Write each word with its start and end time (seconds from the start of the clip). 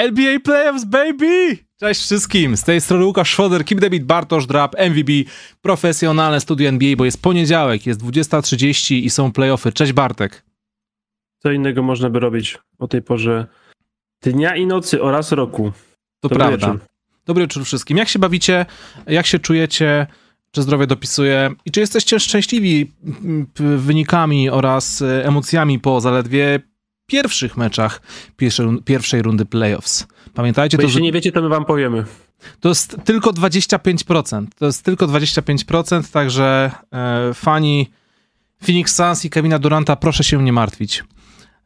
NBA 0.00 0.40
Playoffs, 0.40 0.84
baby! 0.84 1.58
Cześć 1.80 2.00
wszystkim, 2.00 2.56
z 2.56 2.64
tej 2.64 2.80
strony 2.80 3.04
Łukasz 3.04 3.30
Szwoder, 3.30 3.64
Kim 3.64 3.78
Debit, 3.78 4.04
Bartosz 4.04 4.46
Drap, 4.46 4.74
MVB, 4.78 5.10
profesjonalne 5.62 6.40
studio 6.40 6.68
NBA, 6.68 6.96
bo 6.96 7.04
jest 7.04 7.22
poniedziałek, 7.22 7.86
jest 7.86 8.00
20.30 8.00 8.94
i 8.94 9.10
są 9.10 9.32
playoffy. 9.32 9.72
Cześć 9.72 9.92
Bartek. 9.92 10.44
Co 11.38 11.52
innego 11.52 11.82
można 11.82 12.10
by 12.10 12.20
robić 12.20 12.58
o 12.78 12.88
tej 12.88 13.02
porze 13.02 13.46
dnia 14.22 14.56
i 14.56 14.66
nocy 14.66 15.02
oraz 15.02 15.32
roku. 15.32 15.72
To 16.20 16.28
Dobry 16.28 16.38
prawda. 16.38 16.66
Wieczór. 16.66 16.86
Dobry 17.26 17.44
wieczór 17.44 17.64
wszystkim. 17.64 17.96
Jak 17.96 18.08
się 18.08 18.18
bawicie? 18.18 18.66
Jak 19.06 19.26
się 19.26 19.38
czujecie? 19.38 20.06
Czy 20.50 20.62
zdrowie 20.62 20.86
dopisuje? 20.86 21.50
I 21.64 21.70
czy 21.70 21.80
jesteście 21.80 22.20
szczęśliwi 22.20 22.92
wynikami 23.76 24.50
oraz 24.50 25.02
emocjami 25.22 25.78
po 25.78 26.00
zaledwie 26.00 26.60
pierwszych 27.10 27.56
meczach 27.56 28.02
pierwszej, 28.84 29.22
rundy 29.22 29.44
playoffs. 29.44 30.06
Pamiętajcie 30.34 30.76
Bo 30.76 30.82
to. 30.82 30.86
Jeśli 30.86 31.02
nie 31.02 31.12
wiecie, 31.12 31.32
to 31.32 31.42
my 31.42 31.48
wam 31.48 31.64
powiemy. 31.64 32.04
To 32.60 32.68
jest 32.68 32.96
tylko 33.04 33.30
25%. 33.30 34.46
To 34.58 34.66
jest 34.66 34.84
tylko 34.84 35.06
25%, 35.06 36.12
także 36.12 36.70
e, 36.92 37.34
fani 37.34 37.90
Phoenix 38.62 38.96
Suns 38.96 39.24
i 39.24 39.30
Kevina 39.30 39.58
Duranta, 39.58 39.96
proszę 39.96 40.24
się 40.24 40.42
nie 40.42 40.52
martwić. 40.52 41.04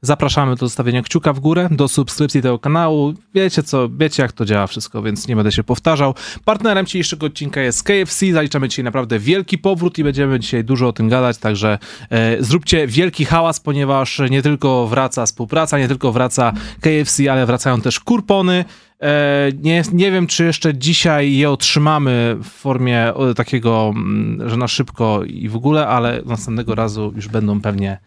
Zapraszamy 0.04 0.56
do 0.56 0.66
zostawienia 0.66 1.02
kciuka 1.02 1.32
w 1.32 1.40
górę, 1.40 1.68
do 1.70 1.88
subskrypcji 1.88 2.42
tego 2.42 2.58
kanału. 2.58 3.14
Wiecie 3.34 3.62
co, 3.62 3.88
wiecie 3.88 4.22
jak 4.22 4.32
to 4.32 4.44
działa 4.44 4.66
wszystko, 4.66 5.02
więc 5.02 5.28
nie 5.28 5.36
będę 5.36 5.52
się 5.52 5.64
powtarzał. 5.64 6.14
Partnerem 6.44 6.86
dzisiejszego 6.86 7.27
odcinka 7.27 7.60
jest 7.60 7.82
KFC. 7.82 8.32
Zaliczamy 8.32 8.68
dzisiaj 8.68 8.84
naprawdę 8.84 9.18
wielki 9.18 9.58
powrót 9.58 9.98
i 9.98 10.04
będziemy 10.04 10.40
dzisiaj 10.40 10.64
dużo 10.64 10.88
o 10.88 10.92
tym 10.92 11.08
gadać, 11.08 11.38
także 11.38 11.78
e, 12.10 12.42
zróbcie 12.42 12.86
wielki 12.86 13.24
hałas, 13.24 13.60
ponieważ 13.60 14.20
nie 14.30 14.42
tylko 14.42 14.86
wraca 14.86 15.27
współpraca, 15.27 15.78
nie 15.78 15.88
tylko 15.88 16.12
wraca 16.12 16.52
KFC, 16.80 17.32
ale 17.32 17.47
wracają 17.47 17.80
też 17.80 18.00
kurpony. 18.00 18.64
E, 19.00 19.50
nie, 19.62 19.82
nie 19.92 20.12
wiem, 20.12 20.27
czy 20.27 20.44
jeszcze 20.44 20.75
dzisiaj 20.75 21.36
je 21.36 21.50
otrzymamy 21.50 22.36
w 22.42 22.48
formie 22.48 23.12
takiego, 23.36 23.92
mm, 23.97 24.48
że 24.48 24.56
na 24.56 24.69
szybko 24.69 25.25
i 25.27 25.48
w 25.48 25.56
ogóle, 25.56 25.86
ale 25.86 26.22
następnego 26.27 26.75
razu 26.75 27.12
już 27.16 27.28
będą 27.28 27.60
pewnie 27.60 27.98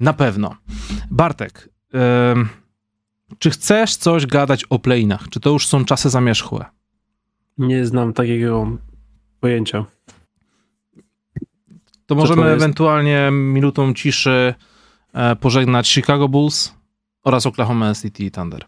na 0.00 0.12
pewno. 0.12 0.56
Bartek, 1.10 1.68
yy, 1.92 2.00
czy 3.38 3.50
chcesz 3.50 3.96
coś 3.96 4.26
gadać 4.26 4.64
o 4.64 4.78
playinach? 4.78 5.28
Czy 5.30 5.40
to 5.40 5.50
już 5.50 5.66
są 5.66 5.84
czasy 5.84 6.10
zamierzchłe? 6.10 6.64
Nie 7.58 7.86
znam 7.86 8.12
takiego 8.12 8.78
pojęcia. 9.40 9.84
To 12.06 12.14
możemy 12.14 12.42
to 12.42 12.52
ewentualnie 12.52 13.28
minutą 13.32 13.94
ciszy 13.94 14.54
e, 15.12 15.36
pożegnać 15.36 15.88
Chicago 15.88 16.28
Bulls 16.28 16.74
oraz 17.24 17.46
Oklahoma 17.46 17.94
City 17.94 18.30
Thunder. 18.30 18.64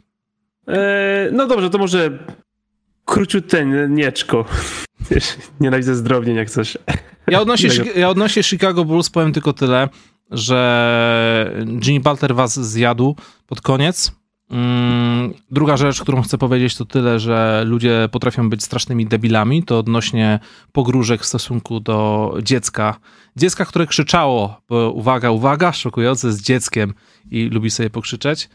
E, 0.69 1.29
no 1.33 1.47
dobrze, 1.47 1.71
to 1.71 1.79
może 1.79 2.19
króciuteńczko. 3.05 4.45
Nienawidzę 5.61 5.95
zdrownień 5.95 6.37
jak 6.37 6.51
coś. 6.51 6.79
Ja 7.27 7.41
odnośnie, 7.41 7.71
ja 8.01 8.09
odnośnie 8.09 8.43
Chicago 8.43 8.85
Bulls 8.85 9.11
powiem 9.11 9.33
tylko 9.33 9.53
tyle, 9.53 9.89
że 10.33 11.65
Jimmy 11.87 12.01
Butler 12.01 12.35
was 12.35 12.61
zjadł 12.61 13.17
pod 13.47 13.61
koniec. 13.61 14.13
Mm, 14.51 15.35
druga 15.51 15.77
rzecz, 15.77 16.01
którą 16.01 16.23
chcę 16.23 16.39
powiedzieć, 16.39 16.77
to 16.77 16.85
tyle, 16.85 17.19
że 17.19 17.63
ludzie 17.67 18.09
potrafią 18.13 18.51
być 18.51 18.63
strasznymi 18.63 19.07
debilami. 19.07 19.63
To 19.63 19.79
odnośnie 19.79 20.41
pogróżek 20.73 21.21
w 21.21 21.27
stosunku 21.27 21.81
do 21.81 22.35
dziecka. 22.43 22.97
Dziecka, 23.37 23.65
które 23.65 23.87
krzyczało, 23.87 24.61
bo 24.69 24.91
uwaga, 24.91 25.31
uwaga, 25.31 25.73
szokujące 25.73 26.33
z 26.33 26.43
dzieckiem 26.43 26.95
i 27.31 27.45
lubi 27.45 27.71
sobie 27.71 27.91
pokrzyczeć. 27.91 28.49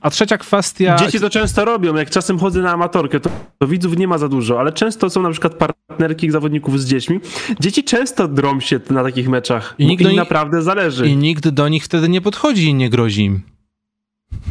A 0.00 0.10
trzecia 0.10 0.38
kwestia. 0.38 0.96
Dzieci 0.96 1.20
to 1.20 1.30
często 1.30 1.64
robią. 1.64 1.94
Jak 1.96 2.10
czasem 2.10 2.38
chodzę 2.38 2.62
na 2.62 2.72
amatorkę, 2.72 3.20
to, 3.20 3.30
to 3.58 3.66
widzów 3.66 3.96
nie 3.96 4.08
ma 4.08 4.18
za 4.18 4.28
dużo, 4.28 4.60
ale 4.60 4.72
często 4.72 5.10
są 5.10 5.22
na 5.22 5.30
przykład 5.30 5.54
partnerki 5.54 6.30
zawodników 6.30 6.80
z 6.80 6.86
dziećmi. 6.86 7.20
Dzieci 7.60 7.84
często 7.84 8.28
drą 8.28 8.60
się 8.60 8.80
na 8.90 9.02
takich 9.02 9.28
meczach. 9.28 9.74
I 9.78 9.86
nikt 9.86 10.04
im 10.04 10.16
naprawdę 10.16 10.62
zależy. 10.62 11.08
I 11.08 11.16
nikt 11.16 11.48
do 11.48 11.68
nich 11.68 11.84
wtedy 11.84 12.08
nie 12.08 12.20
podchodzi 12.20 12.66
i 12.66 12.74
nie 12.74 12.90
grozi 12.90 13.24
im. 13.24 13.42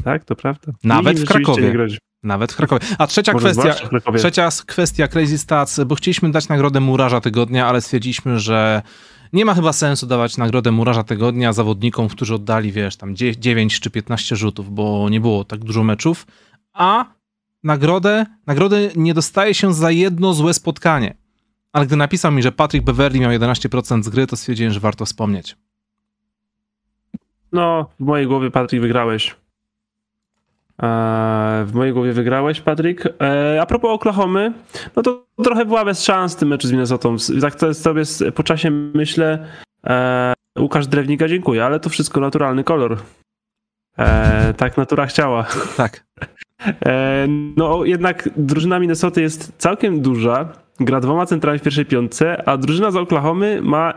Tak, 0.03 0.23
to 0.23 0.35
prawda. 0.35 0.71
Nawet 0.83 1.19
w 1.19 1.25
Krakowie. 1.25 1.73
Nawet 2.23 2.53
w 2.53 2.55
Krakowie. 2.55 2.85
A 2.97 3.07
trzecia 3.07 3.33
kwestia, 3.33 3.75
trzecia 4.17 4.49
kwestia 4.65 5.07
Crazy 5.07 5.37
Stats, 5.37 5.79
bo 5.85 5.95
chcieliśmy 5.95 6.31
dać 6.31 6.47
nagrodę 6.47 6.79
Murarza 6.79 7.21
Tygodnia, 7.21 7.67
ale 7.67 7.81
stwierdziliśmy, 7.81 8.39
że 8.39 8.81
nie 9.33 9.45
ma 9.45 9.53
chyba 9.53 9.73
sensu 9.73 10.07
dawać 10.07 10.37
nagrodę 10.37 10.71
murarza 10.71 11.03
tygodnia 11.03 11.53
zawodnikom, 11.53 12.07
którzy 12.07 12.35
oddali, 12.35 12.71
wiesz, 12.71 12.95
tam 12.95 13.15
9 13.15 13.79
czy 13.79 13.89
15 13.89 14.35
rzutów, 14.35 14.73
bo 14.73 15.09
nie 15.09 15.21
było 15.21 15.43
tak 15.43 15.59
dużo 15.59 15.83
meczów, 15.83 16.27
a 16.73 17.05
nagrodę, 17.63 18.25
nagrodę 18.47 18.89
nie 18.95 19.13
dostaje 19.13 19.53
się 19.53 19.73
za 19.73 19.91
jedno 19.91 20.33
złe 20.33 20.53
spotkanie. 20.53 21.17
Ale 21.73 21.85
gdy 21.85 21.95
napisał 21.95 22.31
mi, 22.31 22.41
że 22.41 22.51
Patrick 22.51 22.85
Beverly 22.85 23.19
miał 23.19 23.31
11% 23.31 24.03
z 24.03 24.09
gry, 24.09 24.27
to 24.27 24.35
stwierdziłem, 24.35 24.73
że 24.73 24.79
warto 24.79 25.05
wspomnieć. 25.05 25.55
No, 27.51 27.89
w 27.99 28.03
mojej 28.03 28.27
głowie, 28.27 28.51
Patrick, 28.51 28.81
wygrałeś. 28.81 29.35
W 31.65 31.71
mojej 31.73 31.93
głowie 31.93 32.13
wygrałeś, 32.13 32.61
Patryk. 32.61 33.03
E, 33.21 33.61
a 33.61 33.65
propos 33.65 33.91
Oklahomy, 33.91 34.53
no 34.95 35.01
to 35.01 35.25
trochę 35.43 35.65
była 35.65 35.85
bez 35.85 36.03
szans 36.03 36.35
w 36.35 36.39
tym 36.39 36.49
meczu 36.49 36.67
z 36.67 36.71
Minnesotą. 36.71 37.15
Tak 37.41 37.55
to 37.55 37.73
sobie 37.73 38.03
po 38.35 38.43
czasie 38.43 38.71
myślę, 38.71 39.47
e, 39.87 40.33
Łukasz 40.59 40.87
Drewnika 40.87 41.27
dziękuję, 41.27 41.65
ale 41.65 41.79
to 41.79 41.89
wszystko 41.89 42.21
naturalny 42.21 42.63
kolor. 42.63 42.97
E, 43.97 44.53
tak 44.53 44.77
natura 44.77 45.05
chciała. 45.05 45.45
Tak. 45.77 46.05
No 47.57 47.85
jednak 47.85 48.29
drużyna 48.37 48.79
Minnesoty 48.79 49.21
jest 49.21 49.53
całkiem 49.57 50.01
duża, 50.01 50.49
gra 50.79 50.99
dwoma 50.99 51.25
centrami 51.25 51.59
w 51.59 51.61
pierwszej 51.61 51.85
piątce, 51.85 52.49
a 52.49 52.57
drużyna 52.57 52.91
z 52.91 52.95
Oklahomy 52.95 53.61
ma 53.61 53.93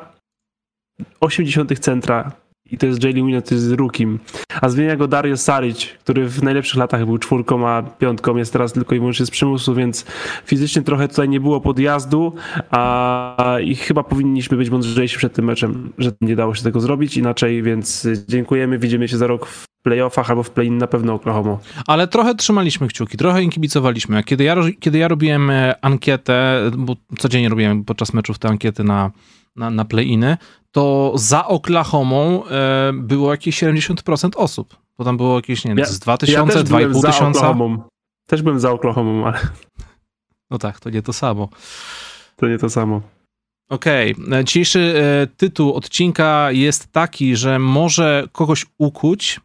80 1.21 1.79
centra 1.79 2.33
i 2.73 2.79
to 2.79 2.87
jest 2.87 3.05
Jalen 3.05 3.27
Williams, 3.27 3.45
to 3.49 3.55
jest 3.55 3.73
Rukim. 3.73 4.19
A 4.61 4.69
zmienia 4.69 4.97
go 4.97 5.09
Dario 5.09 5.37
Saric, 5.37 5.87
który 5.87 6.29
w 6.29 6.43
najlepszych 6.43 6.79
latach 6.79 7.07
był 7.07 7.19
czwórką, 7.19 7.69
a 7.69 7.83
piątką 7.83 8.37
jest 8.37 8.53
teraz 8.53 8.73
tylko 8.73 8.95
i 8.95 8.99
wyłącznie 8.99 9.27
z 9.27 9.31
przymusu, 9.31 9.75
więc 9.75 10.05
fizycznie 10.45 10.83
trochę 10.83 11.09
tutaj 11.09 11.29
nie 11.29 11.41
było 11.41 11.61
podjazdu, 11.61 12.33
a 12.71 13.57
i 13.65 13.75
chyba 13.75 14.03
powinniśmy 14.03 14.57
być 14.57 14.71
mądrzejsi 14.71 15.17
przed 15.17 15.33
tym 15.33 15.45
meczem, 15.45 15.93
że 15.99 16.13
nie 16.21 16.37
dało 16.37 16.55
się 16.55 16.63
tego 16.63 16.81
zrobić 16.81 17.17
inaczej, 17.17 17.63
więc 17.63 18.09
dziękujemy, 18.29 18.79
widzimy 18.79 19.09
się 19.09 19.17
za 19.17 19.27
rok 19.27 19.47
w 19.47 19.67
playoffach 19.83 20.31
albo 20.31 20.43
w 20.43 20.51
play-in 20.51 20.79
na 20.79 20.87
pewno 20.87 21.15
Oklahoma. 21.15 21.59
Ale 21.87 22.09
trochę 22.09 22.35
trzymaliśmy 22.35 22.89
kciuki, 22.89 23.17
trochę 23.17 23.43
im 23.43 23.51
kibicowaliśmy. 23.51 24.25
Kiedy 24.25 24.45
ja, 24.45 24.57
kiedy 24.81 24.99
ja 24.99 25.09
robiłem 25.09 25.51
e, 25.51 25.75
ankietę, 25.85 26.63
bo 26.79 26.97
codziennie 27.19 27.49
robiłem 27.49 27.85
podczas 27.85 28.15
meczów 28.15 28.39
te 28.39 28.49
ankiety 28.49 28.85
na, 28.85 29.11
na, 29.57 29.71
na 29.71 29.85
play-iny, 29.85 30.37
to 30.73 31.13
za 31.15 31.47
Oklahomą 31.47 32.47
e, 32.47 32.93
było 32.95 33.31
jakieś 33.31 33.63
70% 33.63 34.31
osób. 34.37 34.77
Bo 34.99 35.05
tam 35.05 35.17
było 35.17 35.37
jakieś, 35.37 35.65
nie 35.65 35.75
wiem, 35.75 35.87
z 35.87 35.99
2000, 35.99 36.59
ja 36.59 36.65
2,5 36.65 37.07
tysiąca. 37.07 37.55
Też 38.27 38.43
byłem 38.43 38.61
za 38.61 38.71
Oklahomą, 38.71 39.27
ale... 39.27 39.39
No 40.51 40.59
tak, 40.59 40.81
to 40.81 40.91
nie 40.91 41.03
to 41.03 41.13
samo. 41.13 41.49
To 42.37 42.49
nie 42.49 42.59
to 42.59 42.71
samo. 42.71 43.01
Okej, 43.69 44.15
okay. 44.27 44.45
dzisiejszy 44.45 44.95
e, 44.97 45.27
tytuł 45.37 45.75
odcinka 45.75 46.53
jest 46.53 46.93
taki, 46.93 47.37
że 47.37 47.59
może 47.59 48.25
kogoś 48.33 48.67
ukuć, 48.79 49.41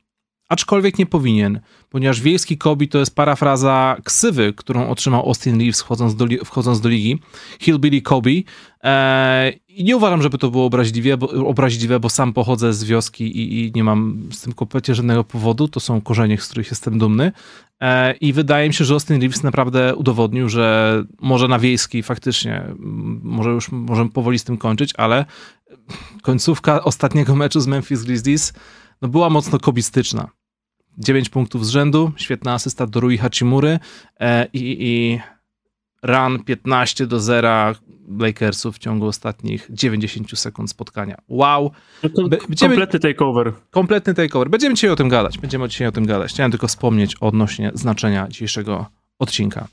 aczkolwiek 0.50 1.00
nie 1.00 1.06
powinien, 1.06 1.60
ponieważ 1.90 2.22
wiejski 2.22 2.58
Kobi 2.58 2.88
to 2.88 2.98
jest 2.98 3.16
parafraza 3.16 3.98
ksywy, 4.04 4.54
którą 4.54 4.90
otrzymał 4.90 5.28
Austin 5.28 5.60
Reeves 5.60 5.82
wchodząc 5.82 6.16
do, 6.16 6.26
wchodząc 6.46 6.82
do 6.82 6.90
ligi, 6.90 7.20
Hillbilly 7.60 8.02
Kobe. 8.02 8.30
Eee, 8.82 9.60
I 9.68 9.84
nie 9.84 9.98
uważam, 9.98 10.22
żeby 10.22 10.38
to 10.38 10.52
było 10.52 10.66
obraźliwe 10.66 11.18
bo, 11.18 11.30
obraźliwe, 11.30 12.00
bo 12.00 12.10
sam 12.10 12.34
pochodzę 12.34 12.74
z 12.74 12.84
wioski 12.84 13.24
i, 13.24 13.66
i, 13.66 13.72
nie 13.76 13.84
mam 13.84 14.30
z 14.32 14.42
tym 14.42 14.54
kompletnie 14.54 14.96
żadnego 14.96 15.24
powodu, 15.24 15.68
to 15.68 15.80
są 15.80 16.02
korzenie, 16.02 16.38
z 16.38 16.48
których 16.48 16.70
jestem 16.72 17.00
dumny. 17.00 17.32
Eee, 17.80 18.18
I 18.22 18.34
wydaje 18.34 18.68
mi 18.68 18.74
się, 18.74 18.86
że 18.86 18.94
Austin 18.94 19.22
Reeves 19.22 19.44
naprawdę 19.44 19.96
udowodnił, 19.96 20.50
że 20.50 21.04
może 21.22 21.48
na 21.48 21.60
wiejski 21.60 22.04
faktycznie, 22.04 22.64
może 23.24 23.50
już 23.50 23.72
możemy 23.72 24.10
powoli 24.10 24.40
z 24.40 24.44
tym 24.44 24.58
kończyć, 24.58 24.94
ale 24.98 25.26
końcówka 26.22 26.84
ostatniego 26.84 27.36
meczu 27.36 27.60
z 27.60 27.68
Memphis 27.68 28.04
Grizzlies 28.04 28.54
no, 29.04 29.10
była 29.10 29.30
mocno 29.30 29.60
kobistyczna. 29.60 30.30
9 30.98 31.30
punktów 31.30 31.66
z 31.66 31.70
rzędu, 31.70 32.12
świetna 32.16 32.54
asysta 32.54 32.88
do 32.88 33.00
Rui 33.00 33.18
Hachimury 33.18 33.80
e, 34.20 34.48
i, 34.54 34.78
i 34.80 35.20
run 36.04 36.44
15 36.44 37.08
do 37.08 37.20
0 37.20 37.76
Lakersów 38.20 38.76
w 38.76 38.80
ciągu 38.80 39.08
ostatnich 39.08 39.68
90 39.70 40.40
sekund 40.40 40.70
spotkania. 40.70 41.18
Wow. 41.28 41.72
No 42.04 42.30
Będziemy, 42.30 42.76
kompletny 42.76 43.00
takeover. 43.00 43.54
Kompletny 43.70 44.14
takeover. 44.14 44.50
Będziemy 44.50 44.76
dzisiaj 44.76 44.90
o 44.90 44.96
tym 44.96 45.10
gadać. 45.10 45.38
Będziemy 45.38 45.70
dzisiaj 45.70 45.88
o 45.88 45.92
tym 45.92 46.06
gadać. 46.06 46.32
Chciałem 46.32 46.52
tylko 46.52 46.68
wspomnieć 46.68 47.16
odnośnie 47.16 47.72
znaczenia 47.74 48.28
dzisiejszego 48.28 48.86
odcinka. 49.20 49.68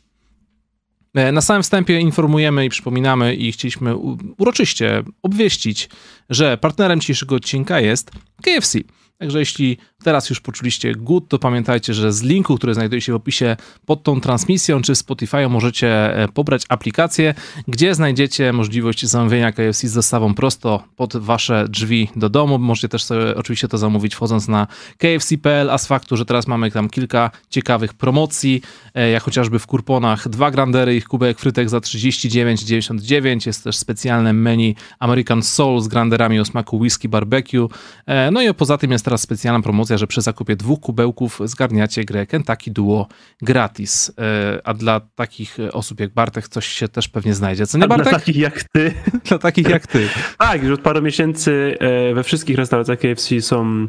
E, 1.15 1.33
na 1.33 1.41
samym 1.41 1.63
wstępie 1.63 2.01
informujemy 2.01 2.65
i 2.65 2.69
przypominamy 2.69 3.35
i 3.35 3.53
chcieliśmy 3.53 3.97
uroczyście 4.39 5.03
obwieścić, 5.23 5.89
że 6.31 6.59
partnerem 6.59 7.01
dzisiejszego 7.01 7.35
odcinka 7.35 7.81
jest 7.81 8.11
KFC. 8.43 8.79
Także 9.21 9.39
jeśli 9.39 9.79
teraz 10.03 10.31
już 10.31 10.41
poczuliście 10.41 10.95
good, 10.95 11.29
to 11.29 11.39
pamiętajcie, 11.39 11.95
że 11.95 12.13
z 12.13 12.23
linku, 12.23 12.57
który 12.57 12.75
znajduje 12.75 13.01
się 13.01 13.13
w 13.13 13.17
opisie 13.17 13.57
pod 13.87 14.03
tą 14.03 14.21
transmisją, 14.21 14.83
czy 14.83 14.95
Spotify 14.95 15.49
możecie 15.49 16.17
e, 16.17 16.29
pobrać 16.29 16.63
aplikację, 16.69 17.35
gdzie 17.69 17.95
znajdziecie 17.95 18.53
możliwość 18.53 19.07
zamówienia 19.07 19.53
KFC 19.53 19.89
z 19.89 19.95
dostawą 19.95 20.35
prosto 20.35 20.83
pod 20.97 21.17
wasze 21.17 21.67
drzwi 21.69 22.09
do 22.17 22.29
domu. 22.29 22.59
Możecie 22.59 22.89
też 22.89 23.05
sobie 23.05 23.37
oczywiście 23.37 23.69
to 23.69 23.79
zamówić 23.79 24.15
wchodząc 24.15 24.49
na 24.49 24.67
kfc.pl, 24.99 25.71
a 25.71 25.79
z 25.79 25.87
faktu, 25.87 26.17
że 26.17 26.25
teraz 26.25 26.47
mamy 26.47 26.71
tam 26.71 26.91
kilka 26.91 27.31
ciekawych 27.51 27.95
promocji, 27.95 28.63
e, 28.95 29.11
jak 29.11 29.23
chociażby 29.23 29.59
w 29.59 29.67
kurponach 29.67 30.29
dwa 30.29 30.51
grandery 30.51 30.97
i 30.97 31.03
kubek 31.03 31.39
frytek 31.39 31.69
za 31.69 31.79
39,99. 31.79 33.47
Jest 33.47 33.65
też 33.65 33.77
specjalne 33.77 34.33
menu 34.33 34.77
American 34.99 35.43
Soul 35.43 35.81
z 35.81 35.89
granderami 35.89 36.41
o 36.41 36.45
smaku 36.45 36.79
whisky 36.79 37.09
barbecue. 37.09 37.69
E, 38.07 38.31
no 38.31 38.43
i 38.43 38.55
poza 38.55 38.79
tym 38.79 38.93
jest 38.93 39.05
teraz 39.05 39.21
specjalna 39.21 39.63
promocja, 39.63 39.90
że 39.99 40.07
przy 40.07 40.23
zakupie 40.23 40.57
dwóch 40.57 40.81
kubełków 40.81 41.41
zgarniacie 41.45 42.05
grę 42.05 42.27
Kentucky 42.27 42.71
Duo 42.71 43.07
gratis. 43.43 44.13
E, 44.19 44.61
a 44.65 44.75
dla 44.75 45.01
takich 45.01 45.59
osób 45.73 46.01
jak 46.01 46.15
Bartek 46.15 46.49
coś 46.49 46.67
się 46.67 46.89
też 46.89 47.09
pewnie 47.09 47.35
znajdzie. 47.35 47.67
Co 47.67 47.79
nie, 47.79 47.89
Bartek? 47.89 48.09
Dla 48.09 48.19
takich 48.19 48.37
jak 48.37 48.65
ty. 48.65 48.95
Dla 49.29 49.39
takich 49.39 49.69
jak 49.69 49.87
ty. 49.87 50.09
tak, 50.39 50.63
już 50.63 50.73
od 50.73 50.81
paru 50.81 51.03
miesięcy 51.03 51.79
we 52.15 52.23
wszystkich 52.23 52.57
restauracjach 52.57 52.99
KFC 52.99 53.41
są 53.41 53.87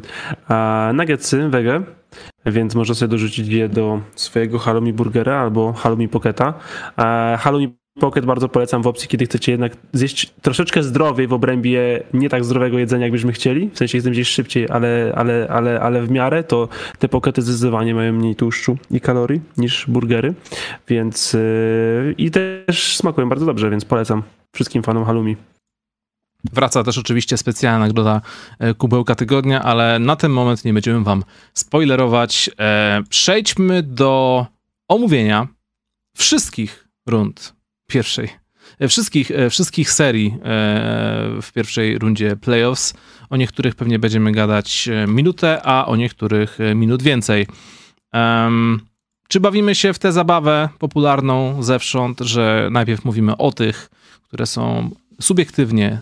nuggetsy 0.92 1.48
wege 1.48 1.82
więc 2.46 2.74
można 2.74 2.94
sobie 2.94 3.08
dorzucić 3.08 3.48
je 3.48 3.68
do 3.68 4.00
swojego 4.14 4.58
halloumi 4.58 4.92
burgera 4.92 5.40
albo 5.40 5.72
halloumi 5.72 6.08
pocketa. 6.08 6.54
Halloumi 7.38 7.76
Pocket 8.00 8.26
bardzo 8.26 8.48
polecam 8.48 8.82
w 8.82 8.86
opcji, 8.86 9.08
kiedy 9.08 9.24
chcecie 9.24 9.52
jednak 9.52 9.76
zjeść 9.92 10.32
troszeczkę 10.42 10.82
zdrowiej 10.82 11.26
w 11.26 11.32
obrębie 11.32 12.02
nie 12.14 12.28
tak 12.28 12.44
zdrowego 12.44 12.78
jedzenia, 12.78 13.06
jakbyśmy 13.06 13.32
chcieli. 13.32 13.70
W 13.74 13.78
sensie 13.78 13.98
chcemy 13.98 14.14
zjeść 14.14 14.32
szybciej, 14.32 14.66
ale, 14.70 15.12
ale, 15.16 15.48
ale, 15.50 15.80
ale 15.80 16.02
w 16.02 16.10
miarę, 16.10 16.44
to 16.44 16.68
te 16.98 17.08
pokety 17.08 17.42
zdecydowanie 17.42 17.94
mają 17.94 18.12
mniej 18.12 18.36
tłuszczu 18.36 18.78
i 18.90 19.00
kalorii 19.00 19.40
niż 19.56 19.86
burgery. 19.88 20.34
Więc 20.88 21.32
yy, 21.32 22.14
i 22.18 22.30
też 22.30 22.96
smakują 22.96 23.28
bardzo 23.28 23.46
dobrze, 23.46 23.70
więc 23.70 23.84
polecam 23.84 24.22
wszystkim 24.52 24.82
fanom 24.82 25.04
halloumi. 25.04 25.36
Wraca 26.52 26.84
też 26.84 26.98
oczywiście 26.98 27.36
specjalna 27.36 27.86
nagroda 27.86 28.20
e, 28.58 28.74
kubełka 28.74 29.14
tygodnia, 29.14 29.62
ale 29.62 29.98
na 29.98 30.16
ten 30.16 30.30
moment 30.30 30.64
nie 30.64 30.72
będziemy 30.72 31.04
wam 31.04 31.24
spoilerować. 31.54 32.50
E, 32.58 33.02
przejdźmy 33.08 33.82
do 33.82 34.46
omówienia 34.88 35.48
wszystkich 36.16 36.88
rund 37.06 37.61
pierwszej, 37.92 38.28
e, 38.78 38.88
wszystkich, 38.88 39.30
wszystkich 39.50 39.90
serii 39.90 40.38
w 41.42 41.52
pierwszej 41.54 41.98
rundzie 41.98 42.36
playoffs. 42.36 42.94
O 43.30 43.36
niektórych 43.36 43.74
pewnie 43.74 43.98
będziemy 43.98 44.32
gadać 44.32 44.88
minutę, 45.08 45.60
a 45.64 45.86
o 45.86 45.96
niektórych 45.96 46.58
minut 46.74 47.02
więcej. 47.02 47.46
czy 49.28 49.40
bawimy 49.40 49.74
się 49.74 49.92
w 49.92 49.98
tę 49.98 50.12
zabawę 50.12 50.68
popularną 50.78 51.62
zewsząd, 51.62 52.20
że 52.20 52.68
najpierw 52.70 53.04
mówimy 53.04 53.36
o 53.36 53.52
tych, 53.52 53.90
które 54.22 54.46
są 54.46 54.90
subiektywnie 55.20 56.00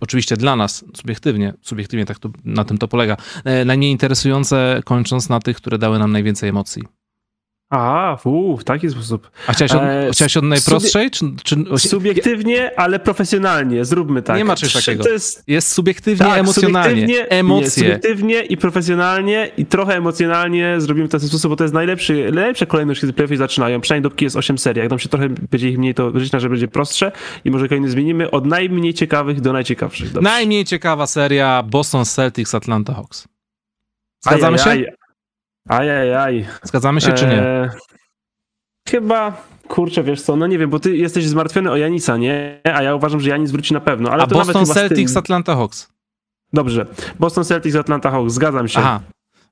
oczywiście 0.00 0.36
dla 0.36 0.56
nas, 0.56 0.84
subiektywnie, 0.94 1.54
subiektywnie 1.62 2.06
tak 2.06 2.18
to, 2.18 2.30
na 2.44 2.64
tym 2.64 2.78
to 2.78 2.88
polega, 2.88 3.16
e, 3.44 3.64
najmniej 3.64 3.90
interesujące, 3.90 4.82
kończąc 4.84 5.28
na 5.28 5.40
tych, 5.40 5.56
które 5.56 5.78
dały 5.78 5.98
nam 5.98 6.12
najwięcej 6.12 6.48
emocji. 6.48 6.82
A, 7.70 8.16
uu, 8.24 8.56
w 8.56 8.64
taki 8.64 8.90
sposób. 8.90 9.30
A 9.46 9.52
chciałeś 9.52 9.72
od, 9.72 9.82
e, 9.82 10.08
chciałeś 10.12 10.36
od 10.36 10.44
najprostszej? 10.44 11.10
Czy, 11.10 11.24
czy... 11.42 11.56
Subiektywnie, 11.78 12.78
ale 12.78 12.98
profesjonalnie, 12.98 13.84
zróbmy 13.84 14.22
tak. 14.22 14.36
Nie 14.36 14.44
ma 14.44 14.56
czegoś 14.56 14.84
takiego. 14.84 15.08
Jest... 15.08 15.42
jest 15.46 15.72
subiektywnie, 15.72 16.26
tak, 16.26 16.38
emocjonalnie. 16.38 17.02
Subiektywnie, 17.02 17.30
Emocje. 17.30 17.66
Nie, 17.66 17.70
subiektywnie 17.70 18.42
i 18.42 18.56
profesjonalnie 18.56 19.50
i 19.56 19.66
trochę 19.66 19.96
emocjonalnie 19.96 20.80
zrobimy 20.80 21.08
w 21.08 21.10
ten 21.10 21.20
sposób, 21.20 21.50
bo 21.50 21.56
to 21.56 21.64
jest 21.64 21.74
najlepszy, 21.74 22.30
najlepsza 22.32 22.66
kolejność, 22.66 23.00
kiedy 23.00 23.12
playoffy 23.12 23.36
zaczynają. 23.36 23.80
Przynajmniej 23.80 24.02
dopóki 24.02 24.24
jest 24.24 24.36
8 24.36 24.58
serii. 24.58 24.80
Jak 24.80 24.90
nam 24.90 24.98
się 24.98 25.08
trochę 25.08 25.28
będzie 25.28 25.68
ich 25.68 25.78
mniej, 25.78 25.94
to 25.94 26.20
życzę, 26.20 26.40
że 26.40 26.48
będzie 26.50 26.68
prostsze 26.68 27.12
i 27.44 27.50
może 27.50 27.68
kolejny 27.68 27.90
zmienimy 27.90 28.30
od 28.30 28.46
najmniej 28.46 28.94
ciekawych 28.94 29.40
do 29.40 29.52
najciekawszych. 29.52 30.12
Dobrze. 30.12 30.30
Najmniej 30.30 30.64
ciekawa 30.64 31.06
seria 31.06 31.62
Boston 31.62 32.04
Celtics 32.04 32.54
Atlanta 32.54 32.94
Hawks. 32.94 33.28
Zgadzamy 34.20 34.58
aj, 34.62 34.70
aj, 34.70 34.78
się? 34.78 34.86
Aj. 34.90 34.99
Ajajaj. 35.70 36.46
Zgadzamy 36.62 37.00
się, 37.00 37.12
czy 37.12 37.26
nie? 37.26 37.42
E, 37.42 37.70
chyba, 38.88 39.42
kurczę, 39.68 40.02
wiesz 40.02 40.22
co, 40.22 40.36
no 40.36 40.46
nie 40.46 40.58
wiem, 40.58 40.70
bo 40.70 40.80
ty 40.80 40.96
jesteś 40.96 41.26
zmartwiony 41.26 41.70
o 41.70 41.76
Janisa, 41.76 42.16
nie? 42.16 42.60
A 42.64 42.82
ja 42.82 42.94
uważam, 42.94 43.20
że 43.20 43.30
Janis 43.30 43.50
wróci 43.50 43.74
na 43.74 43.80
pewno. 43.80 44.10
Ale 44.10 44.22
A 44.22 44.26
to 44.26 44.34
Boston 44.34 44.66
Celtics, 44.66 45.16
Atlanta 45.16 45.56
Hawks. 45.56 45.88
Dobrze. 46.52 46.86
Boston 47.18 47.44
Celtics, 47.44 47.76
Atlanta 47.76 48.10
Hawks, 48.10 48.32
zgadzam 48.32 48.68
się. 48.68 48.78
Aha. 48.80 49.00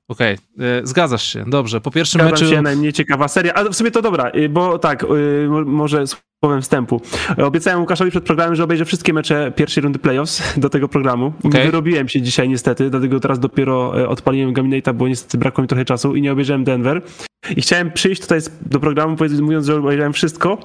Okej, 0.09 0.37
okay. 0.55 0.67
E, 0.67 0.87
zgadzasz 0.87 1.23
się. 1.23 1.43
Dobrze, 1.47 1.81
po 1.81 1.91
pierwszym 1.91 2.21
Zgadzam 2.21 2.39
meczu... 2.39 2.55
się, 2.55 2.61
najmniej 2.61 2.93
ciekawa 2.93 3.27
seria, 3.27 3.53
ale 3.53 3.69
w 3.69 3.75
sumie 3.75 3.91
to 3.91 4.01
dobra, 4.01 4.31
y, 4.35 4.49
bo 4.49 4.79
tak, 4.79 5.03
y, 5.03 5.47
może 5.65 6.03
słowem 6.43 6.61
wstępu. 6.61 7.01
Obiecałem 7.37 7.79
Łukaszowi 7.79 8.11
przed 8.11 8.23
programem, 8.23 8.55
że 8.55 8.63
obejrzę 8.63 8.85
wszystkie 8.85 9.13
mecze 9.13 9.51
pierwszej 9.55 9.83
rundy 9.83 9.99
playoffs 9.99 10.59
do 10.59 10.69
tego 10.69 10.87
programu. 10.87 11.33
Okay. 11.43 11.65
Wyrobiłem 11.65 12.09
się 12.09 12.21
dzisiaj 12.21 12.49
niestety, 12.49 12.89
dlatego 12.89 13.19
teraz 13.19 13.39
dopiero 13.39 14.01
e, 14.01 14.07
odpaliłem 14.07 14.53
Gaminate'a, 14.53 14.93
bo 14.93 15.07
niestety 15.07 15.37
brakło 15.37 15.61
mi 15.61 15.67
trochę 15.67 15.85
czasu 15.85 16.15
i 16.15 16.21
nie 16.21 16.31
obejrzałem 16.31 16.63
Denver. 16.63 17.01
I 17.55 17.61
chciałem 17.61 17.91
przyjść 17.91 18.21
tutaj 18.21 18.39
do 18.61 18.79
programu 18.79 19.17
mówiąc, 19.41 19.65
że 19.65 19.75
obejrzałem 19.75 20.13
wszystko, 20.13 20.57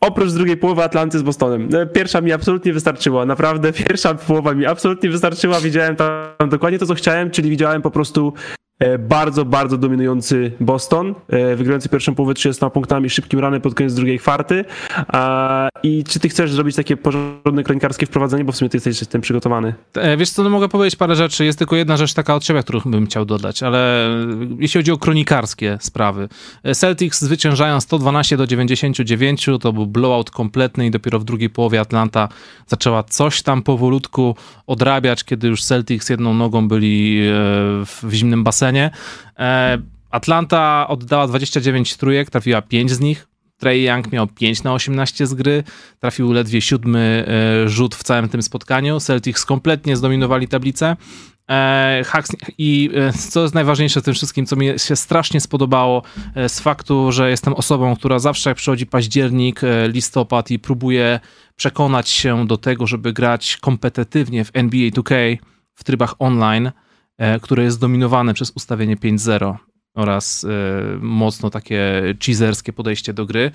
Oprócz 0.00 0.32
drugiej 0.32 0.56
połowy 0.56 0.82
Atlanty 0.82 1.18
z 1.18 1.22
Bostonem. 1.22 1.68
E, 1.74 1.86
pierwsza 1.86 2.20
mi 2.20 2.32
absolutnie 2.32 2.72
wystarczyła. 2.72 3.26
Naprawdę, 3.26 3.72
pierwsza 3.86 4.14
połowa 4.14 4.54
mi 4.54 4.66
absolutnie 4.66 5.10
wystarczyła. 5.10 5.60
Widziałem 5.60 5.96
tam 5.96 6.48
dokładnie 6.48 6.78
to, 6.78 6.86
co 6.86 6.94
chciałem, 6.94 7.30
czyli 7.30 7.50
widziałem 7.50 7.82
po 7.82 7.90
prostu 7.90 8.32
bardzo, 8.98 9.44
bardzo 9.44 9.78
dominujący 9.78 10.52
Boston, 10.60 11.14
e, 11.28 11.56
wygrający 11.56 11.88
pierwszą 11.88 12.14
połowę 12.14 12.34
30 12.34 12.70
punktami, 12.70 13.10
szybkim 13.10 13.40
ranem 13.40 13.60
pod 13.60 13.74
koniec 13.74 13.94
drugiej 13.94 14.18
kwarty. 14.18 14.64
I 15.82 16.04
czy 16.04 16.20
ty 16.20 16.28
chcesz 16.28 16.52
zrobić 16.52 16.76
takie 16.76 16.96
porządne 16.96 17.64
kronikarskie 17.64 18.06
wprowadzenie, 18.06 18.44
bo 18.44 18.52
w 18.52 18.56
sumie 18.56 18.68
ty 18.68 18.76
jesteś 18.76 19.08
tym 19.08 19.20
przygotowany? 19.20 19.74
E, 19.94 20.16
wiesz 20.16 20.30
co, 20.30 20.42
no 20.42 20.50
mogę 20.50 20.68
powiedzieć 20.68 20.96
parę 20.96 21.16
rzeczy. 21.16 21.44
Jest 21.44 21.58
tylko 21.58 21.76
jedna 21.76 21.96
rzecz 21.96 22.14
taka 22.14 22.34
od 22.34 22.44
siebie, 22.44 22.62
którą 22.62 22.80
bym 22.84 23.06
chciał 23.06 23.24
dodać, 23.24 23.62
ale 23.62 24.10
jeśli 24.58 24.78
chodzi 24.78 24.92
o 24.92 24.98
kronikarskie 24.98 25.78
sprawy. 25.80 26.28
Celtics 26.74 27.20
zwyciężają 27.20 27.80
112 27.80 28.36
do 28.36 28.46
99, 28.46 29.46
to 29.60 29.72
był 29.72 29.86
blowout 29.86 30.30
kompletny 30.30 30.86
i 30.86 30.90
dopiero 30.90 31.18
w 31.18 31.24
drugiej 31.24 31.50
połowie 31.50 31.80
Atlanta 31.80 32.28
zaczęła 32.66 33.02
coś 33.02 33.42
tam 33.42 33.62
powolutku 33.62 34.36
odrabiać, 34.66 35.24
kiedy 35.24 35.48
już 35.48 35.64
Celtics 35.64 36.08
jedną 36.08 36.34
nogą 36.34 36.68
byli 36.68 37.20
w 37.84 38.10
zimnym 38.10 38.44
basenie 38.44 38.69
E, 39.38 39.78
Atlanta 40.10 40.86
oddała 40.88 41.26
29 41.26 41.96
trójek, 41.96 42.30
trafiła 42.30 42.62
5 42.62 42.90
z 42.90 43.00
nich. 43.00 43.26
Trey 43.58 43.82
Young 43.82 44.12
miał 44.12 44.26
5 44.26 44.62
na 44.62 44.72
18 44.72 45.26
z 45.26 45.34
gry, 45.34 45.64
trafił 45.98 46.32
ledwie 46.32 46.60
siódmy 46.60 47.26
e, 47.64 47.68
rzut 47.68 47.94
w 47.94 48.02
całym 48.02 48.28
tym 48.28 48.42
spotkaniu. 48.42 49.00
Celtics 49.00 49.44
kompletnie 49.44 49.96
zdominowali 49.96 50.48
tablicę. 50.48 50.96
E, 51.50 52.02
I 52.58 52.90
co 53.30 53.42
jest 53.42 53.54
najważniejsze 53.54 54.00
w 54.00 54.04
tym 54.04 54.14
wszystkim, 54.14 54.46
co 54.46 54.56
mi 54.56 54.66
się 54.76 54.96
strasznie 54.96 55.40
spodobało 55.40 56.02
z 56.48 56.60
faktu, 56.60 57.12
że 57.12 57.30
jestem 57.30 57.54
osobą, 57.54 57.96
która 57.96 58.18
zawsze 58.18 58.50
jak 58.50 58.56
przychodzi 58.56 58.86
październik, 58.86 59.60
listopad 59.88 60.50
i 60.50 60.58
próbuje 60.58 61.20
przekonać 61.56 62.08
się 62.08 62.46
do 62.46 62.56
tego, 62.56 62.86
żeby 62.86 63.12
grać 63.12 63.56
kompetytywnie 63.56 64.44
w 64.44 64.50
NBA 64.54 64.90
2K 64.90 65.38
w 65.74 65.84
trybach 65.84 66.14
online, 66.18 66.70
które 67.42 67.64
jest 67.64 67.76
zdominowane 67.76 68.34
przez 68.34 68.50
ustawienie 68.50 68.96
5.0 68.96 69.54
oraz 69.94 70.44
e, 70.44 70.48
mocno 71.00 71.50
takie 71.50 72.02
cheeserskie 72.24 72.72
podejście 72.72 73.12
do 73.12 73.26
gry. 73.26 73.50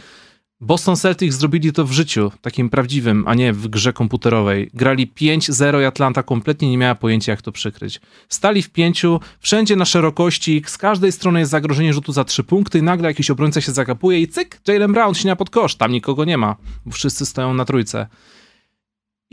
Boston 0.61 0.95
Celtics 0.95 1.35
zrobili 1.35 1.73
to 1.73 1.85
w 1.85 1.91
życiu, 1.91 2.31
takim 2.41 2.69
prawdziwym, 2.69 3.23
a 3.27 3.33
nie 3.33 3.53
w 3.53 3.67
grze 3.67 3.93
komputerowej. 3.93 4.69
Grali 4.73 5.07
5-0 5.07 5.81
i 5.81 5.85
Atlanta 5.85 6.23
kompletnie 6.23 6.69
nie 6.69 6.77
miała 6.77 6.95
pojęcia, 6.95 7.31
jak 7.31 7.41
to 7.41 7.51
przykryć. 7.51 8.01
Stali 8.29 8.61
w 8.61 8.69
pięciu, 8.69 9.19
wszędzie 9.39 9.75
na 9.75 9.85
szerokości, 9.85 10.63
z 10.65 10.77
każdej 10.77 11.11
strony 11.11 11.39
jest 11.39 11.51
zagrożenie 11.51 11.93
rzutu 11.93 12.11
za 12.11 12.23
trzy 12.23 12.43
punkty 12.43 12.79
i 12.79 12.83
nagle 12.83 13.07
jakiś 13.07 13.31
obrońca 13.31 13.61
się 13.61 13.71
zakapuje 13.71 14.19
i 14.19 14.27
cyk, 14.27 14.61
Jalen 14.67 14.93
Brown 14.93 15.15
śnia 15.15 15.35
pod 15.35 15.49
kosz, 15.49 15.75
tam 15.75 15.91
nikogo 15.91 16.25
nie 16.25 16.37
ma, 16.37 16.55
bo 16.85 16.91
wszyscy 16.91 17.25
stoją 17.25 17.53
na 17.53 17.65
trójce. 17.65 18.07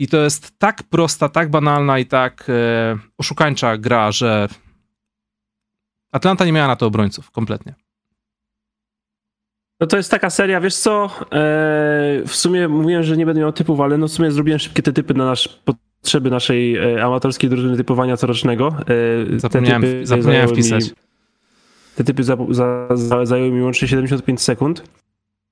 I 0.03 0.07
to 0.07 0.17
jest 0.17 0.59
tak 0.59 0.83
prosta, 0.83 1.29
tak 1.29 1.49
banalna 1.49 1.99
i 1.99 2.05
tak 2.05 2.45
e, 2.49 2.97
oszukańcza 3.17 3.77
gra, 3.77 4.11
że 4.11 4.47
Atlanta 6.11 6.45
nie 6.45 6.51
miała 6.51 6.67
na 6.67 6.75
to 6.75 6.85
obrońców 6.85 7.31
kompletnie. 7.31 7.73
No 9.79 9.87
to 9.87 9.97
jest 9.97 10.11
taka 10.11 10.29
seria, 10.29 10.61
wiesz 10.61 10.75
co, 10.75 11.05
e, 11.05 11.09
w 12.27 12.35
sumie 12.35 12.67
mówiłem, 12.67 13.03
że 13.03 13.17
nie 13.17 13.25
będę 13.25 13.41
miał 13.41 13.53
typów, 13.53 13.79
ale 13.79 13.97
no 13.97 14.07
w 14.07 14.11
sumie 14.11 14.31
zrobiłem 14.31 14.59
szybkie 14.59 14.83
te 14.83 14.93
typy 14.93 15.13
na 15.13 15.25
nasz, 15.25 15.61
potrzeby 16.01 16.29
naszej 16.29 16.77
e, 16.77 17.03
amatorskiej 17.03 17.49
drużyny 17.49 17.77
typowania 17.77 18.17
corocznego. 18.17 18.75
E, 19.35 19.39
zapomniałem, 19.39 19.81
te 19.81 19.87
typy 19.87 20.05
zapomniałem 20.05 20.49
wpisać. 20.49 20.83
Mi, 20.83 20.95
te 21.95 22.03
typy 22.03 22.23
za, 22.23 22.37
za, 22.49 22.87
za, 22.93 23.25
zajęły 23.25 23.51
mi 23.51 23.61
łącznie 23.61 23.87
75 23.87 24.41
sekund. 24.41 24.83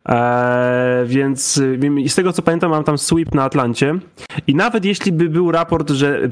Eee, 0.05 1.07
więc 1.07 1.57
y, 1.57 1.79
z 2.07 2.15
tego 2.15 2.33
co 2.33 2.41
pamiętam, 2.41 2.71
mam 2.71 2.83
tam 2.83 2.97
sweep 2.97 3.35
na 3.35 3.43
Atlancie. 3.43 3.95
I 4.47 4.55
nawet 4.55 4.85
jeśli 4.85 5.11
by 5.11 5.29
był 5.29 5.51
raport, 5.51 5.89
że 5.89 6.29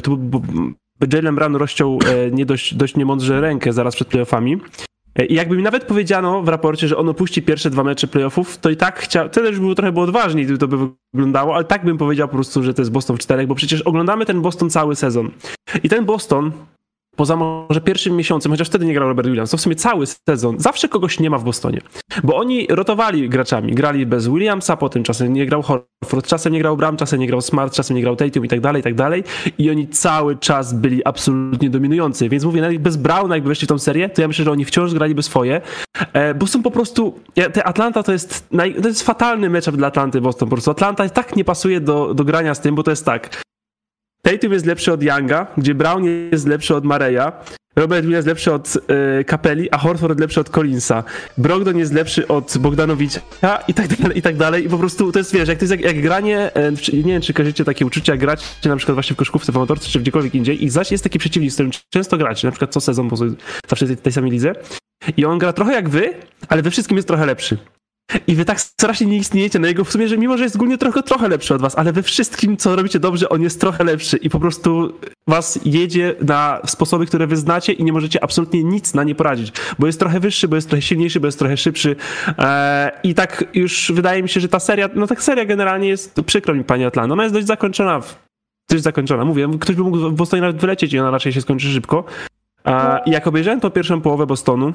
Jalen 1.13 1.35
Brown 1.35 1.55
rozciął 1.55 1.99
e, 2.07 2.31
nie 2.31 2.45
dość, 2.45 2.73
dość 2.73 2.95
niemądrze 2.95 3.41
rękę 3.41 3.73
zaraz 3.73 3.95
przed 3.95 4.07
playoffami. 4.07 4.57
E, 5.15 5.25
I 5.25 5.33
jakby 5.33 5.57
mi 5.57 5.63
nawet 5.63 5.83
powiedziano 5.83 6.41
w 6.41 6.47
raporcie, 6.47 6.87
że 6.87 6.97
on 6.97 7.09
opuści 7.09 7.41
pierwsze 7.41 7.69
dwa 7.69 7.83
mecze 7.83 8.07
playoffów, 8.07 8.57
to 8.57 8.69
i 8.69 8.77
tak 8.77 8.99
chciał, 8.99 9.27
wtedy 9.29 9.47
już 9.47 9.59
było 9.59 9.75
trochę 9.75 9.91
było 9.91 10.05
odważniej, 10.05 10.45
gdyby 10.45 10.59
to 10.59 10.67
by 10.67 10.77
wyglądało, 11.13 11.55
ale 11.55 11.63
tak 11.63 11.85
bym 11.85 11.97
powiedział 11.97 12.27
po 12.27 12.33
prostu, 12.33 12.63
że 12.63 12.73
to 12.73 12.81
jest 12.81 12.91
Boston 12.91 13.17
w 13.17 13.19
czterech, 13.19 13.47
bo 13.47 13.55
przecież 13.55 13.81
oglądamy 13.81 14.25
ten 14.25 14.41
Boston 14.41 14.69
cały 14.69 14.95
sezon. 14.95 15.31
I 15.83 15.89
ten 15.89 16.05
Boston 16.05 16.51
poza 17.15 17.35
może 17.35 17.81
pierwszym 17.81 18.15
miesiącem, 18.15 18.51
chociaż 18.51 18.67
wtedy 18.67 18.85
nie 18.85 18.93
grał 18.93 19.09
Robert 19.09 19.27
Williams, 19.27 19.51
to 19.51 19.57
w 19.57 19.61
sumie 19.61 19.75
cały 19.75 20.05
sezon, 20.29 20.59
zawsze 20.59 20.89
kogoś 20.89 21.19
nie 21.19 21.29
ma 21.29 21.37
w 21.37 21.43
Bostonie. 21.43 21.81
Bo 22.23 22.37
oni 22.37 22.67
rotowali 22.69 23.29
graczami, 23.29 23.73
grali 23.73 24.05
bez 24.05 24.27
Williamsa, 24.27 24.77
potem 24.77 25.03
czasem 25.03 25.33
nie 25.33 25.45
grał 25.45 25.61
Horford, 25.61 26.27
czasem 26.27 26.53
nie 26.53 26.59
grał 26.59 26.77
Bram, 26.77 26.97
czasem 26.97 27.19
nie 27.19 27.27
grał 27.27 27.41
Smart, 27.41 27.73
czasem 27.73 27.97
nie 27.97 28.01
grał 28.03 28.15
Tatum 28.15 28.45
i 28.45 28.47
tak 28.47 28.61
dalej, 28.61 28.79
i 28.79 28.83
tak 28.83 28.95
dalej. 28.95 29.23
I 29.57 29.69
oni 29.69 29.87
cały 29.87 30.37
czas 30.37 30.73
byli 30.73 31.05
absolutnie 31.05 31.69
dominujący. 31.69 32.29
Więc 32.29 32.43
mówię, 32.43 32.61
nawet 32.61 32.77
bez 32.77 32.97
Browna 32.97 33.35
jakby 33.35 33.49
weszli 33.49 33.65
w 33.65 33.69
tą 33.69 33.79
serię, 33.79 34.09
to 34.09 34.21
ja 34.21 34.27
myślę, 34.27 34.45
że 34.45 34.51
oni 34.51 34.65
wciąż 34.65 34.93
graliby 34.93 35.23
swoje, 35.23 35.61
e, 36.13 36.33
bo 36.33 36.47
są 36.47 36.63
po 36.63 36.71
prostu, 36.71 37.19
te 37.53 37.63
Atlanta 37.63 38.03
to 38.03 38.11
jest, 38.11 38.49
to 38.81 38.87
jest 38.87 39.03
fatalny 39.03 39.49
mecz 39.49 39.69
dla 39.69 39.87
Atlanty 39.87 40.21
Boston, 40.21 40.49
po 40.49 40.55
prostu 40.55 40.71
Atlanta 40.71 41.09
tak 41.09 41.35
nie 41.35 41.45
pasuje 41.45 41.81
do, 41.81 42.13
do 42.13 42.23
grania 42.23 42.55
z 42.55 42.59
tym, 42.59 42.75
bo 42.75 42.83
to 42.83 42.91
jest 42.91 43.05
tak, 43.05 43.41
Tatum 44.21 44.53
jest 44.53 44.65
lepszy 44.65 44.93
od 44.93 45.03
Younga, 45.03 45.47
gdzie 45.57 45.75
Brown 45.75 46.03
jest 46.31 46.47
lepszy 46.47 46.75
od 46.75 46.85
Mareya, 46.85 47.31
Robert 47.75 48.05
Williams 48.05 48.25
lepszy 48.25 48.53
od 48.53 48.75
y, 48.75 49.69
a 49.71 49.77
Horford 49.77 50.19
lepszy 50.19 50.39
od 50.39 50.49
Collinsa. 50.49 51.03
Brogdon 51.37 51.77
jest 51.77 51.93
lepszy 51.93 52.27
od 52.27 52.57
Bogdanowicza 52.57 53.19
i 53.67 53.73
tak 53.73 53.87
dalej, 53.87 54.17
i 54.17 54.21
tak 54.21 54.37
dalej. 54.37 54.65
I 54.65 54.69
po 54.69 54.77
prostu 54.77 55.11
to 55.11 55.19
jest, 55.19 55.33
wiesz, 55.33 55.49
jak 55.49 55.57
to 55.57 55.65
jest 55.65 55.71
jak, 55.71 55.81
jak 55.81 56.01
granie, 56.01 56.51
y, 56.93 56.97
nie 56.97 57.13
wiem, 57.13 57.21
czy 57.21 57.33
kojarzycie 57.33 57.65
takie 57.65 57.85
uczucia, 57.85 58.13
jak 58.13 58.19
gracie 58.19 58.45
na 58.65 58.75
przykład 58.75 58.95
właśnie 58.95 59.13
w 59.13 59.17
koszkówce, 59.17 59.51
w 59.51 59.57
amatorce, 59.57 59.89
czy 59.89 59.99
gdziekolwiek 59.99 60.35
indziej 60.35 60.63
i 60.63 60.69
zaś 60.69 60.91
jest 60.91 61.03
taki 61.03 61.19
przeciwnik, 61.19 61.51
z 61.51 61.53
którym 61.53 61.71
często 61.93 62.17
gracie, 62.17 62.47
na 62.47 62.51
przykład 62.51 62.73
co 62.73 62.81
sezon, 62.81 63.07
bo 63.07 63.15
zawsze 63.67 63.85
w 63.85 64.01
tej 64.01 64.13
samej 64.13 64.31
lidze. 64.31 64.53
I 65.17 65.25
on 65.25 65.37
gra 65.39 65.53
trochę 65.53 65.73
jak 65.73 65.89
wy, 65.89 66.13
ale 66.47 66.61
we 66.61 66.71
wszystkim 66.71 66.97
jest 66.97 67.07
trochę 67.07 67.25
lepszy. 67.25 67.57
I 68.27 68.35
wy 68.35 68.45
tak 68.45 68.61
strasznie 68.61 69.07
nie 69.07 69.17
istniejecie 69.17 69.59
na 69.59 69.67
jego 69.67 69.83
w 69.83 69.91
sumie, 69.91 70.07
że 70.07 70.17
mimo, 70.17 70.37
że 70.37 70.43
jest 70.43 70.55
ogólnie 70.55 70.77
trochę, 70.77 71.03
trochę 71.03 71.27
lepszy 71.27 71.53
od 71.55 71.61
was, 71.61 71.77
ale 71.77 71.93
we 71.93 72.03
wszystkim, 72.03 72.57
co 72.57 72.75
robicie 72.75 72.99
dobrze, 72.99 73.29
on 73.29 73.41
jest 73.41 73.61
trochę 73.61 73.83
lepszy 73.83 74.17
i 74.17 74.29
po 74.29 74.39
prostu 74.39 74.93
was 75.27 75.59
jedzie 75.65 76.15
na 76.21 76.61
sposoby, 76.65 77.05
które 77.05 77.27
wy 77.27 77.37
znacie 77.37 77.73
i 77.73 77.83
nie 77.83 77.93
możecie 77.93 78.23
absolutnie 78.23 78.63
nic 78.63 78.93
na 78.93 79.03
nie 79.03 79.15
poradzić, 79.15 79.53
bo 79.79 79.87
jest 79.87 79.99
trochę 79.99 80.19
wyższy, 80.19 80.47
bo 80.47 80.55
jest 80.55 80.69
trochę 80.69 80.81
silniejszy, 80.81 81.19
bo 81.19 81.27
jest 81.27 81.39
trochę 81.39 81.57
szybszy 81.57 81.95
eee, 82.37 82.91
i 83.03 83.15
tak 83.15 83.45
już 83.53 83.91
wydaje 83.95 84.23
mi 84.23 84.29
się, 84.29 84.39
że 84.39 84.49
ta 84.49 84.59
seria, 84.59 84.89
no 84.95 85.07
tak 85.07 85.23
seria 85.23 85.45
generalnie 85.45 85.87
jest, 85.87 86.21
przykro 86.25 86.55
mi 86.55 86.63
pani 86.63 86.85
Atlanta, 86.85 87.13
ona 87.13 87.23
jest 87.23 87.35
dość 87.35 87.47
zakończona, 87.47 88.01
dość 88.69 88.83
zakończona, 88.83 89.25
mówię, 89.25 89.47
ktoś 89.59 89.75
by 89.75 89.83
mógł 89.83 89.97
w 89.97 90.13
Bostonie 90.13 90.41
nawet 90.41 90.57
wylecieć 90.57 90.93
i 90.93 90.99
ona 90.99 91.11
raczej 91.11 91.33
się 91.33 91.41
skończy 91.41 91.67
szybko. 91.67 92.03
I 93.05 93.11
jak 93.11 93.27
obejrzałem 93.27 93.59
tą 93.59 93.69
pierwszą 93.69 94.01
połowę 94.01 94.25
Bostonu, 94.25 94.73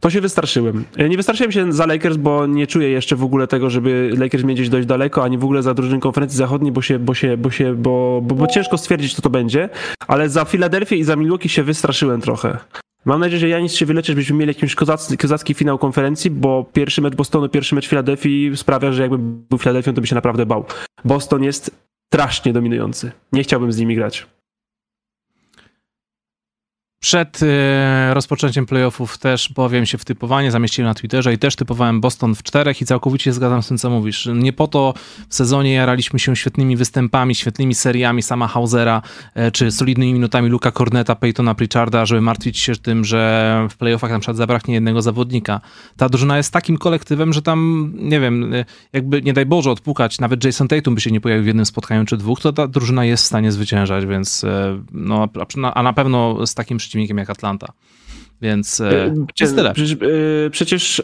to 0.00 0.10
się 0.10 0.20
wystraszyłem. 0.20 0.84
Nie 1.08 1.16
wystraszyłem 1.16 1.52
się 1.52 1.72
za 1.72 1.86
Lakers, 1.86 2.16
bo 2.16 2.46
nie 2.46 2.66
czuję 2.66 2.88
jeszcze 2.88 3.16
w 3.16 3.24
ogóle 3.24 3.46
tego, 3.46 3.70
żeby 3.70 4.12
Lakers 4.18 4.44
mieć 4.44 4.56
gdzieś 4.56 4.68
dość 4.68 4.86
daleko, 4.86 5.24
ani 5.24 5.38
w 5.38 5.44
ogóle 5.44 5.62
za 5.62 5.74
drużynę 5.74 6.00
konferencji 6.00 6.38
zachodniej, 6.38 6.72
bo 6.72 6.82
się, 6.82 6.98
bo 6.98 7.14
się, 7.14 7.36
bo 7.36 7.50
się, 7.50 7.74
bo, 7.74 8.20
bo, 8.22 8.34
bo 8.34 8.46
ciężko 8.46 8.78
stwierdzić, 8.78 9.14
co 9.14 9.22
to 9.22 9.30
będzie, 9.30 9.68
ale 10.08 10.28
za 10.28 10.44
Filadelfię 10.44 10.96
i 10.96 11.04
za 11.04 11.16
Milwaukee 11.16 11.48
się 11.48 11.62
wystraszyłem 11.62 12.20
trochę. 12.20 12.58
Mam 13.04 13.20
nadzieję, 13.20 13.40
że 13.40 13.48
Janis 13.48 13.74
się 13.74 13.86
wyleczy, 13.86 14.12
żebyśmy 14.12 14.36
mieli 14.36 14.50
jakiś 14.50 14.74
kozacki, 14.74 15.16
kozacki 15.16 15.54
finał 15.54 15.78
konferencji, 15.78 16.30
bo 16.30 16.64
pierwszy 16.72 17.02
mecz 17.02 17.14
Bostonu, 17.14 17.48
pierwszy 17.48 17.74
mecz 17.74 17.88
Filadelfii 17.88 18.56
sprawia, 18.56 18.92
że 18.92 19.02
jakby 19.02 19.18
był 19.18 19.58
Filadelfią, 19.58 19.94
to 19.94 20.00
by 20.00 20.06
się 20.06 20.14
naprawdę 20.14 20.46
bał. 20.46 20.64
Boston 21.04 21.42
jest 21.42 21.70
strasznie 22.14 22.52
dominujący. 22.52 23.12
Nie 23.32 23.42
chciałbym 23.42 23.72
z 23.72 23.78
nimi 23.78 23.94
grać. 23.94 24.26
Przed 27.00 27.40
e, 27.42 28.14
rozpoczęciem 28.14 28.66
playoffów 28.66 29.18
też 29.18 29.48
powiem 29.48 29.86
się 29.86 29.98
w 29.98 30.04
typowanie, 30.04 30.50
zamieściłem 30.50 30.88
na 30.88 30.94
Twitterze 30.94 31.32
i 31.32 31.38
też 31.38 31.56
typowałem 31.56 32.00
Boston 32.00 32.34
w 32.34 32.42
czterech 32.42 32.80
i 32.82 32.84
całkowicie 32.84 33.32
zgadzam 33.32 33.62
z 33.62 33.68
tym, 33.68 33.78
co 33.78 33.90
mówisz. 33.90 34.28
Nie 34.34 34.52
po 34.52 34.68
to 34.68 34.94
w 35.28 35.34
sezonie 35.34 35.72
jaraliśmy 35.72 36.18
się 36.18 36.36
świetnymi 36.36 36.76
występami, 36.76 37.34
świetnymi 37.34 37.74
seriami 37.74 38.22
sama 38.22 38.48
Hausera, 38.48 39.02
e, 39.34 39.50
czy 39.50 39.70
solidnymi 39.70 40.12
minutami 40.12 40.48
Luka 40.48 40.72
Corneta, 40.72 41.14
Peytona 41.14 41.54
Pritcharda, 41.54 42.06
żeby 42.06 42.20
martwić 42.20 42.58
się 42.58 42.76
tym, 42.76 43.04
że 43.04 43.66
w 43.70 43.76
playoffach 43.76 44.10
na 44.10 44.18
przykład 44.18 44.36
zabraknie 44.36 44.74
jednego 44.74 45.02
zawodnika. 45.02 45.60
Ta 45.96 46.08
drużyna 46.08 46.36
jest 46.36 46.52
takim 46.52 46.78
kolektywem, 46.78 47.32
że 47.32 47.42
tam, 47.42 47.90
nie 47.96 48.20
wiem, 48.20 48.54
e, 48.54 48.64
jakby 48.92 49.22
nie 49.22 49.32
daj 49.32 49.46
Boże 49.46 49.70
odpukać, 49.70 50.18
nawet 50.18 50.44
Jason 50.44 50.68
Tatum 50.68 50.94
by 50.94 51.00
się 51.00 51.10
nie 51.10 51.20
pojawił 51.20 51.44
w 51.44 51.46
jednym 51.46 51.66
spotkaniu 51.66 52.04
czy 52.04 52.16
dwóch, 52.16 52.40
to 52.40 52.52
ta 52.52 52.68
drużyna 52.68 53.04
jest 53.04 53.22
w 53.22 53.26
stanie 53.26 53.52
zwyciężać, 53.52 54.06
więc 54.06 54.44
no, 54.92 55.28
a 55.74 55.82
na 55.82 55.92
pewno 55.92 56.46
z 56.46 56.54
takim 56.54 56.80
przeciwnikiem 56.88 57.18
jak 57.18 57.30
Atlanta. 57.30 57.72
Więc 58.42 58.80
e, 58.80 59.14
jest 59.40 59.56
tyle. 59.56 59.74
Przecież, 59.74 59.92
e, 59.92 60.50
przecież 60.50 61.00
e, 61.00 61.02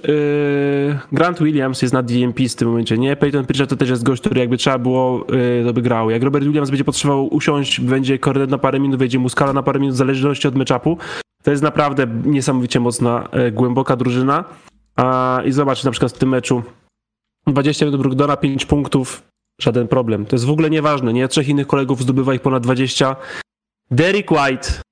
Grant 1.13 1.43
Williams 1.43 1.83
jest 1.83 1.95
na 1.95 2.03
DMP 2.03 2.49
w 2.49 2.55
tym 2.55 2.69
momencie, 2.69 2.99
nie? 2.99 3.17
Peyton 3.17 3.47
Pritchard 3.47 3.71
to 3.71 3.77
też 3.77 3.91
jest 3.91 4.03
gość, 4.03 4.21
który 4.21 4.41
jakby 4.41 4.57
trzeba 4.57 4.79
było, 4.79 5.27
to 5.67 5.73
by 5.73 5.83
grał. 5.83 6.11
Jak 6.11 6.23
Robert 6.23 6.45
Williams 6.45 6.71
będzie 6.71 6.85
potrzebował 6.85 7.35
usiąść, 7.35 7.81
będzie 7.81 8.19
kornet 8.19 8.51
na 8.51 8.59
parę 8.59 8.81
minut, 8.81 8.99
wejdzie 8.99 9.19
mu 9.19 9.29
skala 9.29 9.53
na 9.53 9.63
parę 9.63 9.81
minut, 9.81 9.95
w 9.95 9.99
zależności 9.99 10.49
od 10.49 10.55
matchupu. 10.55 10.99
To 11.43 11.51
jest 11.51 11.63
naprawdę 11.63 12.07
niesamowicie 12.25 12.81
mocna, 12.81 13.29
głęboka 13.53 13.97
drużyna. 13.97 14.45
I 15.45 15.53
zobacz 15.53 15.85
na 15.85 15.91
przykład 15.91 16.13
w 16.13 16.19
tym 16.19 16.29
meczu 16.29 16.63
20 17.47 17.87
minut 17.87 18.01
Brugdona, 18.01 18.37
5 18.37 18.67
punktów, 18.67 19.23
żaden 19.61 19.89
problem. 19.89 20.27
To 20.27 20.37
jest 20.37 20.45
w 20.45 20.51
ogóle 20.51 20.71
nieważne, 20.71 21.13
nie? 21.13 21.29
Trzech 21.29 21.49
innych 21.49 21.67
kolegów 21.67 22.03
zdobywa 22.03 22.35
ich 22.35 22.41
ponad 22.41 22.63
20. 22.63 23.17
Derek 23.91 24.31
White 24.31 24.84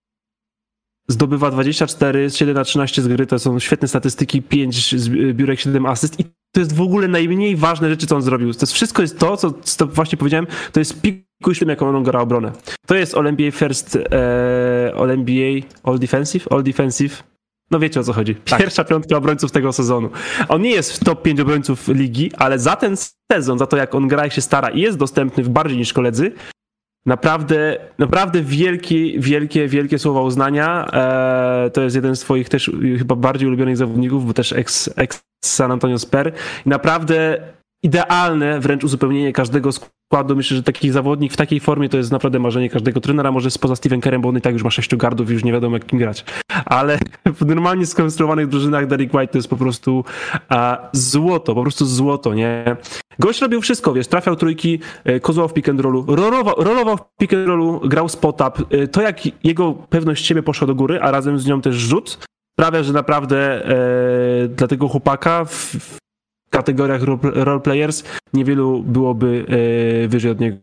zdobywa 1.08 1.50
24 1.50 2.30
z 2.30 2.36
7 2.36 2.54
na 2.54 2.64
13 2.64 3.02
z 3.02 3.08
gry, 3.08 3.26
to 3.26 3.38
są 3.38 3.58
świetne 3.58 3.88
statystyki, 3.88 4.42
5 4.42 4.94
biurek, 5.34 5.60
7 5.60 5.86
asyst 5.86 6.20
i 6.20 6.24
to 6.54 6.60
jest 6.60 6.76
w 6.76 6.80
ogóle 6.80 7.08
najmniej 7.08 7.56
ważne 7.56 7.88
rzeczy, 7.88 8.06
co 8.06 8.16
on 8.16 8.22
zrobił. 8.22 8.54
To 8.54 8.60
jest, 8.60 8.72
wszystko 8.72 9.02
jest 9.02 9.18
to, 9.18 9.36
co, 9.36 9.52
co 9.62 9.86
właśnie 9.86 10.18
powiedziałem, 10.18 10.46
to 10.72 10.80
jest 10.80 11.00
pikuś 11.00 11.58
tym, 11.58 11.68
jaką 11.68 11.96
on 11.96 12.02
gra 12.02 12.20
obronę. 12.20 12.52
To 12.86 12.94
jest 12.94 13.14
All 13.14 13.26
NBA 13.26 13.50
First, 13.50 13.96
e, 13.96 14.92
All 14.96 15.10
NBA, 15.10 15.60
All 15.82 15.98
Defensive, 15.98 16.52
All 16.52 16.62
Defensive, 16.62 17.22
no 17.70 17.78
wiecie 17.78 18.00
o 18.00 18.04
co 18.04 18.12
chodzi. 18.12 18.34
Tak. 18.34 18.58
Pierwsza 18.58 18.84
tak. 18.84 18.88
piątka 18.88 19.16
obrońców 19.16 19.52
tego 19.52 19.72
sezonu. 19.72 20.10
On 20.48 20.62
nie 20.62 20.70
jest 20.70 20.92
w 20.92 21.04
top 21.04 21.22
5 21.22 21.40
obrońców 21.40 21.88
ligi, 21.88 22.30
ale 22.38 22.58
za 22.58 22.76
ten 22.76 22.96
sezon, 23.32 23.58
za 23.58 23.66
to 23.66 23.76
jak 23.76 23.94
on 23.94 24.08
gra 24.08 24.26
i 24.26 24.30
się 24.30 24.40
stara 24.40 24.68
i 24.68 24.80
jest 24.80 24.98
dostępny 24.98 25.44
w 25.44 25.48
bardziej 25.48 25.78
niż 25.78 25.92
koledzy, 25.92 26.32
Naprawdę, 27.06 27.76
naprawdę 27.98 28.42
wielkie, 28.42 29.20
wielkie, 29.20 29.68
wielkie 29.68 29.98
słowa 29.98 30.22
uznania. 30.22 30.86
Eee, 30.92 31.70
to 31.70 31.82
jest 31.82 31.96
jeden 31.96 32.16
z 32.16 32.20
twoich 32.20 32.48
też 32.48 32.70
chyba 32.98 33.16
bardziej 33.16 33.48
ulubionych 33.48 33.76
zawodników, 33.76 34.26
bo 34.26 34.34
też 34.34 34.52
ex, 34.52 34.90
ex 34.96 35.24
San 35.44 35.72
Antonio 35.72 35.98
Sper. 35.98 36.32
I 36.66 36.68
naprawdę 36.68 37.40
idealne 37.82 38.60
wręcz 38.60 38.84
uzupełnienie 38.84 39.32
każdego 39.32 39.72
składu. 39.72 40.36
Myślę, 40.36 40.56
że 40.56 40.62
taki 40.62 40.90
zawodnik 40.90 41.32
w 41.32 41.36
takiej 41.36 41.60
formie 41.60 41.88
to 41.88 41.96
jest 41.96 42.12
naprawdę 42.12 42.38
marzenie 42.38 42.70
każdego 42.70 43.00
trenera. 43.00 43.32
Może 43.32 43.50
spoza 43.50 43.76
Steven 43.76 44.00
Kerem, 44.00 44.20
bo 44.20 44.28
on 44.28 44.36
i 44.36 44.40
tak 44.40 44.52
już 44.52 44.62
ma 44.62 44.70
sześciu 44.70 44.96
gardów 44.96 45.30
i 45.30 45.32
już 45.32 45.44
nie 45.44 45.52
wiadomo 45.52 45.76
jak 45.76 45.86
kim 45.86 45.98
grać. 45.98 46.24
Ale 46.64 46.98
w 47.24 47.46
normalnie 47.46 47.86
skonstruowanych 47.86 48.48
drużynach 48.48 48.86
Derek 48.86 49.14
White 49.14 49.32
to 49.32 49.38
jest 49.38 49.48
po 49.48 49.56
prostu 49.56 50.04
a, 50.48 50.88
złoto, 50.92 51.54
po 51.54 51.62
prostu 51.62 51.86
złoto, 51.86 52.34
nie? 52.34 52.76
Gość 53.18 53.40
robił 53.40 53.60
wszystko, 53.60 53.92
wiesz, 53.92 54.06
trafiał 54.06 54.36
trójki, 54.36 54.78
e, 55.04 55.20
kozłał 55.20 55.48
w 55.48 55.52
pick 55.52 55.68
and 55.68 55.80
rollu, 55.80 56.04
rolował, 56.08 56.54
rolował 56.58 56.96
w 56.96 57.00
pick 57.20 57.34
and 57.34 57.46
rollu, 57.46 57.80
grał 57.84 58.08
spot-up. 58.08 58.62
E, 58.70 58.88
to 58.88 59.02
jak 59.02 59.44
jego 59.44 59.72
pewność 59.72 60.26
siebie 60.26 60.42
poszła 60.42 60.66
do 60.66 60.74
góry, 60.74 61.00
a 61.00 61.10
razem 61.10 61.38
z 61.38 61.46
nią 61.46 61.60
też 61.60 61.76
rzut, 61.76 62.18
sprawia, 62.58 62.82
że 62.82 62.92
naprawdę 62.92 63.66
e, 63.66 64.48
dla 64.48 64.68
tego 64.68 64.88
chłopaka 64.88 65.44
w, 65.44 65.76
kategoriach 66.52 67.02
role 67.22 67.60
players 67.60 68.04
niewielu 68.34 68.82
byłoby 68.82 69.46
e, 70.04 70.08
wyżej 70.08 70.30
od 70.30 70.40
niego. 70.40 70.58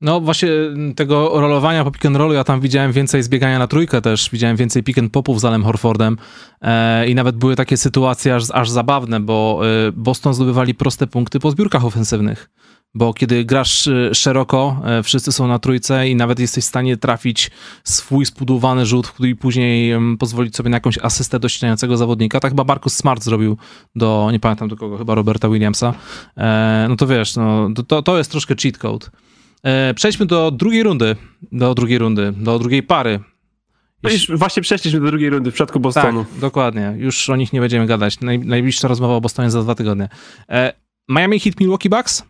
No 0.00 0.20
właśnie 0.20 0.48
tego 0.96 1.40
rolowania 1.40 1.84
po 1.84 1.90
pick 1.90 2.06
and 2.06 2.16
rollu, 2.16 2.32
ja 2.32 2.44
tam 2.44 2.60
widziałem 2.60 2.92
więcej 2.92 3.22
zbiegania 3.22 3.58
na 3.58 3.66
trójkę 3.66 4.00
też, 4.00 4.30
widziałem 4.32 4.56
więcej 4.56 4.82
pick 4.82 4.98
and 4.98 5.12
popów 5.12 5.40
z 5.40 5.44
Alem 5.44 5.64
Horfordem 5.64 6.16
e, 6.60 7.08
i 7.08 7.14
nawet 7.14 7.36
były 7.36 7.56
takie 7.56 7.76
sytuacje 7.76 8.34
aż, 8.34 8.44
aż 8.52 8.70
zabawne, 8.70 9.20
bo 9.20 9.60
e, 9.88 9.92
Boston 9.92 10.34
zdobywali 10.34 10.74
proste 10.74 11.06
punkty 11.06 11.40
po 11.40 11.50
zbiórkach 11.50 11.84
ofensywnych 11.84 12.50
bo 12.94 13.14
kiedy 13.14 13.44
grasz 13.44 13.86
y, 13.86 14.10
szeroko, 14.14 14.82
e, 14.84 15.02
wszyscy 15.02 15.32
są 15.32 15.48
na 15.48 15.58
trójce 15.58 16.08
i 16.08 16.16
nawet 16.16 16.40
jesteś 16.40 16.64
w 16.64 16.66
stanie 16.66 16.96
trafić 16.96 17.50
swój 17.84 18.26
spudowany 18.26 18.86
rzut 18.86 19.12
i 19.20 19.36
później 19.36 19.92
pozwolić 20.18 20.56
sobie 20.56 20.70
na 20.70 20.76
jakąś 20.76 20.98
asystę 20.98 21.40
do 21.88 21.96
zawodnika. 21.96 22.40
Tak 22.40 22.52
chyba 22.52 22.64
Marcus 22.64 22.96
Smart 22.96 23.22
zrobił 23.22 23.56
do, 23.94 24.28
nie 24.32 24.40
pamiętam 24.40 24.68
do 24.68 24.76
kogo, 24.76 24.98
chyba 24.98 25.14
Roberta 25.14 25.48
Williamsa. 25.48 25.94
E, 26.36 26.86
no 26.88 26.96
to 26.96 27.06
wiesz, 27.06 27.36
no, 27.36 27.68
to, 27.88 28.02
to 28.02 28.18
jest 28.18 28.30
troszkę 28.30 28.54
cheat 28.62 28.78
code. 28.78 29.06
E, 29.62 29.94
przejdźmy 29.94 30.26
do 30.26 30.50
drugiej 30.50 30.82
rundy, 30.82 31.16
do 31.52 31.74
drugiej 31.74 31.98
rundy, 31.98 32.32
do 32.36 32.58
drugiej 32.58 32.82
pary. 32.82 33.20
No 34.02 34.10
już 34.10 34.30
właśnie 34.30 34.62
przeszliśmy 34.62 35.00
do 35.00 35.06
drugiej 35.06 35.30
rundy 35.30 35.50
w 35.50 35.54
przypadku 35.54 35.80
Bostonu. 35.80 36.24
Tak, 36.24 36.40
dokładnie. 36.40 36.94
Już 36.96 37.30
o 37.30 37.36
nich 37.36 37.52
nie 37.52 37.60
będziemy 37.60 37.86
gadać. 37.86 38.20
Naj, 38.20 38.38
najbliższa 38.38 38.88
rozmowa 38.88 39.14
o 39.14 39.20
Bostonie 39.20 39.50
za 39.50 39.62
dwa 39.62 39.74
tygodnie. 39.74 40.08
Miami 41.08 41.40
Heat 41.40 41.60
Milwaukee 41.60 41.88
Bucks? 41.88 42.24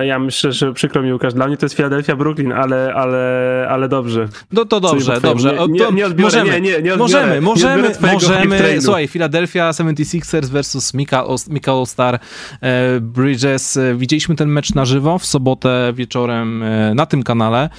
Ja 0.00 0.18
myślę, 0.18 0.52
że 0.52 0.72
przykro 0.72 1.02
mi 1.02 1.12
Łukasz, 1.12 1.34
dla 1.34 1.46
mnie 1.46 1.56
to 1.56 1.66
jest 1.66 1.76
Philadelphia, 1.76 2.16
Brooklyn, 2.16 2.52
ale, 2.52 2.94
ale, 2.94 3.66
ale 3.70 3.88
dobrze. 3.88 4.28
No 4.52 4.64
to 4.64 4.80
dobrze, 4.80 5.20
dobrze. 5.20 5.52
Nie, 5.52 5.68
nie, 5.68 5.92
nie 5.92 6.06
odbiorę, 6.06 6.14
możemy, 6.18 6.50
nie, 6.50 6.60
nie, 6.60 6.82
nie 6.82 6.94
odbiorę, 6.94 6.96
możemy, 6.96 7.40
możemy, 7.40 7.90
możemy. 8.12 8.80
Słuchaj, 8.82 9.08
Philadelphia 9.08 9.70
76ers 9.70 10.46
versus 10.46 10.94
Mika, 10.94 11.24
Mika 11.48 11.72
All-Star 11.72 12.18
e, 12.60 13.00
Bridges. 13.00 13.76
E, 13.76 13.94
widzieliśmy 13.94 14.36
ten 14.36 14.48
mecz 14.48 14.74
na 14.74 14.84
żywo 14.84 15.18
w 15.18 15.26
sobotę 15.26 15.92
wieczorem 15.94 16.62
e, 16.62 16.94
na 16.94 17.06
tym 17.06 17.22
kanale. 17.22 17.70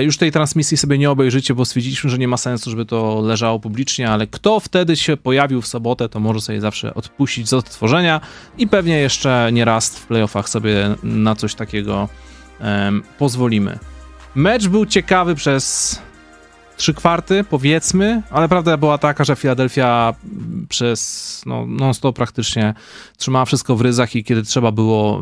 Już 0.00 0.16
tej 0.16 0.32
transmisji 0.32 0.76
sobie 0.76 0.98
nie 0.98 1.10
obejrzycie, 1.10 1.54
bo 1.54 1.64
stwierdziliśmy, 1.64 2.10
że 2.10 2.18
nie 2.18 2.28
ma 2.28 2.36
sensu, 2.36 2.70
żeby 2.70 2.86
to 2.86 3.20
leżało 3.24 3.60
publicznie, 3.60 4.10
ale 4.10 4.26
kto 4.26 4.60
wtedy 4.60 4.96
się 4.96 5.16
pojawił 5.16 5.62
w 5.62 5.66
sobotę, 5.66 6.08
to 6.08 6.20
może 6.20 6.40
sobie 6.40 6.60
zawsze 6.60 6.94
odpuścić 6.94 7.48
z 7.48 7.52
odtworzenia 7.52 8.20
i 8.58 8.68
pewnie 8.68 8.98
jeszcze 8.98 9.50
nie 9.52 9.64
raz 9.64 9.98
w 9.98 10.06
playoffach 10.06 10.48
sobie 10.48 10.94
na 11.02 11.34
coś 11.36 11.54
takiego 11.54 12.08
pozwolimy. 13.18 13.78
Mecz 14.34 14.68
był 14.68 14.86
ciekawy 14.86 15.34
przez 15.34 15.98
trzy 16.76 16.94
kwarty, 16.94 17.44
powiedzmy, 17.44 18.22
ale 18.30 18.48
prawda 18.48 18.76
była 18.76 18.98
taka, 18.98 19.24
że 19.24 19.36
Philadelphia 19.36 20.14
przez 20.68 21.42
no, 21.46 21.66
non-stop 21.66 22.16
praktycznie 22.16 22.74
trzymała 23.16 23.44
wszystko 23.44 23.76
w 23.76 23.80
ryzach 23.80 24.16
i 24.16 24.24
kiedy 24.24 24.42
trzeba 24.42 24.72
było, 24.72 25.20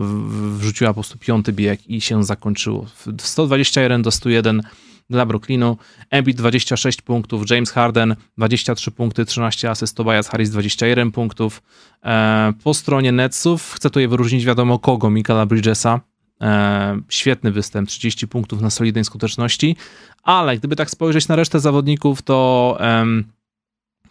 wrzuciła 0.56 0.90
po 0.90 0.94
prostu 0.94 1.18
piąty 1.18 1.52
bieg 1.52 1.90
i 1.90 2.00
się 2.00 2.24
zakończyło. 2.24 2.86
121 3.18 4.02
do 4.02 4.10
101 4.10 4.62
dla 5.10 5.26
Brooklynu, 5.26 5.76
Embiid 6.10 6.36
26 6.36 7.02
punktów, 7.02 7.50
James 7.50 7.70
Harden 7.70 8.16
23 8.38 8.90
punkty, 8.90 9.24
13 9.24 9.70
asyst, 9.70 9.96
Tobias 9.96 10.28
Harris 10.28 10.50
21 10.50 11.10
punktów. 11.12 11.62
E, 12.04 12.52
po 12.64 12.74
stronie 12.74 13.12
Netsów 13.12 13.72
chcę 13.72 13.90
tutaj 13.90 14.08
wyróżnić 14.08 14.44
wiadomo 14.44 14.78
kogo, 14.78 15.10
Michaela 15.10 15.46
Bridgesa, 15.46 16.00
e, 16.40 17.00
świetny 17.08 17.52
występ, 17.52 17.88
30 17.88 18.28
punktów 18.28 18.60
na 18.60 18.70
solidnej 18.70 19.04
skuteczności, 19.04 19.76
ale 20.22 20.58
gdyby 20.58 20.76
tak 20.76 20.90
spojrzeć 20.90 21.28
na 21.28 21.36
resztę 21.36 21.60
zawodników, 21.60 22.22
to 22.22 22.78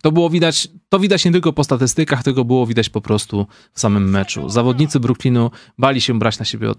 to 0.02 0.12
było 0.12 0.30
widać, 0.30 0.68
to 0.90 1.00
widać 1.00 1.26
nie 1.26 1.32
tylko 1.32 1.54
po 1.54 1.64
statystykach, 1.64 2.24
tylko 2.24 2.46
było 2.46 2.66
widać 2.66 2.90
po 2.90 3.02
prostu 3.02 3.48
w 3.74 3.80
samym 3.80 4.10
meczu. 4.10 4.50
Zawodnicy 4.50 5.00
Brooklynu 5.00 5.52
bali 5.78 6.02
się 6.02 6.20
brać 6.20 6.40
na 6.40 6.46
siebie, 6.46 6.72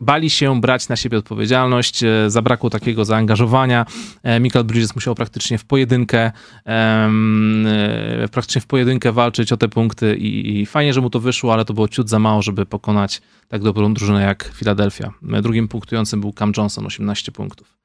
bali 0.00 0.30
się 0.30 0.60
brać 0.60 0.88
na 0.88 0.96
siebie 0.96 1.18
odpowiedzialność, 1.18 2.02
e, 2.02 2.30
zabrakło 2.30 2.70
takiego 2.70 3.04
zaangażowania. 3.04 3.86
E, 4.22 4.40
Michael 4.40 4.64
Bridges 4.64 4.94
musiał 4.94 5.14
praktycznie 5.14 5.58
w 5.58 5.64
pojedynkę, 5.64 6.32
e, 6.66 8.28
praktycznie 8.32 8.60
w 8.60 8.66
pojedynkę 8.66 9.12
walczyć 9.12 9.52
o 9.52 9.56
te 9.56 9.68
punkty 9.68 10.16
i, 10.16 10.60
i 10.60 10.66
fajnie, 10.66 10.92
że 10.92 11.00
mu 11.00 11.10
to 11.10 11.20
wyszło, 11.20 11.52
ale 11.52 11.64
to 11.64 11.74
było 11.74 11.88
ciut 11.88 12.08
za 12.08 12.18
mało, 12.18 12.42
żeby 12.42 12.66
pokonać 12.66 13.20
tak 13.48 13.62
dobrą 13.62 13.94
drużynę 13.94 14.22
jak 14.22 14.52
Philadelphia. 14.54 15.12
Drugim 15.22 15.68
punktującym 15.68 16.20
był 16.20 16.32
Cam 16.32 16.52
Johnson, 16.56 16.86
18 16.86 17.32
punktów. 17.32 17.80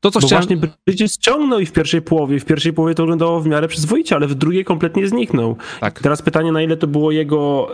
To, 0.00 0.10
co 0.10 0.20
Bo 0.20 0.26
chciałem... 0.26 0.44
właśnie 0.44 0.70
Bridges 0.86 1.18
ciągnął 1.18 1.60
i 1.60 1.66
w 1.66 1.72
pierwszej 1.72 2.02
połowie. 2.02 2.40
W 2.40 2.44
pierwszej 2.44 2.72
połowie 2.72 2.94
to 2.94 3.02
wyglądało 3.02 3.40
w 3.40 3.46
miarę 3.46 3.68
przyzwoicie, 3.68 4.16
ale 4.16 4.26
w 4.26 4.34
drugiej 4.34 4.64
kompletnie 4.64 5.08
zniknął. 5.08 5.56
Tak. 5.80 6.00
Teraz 6.00 6.22
pytanie, 6.22 6.52
na 6.52 6.62
ile 6.62 6.76
to 6.76 6.86
było 6.86 7.12
jego 7.12 7.68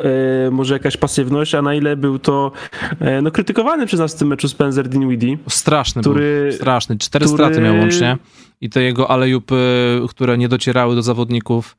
e, 0.47 0.51
może 0.51 0.75
jakaś 0.75 0.97
pasywność, 0.97 1.55
a 1.55 1.63
na 1.63 1.75
ile 1.75 1.97
był 1.97 2.19
to 2.19 2.53
e, 3.01 3.23
no, 3.23 3.31
krytykowany 3.31 3.87
przez 3.87 4.01
nas 4.01 4.15
w 4.15 4.19
tym 4.19 4.29
meczu 4.29 4.49
Spencer 4.49 4.89
Dinwiddie. 4.89 5.39
Straszny 5.49 6.03
który, 6.03 6.47
był, 6.49 6.53
straszny. 6.53 6.99
Cztery 6.99 7.27
który... 7.27 7.37
straty 7.37 7.61
miał 7.61 7.79
łącznie 7.79 8.17
i 8.61 8.71
te 8.71 8.83
jego 8.83 9.11
alejupy, 9.11 10.01
które 10.09 10.39
nie 10.39 10.49
docierały 10.49 10.95
do 10.95 11.03
zawodników. 11.03 11.77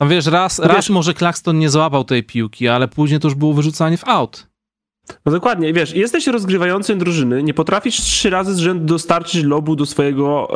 No 0.00 0.08
wiesz, 0.08 0.26
raz, 0.26 0.58
no 0.58 0.64
wiesz, 0.64 0.76
raz 0.76 0.90
może 0.90 1.14
Claxton 1.14 1.58
nie 1.58 1.70
złapał 1.70 2.04
tej 2.04 2.24
piłki, 2.24 2.68
ale 2.68 2.88
później 2.88 3.20
to 3.20 3.28
już 3.28 3.34
było 3.34 3.52
wyrzucanie 3.52 3.96
w 3.98 4.08
out. 4.08 4.46
No 5.26 5.32
dokładnie, 5.32 5.72
wiesz, 5.72 5.94
jesteś 5.94 6.26
rozgrywającym 6.26 6.98
drużyny, 6.98 7.42
nie 7.42 7.54
potrafisz 7.54 8.00
trzy 8.00 8.30
razy 8.30 8.54
z 8.54 8.58
rzędu 8.58 8.84
dostarczyć 8.84 9.44
lobu 9.44 9.76
do 9.76 9.86
swojego 9.86 10.48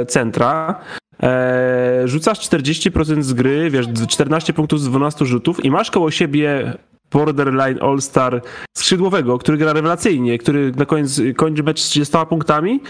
e, 0.00 0.06
centra, 0.06 0.80
e, 1.22 2.02
rzucasz 2.04 2.38
40% 2.38 3.22
z 3.22 3.32
gry, 3.32 3.70
wiesz, 3.70 3.86
14 4.08 4.52
punktów 4.52 4.80
z 4.80 4.88
12 4.88 5.26
rzutów 5.26 5.64
i 5.64 5.70
masz 5.70 5.90
koło 5.90 6.10
siebie 6.10 6.74
borderline 7.12 7.78
all-star 7.80 8.42
skrzydłowego, 8.76 9.38
który 9.38 9.58
gra 9.58 9.72
rewelacyjnie, 9.72 10.38
który 10.38 10.72
na 10.76 10.86
koniec 10.86 11.20
kończy 11.36 11.62
mecz 11.62 11.80
z 11.80 11.88
30 11.88 12.16
punktami 12.28 12.80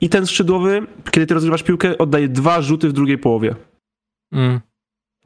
i 0.00 0.08
ten 0.08 0.26
skrzydłowy, 0.26 0.86
kiedy 1.10 1.26
ty 1.26 1.34
rozgrywasz 1.34 1.62
piłkę, 1.62 1.98
oddaje 1.98 2.28
dwa 2.28 2.62
rzuty 2.62 2.88
w 2.88 2.92
drugiej 2.92 3.18
połowie. 3.18 3.54
Mm. 4.32 4.60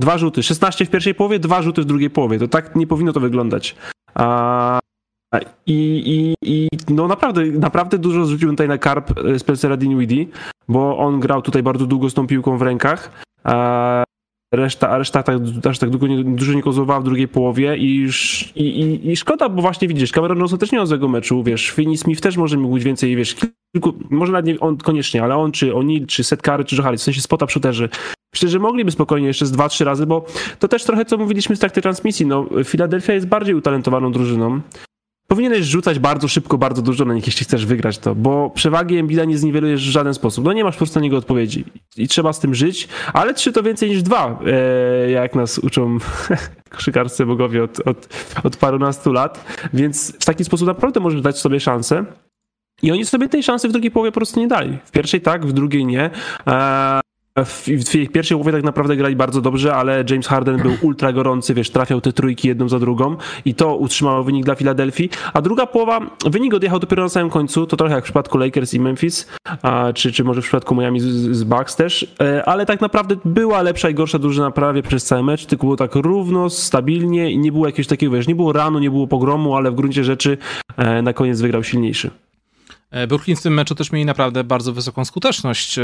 Dwa 0.01 0.19
rzuty. 0.19 0.43
16 0.43 0.87
w 0.87 0.91
pierwszej 0.91 1.15
połowie, 1.15 1.39
dwa 1.39 1.63
rzuty 1.63 1.83
w 1.83 1.85
drugiej 1.85 2.11
połowie. 2.11 2.39
To 2.39 2.49
tak 2.49 2.77
nie 2.77 2.87
powinno 2.87 3.13
to 3.13 3.21
wyglądać. 3.21 3.77
A 4.15 4.81
i, 5.67 6.03
i, 6.07 6.35
I 6.43 6.69
no 6.89 7.09
naprawdę, 7.09 7.45
naprawdę 7.45 7.99
dużo 7.99 8.25
zrzucił 8.25 8.51
tutaj 8.51 8.69
na 8.69 8.79
karp 8.79 9.19
e, 9.19 9.39
Spencera 9.39 9.77
Dinwiddie, 9.77 10.27
bo 10.69 10.99
on 10.99 11.21
grał 11.21 11.43
tutaj 11.43 11.63
bardzo 11.63 11.87
długo 11.87 12.11
z 12.11 12.15
tą 12.15 12.27
piłką 12.27 12.59
w 12.59 12.63
rękach. 12.63 13.25
A 13.45 14.05
reszta, 14.55 14.91
a 14.91 14.99
reszta 14.99 15.23
tak, 15.23 15.39
aż 15.69 15.79
tak 15.79 15.91
długo 15.91 16.07
nie, 16.07 16.25
dużo 16.25 16.53
nie 16.53 16.63
kozłowała 16.63 17.01
w 17.01 17.05
drugiej 17.05 17.29
połowie 17.29 17.77
i, 17.77 18.09
i, 18.57 19.11
i, 19.11 19.17
szkoda, 19.17 19.49
bo 19.49 19.63
właśnie 19.63 19.89
widzisz, 19.89 20.13
Cameron 20.13 20.39
Johnson 20.39 20.59
też 20.59 20.73
nie 20.73 20.79
miał 20.79 20.87
złego 20.87 21.09
meczu, 21.09 21.43
wiesz, 21.43 21.71
Finney 21.71 21.97
Smith 21.97 22.21
też 22.21 22.37
może 22.37 22.57
mógł 22.57 22.75
być 22.75 22.85
więcej, 22.85 23.17
wiesz, 23.17 23.37
kilku, 23.73 23.95
może 24.11 24.33
nawet 24.33 24.47
nie 24.47 24.61
on 24.61 24.77
koniecznie, 24.77 25.23
ale 25.23 25.37
on, 25.37 25.53
czy 25.53 25.73
O'Neal, 25.73 26.07
czy 26.07 26.25
Setkary, 26.25 26.65
czy 26.65 26.77
Johari, 26.77 26.99
w 26.99 27.03
sensie 27.03 27.21
spota 27.21 27.47
shooterzy. 27.49 27.89
Myślę, 28.35 28.49
że 28.49 28.59
mogliby 28.59 28.91
spokojnie 28.91 29.27
jeszcze 29.27 29.47
z 29.47 29.53
dwa, 29.53 29.69
trzy 29.69 29.85
razy, 29.85 30.07
bo 30.07 30.27
to 30.59 30.69
też 30.69 30.85
trochę 30.85 31.05
co 31.05 31.19
mówiliśmy 31.19 31.57
z 31.57 31.59
trakcie 31.59 31.83
transmisji, 31.83 32.27
no, 32.27 32.47
Philadelphia 32.65 33.13
jest 33.13 33.27
bardziej 33.27 33.55
utalentowaną 33.55 34.13
drużyną, 34.13 34.61
Powinieneś 35.31 35.67
rzucać 35.67 35.99
bardzo 35.99 36.29
szybko, 36.29 36.59
bardzo 36.59 36.83
dużo 36.83 37.05
na 37.05 37.15
nich, 37.15 37.27
jeśli 37.27 37.45
chcesz 37.45 37.67
wygrać 37.67 37.99
to, 37.99 38.15
bo 38.15 38.51
przewagi 38.51 38.97
Embida 38.97 39.25
nie 39.25 39.39
zniwelujesz 39.39 39.89
w 39.89 39.91
żaden 39.91 40.15
sposób. 40.15 40.45
No 40.45 40.53
nie 40.53 40.65
masz 40.65 40.75
po 40.75 40.79
prostu 40.79 40.99
na 40.99 41.03
niego 41.03 41.17
odpowiedzi 41.17 41.65
i 41.97 42.09
trzeba 42.09 42.33
z 42.33 42.41
tym 42.41 42.55
żyć, 42.55 42.89
ale 43.13 43.35
trzy 43.35 43.53
to 43.53 43.63
więcej 43.63 43.89
niż 43.91 44.03
dwa, 44.03 44.39
e, 44.47 45.11
jak 45.11 45.35
nas 45.35 45.59
uczą 45.59 45.99
koszykarscy 46.77 47.27
bogowie 47.27 47.65
od, 47.65 47.81
od, 47.81 48.09
od 48.45 48.57
parunastu 48.57 49.13
lat, 49.13 49.45
więc 49.73 50.13
w 50.21 50.25
taki 50.25 50.45
sposób 50.45 50.67
naprawdę 50.67 51.01
możesz 51.01 51.21
dać 51.21 51.39
sobie 51.39 51.61
szansę. 51.61 52.05
I 52.83 52.93
oni 52.93 53.05
sobie 53.05 53.29
tej 53.29 53.43
szansy 53.43 53.69
w 53.69 53.73
drugiej 53.73 53.91
połowie 53.91 54.13
po 54.13 54.21
prostu 54.21 54.41
nie 54.41 54.49
dali. 54.49 54.79
W 54.85 54.91
pierwszej 54.91 55.21
tak, 55.21 55.47
w 55.47 55.53
drugiej 55.53 55.87
nie. 55.87 56.11
E, 57.39 57.45
w, 57.45 57.67
w 57.67 58.13
pierwszej 58.13 58.35
połowie 58.37 58.53
tak 58.53 58.63
naprawdę 58.63 58.97
grali 58.97 59.17
bardzo 59.17 59.41
dobrze, 59.41 59.75
ale 59.75 60.05
James 60.11 60.27
Harden 60.27 60.57
był 60.57 60.73
ultra 60.89 61.13
gorący, 61.13 61.55
wiesz, 61.55 61.71
trafiał 61.71 62.01
te 62.01 62.13
trójki 62.13 62.49
jedną 62.49 62.69
za 62.69 62.79
drugą 62.79 63.17
i 63.45 63.55
to 63.55 63.77
utrzymało 63.77 64.25
wynik 64.25 64.45
dla 64.45 64.55
Filadelfii, 64.55 65.11
a 65.33 65.43
druga 65.43 65.67
połowa, 65.67 66.01
wynik 66.27 66.55
odjechał 66.55 66.79
dopiero 66.79 67.03
na 67.03 67.09
samym 67.09 67.31
końcu, 67.31 67.67
to 67.67 67.77
trochę 67.77 67.95
jak 67.95 68.05
w 68.05 68.07
przypadku 68.07 68.39
Lakers 68.39 68.75
i 68.75 68.81
Memphis, 68.81 69.29
a, 69.63 69.93
czy, 69.95 70.13
czy 70.13 70.25
może 70.25 70.43
w 70.43 70.45
przypadku 70.45 70.75
Miami 70.75 71.01
z, 71.01 71.07
z 71.37 71.45
Bucks 71.45 71.77
też, 71.77 72.15
e, 72.21 72.49
ale 72.49 72.67
tak 72.67 72.81
naprawdę 72.81 73.17
była 73.25 73.63
lepsza 73.63 73.91
i 73.91 73.95
gorsza 73.95 74.19
drużyna 74.19 74.51
prawie 74.51 74.83
przez 74.83 75.05
cały 75.05 75.23
mecz, 75.23 75.47
tylko 75.47 75.67
było 75.67 75.77
tak 75.77 75.95
równo, 75.95 76.51
stabilnie 76.51 77.31
i 77.31 77.39
nie 77.39 77.53
było 77.53 77.67
jakiegoś 77.67 77.87
takiego, 77.87 78.13
wiesz, 78.13 78.29
nie 78.29 78.35
było 78.35 78.53
ranu, 78.53 78.79
nie 78.79 78.91
było 78.91 79.07
pogromu, 79.07 79.57
ale 79.57 79.71
w 79.71 79.75
gruncie 79.75 80.05
rzeczy 80.05 80.39
e, 80.77 81.03
na 81.03 81.13
koniec 81.13 81.41
wygrał 81.41 81.65
silniejszy. 81.65 82.11
E, 82.91 83.07
Brooklyn 83.07 83.37
w 83.37 83.43
tym 83.43 83.55
meczu 83.55 83.75
też 83.75 83.93
mieli 83.93 84.05
naprawdę 84.05 84.45
bardzo 84.45 84.73
wysoką 84.73 85.05
skuteczność. 85.05 85.79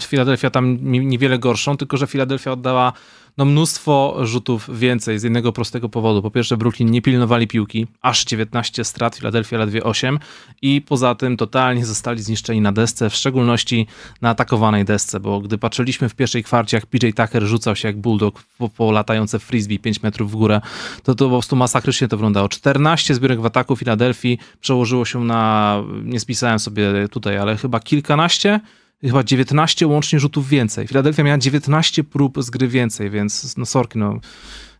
Filadelfia 0.00 0.50
tam 0.50 0.78
niewiele 0.82 1.38
gorszą, 1.38 1.76
tylko 1.76 1.96
że 1.96 2.06
Filadelfia 2.06 2.52
oddała 2.52 2.92
no 3.38 3.44
mnóstwo 3.44 4.16
rzutów 4.22 4.78
więcej 4.78 5.18
z 5.18 5.22
jednego 5.22 5.52
prostego 5.52 5.88
powodu. 5.88 6.22
Po 6.22 6.30
pierwsze, 6.30 6.56
Brooklyn 6.56 6.90
nie 6.90 7.02
pilnowali 7.02 7.48
piłki, 7.48 7.86
aż 8.02 8.24
19 8.24 8.84
strat, 8.84 9.16
Philadelphia 9.16 9.58
ledwie 9.58 9.84
8 9.84 10.18
i 10.62 10.80
poza 10.80 11.14
tym 11.14 11.36
totalnie 11.36 11.86
zostali 11.86 12.22
zniszczeni 12.22 12.60
na 12.60 12.72
desce, 12.72 13.10
w 13.10 13.14
szczególności 13.14 13.86
na 14.20 14.30
atakowanej 14.30 14.84
desce, 14.84 15.20
bo 15.20 15.40
gdy 15.40 15.58
patrzyliśmy 15.58 16.08
w 16.08 16.14
pierwszej 16.14 16.44
kwarcie, 16.44 16.76
jak 16.76 16.86
PJ 16.86 17.06
Tucker 17.16 17.42
rzucał 17.42 17.76
się 17.76 17.88
jak 17.88 17.96
bulldog 17.96 18.42
po, 18.58 18.68
po 18.68 18.92
latające 18.92 19.38
frisbee 19.38 19.78
5 19.78 20.02
metrów 20.02 20.30
w 20.30 20.36
górę, 20.36 20.60
to 21.02 21.14
to 21.14 21.24
po 21.24 21.30
prostu 21.30 21.56
masakrycznie 21.56 22.08
to 22.08 22.16
wyglądało. 22.16 22.48
14 22.48 23.14
zbiórek 23.14 23.40
w 23.40 23.46
ataku 23.46 23.76
Filadelfii 23.76 24.38
przełożyło 24.60 25.04
się 25.04 25.24
na, 25.24 25.82
nie 26.04 26.20
spisałem 26.20 26.58
sobie 26.58 27.08
tutaj, 27.10 27.38
ale 27.38 27.56
chyba 27.56 27.80
kilkanaście 27.80 28.60
chyba 29.08 29.24
19 29.24 29.86
łącznie 29.86 30.20
rzutów 30.20 30.48
więcej. 30.48 30.86
Philadelphia 30.86 31.24
miała 31.24 31.38
19 31.38 32.04
prób 32.04 32.42
z 32.42 32.50
gry 32.50 32.68
więcej, 32.68 33.10
więc 33.10 33.56
no 33.56 33.66
sorki, 33.66 33.98
no 33.98 34.20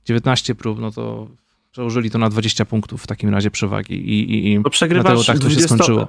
19 0.04 0.54
prób, 0.54 0.78
no 0.78 0.90
to 0.90 1.28
przełożyli 1.70 2.10
to 2.10 2.18
na 2.18 2.28
20 2.30 2.64
punktów 2.64 3.02
w 3.02 3.06
takim 3.06 3.30
razie 3.30 3.50
przewagi 3.50 3.94
i, 3.94 4.34
i, 4.34 4.52
i 4.52 4.58
no 4.58 4.70
przegrywasz 4.70 5.26
tak 5.26 5.36
to 5.36 5.40
20, 5.40 5.60
się 5.60 5.68
skończyło. 5.68 6.08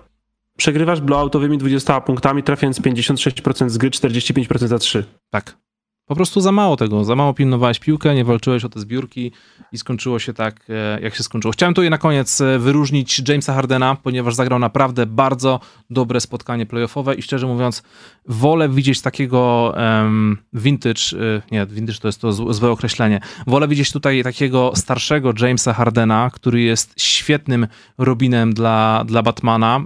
Przegrywasz 0.58 1.02
blowoutowymi 1.02 1.58
20 1.58 2.02
punktami, 2.02 2.44
trafiając 2.44 2.82
56% 2.82 3.70
z 3.70 3.78
gry, 3.78 3.90
45% 3.90 4.68
za 4.68 4.80
3. 4.80 5.06
Tak. 5.30 5.58
Po 6.06 6.16
prostu 6.16 6.42
za 6.42 6.52
mało 6.52 6.78
tego, 6.78 7.04
za 7.04 7.16
mało 7.16 7.34
pilnowałeś 7.34 7.80
piłkę, 7.80 8.16
nie 8.16 8.26
walczyłeś 8.26 8.66
o 8.66 8.70
te 8.70 8.80
zbiórki 8.80 9.32
i 9.72 9.78
skończyło 9.78 10.20
się 10.20 10.34
tak, 10.34 10.66
e, 10.70 11.02
jak 11.02 11.16
się 11.16 11.24
skończyło. 11.24 11.52
Chciałem 11.52 11.74
tu 11.74 11.90
na 11.90 11.98
koniec 11.98 12.42
e, 12.42 12.60
wyróżnić 12.60 13.22
Jamesa 13.30 13.54
Hardena, 13.54 13.98
ponieważ 14.04 14.36
zagrał 14.36 14.60
naprawdę 14.60 15.06
bardzo 15.06 15.60
dobre 15.90 16.22
spotkanie 16.22 16.66
playoffowe 16.66 17.16
i 17.16 17.22
szczerze 17.22 17.48
mówiąc, 17.48 17.84
wolę 18.28 18.70
widzieć 18.70 19.02
takiego 19.02 19.74
um, 19.78 20.38
vintage, 20.54 21.02
e, 21.14 21.42
nie, 21.52 21.66
vintage 21.66 22.00
to 22.00 22.08
jest 22.08 22.22
to 22.22 22.54
złe 22.54 22.72
określenie, 22.72 23.20
wolę 23.48 23.68
widzieć 23.68 23.92
tutaj 23.92 24.24
takiego 24.24 24.72
starszego 24.76 25.34
Jamesa 25.42 25.74
Hardena, 25.74 26.30
który 26.34 26.62
jest 26.62 26.94
świetnym 26.98 27.68
Robinem 27.98 28.54
dla, 28.54 29.04
dla 29.08 29.24
Batmana, 29.24 29.82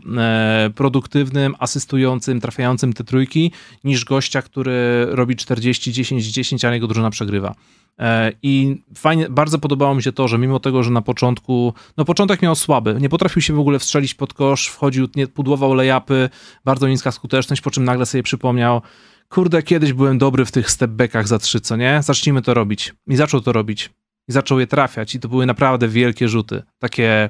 produktywnym, 0.75 1.55
asystującym, 1.59 2.41
trafiającym 2.41 2.93
te 2.93 3.03
trójki, 3.03 3.51
niż 3.83 4.05
gościa, 4.05 4.41
który 4.41 5.05
robi 5.09 5.35
40, 5.35 5.93
10, 6.07 6.25
10, 6.25 6.65
a 6.65 6.73
jego 6.73 6.87
drużyna 6.87 7.09
przegrywa. 7.09 7.55
E, 7.99 8.31
I 8.43 8.81
fajnie, 8.95 9.29
bardzo 9.29 9.59
podobało 9.59 9.95
mi 9.95 10.03
się 10.03 10.11
to, 10.11 10.27
że 10.27 10.37
mimo 10.37 10.59
tego, 10.59 10.83
że 10.83 10.91
na 10.91 11.01
początku, 11.01 11.73
no 11.97 12.05
początek 12.05 12.41
miał 12.41 12.55
słaby, 12.55 12.97
nie 13.01 13.09
potrafił 13.09 13.41
się 13.41 13.53
w 13.53 13.59
ogóle 13.59 13.79
wstrzelić 13.79 14.13
pod 14.13 14.33
kosz, 14.33 14.67
wchodził, 14.67 15.07
nie 15.15 15.27
pudłował 15.27 15.73
lejapy, 15.73 16.29
bardzo 16.65 16.87
niska 16.87 17.11
skuteczność, 17.11 17.61
po 17.61 17.71
czym 17.71 17.83
nagle 17.83 18.05
sobie 18.05 18.23
przypomniał, 18.23 18.81
kurde, 19.29 19.63
kiedyś 19.63 19.93
byłem 19.93 20.17
dobry 20.17 20.45
w 20.45 20.51
tych 20.51 20.71
stepbackach 20.71 21.27
za 21.27 21.39
trzy, 21.39 21.61
co 21.61 21.75
nie? 21.75 21.99
Zacznijmy 22.03 22.41
to 22.41 22.53
robić. 22.53 22.93
I 23.07 23.15
zaczął 23.15 23.41
to 23.41 23.51
robić. 23.51 23.89
I 24.27 24.31
zaczął 24.31 24.59
je 24.59 24.67
trafiać 24.67 25.15
i 25.15 25.19
to 25.19 25.29
były 25.29 25.45
naprawdę 25.45 25.87
wielkie 25.87 26.29
rzuty. 26.29 26.63
Takie, 26.79 27.29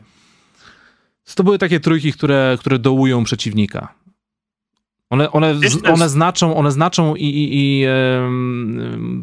to 1.36 1.44
były 1.44 1.58
takie 1.58 1.80
trójki, 1.80 2.14
które, 2.14 2.58
które 2.60 2.80
dołują 2.80 3.24
przeciwnika. 3.24 3.97
One, 5.10 5.32
one, 5.32 5.56
one 5.94 6.10
znaczą, 6.10 6.56
one 6.56 6.72
znaczą 6.72 7.16
i, 7.16 7.24
i, 7.24 7.50
i 7.54 7.86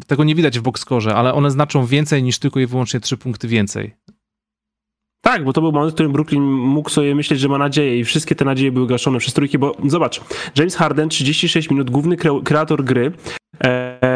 tego 0.07 0.23
nie 0.23 0.35
widać 0.35 0.59
w 0.59 0.61
boxscore, 0.61 1.15
ale 1.15 1.33
one 1.33 1.51
znaczą 1.51 1.85
więcej 1.85 2.23
niż 2.23 2.39
tylko 2.39 2.59
i 2.59 2.65
wyłącznie 2.65 2.99
trzy 2.99 3.17
punkty 3.17 3.47
więcej. 3.47 3.95
Tak, 5.21 5.43
bo 5.43 5.53
to 5.53 5.61
był 5.61 5.71
moment, 5.71 5.91
w 5.91 5.93
którym 5.93 6.11
Brooklyn 6.11 6.43
mógł 6.43 6.89
sobie 6.89 7.15
myśleć, 7.15 7.39
że 7.39 7.49
ma 7.49 7.57
nadzieję 7.57 7.99
i 7.99 8.03
wszystkie 8.03 8.35
te 8.35 8.45
nadzieje 8.45 8.71
były 8.71 8.87
gaszone 8.87 9.19
przez 9.19 9.33
trójki, 9.33 9.57
bo 9.57 9.75
zobacz, 9.87 10.21
James 10.57 10.75
Harden, 10.75 11.09
36 11.09 11.69
minut, 11.69 11.89
główny 11.89 12.17
kreator 12.43 12.83
gry, 12.83 13.11
e, 13.63 14.14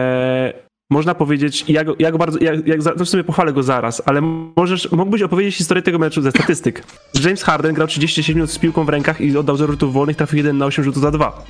można 0.89 1.15
powiedzieć, 1.15 1.65
ja 1.67 1.83
go, 1.83 1.95
ja 1.99 2.11
go 2.11 2.17
bardzo, 2.17 2.39
jak, 2.65 2.83
to 2.97 3.05
w 3.05 3.09
sumie 3.09 3.23
pochwalę 3.23 3.53
go 3.53 3.63
zaraz, 3.63 4.01
ale 4.05 4.21
możesz, 4.55 4.91
mógłbyś 4.91 5.21
opowiedzieć 5.21 5.55
historię 5.55 5.81
tego 5.81 5.99
meczu 5.99 6.21
ze 6.21 6.31
statystyk. 6.31 6.83
James 7.23 7.43
Harden 7.43 7.73
grał 7.73 7.87
36 7.87 8.29
minut 8.29 8.51
z 8.51 8.59
piłką 8.59 8.85
w 8.85 8.89
rękach 8.89 9.21
i 9.21 9.37
oddał 9.37 9.57
0 9.57 9.73
rzutów 9.73 9.93
wolnych, 9.93 10.17
trafił 10.17 10.37
1 10.37 10.57
na 10.57 10.65
8 10.65 10.83
rzutów 10.83 11.01
za 11.01 11.11
2. 11.11 11.45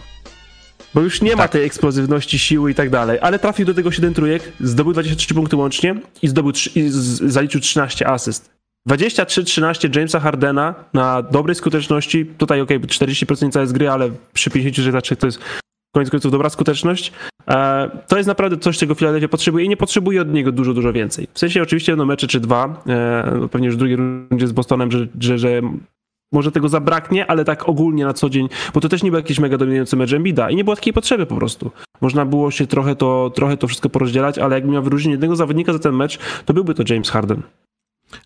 Bo 0.93 1.02
już 1.02 1.21
nie 1.21 1.30
tak. 1.30 1.38
ma 1.38 1.47
tej 1.47 1.65
eksplozywności, 1.65 2.39
siły 2.39 2.71
i 2.71 2.75
tak 2.75 2.89
dalej, 2.89 3.19
ale 3.21 3.39
trafił 3.39 3.65
do 3.65 3.73
tego 3.73 3.91
7 3.91 4.13
trójek, 4.13 4.52
zdobył 4.60 4.93
23 4.93 5.34
punkty 5.34 5.56
łącznie 5.56 5.95
i 6.21 6.28
zdobył 6.28 6.52
3, 6.52 6.69
i 6.75 6.89
zaliczył 7.30 7.62
13 7.62 8.08
asyst. 8.08 8.60
23-13 8.89 9.95
Jamesa 9.95 10.19
Hardena 10.19 10.75
na 10.93 11.21
dobrej 11.21 11.56
skuteczności, 11.56 12.25
tutaj 12.25 12.62
ok, 12.62 12.69
40% 12.69 13.52
całej 13.52 13.67
z 13.67 13.71
gry, 13.71 13.89
ale 13.89 14.10
przy 14.34 14.49
50 14.49 15.19
to 15.19 15.28
jest 15.28 15.39
koniec 15.91 16.10
końców 16.10 16.32
dobra 16.32 16.49
skuteczność. 16.49 17.12
E, 17.47 17.89
to 18.08 18.17
jest 18.17 18.28
naprawdę 18.28 18.58
coś, 18.58 18.78
czego 18.78 18.95
Philadelphia 18.95 19.28
potrzebuje 19.28 19.65
i 19.65 19.69
nie 19.69 19.78
potrzebuje 19.78 20.21
od 20.21 20.34
niego 20.34 20.52
dużo, 20.52 20.73
dużo 20.73 20.93
więcej. 20.93 21.28
W 21.34 21.39
sensie 21.39 21.62
oczywiście 21.62 21.91
jedno 21.91 22.06
mecze 22.06 22.28
czy 22.28 22.39
dwa, 22.39 22.84
e, 22.88 23.34
no 23.39 23.47
pewnie 23.47 23.67
już 23.67 23.75
w 23.75 23.80
drugiej 23.80 23.97
rundzie 23.97 24.47
z 24.47 24.52
Bostonem, 24.52 24.91
że, 24.91 25.08
że, 25.19 25.38
że 25.38 25.62
może 26.32 26.52
tego 26.52 26.69
zabraknie, 26.69 27.32
ale 27.32 27.45
tak 27.45 27.69
ogólnie 27.69 28.06
na 28.06 28.13
co 28.13 28.30
dzień, 28.30 28.49
bo 28.73 28.82
to 28.82 28.89
też 28.89 29.04
nie 29.04 29.12
był 29.12 29.19
jakiś 29.19 29.39
mega 29.39 29.58
dominujący 29.58 29.95
mecz 29.95 30.13
Embida 30.13 30.49
i 30.49 30.56
nie 30.56 30.63
było 30.63 30.75
takiej 30.75 30.93
potrzeby 30.93 31.25
po 31.25 31.36
prostu. 31.36 31.71
Można 32.02 32.25
było 32.25 32.52
się 32.52 32.67
trochę 32.67 32.95
to, 32.95 33.32
trochę 33.36 33.58
to 33.58 33.67
wszystko 33.67 33.89
porozdzielać, 33.89 34.38
ale 34.38 34.56
jakbym 34.56 34.73
miał 34.73 34.84
wyróżnić 34.84 35.12
jednego 35.12 35.36
zawodnika 35.36 35.73
za 35.73 35.80
ten 35.80 35.95
mecz, 35.95 36.19
to 36.45 36.54
byłby 36.54 36.73
to 36.73 36.84
James 36.89 37.10
Harden. 37.10 37.41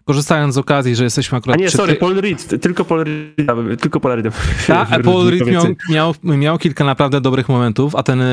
Korzystając 0.06 0.56
z 0.56 0.58
okazji, 0.58 0.96
że 0.96 1.04
jesteśmy 1.04 1.38
akurat... 1.38 1.58
A 1.58 1.62
nie, 1.62 1.72
sorry, 1.72 1.96
Paul 1.96 2.22
Reed, 2.22 2.62
tylko 2.62 2.86
Paul 2.86 3.04
Reed, 3.04 3.82
tylko 3.82 4.00
Paul 4.00 4.15
Reed. 4.15 4.36
Tak, 4.67 4.89
Paul 5.06 5.30
Reed 5.30 5.48
miał, 5.48 5.65
miał, 5.89 6.13
miał, 6.24 6.58
kilka 6.58 6.84
naprawdę 6.84 7.22
dobrych 7.22 7.50
momentów, 7.50 7.96
a 7.96 8.04
ten 8.04 8.22
e, 8.22 8.26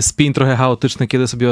spin 0.00 0.32
trochę 0.32 0.56
chaotyczny, 0.56 1.06
kiedy 1.06 1.28
sobie 1.28 1.48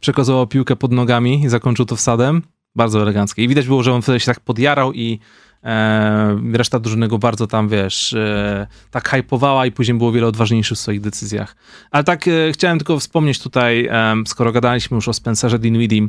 przekazywał 0.00 0.46
piłkę 0.46 0.76
pod 0.76 0.92
nogami 0.92 1.44
i 1.44 1.48
zakończył 1.48 1.86
to 1.86 1.96
wsadem, 1.96 2.42
bardzo 2.74 3.02
eleganckie. 3.02 3.42
I 3.42 3.48
widać 3.48 3.66
było, 3.66 3.82
że 3.82 3.92
on 3.92 4.02
wtedy 4.02 4.20
się 4.20 4.26
tak 4.26 4.40
podjarał 4.40 4.92
i 4.92 5.18
e, 5.66 6.40
reszta 6.52 6.78
drużyny 6.80 7.08
go 7.08 7.18
bardzo 7.18 7.46
tam, 7.46 7.68
wiesz, 7.68 8.12
e, 8.12 8.66
tak 8.90 9.08
hypowała 9.08 9.66
i 9.66 9.72
później 9.72 9.98
było 9.98 10.12
wiele 10.12 10.26
odważniejszy 10.26 10.74
w 10.74 10.78
swoich 10.78 11.00
decyzjach. 11.00 11.56
Ale 11.90 12.04
tak 12.04 12.28
e, 12.28 12.52
chciałem 12.52 12.78
tylko 12.78 12.98
wspomnieć 12.98 13.38
tutaj, 13.38 13.88
skoro 14.26 14.52
gadaliśmy 14.52 14.94
już 14.94 15.08
o 15.08 15.12
Spencerze 15.12 15.58
Dinwiddie, 15.58 16.08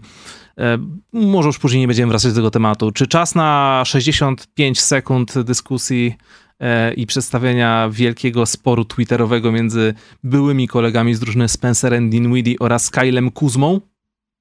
E, 0.59 0.77
może 1.13 1.47
już 1.47 1.59
później 1.59 1.81
nie 1.81 1.87
będziemy 1.87 2.09
wracać 2.09 2.31
do 2.31 2.35
tego 2.35 2.51
tematu. 2.51 2.91
Czy 2.91 3.07
czas 3.07 3.35
na 3.35 3.83
65 3.85 4.81
sekund 4.81 5.39
dyskusji 5.39 6.15
e, 6.59 6.93
i 6.93 7.05
przedstawienia 7.05 7.89
wielkiego 7.91 8.45
sporu 8.45 8.85
twitterowego 8.85 9.51
między 9.51 9.93
byłymi 10.23 10.67
kolegami 10.67 11.15
z 11.15 11.19
drużyny 11.19 11.49
Spencerem 11.49 12.09
Dinwiddie 12.09 12.55
oraz 12.59 12.89
Kylem 12.89 13.31
Kuzmą? 13.31 13.81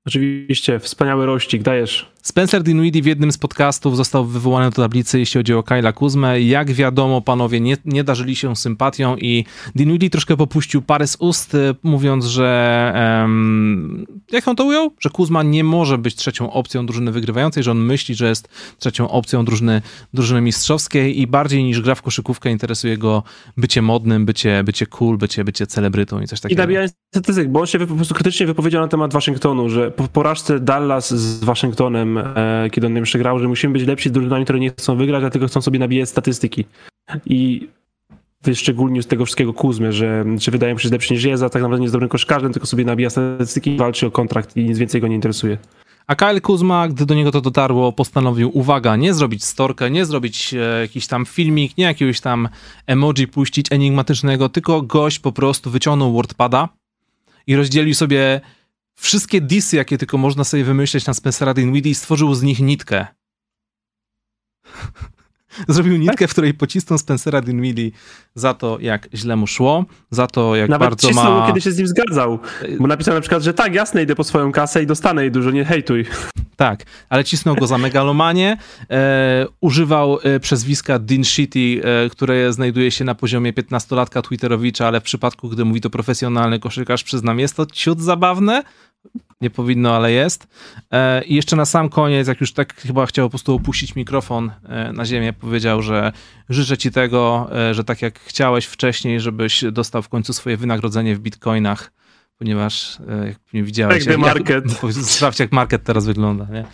Oczywiście, 0.07 0.79
wspaniały 0.79 1.26
rościk, 1.26 1.62
dajesz. 1.62 2.12
Spencer 2.27 2.62
Dinwiddie 2.62 3.03
w 3.03 3.07
jednym 3.07 3.33
z 3.33 3.39
podcastów 3.39 3.97
został 3.97 4.25
wywołany 4.25 4.71
do 4.71 4.83
tablicy, 4.83 5.19
jeśli 5.19 5.39
chodzi 5.39 5.55
o 5.55 5.62
Kyla 5.62 5.93
Kuzmę. 5.93 6.41
Jak 6.41 6.73
wiadomo, 6.73 7.21
panowie 7.21 7.61
nie, 7.61 7.77
nie 7.85 8.05
darzyli 8.05 8.37
się 8.37 8.57
sympatią 8.57 9.17
i 9.17 9.45
Dinwiddie 9.75 10.11
troszkę 10.11 10.37
popuścił 10.37 10.83
parę 10.83 11.07
z 11.07 11.17
ust, 11.21 11.55
y, 11.55 11.75
mówiąc, 11.83 12.25
że 12.25 12.93
um, 13.21 14.07
jak 14.33 14.49
on 14.49 14.57
to 14.57 14.65
ujął? 14.65 14.91
Że 15.01 15.11
Kuzma 15.11 15.43
nie 15.43 15.65
może 15.65 15.99
być 15.99 16.15
trzecią 16.15 16.53
opcją 16.53 16.87
drużyny 16.87 17.12
wygrywającej, 17.12 17.62
że 17.62 17.71
on 17.71 17.79
myśli, 17.79 18.15
że 18.15 18.29
jest 18.29 18.49
trzecią 18.79 19.09
opcją 19.09 19.45
drużyny, 19.45 19.83
drużyny 20.15 20.41
mistrzowskiej 20.41 21.21
i 21.21 21.27
bardziej 21.27 21.65
niż 21.65 21.81
gra 21.81 21.95
w 21.95 22.03
koszykówkę 22.03 22.51
interesuje 22.51 22.99
go 22.99 23.23
bycie 23.57 23.83
modnym, 23.83 24.27
bycie, 24.27 24.65
bycie 24.65 24.87
cool, 24.87 25.19
bycie, 25.19 25.45
bycie 25.45 25.67
celebrytą 25.67 26.21
i 26.21 26.27
coś 26.27 26.41
takiego. 26.41 26.62
I 26.62 26.62
nabijając 26.62 26.93
statystyk, 27.15 27.49
bo 27.49 27.61
on 27.61 27.67
się 27.67 27.79
po 27.79 27.95
prostu 27.95 28.15
krytycznie 28.15 28.47
wypowiedział 28.47 28.83
na 28.83 28.89
temat 28.89 29.12
Waszyngtonu, 29.12 29.69
że 29.69 29.91
po 29.91 30.09
porażce 30.09 30.61
Dallas 30.61 31.15
z 31.15 31.45
Waszyngtonem 31.45 32.15
e, 32.18 32.68
kiedy 32.72 32.87
on 32.87 32.96
jeszcze 32.96 33.18
grał, 33.18 33.38
że 33.38 33.48
musimy 33.48 33.72
być 33.72 33.87
lepsi 33.87 34.09
z 34.09 34.12
drużynami, 34.12 34.44
które 34.44 34.61
nie 34.61 34.70
chcą 34.70 34.96
wygrać, 34.96 35.22
dlatego 35.22 35.46
chcą 35.46 35.61
sobie 35.62 35.79
nabijać 35.79 36.09
statystyki. 36.09 36.64
I 37.26 37.68
wyszczególnił 38.42 39.02
z 39.02 39.07
tego 39.07 39.24
wszystkiego 39.24 39.52
Kuzmy, 39.52 39.92
że, 39.92 40.24
że 40.38 40.50
wydaje 40.50 40.74
mi 40.74 40.81
się, 40.81 40.88
że 40.88 40.94
lepszy 40.94 41.14
niż 41.14 41.24
jest, 41.24 41.42
a 41.42 41.48
tak 41.48 41.62
naprawdę 41.62 41.81
nie 41.81 41.85
jest 41.85 41.94
dobrym 41.94 42.09
koszkarzem, 42.09 42.52
tylko 42.52 42.66
sobie 42.66 42.85
nabija 42.85 43.11
statystyki, 43.11 43.76
walczy 43.76 44.07
o 44.07 44.11
kontrakt 44.11 44.57
i 44.57 44.64
nic 44.64 44.79
więcej 44.79 45.00
go 45.00 45.09
nie 45.09 45.14
interesuje. 45.14 45.59
A 46.07 46.14
Kyle 46.14 46.40
Kuzma, 46.40 46.88
gdy 46.88 47.07
do 47.07 47.14
niego 47.14 47.31
to 47.31 47.40
dotarło, 47.40 47.92
postanowił, 47.92 48.50
uwaga, 48.59 48.96
nie 48.96 49.14
zrobić 49.14 49.44
storkę, 49.44 49.90
nie 49.90 50.05
zrobić 50.05 50.55
e, 50.55 50.81
jakiś 50.81 51.07
tam 51.07 51.26
filmik, 51.26 51.79
nie 51.79 51.85
jakiegoś 51.85 52.20
tam 52.20 52.48
emoji 52.87 53.29
puścić 53.29 53.72
enigmatycznego, 53.72 54.48
tylko 54.48 54.83
gość 54.83 55.18
po 55.18 55.33
prostu 55.33 55.70
wyciągnął 55.70 56.12
WordPada 56.12 56.68
i 57.46 57.57
rozdzielił 57.57 57.94
sobie 57.94 58.40
wszystkie 59.01 59.41
disy, 59.41 59.77
jakie 59.77 59.99
tylko 59.99 60.19
można 60.19 60.45
sobie 60.45 60.65
wymyśleć 60.65 61.07
na 61.07 61.15
Spencera 61.15 61.55
Dinwiddie 61.55 61.95
stworzył 61.95 62.35
z 62.35 62.43
nich 62.43 62.61
nitkę. 62.61 63.07
Zrobił 65.69 65.97
nitkę, 65.97 66.29
w 66.29 66.31
której 66.31 66.55
pocisnął 66.55 66.99
Spencera 66.99 67.41
Dinwiddie 67.41 67.91
za 68.35 68.55
to, 68.55 68.79
jak 68.81 69.09
źle 69.15 69.37
mu 69.37 69.47
szło, 69.47 69.85
za 70.11 70.27
to, 70.27 70.57
jak 70.57 70.71
Nawet 70.71 70.89
bardzo 70.89 71.11
ma... 71.11 71.25
Nawet 71.25 71.47
kiedy 71.47 71.61
się 71.61 71.73
z 71.73 71.79
nim 71.79 71.87
zgadzał. 71.87 72.39
Bo 72.81 72.87
napisał 72.87 73.15
na 73.15 73.21
przykład, 73.21 73.43
że 73.43 73.55
tak, 73.55 73.75
jasne, 73.75 74.03
idę 74.03 74.15
po 74.15 74.25
swoją 74.25 74.53
kasę 74.53 74.83
i 74.83 74.87
dostanę 74.87 75.23
jej 75.23 75.31
dużo, 75.31 75.51
nie 75.51 75.65
hejtuj. 75.65 76.05
Tak, 76.57 76.85
ale 77.09 77.25
cisnął 77.25 77.57
go 77.57 77.67
za 77.67 77.79
megalomanię, 77.79 78.57
e, 78.91 79.47
używał 79.61 80.19
e, 80.23 80.41
przezwiska 80.41 80.99
Dean 80.99 81.25
Shitty, 81.25 81.81
e, 81.85 82.11
które 82.11 82.53
znajduje 82.53 82.91
się 82.91 83.05
na 83.05 83.15
poziomie 83.15 83.53
15-latka 83.53 84.23
Twitterowicza, 84.23 84.87
ale 84.87 85.01
w 85.01 85.03
przypadku, 85.03 85.49
gdy 85.49 85.65
mówi 85.65 85.81
to 85.81 85.91
profesjonalny 85.91 86.59
koszykarz, 86.59 87.05
przyznam, 87.05 87.39
jest 87.39 87.57
to 87.57 87.67
ciut 87.67 88.01
zabawne, 88.01 88.63
nie 89.40 89.51
powinno, 89.51 89.96
ale 89.96 90.12
jest. 90.12 90.46
E, 90.92 91.25
I 91.25 91.35
jeszcze 91.35 91.57
na 91.57 91.64
sam 91.64 91.88
koniec, 91.88 92.29
jak 92.29 92.40
już 92.40 92.53
tak 92.53 92.75
chyba 92.75 93.07
chciał 93.07 93.27
po 93.27 93.31
prostu 93.31 93.55
opuścić 93.55 93.94
mikrofon 93.94 94.51
e, 94.68 94.92
na 94.92 95.05
ziemię, 95.05 95.33
powiedział, 95.33 95.83
że 95.83 96.12
życzę 96.49 96.79
ci 96.79 96.90
tego, 96.90 97.49
e, 97.53 97.75
że 97.75 97.85
tak 97.85 98.03
jak 98.03 98.18
chciałeś 98.20 98.66
wcześniej, 98.66 99.20
żebyś 99.20 99.64
dostał 99.72 100.03
w 100.03 100.09
końcu 100.09 100.33
swoje 100.33 100.57
wynagrodzenie 100.57 101.16
w 101.16 101.20
bitcoinach, 101.20 101.92
ponieważ 102.38 102.99
jak 103.27 103.38
nie 103.53 103.62
widziałeś... 103.62 104.07
Jak, 104.07 104.18
market. 104.18 104.64
Jak, 104.83 104.92
sprawdź, 104.92 105.40
jak 105.40 105.53
market 105.53 105.85
teraz 105.85 106.07
wygląda, 106.07 106.46
nie? 106.53 106.64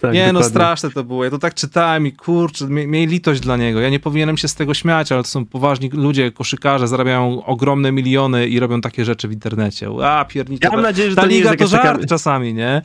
Tak, 0.00 0.14
nie, 0.14 0.20
no, 0.20 0.26
dokładnie. 0.26 0.32
no 0.32 0.42
straszne 0.50 0.90
to 0.90 1.04
było. 1.04 1.24
Ja 1.24 1.30
to 1.30 1.38
tak 1.38 1.54
czytałem 1.54 2.06
i 2.06 2.12
kurczę, 2.12 2.66
miej 2.68 3.06
litość 3.06 3.40
dla 3.40 3.56
niego. 3.56 3.80
Ja 3.80 3.90
nie 3.90 4.00
powinienem 4.00 4.36
się 4.36 4.48
z 4.48 4.54
tego 4.54 4.74
śmiać, 4.74 5.12
ale 5.12 5.22
to 5.22 5.28
są 5.28 5.46
poważni 5.46 5.90
ludzie, 5.92 6.32
koszykarze, 6.32 6.88
zarabiają 6.88 7.44
ogromne 7.44 7.92
miliony 7.92 8.48
i 8.48 8.60
robią 8.60 8.80
takie 8.80 9.04
rzeczy 9.04 9.28
w 9.28 9.32
internecie. 9.32 9.88
A, 10.04 10.24
piernicze. 10.24 10.68
Ja 10.68 10.72
mam 10.72 10.82
nadzieję, 10.82 11.10
że 11.10 11.16
ta 11.16 11.22
to 11.22 11.28
liga 11.28 11.50
nie 11.50 11.56
jest 11.60 11.72
to 11.72 11.82
żart 11.82 12.06
czasami, 12.08 12.54
nie? 12.54 12.82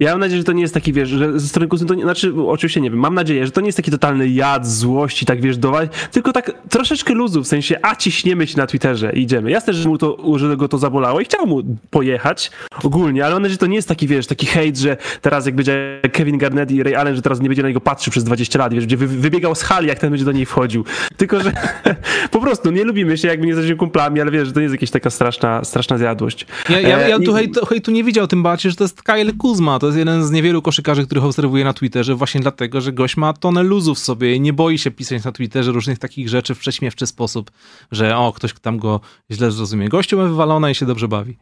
Ja 0.00 0.10
mam 0.10 0.20
nadzieję, 0.20 0.38
że 0.38 0.44
to 0.44 0.52
nie 0.52 0.62
jest 0.62 0.74
taki, 0.74 0.92
wiesz, 0.92 1.08
że 1.08 1.40
ze 1.40 1.48
strony 1.48 1.68
Kuzmy 1.68 1.86
to 1.86 1.94
nie, 1.94 2.02
znaczy, 2.02 2.32
oczywiście 2.46 2.80
nie 2.80 2.90
wiem, 2.90 2.98
mam 2.98 3.14
nadzieję, 3.14 3.46
że 3.46 3.52
to 3.52 3.60
nie 3.60 3.66
jest 3.66 3.76
taki 3.76 3.90
totalny 3.90 4.28
jad, 4.28 4.68
złości, 4.68 5.26
tak 5.26 5.40
wiesz, 5.40 5.58
dować, 5.58 5.90
tylko 6.12 6.32
tak 6.32 6.52
troszeczkę 6.68 7.14
luzu, 7.14 7.44
w 7.44 7.46
sensie, 7.46 7.78
a 7.82 7.96
ciśniemy 7.96 8.46
się 8.46 8.56
na 8.56 8.66
Twitterze 8.66 9.12
i 9.12 9.20
idziemy. 9.22 9.50
Jasne, 9.50 9.72
że 9.72 9.88
mu 9.88 9.98
to, 9.98 10.38
że 10.38 10.56
go 10.56 10.68
to 10.68 10.78
zabolało 10.78 11.20
i 11.20 11.24
chciał 11.24 11.46
mu 11.46 11.62
pojechać 11.90 12.50
ogólnie, 12.82 13.24
ale 13.24 13.34
mam 13.34 13.42
nadzieję, 13.42 13.54
że 13.54 13.58
to 13.58 13.66
nie 13.66 13.76
jest 13.76 13.88
taki, 13.88 14.06
wiesz, 14.06 14.26
taki 14.26 14.46
hejt, 14.46 14.78
że 14.78 14.96
teraz 15.20 15.46
jak 15.46 15.54
będzie 15.54 16.00
Kevin 16.12 16.38
Garnett 16.38 16.70
i 16.70 16.82
Ray 16.82 16.94
Allen, 16.94 17.16
że 17.16 17.22
teraz 17.22 17.40
nie 17.40 17.48
będzie 17.48 17.62
na 17.62 17.68
niego 17.68 17.80
patrzył 17.80 18.10
przez 18.10 18.24
20 18.24 18.58
lat, 18.58 18.74
wiesz, 18.74 18.86
będzie 18.86 18.96
wybiegał 18.96 19.54
z 19.54 19.62
hali, 19.62 19.88
jak 19.88 19.98
ten 19.98 20.10
będzie 20.10 20.24
do 20.24 20.32
niej 20.32 20.46
wchodził. 20.46 20.84
Tylko, 21.16 21.40
że 21.40 21.52
po 22.30 22.40
prostu 22.40 22.70
nie 22.70 22.84
lubimy 22.84 23.18
się, 23.18 23.28
jakby 23.28 23.46
nie 23.46 23.52
jesteśmy 23.52 23.76
kumplami, 23.76 24.20
ale 24.20 24.30
wiesz, 24.30 24.48
że 24.48 24.52
to 24.54 24.60
nie 24.60 24.64
jest 24.64 24.74
jakaś 24.74 24.90
taka 24.90 25.10
straszna, 25.10 25.64
straszna 25.64 25.98
zjadłość. 25.98 26.46
Ja, 26.68 26.80
ja, 26.80 27.08
ja 27.08 27.16
e, 27.16 27.20
tu 27.20 27.32
hejtu, 27.32 27.66
hejtu 27.66 27.90
nie 27.90 28.04
widział, 28.04 28.26
tym 28.26 28.42
bardziej, 28.42 28.70
że 28.70 28.76
to 28.76 28.84
jest 28.84 29.02
Kyle 29.02 29.32
Kuzma, 29.32 29.78
to 29.78 29.85
jest 29.86 29.98
jeden 29.98 30.24
z 30.24 30.30
niewielu 30.30 30.62
koszykarzy, 30.62 31.06
których 31.06 31.24
obserwuję 31.24 31.64
na 31.64 31.72
Twitterze, 31.72 32.14
właśnie 32.14 32.40
dlatego, 32.40 32.80
że 32.80 32.92
gość 32.92 33.16
ma 33.16 33.32
tonę 33.32 33.62
luzu 33.62 33.94
w 33.94 33.98
sobie 33.98 34.34
i 34.34 34.40
nie 34.40 34.52
boi 34.52 34.78
się 34.78 34.90
pisać 34.90 35.24
na 35.24 35.32
Twitterze 35.32 35.72
różnych 35.72 35.98
takich 35.98 36.28
rzeczy 36.28 36.54
w 36.54 36.58
prześmiewczy 36.58 37.06
sposób, 37.06 37.50
że 37.92 38.16
o, 38.16 38.32
ktoś 38.32 38.54
tam 38.54 38.78
go 38.78 39.00
źle 39.30 39.50
zrozumie. 39.50 39.88
Gościu 39.88 40.16
ma 40.16 40.24
wywalone 40.24 40.70
i 40.70 40.74
się 40.74 40.86
dobrze 40.86 41.08
bawi. 41.08 41.38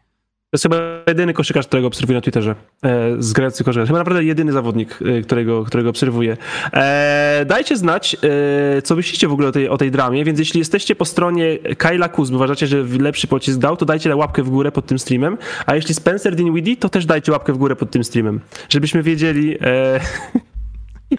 Jest 0.54 0.62
chyba 0.62 0.76
jedyny 1.06 1.32
koszykarz, 1.32 1.66
którego 1.66 1.88
obserwuję 1.88 2.16
na 2.16 2.20
Twitterze 2.20 2.54
e, 2.84 3.14
z 3.18 3.32
Grecji 3.32 3.64
koszykarz. 3.64 3.88
Chyba 3.88 3.98
naprawdę 3.98 4.24
jedyny 4.24 4.52
zawodnik, 4.52 4.98
e, 5.02 5.22
którego, 5.22 5.64
którego 5.64 5.90
obserwuję. 5.90 6.36
E, 6.72 7.44
dajcie 7.48 7.76
znać, 7.76 8.16
co 8.84 8.96
myślicie 8.96 9.28
w 9.28 9.32
ogóle 9.32 9.48
o 9.48 9.52
tej, 9.52 9.68
o 9.68 9.78
tej 9.78 9.90
dramie, 9.90 10.24
więc 10.24 10.38
jeśli 10.38 10.58
jesteście 10.58 10.96
po 10.96 11.04
stronie 11.04 11.58
Kyla 11.78 12.08
Kuzmy, 12.08 12.36
uważacie, 12.36 12.66
że 12.66 12.84
lepszy 13.00 13.26
pocisk 13.26 13.58
dał, 13.58 13.76
to 13.76 13.86
dajcie 13.86 14.16
łapkę 14.16 14.42
w 14.42 14.50
górę 14.50 14.72
pod 14.72 14.86
tym 14.86 14.98
streamem, 14.98 15.38
a 15.66 15.74
jeśli 15.74 15.94
Spencer 15.94 16.36
Dinwiddie, 16.36 16.76
to 16.76 16.88
też 16.88 17.06
dajcie 17.06 17.32
łapkę 17.32 17.52
w 17.52 17.56
górę 17.56 17.76
pod 17.76 17.90
tym 17.90 18.04
streamem, 18.04 18.40
żebyśmy 18.68 19.02
wiedzieli... 19.02 19.56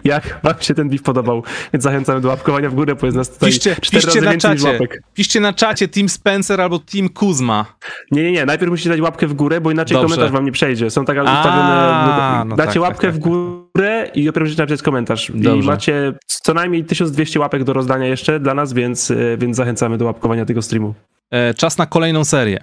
Jak 0.04 0.40
wam 0.42 0.54
się 0.60 0.74
ten 0.74 0.88
beef 0.88 1.02
podobał. 1.02 1.42
Więc 1.72 1.84
zachęcamy 1.84 2.20
do 2.20 2.28
łapkowania 2.28 2.70
w 2.70 2.74
górę, 2.74 2.94
bo 2.94 3.06
jest 3.06 3.16
nas 3.16 3.30
tutaj 3.30 3.50
piszcie, 3.50 3.76
cztery 3.80 4.02
piszcie 4.02 4.20
razy 4.20 4.36
na 4.36 4.54
czacie. 4.54 4.72
łapek. 4.72 5.02
Piszcie 5.14 5.40
na 5.40 5.52
czacie 5.52 5.88
Team 5.88 6.08
Spencer 6.08 6.60
albo 6.60 6.78
Team 6.78 7.08
Kuzma. 7.08 7.66
Nie, 8.10 8.22
nie, 8.22 8.32
nie. 8.32 8.46
Najpierw 8.46 8.70
musicie 8.70 8.90
dać 8.90 9.00
łapkę 9.00 9.26
w 9.26 9.34
górę, 9.34 9.60
bo 9.60 9.70
inaczej 9.70 9.94
Dobrze. 9.94 10.14
komentarz 10.14 10.32
wam 10.32 10.44
nie 10.44 10.52
przejdzie. 10.52 10.90
Są 10.90 11.04
tak 11.04 11.16
ustawione... 11.16 12.44
No 12.46 12.56
Dacie 12.56 12.72
tak, 12.72 12.82
łapkę 12.82 13.06
tak, 13.06 13.10
tak, 13.10 13.14
w 13.14 13.18
górę 13.18 14.10
i 14.14 14.24
dopiero 14.24 14.44
musicie 14.44 14.62
napisać 14.62 14.82
komentarz. 14.82 15.32
Dobrze. 15.34 15.56
I 15.56 15.62
macie 15.62 16.12
co 16.26 16.54
najmniej 16.54 16.84
1200 16.84 17.40
łapek 17.40 17.64
do 17.64 17.72
rozdania 17.72 18.06
jeszcze 18.06 18.40
dla 18.40 18.54
nas, 18.54 18.72
więc, 18.72 19.10
e, 19.10 19.36
więc 19.38 19.56
zachęcamy 19.56 19.98
do 19.98 20.04
łapkowania 20.04 20.44
tego 20.44 20.62
streamu. 20.62 20.94
E, 21.30 21.54
czas 21.54 21.78
na 21.78 21.86
kolejną 21.86 22.24
serię. 22.24 22.58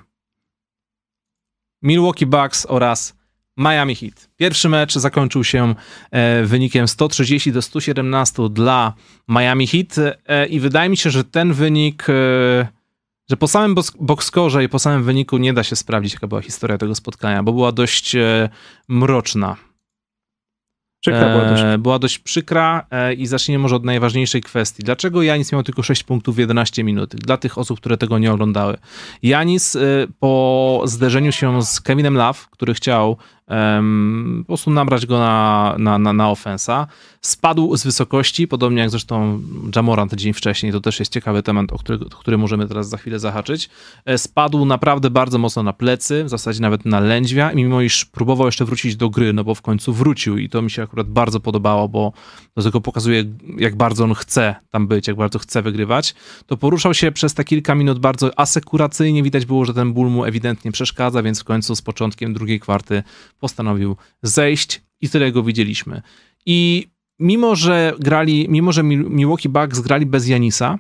Milwaukee 1.82 2.26
Bucks 2.26 2.66
oraz 2.70 3.23
Miami 3.58 3.96
Heat. 3.96 4.30
Pierwszy 4.38 4.70
mecz 4.70 4.94
zakończył 4.94 5.44
się 5.44 5.76
e, 6.12 6.44
wynikiem 6.44 6.88
130 6.88 7.52
do 7.52 7.62
117 7.62 8.50
dla 8.50 8.94
Miami 9.28 9.68
Heat 9.68 9.96
e, 10.28 10.46
i 10.46 10.60
wydaje 10.60 10.90
mi 10.90 10.98
się, 10.98 11.10
że 11.10 11.24
ten 11.24 11.54
wynik, 11.54 12.10
e, 12.10 12.14
że 13.30 13.38
po 13.38 13.48
samym 13.48 13.76
boxskorze 14.00 14.64
i 14.64 14.70
po 14.70 14.80
samym 14.80 15.04
wyniku 15.04 15.38
nie 15.38 15.54
da 15.54 15.64
się 15.64 15.76
sprawdzić, 15.76 16.14
jaka 16.14 16.28
była 16.28 16.42
historia 16.42 16.78
tego 16.78 16.96
spotkania, 16.96 17.44
bo 17.44 17.54
była 17.54 17.72
dość 17.72 18.16
mroczna. 18.88 19.56
Przykra 21.00 21.30
była 21.30 21.46
dość. 21.46 21.64
Była 21.80 22.00
dość 22.00 22.20
przykra 22.20 22.88
i 23.18 23.28
zacznijmy 23.28 23.62
może 23.62 23.76
od 23.76 23.84
najważniejszej 23.84 24.42
kwestii. 24.42 24.84
Dlaczego 24.84 25.24
Janis 25.24 25.52
miał 25.52 25.64
tylko 25.64 25.84
6 25.84 26.04
punktów 26.04 26.36
w 26.36 26.40
11 26.40 26.84
minut? 26.84 27.16
Dla 27.16 27.38
tych 27.38 27.58
osób, 27.58 27.80
które 27.80 27.98
tego 27.98 28.20
nie 28.20 28.32
oglądały. 28.32 28.78
Janis 29.24 29.78
po 30.20 30.82
zderzeniu 30.86 31.32
się 31.32 31.64
z 31.64 31.82
Kevinem 31.82 32.18
Love, 32.18 32.40
który 32.52 32.74
chciał 32.74 33.18
po 34.40 34.48
prostu 34.48 34.72
nabrać 34.72 35.06
go 35.06 35.20
na, 35.20 35.76
na, 35.78 35.98
na, 35.98 36.14
na 36.14 36.30
ofensa, 36.30 36.88
spadł 37.22 37.78
z 37.78 37.84
wysokości, 37.84 38.48
podobnie 38.48 38.82
jak 38.82 38.90
zresztą 38.90 39.42
Jamorant 39.76 40.14
dzień 40.14 40.34
wcześniej, 40.34 40.72
to 40.72 40.82
też 40.82 41.00
jest 41.00 41.14
ciekawy 41.14 41.44
temat, 41.44 41.74
o 41.74 41.78
który, 41.78 42.00
który 42.20 42.38
możemy 42.38 42.68
teraz 42.68 42.90
za 42.90 42.98
chwilę 42.98 43.20
zahaczyć. 43.20 43.70
Spadł 44.18 44.66
naprawdę 44.66 45.10
bardzo 45.10 45.38
mocno 45.38 45.64
na 45.64 45.74
plecy, 45.74 46.24
w 46.24 46.30
zasadzie 46.30 46.62
nawet 46.62 46.86
na 46.86 47.00
lędźwia, 47.00 47.52
mimo 47.56 47.82
iż 47.82 48.06
próbował 48.06 48.46
jeszcze 48.48 48.66
wrócić 48.66 48.96
do 48.96 49.10
gry, 49.10 49.34
no 49.34 49.44
bo 49.44 49.56
w 49.56 49.62
końcu 49.62 49.94
wrócił 49.94 50.38
i 50.38 50.50
to 50.50 50.62
mi 50.62 50.72
się 50.72 50.84
akurat 50.84 51.08
bardzo 51.08 51.40
podobało, 51.40 51.90
bo 51.90 52.14
to 52.54 52.62
tylko 52.62 52.82
pokazuje, 52.82 53.24
jak 53.58 53.76
bardzo 53.76 54.04
on 54.04 54.14
chce 54.14 54.56
tam 54.72 54.88
być, 54.88 55.08
jak 55.08 55.18
bardzo 55.18 55.40
chce 55.40 55.62
wygrywać, 55.62 56.16
to 56.46 56.58
poruszał 56.58 56.94
się 56.94 57.12
przez 57.12 57.34
te 57.34 57.44
kilka 57.44 57.76
minut 57.76 58.00
bardzo 58.00 58.40
asekuracyjnie, 58.40 59.24
widać 59.24 59.46
było, 59.46 59.66
że 59.66 59.74
ten 59.74 59.94
ból 59.94 60.08
mu 60.08 60.26
ewidentnie 60.26 60.72
przeszkadza, 60.72 61.24
więc 61.24 61.42
w 61.42 61.44
końcu 61.44 61.76
z 61.76 61.82
początkiem 61.82 62.34
drugiej 62.34 62.60
kwarty 62.60 63.04
postanowił 63.40 63.96
zejść 64.24 64.82
i 65.02 65.10
tyle 65.10 65.32
go 65.32 65.44
widzieliśmy. 65.44 66.02
I 66.46 66.88
mimo, 67.20 67.56
że 67.56 67.94
grali, 68.00 68.46
mimo, 68.50 68.72
że 68.72 68.84
Milwaukee 68.84 69.50
Bucks 69.50 69.80
grali 69.80 70.06
bez 70.06 70.28
Janisa, 70.28 70.80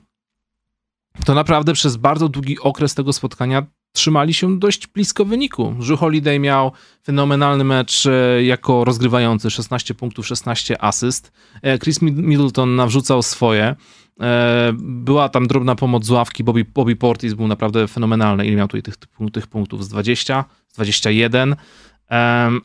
to 1.25 1.33
naprawdę 1.33 1.73
przez 1.73 1.95
bardzo 1.97 2.29
długi 2.29 2.59
okres 2.59 2.95
tego 2.95 3.13
spotkania 3.13 3.65
trzymali 3.93 4.33
się 4.33 4.59
dość 4.59 4.87
blisko 4.87 5.25
wyniku. 5.25 5.75
Drew 5.79 5.99
Holiday 5.99 6.39
miał 6.39 6.71
fenomenalny 7.03 7.63
mecz 7.63 8.05
e, 8.05 8.43
jako 8.43 8.85
rozgrywający, 8.85 9.49
16 9.49 9.93
punktów, 9.93 10.27
16 10.27 10.81
asyst. 10.81 11.31
E, 11.61 11.79
Chris 11.79 12.01
Middleton 12.01 12.75
nawrzucał 12.75 13.23
swoje. 13.23 13.75
E, 14.21 14.73
była 14.79 15.29
tam 15.29 15.47
drobna 15.47 15.75
pomoc 15.75 16.05
z 16.05 16.09
ławki, 16.09 16.43
Bobby, 16.43 16.65
Bobby 16.65 16.95
Portis 16.95 17.33
był 17.33 17.47
naprawdę 17.47 17.87
fenomenalny. 17.87 18.45
Ile 18.45 18.55
miał 18.55 18.67
tutaj 18.67 18.81
tych, 18.81 18.95
tych 19.33 19.47
punktów? 19.47 19.85
Z 19.85 19.89
20, 19.89 20.45
z 20.67 20.73
21 20.73 21.55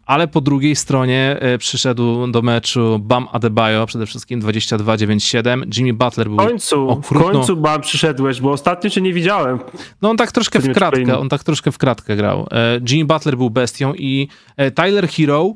ale 0.07 0.29
po 0.29 0.41
drugiej 0.41 0.77
stronie 0.77 1.37
e, 1.41 1.59
przyszedł 1.59 2.27
do 2.27 2.43
meczu 2.43 2.99
Bam 2.99 3.29
Adebayo, 3.33 3.87
przede 3.87 4.07
wszystkim 4.07 4.41
22-9-7. 4.41 5.79
Jimmy 5.79 5.93
Butler 5.93 6.29
był 6.29 6.37
W 6.37 6.39
końcu, 6.39 6.89
okrutno... 6.89 7.29
w 7.29 7.33
końcu 7.33 7.57
Bam 7.57 7.81
przyszedłeś, 7.81 8.41
bo 8.41 8.53
ostatnio 8.53 8.91
cię 8.91 9.01
nie 9.01 9.13
widziałem. 9.13 9.59
No 10.03 10.11
on 10.11 10.17
tak 10.17 10.33
troszkę 10.33 10.61
w 10.61 10.73
kratkę, 10.73 11.19
on 11.19 11.29
tak 11.29 11.45
troszkę 11.45 11.73
w 11.73 11.79
kratkę 11.79 12.17
grał. 12.17 12.47
E, 12.51 12.81
Jimmy 12.91 13.05
Butler 13.05 13.37
był 13.37 13.51
bestią 13.51 13.95
i 13.95 14.29
e, 14.57 14.71
Tyler 14.71 15.09
Hero, 15.09 15.55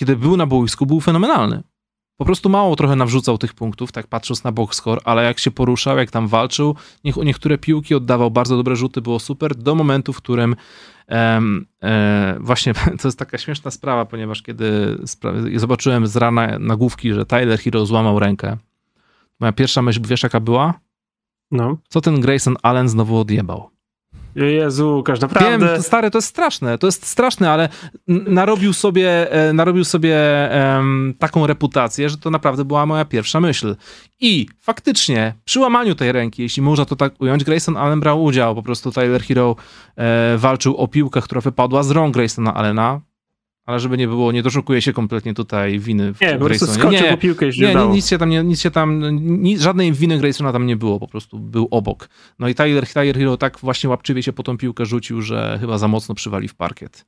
kiedy 0.00 0.16
był 0.16 0.36
na 0.36 0.46
boisku, 0.46 0.86
był 0.86 1.00
fenomenalny. 1.00 1.62
Po 2.22 2.26
prostu 2.26 2.48
mało 2.48 2.76
trochę 2.76 2.96
nawrzucał 2.96 3.38
tych 3.38 3.54
punktów, 3.54 3.92
tak 3.92 4.06
patrząc 4.06 4.44
na 4.44 4.52
box 4.52 4.76
score, 4.76 5.00
ale 5.04 5.24
jak 5.24 5.38
się 5.38 5.50
poruszał, 5.50 5.98
jak 5.98 6.10
tam 6.10 6.28
walczył, 6.28 6.76
niektóre 7.04 7.58
piłki 7.58 7.94
oddawał 7.94 8.30
bardzo 8.30 8.56
dobre 8.56 8.76
rzuty, 8.76 9.00
było 9.00 9.18
super, 9.18 9.54
do 9.54 9.74
momentu, 9.74 10.12
w 10.12 10.16
którym 10.16 10.56
um, 11.08 11.66
e, 11.82 12.36
właśnie 12.40 12.74
to 13.00 13.08
jest 13.08 13.18
taka 13.18 13.38
śmieszna 13.38 13.70
sprawa, 13.70 14.04
ponieważ 14.04 14.42
kiedy 14.42 14.98
zobaczyłem 15.56 16.06
z 16.06 16.16
rana 16.16 16.58
nagłówki, 16.58 17.12
że 17.12 17.26
Tyler 17.26 17.58
Hero 17.58 17.86
złamał 17.86 18.18
rękę, 18.18 18.56
moja 19.40 19.52
pierwsza 19.52 19.82
myśl, 19.82 20.00
wiesz 20.04 20.22
jaka 20.22 20.40
była? 20.40 20.80
No. 21.50 21.76
Co 21.88 22.00
ten 22.00 22.20
Grayson 22.20 22.56
Allen 22.62 22.88
znowu 22.88 23.18
odjebał? 23.18 23.70
Jezu, 24.34 24.96
Łukasz, 24.96 25.20
naprawdę. 25.20 25.72
Wiem, 25.72 25.82
stary, 25.82 26.10
to 26.10 26.18
jest 26.18 26.28
straszne, 26.28 26.78
to 26.78 26.86
jest 26.86 27.06
straszne, 27.06 27.50
ale 27.50 27.68
narobił 28.08 28.72
sobie, 28.72 29.32
e, 29.32 29.52
narobił 29.52 29.84
sobie 29.84 30.18
um, 30.74 31.14
taką 31.18 31.46
reputację, 31.46 32.08
że 32.08 32.18
to 32.18 32.30
naprawdę 32.30 32.64
była 32.64 32.86
moja 32.86 33.04
pierwsza 33.04 33.40
myśl. 33.40 33.76
I 34.20 34.46
faktycznie, 34.60 35.34
przy 35.44 35.60
łamaniu 35.60 35.94
tej 35.94 36.12
ręki, 36.12 36.42
jeśli 36.42 36.62
można 36.62 36.84
to 36.84 36.96
tak 36.96 37.20
ująć, 37.20 37.44
Grayson 37.44 37.76
Allen 37.76 38.00
brał 38.00 38.24
udział, 38.24 38.54
po 38.54 38.62
prostu 38.62 38.92
Tyler 38.92 39.22
Hero 39.22 39.56
e, 39.96 40.38
walczył 40.38 40.76
o 40.76 40.88
piłkę, 40.88 41.20
która 41.22 41.40
wypadła 41.40 41.82
z 41.82 41.90
rąk 41.90 42.14
Graysona 42.14 42.54
Allena, 42.54 43.00
ale 43.66 43.80
żeby 43.80 43.98
nie 43.98 44.08
było, 44.08 44.32
nie 44.32 44.42
doszukuję 44.42 44.82
się 44.82 44.92
kompletnie 44.92 45.34
tutaj 45.34 45.78
winy 45.78 46.14
w 46.14 46.20
Nie, 46.20 46.38
po 46.38 46.44
prostu 46.44 46.66
skoczył 46.66 46.90
nie, 46.90 47.10
po 47.10 47.16
piłkę 47.16 47.48
i 47.48 47.60
nie, 47.60 47.74
nic 47.86 48.08
się 48.08 48.18
tam, 48.18 48.30
nie, 48.30 48.44
nic 48.44 48.60
się 48.60 48.70
tam, 48.70 49.16
nic, 49.42 49.60
żadnej 49.60 49.92
winy 49.92 50.18
Graysona 50.18 50.52
tam 50.52 50.66
nie 50.66 50.76
było, 50.76 51.00
po 51.00 51.08
prostu 51.08 51.38
był 51.38 51.68
obok. 51.70 52.08
No 52.38 52.48
i 52.48 52.54
Tyler, 52.54 52.86
Tyler 52.86 53.16
Hero 53.16 53.36
tak 53.36 53.58
właśnie 53.58 53.90
łapczywie 53.90 54.22
się 54.22 54.32
po 54.32 54.42
tą 54.42 54.58
piłkę 54.58 54.86
rzucił, 54.86 55.22
że 55.22 55.58
chyba 55.60 55.78
za 55.78 55.88
mocno 55.88 56.14
przywali 56.14 56.48
w 56.48 56.54
parkiet. 56.54 57.06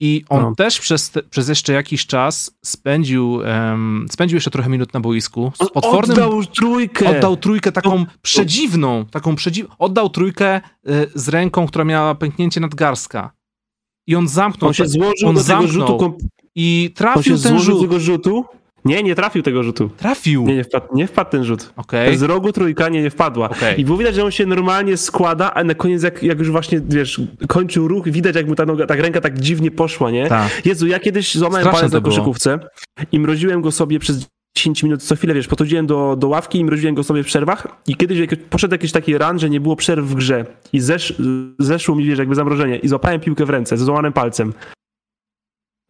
I 0.00 0.24
on 0.28 0.42
no. 0.42 0.54
też 0.54 0.80
przez, 0.80 1.10
te, 1.10 1.22
przez 1.22 1.48
jeszcze 1.48 1.72
jakiś 1.72 2.06
czas 2.06 2.58
spędził, 2.64 3.32
um, 3.32 4.06
spędził 4.10 4.36
jeszcze 4.36 4.50
trochę 4.50 4.70
minut 4.70 4.94
na 4.94 5.00
boisku. 5.00 5.52
Z 5.54 5.70
potwornym, 5.70 6.16
oddał 6.16 6.44
trójkę. 6.44 7.18
Oddał 7.18 7.36
trójkę 7.36 7.72
taką 7.72 8.06
przedziwną, 8.22 9.04
taką 9.10 9.36
przedziwną. 9.36 9.74
Oddał 9.78 10.10
trójkę 10.10 10.60
y, 10.88 11.10
z 11.14 11.28
ręką, 11.28 11.66
która 11.66 11.84
miała 11.84 12.14
pęknięcie 12.14 12.60
nadgarstka 12.60 13.37
i 14.08 14.16
on 14.16 14.28
zamknął. 14.28 14.68
On 14.68 14.74
się 14.74 14.86
złożył 14.86 15.28
on 15.28 15.34
do 15.34 15.40
zamknął. 15.40 15.68
tego 15.68 15.86
rzutu. 15.86 16.18
I 16.54 16.90
trafił 16.94 17.32
on 17.32 17.38
się 17.38 17.48
ten 17.48 17.58
rzut. 17.58 17.80
tego 17.80 18.00
rzutu. 18.00 18.44
Nie, 18.84 19.02
nie 19.02 19.14
trafił 19.14 19.42
tego 19.42 19.62
rzutu. 19.62 19.90
Trafił. 19.96 20.46
Nie, 20.46 20.56
nie 20.56 20.64
wpadł, 20.64 20.86
nie 20.94 21.06
wpadł 21.06 21.30
ten 21.30 21.44
rzut. 21.44 21.72
Okay. 21.76 22.18
Z 22.18 22.22
rogu 22.22 22.52
trójka 22.52 22.88
nie, 22.88 23.02
nie 23.02 23.10
wpadła. 23.10 23.50
Okay. 23.50 23.74
I 23.74 23.84
było 23.84 23.98
widać, 23.98 24.14
że 24.14 24.24
on 24.24 24.30
się 24.30 24.46
normalnie 24.46 24.96
składa, 24.96 25.54
a 25.54 25.64
na 25.64 25.74
koniec 25.74 26.02
jak, 26.02 26.22
jak 26.22 26.38
już 26.38 26.50
właśnie, 26.50 26.80
wiesz, 26.88 27.20
kończył 27.48 27.88
ruch, 27.88 28.08
widać 28.08 28.36
jak 28.36 28.46
mu 28.46 28.54
ta, 28.54 28.66
noga, 28.66 28.86
ta 28.86 28.96
ręka 28.96 29.20
tak 29.20 29.38
dziwnie 29.38 29.70
poszła, 29.70 30.10
nie? 30.10 30.28
Tak. 30.28 30.66
Jezu, 30.66 30.86
ja 30.86 31.00
kiedyś 31.00 31.34
złamałem 31.34 31.68
palec 31.68 31.92
na 31.92 32.00
koszykówce 32.00 32.58
i 33.12 33.20
mroziłem 33.20 33.62
go 33.62 33.72
sobie 33.72 33.98
przez 33.98 34.26
10 34.56 34.82
minut 34.82 35.02
co 35.02 35.16
chwilę, 35.16 35.34
wiesz, 35.34 35.48
podchodziłem 35.48 35.86
do, 35.86 36.16
do 36.16 36.28
ławki 36.28 36.58
i 36.58 36.64
mroziłem 36.64 36.94
go 36.94 37.04
sobie 37.04 37.22
w 37.22 37.26
przerwach 37.26 37.66
i 37.86 37.96
kiedyś 37.96 38.18
jak 38.18 38.36
poszedł 38.44 38.74
jakiś 38.74 38.92
taki 38.92 39.18
ran, 39.18 39.38
że 39.38 39.50
nie 39.50 39.60
było 39.60 39.76
przerw 39.76 40.06
w 40.06 40.14
grze 40.14 40.46
i 40.72 40.80
zesz, 40.80 41.14
zeszło 41.58 41.94
mi, 41.94 42.04
wiesz, 42.04 42.18
jakby 42.18 42.34
zamrożenie 42.34 42.76
i 42.76 42.88
złapałem 42.88 43.20
piłkę 43.20 43.44
w 43.44 43.50
ręce 43.50 43.76
ze 43.76 43.84
złamanym 43.84 44.12
palcem. 44.12 44.52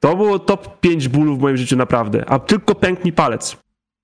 To 0.02 0.16
było 0.16 0.38
top 0.38 0.80
5 0.80 1.08
bólów 1.08 1.38
w 1.38 1.42
moim 1.42 1.56
życiu 1.56 1.76
naprawdę, 1.76 2.24
a 2.30 2.38
tylko 2.38 2.74
pęknie 2.74 3.12
palec. 3.12 3.56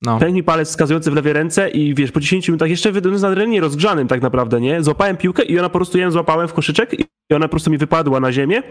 No. 0.03 0.19
Palec 0.45 0.69
wskazujący 0.69 1.11
w 1.11 1.15
lewej 1.15 1.33
ręce 1.33 1.71
i 1.71 1.95
wiesz, 1.95 2.13
po 2.13 2.21
10 2.21 2.49
minutach 2.49 2.71
jeszcze 2.71 2.93
wydając 2.93 3.23
na 3.23 3.31
drenie 3.31 3.61
rozgrzanym 3.61 4.09
tak 4.09 4.23
naprawdę, 4.23 4.61
nie? 4.61 4.83
Złapałem 4.83 5.17
piłkę 5.17 5.43
i 5.43 5.59
ona 5.59 5.69
po 5.69 5.79
prostu, 5.79 5.99
ją 5.99 6.11
złapałem 6.11 6.49
w 6.49 6.53
koszyczek 6.53 7.01
i 7.01 7.35
ona 7.35 7.49
po 7.49 7.51
prostu 7.51 7.71
mi 7.71 7.79
wypadła 7.79 8.21
na 8.21 8.33
ziemię. 8.33 8.63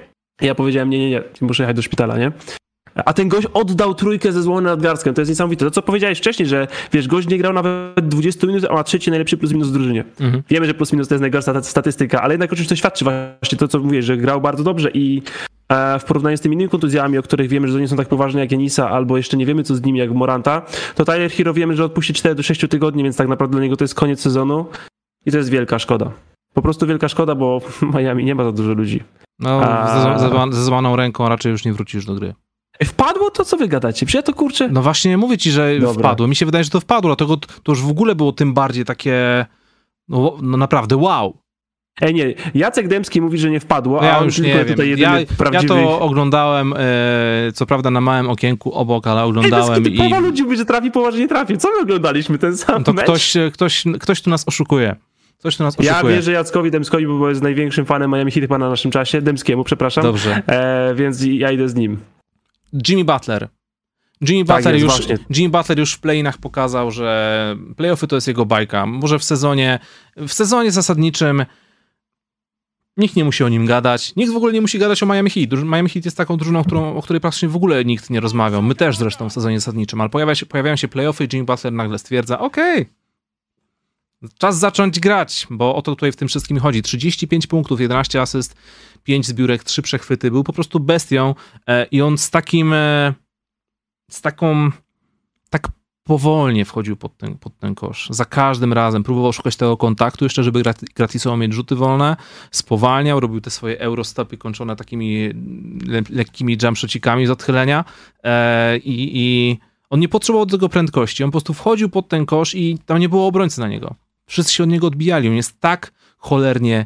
I 0.41 0.46
ja 0.46 0.56
powiedziałem, 0.56 0.89
nie, 0.89 1.00
nie, 1.00 1.10
nie, 1.10 1.24
muszę 1.41 1.63
jechać 1.63 1.76
do 1.76 1.82
szpitala, 1.82 2.17
nie? 2.17 2.32
A 2.95 3.13
ten 3.13 3.29
gość 3.29 3.47
oddał 3.53 3.95
trójkę 3.95 4.32
ze 4.32 4.41
złonem 4.41 4.63
nadgarstem. 4.63 5.13
To 5.13 5.21
jest 5.21 5.29
niesamowite. 5.29 5.65
To, 5.65 5.71
co 5.71 5.82
powiedziałeś 5.82 6.17
wcześniej, 6.17 6.47
że 6.47 6.67
wiesz, 6.91 7.08
gość 7.08 7.27
nie 7.27 7.38
grał 7.38 7.53
nawet 7.53 8.08
20 8.08 8.47
minut, 8.47 8.65
a 8.69 8.73
ma 8.73 8.84
trzeci 8.84 9.10
najlepszy 9.10 9.38
plus 9.38 9.51
minus 9.51 9.67
w 9.69 9.71
drużynie. 9.71 10.03
Mhm. 10.19 10.43
Wiemy, 10.49 10.65
że 10.65 10.73
plus 10.73 10.93
minus 10.93 11.08
to 11.08 11.13
jest 11.13 11.21
najgorsza 11.21 11.63
statystyka, 11.63 12.21
ale 12.21 12.34
jednak 12.34 12.53
oczywiście 12.53 12.75
to 12.75 12.79
świadczy 12.79 13.06
właśnie 13.06 13.58
to, 13.58 13.67
co 13.67 13.79
mówisz, 13.79 14.06
że 14.06 14.17
grał 14.17 14.41
bardzo 14.41 14.63
dobrze 14.63 14.91
i 14.93 15.21
e, 15.69 15.99
w 15.99 16.03
porównaniu 16.03 16.38
z 16.38 16.41
tymi 16.41 16.56
innymi 16.56 16.69
kontuzjami, 16.69 17.17
o 17.17 17.23
których 17.23 17.49
wiemy, 17.49 17.67
że 17.67 17.73
to 17.73 17.79
nie 17.79 17.88
są 17.88 17.95
tak 17.95 18.08
poważne 18.08 18.39
jak 18.39 18.51
Janisa, 18.51 18.89
albo 18.89 19.17
jeszcze 19.17 19.38
nie 19.38 19.45
wiemy, 19.45 19.63
co 19.63 19.75
z 19.75 19.84
nimi, 19.84 19.99
jak 19.99 20.12
Moranta, 20.12 20.62
to 20.95 21.06
Tyler 21.06 21.32
Hero 21.32 21.53
wiemy, 21.53 21.75
że 21.75 21.86
odpuści 21.86 22.13
4 22.13 22.36
do 22.36 22.43
6 22.43 22.67
tygodni, 22.69 23.03
więc 23.03 23.17
tak 23.17 23.27
naprawdę 23.27 23.51
dla 23.51 23.63
niego 23.63 23.77
to 23.77 23.84
jest 23.84 23.95
koniec 23.95 24.21
sezonu 24.21 24.65
i 25.25 25.32
to 25.32 25.38
jest 25.38 25.49
wielka 25.49 25.79
szkoda. 25.79 26.12
Po 26.53 26.62
prostu 26.62 26.88
wielka 26.88 27.08
szkoda, 27.10 27.36
bo 27.36 27.60
w 27.60 27.82
Miami 27.95 28.25
nie 28.25 28.36
ma 28.36 28.43
za 28.43 28.51
dużo 28.51 28.73
ludzi. 28.73 29.03
No, 29.39 29.62
a... 29.62 30.19
ze 30.51 30.63
złamaną 30.63 30.95
ręką 30.95 31.29
raczej 31.29 31.51
już 31.51 31.65
nie 31.65 31.73
wrócisz 31.73 32.06
do 32.06 32.15
gry. 32.15 32.34
Wpadło 32.86 33.29
to, 33.29 33.45
co 33.45 33.57
wy 33.57 33.67
gadacie? 33.67 34.05
Przecież 34.05 34.13
ja 34.13 34.21
to 34.21 34.33
kurczę. 34.33 34.69
No 34.71 34.81
właśnie 34.81 35.17
mówię 35.17 35.38
ci, 35.38 35.51
że 35.51 35.79
Dobra. 35.79 35.93
wpadło. 35.93 36.27
Mi 36.27 36.36
się 36.36 36.45
wydaje, 36.45 36.63
że 36.63 36.69
to 36.69 36.79
wpadło, 36.79 37.09
dlatego 37.09 37.38
to 37.38 37.71
już 37.71 37.81
w 37.81 37.89
ogóle 37.89 38.15
było 38.15 38.31
tym 38.31 38.53
bardziej 38.53 38.86
takie, 38.86 39.45
no, 40.07 40.38
no 40.41 40.57
naprawdę 40.57 40.97
wow. 40.97 41.38
Ej, 42.01 42.13
nie, 42.13 42.33
Jacek 42.53 42.88
Dębski 42.88 43.21
mówi, 43.21 43.38
że 43.38 43.49
nie 43.49 43.59
wpadło, 43.59 44.01
no 44.01 44.07
ja 44.07 44.19
a 44.19 44.23
już 44.23 44.39
nie 44.39 44.65
tutaj 44.65 44.88
wiem. 44.88 44.99
Ja, 44.99 45.17
prawdziwy... 45.38 45.73
ja 45.73 45.83
to 45.83 45.99
oglądałem, 45.99 46.73
e, 46.77 47.51
co 47.53 47.65
prawda 47.65 47.91
na 47.91 48.01
małym 48.01 48.29
okienku 48.29 48.73
obok, 48.73 49.07
ale 49.07 49.23
oglądałem 49.23 49.86
Ej, 49.86 49.93
i... 49.93 49.97
Połowa 49.97 50.19
ludzi 50.19 50.43
mówi, 50.43 50.57
że 50.57 50.65
trafi, 50.65 50.91
połowa, 50.91 51.27
trafi. 51.29 51.57
Co 51.57 51.69
my 51.71 51.81
oglądaliśmy, 51.81 52.38
ten 52.38 52.57
sam 52.57 52.77
no 52.77 52.83
to 52.83 52.93
mecz? 52.93 53.03
Ktoś, 53.03 53.33
ktoś, 53.53 53.83
ktoś 53.99 54.21
tu 54.21 54.29
nas 54.29 54.47
oszukuje. 54.47 54.95
Coś 55.38 55.57
tu 55.57 55.63
nas 55.63 55.79
oszukuje. 55.79 56.12
Ja 56.12 56.15
wierzę 56.15 56.31
Jackowi 56.31 56.71
Dębskowi, 56.71 57.07
bo 57.07 57.29
jest 57.29 57.41
największym 57.41 57.86
fanem 57.86 58.12
Miami 58.12 58.31
Heat 58.31 58.49
na 58.49 58.57
naszym 58.57 58.91
czasie. 58.91 59.21
Dębskiemu, 59.21 59.63
przepraszam. 59.63 60.03
Dobrze. 60.03 60.41
E, 60.47 60.95
więc 60.95 61.25
ja 61.25 61.51
idę 61.51 61.69
z 61.69 61.75
nim. 61.75 61.97
Jimmy 62.88 63.05
Butler. 63.05 63.49
Jimmy 64.29 64.45
tak 64.45 64.57
Butler, 64.57 64.79
już, 64.79 64.93
Jimmy 65.29 65.49
Butler 65.49 65.79
już 65.79 65.93
w 65.93 65.99
playinach 65.99 66.38
pokazał, 66.38 66.91
że 66.91 67.55
playoffy 67.77 68.07
to 68.07 68.15
jest 68.15 68.27
jego 68.27 68.45
bajka. 68.45 68.86
Może 68.86 69.19
w 69.19 69.23
sezonie, 69.23 69.79
w 70.17 70.33
sezonie 70.33 70.71
zasadniczym 70.71 71.45
nikt 72.97 73.15
nie 73.15 73.25
musi 73.25 73.43
o 73.43 73.49
nim 73.49 73.65
gadać. 73.65 74.15
Nikt 74.15 74.33
w 74.33 74.36
ogóle 74.36 74.53
nie 74.53 74.62
musi 74.62 74.79
gadać 74.79 75.03
o 75.03 75.05
Miami 75.05 75.29
Heat. 75.29 75.63
Miami 75.63 75.89
Heat 75.89 76.05
jest 76.05 76.17
taką 76.17 76.38
drużyną, 76.38 76.63
którą, 76.63 76.95
o 76.95 77.01
której 77.01 77.21
praktycznie 77.21 77.49
w 77.49 77.55
ogóle 77.55 77.86
nikt 77.86 78.09
nie 78.09 78.19
rozmawiał. 78.19 78.62
My 78.62 78.75
też 78.75 78.97
zresztą 78.97 79.29
w 79.29 79.33
sezonie 79.33 79.59
zasadniczym, 79.59 80.01
ale 80.01 80.09
pojawia 80.09 80.36
się, 80.36 80.45
pojawiają 80.45 80.75
się 80.75 80.88
playoffy 80.88 81.23
i 81.23 81.27
Jimmy 81.33 81.45
Butler 81.45 81.73
nagle 81.73 81.99
stwierdza, 81.99 82.39
okej, 82.39 82.81
okay, 82.81 83.02
czas 84.38 84.59
zacząć 84.59 84.99
grać, 84.99 85.47
bo 85.49 85.75
o 85.75 85.81
to 85.81 85.91
tutaj 85.91 86.12
w 86.12 86.15
tym 86.15 86.27
wszystkim 86.27 86.59
chodzi. 86.59 86.81
35 86.81 87.47
punktów, 87.47 87.81
11 87.81 88.21
asyst, 88.21 88.55
5 89.03 89.25
zbiórek, 89.25 89.63
3 89.63 89.81
przechwyty. 89.81 90.31
Był 90.31 90.43
po 90.43 90.53
prostu 90.53 90.79
bestią 90.79 91.36
e, 91.67 91.86
i 91.91 92.01
on 92.01 92.17
z 92.17 92.29
takim, 92.29 92.73
e, 92.73 93.13
z 94.12 94.21
taką, 94.21 94.71
tak 95.49 95.67
powolnie 96.03 96.65
wchodził 96.65 96.95
pod 96.95 97.17
ten, 97.17 97.38
pod 97.38 97.57
ten 97.57 97.75
kosz. 97.75 98.07
Za 98.09 98.25
każdym 98.25 98.73
razem 98.73 99.03
próbował 99.03 99.33
szukać 99.33 99.55
tego 99.55 99.77
kontaktu, 99.77 100.25
jeszcze 100.25 100.43
żeby 100.43 100.63
gratisowo 100.95 101.38
mieć 101.38 101.53
rzuty 101.53 101.75
wolne, 101.75 102.15
spowalniał, 102.51 103.19
robił 103.19 103.41
te 103.41 103.49
swoje 103.49 103.79
eurostopy 103.79 104.38
kończone 104.38 104.75
takimi 104.75 105.29
le 105.88 106.01
lekkimi 106.09 106.57
jumpshotcikami 106.63 107.25
z 107.25 107.29
odchylenia 107.29 107.86
e, 108.23 108.77
i, 108.77 109.12
i 109.13 109.57
on 109.89 109.99
nie 109.99 110.09
potrzebował 110.09 110.45
do 110.45 110.57
tego 110.57 110.69
prędkości, 110.69 111.23
on 111.23 111.29
po 111.29 111.31
prostu 111.31 111.53
wchodził 111.53 111.89
pod 111.89 112.07
ten 112.07 112.25
kosz 112.25 112.55
i 112.55 112.77
tam 112.86 112.99
nie 112.99 113.09
było 113.09 113.27
obrońcy 113.27 113.59
na 113.59 113.67
niego. 113.67 113.95
Wszyscy 114.25 114.53
się 114.53 114.63
od 114.63 114.69
niego 114.69 114.88
odbijali, 114.88 115.29
on 115.29 115.36
jest 115.36 115.59
tak 115.59 115.91
cholernie 116.17 116.86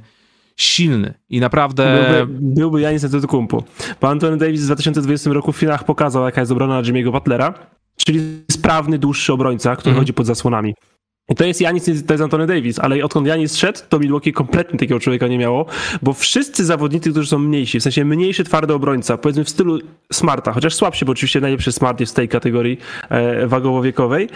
silny 0.57 1.13
i 1.29 1.39
naprawdę... 1.39 2.07
Byłby, 2.09 2.39
byłby 2.41 2.81
Janis 2.81 3.03
Antetokounmpo. 3.03 3.63
Bo 4.01 4.09
Anthony 4.09 4.37
Davis 4.37 4.61
w 4.61 4.65
2020 4.65 5.33
roku 5.33 5.51
w 5.51 5.57
finałach 5.57 5.83
pokazał, 5.83 6.25
jaka 6.25 6.41
jest 6.41 6.51
obrona 6.51 6.81
Jimmy'ego 6.81 7.11
Butlera, 7.11 7.53
czyli 7.97 8.19
sprawny, 8.51 8.99
dłuższy 8.99 9.33
obrońca, 9.33 9.75
który 9.75 9.91
mm. 9.91 10.01
chodzi 10.01 10.13
pod 10.13 10.25
zasłonami. 10.25 10.73
I 11.29 11.35
to 11.35 11.45
jest 11.45 11.61
Janis, 11.61 11.85
to 11.85 12.13
jest 12.13 12.23
Anthony 12.23 12.47
Davis, 12.47 12.79
ale 12.79 13.03
odkąd 13.03 13.27
Janis 13.27 13.55
szedł, 13.55 13.79
to 13.89 13.99
Milwaukee 13.99 14.33
kompletnie 14.33 14.79
takiego 14.79 14.99
człowieka 14.99 15.27
nie 15.27 15.37
miało, 15.37 15.65
bo 16.01 16.13
wszyscy 16.13 16.65
zawodnicy, 16.65 17.11
którzy 17.11 17.29
są 17.29 17.39
mniejsi, 17.39 17.79
w 17.79 17.83
sensie 17.83 18.05
mniejszy, 18.05 18.43
twardy 18.43 18.73
obrońca, 18.73 19.17
powiedzmy 19.17 19.43
w 19.43 19.49
stylu 19.49 19.79
Smarta, 20.13 20.53
chociaż 20.53 20.75
słabszy, 20.75 21.05
bo 21.05 21.11
oczywiście 21.11 21.41
najlepszy 21.41 21.71
Smart 21.71 21.99
jest 21.99 22.11
w 22.11 22.15
tej 22.15 22.29
kategorii 22.29 22.77
e, 23.09 23.47
wagowo-wiekowej, 23.47 24.27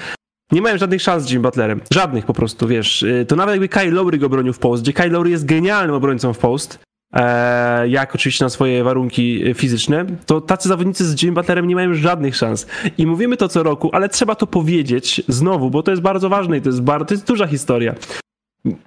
nie 0.52 0.62
mają 0.62 0.78
żadnych 0.78 1.02
szans 1.02 1.24
z 1.24 1.32
Jim 1.32 1.42
Butlerem. 1.42 1.82
Żadnych 1.94 2.26
po 2.26 2.34
prostu, 2.34 2.68
wiesz. 2.68 3.04
Y, 3.04 3.26
to 3.28 3.36
nawet 3.36 3.54
jakby 3.54 3.70
Kyle 3.70 3.92
Lowry 3.92 4.18
go 4.18 4.30
bronił 4.30 4.54
w 4.54 4.60
post, 4.60 4.84
gdzie 4.84 4.94
Kyle 4.94 5.10
Lowry 5.10 5.30
jest 5.30 5.46
genialnym 5.46 5.96
obrońcą 5.96 6.34
w 6.34 6.38
post, 6.38 6.80
e, 7.14 7.88
jak 7.90 8.16
oczywiście 8.16 8.46
na 8.46 8.50
swoje 8.50 8.84
warunki 8.84 9.48
y, 9.48 9.54
fizyczne, 9.54 10.06
to 10.26 10.42
tacy 10.42 10.70
zawodnicy 10.70 11.06
z 11.06 11.24
Jim 11.24 11.34
Butlerem 11.34 11.68
nie 11.68 11.76
mają 11.76 11.94
żadnych 11.94 12.36
szans. 12.36 12.68
I 12.98 13.08
mówimy 13.08 13.38
to 13.38 13.48
co 13.48 13.64
roku, 13.64 13.90
ale 13.94 14.10
trzeba 14.10 14.36
to 14.36 14.48
powiedzieć 14.48 15.22
znowu, 15.28 15.70
bo 15.70 15.84
to 15.84 15.92
jest 15.92 16.04
bardzo 16.04 16.30
ważne 16.30 16.58
i 16.58 16.62
to 16.62 16.70
jest, 16.70 16.82
bardzo, 16.82 17.06
to 17.06 17.14
jest 17.14 17.28
duża 17.28 17.48
historia. 17.48 17.96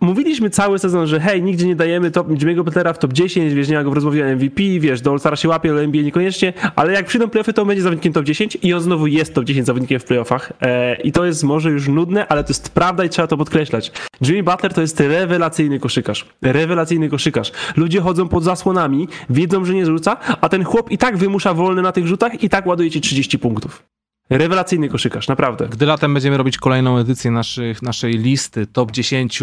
Mówiliśmy 0.01 0.51
cały 0.51 0.79
sezon, 0.79 1.07
że 1.07 1.21
hej, 1.21 1.43
nigdzie 1.43 1.67
nie 1.67 1.77
dajemy 1.77 2.11
top, 2.11 2.29
Jimmy'ego 2.29 2.65
Butlera 2.65 2.93
w 2.93 2.99
top 2.99 3.13
10, 3.13 3.55
wiesz, 3.55 3.69
nie 3.69 3.77
ma 3.77 3.85
go 3.85 3.91
w 3.91 3.93
rozmowie 3.93 4.37
MVP, 4.37 4.63
wiesz, 4.81 5.01
do 5.01 5.11
All-Stara 5.11 5.37
się 5.37 5.49
łapie, 5.49 5.71
ale 5.71 5.83
NBA 5.83 6.03
niekoniecznie, 6.03 6.53
ale 6.77 6.93
jak 6.93 7.07
przyjdą 7.07 7.29
playoffy, 7.29 7.53
to 7.53 7.63
on 7.63 7.69
będzie 7.69 7.83
zawodnikiem 7.83 8.13
top 8.13 8.25
10 8.25 8.59
i 8.63 8.75
on 8.75 8.81
znowu 8.81 9.07
jest 9.07 9.35
top 9.35 9.45
10 9.45 9.67
zawodnikiem 9.67 10.01
w 10.01 10.05
playoffach 10.05 10.53
e, 10.61 10.95
i 10.95 11.13
to 11.13 11.25
jest 11.25 11.45
może 11.45 11.71
już 11.71 11.89
nudne, 11.89 12.29
ale 12.29 12.45
to 12.45 12.51
jest 12.51 12.69
prawda 12.69 13.05
i 13.05 13.09
trzeba 13.09 13.29
to 13.29 13.37
podkreślać. 13.37 13.93
Jimmy 14.21 14.43
Butler 14.43 14.75
to 14.75 14.81
jest 14.81 15.01
rewelacyjny 15.01 15.81
koszykarz. 15.81 16.27
Rewelacyjny 16.43 17.09
koszykarz. 17.09 17.53
Ludzie 17.77 18.01
chodzą 18.01 18.29
pod 18.29 18.45
zasłonami, 18.45 19.09
wiedzą, 19.31 19.65
że 19.65 19.75
nie 19.75 19.87
rzuca, 19.87 20.17
a 20.41 20.49
ten 20.49 20.65
chłop 20.65 20.91
i 20.91 20.99
tak 20.99 21.17
wymusza 21.17 21.55
wolny 21.55 21.83
na 21.83 21.93
tych 21.93 22.07
rzutach 22.07 22.43
i 22.43 22.49
tak 22.49 22.67
ładuje 22.67 22.91
ci 22.91 23.01
30 23.01 23.39
punktów. 23.39 23.94
Rewelacyjny 24.31 24.89
koszykarz, 24.89 25.29
naprawdę. 25.29 25.69
Gdy 25.69 25.87
latem 25.87 26.15
będziemy 26.15 26.37
robić 26.37 26.59
kolejną 26.59 26.99
edycję 26.99 27.31
naszych, 27.31 27.83
naszej 27.83 28.13
listy 28.13 28.67
top 28.67 28.93
10 28.93 29.43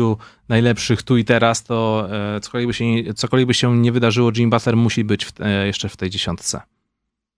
najlepszych 0.49 1.03
tu 1.03 1.17
i 1.17 1.25
teraz, 1.25 1.63
to 1.63 2.07
e, 2.35 2.39
cokolwiek, 2.39 2.67
by 2.67 2.73
się, 2.73 2.85
cokolwiek 3.15 3.47
by 3.47 3.53
się 3.53 3.77
nie 3.77 3.91
wydarzyło, 3.91 4.31
Jim 4.37 4.49
Butler 4.49 4.77
musi 4.77 5.03
być 5.03 5.25
w, 5.25 5.41
e, 5.41 5.67
jeszcze 5.67 5.89
w 5.89 5.97
tej 5.97 6.09
dziesiątce. 6.09 6.61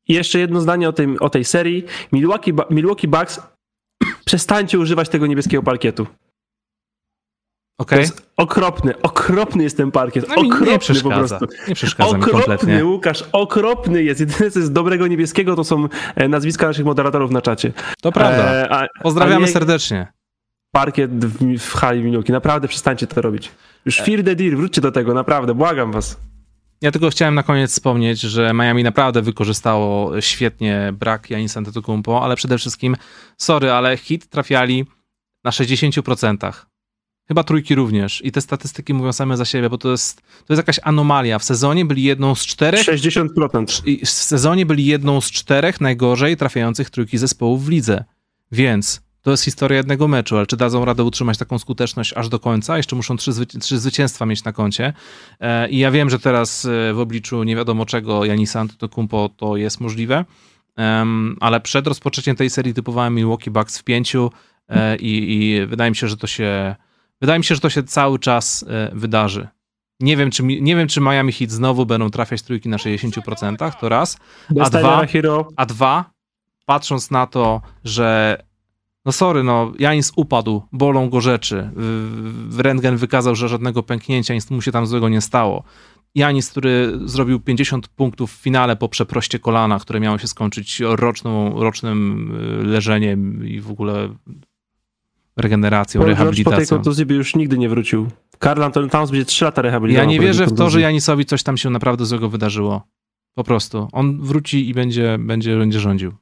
I 0.08 0.14
jeszcze 0.14 0.40
jedno 0.40 0.62
zdanie 0.62 0.90
o, 0.90 0.94
tym, 0.94 1.18
o 1.20 1.30
tej 1.30 1.46
serii. 1.46 1.86
Milwaukee, 2.12 2.54
Milwaukee 2.70 3.08
Bucks, 3.08 3.42
przestańcie 4.26 4.80
używać 4.80 5.10
tego 5.10 5.28
niebieskiego 5.28 5.64
parkietu. 5.64 6.08
Okay. 7.78 7.98
To 7.98 8.02
jest 8.02 8.32
okropny, 8.38 9.02
okropny 9.02 9.64
jest 9.64 9.78
ten 9.78 9.92
parkiet. 9.92 10.30
No 10.30 10.36
okropny 10.36 10.72
nie 10.72 10.80
przeszkadza. 10.80 11.40
po 11.40 11.48
prostu. 11.48 11.68
Nie 11.68 11.76
przeszkadza 11.76 12.10
okropny, 12.10 12.28
mi 12.28 12.34
kompletnie. 12.34 12.86
Łukasz, 12.86 13.24
okropny 13.32 14.04
jest. 14.04 14.20
Jedyne, 14.20 14.52
co 14.52 14.60
jest 14.60 14.74
dobrego 14.74 15.08
niebieskiego, 15.08 15.56
to 15.56 15.64
są 15.64 15.88
e, 16.16 16.28
nazwiska 16.28 16.68
naszych 16.68 16.86
moderatorów 16.86 17.32
na 17.32 17.42
czacie. 17.42 17.74
To 18.02 18.12
prawda. 18.12 18.44
E, 18.44 18.74
a, 18.74 18.88
Pozdrawiamy 19.02 19.46
a 19.46 19.48
serdecznie. 19.48 20.08
Parkiet 20.72 21.26
w, 21.26 21.60
w 21.60 21.74
hali 21.74 22.04
Minuki. 22.04 22.32
Naprawdę 22.32 22.68
przestańcie 22.68 23.08
to 23.08 23.22
robić. 23.22 23.52
Już 23.86 24.00
e. 24.00 24.04
fear 24.04 24.24
the 24.24 24.36
deal, 24.36 24.56
wróćcie 24.56 24.82
do 24.82 24.92
tego, 24.92 25.14
naprawdę, 25.14 25.56
błagam 25.56 25.92
was. 25.92 26.18
Ja 26.82 26.92
tylko 26.92 27.10
chciałem 27.10 27.36
na 27.36 27.44
koniec 27.44 27.72
wspomnieć, 27.72 28.20
że 28.20 28.54
Miami 28.54 28.84
naprawdę 28.84 29.22
wykorzystało 29.22 30.22
świetnie 30.22 30.94
brak 31.00 31.30
Janisa 31.30 31.60
Antetokounmpo, 31.60 32.24
ale 32.24 32.36
przede 32.36 32.58
wszystkim, 32.58 32.96
sorry, 33.38 33.72
ale 33.72 33.98
hit 33.98 34.30
trafiali 34.30 34.86
na 35.44 35.52
60%. 35.52 36.54
Chyba 37.28 37.44
trójki 37.44 37.76
również. 37.76 38.26
I 38.26 38.32
te 38.32 38.42
statystyki 38.42 38.94
mówią 38.94 39.14
same 39.14 39.38
za 39.38 39.46
siebie, 39.46 39.70
bo 39.70 39.78
to 39.78 39.92
jest, 39.92 40.22
to 40.22 40.54
jest 40.54 40.60
jakaś 40.60 40.80
anomalia. 40.84 41.40
W 41.40 41.44
sezonie 41.44 41.86
byli 41.86 42.04
jedną 42.04 42.36
z 42.36 42.46
czterech. 42.46 42.82
60%. 42.82 43.88
I 43.88 44.06
w 44.06 44.10
sezonie 44.10 44.66
byli 44.66 44.86
jedną 44.86 45.22
z 45.22 45.32
czterech 45.32 45.82
najgorzej 45.82 46.38
trafiających 46.38 46.90
trójki 46.90 47.18
zespołów 47.18 47.66
w 47.66 47.70
lidze. 47.70 48.04
Więc 48.52 49.02
to 49.22 49.32
jest 49.32 49.44
historia 49.44 49.78
jednego 49.78 50.08
meczu, 50.08 50.38
ale 50.38 50.46
czy 50.48 50.58
dadzą 50.58 50.86
radę 50.86 51.04
utrzymać 51.04 51.38
taką 51.38 51.60
skuteczność 51.60 52.14
aż 52.14 52.30
do 52.30 52.40
końca? 52.40 52.78
Jeszcze 52.78 52.96
muszą 52.96 53.18
trzy, 53.18 53.34
zwyci 53.34 53.60
trzy 53.60 53.80
zwycięstwa 53.80 54.26
mieć 54.26 54.44
na 54.44 54.54
koncie. 54.54 54.94
E, 55.40 55.70
I 55.70 55.78
ja 55.78 55.92
wiem, 55.92 56.10
że 56.10 56.20
teraz 56.20 56.66
e, 56.66 56.94
w 56.94 57.00
obliczu 57.00 57.44
nie 57.44 57.56
wiadomo 57.56 57.86
czego 57.86 58.26
Janisa 58.26 58.60
Antetokounmpo 58.60 59.30
to 59.38 59.58
jest 59.58 59.82
możliwe, 59.82 60.26
ale 61.40 61.62
przed 61.62 61.88
rozpoczęciem 61.88 62.36
tej 62.36 62.50
serii 62.50 62.74
typowałem 62.74 63.16
Milwaukee 63.16 63.52
Bucks 63.52 63.78
w 63.78 63.84
pięciu 63.84 64.32
e, 64.70 64.96
i, 64.96 65.34
i 65.34 65.66
wydaje 65.66 65.92
mi 65.92 65.96
się, 65.96 66.08
że 66.08 66.18
to 66.18 66.28
się 66.28 66.76
Wydaje 67.24 67.40
mi 67.40 67.46
się, 67.46 67.56
że 67.56 67.62
to 67.62 67.70
się 67.70 67.84
cały 67.84 68.20
czas 68.20 68.66
e, 68.70 68.92
wydarzy. 68.94 69.48
Nie 70.00 70.18
wiem, 70.18 70.32
czy, 70.32 70.44
nie 70.44 70.76
wiem, 70.76 70.88
czy 70.88 71.02
Miami 71.02 71.32
Heat 71.32 71.52
znowu 71.52 71.86
będą 71.86 72.10
trafiać 72.10 72.42
trójki 72.42 72.70
na 72.70 72.78
60%, 72.78 73.72
to 73.80 73.90
raz. 73.90 74.18
A 74.60 74.70
dwa, 74.70 75.06
a 75.56 75.66
dwa, 75.66 76.12
patrząc 76.66 77.12
na 77.12 77.28
to, 77.28 77.62
że 77.84 78.38
no 79.06 79.12
sorry, 79.12 79.44
no 79.44 79.72
Janis 79.80 80.12
upadł, 80.16 80.64
bolą 80.72 81.10
go 81.10 81.22
rzeczy. 81.22 81.70
W 82.47 82.60
Rentgen 82.60 82.97
wykazał, 82.97 83.36
że 83.36 83.50
żadnego 83.50 83.84
pęknięcia, 83.84 84.34
nic 84.34 84.52
mu 84.52 84.62
się 84.62 84.72
tam 84.72 84.88
złego 84.88 85.10
nie 85.10 85.22
stało. 85.22 85.64
Janis, 86.16 86.50
który 86.50 87.00
zrobił 87.06 87.39
50 87.39 87.88
punktów 87.88 88.32
w 88.34 88.41
finale 88.41 88.76
po 88.76 88.89
przeproście 88.89 89.39
kolana, 89.39 89.80
które 89.80 90.00
miało 90.00 90.18
się 90.18 90.28
skończyć 90.28 90.80
roczną, 90.80 91.62
rocznym 91.64 92.32
y, 92.62 92.64
leżeniem 92.64 93.47
i 93.47 93.62
w 93.62 93.72
ogóle 93.72 94.10
regeneracją, 95.38 96.02
Paul 96.02 96.10
rehabilitacją. 96.10 96.52
po 96.52 96.58
tej 96.58 96.68
kontuzji 96.68 97.06
by 97.06 97.14
już 97.14 97.36
nigdy 97.36 97.58
nie 97.58 97.70
wrócił. 97.70 98.08
Karl 98.40 98.64
Anthony 98.64 98.90
Towns 98.90 99.12
będzie 99.12 99.26
3 99.26 99.46
lata 99.46 99.62
rehabilitował. 99.62 100.10
Ja 100.10 100.12
nie 100.12 100.20
wierzę 100.20 100.46
w 100.48 100.54
to, 100.54 100.70
że 100.70 100.82
Janisowi 100.82 101.26
coś 101.26 101.44
tam 101.44 101.58
się 101.58 101.70
naprawdę 101.70 102.06
złego 102.06 102.30
wydarzyło. 102.30 102.88
Po 103.38 103.44
prostu. 103.44 103.88
On 103.92 104.22
wróci 104.22 104.70
i 104.70 104.74
będzie, 104.74 105.18
będzie, 105.20 105.58
będzie 105.58 105.80
rządził. 105.80 106.14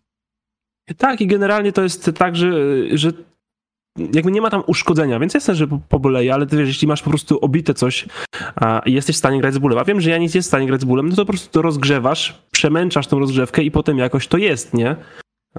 Tak, 0.97 1.21
i 1.21 1.27
generalnie 1.27 1.71
to 1.71 1.83
jest 1.83 2.11
tak, 2.17 2.35
że, 2.35 2.51
że 2.97 3.11
jakby 4.13 4.31
nie 4.31 4.41
ma 4.41 4.49
tam 4.49 4.63
uszkodzenia, 4.67 5.19
więc 5.19 5.33
jasne, 5.33 5.55
że 5.55 5.67
po- 5.67 5.79
poboleje, 5.89 6.33
ale 6.33 6.47
ty 6.47 6.57
wiesz, 6.57 6.67
jeśli 6.67 6.87
masz 6.87 7.01
po 7.01 7.09
prostu 7.09 7.39
obite 7.39 7.73
coś 7.73 8.05
a, 8.55 8.81
i 8.85 8.93
jesteś 8.93 9.15
w 9.15 9.19
stanie 9.19 9.39
grać 9.41 9.53
z 9.53 9.57
bólem, 9.57 9.77
a 9.77 9.83
wiem, 9.83 10.01
że 10.01 10.09
Janis 10.09 10.35
jest 10.35 10.47
w 10.47 10.51
stanie 10.51 10.67
grać 10.67 10.81
z 10.81 10.85
bólem, 10.85 11.09
no 11.09 11.15
to 11.15 11.25
po 11.25 11.31
prostu 11.31 11.49
to 11.51 11.61
rozgrzewasz, 11.61 12.41
przemęczasz 12.51 13.07
tą 13.07 13.19
rozgrzewkę 13.19 13.63
i 13.63 13.71
potem 13.71 13.97
jakoś 13.97 14.27
to 14.27 14.37
jest, 14.37 14.73
nie? 14.73 14.95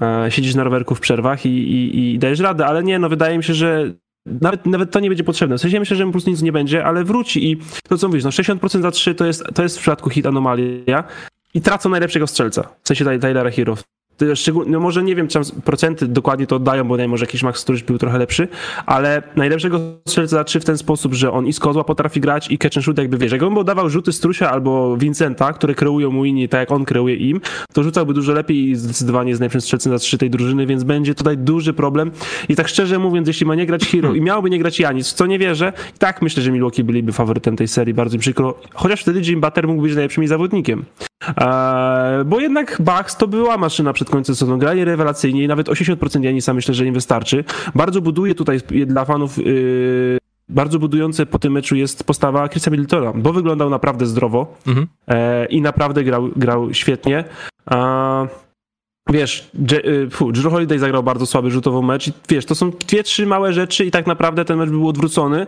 E, 0.00 0.30
Siedzisz 0.30 0.54
na 0.54 0.64
rowerku 0.64 0.94
w 0.94 1.00
przerwach 1.00 1.46
i, 1.46 1.48
i, 1.48 2.14
i 2.14 2.18
dajesz 2.18 2.40
radę, 2.40 2.66
ale 2.66 2.82
nie, 2.82 2.98
no 2.98 3.08
wydaje 3.08 3.38
mi 3.38 3.44
się, 3.44 3.54
że 3.54 3.92
nawet, 4.26 4.66
nawet 4.66 4.90
to 4.90 5.00
nie 5.00 5.08
będzie 5.08 5.24
potrzebne. 5.24 5.58
W 5.58 5.60
sensie 5.60 5.80
myślę, 5.80 5.96
że 5.96 6.10
prostu 6.10 6.30
nic 6.30 6.42
nie 6.42 6.52
będzie, 6.52 6.84
ale 6.84 7.04
wróci 7.04 7.50
i 7.52 7.58
to 7.88 7.98
co 7.98 8.08
mówisz, 8.08 8.24
no 8.24 8.30
60% 8.30 8.82
za 8.82 8.90
3 8.90 9.14
to 9.14 9.24
jest, 9.26 9.44
to 9.54 9.62
jest 9.62 9.76
w 9.78 9.80
przypadku 9.80 10.10
hit 10.10 10.26
anomalia 10.26 11.04
i 11.54 11.60
tracą 11.60 11.88
najlepszego 11.90 12.26
strzelca, 12.26 12.62
w 12.82 12.88
sensie 12.88 13.04
Ty- 13.04 13.18
Tylera 13.18 13.50
Hero. 13.50 13.76
No 14.66 14.80
może 14.80 15.02
nie 15.02 15.16
wiem, 15.16 15.28
czy 15.28 15.40
procenty 15.64 16.08
dokładnie 16.08 16.46
to 16.46 16.56
oddają, 16.56 16.84
bo 16.84 16.96
nie 16.96 17.08
może 17.08 17.24
jakiś 17.24 17.42
Max 17.42 17.60
Storage 17.60 17.84
był 17.84 17.98
trochę 17.98 18.18
lepszy, 18.18 18.48
ale 18.86 19.22
najlepszego 19.36 19.80
strzelca 20.08 20.44
3 20.44 20.60
w 20.60 20.64
ten 20.64 20.78
sposób, 20.78 21.14
że 21.14 21.32
on 21.32 21.46
i 21.46 21.52
z 21.52 21.60
kozła 21.60 21.84
potrafi 21.84 22.20
grać 22.20 22.50
i 22.50 22.58
catch 22.58 22.76
and 22.76 22.84
shoot 22.84 22.98
jakby 22.98 23.18
wiesz, 23.18 23.32
jak 23.32 23.42
on 23.42 23.64
dawał 23.64 23.88
rzuty 23.88 24.12
Strusia 24.12 24.50
albo 24.50 24.96
Vincenta, 24.96 25.52
które 25.52 25.74
kreują 25.74 26.10
mu 26.10 26.24
inni 26.24 26.48
tak 26.48 26.60
jak 26.60 26.72
on 26.72 26.84
kreuje 26.84 27.16
im, 27.16 27.40
to 27.72 27.82
rzucałby 27.82 28.14
dużo 28.14 28.32
lepiej 28.32 28.70
i 28.70 28.76
zdecydowanie 28.76 29.30
jest 29.30 29.40
najlepszym 29.40 29.60
strzelcem 29.60 29.92
za 29.92 29.98
3 29.98 30.18
tej 30.18 30.30
drużyny, 30.30 30.66
więc 30.66 30.84
będzie 30.84 31.14
tutaj 31.14 31.38
duży 31.38 31.72
problem. 31.72 32.10
I 32.48 32.56
tak 32.56 32.68
szczerze 32.68 32.98
mówiąc, 32.98 33.28
jeśli 33.28 33.46
ma 33.46 33.54
nie 33.54 33.66
grać 33.66 33.86
Hero 33.86 34.14
i 34.14 34.20
miałby 34.20 34.50
nie 34.50 34.58
grać 34.58 34.80
Janis, 34.80 35.10
w 35.10 35.12
co 35.12 35.26
nie 35.26 35.38
wierzę, 35.38 35.72
tak 35.98 36.22
myślę, 36.22 36.42
że 36.42 36.52
Milwaukee 36.52 36.84
byliby 36.84 37.12
faworytem 37.12 37.56
tej 37.56 37.68
serii, 37.68 37.94
bardzo 37.94 38.16
mi 38.16 38.20
przykro, 38.20 38.54
chociaż 38.74 39.02
wtedy 39.02 39.20
Jim 39.20 39.40
Butler 39.40 39.68
mógł 39.68 39.82
być 39.82 39.94
najlepszym 39.94 40.22
jej 40.22 40.28
zawodnikiem. 40.28 40.84
Eee, 41.36 42.24
bo 42.24 42.40
jednak 42.40 42.76
Bucks 42.80 43.16
to 43.16 43.28
była 43.28 43.58
maszyna 43.58 43.92
przed 43.92 44.10
końcem 44.10 44.34
sezonu. 44.34 44.58
Grali 44.58 44.84
rewelacyjnie 44.84 45.44
i 45.44 45.48
nawet 45.48 45.68
80% 45.68 46.22
Janisa 46.24 46.54
myślę, 46.54 46.74
że 46.74 46.86
im 46.86 46.94
wystarczy. 46.94 47.44
Bardzo 47.74 48.00
buduje 48.00 48.34
tutaj 48.34 48.58
dla 48.86 49.04
fanów. 49.04 49.38
Yy, 49.38 50.18
bardzo 50.48 50.78
budujące 50.78 51.26
po 51.26 51.38
tym 51.38 51.52
meczu 51.52 51.76
jest 51.76 52.04
postawa 52.04 52.48
Chrisa 52.48 52.70
Middletona, 52.70 53.12
bo 53.12 53.32
wyglądał 53.32 53.70
naprawdę 53.70 54.06
zdrowo 54.06 54.54
Mhm. 54.66 54.86
e, 55.08 55.46
i 55.46 55.60
naprawdę 55.60 56.04
grał, 56.04 56.28
grał 56.36 56.74
świetnie. 56.74 57.24
A, 57.66 58.26
wiesz, 59.10 59.50
J- 59.70 59.84
y, 59.86 60.10
fu, 60.10 60.32
Drew 60.32 60.52
Holiday 60.52 60.78
zagrał 60.78 61.02
bardzo 61.02 61.26
słaby 61.26 61.50
rzutowy 61.50 61.86
mecz 61.86 62.08
i 62.08 62.12
wiesz, 62.28 62.46
to 62.46 62.54
są 62.54 62.70
dwie, 62.70 63.02
trzy 63.02 63.26
małe 63.26 63.52
rzeczy 63.52 63.84
i 63.84 63.90
tak 63.90 64.06
naprawdę 64.06 64.44
ten 64.44 64.58
mecz 64.58 64.70
był 64.70 64.88
odwrócony. 64.88 65.46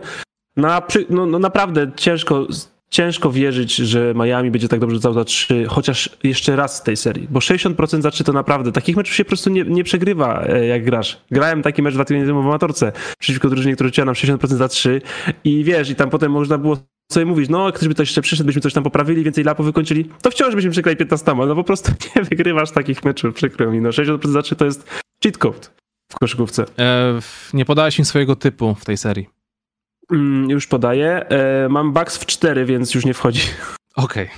Na, 0.57 0.81
no, 1.09 1.25
no 1.25 1.39
naprawdę 1.39 1.91
ciężko, 1.95 2.47
ciężko 2.89 3.31
wierzyć, 3.31 3.75
że 3.75 4.13
Miami 4.15 4.51
będzie 4.51 4.67
tak 4.67 4.79
dobrze 4.79 4.95
rzucał 4.95 5.13
za 5.13 5.25
trzy, 5.25 5.65
chociaż 5.69 6.09
jeszcze 6.23 6.55
raz 6.55 6.77
z 6.77 6.83
tej 6.83 6.97
serii, 6.97 7.27
bo 7.31 7.39
60% 7.39 8.01
za 8.01 8.11
trzy 8.11 8.23
to 8.23 8.33
naprawdę, 8.33 8.71
takich 8.71 8.97
meczów 8.97 9.15
się 9.15 9.25
po 9.25 9.29
prostu 9.29 9.49
nie, 9.49 9.63
nie 9.63 9.83
przegrywa, 9.83 10.43
e, 10.47 10.65
jak 10.65 10.85
grasz. 10.85 11.21
Grałem 11.31 11.61
taki 11.61 11.81
mecz 11.81 11.93
dwa 11.93 12.05
tygodnie 12.05 12.27
temu 12.27 12.43
w 12.43 12.45
amatorce 12.45 12.91
przeciwko 13.19 13.49
drużynie, 13.49 13.75
która 13.75 13.87
rzuciła 13.87 14.05
nam 14.05 14.15
60% 14.15 14.47
za 14.47 14.67
trzy 14.67 15.01
i 15.43 15.63
wiesz, 15.63 15.89
i 15.89 15.95
tam 15.95 16.09
potem 16.09 16.31
można 16.31 16.57
było 16.57 16.77
sobie 17.11 17.25
mówić, 17.25 17.49
no 17.49 17.71
ktoś 17.71 17.87
by 17.87 17.95
to 17.95 18.01
jeszcze 18.01 18.21
przyszedł, 18.21 18.47
byśmy 18.47 18.61
coś 18.61 18.73
tam 18.73 18.83
poprawili, 18.83 19.23
więcej 19.23 19.43
lapów 19.43 19.65
wykończyli, 19.65 20.09
to 20.21 20.31
wciąż 20.31 20.55
byśmy 20.55 20.71
przegrali 20.71 20.97
15, 20.97 21.35
no 21.35 21.55
po 21.55 21.63
prostu 21.63 21.91
nie 22.15 22.23
wygrywasz 22.23 22.71
takich 22.71 23.03
meczów, 23.05 23.35
przykro 23.35 23.71
mi, 23.71 23.81
no 23.81 23.89
60% 23.89 24.27
za 24.27 24.41
trzy 24.41 24.55
to 24.55 24.65
jest 24.65 24.89
cheat 25.23 25.37
code 25.37 25.67
w 26.11 26.15
koszykówce. 26.19 26.65
E, 26.79 27.19
nie 27.53 27.65
podałeś 27.65 27.99
mi 27.99 28.05
swojego 28.05 28.35
typu 28.35 28.75
w 28.75 28.85
tej 28.85 28.97
serii. 28.97 29.34
Mm, 30.11 30.49
już 30.49 30.67
podaję, 30.67 31.25
e, 31.29 31.69
mam 31.69 31.93
Bucks 31.93 32.17
w 32.17 32.25
4, 32.25 32.65
więc 32.65 32.93
już 32.93 33.05
nie 33.05 33.13
wchodzi. 33.13 33.41
Okej. 33.95 34.29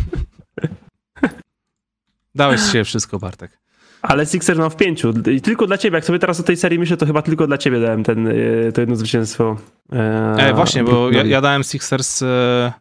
Dałeś 2.36 2.62
się 2.72 2.84
wszystko, 2.84 3.20
Bartek. 3.20 3.60
Ale 4.02 4.26
Sixers 4.26 4.60
mam 4.60 4.70
w 4.70 4.76
pięciu. 4.76 5.14
I 5.32 5.42
tylko 5.42 5.68
dla 5.68 5.78
ciebie. 5.78 5.96
Jak 5.98 6.06
sobie 6.06 6.20
teraz 6.20 6.40
o 6.40 6.44
tej 6.44 6.58
serii 6.58 6.80
myślę, 6.80 6.98
to 6.98 7.06
chyba 7.06 7.22
tylko 7.22 7.48
dla 7.48 7.58
ciebie 7.58 7.80
dałem 7.80 8.04
ten, 8.04 8.28
e, 8.28 8.72
to 8.72 8.82
jedno 8.82 8.96
zwycięstwo. 8.96 9.58
E, 9.94 10.36
E, 10.38 10.54
właśnie, 10.54 10.84
bo 10.84 10.90
ja, 10.90 10.96
Brooklynowi. 10.98 11.30
ja 11.30 11.42
dałem 11.42 11.64
Sixers... 11.64 12.22
E... 12.22 12.74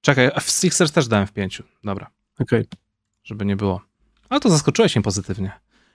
Czekaj, 0.00 0.30
w 0.40 0.50
Sixers 0.50 0.92
też 0.92 1.08
dałem 1.08 1.26
w 1.26 1.32
pięciu. 1.32 1.64
Dobra, 1.84 2.10
Okej. 2.40 2.64
żeby 3.24 3.44
nie 3.44 3.56
było. 3.56 3.80
Ale 4.28 4.40
to 4.40 4.50
zaskoczyłeś 4.50 4.96
mnie 4.96 5.02
pozytywnie. 5.02 5.52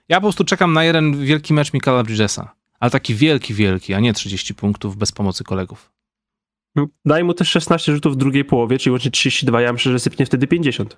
Ja 0.08 0.16
po 0.16 0.22
prostu 0.24 0.44
czekam 0.44 0.72
na 0.72 0.84
jeden 0.84 1.24
wielki 1.24 1.54
mecz 1.54 1.72
Michaela 1.72 2.02
Bridgesa. 2.02 2.54
Ale 2.80 2.90
taki 2.90 3.14
wielki, 3.14 3.54
wielki, 3.54 3.94
a 3.94 4.00
nie 4.00 4.12
30 4.12 4.54
punktów 4.54 4.96
bez 4.96 5.12
pomocy 5.12 5.44
kolegów. 5.44 5.90
Daj 7.04 7.24
mu 7.24 7.34
też 7.34 7.48
16 7.48 7.92
rzutów 7.92 8.14
w 8.14 8.16
drugiej 8.16 8.44
połowie, 8.44 8.78
czyli 8.78 8.90
łącznie 8.90 9.10
32. 9.10 9.60
Ja 9.60 9.72
myślę, 9.72 9.92
że 9.92 9.98
sypnie 9.98 10.26
wtedy 10.26 10.46
50. 10.46 10.96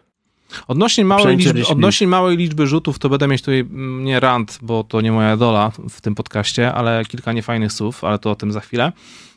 Odnośnie 0.69 1.05
małej, 1.05 1.37
liczby, 1.37 1.51
40 1.51 1.73
odnośnie 1.73 2.07
małej 2.07 2.37
liczby 2.37 2.67
rzutów, 2.67 2.99
to 2.99 3.09
będę 3.09 3.29
mieć 3.29 3.43
tutaj 3.43 3.61
mm, 3.61 4.05
nie 4.05 4.21
rant, 4.21 4.59
bo 4.63 4.85
to 4.85 5.01
nie 5.01 5.13
moja 5.13 5.37
dola 5.37 5.73
w 5.91 6.01
tym 6.01 6.15
podcaście, 6.15 6.73
ale 6.73 7.05
kilka 7.05 7.33
niefajnych 7.33 7.73
słów, 7.73 8.05
ale 8.05 8.19
to 8.19 8.31
o 8.31 8.35
tym 8.35 8.53
za 8.53 8.61
chwilę. 8.61 8.93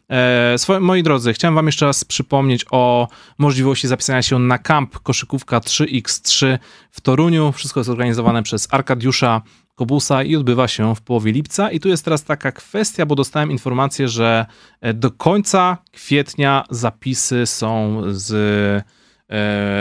E, 0.09 0.57
swoje, 0.57 0.79
moi 0.79 1.03
drodzy, 1.03 1.33
chciałem 1.33 1.55
wam 1.55 1.65
jeszcze 1.65 1.85
raz 1.85 2.03
przypomnieć 2.03 2.65
o 2.71 3.07
możliwości 3.37 3.87
zapisania 3.87 4.21
się 4.21 4.39
na 4.39 4.57
kamp 4.57 4.99
koszykówka 4.99 5.59
3x3 5.59 6.57
w 6.91 7.01
Toruniu. 7.01 7.51
Wszystko 7.51 7.79
jest 7.79 7.89
organizowane 7.89 8.43
przez 8.43 8.67
Arkadiusza 8.73 9.41
Kobusa 9.75 10.23
i 10.23 10.35
odbywa 10.35 10.67
się 10.67 10.95
w 10.95 11.01
połowie 11.01 11.31
lipca. 11.31 11.71
I 11.71 11.79
tu 11.79 11.89
jest 11.89 12.05
teraz 12.05 12.23
taka 12.23 12.51
kwestia, 12.51 13.05
bo 13.05 13.15
dostałem 13.15 13.51
informację, 13.51 14.07
że 14.07 14.45
do 14.93 15.11
końca 15.11 15.77
kwietnia 15.91 16.63
zapisy 16.69 17.45
są 17.45 18.01
z 18.07 18.85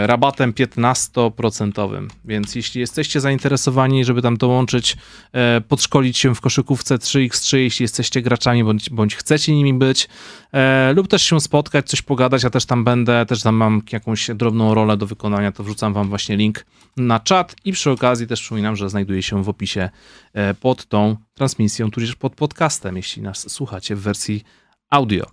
rabatem 0.07 0.53
15%. 0.53 2.09
Więc 2.25 2.55
jeśli 2.55 2.81
jesteście 2.81 3.21
zainteresowani, 3.21 4.05
żeby 4.05 4.23
tam 4.23 4.37
dołączyć, 4.37 4.97
e, 5.33 5.61
podszkolić 5.61 6.19
się 6.19 6.35
w 6.35 6.41
koszykówce 6.41 6.99
3x3, 6.99 7.57
jeśli 7.57 7.85
jesteście 7.85 8.23
graczami 8.23 8.65
bądź, 8.65 8.91
bądź 8.91 9.17
chcecie 9.17 9.55
nimi 9.55 9.75
być, 9.75 10.09
e, 10.53 10.93
lub 10.93 11.09
też 11.09 11.23
się 11.23 11.41
spotkać, 11.41 11.89
coś 11.89 12.03
pogadać, 12.03 12.43
ja 12.43 12.51
też 12.51 12.67
tam 12.67 12.85
będę, 12.85 13.27
też 13.27 13.43
tam 13.43 13.55
mam 13.55 13.83
jakąś 13.93 14.31
drobną 14.35 14.75
rolę 14.75 14.97
do 14.97 15.07
wykonania, 15.07 15.53
to 15.53 15.65
wrzucam 15.65 15.93
wam 15.93 16.09
właśnie 16.09 16.37
link 16.37 16.67
na 16.97 17.21
czat 17.21 17.57
i 17.65 17.73
przy 17.73 17.91
okazji 17.91 18.27
też 18.27 18.41
przypominam, 18.41 18.77
że 18.77 18.91
znajduje 18.91 19.23
się 19.23 19.43
w 19.43 19.49
opisie 19.49 19.91
e, 20.33 20.55
pod 20.55 20.87
tą 20.87 21.17
transmisją, 21.35 21.91
tudzież 21.91 22.17
pod 22.17 22.35
podcastem, 22.35 22.97
jeśli 22.97 23.23
nas 23.23 23.53
słuchacie 23.53 23.97
w 23.97 24.01
wersji 24.01 24.45
audio. 24.91 25.27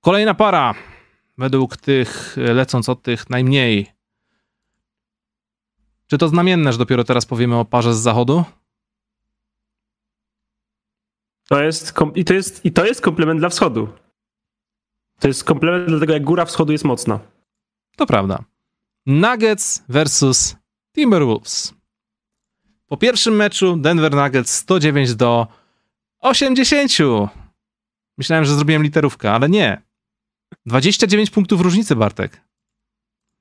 Kolejna 0.00 0.34
para, 0.34 0.74
według 1.38 1.76
tych, 1.76 2.38
e, 2.38 2.54
lecąc 2.54 2.88
od 2.88 3.02
tych 3.02 3.30
najmniej. 3.30 3.92
Czy 6.06 6.18
to 6.18 6.28
znamienne, 6.28 6.72
że 6.72 6.78
dopiero 6.78 7.04
teraz 7.04 7.26
powiemy 7.26 7.56
o 7.56 7.64
parze 7.64 7.94
z 7.94 7.98
zachodu? 7.98 8.44
To 11.48 11.62
jest, 11.62 11.94
i, 12.14 12.24
to 12.24 12.34
jest, 12.34 12.64
I 12.64 12.72
to 12.72 12.84
jest 12.84 13.00
komplement 13.00 13.40
dla 13.40 13.48
wschodu. 13.48 13.88
To 15.18 15.28
jest 15.28 15.44
komplement 15.44 15.88
dlatego, 15.88 16.12
jak 16.12 16.24
góra 16.24 16.44
wschodu 16.44 16.72
jest 16.72 16.84
mocna. 16.84 17.20
To 17.96 18.06
prawda. 18.06 18.44
Nuggets 19.06 19.84
versus 19.88 20.56
Timberwolves. 20.94 21.74
Po 22.86 22.96
pierwszym 22.96 23.36
meczu 23.36 23.76
Denver 23.76 24.14
Nuggets 24.14 24.52
109 24.54 25.14
do 25.14 25.46
80. 26.20 26.92
Myślałem, 28.18 28.44
że 28.44 28.54
zrobiłem 28.54 28.82
literówkę, 28.82 29.32
ale 29.32 29.48
nie. 29.48 29.82
29 30.66 31.30
punktów 31.30 31.60
różnicy, 31.60 31.96
Bartek. 31.96 32.40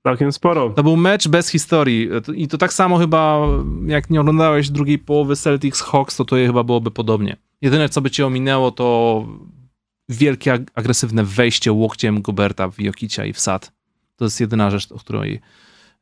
Całkiem 0.03 0.31
sporo. 0.31 0.69
To 0.69 0.83
był 0.83 0.97
mecz 0.97 1.27
bez 1.27 1.49
historii. 1.49 2.09
I 2.35 2.47
to 2.47 2.57
tak 2.57 2.73
samo 2.73 2.97
chyba, 2.97 3.47
jak 3.85 4.09
nie 4.09 4.21
oglądałeś 4.21 4.69
drugiej 4.69 4.99
połowy 4.99 5.35
Celtics 5.35 5.81
Hawks, 5.81 6.15
to 6.15 6.25
to 6.25 6.35
chyba 6.35 6.63
byłoby 6.63 6.91
podobnie. 6.91 7.37
Jedyne, 7.61 7.89
co 7.89 8.01
by 8.01 8.11
cię 8.11 8.25
ominęło, 8.27 8.71
to 8.71 9.25
wielkie, 10.09 10.53
ag- 10.53 10.71
agresywne 10.75 11.23
wejście 11.23 11.71
łokciem 11.71 12.21
Goberta 12.21 12.67
w 12.67 12.79
Jokicia 12.79 13.25
i 13.25 13.33
w 13.33 13.39
Sad. 13.39 13.71
To 14.15 14.25
jest 14.25 14.39
jedyna 14.39 14.69
rzecz, 14.69 14.91
o 14.91 14.97
której, 14.97 15.41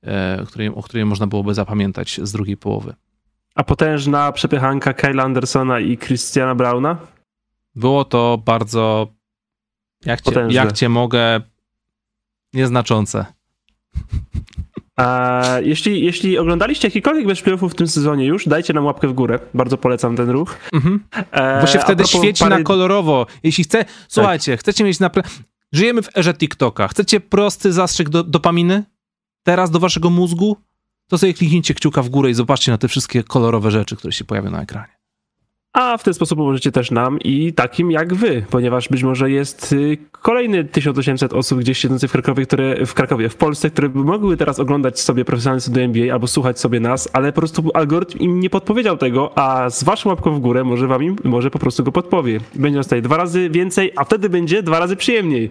e, 0.03 0.45
której, 0.47 0.67
o 0.67 0.83
której 0.83 1.05
można 1.05 1.27
byłoby 1.27 1.53
zapamiętać 1.53 2.19
z 2.23 2.31
drugiej 2.31 2.57
połowy. 2.57 2.93
A 3.55 3.63
potężna 3.63 4.31
przepychanka 4.31 4.93
Kyla 4.93 5.23
Andersona 5.23 5.79
i 5.79 5.97
Christiana 5.97 6.55
Browna? 6.55 6.97
Było 7.75 8.05
to 8.05 8.41
bardzo, 8.45 9.07
jak 10.05 10.21
cię, 10.21 10.47
jak 10.49 10.71
cię 10.71 10.89
mogę, 10.89 11.41
nieznaczące. 12.53 13.25
A 14.95 15.43
jeśli, 15.63 16.05
jeśli 16.05 16.37
oglądaliście 16.37 16.87
jakikolwiek 16.87 17.25
mecz 17.25 17.41
playoffów 17.41 17.71
w 17.71 17.75
tym 17.75 17.87
sezonie 17.87 18.25
już, 18.25 18.47
dajcie 18.47 18.73
nam 18.73 18.85
łapkę 18.85 19.07
w 19.07 19.13
górę. 19.13 19.39
Bardzo 19.53 19.77
polecam 19.77 20.15
ten 20.15 20.29
ruch. 20.29 20.57
Mhm. 20.73 21.03
E, 21.31 21.61
Bo 21.61 21.67
się 21.67 21.79
wtedy 21.79 22.07
świeci 22.07 22.43
pary- 22.43 22.57
na 22.57 22.63
kolorowo. 22.63 23.25
Jeśli 23.43 23.63
chce, 23.63 23.85
słuchajcie, 24.07 24.57
chcecie 24.57 24.83
mieć 24.83 24.99
napra- 24.99 25.23
Żyjemy 25.71 26.01
w 26.01 26.17
erze 26.17 26.33
TikToka. 26.33 26.87
Chcecie 26.87 27.19
prosty 27.19 27.73
zastrzyk 27.73 28.09
do, 28.09 28.23
dopaminy? 28.23 28.83
teraz 29.43 29.71
do 29.71 29.79
waszego 29.79 30.09
mózgu, 30.09 30.57
to 31.07 31.17
sobie 31.17 31.33
kliknijcie 31.33 31.73
kciuka 31.73 32.01
w 32.01 32.09
górę 32.09 32.29
i 32.29 32.33
zobaczcie 32.33 32.71
na 32.71 32.77
te 32.77 32.87
wszystkie 32.87 33.23
kolorowe 33.23 33.71
rzeczy, 33.71 33.95
które 33.95 34.13
się 34.13 34.25
pojawią 34.25 34.51
na 34.51 34.61
ekranie. 34.61 35.00
A 35.73 35.97
w 35.97 36.03
ten 36.03 36.13
sposób 36.13 36.37
pomożecie 36.37 36.71
też 36.71 36.91
nam 36.91 37.19
i 37.19 37.53
takim 37.53 37.91
jak 37.91 38.13
wy, 38.13 38.45
ponieważ 38.49 38.89
być 38.89 39.03
może 39.03 39.31
jest 39.31 39.73
y, 39.73 39.97
kolejny 40.11 40.63
1800 40.63 41.33
osób 41.33 41.59
gdzieś 41.59 41.77
siedzących 41.77 42.09
w 42.09 42.13
Krakowie, 42.13 42.45
które, 42.45 42.85
w 42.85 42.93
Krakowie, 42.93 43.29
w 43.29 43.35
Polsce, 43.35 43.69
które 43.69 43.89
by 43.89 43.99
mogły 43.99 44.37
teraz 44.37 44.59
oglądać 44.59 44.99
sobie 44.99 45.25
profesjonalny 45.25 45.61
studio 45.61 45.83
NBA 45.83 46.13
albo 46.13 46.27
słuchać 46.27 46.59
sobie 46.59 46.79
nas, 46.79 47.09
ale 47.13 47.33
po 47.33 47.41
prostu 47.41 47.71
algorytm 47.73 48.19
im 48.19 48.39
nie 48.39 48.49
podpowiedział 48.49 48.97
tego, 48.97 49.37
a 49.37 49.69
z 49.69 49.83
waszą 49.83 50.09
łapką 50.09 50.35
w 50.35 50.39
górę 50.39 50.63
może 50.63 50.87
wam 50.87 51.03
im, 51.03 51.15
może 51.23 51.51
po 51.51 51.59
prostu 51.59 51.83
go 51.83 51.91
podpowie. 51.91 52.39
Będzie 52.55 52.77
nas 52.77 52.85
tutaj 52.85 53.01
dwa 53.01 53.17
razy 53.17 53.49
więcej, 53.49 53.91
a 53.95 54.03
wtedy 54.03 54.29
będzie 54.29 54.63
dwa 54.63 54.79
razy 54.79 54.95
przyjemniej. 54.95 55.49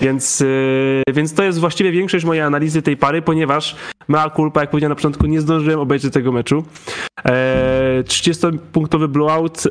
Więc, 0.00 0.40
yy, 0.40 1.02
więc 1.12 1.34
to 1.34 1.42
jest 1.42 1.58
właściwie 1.58 1.92
większość 1.92 2.24
mojej 2.24 2.42
analizy 2.42 2.82
tej 2.82 2.96
pary, 2.96 3.22
ponieważ 3.22 3.76
mea 4.08 4.30
culpa, 4.30 4.60
jak 4.60 4.70
powiedziałem 4.70 4.90
na 4.90 4.96
początku, 4.96 5.26
nie 5.26 5.40
zdążyłem 5.40 5.80
obejrzeć 5.80 6.12
tego 6.12 6.32
meczu. 6.32 6.64
E, 7.24 8.02
30-punktowy 8.02 9.08
blowout. 9.08 9.62
E, 9.66 9.70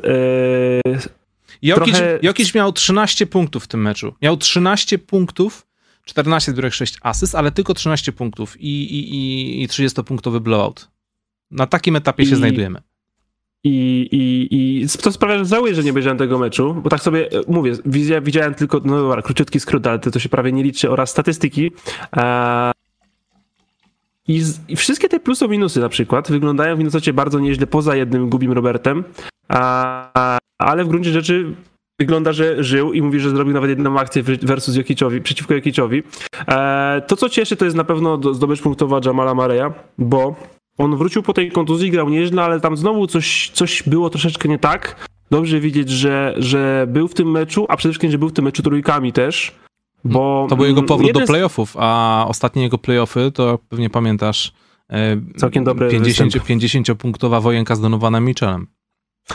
Jokic, 1.62 1.94
trochę... 1.94 2.18
Jokic 2.22 2.54
miał 2.54 2.72
13 2.72 3.26
punktów 3.26 3.64
w 3.64 3.66
tym 3.66 3.82
meczu. 3.82 4.14
Miał 4.22 4.36
13 4.36 4.98
punktów, 4.98 5.66
14,6 6.10 6.98
asyst, 7.02 7.34
ale 7.34 7.50
tylko 7.52 7.74
13 7.74 8.12
punktów 8.12 8.60
i, 8.60 8.82
i, 8.82 9.62
i 9.62 9.68
30-punktowy 9.68 10.40
blowout. 10.40 10.88
Na 11.50 11.66
takim 11.66 11.96
etapie 11.96 12.22
I... 12.22 12.26
się 12.26 12.36
znajdujemy. 12.36 12.82
I, 13.66 14.08
i, 14.12 14.48
I 14.82 14.88
to 15.02 15.12
sprawia, 15.12 15.38
że 15.38 15.44
żałuję, 15.44 15.74
że 15.74 15.82
nie 15.82 15.90
obejrzałem 15.90 16.18
tego 16.18 16.38
meczu, 16.38 16.74
bo 16.74 16.90
tak 16.90 17.00
sobie 17.00 17.30
e, 17.30 17.40
mówię, 17.48 17.72
widziałem 18.22 18.54
tylko, 18.54 18.80
no 18.84 18.98
dobra, 18.98 19.22
króciutki 19.22 19.60
skrót, 19.60 19.86
ale 19.86 19.98
to, 19.98 20.10
to 20.10 20.18
się 20.18 20.28
prawie 20.28 20.52
nie 20.52 20.62
liczy, 20.62 20.90
oraz 20.90 21.10
statystyki. 21.10 21.72
E, 22.16 22.72
i, 24.28 24.40
z, 24.40 24.60
I, 24.68 24.76
wszystkie 24.76 25.08
te 25.08 25.20
plusy 25.20 25.48
minusy 25.48 25.80
na 25.80 25.88
przykład 25.88 26.30
wyglądają 26.30 26.74
w 26.74 26.78
Minnesocie 26.78 27.12
bardzo 27.12 27.40
nieźle 27.40 27.66
poza 27.66 27.96
jednym 27.96 28.30
Gubim 28.30 28.52
Robertem, 28.52 29.04
a, 29.48 30.38
ale 30.58 30.84
w 30.84 30.88
gruncie 30.88 31.10
rzeczy 31.10 31.54
wygląda, 32.00 32.32
że 32.32 32.64
żył 32.64 32.92
i 32.92 33.02
mówi, 33.02 33.20
że 33.20 33.30
zrobił 33.30 33.54
nawet 33.54 33.70
jedną 33.70 33.98
akcję 33.98 34.22
versus 34.22 34.76
Jokiciowi, 34.76 35.20
przeciwko 35.20 35.54
Jokiciowi. 35.54 36.02
E, 36.48 37.02
to, 37.06 37.16
co 37.16 37.28
cieszy, 37.28 37.56
to 37.56 37.64
jest 37.64 37.76
na 37.76 37.84
pewno 37.84 38.34
zdobycz 38.34 38.62
punktowa 38.62 39.00
Jamala 39.04 39.34
Mareya, 39.34 39.70
bo 39.98 40.36
on 40.78 40.96
wrócił 40.96 41.22
po 41.22 41.32
tej 41.32 41.50
kontuzji, 41.50 41.90
grał 41.90 42.08
nieźle, 42.08 42.42
ale 42.42 42.60
tam 42.60 42.76
znowu 42.76 43.06
coś, 43.06 43.50
coś 43.54 43.82
było 43.82 44.10
troszeczkę 44.10 44.48
nie 44.48 44.58
tak. 44.58 45.08
Dobrze 45.30 45.60
widzieć, 45.60 45.90
że, 45.90 46.34
że 46.36 46.86
był 46.88 47.08
w 47.08 47.14
tym 47.14 47.30
meczu, 47.30 47.66
a 47.68 47.76
przede 47.76 47.92
wszystkim, 47.92 48.10
że 48.10 48.18
był 48.18 48.28
w 48.28 48.32
tym 48.32 48.44
meczu 48.44 48.62
trójkami 48.62 49.12
też. 49.12 49.54
Bo 50.04 50.46
to 50.50 50.56
był 50.56 50.66
jego 50.66 50.82
powrót 50.82 51.12
do 51.12 51.26
playoffów, 51.26 51.76
a 51.78 52.24
ostatnie 52.28 52.62
jego 52.62 52.78
playoffy, 52.78 53.32
to 53.32 53.58
pewnie 53.68 53.90
pamiętasz, 53.90 54.52
e, 54.90 55.16
Całkiem 55.36 55.64
dobry 55.64 55.90
50, 55.90 56.32
50-punktowa 56.34 57.42
wojenka 57.42 57.74
z 57.74 57.80
Donovanem 57.80 58.24
Mitchellem. 58.24 58.66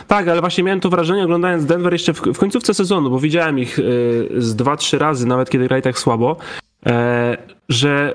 Tak, 0.06 0.28
ale 0.28 0.40
właśnie 0.40 0.64
miałem 0.64 0.80
to 0.80 0.90
wrażenie 0.90 1.24
oglądając 1.24 1.64
Denver 1.64 1.92
jeszcze 1.92 2.12
w, 2.14 2.20
w 2.20 2.38
końcówce 2.38 2.74
sezonu, 2.74 3.10
bo 3.10 3.18
widziałem 3.18 3.58
ich 3.58 3.78
y, 3.78 4.28
z 4.36 4.56
dwa, 4.56 4.76
trzy 4.76 4.98
razy, 4.98 5.26
nawet 5.26 5.50
kiedy 5.50 5.68
grali 5.68 5.82
tak 5.82 5.98
słabo, 5.98 6.36
y, 6.86 6.90
że 7.68 8.14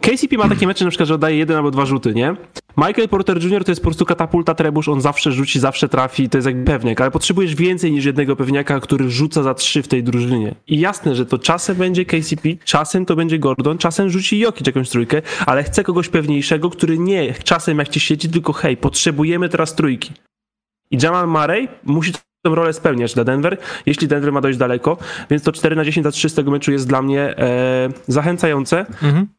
KCP 0.00 0.36
ma 0.36 0.48
takie 0.48 0.66
mecze 0.66 0.84
na 0.84 0.90
przykład, 0.90 1.08
że 1.08 1.14
oddaje 1.14 1.36
jeden 1.36 1.56
albo 1.56 1.70
dwa 1.70 1.86
rzuty, 1.86 2.14
nie? 2.14 2.36
Michael 2.76 3.08
Porter 3.08 3.44
Jr. 3.44 3.64
to 3.64 3.70
jest 3.70 3.80
po 3.80 3.84
prostu 3.84 4.04
katapulta 4.04 4.54
trebusz, 4.54 4.88
on 4.88 5.00
zawsze 5.00 5.32
rzuci, 5.32 5.60
zawsze 5.60 5.88
trafi, 5.88 6.28
to 6.28 6.38
jest 6.38 6.46
jakby 6.46 6.64
pewniak, 6.64 7.00
ale 7.00 7.10
potrzebujesz 7.10 7.54
więcej 7.54 7.92
niż 7.92 8.04
jednego 8.04 8.36
pewniaka, 8.36 8.80
który 8.80 9.10
rzuca 9.10 9.42
za 9.42 9.54
trzy 9.54 9.82
w 9.82 9.88
tej 9.88 10.02
drużynie. 10.02 10.54
I 10.66 10.80
jasne, 10.80 11.14
że 11.14 11.26
to 11.26 11.38
czasem 11.38 11.76
będzie 11.76 12.04
KCP, 12.04 12.48
czasem 12.64 13.06
to 13.06 13.16
będzie 13.16 13.38
Gordon, 13.38 13.78
czasem 13.78 14.10
rzuci 14.10 14.38
Jokic 14.38 14.66
jakąś 14.66 14.90
trójkę, 14.90 15.22
ale 15.46 15.64
chcę 15.64 15.84
kogoś 15.84 16.08
pewniejszego, 16.08 16.70
który 16.70 16.98
nie 16.98 17.34
czasem 17.34 17.78
jak 17.78 17.88
ci 17.88 18.00
siedzi, 18.00 18.28
tylko 18.28 18.52
hej, 18.52 18.76
potrzebujemy 18.76 19.48
teraz 19.48 19.74
trójki. 19.74 20.12
I 20.90 20.98
Jamal 21.02 21.28
Murray 21.28 21.68
musi 21.84 22.12
tę 22.12 22.18
rolę 22.44 22.72
spełniać 22.72 23.14
dla 23.14 23.24
Denver, 23.24 23.58
jeśli 23.86 24.08
Denver 24.08 24.32
ma 24.32 24.40
dojść 24.40 24.58
daleko, 24.58 24.96
więc 25.30 25.42
to 25.42 25.52
4 25.52 25.76
na 25.76 25.84
10 25.84 26.04
za 26.04 26.10
3 26.10 26.28
z 26.28 26.34
tego 26.34 26.50
meczu 26.50 26.72
jest 26.72 26.88
dla 26.88 27.02
mnie 27.02 27.20
e, 27.38 27.88
zachęcające. 28.06 28.78
Mhm. 28.78 29.37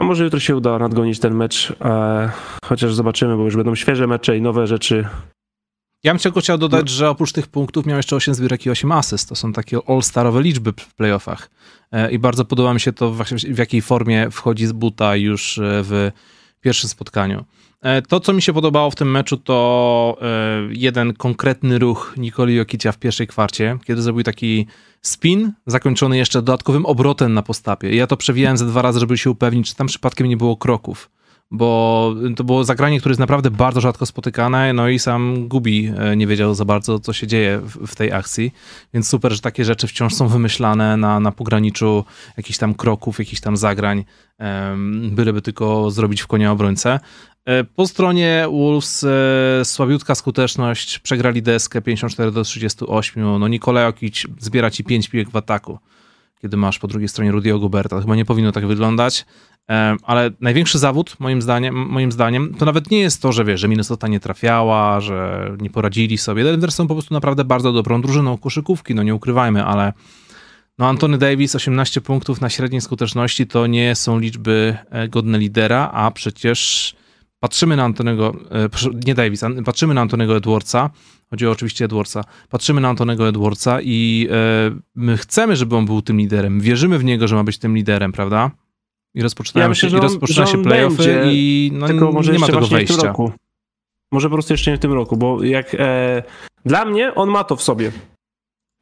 A 0.00 0.04
może 0.04 0.24
jutro 0.24 0.40
się 0.40 0.56
uda 0.56 0.78
nadgonić 0.78 1.20
ten 1.20 1.34
mecz, 1.34 1.72
e, 1.80 2.30
chociaż 2.64 2.94
zobaczymy, 2.94 3.36
bo 3.36 3.44
już 3.44 3.56
będą 3.56 3.74
świeże 3.74 4.06
mecze 4.06 4.36
i 4.36 4.42
nowe 4.42 4.66
rzeczy. 4.66 5.06
Ja 6.04 6.12
bym 6.12 6.20
tylko 6.20 6.40
chciał 6.40 6.58
dodać, 6.58 6.82
no. 6.82 6.88
że 6.88 7.10
oprócz 7.10 7.32
tych 7.32 7.46
punktów 7.46 7.86
miał 7.86 7.96
jeszcze 7.96 8.16
8 8.16 8.34
zbiórek 8.34 8.66
i 8.66 8.70
8 8.70 8.92
asyst. 8.92 9.28
To 9.28 9.34
są 9.34 9.52
takie 9.52 9.78
all-starowe 9.86 10.42
liczby 10.42 10.72
w 10.72 10.94
playoffach. 10.94 11.50
E, 11.92 12.10
I 12.10 12.18
bardzo 12.18 12.44
podoba 12.44 12.74
mi 12.74 12.80
się 12.80 12.92
to, 12.92 13.12
w 13.48 13.58
jakiej 13.58 13.82
formie 13.82 14.30
wchodzi 14.30 14.66
z 14.66 14.72
buta 14.72 15.16
już 15.16 15.58
e, 15.58 15.62
w 15.64 16.10
pierwszym 16.60 16.90
spotkaniu. 16.90 17.44
E, 17.82 18.02
to, 18.02 18.20
co 18.20 18.32
mi 18.32 18.42
się 18.42 18.52
podobało 18.52 18.90
w 18.90 18.94
tym 18.94 19.10
meczu, 19.10 19.36
to 19.36 20.18
jeden 20.70 21.14
konkretny 21.14 21.78
ruch 21.78 22.14
Nikoli 22.16 22.54
Jokicia 22.54 22.92
w 22.92 22.98
pierwszej 22.98 23.26
kwarcie, 23.26 23.78
kiedy 23.84 24.02
zrobił 24.02 24.22
taki 24.22 24.66
spin 25.02 25.52
zakończony 25.66 26.16
jeszcze 26.16 26.42
dodatkowym 26.42 26.86
obrotem 26.86 27.34
na 27.34 27.42
postapie. 27.42 27.94
Ja 27.96 28.06
to 28.06 28.16
przewijałem 28.16 28.56
ze 28.56 28.66
dwa 28.66 28.82
razy, 28.82 29.00
żeby 29.00 29.18
się 29.18 29.30
upewnić, 29.30 29.68
czy 29.68 29.76
tam 29.76 29.86
przypadkiem 29.86 30.26
nie 30.26 30.36
było 30.36 30.56
kroków. 30.56 31.10
Bo 31.52 32.14
to 32.36 32.44
było 32.44 32.64
zagranie, 32.64 33.00
które 33.00 33.10
jest 33.10 33.20
naprawdę 33.20 33.50
bardzo 33.50 33.80
rzadko 33.80 34.06
spotykane, 34.06 34.72
no 34.72 34.88
i 34.88 34.98
sam 34.98 35.48
Gubi 35.48 35.92
e, 35.96 36.16
nie 36.16 36.26
wiedział 36.26 36.54
za 36.54 36.64
bardzo, 36.64 36.98
co 36.98 37.12
się 37.12 37.26
dzieje 37.26 37.58
w, 37.58 37.86
w 37.86 37.96
tej 37.96 38.12
akcji, 38.12 38.52
więc 38.94 39.08
super, 39.08 39.32
że 39.32 39.40
takie 39.40 39.64
rzeczy 39.64 39.86
wciąż 39.86 40.14
są 40.14 40.28
wymyślane 40.28 40.96
na, 40.96 41.20
na 41.20 41.32
pograniczu 41.32 42.04
jakichś 42.36 42.58
tam 42.58 42.74
kroków, 42.74 43.18
jakichś 43.18 43.40
tam 43.40 43.56
zagrań, 43.56 44.04
byleby 45.10 45.42
tylko 45.42 45.90
zrobić 45.90 46.22
w 46.22 46.26
konia 46.26 46.52
obrońcę. 46.52 47.00
E, 47.44 47.64
po 47.64 47.86
stronie 47.86 48.46
Wolves 48.50 49.04
e, 49.04 49.64
słabiutka 49.64 50.14
skuteczność, 50.14 50.98
przegrali 50.98 51.42
deskę 51.42 51.82
54 51.82 52.32
do 52.32 52.42
38. 52.44 53.38
No 53.38 53.48
Nikolaj 53.48 53.84
Jokic 53.84 54.26
zbiera 54.38 54.70
ci 54.70 54.84
5 54.84 55.08
piłek 55.08 55.30
w 55.30 55.36
ataku, 55.36 55.78
kiedy 56.42 56.56
masz 56.56 56.78
po 56.78 56.88
drugiej 56.88 57.08
stronie 57.08 57.32
Rudy'ego 57.32 57.60
Guberta. 57.60 58.00
Chyba 58.00 58.16
nie 58.16 58.24
powinno 58.24 58.52
tak 58.52 58.66
wyglądać. 58.66 59.26
E, 59.70 59.96
ale 60.02 60.30
największy 60.40 60.78
zawód, 60.78 61.16
moim 61.18 61.42
zdaniem, 61.42 61.74
moim 61.74 62.12
zdaniem, 62.12 62.54
to 62.54 62.64
nawet 62.64 62.90
nie 62.90 63.00
jest 63.00 63.22
to, 63.22 63.32
że 63.32 63.44
wiesz, 63.44 63.60
że 63.60 63.68
Minnesota 63.68 64.08
nie 64.08 64.20
trafiała, 64.20 65.00
że 65.00 65.50
nie 65.60 65.70
poradzili 65.70 66.18
sobie. 66.18 66.44
Denver 66.44 66.72
są 66.72 66.88
po 66.88 66.94
prostu 66.94 67.14
naprawdę 67.14 67.44
bardzo 67.44 67.72
dobrą 67.72 68.02
drużyną 68.02 68.38
koszykówki, 68.38 68.94
no 68.94 69.02
nie 69.02 69.14
ukrywajmy, 69.14 69.64
ale 69.64 69.92
no 70.78 70.88
Antony 70.88 71.18
Davis 71.18 71.54
18 71.54 72.00
punktów 72.00 72.40
na 72.40 72.50
średniej 72.50 72.80
skuteczności 72.80 73.46
to 73.46 73.66
nie 73.66 73.94
są 73.94 74.18
liczby 74.18 74.76
godne 75.08 75.38
lidera, 75.38 75.90
a 75.92 76.10
przecież 76.10 76.94
patrzymy 77.40 77.76
na 77.76 77.84
Antonego, 77.84 78.34
e, 78.50 78.68
nie 79.06 79.14
Davis, 79.14 79.44
patrzymy 79.64 79.94
na 79.94 80.00
Antonego 80.00 80.36
Edwardsa, 80.36 80.90
chodzi 81.30 81.46
o 81.46 81.50
oczywiście 81.50 81.84
Edwardsa, 81.84 82.24
patrzymy 82.48 82.80
na 82.80 82.88
Antonego 82.88 83.28
Edwardsa 83.28 83.78
i 83.82 84.28
e, 84.30 84.70
my 84.94 85.16
chcemy, 85.16 85.56
żeby 85.56 85.76
on 85.76 85.86
był 85.86 86.02
tym 86.02 86.18
liderem, 86.18 86.60
wierzymy 86.60 86.98
w 86.98 87.04
niego, 87.04 87.28
że 87.28 87.36
ma 87.36 87.44
być 87.44 87.58
tym 87.58 87.76
liderem, 87.76 88.12
prawda? 88.12 88.50
I 89.14 89.22
rozpoczynają 89.22 89.64
ja 89.64 89.68
myślę, 89.68 89.90
się, 89.90 89.96
i 89.96 90.00
rozpoczyna 90.00 90.46
się 90.46 90.62
playoffy 90.62 91.22
i 91.24 91.70
no, 91.74 91.86
tylko 91.86 92.12
może 92.12 92.32
nie 92.32 92.38
ma 92.38 92.46
tego 92.46 92.66
wejścia. 92.66 93.14
Może 94.12 94.28
po 94.28 94.34
prostu 94.34 94.52
jeszcze 94.52 94.70
nie 94.70 94.76
w 94.76 94.80
tym 94.80 94.92
roku, 94.92 95.16
bo 95.16 95.44
jak 95.44 95.76
e, 95.78 96.22
dla 96.64 96.84
mnie 96.84 97.14
on 97.14 97.30
ma 97.30 97.44
to 97.44 97.56
w 97.56 97.62
sobie. 97.62 97.92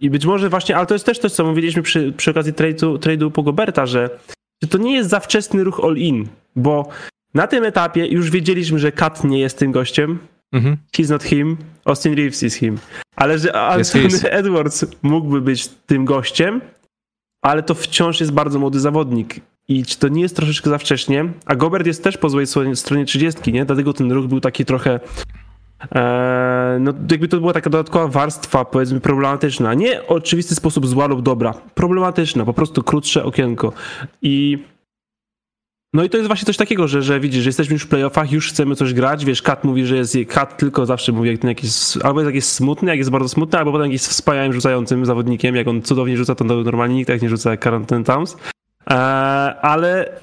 I 0.01 0.11
być 0.11 0.27
może 0.27 0.49
właśnie, 0.49 0.77
ale 0.77 0.87
to 0.87 0.95
jest 0.95 1.07
też 1.07 1.19
to, 1.19 1.31
co 1.31 1.45
mówiliśmy 1.45 1.83
przy, 1.83 2.13
przy 2.13 2.31
okazji 2.31 2.53
trade'u, 2.53 2.99
trade'u 2.99 3.31
Pogoberta, 3.31 3.87
że, 3.87 4.19
że 4.63 4.69
to 4.69 4.79
nie 4.79 4.95
jest 4.95 5.11
za 5.11 5.21
wczesny 5.21 5.65
ruch 5.65 5.81
all-in, 5.85 6.29
bo 6.57 6.89
na 7.35 7.47
tym 7.47 7.65
etapie 7.65 8.07
już 8.07 8.31
wiedzieliśmy, 8.31 8.79
że 8.79 8.93
Kat 8.93 9.25
nie 9.25 9.41
jest 9.41 9.59
tym 9.59 9.73
gościem. 9.73 10.19
Mhm. 10.53 10.77
He's 10.97 11.11
not 11.11 11.23
him. 11.23 11.57
Austin 11.85 12.15
Reeves 12.15 12.43
is 12.43 12.55
him. 12.55 12.79
Ale 13.17 13.39
że 13.39 13.53
Anthony 13.53 14.05
yes, 14.05 14.25
Edwards 14.25 14.85
mógłby 15.03 15.41
być 15.41 15.69
tym 15.69 16.05
gościem, 16.05 16.61
ale 17.43 17.63
to 17.63 17.75
wciąż 17.75 18.21
jest 18.21 18.33
bardzo 18.33 18.59
młody 18.59 18.81
zawodnik. 18.81 19.41
I 19.69 19.85
czy 19.85 19.99
to 19.99 20.09
nie 20.09 20.23
jest 20.23 20.37
troszeczkę 20.37 20.71
za 20.71 20.79
wcześnie? 20.79 21.33
A 21.47 21.57
Gobert 21.57 21.87
jest 21.87 22.05
też 22.05 22.19
po 22.19 22.29
złej 22.29 22.47
stronie 22.75 23.05
30, 23.05 23.53
nie? 23.53 23.65
Dlatego 23.65 23.93
ten 23.93 24.13
ruch 24.13 24.27
był 24.27 24.41
taki 24.41 24.65
trochę. 24.65 25.01
E, 25.95 26.79
no, 26.81 26.93
jakby 27.11 27.29
to 27.29 27.41
była 27.41 27.53
taka 27.53 27.71
dodatkowa 27.71 28.09
warstwa, 28.09 28.65
powiedzmy, 28.65 29.01
problematyczna. 29.01 29.75
Nie 29.75 30.01
w 30.01 30.11
oczywisty 30.11 30.55
sposób 30.55 30.87
zła 30.87 31.07
lub 31.07 31.23
dobra. 31.23 31.55
Problematyczna, 31.75 32.45
po 32.45 32.55
prostu 32.55 32.83
krótsze 32.83 33.25
okienko. 33.25 33.73
I 34.23 34.59
no 35.93 36.05
i 36.05 36.11
to 36.11 36.17
jest 36.17 36.27
właśnie 36.27 36.47
coś 36.47 36.57
takiego, 36.57 36.89
że, 36.89 37.03
że 37.03 37.21
widzisz, 37.21 37.43
że 37.43 37.49
jesteśmy 37.49 37.73
już 37.73 37.83
w 37.83 37.89
playoffach, 37.89 38.33
już 38.33 38.49
chcemy 38.49 38.77
coś 38.77 38.95
grać, 38.95 39.25
wiesz, 39.25 39.43
Kat 39.43 39.65
mówi, 39.65 39.87
że 39.87 39.97
jest, 39.97 40.17
Kat 40.29 40.59
tylko 40.59 40.87
zawsze 40.87 41.13
mówi, 41.13 41.29
jak 41.29 41.39
ten 41.39 41.49
jakiś, 41.49 41.71
albo 42.03 42.21
jest 42.21 42.35
jakiś 42.35 42.45
smutny, 42.45 42.89
jak 42.89 42.99
jest 42.99 43.11
bardzo 43.11 43.29
smutny, 43.29 43.59
albo 43.59 43.73
potem 43.73 43.87
jakiś 43.87 44.03
wspaniałym 44.03 44.53
rzucającym 44.53 45.07
zawodnikiem, 45.07 45.57
jak 45.57 45.69
on 45.69 45.83
cudownie 45.83 46.17
rzuca, 46.17 46.35
to 46.35 46.45
normalnie 46.45 46.95
nikt 46.95 47.09
tak 47.09 47.23
nie 47.23 47.29
rzuca 47.29 47.51
jak 47.51 47.65
Carlton 47.65 48.05
Towns, 48.05 48.37
eee, 48.87 48.97
ale 49.63 50.21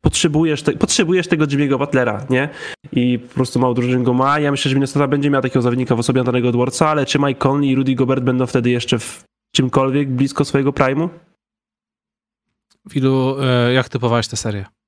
potrzebujesz, 0.00 0.62
te, 0.62 0.72
potrzebujesz 0.72 1.28
tego 1.28 1.44
Jimmy'ego 1.44 1.78
Butlera, 1.78 2.26
nie? 2.30 2.48
I 2.92 3.18
po 3.18 3.34
prostu 3.34 3.60
mało 3.60 3.74
drużyn 3.74 4.04
go 4.04 4.14
ma. 4.14 4.40
Ja 4.40 4.50
myślę, 4.50 4.68
że 4.68 4.74
Minnesota 4.74 5.08
będzie 5.08 5.30
miał 5.30 5.42
takiego 5.42 5.62
zawodnika 5.62 5.96
w 5.96 5.98
osobie 5.98 6.20
Antonego 6.20 6.48
Edwardsa, 6.48 6.88
ale 6.88 7.06
czy 7.06 7.18
Mike 7.18 7.48
Conley 7.48 7.70
i 7.70 7.74
Rudy 7.74 7.94
Gobert 7.94 8.24
będą 8.24 8.46
wtedy 8.46 8.70
jeszcze 8.70 8.98
w 8.98 9.24
czymkolwiek 9.52 10.10
blisko 10.10 10.44
swojego 10.44 10.70
prime'u? 10.70 11.08
Wilu, 12.90 13.36
e, 13.40 13.72
jak 13.72 13.88
typowałeś 13.88 14.28
tę 14.28 14.36
serię? 14.36 14.79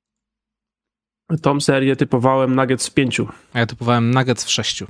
Tą 1.42 1.60
serię 1.60 1.96
typowałem 1.96 2.54
Nuggets 2.54 2.88
w 2.88 2.94
pięciu. 2.94 3.28
A 3.52 3.58
ja 3.58 3.66
typowałem 3.66 4.14
Nuggets 4.14 4.44
w 4.44 4.50
sześciu. 4.50 4.86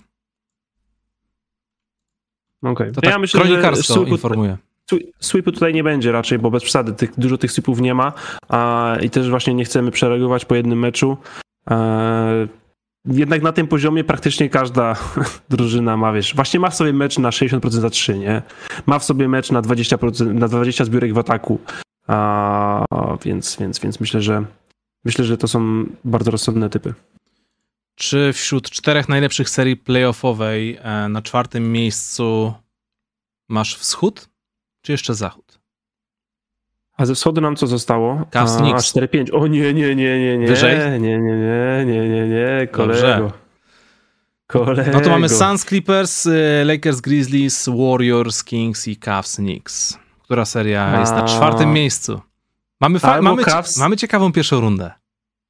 Okej. 2.62 2.72
Okay. 2.72 2.93
To 2.93 3.01
tak 3.01 3.11
ja 3.11 3.18
myślę, 3.18 3.41
kronikarstwo 3.41 4.05
że 4.05 4.11
informuje. 4.11 4.57
Sweepu 5.20 5.53
tutaj 5.53 5.74
nie 5.74 5.85
będzie 5.85 6.12
raczej, 6.12 6.39
bo 6.39 6.51
bez 6.51 6.62
przesady 6.62 6.93
tych, 6.93 7.18
dużo 7.18 7.39
tych 7.39 7.53
sweepów 7.53 7.80
nie 7.80 7.95
ma 7.95 8.12
a, 8.49 8.97
i 9.03 9.11
też 9.11 9.30
właśnie 9.30 9.55
nie 9.55 9.64
chcemy 9.64 9.91
przereagować 9.91 10.45
po 10.45 10.55
jednym 10.55 10.78
meczu. 10.78 11.16
E, 11.70 12.49
jednak 13.05 13.43
na 13.43 13.53
tym 13.53 13.66
poziomie 13.66 14.05
praktycznie 14.05 14.51
każda 14.51 14.97
drużyna 15.51 15.97
ma, 15.97 16.12
wiesz, 16.12 16.35
właśnie 16.35 16.61
ma 16.61 16.70
w 16.70 16.74
sobie 16.74 16.93
mecz 16.93 17.18
na 17.18 17.30
60% 17.30 17.70
za 17.70 17.91
3, 17.91 18.18
nie? 18.18 18.43
Ma 18.87 18.99
w 18.99 19.05
sobie 19.05 19.28
mecz 19.28 19.51
na 19.51 19.62
20%, 19.62 20.35
na 20.35 20.49
20 20.49 20.85
zbiórek 20.85 21.14
w 21.14 21.18
ataku, 21.18 21.59
a, 22.07 22.85
więc, 23.24 23.57
więc, 23.61 23.78
więc 23.78 24.01
myślę, 24.01 24.22
że 24.22 24.45
myślę, 25.05 25.24
że 25.24 25.38
to 25.38 25.48
są 25.48 25.84
bardzo 26.05 26.30
rozsądne 26.30 26.70
typy. 26.70 26.94
Czy 27.94 28.32
wśród 28.32 28.70
czterech 28.70 29.09
najlepszych 29.09 29.50
serii 29.50 29.76
playoffowej 29.76 30.78
e, 30.82 31.09
na 31.09 31.22
czwartym 31.22 31.72
miejscu 31.72 32.55
masz 33.48 33.76
wschód, 33.76 34.28
czy 34.82 34.92
jeszcze 34.92 35.14
zachód? 35.14 35.62
A 36.96 37.07
ze 37.07 37.14
wschodu 37.14 37.40
nam 37.40 37.57
co 37.57 37.66
zostało? 37.66 38.26
Cavs 38.30 38.57
A 38.57 38.61
4-5. 38.61 39.28
O 39.32 39.46
nie, 39.46 39.74
nie, 39.74 39.94
nie, 39.94 40.20
nie, 40.20 40.38
nie. 40.38 40.46
Wyżej? 40.46 40.78
Nie, 40.78 40.98
nie, 41.00 41.18
nie, 41.18 41.84
nie, 41.86 42.09
nie, 42.09 42.28
nie, 42.28 42.68
kolego. 42.72 43.32
Kolego. 44.46 44.90
No 44.92 45.00
to 45.00 45.11
mamy 45.11 45.28
Suns, 45.28 45.64
Clippers, 45.64 46.26
y, 46.26 46.64
Lakers, 46.64 47.00
Grizzlies, 47.00 47.68
Warriors, 47.68 48.44
Kings 48.44 48.88
i 48.88 48.96
Cavs, 48.96 49.36
Knicks. 49.36 49.98
Która 50.22 50.44
seria 50.44 50.96
A... 50.96 51.00
jest 51.00 51.12
na 51.12 51.24
czwartym 51.24 51.72
miejscu? 51.72 52.20
Mamy, 52.83 52.99
fa- 52.99 53.22
mamy, 53.22 53.45
Cavs... 53.45 53.78
mamy 53.78 53.97
ciekawą 53.97 54.33
pierwszą 54.33 54.61
rundę. 54.61 54.91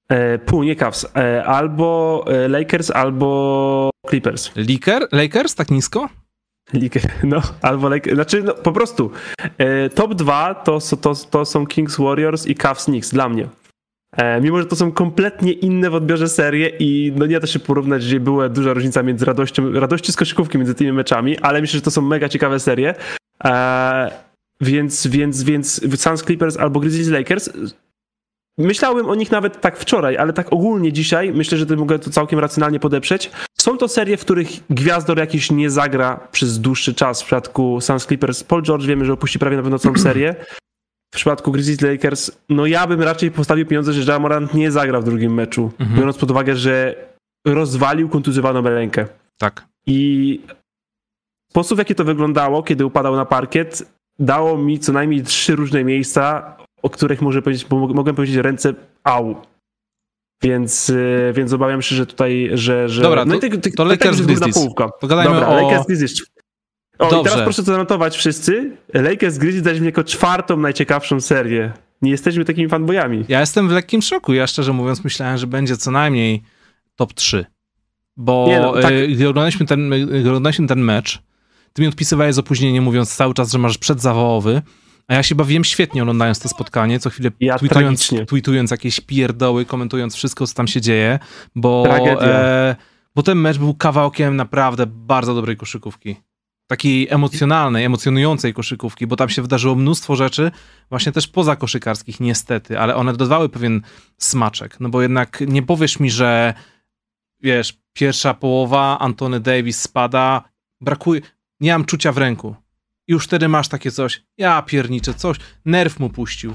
E, 0.08 0.38
pół, 0.38 0.62
nie 0.62 0.76
Cavs. 0.76 1.06
E, 1.16 1.44
albo 1.44 2.24
e, 2.28 2.48
Lakers, 2.48 2.90
albo 2.90 3.90
Clippers. 4.08 4.50
Laker? 4.56 5.08
Lakers? 5.12 5.54
Tak 5.54 5.70
nisko? 5.70 6.08
No, 7.24 7.42
albo 7.62 7.94
like, 7.94 8.14
znaczy 8.14 8.42
no, 8.42 8.54
po 8.54 8.72
prostu 8.72 9.10
e, 9.58 9.90
top 9.90 10.14
2 10.14 10.54
to, 10.54 10.78
to, 11.00 11.14
to 11.14 11.44
są 11.44 11.66
Kings 11.66 11.96
Warriors 11.96 12.46
i 12.46 12.54
Cavs 12.54 12.84
Knicks 12.84 13.10
dla 13.10 13.28
mnie. 13.28 13.48
E, 14.16 14.40
mimo, 14.40 14.58
że 14.58 14.66
to 14.66 14.76
są 14.76 14.92
kompletnie 14.92 15.52
inne 15.52 15.90
w 15.90 15.94
odbiorze 15.94 16.28
serie 16.28 16.68
i 16.78 17.12
no 17.16 17.26
nie 17.26 17.40
da 17.40 17.46
się 17.46 17.58
porównać, 17.58 18.02
że 18.02 18.20
była 18.20 18.48
duża 18.48 18.72
różnica 18.72 19.02
między 19.02 19.24
radością, 19.24 19.72
radości 19.72 20.12
z 20.12 20.16
koszykówki 20.16 20.58
między 20.58 20.74
tymi 20.74 20.92
meczami, 20.92 21.38
ale 21.38 21.60
myślę, 21.60 21.78
że 21.78 21.82
to 21.82 21.90
są 21.90 22.02
mega 22.02 22.28
ciekawe 22.28 22.60
serie. 22.60 22.94
E, 23.44 24.31
więc, 24.62 25.06
więc, 25.06 25.44
więc 25.44 25.80
Suns 25.96 26.22
Clippers 26.22 26.56
albo 26.56 26.80
Grizzlies 26.80 27.08
Lakers 27.08 27.50
Myślałem 28.58 29.08
o 29.08 29.14
nich 29.14 29.30
nawet 29.30 29.60
tak 29.60 29.76
wczoraj, 29.76 30.16
ale 30.16 30.32
tak 30.32 30.52
ogólnie 30.52 30.92
dzisiaj 30.92 31.32
myślę, 31.32 31.58
że 31.58 31.66
to 31.66 31.76
mogę 31.76 31.98
to 31.98 32.10
całkiem 32.10 32.38
racjonalnie 32.38 32.80
podeprzeć. 32.80 33.30
Są 33.58 33.78
to 33.78 33.88
serie, 33.88 34.16
w 34.16 34.20
których 34.20 34.48
gwiazdor 34.70 35.18
jakiś 35.18 35.50
nie 35.50 35.70
zagra 35.70 36.28
przez 36.32 36.60
dłuższy 36.60 36.94
czas. 36.94 37.22
W 37.22 37.24
przypadku 37.24 37.80
Suns 37.80 38.06
Clippers 38.06 38.44
Paul 38.44 38.62
George 38.62 38.86
wiemy, 38.86 39.04
że 39.04 39.12
opuści 39.12 39.38
prawie 39.38 39.56
na 39.56 39.62
pewno 39.62 39.78
całą 39.78 39.96
serię. 39.96 40.34
W 41.12 41.16
przypadku 41.16 41.52
Grizzlies 41.52 41.80
Lakers, 41.80 42.30
no 42.48 42.66
ja 42.66 42.86
bym 42.86 43.02
raczej 43.02 43.30
postawił 43.30 43.66
pieniądze, 43.66 43.92
że 43.92 44.12
Jamorant 44.12 44.54
nie 44.54 44.70
zagra 44.70 45.00
w 45.00 45.04
drugim 45.04 45.34
meczu, 45.34 45.70
mhm. 45.78 45.98
biorąc 45.98 46.18
pod 46.18 46.30
uwagę, 46.30 46.56
że 46.56 46.94
rozwalił 47.46 48.08
kontuzjowaną 48.08 48.62
rękę. 48.62 49.06
Tak. 49.38 49.66
I 49.86 50.40
sposób, 51.50 51.76
w 51.76 51.78
jaki 51.78 51.94
to 51.94 52.04
wyglądało, 52.04 52.62
kiedy 52.62 52.86
upadał 52.86 53.16
na 53.16 53.24
parkiet, 53.24 53.82
dało 54.22 54.58
mi 54.58 54.78
co 54.78 54.92
najmniej 54.92 55.22
trzy 55.22 55.56
różne 55.56 55.84
miejsca, 55.84 56.56
o 56.82 56.90
których 56.90 57.22
może 57.22 57.42
powiedzieć, 57.42 57.70
mogłem 57.70 58.16
powiedzieć 58.16 58.36
ręce 58.36 58.74
au. 59.04 59.36
Więc, 60.42 60.90
y, 60.90 61.32
więc 61.34 61.52
obawiam 61.52 61.82
się, 61.82 61.96
że 61.96 62.06
tutaj, 62.06 62.50
że... 62.54 62.88
że 62.88 63.02
Dobra, 63.02 63.24
no 63.24 63.38
to, 63.38 63.48
to, 63.48 63.70
to 63.76 63.84
Lakers 63.84 64.20
Grizzlies. 64.20 64.68
Pogadajmy 65.00 65.34
Dobra, 65.34 65.48
o... 65.48 65.62
Lakers 65.62 65.86
Grizzlies. 65.86 66.22
O, 66.98 67.10
Dobrze. 67.10 67.20
i 67.20 67.24
teraz 67.24 67.42
proszę 67.42 67.62
to 67.62 67.72
zanotować 67.72 68.16
wszyscy. 68.16 68.76
Lakers 68.94 69.38
Grizzlies 69.38 69.64
dać 69.64 69.80
mi 69.80 69.86
jako 69.86 70.04
czwartą 70.04 70.56
najciekawszą 70.56 71.20
serię. 71.20 71.72
Nie 72.02 72.10
jesteśmy 72.10 72.44
takimi 72.44 72.68
fanboyami. 72.68 73.24
Ja 73.28 73.40
jestem 73.40 73.68
w 73.68 73.72
lekkim 73.72 74.02
szoku. 74.02 74.32
Ja 74.32 74.46
szczerze 74.46 74.72
mówiąc 74.72 75.04
myślałem, 75.04 75.38
że 75.38 75.46
będzie 75.46 75.76
co 75.76 75.90
najmniej 75.90 76.42
top 76.96 77.12
3. 77.14 77.46
Bo 78.16 78.44
Nie 78.48 78.60
no, 78.60 78.72
tak. 78.72 78.94
gdy, 79.10 79.28
oglądaliśmy 79.28 79.66
ten, 79.66 79.90
gdy 80.06 80.28
oglądaliśmy 80.28 80.66
ten 80.66 80.80
mecz, 80.80 81.22
ty 81.72 81.82
mi 81.82 81.88
odpisywałeś 81.88 82.34
z 82.34 82.38
opóźnieniem, 82.38 82.84
mówiąc 82.84 83.16
cały 83.16 83.34
czas, 83.34 83.52
że 83.52 83.58
masz 83.58 83.78
przedzawołowy. 83.78 84.62
A 85.08 85.14
ja 85.14 85.22
się 85.22 85.34
bawiłem 85.34 85.64
świetnie 85.64 86.02
oglądając 86.02 86.38
to 86.38 86.48
spotkanie, 86.48 87.00
co 87.00 87.10
chwilę 87.10 87.30
ja 87.40 87.58
tweetując, 87.58 88.10
tweetując 88.28 88.70
jakieś 88.70 89.00
pierdoły, 89.00 89.64
komentując 89.64 90.14
wszystko, 90.14 90.46
co 90.46 90.54
tam 90.54 90.68
się 90.68 90.80
dzieje, 90.80 91.18
bo, 91.54 91.84
e, 92.20 92.76
bo 93.14 93.22
ten 93.22 93.38
mecz 93.38 93.58
był 93.58 93.74
kawałkiem 93.74 94.36
naprawdę 94.36 94.86
bardzo 94.86 95.34
dobrej 95.34 95.56
koszykówki. 95.56 96.16
Takiej 96.66 97.08
emocjonalnej, 97.10 97.84
emocjonującej 97.84 98.54
koszykówki, 98.54 99.06
bo 99.06 99.16
tam 99.16 99.28
się 99.28 99.42
wydarzyło 99.42 99.74
mnóstwo 99.74 100.16
rzeczy, 100.16 100.50
właśnie 100.90 101.12
też 101.12 101.28
poza 101.28 101.56
koszykarskich, 101.56 102.20
niestety, 102.20 102.78
ale 102.78 102.94
one 102.96 103.12
dodawały 103.12 103.48
pewien 103.48 103.82
smaczek. 104.18 104.80
No 104.80 104.88
bo 104.88 105.02
jednak 105.02 105.44
nie 105.46 105.62
powiesz 105.62 106.00
mi, 106.00 106.10
że 106.10 106.54
wiesz, 107.40 107.78
pierwsza 107.92 108.34
połowa, 108.34 108.98
Antony 108.98 109.40
Davis 109.40 109.80
spada, 109.80 110.42
brakuje, 110.80 111.20
nie 111.62 111.72
mam 111.72 111.84
czucia 111.84 112.12
w 112.12 112.18
ręku 112.18 112.56
i 113.08 113.12
już 113.12 113.24
wtedy 113.24 113.48
masz 113.48 113.68
takie 113.68 113.90
coś, 113.90 114.22
ja 114.38 114.62
pierniczę, 114.62 115.14
coś, 115.14 115.36
nerw 115.64 116.00
mu 116.00 116.10
puścił. 116.10 116.54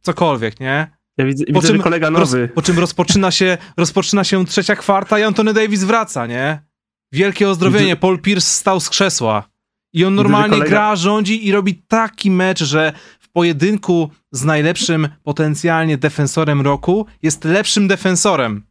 Cokolwiek, 0.00 0.60
nie? 0.60 1.00
Ja 1.16 1.26
widzę, 1.26 1.44
po 1.44 1.60
widzę 1.60 1.72
czym, 1.72 1.82
kolega 1.82 2.10
nowy. 2.10 2.40
Roz, 2.40 2.54
po 2.54 2.62
czym 2.62 2.78
rozpoczyna 2.78 3.30
się, 3.30 3.58
rozpoczyna 3.76 4.24
się 4.24 4.46
trzecia 4.46 4.76
kwarta 4.76 5.18
i 5.18 5.22
Antony 5.22 5.54
Davis 5.54 5.84
wraca, 5.84 6.26
nie? 6.26 6.62
Wielkie 7.12 7.48
ozdrowienie, 7.48 7.84
widzę... 7.84 7.96
Paul 7.96 8.20
Pierce 8.20 8.50
stał 8.50 8.80
z 8.80 8.90
krzesła. 8.90 9.50
I 9.92 10.04
on 10.04 10.14
normalnie 10.14 10.56
kolega... 10.56 10.70
gra, 10.70 10.96
rządzi 10.96 11.46
i 11.46 11.52
robi 11.52 11.74
taki 11.74 12.30
mecz, 12.30 12.64
że 12.64 12.92
w 13.20 13.28
pojedynku 13.28 14.10
z 14.32 14.44
najlepszym 14.44 15.08
potencjalnie 15.22 15.98
defensorem 15.98 16.60
roku 16.60 17.06
jest 17.22 17.44
lepszym 17.44 17.88
defensorem. 17.88 18.66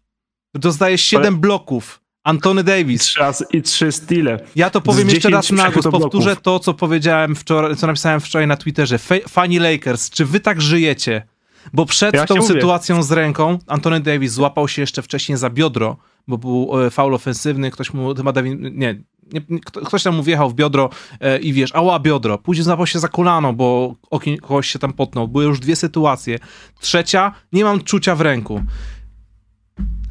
Dostaje 0.53 0.97
7 0.97 1.27
Ale... 1.27 1.31
bloków. 1.31 1.98
Antony 2.23 2.63
Davis. 2.63 3.01
Trzy, 3.01 3.21
I 3.53 3.61
trzy 3.61 3.91
stile. 3.91 4.39
Ja 4.55 4.69
to 4.69 4.81
powiem 4.81 5.09
jeszcze 5.09 5.29
raz 5.29 5.51
na 5.51 5.71
głos. 5.71 5.87
Powtórzę 5.91 6.35
to, 6.35 6.59
co 6.59 6.73
powiedziałem 6.73 7.35
wczoraj, 7.35 7.75
co 7.75 7.87
napisałem 7.87 8.19
wczoraj 8.19 8.47
na 8.47 8.57
Twitterze. 8.57 8.99
Fani 9.29 9.59
Lakers, 9.59 10.09
czy 10.09 10.25
wy 10.25 10.39
tak 10.39 10.61
żyjecie? 10.61 11.27
Bo 11.73 11.85
przed 11.85 12.15
ja 12.15 12.25
tą 12.25 12.41
sytuacją 12.41 12.95
mówię. 12.95 13.07
z 13.07 13.11
ręką 13.11 13.59
Antony 13.67 13.99
Davis 13.99 14.31
złapał 14.31 14.67
się 14.67 14.81
jeszcze 14.81 15.01
wcześniej 15.01 15.37
za 15.37 15.49
biodro, 15.49 15.97
bo 16.27 16.37
był 16.37 16.85
e, 16.85 16.89
faul 16.89 17.13
ofensywny, 17.13 17.71
ktoś 17.71 17.93
mu, 17.93 18.15
chyba 18.15 18.31
David, 18.31 18.59
nie, 18.59 19.03
nie, 19.33 19.59
ktoś 19.85 20.03
tam 20.03 20.15
mu 20.15 20.23
wjechał 20.23 20.49
w 20.49 20.53
biodro 20.53 20.89
e, 21.19 21.39
i 21.39 21.53
wiesz, 21.53 21.75
ała 21.75 21.99
biodro. 21.99 22.37
Później 22.37 22.63
złapał 22.63 22.87
się 22.87 22.99
za 22.99 23.07
kolano, 23.07 23.53
bo 23.53 23.95
kogoś 24.41 24.69
się 24.69 24.79
tam 24.79 24.93
potnął. 24.93 25.27
Były 25.27 25.43
już 25.43 25.59
dwie 25.59 25.75
sytuacje. 25.75 26.39
Trzecia, 26.79 27.33
nie 27.53 27.63
mam 27.63 27.81
czucia 27.81 28.15
w 28.15 28.21
ręku. 28.21 28.63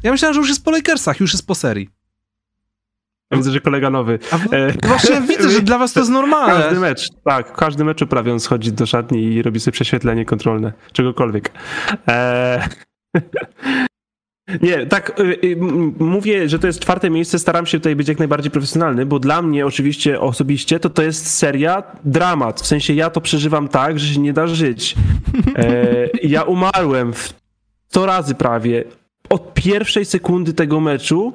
Ja 0.03 0.11
myślałem, 0.11 0.33
że 0.33 0.39
już 0.39 0.49
jest 0.49 0.65
po 0.65 0.71
Lakersach, 0.71 1.19
już 1.19 1.33
jest 1.33 1.47
po 1.47 1.55
serii. 1.55 1.98
Widzę, 3.31 3.51
że 3.51 3.61
kolega 3.61 3.89
nowy. 3.89 4.19
A 4.31 4.55
e, 4.55 4.71
właśnie 4.87 5.21
widzę, 5.21 5.49
że 5.49 5.61
dla 5.61 5.77
was 5.77 5.93
to 5.93 5.99
jest 5.99 6.11
normalne. 6.11 6.63
Każdy 6.63 6.79
mecz, 6.79 7.07
tak, 7.23 7.53
każdy 7.53 7.83
mecz 7.83 8.05
prawie 8.05 8.33
on 8.33 8.39
schodzi 8.39 8.71
do 8.71 8.85
szatni 8.85 9.23
i 9.23 9.41
robi 9.41 9.59
sobie 9.59 9.73
prześwietlenie 9.73 10.25
kontrolne, 10.25 10.73
czegokolwiek. 10.93 11.51
Eee... 12.07 12.61
Nie, 14.61 14.85
tak, 14.85 15.19
y, 15.19 15.37
y, 15.43 15.57
mówię, 15.99 16.49
że 16.49 16.59
to 16.59 16.67
jest 16.67 16.79
czwarte 16.79 17.09
miejsce, 17.09 17.39
staram 17.39 17.65
się 17.65 17.79
tutaj 17.79 17.95
być 17.95 18.07
jak 18.07 18.19
najbardziej 18.19 18.51
profesjonalny, 18.51 19.05
bo 19.05 19.19
dla 19.19 19.41
mnie 19.41 19.65
oczywiście 19.65 20.19
osobiście 20.19 20.79
to 20.79 20.89
to 20.89 21.01
jest 21.01 21.37
seria 21.37 21.83
dramat, 22.03 22.61
w 22.61 22.67
sensie 22.67 22.93
ja 22.93 23.09
to 23.09 23.21
przeżywam 23.21 23.67
tak, 23.67 23.99
że 23.99 24.13
się 24.13 24.19
nie 24.19 24.33
da 24.33 24.47
żyć. 24.47 24.95
Eee, 25.55 26.09
ja 26.33 26.43
umarłem 26.43 27.13
100 27.89 28.05
razy 28.05 28.35
prawie 28.35 28.83
od 29.29 29.53
pierwszej 29.53 30.05
sekundy 30.05 30.53
tego 30.53 30.79
meczu, 30.79 31.33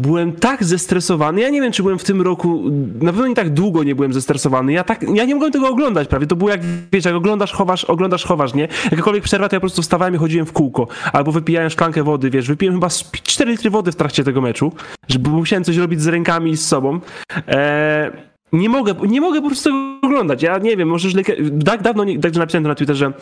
byłem 0.00 0.32
tak 0.32 0.64
zestresowany. 0.64 1.40
Ja 1.40 1.50
nie 1.50 1.60
wiem, 1.60 1.72
czy 1.72 1.82
byłem 1.82 1.98
w 1.98 2.04
tym 2.04 2.22
roku, 2.22 2.62
na 3.00 3.12
pewno 3.12 3.26
nie 3.26 3.34
tak 3.34 3.50
długo 3.50 3.84
nie 3.84 3.94
byłem 3.94 4.12
zestresowany. 4.12 4.72
Ja 4.72 4.84
tak, 4.84 5.02
ja 5.14 5.24
nie 5.24 5.34
mogłem 5.34 5.52
tego 5.52 5.68
oglądać 5.68 6.08
prawie. 6.08 6.26
To 6.26 6.36
było 6.36 6.50
jak, 6.50 6.60
wiesz, 6.92 7.04
jak 7.04 7.14
oglądasz, 7.14 7.52
chowasz, 7.52 7.84
oglądasz, 7.84 8.24
chowasz, 8.24 8.54
nie? 8.54 8.68
Jakakolwiek 8.90 9.24
przerwa, 9.24 9.48
to 9.48 9.56
ja 9.56 9.60
po 9.60 9.66
prostu 9.66 9.82
wstawałem 9.82 10.14
i 10.14 10.18
chodziłem 10.18 10.46
w 10.46 10.52
kółko. 10.52 10.86
Albo 11.12 11.32
wypijałem 11.32 11.70
szklankę 11.70 12.02
wody, 12.02 12.30
wiesz, 12.30 12.48
wypiłem 12.48 12.74
chyba 12.74 12.88
4 13.22 13.50
litry 13.50 13.70
wody 13.70 13.92
w 13.92 13.96
trakcie 13.96 14.24
tego 14.24 14.40
meczu, 14.40 14.72
żeby 15.08 15.30
musiałem 15.30 15.64
coś 15.64 15.76
robić 15.76 16.02
z 16.02 16.06
rękami 16.06 16.50
i 16.50 16.56
z 16.56 16.66
sobą. 16.66 17.00
Eee, 17.46 18.10
nie 18.52 18.68
mogę, 18.68 18.94
nie 19.08 19.20
mogę 19.20 19.40
po 19.40 19.46
prostu 19.46 19.70
tego 19.70 19.98
oglądać. 20.02 20.42
Ja 20.42 20.58
nie 20.58 20.76
wiem, 20.76 20.88
może 20.88 21.08
tak 21.64 21.82
dawno, 21.82 22.04
tak 22.22 22.34
napisałem 22.34 22.62
to 22.62 22.68
na 22.68 22.74
Twitterze, 22.74 23.12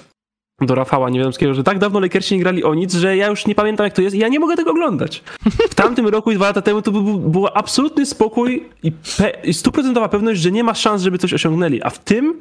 do 0.61 0.75
Rafała 0.75 1.11
Niewiadomskiego, 1.11 1.55
że 1.55 1.65
tak 1.65 1.79
dawno 1.79 2.01
Lakersi 2.01 2.35
nie 2.35 2.41
grali 2.41 2.65
o 2.65 2.75
nic, 2.75 2.95
że 2.95 3.17
ja 3.17 3.27
już 3.27 3.47
nie 3.47 3.55
pamiętam 3.55 3.85
jak 3.85 3.95
to 3.95 4.03
jest 4.03 4.17
i 4.17 4.19
ja 4.19 4.29
nie 4.29 4.41
mogę 4.41 4.57
tego 4.57 4.71
oglądać. 4.71 5.23
W 5.71 5.75
tamtym 5.75 6.09
roku 6.17 6.31
i 6.31 6.35
dwa 6.35 6.47
lata 6.47 6.63
temu 6.63 6.83
to 6.83 6.91
był, 6.93 7.19
był 7.19 7.47
absolutny 7.55 8.07
spokój 8.07 8.69
i, 8.83 8.93
pe- 8.93 9.33
i 9.45 9.55
stuprocentowa 9.55 10.09
pewność, 10.09 10.41
że 10.41 10.51
nie 10.51 10.65
ma 10.65 10.75
szans, 10.75 11.03
żeby 11.03 11.19
coś 11.19 11.35
osiągnęli, 11.35 11.83
a 11.83 11.91
w 11.91 11.99
tym 11.99 12.41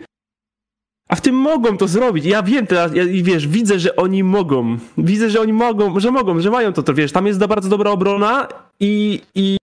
A 1.10 1.16
w 1.16 1.22
tym 1.22 1.36
mogą 1.36 1.78
to 1.78 1.88
zrobić. 1.88 2.26
Ja 2.26 2.44
wiem 2.44 2.68
teraz, 2.68 2.96
ja, 2.96 3.04
wiesz, 3.06 3.48
widzę, 3.48 3.80
że 3.80 3.96
oni 3.96 4.24
mogą. 4.24 4.78
Widzę, 4.98 5.30
że 5.30 5.42
oni 5.42 5.54
mogą, 5.54 6.00
że 6.00 6.12
mogą, 6.12 6.40
że 6.42 6.52
mają 6.52 6.74
to, 6.74 6.84
to 6.84 6.94
wiesz, 6.94 7.12
tam 7.12 7.28
jest 7.28 7.46
bardzo 7.46 7.70
dobra 7.70 7.92
obrona 7.92 8.48
i, 8.80 9.22
i 9.36 9.58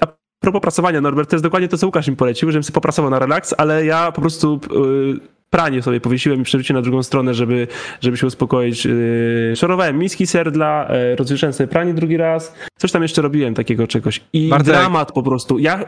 a 0.00 0.06
propos 0.42 0.60
pracowania, 0.62 1.00
Norbert, 1.00 1.30
to 1.30 1.36
jest 1.36 1.44
dokładnie 1.44 1.68
to, 1.68 1.78
co 1.78 1.86
Łukasz 1.86 2.08
mi 2.08 2.16
polecił, 2.16 2.50
żebym 2.50 2.62
sobie 2.62 2.74
popracował 2.74 3.10
na 3.10 3.18
relaks, 3.18 3.54
ale 3.58 3.84
ja 3.84 4.12
po 4.12 4.20
prostu 4.20 4.60
yy, 4.70 5.20
pranie 5.52 5.82
sobie 5.82 6.00
powiesiłem 6.00 6.40
i 6.40 6.44
przerzuciłem 6.44 6.82
na 6.82 6.82
drugą 6.82 7.02
stronę, 7.02 7.34
żeby, 7.34 7.68
żeby 8.00 8.16
się 8.16 8.26
uspokoić. 8.26 8.84
Yy, 8.84 9.52
szorowałem 9.56 9.98
miski 9.98 10.26
serdla, 10.26 10.88
yy, 10.90 11.16
rozwieszałem 11.16 11.52
sobie 11.52 11.68
pranie 11.68 11.94
drugi 11.94 12.16
raz, 12.16 12.54
coś 12.78 12.92
tam 12.92 13.02
jeszcze 13.02 13.22
robiłem 13.22 13.54
takiego 13.54 13.86
czegoś. 13.86 14.20
I 14.32 14.48
Bartek. 14.48 14.66
dramat 14.66 15.12
po 15.12 15.22
prostu. 15.22 15.58
Ja 15.58 15.84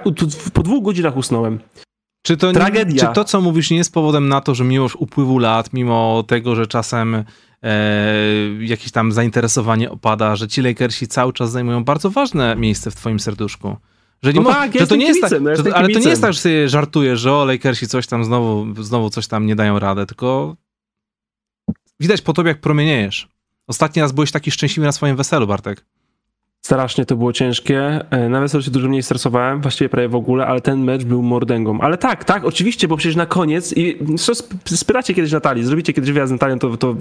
po 0.53 0.63
dwóch 0.63 0.85
godzinach 0.85 1.17
usnąłem. 1.17 1.61
Czy 2.27 2.37
to, 2.37 2.53
Tragedia. 2.53 3.09
Czy 3.09 3.15
to, 3.15 3.25
co 3.25 3.41
mówisz, 3.41 3.71
nie 3.71 3.77
jest 3.77 3.93
powodem 3.93 4.29
na 4.29 4.41
to, 4.41 4.55
że 4.55 4.65
mimo 4.65 4.87
upływu 4.99 5.39
lat, 5.39 5.73
mimo 5.73 6.25
tego, 6.27 6.55
że 6.55 6.67
czasem 6.67 7.25
e, 7.63 7.75
jakieś 8.61 8.93
tam 8.93 9.13
zainteresowanie 9.13 9.91
opada, 9.91 10.37
że 10.37 10.49
ci 10.49 10.63
Lakersi 10.63 11.09
cały 11.09 11.33
czas 11.33 11.51
zajmują 11.51 11.85
bardzo 11.85 12.11
ważne 12.11 12.57
miejsce 12.57 12.91
w 12.91 12.95
twoim 12.95 13.21
serduszku? 13.21 13.77
Że 14.25 14.33
nie 14.33 14.41
no 14.41 14.51
tak, 14.51 14.79
że 14.79 14.87
to 14.87 14.97
nie 14.97 15.07
jest 15.07 15.21
tak, 15.21 15.33
no 15.41 15.57
że, 15.57 15.77
ale 15.77 15.89
to 15.89 15.99
nie 15.99 16.09
jest 16.09 16.23
tak, 16.23 16.33
że 16.33 16.41
sobie 16.41 16.69
żartujesz, 16.69 17.21
że 17.21 17.33
o 17.33 17.45
Lakersi 17.45 17.89
coś 17.89 18.07
tam 18.07 18.25
znowu, 18.25 18.83
znowu 18.83 19.11
coś 19.11 19.27
tam 19.27 19.47
nie 19.47 19.57
dają 19.57 19.79
radę, 19.79 20.07
tylko 20.07 20.57
widać 22.01 22.21
po 22.21 22.33
tobie, 22.33 22.49
jak 22.49 22.61
promieniejesz. 22.61 23.29
Ostatni 23.67 24.03
raz 24.03 24.13
byłeś 24.13 24.31
taki 24.31 24.51
szczęśliwy 24.51 24.87
na 24.87 24.93
swoim 24.93 25.17
weselu, 25.17 25.47
Bartek. 25.47 25.85
Strasznie 26.67 27.07
to 27.07 27.17
było 27.17 27.33
ciężkie. 27.33 28.05
E, 28.11 28.29
na 28.29 28.41
weselu 28.41 28.63
się 28.63 28.71
dużo 28.71 28.89
mniej 28.89 29.03
stresowałem, 29.03 29.61
właściwie 29.61 29.89
prawie 29.89 30.09
w 30.09 30.15
ogóle, 30.15 30.47
ale 30.47 30.61
ten 30.61 30.85
mecz 30.85 31.05
był 31.05 31.23
mordęgą. 31.23 31.81
Ale 31.81 31.99
tak, 31.99 32.25
tak, 32.25 32.45
oczywiście, 32.45 32.89
bo 32.89 32.97
przecież 32.97 33.17
na 33.17 33.27
koniec, 33.27 33.77
i 33.77 33.99
spytacie 34.67 35.15
kiedyś 35.15 35.33
Natalii, 35.33 35.65
zrobicie 35.65 35.93
kiedyś 35.93 36.11
wywiad 36.11 36.29
z 36.29 36.33
Natalią, 36.33 36.59
to, 36.59 36.77
to 36.77 36.97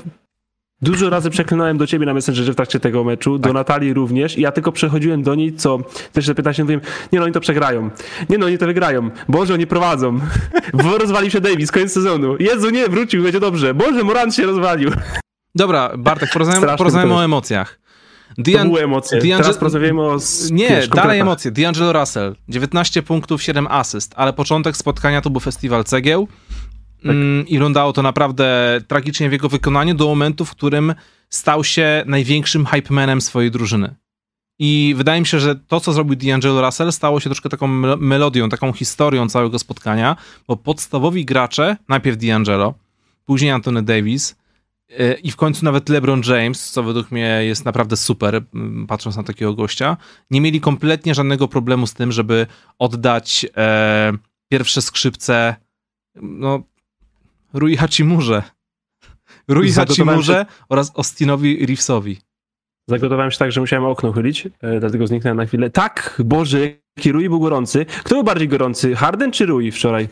Dużo 0.84 1.10
razy 1.10 1.30
przeklinałem 1.30 1.78
do 1.78 1.88
ciebie 1.88 2.06
na 2.06 2.14
Messengerze 2.14 2.54
w 2.54 2.56
trakcie 2.56 2.80
tego 2.80 3.04
meczu, 3.04 3.40
tak. 3.40 3.48
do 3.48 3.54
Natalii 3.54 3.94
również 3.94 4.38
i 4.38 4.42
ja 4.42 4.52
tylko 4.52 4.72
przechodziłem 4.72 5.24
do 5.24 5.36
niej, 5.36 5.56
co 5.56 5.80
też 6.14 6.26
zapytać 6.26 6.58
się, 6.58 6.64
mówiłem, 6.64 6.82
nie 7.12 7.20
no, 7.20 7.26
oni 7.26 7.34
to 7.34 7.40
przegrają. 7.40 7.90
Nie 8.30 8.38
no, 8.38 8.46
oni 8.46 8.58
to 8.58 8.66
wygrają. 8.66 9.10
Boże, 9.30 9.54
oni 9.54 9.68
prowadzą. 9.68 10.20
Bo 10.84 10.98
rozwalił 10.98 11.32
się 11.32 11.42
Davis, 11.42 11.72
koniec 11.72 11.92
sezonu. 11.92 12.36
Jezu, 12.40 12.70
nie, 12.70 12.88
wrócił, 12.88 13.24
będzie 13.24 13.40
dobrze. 13.40 13.74
Boże, 13.74 14.04
Morant 14.04 14.36
się 14.36 14.46
rozwalił. 14.46 14.92
Dobra, 15.56 15.92
Bartek, 15.98 16.30
porozmawiamy 16.78 17.14
o 17.14 17.24
emocjach. 17.24 17.80
Dian- 18.38 18.68
były 18.68 18.84
emocje. 18.84 19.22
Teraz 19.22 19.58
porozmawiamy 19.58 20.02
o... 20.02 20.18
Nie, 20.52 20.70
wiesz, 20.70 20.88
dalej 20.88 21.20
emocje. 21.20 21.52
D'Angelo 21.52 22.00
Russell, 22.00 22.36
19 22.50 23.04
punktów, 23.04 23.44
7 23.44 23.68
asyst, 23.70 24.14
ale 24.16 24.34
początek 24.34 24.78
spotkania 24.78 25.22
to 25.22 25.30
był 25.30 25.40
festiwal 25.40 25.84
cegieł 25.84 26.28
tak. 27.04 27.12
Mm, 27.12 27.48
i 27.48 27.54
wyglądało 27.54 27.94
to 27.94 28.02
naprawdę 28.02 28.82
tragicznie 28.88 29.30
w 29.30 29.32
jego 29.32 29.50
wykonaniu 29.50 29.96
do 29.96 30.06
momentu, 30.06 30.46
w 30.46 30.52
którym 30.52 30.94
stał 31.30 31.64
się 31.64 32.04
największym 32.06 32.66
hypemanem 32.66 33.22
swojej 33.22 33.52
drużyny. 33.52 33.96
I 34.60 34.94
wydaje 34.98 35.20
mi 35.20 35.28
się, 35.28 35.40
że 35.40 35.56
to, 35.56 35.80
co 35.80 35.94
zrobił 35.94 36.16
D'Angelo 36.16 36.66
Russell, 36.66 36.92
stało 36.92 37.20
się 37.20 37.30
troszkę 37.30 37.50
taką 37.50 37.68
melodią, 37.98 38.50
taką 38.50 38.74
historią 38.74 39.30
całego 39.30 39.60
spotkania, 39.60 40.16
bo 40.48 40.56
podstawowi 40.56 41.26
gracze, 41.26 41.78
najpierw 41.90 42.18
D'Angelo, 42.18 42.74
później 43.26 43.52
Anthony 43.52 43.82
Davis, 43.82 44.36
E, 45.00 45.14
i 45.14 45.32
w 45.32 45.36
końcu 45.36 45.66
nawet 45.66 45.90
LeBron 45.90 46.22
James, 46.28 46.72
co 46.72 46.84
według 46.84 47.12
mnie 47.12 47.40
jest 47.44 47.66
naprawdę 47.66 47.98
super, 47.98 48.44
patrząc 48.88 49.16
na 49.18 49.24
takiego 49.24 49.54
gościa, 49.54 49.98
nie 50.32 50.42
mieli 50.42 50.62
kompletnie 50.62 51.16
żadnego 51.16 51.48
problemu 51.48 51.88
z 51.88 51.94
tym, 51.94 52.12
żeby 52.12 52.48
oddać 52.80 53.46
e, 53.58 54.14
pierwsze 54.50 54.82
skrzypce 54.82 55.56
no, 56.16 56.64
Rui 57.54 57.78
Hachimurze. 57.78 58.44
Rui 59.48 59.72
Hachimurze 59.72 60.46
się... 60.50 60.66
oraz 60.70 60.92
Austinowi 60.96 61.66
Reevesowi. 61.66 62.18
Zagotowałem 62.88 63.32
się 63.32 63.38
tak, 63.38 63.52
że 63.52 63.62
musiałem 63.62 63.86
okno 63.86 64.12
chylić, 64.12 64.48
e, 64.62 64.80
dlatego 64.80 65.08
zniknąłem 65.08 65.38
na 65.38 65.46
chwilę. 65.46 65.70
Tak, 65.70 66.22
Boże, 66.26 66.60
jaki 66.98 67.12
Rui 67.12 67.30
był 67.30 67.40
gorący. 67.40 67.86
Kto 68.04 68.16
był 68.16 68.24
bardziej 68.24 68.48
gorący, 68.48 68.96
Harden 68.96 69.32
czy 69.32 69.46
Rui 69.46 69.72
wczoraj? 69.72 70.08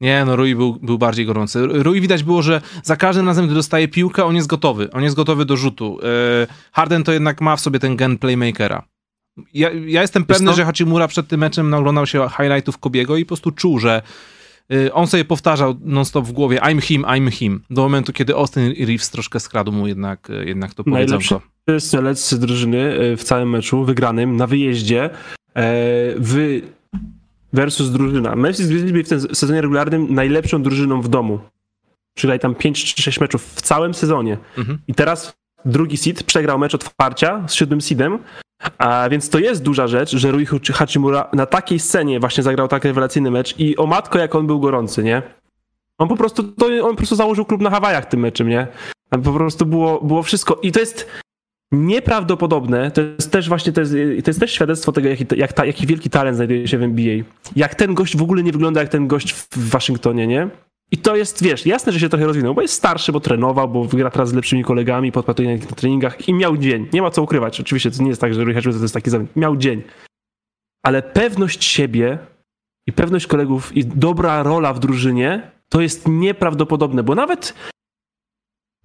Nie, 0.00 0.24
no 0.24 0.36
Rui 0.36 0.54
był, 0.54 0.78
był 0.82 0.98
bardziej 0.98 1.26
gorący. 1.26 1.66
Rui 1.66 2.00
widać 2.00 2.22
było, 2.22 2.42
że 2.42 2.60
za 2.82 2.96
każdym 2.96 3.26
razem, 3.26 3.46
gdy 3.46 3.54
dostaje 3.54 3.88
piłkę, 3.88 4.24
on 4.24 4.36
jest 4.36 4.48
gotowy. 4.48 4.90
On 4.90 5.02
jest 5.02 5.16
gotowy 5.16 5.44
do 5.44 5.56
rzutu. 5.56 5.98
E, 6.02 6.46
Harden 6.72 7.04
to 7.04 7.12
jednak 7.12 7.40
ma 7.40 7.56
w 7.56 7.60
sobie 7.60 7.78
ten 7.78 7.96
gen 7.96 8.18
playmakera. 8.18 8.82
Ja, 9.54 9.70
ja 9.86 10.02
jestem 10.02 10.24
pewny, 10.24 10.52
że 10.54 10.64
Hachimura 10.64 11.08
przed 11.08 11.28
tym 11.28 11.40
meczem 11.40 11.70
naglądał 11.70 12.06
się 12.06 12.28
highlightów 12.36 12.78
Kobiego 12.78 13.16
i 13.16 13.24
po 13.24 13.28
prostu 13.28 13.50
czuł, 13.50 13.78
że 13.78 14.02
on 14.92 15.06
sobie 15.06 15.24
powtarzał 15.24 15.74
non-stop 15.80 16.26
w 16.26 16.32
głowie 16.32 16.58
I'm 16.58 16.82
him, 16.82 17.02
I'm 17.02 17.30
him. 17.30 17.60
Do 17.70 17.82
momentu, 17.82 18.12
kiedy 18.12 18.34
Austin 18.34 18.74
Reeves 18.86 19.10
troszkę 19.10 19.40
skradł 19.40 19.72
mu 19.72 19.86
jednak, 19.86 20.30
e, 20.30 20.44
jednak 20.44 20.74
to 20.74 20.84
powiedzonko. 20.84 21.40
Najlepszy 21.66 21.86
strzelec 21.86 22.34
drużyny 22.34 22.96
w 23.16 23.24
całym 23.24 23.50
meczu, 23.50 23.84
wygranym 23.84 24.36
na 24.36 24.46
wyjeździe. 24.46 25.10
W 26.16 26.60
versus 27.52 27.90
drużyna. 27.90 28.36
Memphis 28.36 28.66
Grizzlies 28.66 28.92
byli 28.92 29.04
w 29.04 29.08
tym 29.08 29.20
sezonie 29.20 29.60
regularnym 29.60 30.14
najlepszą 30.14 30.62
drużyną 30.62 31.00
w 31.00 31.08
domu. 31.08 31.40
Przygrali 32.14 32.40
tam 32.40 32.54
5 32.54 32.94
czy 32.94 33.02
6 33.02 33.20
meczów 33.20 33.54
w 33.54 33.60
całym 33.60 33.94
sezonie. 33.94 34.38
Mhm. 34.58 34.78
I 34.88 34.94
teraz 34.94 35.36
drugi 35.64 35.96
seed 35.96 36.22
przegrał 36.22 36.58
mecz 36.58 36.74
otwarcia 36.74 37.44
z 37.48 37.54
siódmym 37.54 37.80
seedem, 37.80 38.18
a 38.78 39.08
więc 39.08 39.30
to 39.30 39.38
jest 39.38 39.62
duża 39.62 39.86
rzecz, 39.86 40.16
że 40.16 40.30
Rui 40.30 40.46
Hachimura 40.72 41.28
na 41.32 41.46
takiej 41.46 41.78
scenie 41.78 42.20
właśnie 42.20 42.42
zagrał 42.42 42.68
tak 42.68 42.84
rewelacyjny 42.84 43.30
mecz 43.30 43.58
i 43.58 43.76
o 43.76 43.86
matko 43.86 44.18
jak 44.18 44.34
on 44.34 44.46
był 44.46 44.60
gorący, 44.60 45.02
nie? 45.02 45.22
On 45.98 46.08
po 46.08 46.16
prostu, 46.16 46.42
to, 46.42 46.66
on 46.66 46.90
po 46.90 46.96
prostu 46.96 47.16
założył 47.16 47.44
klub 47.44 47.60
na 47.60 47.70
Hawajach 47.70 48.06
tym 48.06 48.20
meczem, 48.20 48.48
nie? 48.48 48.66
Po 49.10 49.32
prostu 49.32 49.66
było, 49.66 50.00
było 50.00 50.22
wszystko. 50.22 50.58
I 50.62 50.72
to 50.72 50.80
jest 50.80 51.06
nieprawdopodobne, 51.72 52.90
to 52.90 53.00
jest 53.00 53.30
też 53.30 53.48
właśnie, 53.48 53.72
to 53.72 53.80
jest, 53.80 53.92
to 54.24 54.30
jest 54.30 54.40
też 54.40 54.52
świadectwo 54.52 54.92
tego, 54.92 55.08
jaki, 55.08 55.26
jak 55.36 55.52
ta, 55.52 55.64
jaki 55.64 55.86
wielki 55.86 56.10
talent 56.10 56.36
znajduje 56.36 56.68
się 56.68 56.78
w 56.78 56.82
NBA. 56.82 57.24
Jak 57.56 57.74
ten 57.74 57.94
gość 57.94 58.16
w 58.16 58.22
ogóle 58.22 58.42
nie 58.42 58.52
wygląda 58.52 58.80
jak 58.80 58.88
ten 58.88 59.08
gość 59.08 59.32
w 59.32 59.70
Waszyngtonie, 59.70 60.26
nie? 60.26 60.48
I 60.92 60.98
to 60.98 61.16
jest, 61.16 61.42
wiesz, 61.42 61.66
jasne, 61.66 61.92
że 61.92 62.00
się 62.00 62.08
trochę 62.08 62.26
rozwinął, 62.26 62.54
bo 62.54 62.62
jest 62.62 62.74
starszy, 62.74 63.12
bo 63.12 63.20
trenował, 63.20 63.68
bo 63.68 63.84
wygra 63.84 64.10
teraz 64.10 64.28
z 64.28 64.32
lepszymi 64.32 64.64
kolegami, 64.64 65.12
podpatuje 65.12 65.56
na 65.56 65.66
treningach 65.66 66.28
i 66.28 66.34
miał 66.34 66.56
dzień. 66.56 66.88
Nie 66.92 67.02
ma 67.02 67.10
co 67.10 67.22
ukrywać. 67.22 67.60
Oczywiście 67.60 67.90
to 67.90 68.02
nie 68.02 68.08
jest 68.08 68.20
tak, 68.20 68.34
że 68.34 68.44
Rui 68.44 68.62
to 68.62 68.68
jest 68.68 68.94
taki 68.94 69.10
zawód. 69.10 69.36
Miał 69.36 69.56
dzień. 69.56 69.82
Ale 70.82 71.02
pewność 71.02 71.64
siebie 71.64 72.18
i 72.86 72.92
pewność 72.92 73.26
kolegów 73.26 73.76
i 73.76 73.84
dobra 73.84 74.42
rola 74.42 74.72
w 74.72 74.78
drużynie 74.78 75.50
to 75.68 75.80
jest 75.80 76.08
nieprawdopodobne, 76.08 77.02
bo 77.02 77.14
nawet 77.14 77.54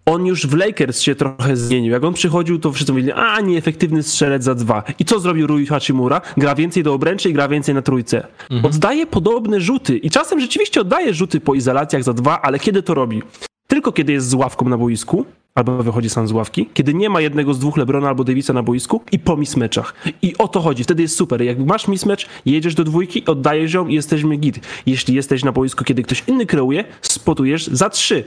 on 0.08 0.26
już 0.26 0.48
w 0.48 0.54
Lakers 0.54 1.02
się 1.02 1.16
trochę 1.16 1.58
zmienił. 1.58 1.92
Jak 1.92 2.04
on 2.04 2.14
przychodził, 2.14 2.60
to 2.60 2.72
wszyscy 2.72 2.94
mówili, 2.94 3.12
a 3.12 3.42
nieefektywny 3.42 4.04
strzelec 4.04 4.44
za 4.44 4.56
dwa. 4.56 4.84
I 5.00 5.06
co 5.06 5.20
zrobił 5.20 5.48
Rui 5.48 5.66
Hachimura? 5.66 6.22
Gra 6.38 6.56
więcej 6.56 6.84
do 6.84 6.94
obręczy 6.94 7.30
i 7.30 7.34
gra 7.34 7.48
więcej 7.48 7.76
na 7.76 7.82
trójce. 7.82 8.28
Mhm. 8.50 8.66
Oddaje 8.66 9.06
podobne 9.06 9.62
rzuty 9.62 9.98
i 9.98 10.10
czasem 10.10 10.40
rzeczywiście 10.40 10.82
oddaje 10.82 11.14
rzuty 11.14 11.40
po 11.40 11.56
izolacjach 11.56 12.04
za 12.04 12.14
dwa, 12.14 12.42
ale 12.42 12.60
kiedy 12.60 12.84
to 12.84 12.94
robi? 12.94 13.22
Tylko 13.68 13.92
kiedy 13.92 14.14
jest 14.14 14.30
z 14.30 14.34
ławką 14.34 14.70
na 14.70 14.78
boisku, 14.78 15.26
albo 15.56 15.84
wychodzi 15.84 16.10
sam 16.10 16.28
z 16.28 16.32
ławki, 16.32 16.70
kiedy 16.74 16.94
nie 16.94 17.10
ma 17.10 17.22
jednego 17.22 17.54
z 17.54 17.60
dwóch 17.60 17.78
Lebrona 17.78 18.08
albo 18.08 18.24
Davisa 18.24 18.54
na 18.54 18.64
boisku 18.64 19.02
i 19.12 19.20
po 19.20 19.38
mismeczach. 19.38 19.94
I 20.22 20.38
o 20.38 20.48
to 20.48 20.62
chodzi, 20.62 20.84
wtedy 20.84 21.02
jest 21.02 21.16
super. 21.16 21.42
Jak 21.42 21.60
masz 21.60 21.88
mismecz, 21.88 22.28
jedziesz 22.46 22.76
do 22.76 22.84
dwójki, 22.84 23.26
oddajesz 23.26 23.74
ją 23.74 23.88
i 23.88 23.94
jesteśmy 23.94 24.38
git. 24.38 24.60
Jeśli 24.86 25.16
jesteś 25.16 25.44
na 25.44 25.52
boisku, 25.52 25.84
kiedy 25.84 26.04
ktoś 26.04 26.24
inny 26.28 26.46
kreuje, 26.46 26.84
spotujesz 27.02 27.68
za 27.68 27.90
trzy. 27.90 28.24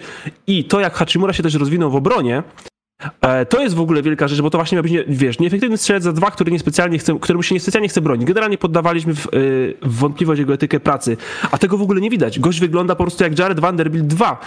I 0.47 0.65
to, 0.65 0.81
jak 0.81 0.95
Hachimura 0.95 1.33
się 1.33 1.43
też 1.43 1.55
rozwinął 1.55 1.91
w 1.91 1.97
obronie, 1.97 2.43
e, 3.21 3.47
to 3.47 3.63
jest 3.63 3.75
w 3.75 3.81
ogóle 3.81 4.03
wielka 4.03 4.29
rzecz, 4.29 4.41
bo 4.41 4.51
to 4.51 4.59
właśnie 4.59 4.77
miał 4.77 4.83
być, 4.83 4.93
wiesz, 5.09 5.39
nieefektywny 5.39 5.79
strzelec 5.79 6.03
za 6.03 6.13
dwa, 6.13 6.31
który 6.31 6.53
niespecjalnie 6.53 6.99
chce, 6.99 7.19
któremu 7.21 7.43
się 7.43 7.55
niespecjalnie 7.55 7.89
chce 7.89 8.01
bronić. 8.01 8.27
Generalnie 8.27 8.59
poddawaliśmy 8.59 9.15
w, 9.15 9.27
e, 9.27 9.31
w 9.83 9.99
wątpliwość 9.99 10.39
jego 10.39 10.55
etykę 10.55 10.81
pracy, 10.81 11.17
a 11.51 11.59
tego 11.59 11.79
w 11.79 11.83
ogóle 11.83 12.01
nie 12.01 12.11
widać. 12.11 12.39
Gość 12.39 12.61
wygląda 12.61 12.95
po 12.95 13.05
prostu 13.05 13.25
jak 13.25 13.39
Jared 13.39 13.61
Vanderbilt 13.61 14.07
2. 14.07 14.41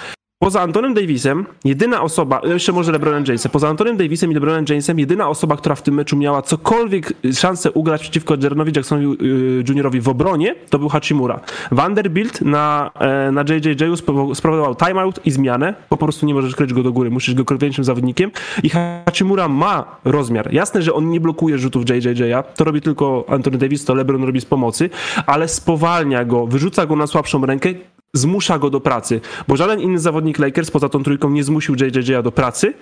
Poza 0.43 0.61
Antonem 0.61 0.93
Davisem, 0.93 1.45
jedyna 1.65 2.01
osoba, 2.01 2.41
jeszcze 2.43 2.71
może 2.71 2.91
LeBronem 2.91 3.23
Jamesem, 3.27 3.51
poza 3.51 3.69
Antonem 3.69 3.97
Davisem 3.97 4.31
i 4.31 4.33
LeBronem 4.33 4.65
Jamesem, 4.69 4.99
jedyna 4.99 5.29
osoba, 5.29 5.57
która 5.57 5.75
w 5.75 5.81
tym 5.81 5.93
meczu 5.93 6.17
miała 6.17 6.41
cokolwiek 6.41 7.13
szansę 7.33 7.71
ugrać 7.71 8.01
przeciwko 8.01 8.35
Jaronowi 8.43 8.71
Jacksonowi 8.75 9.25
y, 9.25 9.63
Juniorowi 9.69 10.01
w 10.01 10.09
obronie, 10.09 10.55
to 10.69 10.79
był 10.79 10.89
Hachimura. 10.89 11.39
Vanderbilt 11.71 12.41
na, 12.41 12.91
e, 12.99 13.31
na 13.31 13.41
JJJ 13.41 13.97
spowodował 14.33 14.75
timeout 14.75 15.19
i 15.25 15.31
zmianę, 15.31 15.73
po 15.89 15.97
prostu 15.97 16.25
nie 16.25 16.33
możesz 16.33 16.55
kryć 16.55 16.73
go 16.73 16.83
do 16.83 16.91
góry, 16.91 17.11
musisz 17.11 17.35
go 17.35 17.45
kryć 17.45 17.85
zawodnikiem 17.85 18.31
i 18.63 18.69
Hachimura 18.69 19.47
ma 19.47 19.85
rozmiar. 20.05 20.53
Jasne, 20.53 20.81
że 20.81 20.93
on 20.93 21.09
nie 21.09 21.19
blokuje 21.19 21.57
rzutów 21.57 21.85
JJJ'a, 21.85 22.43
to 22.43 22.63
robi 22.63 22.81
tylko 22.81 23.25
Anthony 23.27 23.57
Davis, 23.57 23.85
to 23.85 23.93
LeBron 23.93 24.23
robi 24.23 24.41
z 24.41 24.45
pomocy, 24.45 24.89
ale 25.25 25.47
spowalnia 25.47 26.25
go, 26.25 26.47
wyrzuca 26.47 26.85
go 26.85 26.95
na 26.95 27.07
słabszą 27.07 27.45
rękę, 27.45 27.73
zmusza 28.13 28.59
go 28.59 28.69
do 28.69 28.79
pracy, 28.79 29.21
bo 29.47 29.57
żaden 29.57 29.79
inny 29.79 29.99
zawodnik 29.99 30.39
Lakers 30.39 30.71
poza 30.71 30.89
tą 30.89 31.03
trójką 31.03 31.29
nie 31.29 31.43
zmusił 31.43 31.75
JJ'a 31.75 32.23
do 32.23 32.31
pracy. 32.31 32.73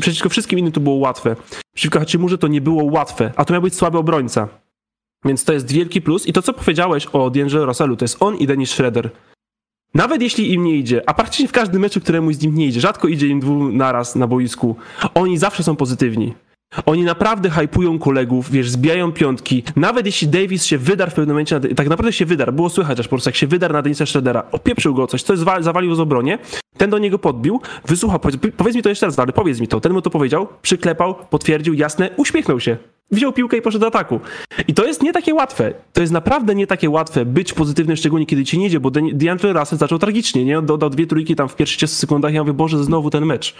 Przeciwko 0.00 0.28
wszystkim 0.28 0.58
innym 0.58 0.72
to 0.72 0.80
było 0.80 0.96
łatwe. 0.96 1.36
Przeciwko 1.74 1.98
Hachimurze 1.98 2.38
to 2.38 2.48
nie 2.48 2.60
było 2.60 2.84
łatwe, 2.84 3.32
a 3.36 3.44
to 3.44 3.52
miał 3.52 3.62
być 3.62 3.74
słaby 3.74 3.98
obrońca. 3.98 4.48
Więc 5.24 5.44
to 5.44 5.52
jest 5.52 5.72
wielki 5.72 6.02
plus. 6.02 6.26
I 6.26 6.32
to, 6.32 6.42
co 6.42 6.52
powiedziałeś 6.52 7.06
o 7.06 7.30
D'Angelo 7.30 7.66
Russellu, 7.66 7.96
to 7.96 8.04
jest 8.04 8.22
on 8.22 8.36
i 8.36 8.46
Dennis 8.46 8.70
Schroeder. 8.70 9.10
Nawet 9.94 10.22
jeśli 10.22 10.52
im 10.52 10.64
nie 10.64 10.76
idzie, 10.76 11.08
a 11.08 11.14
praktycznie 11.14 11.48
w 11.48 11.52
każdym 11.52 11.80
meczu, 11.82 12.00
któremu 12.00 12.32
z 12.32 12.42
nim 12.42 12.54
nie 12.54 12.66
idzie, 12.66 12.80
rzadko 12.80 13.08
idzie 13.08 13.28
im 13.28 13.40
dwóch 13.40 13.72
naraz 13.72 14.16
na 14.16 14.26
boisku, 14.26 14.76
oni 15.14 15.38
zawsze 15.38 15.62
są 15.62 15.76
pozytywni. 15.76 16.34
Oni 16.86 17.04
naprawdę 17.04 17.50
hypują 17.50 17.98
kolegów, 17.98 18.50
wiesz, 18.50 18.70
zbijają 18.70 19.12
piątki. 19.12 19.62
Nawet 19.76 20.06
jeśli 20.06 20.28
Davis 20.28 20.64
się 20.64 20.78
wydarł 20.78 21.10
w 21.10 21.14
pewnym 21.14 21.34
momencie, 21.34 21.60
tak 21.60 21.88
naprawdę 21.88 22.12
się 22.12 22.26
wydarł, 22.26 22.52
było 22.52 22.70
słychać 22.70 23.00
aż 23.00 23.06
po 23.06 23.10
prostu, 23.10 23.28
jak 23.28 23.36
się 23.36 23.46
wydarł 23.46 23.74
na 23.74 23.82
Denisa 23.82 24.06
Schroedera, 24.06 24.42
opieprzył 24.52 24.94
go 24.94 25.06
coś, 25.06 25.22
coś 25.22 25.38
zawalił 25.60 25.94
z 25.94 26.00
obronie, 26.00 26.38
ten 26.76 26.90
do 26.90 26.98
niego 26.98 27.18
podbił, 27.18 27.60
wysłuchał, 27.84 28.20
powiedz, 28.20 28.40
powiedz 28.56 28.76
mi 28.76 28.82
to 28.82 28.88
jeszcze 28.88 29.06
raz, 29.06 29.18
ale 29.18 29.32
powiedz 29.32 29.60
mi 29.60 29.68
to. 29.68 29.80
Ten 29.80 29.92
mu 29.92 30.02
to 30.02 30.10
powiedział, 30.10 30.48
przyklepał, 30.62 31.14
potwierdził, 31.30 31.74
jasne, 31.74 32.10
uśmiechnął 32.16 32.60
się. 32.60 32.76
Wziął 33.10 33.32
piłkę 33.32 33.56
i 33.56 33.62
poszedł 33.62 33.80
do 33.80 33.86
ataku. 33.86 34.20
I 34.68 34.74
to 34.74 34.86
jest 34.86 35.02
nie 35.02 35.12
takie 35.12 35.34
łatwe. 35.34 35.74
To 35.92 36.00
jest 36.00 36.12
naprawdę 36.12 36.54
nie 36.54 36.66
takie 36.66 36.90
łatwe 36.90 37.24
być 37.24 37.52
pozytywnym, 37.52 37.96
szczególnie 37.96 38.26
kiedy 38.26 38.44
ci 38.44 38.58
nie 38.58 38.66
idzie, 38.66 38.80
bo 38.80 38.90
DeAndre 38.90 39.52
Russell 39.52 39.78
zaczął 39.78 39.98
tragicznie, 39.98 40.44
nie? 40.44 40.58
On 40.58 40.66
dodał 40.66 40.90
dwie 40.90 41.06
trójki 41.06 41.36
tam 41.36 41.48
w 41.48 41.56
pierwszych 41.56 41.78
30 41.78 41.96
sekundach 41.96 42.32
i 42.32 42.34
ja 42.34 42.42
mówię, 42.42 42.52
Boże, 42.52 42.84
znowu 42.84 43.10
ten 43.10 43.26
mecz. 43.26 43.54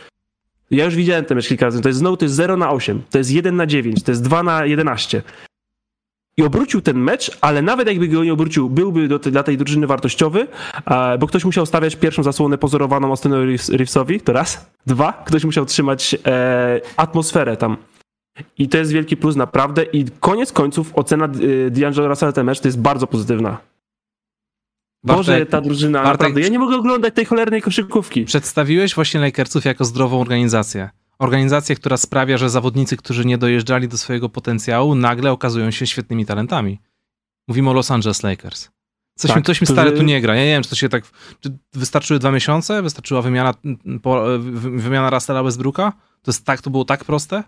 Ja 0.71 0.85
już 0.85 0.97
widziałem 0.97 1.25
ten 1.25 1.37
mecz 1.37 1.49
kilka 1.49 1.67
razy. 1.67 1.83
To 1.83 1.89
jest 1.89 1.99
znowu 1.99 2.17
to 2.17 2.25
jest 2.25 2.35
0 2.35 2.57
na 2.57 2.71
8, 2.71 3.03
to 3.11 3.19
jest 3.19 3.31
1 3.31 3.57
na 3.57 3.67
9, 3.67 4.03
to 4.03 4.13
jest 4.13 4.23
2 4.23 4.43
na 4.43 4.67
11. 4.67 5.23
I 6.37 6.43
obrócił 6.43 6.81
ten 6.81 6.99
mecz, 6.99 7.39
ale 7.41 7.63
nawet 7.63 7.89
jakby 7.89 8.09
go 8.09 8.25
nie 8.25 8.33
obrócił, 8.33 8.71
byłby 8.71 9.09
do, 9.09 9.19
dla 9.19 9.43
tej 9.43 9.59
drużyny 9.59 9.87
wartościowy, 9.87 10.47
bo 11.21 11.27
ktoś 11.27 11.45
musiał 11.45 11.67
stawiać 11.67 11.97
pierwszą 11.97 12.23
zasłonę 12.23 12.59
pozorowaną 12.59 13.09
Austinowi 13.09 13.57
Reevesowi, 13.73 14.21
to 14.21 14.33
raz. 14.33 14.71
Dwa, 14.87 15.23
ktoś 15.27 15.45
musiał 15.45 15.67
trzymać 15.67 16.17
e, 16.27 16.81
atmosferę 16.97 17.57
tam. 17.57 17.77
I 18.59 18.69
to 18.69 18.79
jest 18.79 18.93
wielki 18.93 19.17
plus 19.17 19.37
naprawdę. 19.37 19.83
I 19.83 20.05
koniec 20.21 20.53
końców 20.53 20.93
ocena 20.95 21.25
e, 21.25 21.29
D'Angelo 21.71 22.09
Russell 22.09 22.33
ten 22.33 22.47
mecz 22.47 22.61
to 22.61 22.69
jest 22.69 22.81
bardzo 22.81 23.07
pozytywna. 23.07 23.70
Boże, 25.05 25.47
ta 25.47 25.61
drużyna, 25.61 26.03
Bartek, 26.03 26.21
naprawdę, 26.21 26.41
ja 26.41 26.49
nie 26.49 26.59
mogę 26.59 26.77
oglądać 26.77 27.15
tej 27.15 27.25
cholernej 27.25 27.63
koszykówki. 27.63 28.25
Przedstawiłeś 28.25 28.95
właśnie 28.95 29.21
Lakersów 29.21 29.65
jako 29.65 29.85
zdrową 29.85 30.21
organizację. 30.21 30.91
Organizację, 31.19 31.77
która 31.77 31.97
sprawia, 31.97 32.39
że 32.39 32.51
zawodnicy, 32.51 32.97
którzy 32.97 33.25
nie 33.25 33.39
dojeżdżali 33.39 33.89
do 33.89 33.99
swojego 33.99 34.29
potencjału, 34.29 34.95
nagle 34.95 35.33
okazują 35.33 35.71
się 35.71 35.87
świetnymi 35.87 36.27
talentami. 36.27 36.81
Mówimy 37.49 37.71
o 37.71 37.73
Los 37.73 37.91
Angeles 37.91 38.23
Lakers. 38.23 38.71
Coś, 39.19 39.29
tak, 39.29 39.37
mi, 39.37 39.43
coś 39.43 39.61
mi 39.61 39.67
stary 39.67 39.93
tu 39.93 40.03
nie 40.03 40.21
gra. 40.21 40.35
Ja 40.35 40.45
nie 40.45 40.51
wiem, 40.51 40.63
czy 40.63 40.71
to 40.71 40.77
się 40.77 40.89
tak... 40.89 41.05
Czy 41.41 41.59
wystarczyły 41.73 42.19
dwa 42.19 42.31
miesiące? 42.31 42.83
Wystarczyła 42.83 43.23
wymiana, 43.23 43.55
po, 44.03 44.25
wymiana 44.61 45.11
Russella 45.11 45.43
Westbrooka? 45.43 45.93
To, 46.23 46.31
jest 46.31 46.45
tak, 46.45 46.63
to 46.63 46.71
było 46.71 46.85
tak 46.85 47.05
proste? 47.05 47.43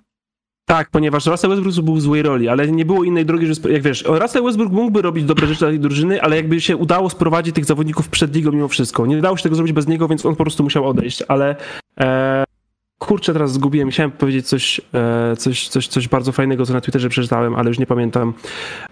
Tak, 0.73 0.91
ponieważ 0.91 1.27
Russell 1.27 1.51
Westbrook 1.51 1.85
był 1.85 1.95
w 1.95 2.01
złej 2.01 2.23
roli, 2.23 2.49
ale 2.49 2.69
nie 2.69 2.85
było 2.85 3.05
innej 3.05 3.27
drogi, 3.27 3.47
że 3.47 3.71
jak 3.71 3.83
wiesz, 3.83 4.05
Russell 4.07 4.45
Westbrook 4.45 4.73
mógłby 4.73 5.03
robić 5.03 5.25
dobre 5.25 5.47
rzeczy 5.47 5.59
dla 5.59 5.69
tej 5.69 5.81
drużyny, 5.81 6.23
ale 6.23 6.37
jakby 6.37 6.61
się 6.61 6.77
udało 6.77 7.11
sprowadzić 7.11 7.55
tych 7.55 7.65
zawodników 7.65 8.09
przed 8.09 8.35
ligą 8.35 8.53
mimo 8.53 8.69
wszystko. 8.69 9.07
Nie 9.07 9.21
dało 9.21 9.37
się 9.37 9.43
tego 9.43 9.55
zrobić 9.55 9.73
bez 9.73 9.87
niego, 9.87 10.09
więc 10.09 10.27
on 10.27 10.37
po 10.37 10.45
prostu 10.45 10.63
musiał 10.63 10.89
odejść, 10.89 11.23
ale 11.29 11.57
e, 12.01 12.45
kurczę, 12.99 13.33
teraz 13.33 13.53
zgubiłem. 13.53 13.91
Chciałem 13.91 14.11
powiedzieć 14.11 14.49
coś, 14.49 14.81
e, 14.95 15.37
coś, 15.37 15.69
coś, 15.69 15.89
coś 15.89 16.09
bardzo 16.09 16.33
fajnego, 16.33 16.67
co 16.67 16.73
na 16.73 16.81
Twitterze 16.81 17.09
przeczytałem, 17.09 17.55
ale 17.55 17.69
już 17.69 17.79
nie 17.79 17.87
pamiętam. 17.87 18.35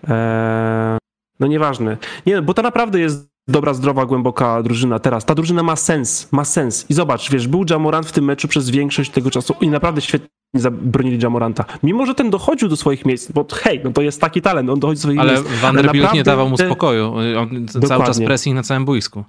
E, 0.08 0.98
no 1.40 1.46
nieważne. 1.46 1.96
Nie, 2.26 2.42
bo 2.42 2.54
to 2.54 2.62
naprawdę 2.62 3.00
jest 3.00 3.30
dobra, 3.50 3.74
zdrowa, 3.74 4.06
głęboka 4.06 4.62
drużyna 4.62 4.98
teraz. 4.98 5.24
Ta 5.24 5.34
drużyna 5.34 5.62
ma 5.62 5.76
sens, 5.76 6.28
ma 6.32 6.44
sens. 6.44 6.86
I 6.90 6.94
zobacz, 6.94 7.30
wiesz, 7.30 7.48
był 7.48 7.64
Jamorant 7.70 8.06
w 8.06 8.12
tym 8.12 8.24
meczu 8.24 8.48
przez 8.48 8.70
większość 8.70 9.10
tego 9.10 9.30
czasu 9.30 9.54
i 9.60 9.68
naprawdę 9.68 10.00
świetnie 10.00 10.28
zabronili 10.54 11.22
Jamoranta. 11.22 11.64
Mimo, 11.82 12.06
że 12.06 12.14
ten 12.14 12.30
dochodził 12.30 12.68
do 12.68 12.76
swoich 12.76 13.06
miejsc, 13.06 13.32
bo 13.32 13.46
hej, 13.52 13.80
no 13.84 13.92
to 13.92 14.02
jest 14.02 14.20
taki 14.20 14.42
talent, 14.42 14.70
on 14.70 14.80
dochodzi 14.80 14.98
do 14.98 15.02
swoich 15.02 15.20
ale 15.20 15.32
miejsc. 15.32 15.48
Vanderbilt 15.62 15.76
ale 15.76 15.98
naprawdę... 15.98 16.16
nie 16.16 16.24
dawał 16.24 16.48
mu 16.48 16.56
spokoju. 16.56 17.14
On 17.38 17.66
cały 17.88 18.04
czas 18.06 18.20
pressing 18.20 18.56
na 18.56 18.62
całym 18.62 18.84
boisku. 18.84 19.24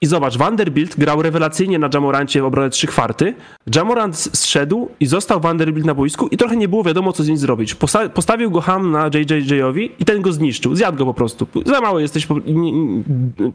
I 0.00 0.06
zobacz, 0.06 0.36
Vanderbilt 0.36 0.98
grał 0.98 1.22
rewelacyjnie 1.22 1.78
na 1.78 1.90
Jamorancie 1.94 2.42
w 2.42 2.44
obronie 2.44 2.70
3 2.70 2.86
kwarty. 2.86 3.34
Jamorant 3.74 4.16
zszedł 4.16 4.88
i 5.00 5.06
został 5.06 5.40
Vanderbilt 5.40 5.86
na 5.86 5.94
boisku 5.94 6.26
i 6.26 6.36
trochę 6.36 6.56
nie 6.56 6.68
było 6.68 6.84
wiadomo, 6.84 7.12
co 7.12 7.24
z 7.24 7.28
nim 7.28 7.36
zrobić. 7.36 7.74
Posta 7.74 8.08
postawił 8.08 8.50
go 8.50 8.60
Ham 8.60 8.90
na 8.90 9.08
JJJ-owi 9.08 9.90
i 9.98 10.04
ten 10.04 10.22
go 10.22 10.32
zniszczył. 10.32 10.76
Zjadł 10.76 10.98
go 10.98 11.04
po 11.04 11.14
prostu. 11.14 11.46
Za 11.66 11.80
mało 11.80 12.00
jesteś. 12.00 12.28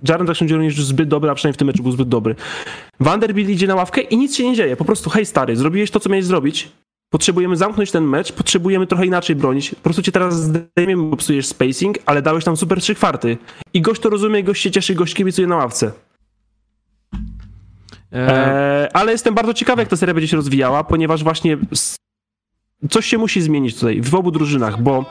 Jaren 0.09 0.28
Jackson 0.28 0.47
Jr. 0.47 0.61
jest 0.61 0.78
zbyt 0.78 1.09
dobry, 1.09 1.30
a 1.30 1.36
przynajmniej 1.36 1.53
w 1.53 1.57
tym 1.57 1.67
meczu 1.67 1.84
był 1.84 1.91
zbyt 1.91 2.09
dobry. 2.09 2.36
Vanderbilt 2.99 3.49
idzie 3.49 3.67
na 3.67 3.76
ławkę 3.76 4.01
i 4.01 4.17
nic 4.17 4.36
się 4.36 4.49
nie 4.49 4.55
dzieje. 4.55 4.76
Po 4.76 4.86
prostu, 4.86 5.09
hej 5.09 5.26
stary, 5.26 5.55
zrobiłeś 5.55 5.91
to, 5.91 5.99
co 5.99 6.09
miałeś 6.09 6.26
zrobić. 6.26 6.71
Potrzebujemy 7.09 7.55
zamknąć 7.55 7.91
ten 7.91 8.03
mecz, 8.03 8.32
potrzebujemy 8.32 8.88
trochę 8.88 9.05
inaczej 9.05 9.36
bronić. 9.36 9.69
Po 9.69 9.84
prostu 9.84 10.01
cię 10.01 10.11
teraz 10.11 10.43
zdejmiemy, 10.43 11.03
bo 11.03 11.17
psujesz 11.17 11.47
spacing, 11.47 11.97
ale 12.05 12.21
dałeś 12.21 12.43
tam 12.43 12.57
super 12.57 12.82
trzy 12.82 12.95
kwarty. 12.95 13.38
I 13.74 13.82
gość 13.82 14.01
to 14.01 14.09
rozumie, 14.09 14.43
gość 14.43 14.63
się 14.63 14.71
cieszy, 14.71 14.95
gość 14.95 15.13
kibicuje 15.13 15.47
na 15.47 15.55
ławce. 15.55 15.91
E, 18.14 18.89
ale 18.93 19.11
jestem 19.11 19.36
bardzo 19.36 19.53
ciekawy, 19.53 19.82
jak 19.82 19.89
ta 19.89 19.97
seria 19.97 20.14
będzie 20.14 20.28
się 20.28 20.38
rozwijała, 20.38 20.84
ponieważ 20.84 21.24
właśnie 21.24 21.57
coś 22.89 23.05
się 23.05 23.18
musi 23.18 23.41
zmienić 23.41 23.76
tutaj 23.76 24.01
w 24.01 24.16
obu 24.16 24.32
drużynach, 24.32 24.82
bo 24.82 25.05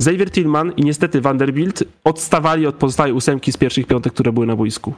Xavier 0.00 0.30
Tillman 0.30 0.72
i 0.76 0.82
niestety 0.82 1.20
Vanderbilt 1.20 1.84
odstawali 2.04 2.66
od 2.66 2.74
pozostałej 2.74 3.12
ósemki 3.12 3.52
z 3.52 3.56
pierwszych 3.56 3.86
piątek, 3.86 4.12
które 4.12 4.32
były 4.32 4.46
na 4.46 4.56
boisku. 4.56 4.94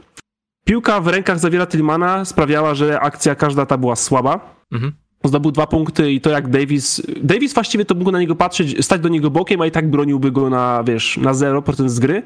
Piłka 0.65 1.01
w 1.01 1.07
rękach 1.07 1.35
Xaviera 1.35 1.67
Tillmana 1.67 2.25
sprawiała, 2.25 2.75
że 2.75 2.99
akcja 2.99 3.35
każda 3.35 3.65
ta 3.65 3.77
była 3.77 3.95
słaba. 3.95 4.55
Mhm. 4.71 4.93
Zdobył 5.23 5.51
dwa 5.51 5.67
punkty 5.67 6.11
i 6.11 6.21
to 6.21 6.29
jak 6.29 6.47
Davis... 6.49 7.01
Davis 7.23 7.53
właściwie 7.53 7.85
to 7.85 7.95
mógł 7.95 8.11
na 8.11 8.19
niego 8.19 8.35
patrzeć, 8.35 8.85
stać 8.85 9.01
do 9.01 9.09
niego 9.09 9.29
bokiem, 9.29 9.61
a 9.61 9.65
i 9.65 9.71
tak 9.71 9.89
broniłby 9.89 10.31
go 10.31 10.49
na, 10.49 10.83
wiesz, 10.83 11.17
na 11.17 11.33
0% 11.33 11.89
z 11.89 11.99
gry. 11.99 12.23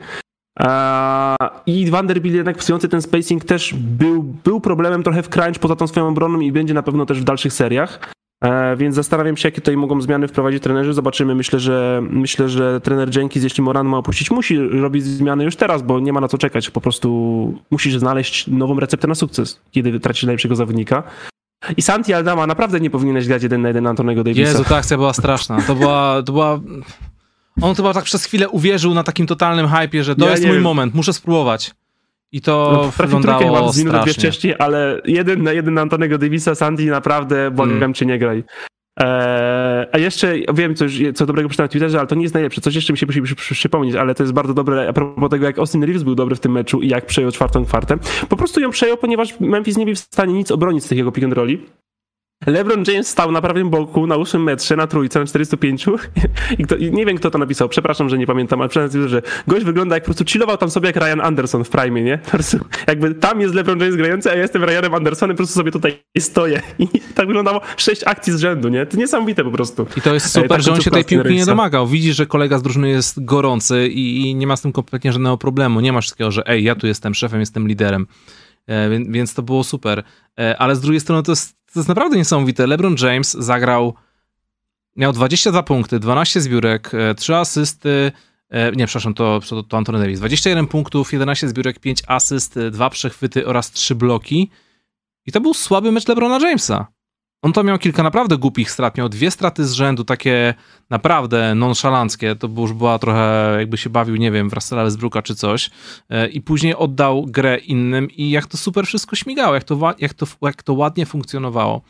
I 1.66 1.91
Vanderbilt 1.91 2.36
jednak 2.36 2.58
psujący 2.58 2.89
ten 2.89 3.01
spacing 3.01 3.45
też 3.45 3.74
był, 3.74 4.24
był 4.24 4.62
problemem 4.62 5.04
trochę 5.04 5.24
w 5.24 5.30
crunch 5.30 5.60
poza 5.60 5.76
tą 5.76 5.88
swoją 5.88 6.08
obroną 6.08 6.39
i 6.39 6.51
będzie 6.51 6.74
na 6.74 6.84
pewno 6.84 7.06
też 7.06 7.22
w 7.22 7.24
dalszych 7.24 7.54
seriach. 7.54 7.99
E, 8.43 8.76
więc 8.76 8.95
zastanawiam 8.95 9.38
się, 9.38 9.47
jakie 9.47 9.62
tutaj 9.62 9.78
mogą 9.78 10.01
zmiany 10.01 10.28
wprowadzić 10.28 10.64
trenerzy. 10.64 10.93
Zobaczymy. 10.93 11.36
Myślę, 11.36 11.60
że 11.60 12.01
myślę, 12.10 12.49
że 12.49 12.82
trener 12.82 13.18
Jenkins, 13.18 13.43
jeśli 13.43 13.64
Moran 13.64 13.88
ma 13.88 13.97
opuścić, 13.97 14.32
musi 14.32 14.58
robić 14.58 15.06
zmiany 15.06 15.43
już 15.43 15.56
teraz, 15.56 15.82
bo 15.82 15.99
nie 15.99 16.14
ma 16.14 16.22
na 16.22 16.28
co 16.28 16.38
czekać. 16.38 16.70
Po 16.70 16.82
prostu 16.82 17.60
musisz 17.72 17.97
znaleźć 17.97 18.47
nową 18.47 18.80
receptę 18.80 19.08
na 19.08 19.16
sukces, 19.16 19.62
kiedy 19.72 19.99
tracisz 19.99 20.24
najlepszego 20.24 20.56
zawodnika. 20.56 21.04
I 21.78 21.82
Santi 21.82 22.14
Aldama 22.14 22.47
naprawdę 22.47 22.80
nie 22.80 22.89
powinieneś 22.89 23.28
grać 23.28 23.43
jeden 23.43 23.62
na 23.62 23.68
jeden 23.68 23.88
Antonego 23.88 24.24
Davisa. 24.24 24.41
Jezu, 24.41 24.64
ta 24.64 24.76
akcja 24.76 24.97
była 24.97 25.14
straszna. 25.14 25.62
To 25.62 25.76
była, 25.76 26.24
to 26.26 26.32
była 26.32 26.60
on 27.62 27.76
chyba 27.76 27.93
tak 27.93 28.04
przez 28.04 28.26
chwilę 28.26 28.49
uwierzył 28.49 28.93
na 28.93 29.04
takim 29.04 29.28
totalnym 29.28 29.68
hypie, 29.68 30.04
że 30.04 30.16
to 30.16 30.26
ja 30.26 30.32
jest 30.32 30.45
mój 30.45 30.54
wiem. 30.54 30.64
moment, 30.64 30.95
muszę 30.95 31.14
spróbować. 31.14 31.72
I 32.32 32.41
to 32.41 32.72
no, 32.74 33.06
wyglądało 33.06 33.74
strasznie. 33.74 34.01
Dwie 34.04 34.14
wcześniej, 34.14 34.56
ale 34.60 35.01
jeden 35.06 35.43
na 35.43 35.54
jeden 35.54 35.78
Antonego 35.78 36.18
Davisa, 36.18 36.56
Sandy 36.56 36.86
naprawdę, 36.86 37.51
błagam 37.51 37.74
hmm. 37.74 37.93
cię, 37.93 38.06
nie 38.06 38.20
graj. 38.20 38.43
Eee, 38.99 39.88
a 39.91 39.97
jeszcze 39.97 40.36
wiem 40.54 40.76
coś, 40.76 41.01
co 41.16 41.26
dobrego 41.26 41.49
przeczytałem 41.49 41.68
na 41.68 41.72
Twitterze, 41.72 41.99
ale 41.99 42.08
to 42.08 42.16
nie 42.16 42.22
jest 42.22 42.34
najlepsze. 42.34 42.62
Coś 42.62 42.76
jeszcze 42.76 42.93
mi 42.93 42.99
się 42.99 43.06
musi 43.06 43.36
przypomnieć, 43.36 43.95
ale 43.95 44.16
to 44.16 44.24
jest 44.24 44.34
bardzo 44.34 44.54
dobre 44.54 44.89
a 44.89 44.93
propos 44.93 45.30
tego, 45.30 45.45
jak 45.45 45.60
Austin 45.60 45.84
Reeves 45.84 46.04
był 46.04 46.16
dobry 46.16 46.36
w 46.36 46.39
tym 46.39 46.51
meczu 46.51 46.82
i 46.82 46.88
jak 46.88 47.06
przejął 47.06 47.32
czwartą 47.32 47.66
kwartę. 47.66 47.97
Po 48.30 48.38
prostu 48.38 48.60
ją 48.60 48.70
przejął, 48.70 48.97
ponieważ 48.97 49.39
Memphis 49.39 49.78
nie 49.78 49.86
był 49.86 49.95
w 49.95 49.99
stanie 49.99 50.34
nic 50.34 50.51
obronić 50.51 50.84
z 50.84 50.89
takiego 50.89 51.12
pick 51.12 51.26
and 51.26 51.34
rolli. 51.34 51.66
LeBron 52.46 52.84
James 52.88 53.08
stał 53.08 53.32
na 53.32 53.41
prawym 53.41 53.70
boku 53.70 54.08
na 54.08 54.16
8 54.16 54.44
metrze, 54.44 54.76
na 54.76 54.88
trójce, 54.88 55.20
na 55.20 55.26
405 55.26 55.86
i, 56.60 56.64
kto, 56.64 56.76
i 56.76 56.91
nie 56.91 57.06
wiem, 57.06 57.18
kto 57.18 57.32
to 57.32 57.38
napisał, 57.38 57.70
przepraszam, 57.70 58.10
że 58.10 58.18
nie 58.18 58.28
pamiętam, 58.28 58.62
ale 58.62 58.70
przynajmniej 58.70 59.10
że 59.10 59.22
gość 59.48 59.66
wygląda 59.66 59.96
jak 59.96 60.04
po 60.04 60.06
prostu 60.06 60.26
chillował 60.26 60.58
tam 60.58 60.70
sobie 60.70 60.88
jak 60.88 60.96
Ryan 60.96 61.22
Anderson 61.22 61.64
w 61.64 61.70
Prime, 61.70 62.02
nie? 62.02 62.18
Po 62.18 62.32
prostu 62.32 62.58
jakby 62.88 63.16
tam 63.16 63.41
jest 63.41 63.56
LeBron 63.56 63.80
James 63.80 63.96
grający, 63.96 64.32
a 64.32 64.36
ja 64.36 64.41
jestem 64.41 64.64
Ryanem 64.64 64.94
Andersonem, 64.94 65.36
po 65.36 65.38
prostu 65.38 65.56
sobie 65.56 65.72
tutaj 65.72 66.04
stoję. 66.20 66.62
I 66.80 66.88
tak 67.16 67.28
wyglądało 67.28 67.62
sześć 67.78 68.02
akcji 68.06 68.34
z 68.34 68.39
rzędu, 68.39 68.70
nie? 68.70 68.86
To 68.86 68.98
niesamowite 68.98 69.44
po 69.44 69.52
prostu. 69.52 69.86
I 69.98 70.02
to 70.02 70.14
jest 70.14 70.32
super, 70.32 70.50
tak, 70.50 70.62
że 70.62 70.74
on 70.74 70.82
się 70.82 70.91
tej 70.91 71.06
piłki 71.06 71.36
nie 71.36 71.46
domagał. 71.46 71.88
Widzi, 71.88 72.14
że 72.14 72.26
kolega 72.26 72.60
z 72.60 72.62
drużyny 72.64 72.89
jest 72.89 73.26
gorący 73.26 73.88
i, 73.88 74.22
i 74.22 74.36
nie 74.36 74.48
ma 74.48 74.56
z 74.56 74.62
tym 74.62 74.72
kompletnie 74.72 75.14
żadnego 75.14 75.38
problemu. 75.38 75.80
Nie 75.80 75.94
masz 75.94 76.10
takiego, 76.10 76.32
że 76.32 76.48
ej, 76.48 76.64
ja 76.64 76.76
tu 76.76 76.88
jestem 76.88 77.14
szefem, 77.14 77.39
jestem 77.39 77.68
liderem. 77.68 78.08
E, 78.68 78.89
więc 78.89 79.34
to 79.34 79.41
było 79.41 79.64
super. 79.64 80.04
E, 80.39 80.58
ale 80.58 80.76
z 80.76 80.82
drugiej 80.82 81.00
strony 81.00 81.24
to 81.24 81.32
jest, 81.32 81.56
to 81.74 81.80
jest 81.80 81.89
naprawdę 81.89 82.17
niesamowite. 82.17 82.67
LeBron 82.67 82.95
James 83.01 83.32
zagrał, 83.32 83.93
miał 84.95 85.13
22 85.13 85.63
punkty, 85.63 85.99
12 85.99 86.41
zbiórek, 86.41 86.91
3 87.17 87.34
e, 87.34 87.38
asysty, 87.38 88.11
nie, 88.76 88.88
przepraszam, 88.88 89.13
to, 89.13 89.39
to, 89.49 89.63
to 89.63 89.78
Anthony 89.78 89.99
Davis. 89.99 90.19
21 90.19 90.67
punktów, 90.67 91.13
11 91.13 91.49
zbiórek, 91.49 91.80
5 91.80 92.03
asyst, 92.07 92.59
2 92.71 92.89
przechwyty 92.89 93.47
oraz 93.47 93.71
3 93.71 93.95
bloki. 93.95 94.49
I 95.26 95.32
to 95.32 95.41
był 95.41 95.53
słaby 95.53 95.91
mecz 95.91 96.07
LeBrona 96.07 96.47
Jamesa. 96.47 96.88
On 97.44 97.54
to 97.54 97.64
miał 97.64 97.78
kilka 97.78 98.04
naprawdę 98.04 98.38
głupich 98.38 98.72
strat. 98.72 98.98
Miał 98.98 99.10
dwie 99.10 99.32
straty 99.32 99.66
z 99.66 99.72
rzędu, 99.72 100.04
takie 100.04 100.54
naprawdę 100.89 101.56
nonszalanckie. 101.56 102.36
To 102.36 102.48
już 102.58 102.74
była 102.74 103.00
trochę, 103.00 103.56
jakby 103.60 103.78
się 103.78 103.89
bawił, 103.89 104.16
nie 104.16 104.32
wiem, 104.32 104.50
w 104.50 104.54
Russella 104.54 104.84
Westbrooka 104.84 105.22
czy 105.22 105.36
coś. 105.36 105.70
E, 106.10 106.28
I 106.28 106.41
później 106.41 106.76
oddał 106.76 107.26
grę 107.26 107.58
innym 107.58 108.12
i 108.12 108.30
jak 108.30 108.46
to 108.46 108.58
super 108.58 108.86
wszystko 108.86 109.16
śmigało, 109.16 109.54
jak 109.54 109.64
to, 109.64 109.94
jak 110.00 110.14
to, 110.14 110.26
jak 110.41 110.64
to 110.64 110.74
ładnie 110.74 111.06
funkcjonowało. 111.06 111.82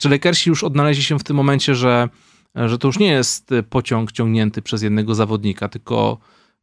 Czy 0.00 0.08
Lakersi 0.08 0.50
już 0.50 0.64
odnaleźli 0.64 1.04
się 1.04 1.18
w 1.18 1.24
tym 1.24 1.36
momencie, 1.36 1.74
że, 1.74 2.08
że 2.54 2.78
to 2.78 2.88
już 2.88 2.98
nie 2.98 3.08
jest 3.08 3.50
pociąg 3.70 4.12
ciągnięty 4.12 4.62
przez 4.62 4.82
jednego 4.82 5.14
zawodnika, 5.14 5.68
tylko 5.68 6.18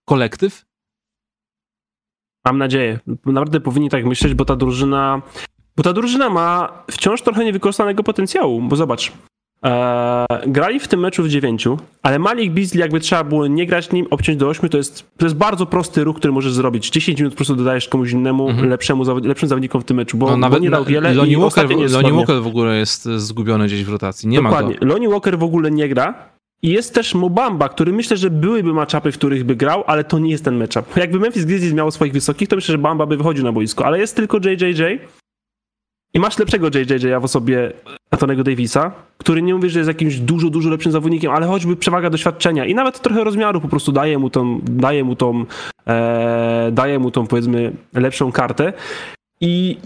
kolektyw? 0.06 0.66
Mam 2.46 2.58
nadzieję. 2.58 3.00
Naprawdę 3.26 3.60
powinni 3.60 3.90
tak 3.90 4.06
myśleć, 4.06 4.34
bo 4.34 4.46
ta 4.46 4.56
drużyna, 4.56 5.22
bo 5.78 5.84
ta 5.84 5.94
drużyna 5.94 6.30
ma 6.30 6.84
wciąż 6.92 7.22
trochę 7.22 7.46
niewykorzystanego 7.46 8.04
potencjału, 8.04 8.62
bo 8.62 8.76
zobacz, 8.76 9.12
Eee, 9.66 10.26
grali 10.48 10.80
w 10.80 10.88
tym 10.88 11.00
meczu 11.00 11.24
w 11.24 11.28
dziewięciu, 11.28 11.78
ale 12.04 12.20
Malik 12.20 12.54
Beasley 12.54 12.80
jakby 12.80 13.00
trzeba 13.00 13.24
było 13.24 13.48
nie 13.48 13.66
grać 13.66 13.92
nim, 13.92 14.08
obciąć 14.10 14.38
do 14.38 14.50
ośmiu, 14.50 14.70
to 14.70 14.78
jest, 14.78 15.12
to 15.18 15.26
jest 15.26 15.36
bardzo 15.36 15.66
prosty 15.66 16.04
ruch, 16.04 16.18
który 16.18 16.34
możesz 16.34 16.54
zrobić. 16.54 16.90
10 16.90 17.20
minut 17.20 17.34
po 17.34 17.38
prostu 17.38 17.56
dodajesz 17.56 17.88
komuś 17.88 18.12
innemu, 18.12 18.50
mhm. 18.50 18.70
lepszemu, 18.70 19.04
lepszym 19.24 19.50
zawodnikom 19.50 19.82
w 19.82 19.86
tym 19.86 19.98
meczu, 19.98 20.18
bo, 20.18 20.26
no, 20.26 20.38
nawet, 20.38 20.60
bo 20.60 20.64
nie 20.64 20.70
dał 20.70 20.86
wiele 20.86 21.14
Lonnie 21.14 21.38
Walker, 21.38 21.70
Lonnie 21.92 22.14
Walker 22.14 22.42
w 22.42 22.48
ogóle 22.48 22.78
jest 22.78 23.04
zgubiony 23.04 23.66
gdzieś 23.66 23.84
w 23.84 23.90
rotacji, 23.90 24.30
nie 24.30 24.42
Dokładnie. 24.42 24.74
ma 24.74 24.80
go. 24.80 24.86
Lonnie 24.86 25.10
Walker 25.10 25.40
w 25.40 25.44
ogóle 25.44 25.72
nie 25.72 25.90
gra, 25.90 26.14
i 26.62 26.70
jest 26.70 26.94
też 26.94 27.16
Mobamba, 27.16 27.70
który 27.70 27.94
myślę, 27.94 28.18
że 28.18 28.30
byłyby 28.30 28.74
matchupy, 28.74 29.12
w 29.12 29.18
których 29.18 29.44
by 29.44 29.56
grał, 29.56 29.84
ale 29.88 30.04
to 30.04 30.20
nie 30.20 30.32
jest 30.32 30.46
ten 30.46 30.58
matchup. 30.58 30.98
Jakby 30.98 31.20
Memphis 31.20 31.46
Grizzlies 31.46 31.74
miało 31.74 31.92
swoich 31.92 32.14
wysokich, 32.14 32.50
to 32.50 32.56
myślę, 32.56 32.72
że 32.72 32.78
Bamba 32.78 33.06
by 33.06 33.18
wychodził 33.18 33.44
na 33.44 33.52
boisko, 33.52 33.86
ale 33.86 34.00
jest 34.00 34.16
tylko 34.16 34.38
JJJ, 34.38 34.84
i 36.16 36.20
masz 36.20 36.40
lepszego 36.40 36.68
JJ'a 36.68 37.22
w 37.22 37.24
osobie 37.24 37.74
Antonego 38.12 38.44
Davisa, 38.44 38.92
który 39.18 39.42
nie 39.42 39.56
mówię, 39.56 39.70
że 39.70 39.80
jest 39.80 39.88
jakimś 39.88 40.20
dużo, 40.20 40.50
dużo 40.50 40.70
lepszym 40.70 40.92
zawodnikiem, 40.92 41.32
ale 41.32 41.48
choćby 41.48 41.76
przewaga 41.76 42.10
doświadczenia 42.10 42.66
i 42.66 42.76
nawet 42.76 43.00
trochę 43.00 43.24
rozmiaru 43.24 43.62
po 43.62 43.68
prostu 43.68 43.92
daje 43.92 44.20
mu 44.20 44.30
tą, 44.30 44.60
daje 44.64 45.04
mu 45.04 45.16
tą, 45.16 45.46
e, 45.88 46.70
daje 46.72 47.00
mu 47.00 47.12
tą 47.12 47.28
powiedzmy 47.28 47.72
lepszą 47.94 48.32
kartę. 48.32 48.74
I 49.42 49.78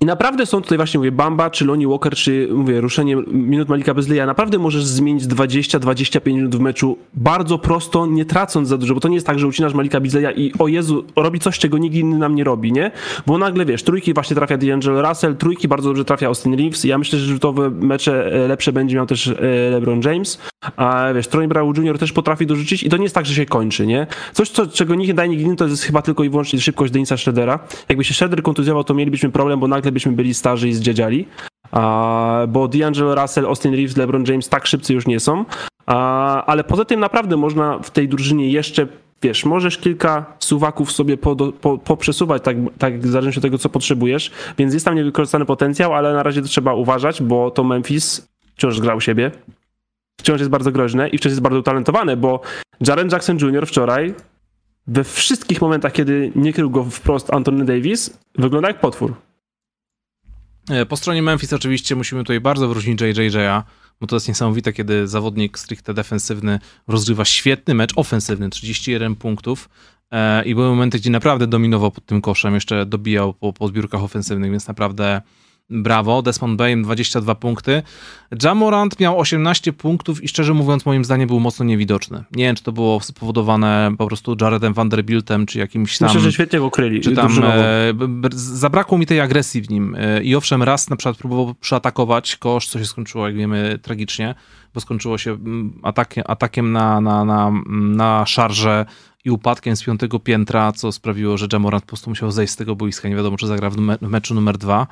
i 0.00 0.04
naprawdę 0.04 0.46
są 0.46 0.62
tutaj 0.62 0.78
właśnie, 0.78 0.98
mówię, 0.98 1.12
Bamba, 1.12 1.50
czy 1.50 1.64
Lonnie 1.64 1.88
Walker, 1.88 2.14
czy 2.14 2.48
mówię, 2.52 2.80
ruszenie 2.80 3.16
minut 3.26 3.68
Malika 3.68 3.94
Bezleja. 3.94 4.26
Naprawdę 4.26 4.58
możesz 4.58 4.84
zmienić 4.84 5.24
20-25 5.24 6.26
minut 6.26 6.56
w 6.56 6.60
meczu 6.60 6.98
bardzo 7.14 7.58
prosto, 7.58 8.06
nie 8.06 8.24
tracąc 8.24 8.68
za 8.68 8.78
dużo, 8.78 8.94
bo 8.94 9.00
to 9.00 9.08
nie 9.08 9.14
jest 9.14 9.26
tak, 9.26 9.38
że 9.38 9.46
ucinasz 9.46 9.74
Malika 9.74 10.00
Bezleja 10.00 10.30
i 10.30 10.52
o 10.58 10.68
Jezu, 10.68 11.04
robi 11.16 11.40
coś, 11.40 11.58
czego 11.58 11.78
nikt 11.78 11.96
inny 11.96 12.18
nam 12.18 12.34
nie 12.34 12.44
robi, 12.44 12.72
nie? 12.72 12.90
Bo 13.26 13.38
nagle, 13.38 13.64
wiesz, 13.64 13.82
trójki 13.82 14.14
właśnie 14.14 14.36
trafia 14.36 14.58
D'Angelo 14.58 15.08
Russell, 15.08 15.36
trójki 15.36 15.68
bardzo 15.68 15.88
dobrze 15.88 16.04
trafia 16.04 16.26
Austin 16.26 16.54
Reeves. 16.54 16.84
Ja 16.84 16.98
myślę, 16.98 17.18
że 17.18 17.26
rzutowe 17.26 17.70
mecze 17.70 18.32
e, 18.44 18.48
lepsze 18.48 18.72
będzie 18.72 18.96
miał 18.96 19.06
też 19.06 19.28
e, 19.28 19.34
LeBron 19.70 20.00
James. 20.04 20.38
A 20.76 21.12
wiesz, 21.14 21.28
Troy 21.28 21.48
Brown 21.48 21.74
Jr. 21.76 21.98
też 21.98 22.12
potrafi 22.12 22.46
dorzucić 22.46 22.82
i 22.82 22.88
to 22.88 22.96
nie 22.96 23.02
jest 23.02 23.14
tak, 23.14 23.26
że 23.26 23.34
się 23.34 23.46
kończy, 23.46 23.86
nie? 23.86 24.06
Coś, 24.32 24.50
co, 24.50 24.66
czego 24.66 24.94
nikt 24.94 25.08
nie 25.08 25.14
daje 25.14 25.28
nikt 25.30 25.42
inny, 25.42 25.56
to 25.56 25.66
jest 25.66 25.82
chyba 25.82 26.02
tylko 26.02 26.24
i 26.24 26.30
wyłącznie 26.30 26.60
szybkość 26.60 26.92
Denisa 26.92 27.16
Schroedera. 27.16 27.58
Jakby 27.88 28.04
się 28.04 28.14
Schroeder 28.14 28.42
kontuzjował, 28.42 28.84
to 28.84 28.94
mielibyśmy 28.94 29.30
problem, 29.30 29.60
bo 29.60 29.68
nagle 29.68 29.81
byśmy 29.90 30.12
byli 30.12 30.34
starzy 30.34 30.68
i 30.68 30.74
zdziedziali. 30.74 31.28
Bo 32.48 32.68
D'Angelo 32.68 33.22
Russell, 33.22 33.46
Austin 33.46 33.74
Reeves, 33.74 33.96
LeBron 33.96 34.24
James 34.28 34.48
tak 34.48 34.66
szybcy 34.66 34.94
już 34.94 35.06
nie 35.06 35.20
są. 35.20 35.44
Ale 36.46 36.64
poza 36.64 36.84
tym 36.84 37.00
naprawdę 37.00 37.36
można 37.36 37.78
w 37.78 37.90
tej 37.90 38.08
drużynie 38.08 38.50
jeszcze 38.50 38.86
wiesz, 39.22 39.44
możesz 39.44 39.78
kilka 39.78 40.24
suwaków 40.38 40.92
sobie 40.92 41.16
poprzesuwać, 41.84 42.42
tak, 42.42 42.56
tak 42.78 43.00
w 43.00 43.06
zależności 43.06 43.38
od 43.38 43.42
tego, 43.42 43.58
co 43.58 43.68
potrzebujesz, 43.68 44.30
więc 44.58 44.74
jest 44.74 44.84
tam 44.84 44.94
niewykorzystany 44.94 45.44
potencjał, 45.44 45.94
ale 45.94 46.12
na 46.12 46.22
razie 46.22 46.42
to 46.42 46.48
trzeba 46.48 46.74
uważać, 46.74 47.22
bo 47.22 47.50
to 47.50 47.64
Memphis 47.64 48.28
wciąż 48.56 48.80
grał 48.80 49.00
siebie, 49.00 49.30
wciąż 50.20 50.38
jest 50.38 50.50
bardzo 50.50 50.72
groźne 50.72 51.08
i 51.08 51.18
wciąż 51.18 51.30
jest 51.30 51.40
bardzo 51.40 51.58
utalentowane, 51.58 52.16
bo 52.16 52.40
Jaren 52.86 53.08
Jackson 53.12 53.38
Jr. 53.38 53.66
wczoraj 53.66 54.14
we 54.86 55.04
wszystkich 55.04 55.60
momentach, 55.60 55.92
kiedy 55.92 56.32
nie 56.36 56.52
krył 56.52 56.70
go 56.70 56.84
wprost 56.84 57.34
Anthony 57.34 57.64
Davis, 57.64 58.18
wygląda 58.38 58.68
jak 58.68 58.80
potwór. 58.80 59.14
E, 60.70 60.86
po 60.86 60.96
stronie 60.96 61.22
Memphis 61.22 61.52
oczywiście 61.52 61.96
musimy 61.96 62.20
tutaj 62.20 62.40
bardzo 62.40 62.68
wyróżnić 62.68 63.00
JJ'a, 63.00 63.62
bo 64.00 64.06
to 64.06 64.16
jest 64.16 64.28
niesamowite, 64.28 64.72
kiedy 64.72 65.08
zawodnik 65.08 65.58
stricte 65.58 65.94
defensywny 65.94 66.58
rozgrywa 66.88 67.24
świetny 67.24 67.74
mecz 67.74 67.92
ofensywny, 67.96 68.50
31 68.50 69.16
punktów 69.16 69.68
e, 70.10 70.44
i 70.44 70.54
były 70.54 70.68
momenty, 70.68 70.98
gdzie 70.98 71.10
naprawdę 71.10 71.46
dominował 71.46 71.90
pod 71.90 72.06
tym 72.06 72.20
koszem, 72.20 72.54
jeszcze 72.54 72.86
dobijał 72.86 73.34
po, 73.34 73.52
po 73.52 73.68
zbiórkach 73.68 74.02
ofensywnych, 74.02 74.50
więc 74.50 74.68
naprawdę 74.68 75.22
brawo. 75.70 76.22
Desmond 76.22 76.56
Bain 76.56 76.82
22 76.82 77.34
punkty. 77.34 77.82
Jamorant 78.42 79.00
miał 79.00 79.18
18 79.18 79.72
punktów 79.72 80.24
i 80.24 80.28
szczerze 80.28 80.54
mówiąc 80.54 80.86
moim 80.86 81.04
zdaniem 81.04 81.28
był 81.28 81.40
mocno 81.40 81.64
niewidoczny. 81.64 82.24
Nie 82.32 82.44
wiem, 82.44 82.56
czy 82.56 82.62
to 82.62 82.72
było 82.72 83.00
spowodowane 83.00 83.94
po 83.98 84.06
prostu 84.06 84.36
Jaredem 84.40 84.72
Vanderbiltem, 84.72 85.46
czy 85.46 85.58
jakimś 85.58 85.98
tam... 85.98 86.08
Myślę, 86.08 86.20
że 86.20 86.32
świetnie 86.32 86.58
go 86.58 86.70
kryli. 86.70 87.00
Czy 87.00 87.12
tam 87.12 87.38
e, 87.44 87.94
zabrakło 88.34 88.98
mi 88.98 89.06
tej 89.06 89.20
agresji 89.20 89.62
w 89.62 89.70
nim. 89.70 89.96
E, 89.98 90.22
I 90.22 90.36
owszem, 90.36 90.62
raz 90.62 90.90
na 90.90 90.96
przykład 90.96 91.16
próbował 91.16 91.54
przeatakować 91.54 92.36
kosz, 92.36 92.68
co 92.68 92.78
się 92.78 92.84
skończyło, 92.84 93.26
jak 93.26 93.36
wiemy, 93.36 93.78
tragicznie, 93.82 94.34
bo 94.74 94.80
skończyło 94.80 95.18
się 95.18 95.38
atakiem, 95.82 96.24
atakiem 96.26 96.72
na, 96.72 97.00
na, 97.00 97.24
na, 97.24 97.52
na 97.70 98.26
szarże 98.26 98.86
i 99.24 99.30
upadkiem 99.30 99.76
z 99.76 99.82
piątego 99.82 100.18
piętra, 100.18 100.72
co 100.72 100.92
sprawiło, 100.92 101.38
że 101.38 101.46
Jamorant 101.52 101.84
po 101.84 101.88
prostu 101.88 102.10
musiał 102.10 102.30
zejść 102.30 102.52
z 102.52 102.56
tego 102.56 102.76
boiska. 102.76 103.08
Nie 103.08 103.16
wiadomo, 103.16 103.36
czy 103.36 103.46
zagra 103.46 103.70
w, 103.70 103.76
me 103.76 103.98
w 104.02 104.08
meczu 104.08 104.34
numer 104.34 104.58
dwa. 104.58 104.86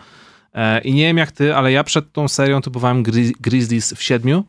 E, 0.54 0.80
I 0.80 0.94
nie 0.94 1.02
wiem 1.02 1.16
jak 1.16 1.32
ty, 1.32 1.54
ale 1.54 1.72
ja 1.72 1.84
przed 1.84 2.12
tą 2.12 2.28
serią 2.28 2.60
typowałem 2.60 3.02
Grizz 3.02 3.32
Grizzlies 3.40 3.92
w 3.92 4.02
siedmiu, 4.02 4.44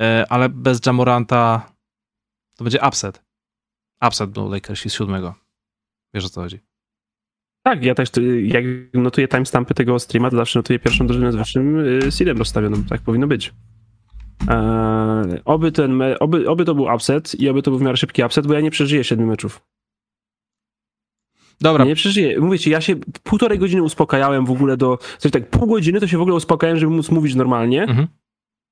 e, 0.00 0.26
ale 0.28 0.48
bez 0.48 0.86
Jamoranta 0.86 1.72
to 2.56 2.64
będzie 2.64 2.78
upset. 2.88 3.22
Upset 4.06 4.30
był 4.30 4.50
Lakersi 4.50 4.90
z 4.90 4.94
siódmego. 4.94 5.34
Wiesz 6.14 6.24
o 6.24 6.28
co 6.28 6.40
chodzi. 6.40 6.60
Tak, 7.62 7.84
ja 7.84 7.94
też 7.94 8.08
jak 8.42 8.64
notuję 8.94 9.28
timestampy 9.28 9.74
tego 9.74 9.98
streama, 9.98 10.30
to 10.30 10.36
zawsze 10.36 10.58
notuję 10.58 10.78
pierwszą 10.78 11.06
drużynę 11.06 11.32
z 11.32 11.36
wyższym 11.36 11.78
y, 11.78 12.12
seedem 12.12 12.38
rozstawioną. 12.38 12.84
Tak 12.84 13.00
powinno 13.00 13.26
być. 13.26 13.54
Eee, 14.48 15.40
oby, 15.44 15.72
ten, 15.72 16.02
oby, 16.20 16.48
oby 16.48 16.64
to 16.64 16.74
był 16.74 16.84
upset 16.94 17.34
i 17.34 17.48
oby 17.48 17.62
to 17.62 17.70
był 17.70 17.78
w 17.78 17.82
miarę 17.82 17.96
szybki 17.96 18.24
upset, 18.24 18.46
bo 18.46 18.54
ja 18.54 18.60
nie 18.60 18.70
przeżyję 18.70 19.04
siedmiu 19.04 19.26
meczów. 19.26 19.62
Dobra. 21.60 21.84
Nie 21.84 21.94
przeżyję. 21.94 22.40
Mówię 22.40 22.58
ci, 22.58 22.70
ja 22.70 22.80
się 22.80 22.96
półtorej 23.22 23.58
godziny 23.58 23.82
uspokajałem 23.82 24.46
w 24.46 24.50
ogóle 24.50 24.76
do... 24.76 24.98
Coś 25.18 25.32
tak, 25.32 25.50
pół 25.50 25.66
godziny 25.66 26.00
to 26.00 26.06
się 26.06 26.18
w 26.18 26.20
ogóle 26.20 26.36
uspokajałem, 26.36 26.80
żeby 26.80 26.92
móc 26.92 27.10
mówić 27.10 27.34
normalnie. 27.34 27.82
Mhm. 27.82 28.06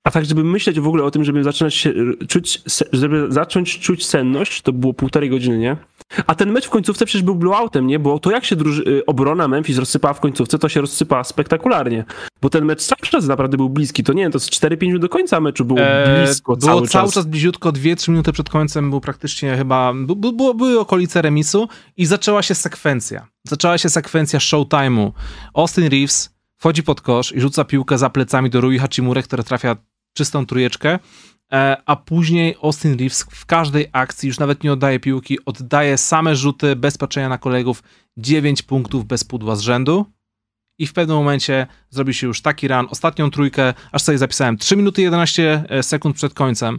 A 0.04 0.10
tak, 0.10 0.24
żeby 0.24 0.44
myśleć 0.44 0.80
w 0.80 0.88
ogóle 0.88 1.04
o 1.04 1.10
tym, 1.10 1.24
żeby 1.24 1.44
zaczynać 1.44 1.74
się 1.74 1.92
czuć, 2.28 2.62
żeby 2.92 3.26
zacząć 3.28 3.78
czuć 3.78 4.06
senność, 4.06 4.62
to 4.62 4.72
było 4.72 4.94
półtorej 4.94 5.30
godziny, 5.30 5.58
nie? 5.58 5.76
A 6.26 6.34
ten 6.34 6.52
mecz 6.52 6.66
w 6.66 6.70
końcówce 6.70 7.06
przecież 7.06 7.22
był 7.22 7.34
blowoutem, 7.34 7.86
nie? 7.86 7.98
Bo 7.98 8.18
to 8.18 8.30
jak 8.30 8.44
się 8.44 8.56
y, 8.86 9.06
obrona 9.06 9.48
Memphis 9.48 9.78
rozsypała 9.78 10.14
w 10.14 10.20
końcówce, 10.20 10.58
to 10.58 10.68
się 10.68 10.80
rozsypa 10.80 11.24
spektakularnie. 11.24 12.04
Bo 12.42 12.50
ten 12.50 12.64
mecz 12.64 12.82
cały 12.82 13.10
czas 13.10 13.26
naprawdę 13.26 13.56
był 13.56 13.68
bliski. 13.68 14.04
To 14.04 14.12
nie 14.12 14.30
to 14.30 14.40
z 14.40 14.50
4-5 14.50 14.82
minut 14.82 15.02
do 15.02 15.08
końca 15.08 15.40
meczu 15.40 15.64
było 15.64 15.80
eee, 15.80 16.26
blisko 16.26 16.56
było 16.56 16.70
cały, 16.70 16.88
cały 16.88 17.04
czas. 17.04 17.14
czas 17.14 17.26
bliziutko, 17.26 17.72
2-3 17.72 18.08
minuty 18.08 18.32
przed 18.32 18.50
końcem 18.50 18.90
był 18.90 19.00
praktycznie 19.00 19.56
chyba, 19.56 19.92
były 20.54 20.80
okolice 20.80 21.22
remisu 21.22 21.68
i 21.96 22.06
zaczęła 22.06 22.42
się 22.42 22.54
sekwencja. 22.54 23.26
Zaczęła 23.44 23.78
się 23.78 23.88
sekwencja 23.88 24.38
showtime'u. 24.38 25.12
Austin 25.54 25.88
Reeves 25.88 26.34
wchodzi 26.58 26.82
pod 26.82 27.00
kosz 27.00 27.32
i 27.32 27.40
rzuca 27.40 27.64
piłkę 27.64 27.98
za 27.98 28.10
plecami 28.10 28.50
do 28.50 28.60
Rui 28.60 28.78
Hachimure, 28.78 29.22
która 29.22 29.42
trafia 29.42 29.76
czystą 30.14 30.46
trójeczkę, 30.46 30.98
e, 31.52 31.76
a 31.86 31.96
później 31.96 32.56
Austin 32.62 32.98
Reeves 32.98 33.26
w 33.30 33.46
każdej 33.46 33.86
akcji 33.92 34.26
już 34.26 34.38
nawet 34.38 34.64
nie 34.64 34.72
oddaje 34.72 35.00
piłki, 35.00 35.44
oddaje 35.44 35.98
same 35.98 36.36
rzuty 36.36 36.76
bez 36.76 36.98
patrzenia 36.98 37.28
na 37.28 37.38
kolegów, 37.38 37.82
9 38.16 38.62
punktów 38.62 39.04
bez 39.06 39.24
pudła 39.24 39.56
z 39.56 39.60
rzędu. 39.60 40.06
I 40.78 40.86
w 40.86 40.92
pewnym 40.92 41.16
momencie 41.16 41.66
zrobi 41.90 42.14
się 42.14 42.26
już 42.26 42.42
taki 42.42 42.68
run, 42.68 42.86
ostatnią 42.90 43.30
trójkę, 43.30 43.74
aż 43.92 44.02
sobie 44.02 44.18
zapisałem 44.18 44.58
3 44.58 44.76
minuty 44.76 45.02
11 45.02 45.64
e, 45.68 45.82
sekund 45.82 46.16
przed 46.16 46.34
końcem, 46.34 46.78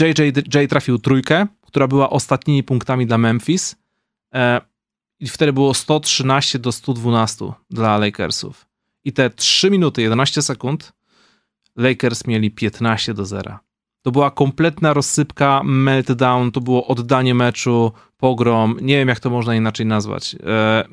JJ 0.00 0.58
e, 0.58 0.68
trafił 0.68 0.98
trójkę, 0.98 1.46
która 1.62 1.88
była 1.88 2.10
ostatnimi 2.10 2.62
punktami 2.62 3.06
dla 3.06 3.18
Memphis. 3.18 3.76
I 5.20 5.28
wtedy 5.28 5.52
było 5.52 5.74
113 5.74 6.58
do 6.58 6.72
112 6.72 7.52
dla 7.70 7.98
Lakersów. 7.98 8.66
I 9.04 9.12
te 9.12 9.30
3 9.30 9.70
minuty 9.70 10.02
11 10.02 10.42
sekund 10.42 10.92
Lakers 11.78 12.26
mieli 12.26 12.50
15 12.50 13.14
do 13.14 13.24
0. 13.24 13.58
To 14.02 14.10
była 14.10 14.30
kompletna 14.30 14.92
rozsypka, 14.92 15.62
meltdown, 15.64 16.52
to 16.52 16.60
było 16.60 16.86
oddanie 16.86 17.34
meczu, 17.34 17.92
pogrom, 18.16 18.76
nie 18.80 18.96
wiem 18.96 19.08
jak 19.08 19.20
to 19.20 19.30
można 19.30 19.54
inaczej 19.54 19.86
nazwać. 19.86 20.36
E, 20.46 20.84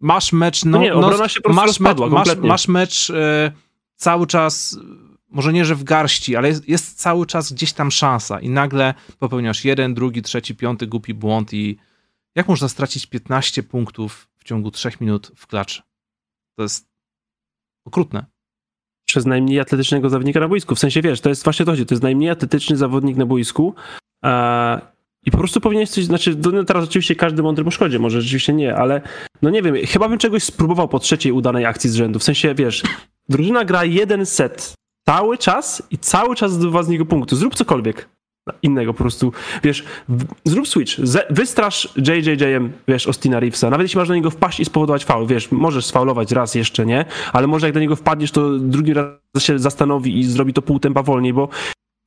masz 0.00 0.32
mecz, 0.32 0.64
no, 0.64 0.78
no 0.78 0.84
nie, 0.84 0.90
no, 0.90 1.28
się 1.28 1.40
masz, 1.48 1.80
mecz 1.80 1.98
masz, 2.00 2.36
masz, 2.36 2.68
mecz 2.68 3.10
e, 3.10 3.52
cały 3.94 4.26
czas, 4.26 4.78
może 5.28 5.52
nie, 5.52 5.64
że 5.64 5.74
w 5.74 5.84
garści, 5.84 6.36
ale 6.36 6.48
jest, 6.48 6.68
jest, 6.68 6.98
cały 6.98 7.26
czas 7.26 7.52
gdzieś 7.52 7.72
tam 7.72 7.90
szansa 7.90 8.40
i 8.40 8.48
nagle 8.48 8.94
popełniasz 9.18 9.64
jeden, 9.64 9.94
drugi, 9.94 10.22
trzeci, 10.22 10.54
piąty 10.54 10.86
głupi 10.86 11.14
błąd 11.14 11.54
i 11.54 11.78
jak 12.34 12.48
można 12.48 12.68
stracić 12.68 13.06
15 13.06 13.62
punktów 13.62 14.28
w 14.36 14.44
ciągu 14.44 14.70
3 14.70 14.90
minut 15.00 15.32
w 15.36 15.46
klacz? 15.46 15.82
To 16.56 16.62
jest 16.62 16.88
okrutne 17.84 18.37
przez 19.08 19.26
najmniej 19.26 19.60
atletycznego 19.60 20.10
zawodnika 20.10 20.40
na 20.40 20.48
boisku. 20.48 20.74
W 20.74 20.78
sensie, 20.78 21.02
wiesz, 21.02 21.20
to 21.20 21.28
jest 21.28 21.44
właśnie 21.44 21.66
to, 21.66 21.72
to 21.72 21.94
jest 21.94 22.02
najmniej 22.02 22.30
atletyczny 22.30 22.76
zawodnik 22.76 23.16
na 23.16 23.26
boisku 23.26 23.74
a, 24.22 24.80
i 25.26 25.30
po 25.30 25.38
prostu 25.38 25.60
powinieneś 25.60 25.90
coś, 25.90 26.04
znaczy 26.04 26.36
no 26.52 26.64
teraz 26.64 26.84
oczywiście 26.84 27.14
każdy 27.14 27.42
mądry 27.42 27.64
po 27.64 27.70
szkodzie, 27.70 27.98
może 27.98 28.22
rzeczywiście 28.22 28.52
nie, 28.52 28.76
ale 28.76 29.00
no 29.42 29.50
nie 29.50 29.62
wiem, 29.62 29.74
chyba 29.86 30.08
bym 30.08 30.18
czegoś 30.18 30.42
spróbował 30.42 30.88
po 30.88 30.98
trzeciej 30.98 31.32
udanej 31.32 31.64
akcji 31.64 31.90
z 31.90 31.94
rzędu. 31.94 32.18
W 32.18 32.24
sensie, 32.24 32.54
wiesz, 32.54 32.82
drużyna 33.28 33.64
gra 33.64 33.84
jeden 33.84 34.26
set 34.26 34.74
cały 35.08 35.38
czas 35.38 35.82
i 35.90 35.98
cały 35.98 36.36
czas 36.36 36.52
zdobywa 36.52 36.82
z 36.82 36.88
niego 36.88 37.06
punktu. 37.06 37.36
Zrób 37.36 37.54
cokolwiek. 37.54 38.08
Innego 38.62 38.94
po 38.94 38.98
prostu, 38.98 39.32
wiesz, 39.62 39.84
zrób 40.44 40.68
switch, 40.68 40.92
wystrasz 41.30 41.88
JJJ-em, 41.96 42.72
wiesz, 42.88 43.06
Ostina 43.06 43.40
Reevesa, 43.40 43.70
nawet 43.70 43.84
jeśli 43.84 43.98
masz 43.98 44.08
do 44.08 44.14
niego 44.14 44.30
wpaść 44.30 44.60
i 44.60 44.64
spowodować 44.64 45.04
faul, 45.04 45.26
wiesz, 45.26 45.50
możesz 45.50 45.86
sfaulować 45.86 46.32
raz 46.32 46.54
jeszcze, 46.54 46.86
nie, 46.86 47.04
ale 47.32 47.46
może 47.46 47.66
jak 47.66 47.74
do 47.74 47.80
niego 47.80 47.96
wpadniesz, 47.96 48.30
to 48.30 48.58
drugi 48.58 48.94
raz 48.94 49.08
się 49.38 49.58
zastanowi 49.58 50.18
i 50.18 50.24
zrobi 50.24 50.52
to 50.52 50.62
pół 50.62 50.78
tempa 50.78 51.02
wolniej, 51.02 51.32
bo 51.32 51.48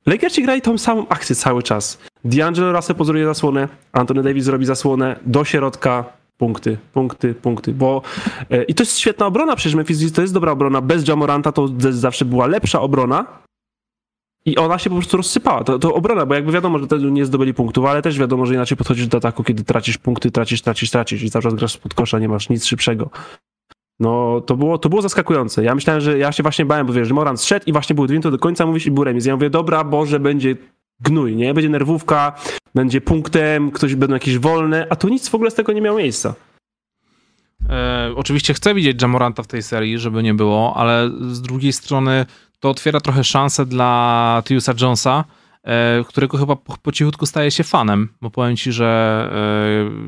Lakersi 0.06 0.42
grali 0.42 0.62
tą 0.62 0.78
samą 0.78 1.08
akcję 1.08 1.36
cały 1.36 1.62
czas. 1.62 1.98
D'Angelo 2.24 2.72
Russell 2.76 2.96
pozoruje 2.96 3.24
zasłonę, 3.24 3.68
Anthony 3.92 4.22
Davis 4.22 4.48
robi 4.48 4.64
zasłonę, 4.64 5.16
do 5.26 5.44
środka, 5.44 6.04
punkty, 6.38 6.78
punkty, 6.92 7.34
punkty, 7.34 7.74
bo 7.74 8.02
e, 8.50 8.62
i 8.62 8.74
to 8.74 8.82
jest 8.82 8.98
świetna 8.98 9.26
obrona, 9.26 9.56
przecież 9.56 9.74
Memphis 9.74 10.12
to 10.12 10.22
jest 10.22 10.34
dobra 10.34 10.52
obrona, 10.52 10.80
bez 10.80 11.08
Jamoranta 11.08 11.52
to 11.52 11.68
zawsze 11.90 12.24
była 12.24 12.46
lepsza 12.46 12.80
obrona, 12.80 13.26
i 14.44 14.56
ona 14.56 14.78
się 14.78 14.90
po 14.90 14.96
prostu 14.96 15.16
rozsypała. 15.16 15.64
To, 15.64 15.78
to 15.78 15.94
obrona, 15.94 16.26
bo 16.26 16.34
jakby 16.34 16.52
wiadomo, 16.52 16.78
że 16.78 17.10
nie 17.10 17.26
zdobyli 17.26 17.54
punktów, 17.54 17.84
ale 17.84 18.02
też 18.02 18.18
wiadomo, 18.18 18.46
że 18.46 18.54
inaczej 18.54 18.76
podchodzisz 18.76 19.06
do 19.06 19.18
ataku, 19.18 19.44
kiedy 19.44 19.64
tracisz 19.64 19.98
punkty, 19.98 20.30
tracisz, 20.30 20.62
tracisz, 20.62 20.90
tracisz 20.90 21.22
i 21.22 21.30
cały 21.30 21.42
czas 21.42 21.54
grasz 21.54 21.72
spod 21.72 21.94
kosza, 21.94 22.18
nie 22.18 22.28
masz 22.28 22.48
nic 22.48 22.64
szybszego. 22.64 23.10
No, 24.00 24.40
to 24.40 24.56
było, 24.56 24.78
to 24.78 24.88
było 24.88 25.02
zaskakujące. 25.02 25.64
Ja 25.64 25.74
myślałem, 25.74 26.00
że 26.00 26.18
ja 26.18 26.32
się 26.32 26.42
właśnie 26.42 26.64
bałem, 26.64 26.86
bo 26.86 26.92
wiesz, 26.92 27.08
że 27.08 27.14
Moran 27.14 27.36
zszedł 27.36 27.64
i 27.66 27.72
właśnie 27.72 27.94
był 27.94 28.06
dwięty 28.06 28.30
do 28.30 28.38
końca, 28.38 28.66
mówisz 28.66 28.86
i 28.86 28.90
był 28.90 29.04
remis. 29.04 29.26
Ja 29.26 29.34
mówię, 29.34 29.50
dobra, 29.50 29.84
Boże, 29.84 30.20
będzie 30.20 30.56
gnój, 31.00 31.36
nie? 31.36 31.54
Będzie 31.54 31.68
nerwówka, 31.68 32.32
będzie 32.74 33.00
punktem, 33.00 33.70
ktoś 33.70 33.94
będą 33.94 34.14
jakieś 34.14 34.38
wolne, 34.38 34.86
a 34.90 34.96
tu 34.96 35.08
nic 35.08 35.28
w 35.28 35.34
ogóle 35.34 35.50
z 35.50 35.54
tego 35.54 35.72
nie 35.72 35.80
miało 35.80 35.98
miejsca. 35.98 36.34
E, 37.68 38.12
oczywiście 38.16 38.54
chcę 38.54 38.74
widzieć 38.74 39.02
Jamoranta 39.02 39.42
w 39.42 39.46
tej 39.46 39.62
serii, 39.62 39.98
żeby 39.98 40.22
nie 40.22 40.34
było, 40.34 40.76
ale 40.76 41.10
z 41.20 41.42
drugiej 41.42 41.72
strony 41.72 42.26
to 42.62 42.70
otwiera 42.70 43.00
trochę 43.00 43.24
szansę 43.24 43.66
dla 43.66 44.42
Tyusa 44.44 44.74
Jonesa, 44.80 45.24
e, 45.62 46.04
którego 46.08 46.38
chyba 46.38 46.56
po, 46.56 46.76
po 46.82 46.92
cichutku 46.92 47.26
staje 47.26 47.50
się 47.50 47.64
fanem, 47.64 48.08
bo 48.20 48.30
powiem 48.30 48.56
ci, 48.56 48.72
że 48.72 49.30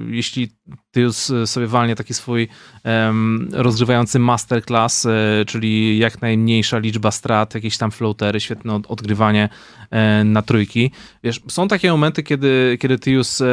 e, 0.09 0.15
jeśli 0.15 0.49
Tyus 0.95 1.33
sobie 1.47 1.67
walnie 1.67 1.97
taki 1.97 2.15
swój 2.15 2.49
um, 2.85 3.49
rozgrywający 3.53 4.19
masterclass, 4.19 5.07
e, 5.07 5.45
czyli 5.47 5.99
jak 5.99 6.23
najmniejsza 6.23 6.79
liczba 6.79 7.11
strat, 7.11 7.55
jakieś 7.55 7.79
tam 7.79 7.91
floatery, 7.91 8.41
świetne 8.41 8.75
od, 8.75 8.87
odgrywanie 8.87 9.49
e, 9.91 10.25
na 10.25 10.43
trójki. 10.43 10.91
Wiesz, 11.25 11.41
są 11.49 11.69
takie 11.69 11.91
momenty, 11.91 12.23
kiedy, 12.23 12.79
kiedy 12.81 12.99
Tyus 12.99 13.41
e, 13.41 13.47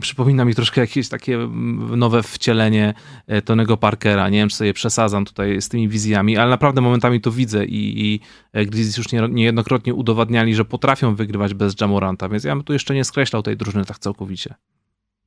przypomina 0.00 0.44
mi 0.44 0.54
troszkę 0.54 0.80
jakieś 0.80 1.08
takie 1.08 1.38
nowe 1.96 2.22
wcielenie 2.22 2.94
e, 3.26 3.42
Tonego 3.42 3.76
Parkera. 3.76 4.28
Nie 4.28 4.38
wiem, 4.38 4.48
czy 4.48 4.56
sobie 4.56 4.74
przesadzam 4.74 5.24
tutaj 5.24 5.62
z 5.62 5.68
tymi 5.68 5.88
wizjami, 5.88 6.36
ale 6.36 6.50
naprawdę 6.50 6.80
momentami 6.80 7.20
to 7.20 7.32
widzę 7.32 7.64
i, 7.64 8.06
i 8.06 8.20
e, 8.52 8.66
Grizzlies 8.66 8.96
już 8.96 9.12
nie, 9.12 9.28
niejednokrotnie 9.30 9.94
udowadniali, 9.94 10.54
że 10.54 10.64
potrafią 10.64 11.14
wygrywać 11.14 11.54
bez 11.54 11.80
Jamoranta, 11.80 12.28
więc 12.28 12.44
ja 12.44 12.54
bym 12.54 12.64
tu 12.64 12.72
jeszcze 12.72 12.94
nie 12.94 13.04
skreślał 13.04 13.42
tej 13.42 13.56
drużyny 13.56 13.84
tak 13.84 13.98
całkowicie. 13.98 14.54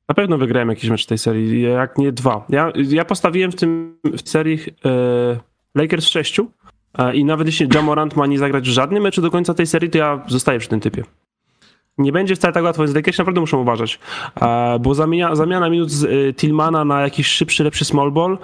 Na 0.08 0.14
pewno 0.14 0.38
wygrałem 0.38 0.68
jakiś 0.68 0.90
mecz 0.90 1.06
tej 1.06 1.18
serii, 1.18 1.62
jak 1.62 1.98
nie 1.98 2.12
dwa. 2.12 2.46
Ja, 2.48 2.72
ja 2.88 3.04
postawiłem 3.04 3.52
w 3.52 3.56
tym 3.56 3.98
w 4.04 4.28
serii 4.28 4.58
e, 4.84 5.40
Lakers 5.74 6.08
6 6.08 6.40
e, 6.98 7.14
i 7.14 7.24
nawet 7.24 7.46
jeśli 7.46 7.68
Jamorant 7.74 8.16
ma 8.16 8.26
nie 8.26 8.38
zagrać 8.38 8.68
w 8.68 8.72
żadnym 8.72 9.02
meczu 9.02 9.22
do 9.22 9.30
końca 9.30 9.54
tej 9.54 9.66
serii, 9.66 9.90
to 9.90 9.98
ja 9.98 10.24
zostaję 10.28 10.58
przy 10.58 10.68
tym 10.68 10.80
typie. 10.80 11.04
Nie 11.98 12.12
będzie 12.12 12.36
wcale 12.36 12.52
tak 12.54 12.64
łatwo, 12.64 12.82
więc 12.82 12.94
Lakers 12.94 13.18
naprawdę 13.18 13.40
muszą 13.40 13.60
uważać, 13.60 13.98
e, 14.40 14.78
bo 14.78 14.94
zamiana, 14.94 15.34
zamiana 15.34 15.70
minut 15.70 15.90
z 15.90 16.04
e, 16.04 16.34
Tillmana 16.34 16.84
na 16.84 17.00
jakiś 17.00 17.26
szybszy, 17.26 17.64
lepszy 17.64 17.84
small 17.84 18.12
ball 18.12 18.38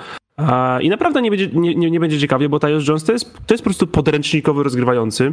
i 0.80 0.88
naprawdę 0.88 1.22
nie 1.22 1.30
będzie, 1.30 1.48
nie, 1.52 1.74
nie, 1.74 1.90
nie 1.90 2.00
będzie 2.00 2.20
ciekawie, 2.20 2.48
bo 2.48 2.58
Tyus 2.58 2.88
Jones 2.88 3.04
to 3.04 3.12
jest, 3.12 3.46
to 3.46 3.54
jest 3.54 3.64
po 3.64 3.70
prostu 3.70 3.86
podręcznikowy 3.86 4.62
rozgrywający. 4.62 5.32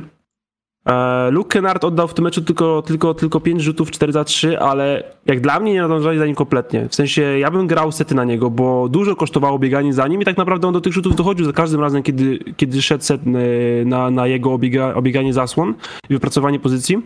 E, 0.90 1.32
Luke 1.32 1.50
Kennard 1.50 1.84
oddał 1.84 2.08
w 2.08 2.14
tym 2.14 2.24
meczu 2.24 2.42
tylko, 2.42 2.82
tylko, 2.82 3.14
tylko 3.14 3.40
5 3.40 3.62
rzutów 3.62 3.92
4 3.92 4.14
za 4.14 4.24
3, 4.24 4.60
ale 4.60 5.04
jak 5.26 5.42
dla 5.42 5.60
mnie 5.60 5.74
nie 5.74 5.82
nadążali 5.82 6.20
za 6.20 6.26
nim 6.26 6.36
kompletnie. 6.36 6.90
W 6.90 6.96
sensie 6.96 7.22
ja 7.22 7.52
bym 7.52 7.68
grał 7.68 7.92
sety 7.92 8.16
na 8.16 8.24
niego, 8.24 8.50
bo 8.50 8.90
dużo 8.90 9.16
kosztowało 9.16 9.60
bieganie 9.60 9.94
za 9.94 10.08
nim 10.08 10.22
i 10.22 10.26
tak 10.26 10.38
naprawdę 10.38 10.68
on 10.68 10.74
do 10.74 10.82
tych 10.82 10.94
rzutów 10.94 11.16
dochodził 11.16 11.46
za 11.46 11.54
każdym 11.54 11.82
razem, 11.82 12.04
kiedy, 12.04 12.40
kiedy 12.58 12.82
szedł 12.82 13.04
set 13.04 13.22
e, 13.22 13.86
na, 13.86 14.12
na 14.12 14.28
jego 14.28 14.54
obiega, 14.54 14.94
obieganie 14.94 15.34
zasłon 15.34 15.74
i 16.10 16.14
wypracowanie 16.14 16.60
pozycji. 16.60 17.02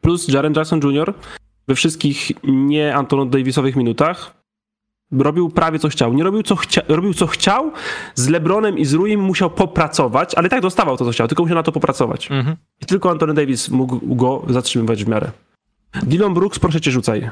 Plus 0.00 0.28
Jaren 0.28 0.54
Jackson 0.56 0.80
Jr. 0.82 1.14
we 1.68 1.74
wszystkich 1.74 2.32
nie 2.44 2.94
Antonon 2.94 3.30
Davisowych 3.30 3.76
minutach 3.76 4.43
robił 5.22 5.50
prawie 5.50 5.78
co 5.78 5.88
chciał. 5.88 6.14
Nie 6.14 6.24
robił 6.24 6.42
co, 6.42 6.56
chcia 6.56 6.82
robił 6.88 7.14
co 7.14 7.26
chciał, 7.26 7.72
z 8.14 8.28
LeBronem 8.28 8.78
i 8.78 8.84
z 8.84 8.92
Ruim 8.92 9.20
musiał 9.20 9.50
popracować, 9.50 10.34
ale 10.34 10.48
tak 10.48 10.60
dostawał 10.60 10.96
to 10.96 11.04
co 11.04 11.10
chciał, 11.10 11.28
tylko 11.28 11.42
musiał 11.42 11.56
na 11.56 11.62
to 11.62 11.72
popracować. 11.72 12.30
Mhm. 12.30 12.56
I 12.82 12.86
tylko 12.86 13.10
Anthony 13.10 13.34
Davis 13.34 13.68
mógł 13.68 14.14
go 14.14 14.44
zatrzymywać 14.48 15.04
w 15.04 15.08
miarę. 15.08 15.30
Dylan 16.02 16.34
Brooks, 16.34 16.58
proszę 16.58 16.80
cię 16.80 16.90
rzucaj. 16.90 17.30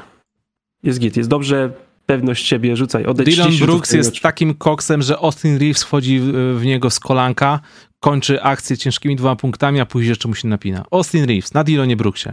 Jest 0.83 0.99
git, 0.99 1.17
jest 1.17 1.29
dobrze, 1.29 1.73
pewność 2.05 2.47
siebie, 2.47 2.77
rzucaj. 2.77 3.05
Odejdź 3.05 3.35
Dylan 3.35 3.57
Brooks 3.57 3.91
jest 3.91 4.21
takim 4.21 4.53
koksem, 4.53 5.01
że 5.01 5.17
Austin 5.17 5.57
Reeves 5.57 5.83
wchodzi 5.83 6.19
w, 6.19 6.57
w 6.59 6.65
niego 6.65 6.89
z 6.89 6.99
kolanka, 6.99 7.59
kończy 7.99 8.41
akcję 8.41 8.77
ciężkimi 8.77 9.15
dwoma 9.15 9.35
punktami, 9.35 9.79
a 9.79 9.85
później 9.85 10.09
jeszcze 10.09 10.27
mu 10.27 10.35
się 10.35 10.47
napina. 10.47 10.85
Austin 10.91 11.25
Reeves 11.25 11.53
na 11.53 11.63
Dylonie 11.63 11.95
Brooksie. 11.95 12.29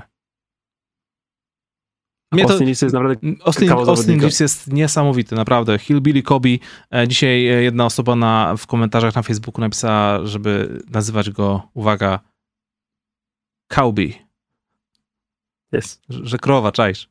Mnie 2.32 2.42
Austin 2.42 2.66
Reeves 2.66 2.82
jest 2.82 2.94
naprawdę 2.94 3.28
Austin, 3.44 3.70
Austin 3.70 4.20
Reeves 4.20 4.40
jest 4.40 4.72
niesamowity, 4.72 5.34
naprawdę. 5.34 5.78
Hillbilly 5.78 6.22
Kobe. 6.22 6.48
E, 6.94 7.08
dzisiaj 7.08 7.48
e, 7.48 7.62
jedna 7.62 7.86
osoba 7.86 8.16
na, 8.16 8.56
w 8.56 8.66
komentarzach 8.66 9.14
na 9.14 9.22
Facebooku 9.22 9.60
napisała, 9.60 10.26
żeby 10.26 10.82
nazywać 10.90 11.30
go, 11.30 11.62
uwaga, 11.74 12.20
Cowby. 13.68 14.12
Jest. 15.72 16.02
Że, 16.08 16.26
że 16.26 16.38
krowa, 16.38 16.72
czaisz. 16.72 17.08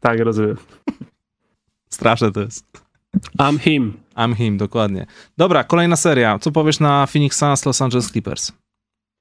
Tak, 0.00 0.18
rozumiem. 0.20 0.56
Straszne 1.90 2.32
to 2.32 2.40
jest. 2.40 2.66
I'm 3.38 3.58
him. 3.58 4.00
I'm 4.16 4.34
him, 4.34 4.58
dokładnie. 4.58 5.06
Dobra, 5.36 5.64
kolejna 5.64 5.96
seria. 5.96 6.38
Co 6.38 6.52
powiesz 6.52 6.80
na 6.80 7.06
Phoenix 7.06 7.38
Suns 7.38 7.66
Los 7.66 7.82
Angeles 7.82 8.10
Clippers? 8.10 8.52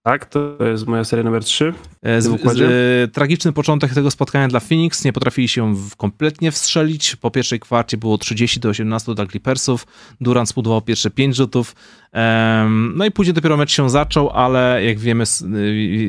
Tak, 0.10 0.26
to 0.26 0.58
jest 0.72 0.88
moja 0.88 1.04
seria 1.04 1.24
numer 1.24 1.44
3. 1.44 1.74
Z, 2.20 2.24
z, 2.24 2.62
e, 2.62 3.08
tragiczny 3.08 3.54
początek 3.54 3.94
tego 3.94 4.12
spotkania 4.12 4.48
dla 4.48 4.60
Phoenix. 4.60 5.06
Nie 5.06 5.14
potrafili 5.14 5.48
się 5.48 5.76
kompletnie 5.98 6.52
wstrzelić. 6.52 7.16
Po 7.16 7.32
pierwszej 7.32 7.60
kwarcie 7.60 7.98
było 7.98 8.18
30 8.18 8.60
do 8.60 8.70
18 8.70 9.16
dla 9.16 9.26
Clippersów. 9.26 9.88
Durant 10.22 10.50
zbudował 10.50 10.82
pierwsze 10.82 11.10
5 11.10 11.36
rzutów. 11.36 11.76
Um, 12.14 12.94
no 12.96 13.06
i 13.06 13.12
później 13.12 13.34
dopiero 13.34 13.58
mecz 13.58 13.72
się 13.72 13.90
zaczął, 13.90 14.30
ale 14.30 14.86
jak 14.86 15.00
wiemy, 15.00 15.24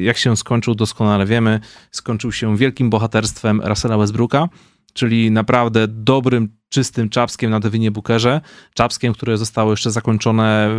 jak 0.01 0.16
się 0.16 0.36
skończył, 0.36 0.74
doskonale 0.74 1.26
wiemy. 1.26 1.61
Skończył 1.90 2.32
się 2.32 2.57
wielkim 2.57 2.90
bohaterstwem 2.90 3.61
Russella 3.64 3.98
Westbrooka, 3.98 4.48
czyli 4.92 5.30
naprawdę 5.30 5.88
dobrym, 5.88 6.48
czystym 6.70 7.08
czapskiem 7.08 7.50
na 7.50 7.60
Devinie 7.60 7.90
Bookerze. 7.90 8.40
Czapskiem, 8.74 9.12
które 9.12 9.38
zostało 9.38 9.70
jeszcze 9.70 9.90
zakończone 9.90 10.70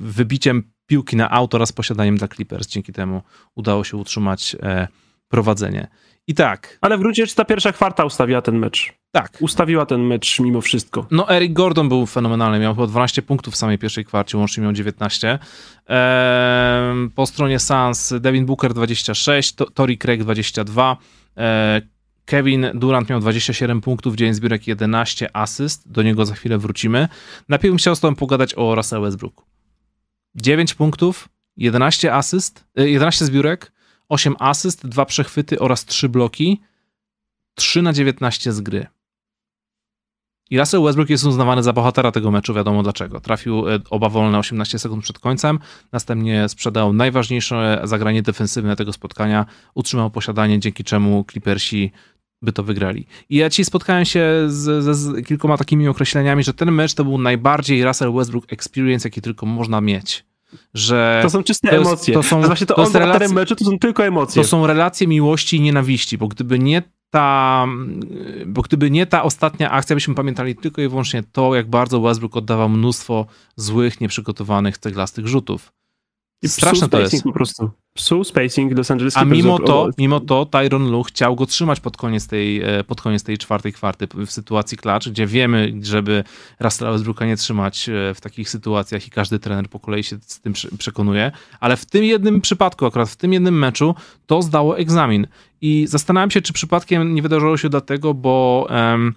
wybiciem 0.00 0.62
piłki 0.86 1.16
na 1.16 1.30
auto 1.30 1.56
oraz 1.56 1.72
posiadaniem 1.72 2.16
dla 2.16 2.28
Clippers. 2.28 2.68
Dzięki 2.68 2.92
temu 2.92 3.22
udało 3.54 3.84
się 3.84 3.96
utrzymać 3.96 4.56
e, 4.62 4.88
prowadzenie. 5.28 5.88
I 6.28 6.34
tak. 6.34 6.78
Ale 6.80 6.96
w 6.96 7.00
gruncie 7.00 7.22
rzeczy 7.22 7.34
ta 7.34 7.44
pierwsza 7.44 7.72
kwarta 7.72 8.04
ustawiła 8.04 8.42
ten 8.42 8.58
mecz. 8.58 8.92
Tak. 9.12 9.38
Ustawiła 9.40 9.86
ten 9.86 10.00
mecz 10.00 10.40
mimo 10.40 10.60
wszystko. 10.60 11.06
No, 11.10 11.30
Eric 11.30 11.52
Gordon 11.52 11.88
był 11.88 12.06
fenomenalny. 12.06 12.58
Miał 12.58 12.74
chyba 12.74 12.86
12 12.86 13.22
punktów 13.22 13.54
w 13.54 13.56
samej 13.56 13.78
pierwszej 13.78 14.04
kwarcie, 14.04 14.38
łącznie 14.38 14.62
miał 14.62 14.72
19. 14.72 15.38
Eee, 15.88 17.10
po 17.14 17.26
stronie 17.26 17.58
Suns 17.58 18.14
Devin 18.20 18.46
Booker 18.46 18.74
26, 18.74 19.54
Tori 19.74 19.98
Craig 19.98 20.22
22. 20.22 20.96
Eee, 21.36 21.82
Kevin 22.26 22.66
Durant 22.74 23.08
miał 23.08 23.20
27 23.20 23.80
punktów, 23.80 24.16
9 24.16 24.36
zbiórek, 24.36 24.66
11 24.66 25.36
asyst. 25.36 25.92
Do 25.92 26.02
niego 26.02 26.26
za 26.26 26.34
chwilę 26.34 26.58
wrócimy. 26.58 27.08
Najpierw 27.48 27.70
bym 27.70 27.78
chciał 27.78 27.96
z 27.96 28.00
tobą 28.00 28.14
pogadać 28.14 28.54
o 28.54 28.74
Russell 28.74 29.02
Westbrooku. 29.02 29.44
9 30.34 30.74
punktów, 30.74 31.28
11 31.56 32.14
asyst, 32.14 32.64
11 32.76 33.24
e, 33.24 33.26
zbiórek, 33.26 33.72
8 34.08 34.36
asyst, 34.38 34.86
2 34.86 35.04
przechwyty 35.04 35.58
oraz 35.58 35.84
3 35.84 36.08
bloki, 36.08 36.60
3 37.54 37.82
na 37.82 37.92
19 37.92 38.52
z 38.52 38.60
gry. 38.60 38.86
I 40.50 40.58
Russell 40.58 40.82
Westbrook 40.82 41.10
jest 41.10 41.24
uznawany 41.24 41.62
za 41.62 41.72
bohatera 41.72 42.12
tego 42.12 42.30
meczu, 42.30 42.54
wiadomo 42.54 42.82
dlaczego. 42.82 43.20
Trafił 43.20 43.68
e, 43.68 43.78
oba 43.90 44.08
wolne 44.08 44.38
18 44.38 44.78
sekund 44.78 45.04
przed 45.04 45.18
końcem, 45.18 45.58
następnie 45.92 46.48
sprzedał 46.48 46.92
najważniejsze 46.92 47.80
zagranie 47.84 48.22
defensywne 48.22 48.76
tego 48.76 48.92
spotkania, 48.92 49.46
utrzymał 49.74 50.10
posiadanie, 50.10 50.60
dzięki 50.60 50.84
czemu 50.84 51.24
Clippersi 51.30 51.92
by 52.42 52.52
to 52.52 52.62
wygrali. 52.62 53.06
I 53.28 53.36
ja 53.36 53.50
ci 53.50 53.64
spotkałem 53.64 54.04
się 54.04 54.44
z, 54.46 54.84
z, 54.84 54.96
z, 54.96 55.26
kilkoma 55.26 55.56
takimi 55.56 55.88
określeniami, 55.88 56.42
że 56.42 56.54
ten 56.54 56.72
mecz 56.72 56.94
to 56.94 57.04
był 57.04 57.18
najbardziej 57.18 57.84
Russell 57.84 58.12
Westbrook 58.12 58.52
experience, 58.52 59.08
jaki 59.08 59.20
tylko 59.20 59.46
można 59.46 59.80
mieć. 59.80 60.24
Że 60.74 61.20
to 61.22 61.30
są 61.30 61.42
czyste 61.42 61.68
to 61.68 61.74
jest, 61.74 61.86
emocje. 61.86 62.14
To 62.14 62.22
są, 62.22 62.40
to 62.40 62.46
właśnie 62.46 62.66
to, 62.66 62.74
to 62.74 62.82
on 62.82 62.92
relacje, 62.92 63.28
meczu 63.28 63.56
to 63.56 63.64
są 63.64 63.78
tylko 63.78 64.06
emocje. 64.06 64.42
To 64.42 64.48
są 64.48 64.66
relacje 64.66 65.06
miłości 65.06 65.56
i 65.56 65.60
nienawiści, 65.60 66.18
bo 66.18 66.28
gdyby 66.28 66.58
nie 66.58 66.82
ta, 67.10 67.66
bo 68.46 68.62
gdyby 68.62 68.90
nie 68.90 69.06
ta 69.06 69.22
ostatnia 69.22 69.70
akcja, 69.70 69.96
byśmy 69.96 70.14
pamiętali 70.14 70.56
tylko 70.56 70.82
i 70.82 70.88
wyłącznie 70.88 71.22
to, 71.32 71.54
jak 71.54 71.70
bardzo 71.70 72.00
Westbrook 72.00 72.36
oddawał 72.36 72.68
mnóstwo 72.68 73.26
złych, 73.56 74.00
nieprzygotowanych, 74.00 74.78
ceglastych 74.78 75.26
rzutów. 75.26 75.72
I 76.42 76.48
Straszne 76.48 76.88
to 76.88 77.00
jest. 77.00 77.22
po 77.22 77.32
prostu. 77.32 77.70
Psu 77.94 78.24
spacing 78.24 78.76
Los 78.78 78.90
Angeles 78.90 79.16
A 79.16 79.24
mimo 79.24 79.58
to, 79.58 79.88
mimo 79.98 80.20
to 80.20 80.46
Tyron 80.46 80.90
Lu 80.90 81.02
chciał 81.02 81.36
go 81.36 81.46
trzymać 81.46 81.80
pod 81.80 81.96
koniec 81.96 82.26
tej, 82.26 82.62
e, 82.62 82.84
pod 82.84 83.00
koniec 83.00 83.22
tej 83.22 83.38
czwartej 83.38 83.72
kwarty 83.72 84.08
w 84.26 84.30
sytuacji 84.30 84.78
klacz, 84.78 85.08
gdzie 85.08 85.26
wiemy, 85.26 85.72
żeby 85.82 86.24
Russella 86.60 86.92
Westbrooka 86.92 87.26
nie 87.26 87.36
trzymać 87.36 87.88
e, 87.88 88.14
w 88.14 88.20
takich 88.20 88.50
sytuacjach 88.50 89.06
i 89.06 89.10
każdy 89.10 89.38
trener 89.38 89.68
po 89.68 89.80
kolei 89.80 90.04
się 90.04 90.18
z 90.26 90.40
tym 90.40 90.52
prze- 90.52 90.76
przekonuje, 90.78 91.32
ale 91.60 91.76
w 91.76 91.86
tym 91.86 92.04
jednym 92.04 92.40
przypadku, 92.40 92.86
akurat 92.86 93.08
w 93.08 93.16
tym 93.16 93.32
jednym 93.32 93.58
meczu, 93.58 93.94
to 94.26 94.42
zdało 94.42 94.78
egzamin. 94.78 95.26
I 95.60 95.86
zastanawiam 95.88 96.30
się, 96.30 96.42
czy 96.42 96.52
przypadkiem 96.52 97.14
nie 97.14 97.22
wydarzyło 97.22 97.56
się 97.56 97.68
dlatego, 97.68 98.14
bo 98.14 98.66
em, 98.70 99.14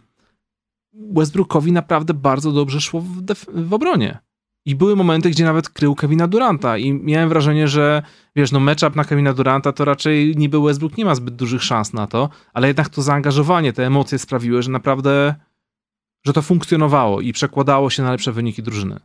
Westbrookowi 0.94 1.72
naprawdę 1.72 2.14
bardzo 2.14 2.52
dobrze 2.52 2.82
szło 2.82 3.02
w, 3.02 3.24
w 3.68 3.74
obronie. 3.74 4.20
I 4.66 4.76
były 4.76 4.96
momenty, 4.96 5.30
gdzie 5.30 5.44
nawet 5.46 5.70
krył 5.70 5.96
Kevina 5.96 6.28
Duranta 6.28 6.78
i 6.78 6.94
miałem 6.94 7.30
wrażenie, 7.30 7.68
że 7.68 8.04
wiesz, 8.36 8.52
no 8.52 8.60
matchup 8.60 8.96
na 8.96 9.04
Kevina 9.04 9.34
Duranta 9.34 9.74
to 9.74 9.86
raczej 9.86 10.36
niby 10.38 10.62
Westbrook 10.62 10.98
nie 10.98 11.06
ma 11.06 11.16
zbyt 11.16 11.36
dużych 11.36 11.64
szans 11.64 11.94
na 11.94 12.08
to, 12.08 12.30
ale 12.54 12.68
jednak 12.68 12.90
to 12.90 13.02
zaangażowanie, 13.02 13.74
te 13.74 13.86
emocje 13.86 14.20
sprawiły, 14.20 14.62
że 14.62 14.72
naprawdę, 14.72 15.36
że 16.26 16.34
to 16.34 16.42
funkcjonowało 16.42 17.22
i 17.22 17.34
przekładało 17.34 17.90
się 17.90 18.04
na 18.04 18.12
lepsze 18.12 18.32
wyniki 18.32 18.64
drużyny. 18.64 19.00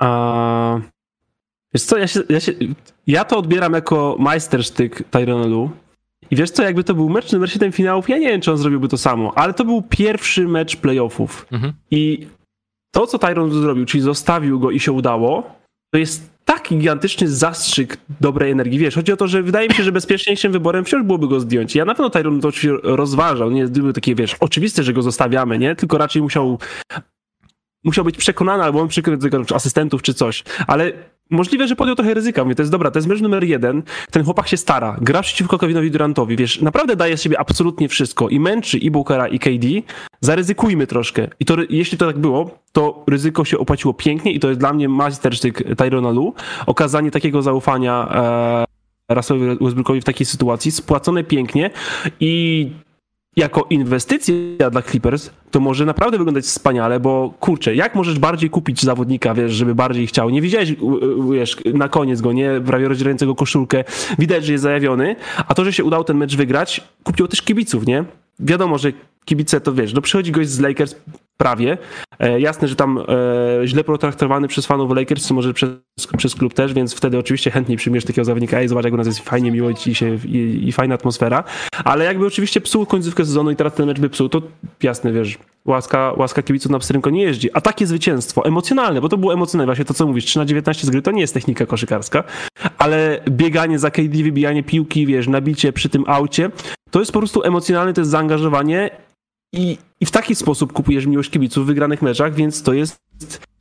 A... 0.00 0.80
Wiesz 1.74 1.82
co, 1.82 1.98
ja, 1.98 2.06
się, 2.06 2.20
ja, 2.28 2.40
się, 2.40 2.52
ja 3.06 3.24
to 3.24 3.38
odbieram 3.38 3.72
jako 3.72 4.16
majstersztyk 4.18 5.02
Tyrona 5.10 5.46
Lu. 5.46 5.70
I 6.30 6.36
wiesz 6.36 6.50
co, 6.50 6.62
jakby 6.62 6.84
to 6.84 6.94
był 6.94 7.08
mecz 7.08 7.32
numer 7.32 7.50
7 7.50 7.72
finałów, 7.72 8.08
ja 8.08 8.18
nie 8.18 8.28
wiem, 8.28 8.40
czy 8.40 8.50
on 8.50 8.58
zrobiłby 8.58 8.88
to 8.88 8.98
samo, 8.98 9.32
ale 9.38 9.54
to 9.54 9.64
był 9.64 9.82
pierwszy 9.82 10.48
mecz 10.48 10.76
playoffów. 10.76 11.46
Mhm. 11.50 11.72
I 11.90 12.26
to, 12.90 13.06
co 13.06 13.18
Tyron 13.18 13.52
zrobił, 13.52 13.84
czyli 13.84 14.02
zostawił 14.02 14.60
go 14.60 14.70
i 14.70 14.80
się 14.80 14.92
udało, 14.92 15.60
to 15.92 15.98
jest 15.98 16.30
taki 16.44 16.76
gigantyczny 16.76 17.28
zastrzyk 17.28 17.96
dobrej 18.20 18.50
energii. 18.50 18.78
Wiesz, 18.78 18.94
chodzi 18.94 19.12
o 19.12 19.16
to, 19.16 19.28
że 19.28 19.42
wydaje 19.42 19.68
mi 19.68 19.74
się, 19.74 19.82
że 19.82 19.92
bezpieczniejszym 19.92 20.52
wyborem 20.52 20.84
wciąż 20.84 21.02
byłoby 21.02 21.28
go 21.28 21.40
zdjąć. 21.40 21.74
Ja 21.74 21.84
na 21.84 21.94
pewno 21.94 22.10
Tyron 22.10 22.40
to 22.40 22.48
oczywiście 22.48 22.78
rozważał. 22.82 23.50
Nie 23.50 23.66
były 23.66 23.92
takie, 23.92 24.14
wiesz, 24.14 24.36
oczywiste, 24.40 24.82
że 24.82 24.92
go 24.92 25.02
zostawiamy, 25.02 25.58
nie? 25.58 25.76
Tylko 25.76 25.98
raczej 25.98 26.22
musiał 26.22 26.58
musiał 27.84 28.04
być 28.04 28.16
przekonany, 28.16 28.64
albo 28.64 28.80
on 28.80 28.88
czy 29.46 29.54
asystentów, 29.54 30.02
czy 30.02 30.14
coś. 30.14 30.44
Ale 30.66 30.92
możliwe, 31.30 31.68
że 31.68 31.76
podjął 31.76 31.96
trochę 31.96 32.14
ryzyka. 32.14 32.44
Mówię, 32.44 32.54
to 32.54 32.62
jest 32.62 32.72
dobra, 32.72 32.90
to 32.90 32.98
jest 32.98 33.08
mecz 33.08 33.20
numer 33.20 33.44
jeden. 33.44 33.82
Ten 34.10 34.24
chłopak 34.24 34.48
się 34.48 34.56
stara, 34.56 34.96
gra 35.00 35.22
przeciwko 35.22 35.58
Kevinowi 35.58 35.90
Durantowi, 35.90 36.36
wiesz, 36.36 36.60
naprawdę 36.60 36.96
daje 36.96 37.16
z 37.16 37.22
siebie 37.22 37.40
absolutnie 37.40 37.88
wszystko 37.88 38.28
i 38.28 38.40
męczy 38.40 38.78
i 38.78 38.90
Bookera, 38.90 39.28
i 39.28 39.38
KD. 39.38 39.68
Zaryzykujmy 40.20 40.86
troszkę. 40.86 41.28
I 41.40 41.44
to, 41.44 41.56
jeśli 41.70 41.98
to 41.98 42.06
tak 42.06 42.18
było, 42.18 42.58
to 42.72 43.04
ryzyko 43.08 43.44
się 43.44 43.58
opłaciło 43.58 43.94
pięknie 43.94 44.32
i 44.32 44.40
to 44.40 44.48
jest 44.48 44.60
dla 44.60 44.72
mnie 44.72 44.88
majstersztyk 44.88 45.76
Tyrona 45.76 46.10
Lu. 46.10 46.34
Okazanie 46.66 47.10
takiego 47.10 47.42
zaufania 47.42 48.08
e, 49.08 49.14
Russellowi 49.14 49.64
Westbrookowi 49.64 50.00
w 50.00 50.04
takiej 50.04 50.26
sytuacji, 50.26 50.70
spłacone 50.70 51.24
pięknie 51.24 51.70
i 52.20 52.70
jako 53.36 53.66
inwestycja 53.70 54.70
dla 54.70 54.82
Clippers 54.82 55.30
to 55.50 55.60
może 55.60 55.84
naprawdę 55.86 56.18
wyglądać 56.18 56.44
wspaniale, 56.44 57.00
bo 57.00 57.34
kurczę, 57.40 57.74
jak 57.74 57.94
możesz 57.94 58.18
bardziej 58.18 58.50
kupić 58.50 58.82
zawodnika, 58.82 59.34
wiesz, 59.34 59.52
żeby 59.52 59.74
bardziej 59.74 60.06
chciał. 60.06 60.30
Nie 60.30 60.42
widziałeś, 60.42 60.74
wiesz, 61.32 61.56
na 61.74 61.88
koniec 61.88 62.20
go, 62.20 62.32
nie? 62.32 62.60
Prawie 62.66 62.88
rozdzierającego 62.88 63.34
koszulkę. 63.34 63.84
Widać, 64.18 64.44
że 64.44 64.52
jest 64.52 64.62
zajawiony, 64.62 65.16
a 65.48 65.54
to, 65.54 65.64
że 65.64 65.72
się 65.72 65.84
udało 65.84 66.04
ten 66.04 66.16
mecz 66.16 66.36
wygrać, 66.36 66.84
kupiło 67.04 67.28
też 67.28 67.42
kibiców, 67.42 67.86
nie? 67.86 68.04
Wiadomo, 68.40 68.78
że 68.78 68.92
kibice 69.24 69.60
to 69.60 69.72
wiesz, 69.72 69.94
no 69.94 70.00
przychodzi 70.00 70.32
gość 70.32 70.50
z 70.50 70.60
Lakers 70.60 70.94
prawie. 71.40 71.78
E, 72.18 72.40
jasne, 72.40 72.68
że 72.68 72.76
tam 72.76 72.98
e, 72.98 73.66
źle 73.66 73.84
potraktowany 73.84 74.48
przez 74.48 74.66
fanów 74.66 74.96
Lakers, 74.96 75.28
czy 75.28 75.34
może 75.34 75.54
przez, 75.54 75.70
przez 76.16 76.34
klub 76.34 76.54
też, 76.54 76.72
więc 76.72 76.94
wtedy 76.94 77.18
oczywiście 77.18 77.50
chętniej 77.50 77.78
przyjmiesz 77.78 78.04
takiego 78.04 78.24
zawodnika, 78.24 78.58
ej, 78.58 78.68
zobacz 78.68 78.84
jak 78.84 78.94
u 78.94 78.96
nas 78.96 79.06
jest 79.06 79.20
fajnie, 79.20 79.50
miło 79.50 79.74
ci 79.74 79.94
się 79.94 80.18
i, 80.24 80.68
i 80.68 80.72
fajna 80.72 80.94
atmosfera, 80.94 81.44
ale 81.84 82.04
jakby 82.04 82.26
oczywiście 82.26 82.60
psuł 82.60 82.86
końcówkę 82.86 83.24
sezonu 83.24 83.50
i 83.50 83.56
teraz 83.56 83.74
ten 83.74 83.86
mecz 83.86 84.00
by 84.00 84.08
psuł, 84.08 84.28
to 84.28 84.42
jasne, 84.82 85.12
wiesz, 85.12 85.38
łaska, 85.64 86.12
łaska 86.16 86.42
kibiców 86.42 86.72
na 86.72 86.78
pstrynko 86.78 87.10
nie 87.10 87.22
jeździ, 87.22 87.48
a 87.52 87.60
takie 87.60 87.86
zwycięstwo, 87.86 88.44
emocjonalne, 88.44 89.00
bo 89.00 89.08
to 89.08 89.16
było 89.16 89.32
emocjonalne, 89.32 89.66
właśnie 89.66 89.84
to 89.84 89.94
co 89.94 90.06
mówisz, 90.06 90.24
3 90.24 90.38
na 90.38 90.44
19 90.44 90.86
z 90.86 90.90
gry 90.90 91.02
to 91.02 91.10
nie 91.10 91.20
jest 91.20 91.34
technika 91.34 91.66
koszykarska, 91.66 92.24
ale 92.78 93.20
bieganie 93.28 93.78
za 93.78 93.90
KD, 93.90 94.22
wybijanie 94.22 94.62
piłki, 94.62 95.06
wiesz, 95.06 95.28
nabicie 95.28 95.72
przy 95.72 95.88
tym 95.88 96.04
aucie, 96.06 96.50
to 96.90 96.98
jest 96.98 97.12
po 97.12 97.18
prostu 97.18 97.42
emocjonalne, 97.42 97.92
to 97.92 98.00
jest 98.00 98.10
zaangażowanie 98.10 98.90
i, 99.52 99.78
i 100.00 100.06
w 100.06 100.10
taki 100.10 100.34
sposób 100.34 100.72
kupujesz 100.72 101.06
miłość 101.06 101.30
kibiców 101.30 101.64
w 101.64 101.66
wygranych 101.66 102.02
meczach, 102.02 102.34
więc 102.34 102.62
to 102.62 102.72
jest 102.72 103.00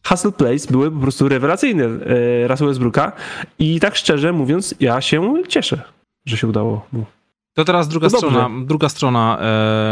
hustle 0.07 0.32
plays 0.32 0.66
były 0.66 0.91
po 0.91 0.99
prostu 0.99 1.30
rewelacyjne 1.30 1.84
e, 1.86 2.48
Russell 2.48 2.68
Westbrooka 2.68 3.11
i 3.60 3.80
tak 3.80 3.95
szczerze 3.95 4.34
mówiąc, 4.34 4.76
ja 4.80 5.02
się 5.02 5.44
cieszę, 5.48 5.82
że 6.26 6.38
się 6.38 6.48
udało 6.48 6.88
mu. 6.91 7.06
To 7.53 7.66
teraz 7.66 7.88
druga 7.88 8.07
No 8.07 8.11
dobrze. 8.22 8.28
strona, 8.30 8.66
druga 8.66 8.90
strona 8.90 9.38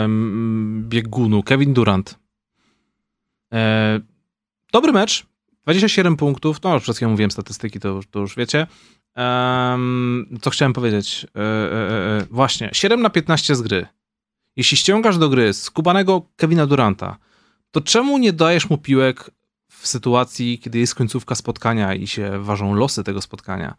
em, 0.04 0.86
biegunu. 0.90 1.44
Kevin 1.44 1.74
Durant. 1.74 2.20
E, 3.54 4.00
dobry 4.74 4.92
mecz. 4.92 5.26
27 5.64 6.18
punktów. 6.18 6.64
No, 6.64 6.80
przed 6.80 6.96
chwilą 6.96 7.12
mówiłem 7.12 7.32
statystyki, 7.32 7.80
to, 7.80 7.88
już- 7.88 8.08
to 8.08 8.20
już 8.20 8.36
wiecie. 8.36 8.68
Em, 9.16 10.38
co 10.42 10.50
chciałem 10.50 10.74
powiedzieć? 10.74 11.26
E, 11.36 11.40
e, 11.40 11.44
e, 12.20 12.26
właśnie, 12.32 12.70
7 12.74 13.02
na 13.02 13.10
15 13.10 13.56
z 13.56 13.62
gry. 13.62 13.86
Jeśli 14.58 14.78
ściągasz 14.78 15.18
do 15.18 15.30
gry 15.30 15.54
skubanego 15.54 16.22
Kevina 16.36 16.66
Duranta, 16.68 17.18
to 17.72 17.82
czemu 17.82 18.18
nie 18.18 18.34
dajesz 18.34 18.70
mu 18.70 18.78
piłek 18.78 19.32
w 19.70 19.88
sytuacji, 19.88 20.60
kiedy 20.60 20.80
jest 20.80 20.96
końcówka 20.96 21.36
spotkania 21.36 21.94
i 21.94 22.08
się 22.08 22.44
ważą 22.44 22.74
losy 22.74 23.04
tego 23.04 23.22
spotkania? 23.22 23.76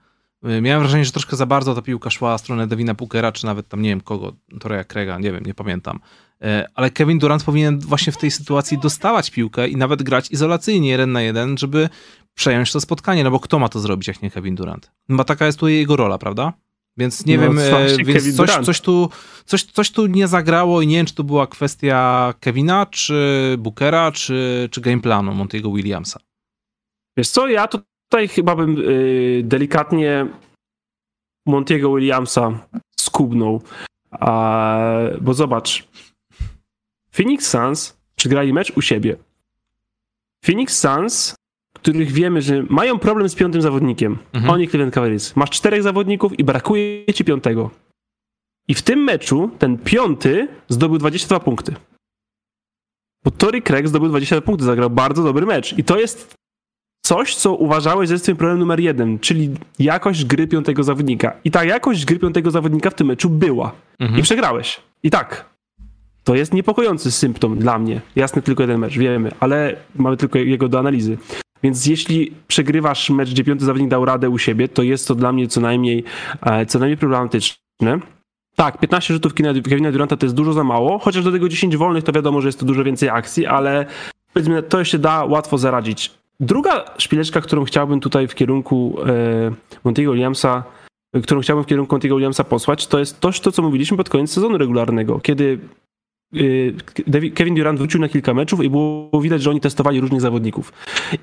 Y, 0.47 0.61
Miałem 0.61 0.83
wrażenie, 0.83 1.05
że 1.05 1.13
troszkę 1.13 1.37
za 1.37 1.47
bardzo 1.47 1.75
ta 1.75 1.83
piłka 1.83 2.11
szła 2.11 2.39
w 2.39 2.41
stronę 2.41 2.67
Devina 2.67 2.95
Bookera, 2.95 3.33
czy 3.33 3.47
nawet 3.47 3.69
tam 3.69 3.83
nie 3.83 3.89
wiem 3.89 4.01
kogo, 4.01 4.33
Toreya 4.61 4.85
Craiga, 4.85 5.19
nie 5.19 5.33
wiem, 5.33 5.45
nie 5.47 5.55
pamiętam. 5.55 6.01
E, 6.43 6.69
Ale 6.75 6.91
Kevin 6.91 7.19
Durant 7.19 7.45
powinien 7.45 7.79
właśnie 7.79 8.13
w 8.13 8.17
tej 8.17 8.31
sytuacji 8.31 8.79
dostawać 8.79 9.31
piłkę 9.31 9.69
i 9.69 9.77
nawet 9.77 10.03
grać 10.03 10.31
izolacyjnie 10.31 10.89
jeden 10.89 11.13
na 11.13 11.23
jeden, 11.23 11.59
żeby 11.59 11.89
przejąć 12.35 12.73
to 12.73 12.81
spotkanie, 12.81 13.25
no 13.25 13.31
bo 13.31 13.41
kto 13.41 13.59
ma 13.59 13.69
to 13.69 13.81
zrobić, 13.81 14.09
jak 14.09 14.23
nie 14.23 14.31
Kevin 14.31 14.55
Durant? 14.55 14.91
Chyba 15.07 15.25
taka 15.25 15.47
jest 15.47 15.59
tu 15.59 15.69
jego 15.69 15.97
rola, 15.97 16.19
prawda? 16.19 16.53
Więc 16.99 17.27
nie 17.27 17.37
No, 17.37 17.43
wiem, 17.43 17.59
e, 17.59 18.05
więc 18.05 18.37
coś, 18.37 18.51
coś, 18.51 18.81
tu, 18.81 19.11
coś, 19.45 19.65
coś 19.65 19.91
tu 19.91 20.07
nie 20.07 20.29
zagrało 20.29 20.83
i 20.83 20.87
nie 20.87 20.97
wiem, 20.97 21.07
czy 21.07 21.15
to 21.15 21.25
była 21.25 21.47
kwestia 21.47 22.35
Kevina, 22.41 22.87
czy 22.87 23.57
Bookera, 23.59 24.13
czy, 24.13 24.69
czy 24.71 24.81
gameplanu 24.81 25.35
Montiego 25.35 25.73
Williamsa. 25.73 26.21
Wiesz 27.17 27.29
co, 27.29 27.49
ja 27.49 27.69
tutaj 27.69 28.29
chyba 28.29 28.57
bym 28.57 28.79
y, 28.79 29.43
delikatnie 29.45 30.27
Montiego 31.47 31.95
Williamsa 31.95 32.69
skubnął, 33.01 33.63
a, 34.11 34.79
bo 35.21 35.35
zobacz, 35.35 35.89
Phoenix 37.11 37.51
Suns 37.51 37.97
przegrali 38.17 38.53
mecz 38.53 38.73
u 38.77 38.83
siebie. 38.83 39.17
Phoenix 40.45 40.79
Suns, 40.79 41.35
których 41.83 42.13
wiemy, 42.13 42.43
że 42.43 42.65
mają 42.69 42.99
problem 42.99 43.29
z 43.29 43.35
piątym 43.35 43.63
zawodnikiem. 43.63 44.19
Mhm. 44.33 44.55
Oni 44.55 44.69
Cleveland 44.69 44.95
Cavaliers. 44.95 45.37
Masz 45.37 45.51
czterech 45.51 45.83
zawodników 45.83 46.39
i 46.39 46.45
brakuje 46.45 47.15
ci 47.15 47.25
piątego. 47.25 47.71
I 48.69 48.75
w 48.75 48.83
tym 48.83 49.05
meczu 49.05 49.51
ten 49.59 49.79
piąty 49.79 50.49
zdobył 50.69 50.99
22 50.99 51.41
punkty. 51.41 51.75
Bo 53.25 53.31
Tory 53.31 53.63
Craig 53.63 53.89
zdobył 53.89 54.09
22 54.09 54.41
punkty, 54.41 54.65
zagrał 54.65 54.91
bardzo 54.91 55.23
dobry 55.23 55.47
mecz. 55.47 55.79
I 55.79 55.85
to 55.85 55.99
jest 55.99 56.35
coś, 57.05 57.35
co 57.35 57.55
uważałeś, 57.55 58.09
że 58.09 58.15
jest 58.15 58.25
twoim 58.25 58.37
problem 58.37 58.59
numer 58.59 58.81
jeden, 58.81 59.19
czyli 59.19 59.51
jakość 59.79 60.25
gry 60.25 60.47
piątego 60.47 60.83
zawodnika. 60.83 61.37
I 61.45 61.51
ta 61.51 61.65
jakość 61.65 62.05
gry 62.05 62.19
piątego 62.19 62.51
zawodnika 62.51 62.91
w 62.91 62.95
tym 62.95 63.07
meczu 63.07 63.31
była. 63.31 63.73
Mhm. 63.99 64.21
I 64.21 64.23
przegrałeś. 64.23 64.81
I 65.03 65.11
tak. 65.11 65.45
To 66.29 66.35
jest 66.35 66.55
niepokojący 66.55 67.11
symptom 67.11 67.59
dla 67.59 67.79
mnie. 67.79 68.01
Jasne, 68.17 68.43
tylko 68.43 68.63
jeden 68.63 68.79
mecz, 68.79 68.99
wiemy, 68.99 69.31
ale 69.41 69.77
mamy 69.97 70.17
tylko 70.17 70.39
jego 70.39 70.69
do 70.69 70.79
analizy. 70.79 71.19
Więc 71.63 71.87
jeśli 71.87 72.33
przegrywasz 72.49 73.11
mecz, 73.11 73.31
gdzie 73.31 73.45
piąty 73.45 73.65
zawodnik 73.65 73.91
dał 73.91 74.05
radę 74.05 74.31
u 74.31 74.39
siebie, 74.39 74.69
to 74.69 74.83
jest 74.83 75.09
to 75.09 75.15
dla 75.15 75.33
mnie 75.33 75.49
co 75.49 75.61
najmniej, 75.61 76.05
e, 76.43 76.67
co 76.67 76.79
najmniej 76.79 76.97
problematyczne. 76.97 77.99
Tak, 78.57 78.79
15 78.79 79.15
rzutów 79.15 79.35
Kevina 79.35 79.93
Duranta 79.93 80.17
to 80.17 80.27
jest 80.27 80.37
dużo 80.37 80.53
za 80.53 80.65
mało, 80.65 80.99
chociaż 80.99 81.25
do 81.25 81.33
tego 81.33 81.49
10 81.49 81.77
wolnych 81.77 82.05
to 82.05 82.13
wiadomo, 82.13 82.41
że 82.41 82.49
jest 82.49 82.61
to 82.61 82.67
dużo 82.67 82.85
więcej 82.85 83.09
akcji, 83.09 83.47
ale 83.47 83.87
powiedzmy, 84.33 84.63
to 84.63 84.85
się 84.85 84.99
da 84.99 85.25
łatwo 85.25 85.59
zaradzić. 85.59 86.11
Druga 86.41 86.85
szpileczka, 86.99 87.41
którą 87.41 87.65
chciałbym 87.65 88.01
tutaj 88.01 88.29
w 88.29 88.35
kierunku 88.35 88.97
e, 89.07 89.51
Montiego 89.85 90.13
Williamsa, 90.13 90.65
którą 91.23 91.41
chciałbym 91.41 91.65
w 91.65 91.67
kierunku 91.67 91.95
Montiego 91.95 92.17
Williamsa 92.17 92.45
posłać, 92.45 92.87
to 92.87 92.99
jest 92.99 93.21
to, 93.21 93.33
to, 93.33 93.53
co 93.53 93.63
mówiliśmy 93.63 93.97
pod 93.97 94.09
koniec 94.09 94.33
sezonu 94.33 94.59
regularnego, 94.59 95.21
kiedy 95.21 95.59
Kevin 97.35 97.55
Durant 97.55 97.79
wrócił 97.79 98.01
na 98.01 98.09
kilka 98.09 98.35
meczów 98.35 98.65
i 98.65 98.71
było 98.71 99.21
widać, 99.21 99.43
że 99.43 99.51
oni 99.51 99.61
testowali 99.61 100.01
różnych 100.01 100.21
zawodników. 100.21 100.73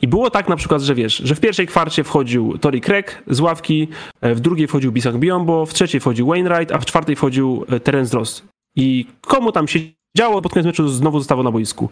I 0.01 0.07
było 0.07 0.29
tak 0.29 0.49
na 0.49 0.55
przykład, 0.55 0.81
że 0.81 0.95
wiesz, 0.95 1.17
że 1.17 1.35
w 1.35 1.39
pierwszej 1.39 1.67
kwarcie 1.67 2.03
wchodził 2.03 2.57
Tory 2.57 2.81
Craig 2.81 3.23
z 3.27 3.39
ławki, 3.39 3.87
e, 4.21 4.35
w 4.35 4.39
drugiej 4.39 4.67
wchodził 4.67 4.91
Bisang 4.91 5.17
Biombo, 5.17 5.65
w 5.65 5.73
trzeciej 5.73 6.01
wchodził 6.01 6.27
Wainwright, 6.27 6.71
a 6.71 6.79
w 6.79 6.85
czwartej 6.85 7.15
wchodził 7.15 7.65
e, 7.69 7.79
Terence 7.79 8.17
Ross. 8.17 8.43
I 8.75 9.05
komu 9.21 9.51
tam 9.51 9.67
się 9.67 9.79
działo, 10.17 10.41
pod 10.41 10.53
koniec 10.53 10.65
meczu 10.65 10.87
znowu 10.87 11.19
zostało 11.19 11.43
na 11.43 11.51
boisku. 11.51 11.89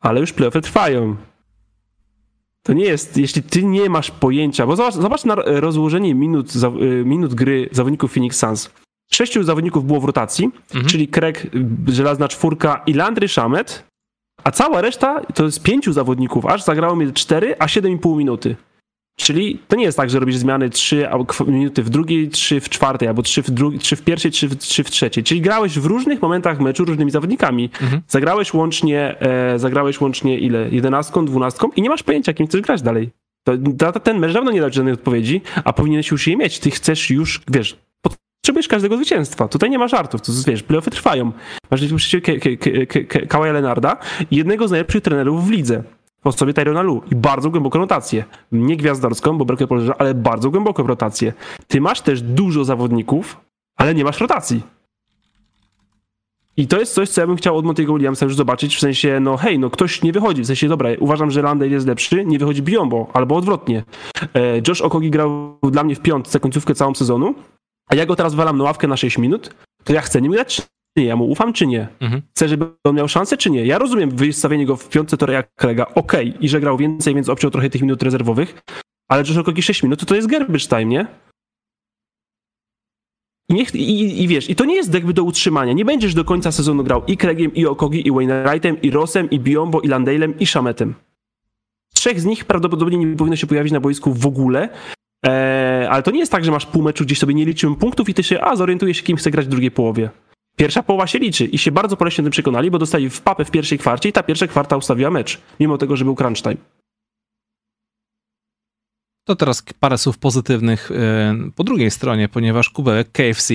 Ale 0.00 0.20
już 0.20 0.32
playoffy 0.32 0.60
trwają. 0.60 1.16
To 2.62 2.72
nie 2.72 2.84
jest, 2.84 3.16
jeśli 3.16 3.42
ty 3.42 3.64
nie 3.64 3.90
masz 3.90 4.10
pojęcia, 4.10 4.66
bo 4.66 4.76
zobacz, 4.76 4.94
zobacz 4.94 5.24
na 5.24 5.34
rozłożenie 5.34 6.14
minut, 6.14 6.52
minut 7.04 7.34
gry 7.34 7.68
zawodników 7.72 8.12
Phoenix 8.12 8.38
Suns. 8.38 8.70
Sześciu 9.12 9.42
zawodników 9.42 9.86
było 9.86 10.00
w 10.00 10.04
rotacji, 10.04 10.44
mhm. 10.44 10.86
czyli 10.86 11.08
Craig, 11.08 11.46
żelazna 11.86 12.28
czwórka 12.28 12.82
i 12.86 12.92
Landry 12.92 13.28
Shamet, 13.28 13.84
a 14.44 14.50
cała 14.50 14.80
reszta 14.80 15.20
to 15.34 15.44
jest 15.44 15.62
pięciu 15.62 15.92
zawodników, 15.92 16.46
aż 16.46 16.62
zagrało 16.62 16.96
mi 16.96 17.12
cztery, 17.12 17.56
a 17.58 17.66
7,5 17.66 18.16
minuty. 18.16 18.56
Czyli 19.16 19.58
to 19.68 19.76
nie 19.76 19.84
jest 19.84 19.96
tak, 19.96 20.10
że 20.10 20.20
robisz 20.20 20.36
zmiany 20.36 20.70
3 20.70 21.08
minuty 21.46 21.82
w 21.82 21.90
drugiej, 21.90 22.28
3 22.28 22.60
w 22.60 22.68
czwartej, 22.68 23.08
albo 23.08 23.22
3 23.22 23.42
w, 23.42 23.50
drugiej, 23.50 23.80
3 23.80 23.96
w 23.96 24.02
pierwszej, 24.02 24.30
3 24.30 24.48
w, 24.48 24.56
3 24.56 24.84
w 24.84 24.90
trzeciej. 24.90 25.24
Czyli 25.24 25.40
grałeś 25.40 25.78
w 25.78 25.86
różnych 25.86 26.22
momentach 26.22 26.60
meczu 26.60 26.84
różnymi 26.84 27.10
zawodnikami. 27.10 27.70
Mhm. 27.82 28.02
Zagrałeś 28.08 28.54
łącznie, 28.54 29.20
e, 29.20 29.58
zagrałeś 29.58 30.00
łącznie 30.00 30.38
ile? 30.38 30.68
11, 30.70 31.24
12 31.24 31.68
i 31.76 31.82
nie 31.82 31.88
masz 31.88 32.02
pojęcia, 32.02 32.32
kim 32.34 32.46
chcesz 32.46 32.60
grać 32.60 32.82
dalej. 32.82 33.10
To, 33.78 34.00
ten 34.00 34.18
mecz 34.18 34.32
dawno 34.32 34.50
nie 34.50 34.60
dał 34.60 34.72
żadnej 34.72 34.94
odpowiedzi, 34.94 35.40
a 35.64 35.72
powinieneś 35.72 36.10
już 36.10 36.26
je 36.26 36.36
mieć. 36.36 36.58
Ty 36.58 36.70
chcesz 36.70 37.10
już, 37.10 37.40
wiesz, 37.48 37.76
potrzebujesz 38.48 38.68
każdego 38.68 38.96
zwycięstwa. 38.96 39.48
Tutaj 39.48 39.70
nie 39.70 39.78
ma 39.78 39.88
żartów, 39.88 40.20
to 40.22 40.32
wiesz, 40.46 40.62
playoffy 40.62 40.90
trwają. 40.90 41.32
Masz 41.70 41.80
Kawaja 43.28 43.52
Leonarda 43.52 43.96
jednego 44.30 44.68
z 44.68 44.70
najlepszych 44.70 45.02
trenerów 45.02 45.46
w 45.46 45.50
lidze 45.50 45.82
w 46.24 46.26
osobie 46.26 46.54
Tyrona 46.54 46.82
Lu 46.82 47.02
i 47.12 47.16
bardzo 47.16 47.50
głęboką 47.50 47.78
rotację. 47.78 48.24
Nie 48.52 48.76
gwiazdorską, 48.76 49.38
bo 49.38 49.44
brakuje 49.44 49.66
poleża, 49.66 49.94
ale 49.98 50.14
bardzo 50.14 50.50
głęboką 50.50 50.86
rotację. 50.86 51.32
Ty 51.68 51.80
masz 51.80 52.00
też 52.00 52.22
dużo 52.22 52.64
zawodników, 52.64 53.40
ale 53.76 53.94
nie 53.94 54.04
masz 54.04 54.20
rotacji. 54.20 54.62
I 56.56 56.66
to 56.66 56.78
jest 56.80 56.94
coś, 56.94 57.08
co 57.08 57.20
ja 57.20 57.26
bym 57.26 57.36
chciał 57.36 57.56
od 57.56 57.64
Montiego 57.64 57.94
Williamsa 57.94 58.26
już 58.26 58.36
zobaczyć, 58.36 58.76
w 58.76 58.80
sensie, 58.80 59.20
no 59.20 59.36
hej, 59.36 59.58
no 59.58 59.70
ktoś 59.70 60.02
nie 60.02 60.12
wychodzi, 60.12 60.42
w 60.42 60.46
sensie, 60.46 60.68
dobra, 60.68 60.90
uważam, 61.00 61.30
że 61.30 61.42
Landale 61.42 61.70
jest 61.70 61.86
lepszy, 61.86 62.24
nie 62.24 62.38
wychodzi 62.38 62.62
Biombo, 62.62 63.06
albo 63.12 63.36
odwrotnie. 63.36 63.84
E, 64.34 64.60
Josh 64.68 64.80
Okogi 64.80 65.10
grał 65.10 65.58
dla 65.70 65.84
mnie 65.84 65.94
w 65.94 66.00
piątce 66.00 66.40
końcówkę 66.40 66.74
całą 66.74 66.94
sezonu, 66.94 67.34
a 67.88 67.94
ja 67.94 68.06
go 68.06 68.16
teraz 68.16 68.34
walam 68.34 68.58
na 68.58 68.64
ławkę 68.64 68.88
na 68.88 68.96
6 68.96 69.18
minut, 69.18 69.54
to 69.84 69.92
ja 69.92 70.00
chcę 70.00 70.22
nim 70.22 70.32
grać, 70.32 70.62
nie, 70.96 71.04
ja 71.04 71.16
mu 71.16 71.24
ufam 71.24 71.52
czy 71.52 71.66
nie? 71.66 71.88
Mhm. 72.00 72.22
Chcę, 72.30 72.48
żeby 72.48 72.66
on 72.84 72.96
miał 72.96 73.08
szansę 73.08 73.36
czy 73.36 73.50
nie? 73.50 73.66
Ja 73.66 73.78
rozumiem 73.78 74.10
wystawienie 74.10 74.66
go 74.66 74.76
w 74.76 74.88
piątce 74.88 75.16
to 75.16 75.30
jak 75.30 75.54
Krega, 75.54 75.86
okej, 75.94 76.28
okay. 76.28 76.40
i 76.40 76.48
że 76.48 76.60
grał 76.60 76.76
więcej, 76.76 77.14
więc 77.14 77.28
obciął 77.28 77.50
trochę 77.50 77.70
tych 77.70 77.82
minut 77.82 78.02
rezerwowych, 78.02 78.60
ale 79.08 79.22
Josh 79.22 79.36
Okogi 79.36 79.62
6 79.62 79.82
minut 79.82 80.00
to, 80.00 80.06
to 80.06 80.14
jest 80.14 80.28
garbage 80.28 80.66
time, 80.66 80.84
nie? 80.84 81.06
I, 83.50 83.54
i, 83.54 84.22
I, 84.22 84.28
wiesz, 84.28 84.50
i 84.50 84.56
to 84.56 84.64
nie 84.64 84.74
jest 84.74 84.94
jakby 84.94 85.12
do 85.12 85.24
utrzymania. 85.24 85.72
Nie 85.72 85.84
będziesz 85.84 86.14
do 86.14 86.24
końca 86.24 86.52
sezonu 86.52 86.84
grał 86.84 87.02
i 87.06 87.16
Craigiem, 87.16 87.54
i 87.54 87.66
Okogi, 87.66 88.08
i 88.08 88.12
Wainwrightem, 88.12 88.82
i 88.82 88.90
Rossem, 88.90 89.30
i 89.30 89.40
Biombo, 89.40 89.80
i 89.80 89.88
Landalem, 89.88 90.38
i 90.38 90.46
Shametem. 90.46 90.94
Trzech 91.94 92.20
z 92.20 92.24
nich 92.24 92.44
prawdopodobnie 92.44 92.98
nie 92.98 93.16
powinno 93.16 93.36
się 93.36 93.46
pojawić 93.46 93.72
na 93.72 93.80
boisku 93.80 94.14
w 94.14 94.26
ogóle, 94.26 94.68
eee, 95.22 95.86
ale 95.86 96.02
to 96.02 96.10
nie 96.10 96.18
jest 96.18 96.32
tak, 96.32 96.44
że 96.44 96.50
masz 96.50 96.66
pół 96.66 96.82
meczu, 96.82 97.04
gdzieś 97.04 97.18
sobie 97.18 97.34
nie 97.34 97.44
liczymy 97.44 97.76
punktów 97.76 98.08
i 98.08 98.14
ty 98.14 98.22
się, 98.22 98.40
a 98.40 98.56
zorientujesz 98.56 98.96
się, 98.96 99.02
kim 99.02 99.16
chce 99.16 99.30
grać 99.30 99.46
w 99.46 99.48
drugiej 99.48 99.70
połowie. 99.70 100.10
Pierwsza 100.56 100.82
połowa 100.82 101.06
się 101.06 101.18
liczy 101.18 101.44
i 101.44 101.58
się 101.58 101.72
bardzo 101.72 101.96
boleśnie 101.96 102.24
tym 102.24 102.30
przekonali, 102.30 102.70
bo 102.70 102.78
dostali 102.78 103.10
w 103.10 103.20
papę 103.20 103.44
w 103.44 103.50
pierwszej 103.50 103.78
kwarcie 103.78 104.08
i 104.08 104.12
ta 104.12 104.22
pierwsza 104.22 104.46
kwarta 104.46 104.76
ustawiła 104.76 105.10
mecz, 105.10 105.40
mimo 105.60 105.78
tego, 105.78 105.96
że 105.96 106.04
był 106.04 106.14
crunch 106.14 106.42
time. 106.42 106.56
To 109.24 109.36
teraz 109.36 109.62
parę 109.80 109.98
słów 109.98 110.18
pozytywnych 110.18 110.90
e, 110.90 111.50
po 111.56 111.64
drugiej 111.64 111.90
stronie, 111.90 112.28
ponieważ 112.28 112.70
kubełek 112.70 113.12
KFC, 113.12 113.54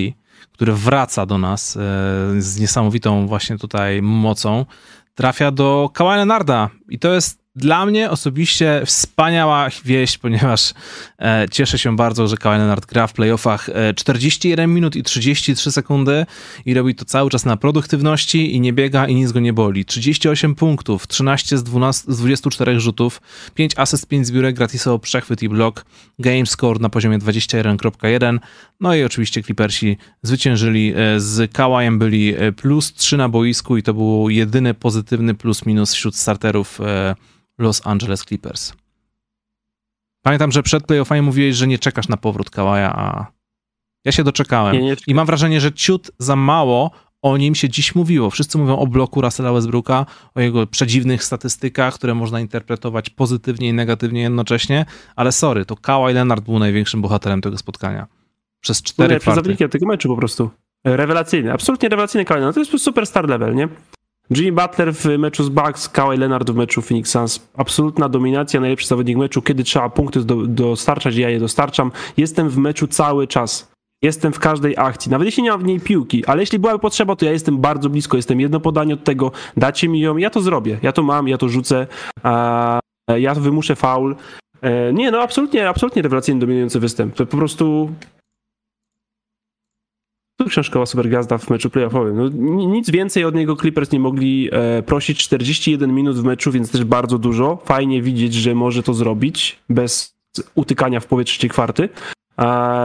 który 0.52 0.74
wraca 0.74 1.26
do 1.26 1.38
nas 1.38 1.78
e, 1.78 1.80
z 2.38 2.60
niesamowitą 2.60 3.28
właśnie 3.28 3.58
tutaj 3.58 4.02
mocą, 4.02 4.66
trafia 5.16 5.52
do 5.52 5.90
Kawhi 5.94 6.16
Leonarda 6.16 6.70
i 6.90 7.00
to 7.00 7.14
jest 7.14 7.43
dla 7.56 7.86
mnie 7.86 8.10
osobiście 8.10 8.82
wspaniała 8.86 9.70
wieść, 9.86 10.18
ponieważ 10.18 10.74
e, 11.20 11.46
cieszę 11.52 11.80
się 11.80 11.96
bardzo, 11.96 12.28
że 12.28 12.38
Kawhi 12.38 12.58
Leonard 12.58 12.86
gra 12.86 13.08
w 13.08 13.14
playoffach 13.14 13.70
e, 13.70 13.94
41 13.94 14.74
minut 14.74 14.96
i 14.96 15.04
33 15.04 15.72
sekundy 15.72 16.26
i 16.66 16.74
robi 16.74 16.96
to 16.96 17.06
cały 17.06 17.30
czas 17.30 17.46
na 17.46 17.58
produktywności 17.58 18.56
i 18.56 18.62
nie 18.62 18.74
biega 18.74 19.08
i 19.08 19.16
nic 19.16 19.32
go 19.32 19.40
nie 19.40 19.54
boli. 19.54 19.86
38 19.86 20.56
punktów, 20.56 21.08
13 21.08 21.58
z, 21.58 21.64
12, 21.64 22.14
z 22.14 22.18
24 22.18 22.80
rzutów, 22.80 23.22
5 23.56 23.72
asyst, 23.78 24.08
5 24.08 24.28
zbiórek, 24.28 24.56
gratisowo 24.56 25.00
przechwyt 25.00 25.44
i 25.44 25.50
blok, 25.50 25.86
game 26.20 26.46
score 26.46 26.80
na 26.80 26.90
poziomie 26.90 27.20
21.1, 27.20 28.40
no 28.80 28.96
i 28.96 29.04
oczywiście 29.04 29.44
Clippersi 29.44 29.98
zwyciężyli 30.22 30.94
e, 30.96 31.20
z 31.20 31.52
Kawajem, 31.52 32.00
byli 32.00 32.36
e, 32.36 32.52
plus 32.52 32.94
3 32.94 33.18
na 33.18 33.30
boisku 33.30 33.78
i 33.78 33.84
to 33.84 33.94
był 33.94 34.30
jedyny 34.30 34.74
pozytywny 34.74 35.34
plus 35.34 35.66
minus 35.66 35.94
wśród 35.94 36.16
starterów 36.16 36.82
e, 36.82 37.16
Los 37.58 37.88
Angeles 37.88 38.22
Clippers. 38.22 38.74
Pamiętam, 40.22 40.52
że 40.52 40.64
przed 40.64 40.86
playoffami 40.86 41.22
mówiłeś, 41.22 41.56
że 41.56 41.68
nie 41.68 41.80
czekasz 41.80 42.08
na 42.08 42.18
powrót 42.18 42.50
Kawaja, 42.50 42.94
a 42.96 43.32
ja 44.06 44.12
się 44.12 44.24
doczekałem. 44.24 44.74
Nie, 44.74 44.82
nie 44.82 44.96
I 45.08 45.14
mam 45.16 45.26
wrażenie, 45.26 45.62
że 45.62 45.72
ciut 45.72 46.12
za 46.20 46.36
mało 46.36 46.92
o 47.22 47.38
nim 47.38 47.56
się 47.56 47.70
dziś 47.70 47.96
mówiło. 47.96 48.30
Wszyscy 48.30 48.58
mówią 48.58 48.78
o 48.78 48.88
bloku 48.88 49.22
Russella 49.22 49.54
Westbrooka, 49.54 50.06
o 50.36 50.42
jego 50.42 50.68
przedziwnych 50.68 51.24
statystykach, 51.24 51.94
które 51.94 52.16
można 52.16 52.40
interpretować 52.40 53.10
pozytywnie 53.10 53.70
i 53.70 53.74
negatywnie 53.74 54.22
jednocześnie, 54.22 54.86
ale 55.16 55.32
sorry, 55.32 55.66
to 55.66 55.76
Kawhi 55.76 56.14
Leonard 56.14 56.44
był 56.44 56.60
największym 56.60 57.02
bohaterem 57.02 57.42
tego 57.42 57.58
spotkania. 57.58 58.08
Przez 58.60 58.82
cztery 58.82 59.20
kwarty. 59.20 59.36
zawodnikiem 59.36 59.70
tego 59.70 59.86
meczu 59.86 60.08
po 60.10 60.18
prostu. 60.18 60.50
Rewelacyjny, 60.84 61.54
absolutnie 61.54 61.90
rewelacyjny 61.90 62.26
Kawhi 62.26 62.40
Leonard. 62.40 62.56
To 62.56 62.60
jest 62.60 62.84
super 62.84 63.08
star 63.08 63.30
level, 63.30 63.56
nie? 63.56 63.68
Jimmy 64.30 64.52
Butler 64.52 64.94
w 64.94 65.06
meczu 65.06 65.44
z 65.44 65.50
Bucks, 65.50 65.90
Kawhi 65.90 66.18
Leonard 66.18 66.52
w 66.52 66.56
meczu 66.56 66.82
Phoenix 66.82 67.12
Suns. 67.12 67.48
Absolutna 67.58 68.10
dominacja, 68.10 68.60
najlepszy 68.60 68.88
zawodnik 68.88 69.18
meczu. 69.18 69.42
Kiedy 69.42 69.64
trzeba 69.64 69.90
punkty 69.90 70.24
do, 70.24 70.48
dostarczać, 70.48 71.16
ja 71.16 71.30
je 71.30 71.40
dostarczam. 71.40 71.92
Jestem 72.18 72.50
w 72.50 72.58
meczu 72.58 72.88
cały 72.88 73.28
czas. 73.28 73.72
Jestem 74.02 74.34
w 74.34 74.40
każdej 74.40 74.78
akcji. 74.78 75.12
Nawet 75.12 75.26
jeśli 75.26 75.44
nie 75.44 75.52
ma 75.52 75.58
w 75.58 75.64
niej 75.64 75.80
piłki, 75.80 76.26
ale 76.26 76.42
jeśli 76.42 76.60
byłaby 76.60 76.80
potrzeba, 76.80 77.16
to 77.16 77.26
ja 77.26 77.32
jestem 77.32 77.58
bardzo 77.58 77.90
blisko. 77.90 78.18
Jestem 78.18 78.40
jedno 78.40 78.60
podanie 78.60 78.94
od 78.94 79.04
tego. 79.04 79.32
Dacie 79.58 79.90
mi 79.90 80.00
ją, 80.00 80.18
ja 80.18 80.30
to 80.30 80.42
zrobię. 80.42 80.80
Ja 80.82 80.92
to 80.92 81.04
mam, 81.04 81.28
ja 81.28 81.38
to 81.38 81.50
rzucę. 81.50 81.88
ja 83.18 83.36
wymuszę 83.36 83.76
faul. 83.76 84.16
E, 84.62 84.94
nie, 84.94 85.12
no 85.12 85.22
absolutnie, 85.22 85.70
absolutnie 85.70 86.02
rewelacyjnie 86.02 86.42
dominujący 86.42 86.80
występ. 86.80 87.16
To 87.16 87.26
po 87.26 87.38
prostu 87.38 87.90
książkowa 90.48 90.86
supergwiazda 90.86 91.38
w 91.38 91.50
meczu 91.50 91.70
playoffowym. 91.70 92.18
No, 92.18 92.30
nic 92.68 92.90
więcej 92.90 93.26
od 93.26 93.36
niego 93.36 93.56
Clippers 93.56 93.92
nie 93.92 94.00
mogli 94.00 94.50
e, 94.52 94.84
prosić. 94.84 95.24
41 95.24 95.96
minut 95.96 96.18
w 96.18 96.24
meczu, 96.24 96.52
więc 96.52 96.72
też 96.72 96.84
bardzo 96.84 97.18
dużo. 97.18 97.62
Fajnie 97.66 98.02
widzieć, 98.02 98.34
że 98.34 98.56
może 98.56 98.84
to 98.84 98.94
zrobić 98.94 99.60
bez 99.70 100.16
utykania 100.56 101.00
w 101.00 101.06
połowie 101.06 101.26
trzeciej 101.26 101.50
kwarty. 101.50 101.90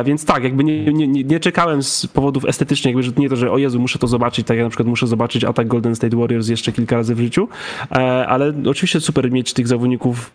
Więc 0.04 0.24
tak, 0.24 0.44
jakby 0.44 0.64
nie, 0.64 0.84
nie, 0.84 1.24
nie, 1.24 1.40
czekałem 1.40 1.82
z 1.82 2.06
powodów 2.06 2.44
estetycznych, 2.44 2.94
jakby, 2.94 3.02
że 3.02 3.12
nie 3.16 3.28
to, 3.28 3.36
że 3.36 3.52
o 3.52 3.58
Jezu, 3.58 3.80
muszę 3.80 3.98
to 3.98 4.06
zobaczyć, 4.06 4.46
tak 4.46 4.56
jak 4.56 4.66
na 4.66 4.70
przykład 4.70 4.88
muszę 4.88 5.06
zobaczyć 5.06 5.44
atak 5.44 5.68
Golden 5.68 5.96
State 5.96 6.16
Warriors 6.16 6.48
jeszcze 6.48 6.72
kilka 6.72 6.96
razy 6.96 7.14
w 7.14 7.18
życiu, 7.18 7.48
e, 7.90 8.26
ale 8.26 8.52
oczywiście 8.66 9.00
super 9.00 9.32
mieć 9.32 9.52
tych 9.52 9.68
zawodników 9.68 10.30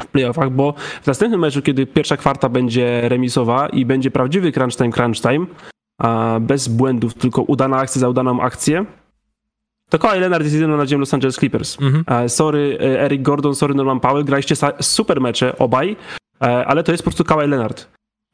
w 0.00 0.06
playoffach, 0.06 0.50
bo 0.50 0.74
w 1.02 1.06
następnym 1.06 1.40
meczu, 1.40 1.62
kiedy 1.62 1.86
pierwsza 1.86 2.16
kwarta 2.16 2.48
będzie 2.48 3.08
remisowa 3.08 3.68
i 3.68 3.84
będzie 3.84 4.10
prawdziwy 4.10 4.52
crunch 4.52 4.76
time, 4.76 4.92
crunch 4.92 5.20
time, 5.20 5.46
bez 6.40 6.68
błędów, 6.68 7.14
tylko 7.14 7.42
udana 7.42 7.76
akcja 7.76 8.00
za 8.00 8.08
udaną 8.08 8.40
akcję, 8.40 8.84
to 9.92 9.98
Kawhi 9.98 10.20
Leonard 10.20 10.42
jest 10.44 10.54
jedyną 10.54 10.76
nadzieją 10.76 11.00
Los 11.00 11.14
Angeles 11.14 11.36
Clippers. 11.36 11.78
Mhm. 11.80 12.28
Sorry 12.28 12.78
e, 12.80 13.00
Eric 13.00 13.22
Gordon, 13.22 13.54
sorry 13.54 13.74
Norman 13.74 14.00
Powell, 14.00 14.24
graliście 14.24 14.54
super 14.80 15.20
mecze 15.20 15.58
obaj, 15.58 15.96
e, 16.42 16.66
ale 16.66 16.84
to 16.84 16.92
jest 16.92 17.04
po 17.04 17.10
prostu 17.10 17.24
Kawhi 17.24 17.46
Leonard. 17.46 17.88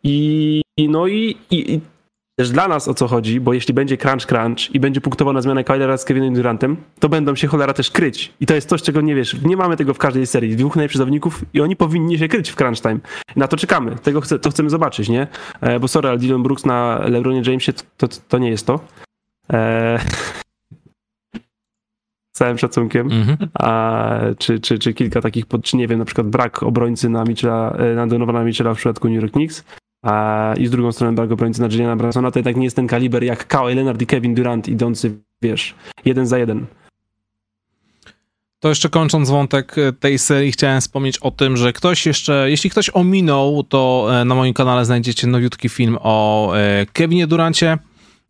I, 0.05 0.63
no 0.79 1.07
i, 1.07 1.37
i, 1.51 1.75
i 1.75 1.81
też 2.39 2.51
dla 2.51 2.69
nas 2.69 2.89
o 2.89 2.95
co 2.95 3.09
chodzi, 3.09 3.41
bo 3.41 3.53
jeśli 3.53 3.75
będzie 3.75 3.97
crunch 3.97 4.27
crunch 4.27 4.75
i 4.75 4.81
będzie 4.81 5.01
punktowana 5.01 5.43
zmiana 5.43 5.65
Kylera 5.65 5.97
z 5.97 6.05
Kevinem 6.05 6.35
Durantem, 6.35 6.77
to 6.99 7.09
będą 7.09 7.35
się 7.35 7.47
cholera 7.47 7.73
też 7.73 7.91
kryć. 7.91 8.33
I 8.41 8.47
to 8.47 8.55
jest 8.55 8.69
coś, 8.69 8.83
czego 8.83 9.01
nie 9.01 9.15
wiesz. 9.15 9.43
Nie 9.43 9.57
mamy 9.57 9.77
tego 9.77 9.95
w 9.95 9.99
każdej 9.99 10.27
serii. 10.27 10.57
Dwóch 10.57 10.77
najlepszych 10.77 10.99
zawodników 10.99 11.45
i 11.55 11.61
oni 11.61 11.77
powinni 11.77 12.19
się 12.19 12.29
kryć 12.29 12.51
w 12.51 12.55
crunch 12.57 12.81
time. 12.83 12.99
Na 13.37 13.49
to 13.49 13.57
czekamy. 13.57 13.97
Tego 13.97 14.21
chce, 14.21 14.39
to 14.39 14.51
chcemy 14.51 14.71
zobaczyć, 14.71 15.09
nie? 15.09 15.27
E, 15.61 15.81
bo 15.81 15.89
sorry, 15.89 16.09
ale 16.09 16.19
Dylan 16.19 16.43
Brooks 16.43 16.65
na 16.65 17.01
LeBronie 17.05 17.43
Jamesie 17.47 17.73
to, 17.73 17.83
to, 17.97 18.09
to 18.29 18.39
nie 18.39 18.51
jest 18.51 18.67
to. 18.67 18.81
E... 19.53 19.99
całym 22.33 22.59
szacunkiem, 22.59 23.13
mm 23.13 23.27
-hmm. 23.27 23.49
a, 23.55 24.11
czy, 24.39 24.61
czy, 24.61 24.79
czy 24.79 24.95
kilka 24.95 25.21
takich, 25.21 25.45
czy 25.63 25.77
nie 25.77 25.89
wiem, 25.89 25.99
na 25.99 26.05
przykład 26.05 26.27
brak 26.27 26.63
obrońcy 26.63 27.09
na 27.09 27.25
Mitchella, 27.25 27.71
e, 27.71 27.95
na 27.95 28.07
Donowana 28.07 28.45
Mitchella 28.45 28.75
w 28.75 28.77
przypadku 28.77 29.09
New 29.09 29.23
York 29.23 29.33
Knicks, 29.33 29.65
a, 30.03 30.55
i 30.59 30.67
z 30.67 30.71
drugą 30.71 30.93
stroną 30.93 31.15
brak 31.15 31.33
obrońcy 31.33 31.61
na 31.61 31.67
Juliana 31.67 31.97
Bransona, 31.97 32.31
to 32.31 32.39
jednak 32.39 32.57
nie 32.57 32.65
jest 32.65 32.77
ten 32.77 32.87
kaliber 32.87 33.25
jak 33.25 33.47
Kawhi 33.47 33.75
Leonard 33.75 34.03
i 34.03 34.07
Kevin 34.07 34.35
Durant 34.35 34.69
idący, 34.69 35.19
wiesz, 35.43 35.75
jeden 36.05 36.27
za 36.27 36.39
jeden. 36.39 36.67
To 38.61 38.69
jeszcze 38.69 38.89
kończąc 38.89 39.31
wątek 39.31 39.79
e, 39.79 39.93
tej 39.93 40.19
serii, 40.19 40.53
chciałem 40.53 40.81
wspomnieć 40.81 41.19
o 41.19 41.31
tym, 41.31 41.57
że 41.57 41.73
ktoś 41.73 42.07
jeszcze, 42.07 42.51
jeśli 42.51 42.71
ktoś 42.71 42.91
ominął, 42.91 43.63
to 43.63 44.09
e, 44.11 44.25
na 44.25 44.35
moim 44.35 44.55
kanale 44.55 44.85
znajdziecie 44.85 45.27
nowiutki 45.27 45.69
film 45.69 45.99
o 46.01 46.53
Kevinie 46.93 47.27
Durancie, 47.27 47.79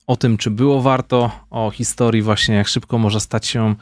o 0.08 0.16
tym, 0.16 0.36
czy 0.36 0.50
było 0.50 0.80
warto, 0.80 1.30
o 1.50 1.70
historii 1.70 2.22
właśnie, 2.22 2.54
jak 2.54 2.68
szybko 2.68 2.98
może 2.98 3.20
stać 3.20 3.46
się 3.46 3.70
e, 3.70 3.74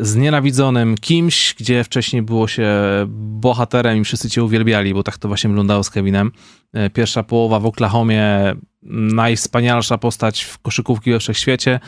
znienawidzonym 0.00 0.94
kimś, 1.00 1.54
gdzie 1.58 1.84
wcześniej 1.84 2.22
było 2.22 2.48
się 2.48 2.68
bohaterem 3.08 3.98
i 3.98 4.04
wszyscy 4.04 4.30
cię 4.30 4.44
uwielbiali, 4.44 4.94
bo 4.94 5.02
tak 5.02 5.18
to 5.18 5.28
właśnie 5.28 5.48
wyglądało 5.48 5.84
z 5.84 5.90
Kevinem. 5.90 6.32
E, 6.72 6.90
pierwsza 6.90 7.22
połowa 7.22 7.60
w 7.60 7.66
Oklahomie, 7.66 8.54
najwspanialsza 8.82 9.98
postać 9.98 10.42
w 10.42 10.58
koszykówki 10.58 11.10
we 11.10 11.18
wszechświecie. 11.18 11.80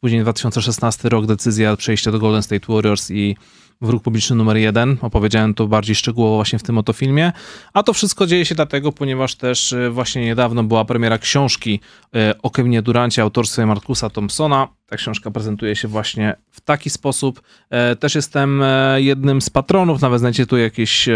Później 0.00 0.22
2016 0.22 1.08
rok 1.08 1.26
decyzja 1.26 1.76
przejścia 1.76 2.12
do 2.12 2.18
Golden 2.18 2.42
State 2.42 2.72
Warriors 2.72 3.10
i 3.10 3.36
Wróg 3.80 4.02
publiczny 4.02 4.36
numer 4.36 4.56
jeden. 4.56 4.96
Opowiedziałem 5.00 5.54
to 5.54 5.66
bardziej 5.66 5.94
szczegółowo 5.96 6.36
właśnie 6.36 6.58
w 6.58 6.62
tym 6.62 6.78
oto 6.78 6.92
filmie. 6.92 7.32
A 7.72 7.82
to 7.82 7.92
wszystko 7.92 8.26
dzieje 8.26 8.44
się 8.44 8.54
dlatego, 8.54 8.92
ponieważ 8.92 9.34
też 9.34 9.72
e, 9.72 9.90
właśnie 9.90 10.24
niedawno 10.24 10.62
była 10.64 10.84
premiera 10.84 11.18
książki 11.18 11.80
e, 12.14 12.34
o 12.42 12.50
Kevinie 12.50 12.82
Durancie 12.82 13.22
autorstwie 13.22 13.66
Markusa 13.66 14.10
Thompsona. 14.10 14.68
Ta 14.86 14.96
książka 14.96 15.30
prezentuje 15.30 15.76
się 15.76 15.88
właśnie 15.88 16.36
w 16.50 16.60
taki 16.60 16.90
sposób. 16.90 17.42
E, 17.70 17.96
też 17.96 18.14
jestem 18.14 18.62
jednym 18.96 19.40
z 19.40 19.50
patronów, 19.50 20.00
nawet 20.00 20.20
znajdziecie 20.20 20.46
tu 20.46 20.56
jakieś 20.56 21.08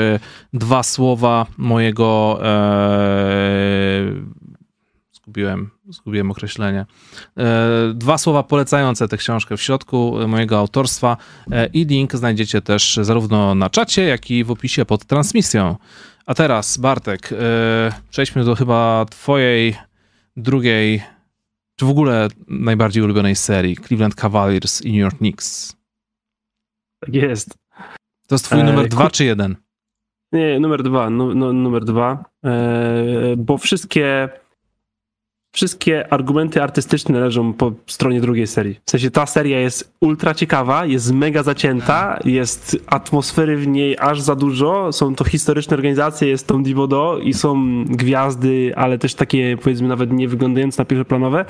dwa 0.53 0.83
słowa 0.83 1.47
mojego 1.59 2.41
zgubiłem, 5.29 5.71
zgubiłem 5.89 6.31
określenie. 6.31 6.87
E, 7.37 7.93
dwa 7.95 8.19
słowa 8.19 8.43
polecające 8.43 9.09
tę 9.09 9.17
książkę 9.17 9.57
w 9.57 9.63
środku 9.63 10.15
mojego 10.29 10.59
autorstwa 10.59 11.17
e, 11.53 11.67
i 11.67 11.87
link 11.87 12.17
znajdziecie 12.17 12.63
też 12.63 12.99
zarówno 13.03 13.55
na 13.55 13.71
czacie, 13.71 14.03
jak 14.03 14.31
i 14.31 14.45
w 14.45 14.51
opisie 14.51 14.85
pod 14.85 15.05
transmisją. 15.05 15.77
A 16.27 16.35
teraz, 16.35 16.79
Bartek, 16.79 17.33
e, 17.33 17.37
przejdźmy 18.11 18.45
do 18.45 18.55
chyba 18.55 19.07
twojej 19.11 19.77
drugiej, 20.37 21.03
czy 21.77 21.87
w 21.87 21.91
ogóle 21.91 22.29
najbardziej 22.49 23.03
ulubionej 23.03 23.37
serii, 23.37 23.77
Cleveland 23.77 24.15
Cavaliers 24.15 24.83
i 24.83 24.93
New 24.93 25.01
York 25.01 25.19
Knicks. 25.19 25.77
Tak 27.01 27.15
jest. 27.15 27.59
To 28.27 28.35
jest 28.35 28.45
twój 28.45 28.65
numer 28.65 28.89
dwa 28.89 29.11
czy 29.11 29.25
jeden? 29.25 29.57
Nie, 30.33 30.61
numer 30.61 30.83
dwa, 30.83 31.11
no, 31.11 31.35
no, 31.35 31.53
numer 31.53 31.85
dwa, 31.85 32.25
bo 33.37 33.59
wszystkie 33.59 34.29
wszystkie 35.59 36.13
argumenty 36.13 36.63
artystyczne 36.63 37.21
leżą 37.21 37.53
po 37.53 37.73
stronie 37.87 38.21
drugiej 38.21 38.47
serii. 38.47 38.81
W 38.87 38.91
sensie 38.91 39.11
ta 39.11 39.27
seria 39.27 39.61
jest 39.61 39.93
ultra 40.01 40.35
ciekawa, 40.35 40.87
jest 40.87 41.13
mega 41.13 41.43
zacięta, 41.43 42.19
jest 42.25 42.77
atmosfery 42.87 43.57
w 43.57 43.67
niej 43.67 43.97
aż 44.01 44.21
za 44.21 44.35
dużo, 44.35 44.93
są 44.93 45.15
to 45.15 45.25
historyczne 45.25 45.77
organizacje, 45.77 46.29
jest 46.29 46.47
Tom 46.47 46.63
Divodo 46.63 47.19
i 47.19 47.35
są 47.35 47.85
gwiazdy, 47.85 48.73
ale 48.77 48.99
też 48.99 49.15
takie 49.15 49.57
powiedzmy 49.57 49.89
nawet 49.89 50.13
nie 50.13 50.29
wyglądające 50.29 50.83
na 50.83 50.87
pierwszoplanowe, 50.87 51.45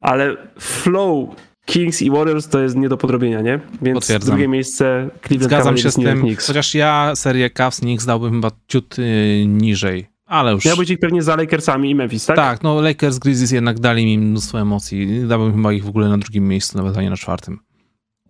ale 0.00 0.36
flow 0.58 1.28
Kings 1.64 2.02
i 2.02 2.10
Warriors 2.10 2.48
to 2.48 2.60
jest 2.60 2.76
nie 2.76 2.88
do 2.88 2.96
podrobienia, 2.96 3.40
nie? 3.40 3.60
Więc 3.82 3.98
Potwierdzam. 3.98 4.30
drugie 4.30 4.48
miejsce 4.48 5.10
Cleveland 5.22 5.52
Zgadzam 5.52 5.78
się 5.78 5.90
z 5.90 5.94
tym, 5.94 6.20
Knicks. 6.20 6.46
chociaż 6.46 6.74
ja 6.74 7.12
serię 7.14 7.50
Cavs 7.50 7.80
Knicks 7.80 8.06
dałbym 8.06 8.32
chyba 8.32 8.50
ciut 8.68 8.98
yy, 8.98 9.46
niżej 9.46 10.11
ale 10.32 10.52
już... 10.52 10.64
Miał 10.64 10.76
być 10.76 10.90
ich 10.90 10.98
pewnie 10.98 11.22
za 11.22 11.36
Lakersami 11.36 11.90
i 11.90 11.94
Memphis, 11.94 12.26
tak? 12.26 12.36
Tak, 12.36 12.62
no 12.62 12.80
Lakers, 12.80 13.18
Grizzlies 13.18 13.50
jednak 13.50 13.80
dali 13.80 14.06
mi 14.06 14.18
mnóstwo 14.18 14.60
emocji. 14.60 15.28
Dałbym 15.28 15.52
chyba 15.54 15.72
ich 15.72 15.84
w 15.84 15.88
ogóle 15.88 16.08
na 16.08 16.18
drugim 16.18 16.48
miejscu, 16.48 16.78
nawet 16.78 16.96
a 16.96 17.02
nie 17.02 17.10
na 17.10 17.16
czwartym. 17.16 17.58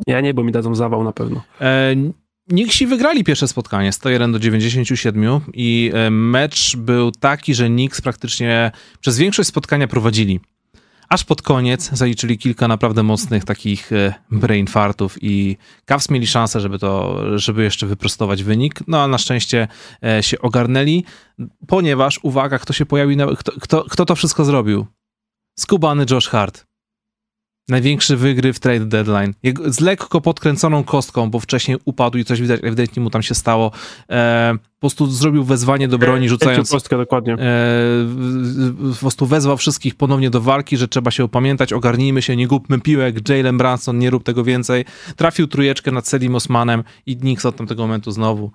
Ja 0.06 0.20
nie, 0.20 0.34
bo 0.34 0.44
mi 0.44 0.52
dadzą 0.52 0.74
zawał 0.74 1.04
na 1.04 1.12
pewno. 1.12 1.42
E, 1.60 1.94
Nixi 2.48 2.86
wygrali 2.86 3.24
pierwsze 3.24 3.48
spotkanie 3.48 3.92
101 3.92 4.32
do 4.32 4.38
97 4.38 5.40
i 5.54 5.90
e, 5.94 6.10
mecz 6.10 6.76
był 6.76 7.10
taki, 7.10 7.54
że 7.54 7.66
Knicks 7.66 8.00
praktycznie 8.00 8.70
przez 9.00 9.18
większość 9.18 9.48
spotkania 9.48 9.88
prowadzili 9.88 10.40
aż 11.12 11.24
pod 11.24 11.42
koniec 11.42 11.90
zaliczyli 11.92 12.38
kilka 12.38 12.68
naprawdę 12.68 13.02
mocnych 13.02 13.44
takich 13.44 13.92
e, 13.92 14.14
brain 14.30 14.66
fartów 14.66 15.18
i 15.20 15.56
Cavs 15.84 16.10
mieli 16.10 16.26
szansę, 16.26 16.60
żeby 16.60 16.78
to, 16.78 17.20
żeby 17.38 17.62
jeszcze 17.62 17.86
wyprostować 17.86 18.42
wynik, 18.42 18.80
no 18.86 19.02
a 19.02 19.08
na 19.08 19.18
szczęście 19.18 19.68
e, 20.04 20.22
się 20.22 20.38
ogarnęli, 20.38 21.04
ponieważ, 21.66 22.20
uwaga, 22.22 22.58
kto 22.58 22.72
się 22.72 22.86
pojawił, 22.86 23.36
kto, 23.36 23.52
kto, 23.60 23.84
kto 23.84 24.04
to 24.04 24.14
wszystko 24.14 24.44
zrobił? 24.44 24.86
Skubany 25.58 26.06
Josh 26.10 26.28
Hart. 26.28 26.71
Największy 27.68 28.16
wygry 28.16 28.52
w 28.52 28.60
trade 28.60 28.86
deadline. 28.86 29.34
Z 29.66 29.80
lekko 29.80 30.20
podkręconą 30.20 30.84
kostką, 30.84 31.30
bo 31.30 31.40
wcześniej 31.40 31.78
upadł 31.84 32.18
i 32.18 32.24
coś 32.24 32.40
widać, 32.40 32.60
ewidentnie 32.62 33.02
mu 33.02 33.10
tam 33.10 33.22
się 33.22 33.34
stało. 33.34 33.70
E, 34.10 34.54
po 34.74 34.80
prostu 34.80 35.06
zrobił 35.06 35.44
wezwanie 35.44 35.88
do 35.88 35.98
broni, 35.98 36.28
rzucając. 36.28 36.70
Kostkę, 36.70 36.96
dokładnie. 36.96 37.34
E, 37.34 37.36
po 38.92 39.00
prostu 39.00 39.26
wezwał 39.26 39.56
wszystkich 39.56 39.94
ponownie 39.94 40.30
do 40.30 40.40
walki, 40.40 40.76
że 40.76 40.88
trzeba 40.88 41.10
się 41.10 41.24
opamiętać, 41.24 41.72
ogarnijmy 41.72 42.22
się, 42.22 42.36
nie 42.36 42.46
gubmy 42.46 42.80
piłek, 42.80 43.28
Jalen 43.28 43.58
Branson, 43.58 43.98
nie 43.98 44.10
rób 44.10 44.24
tego 44.24 44.44
więcej. 44.44 44.84
Trafił 45.16 45.46
trójeczkę 45.46 45.90
nad 45.90 46.08
Selim 46.08 46.34
Osmanem 46.34 46.84
i 47.06 47.16
Knicks 47.16 47.46
od 47.46 47.56
tamtego 47.56 47.82
momentu 47.82 48.10
znowu 48.10 48.50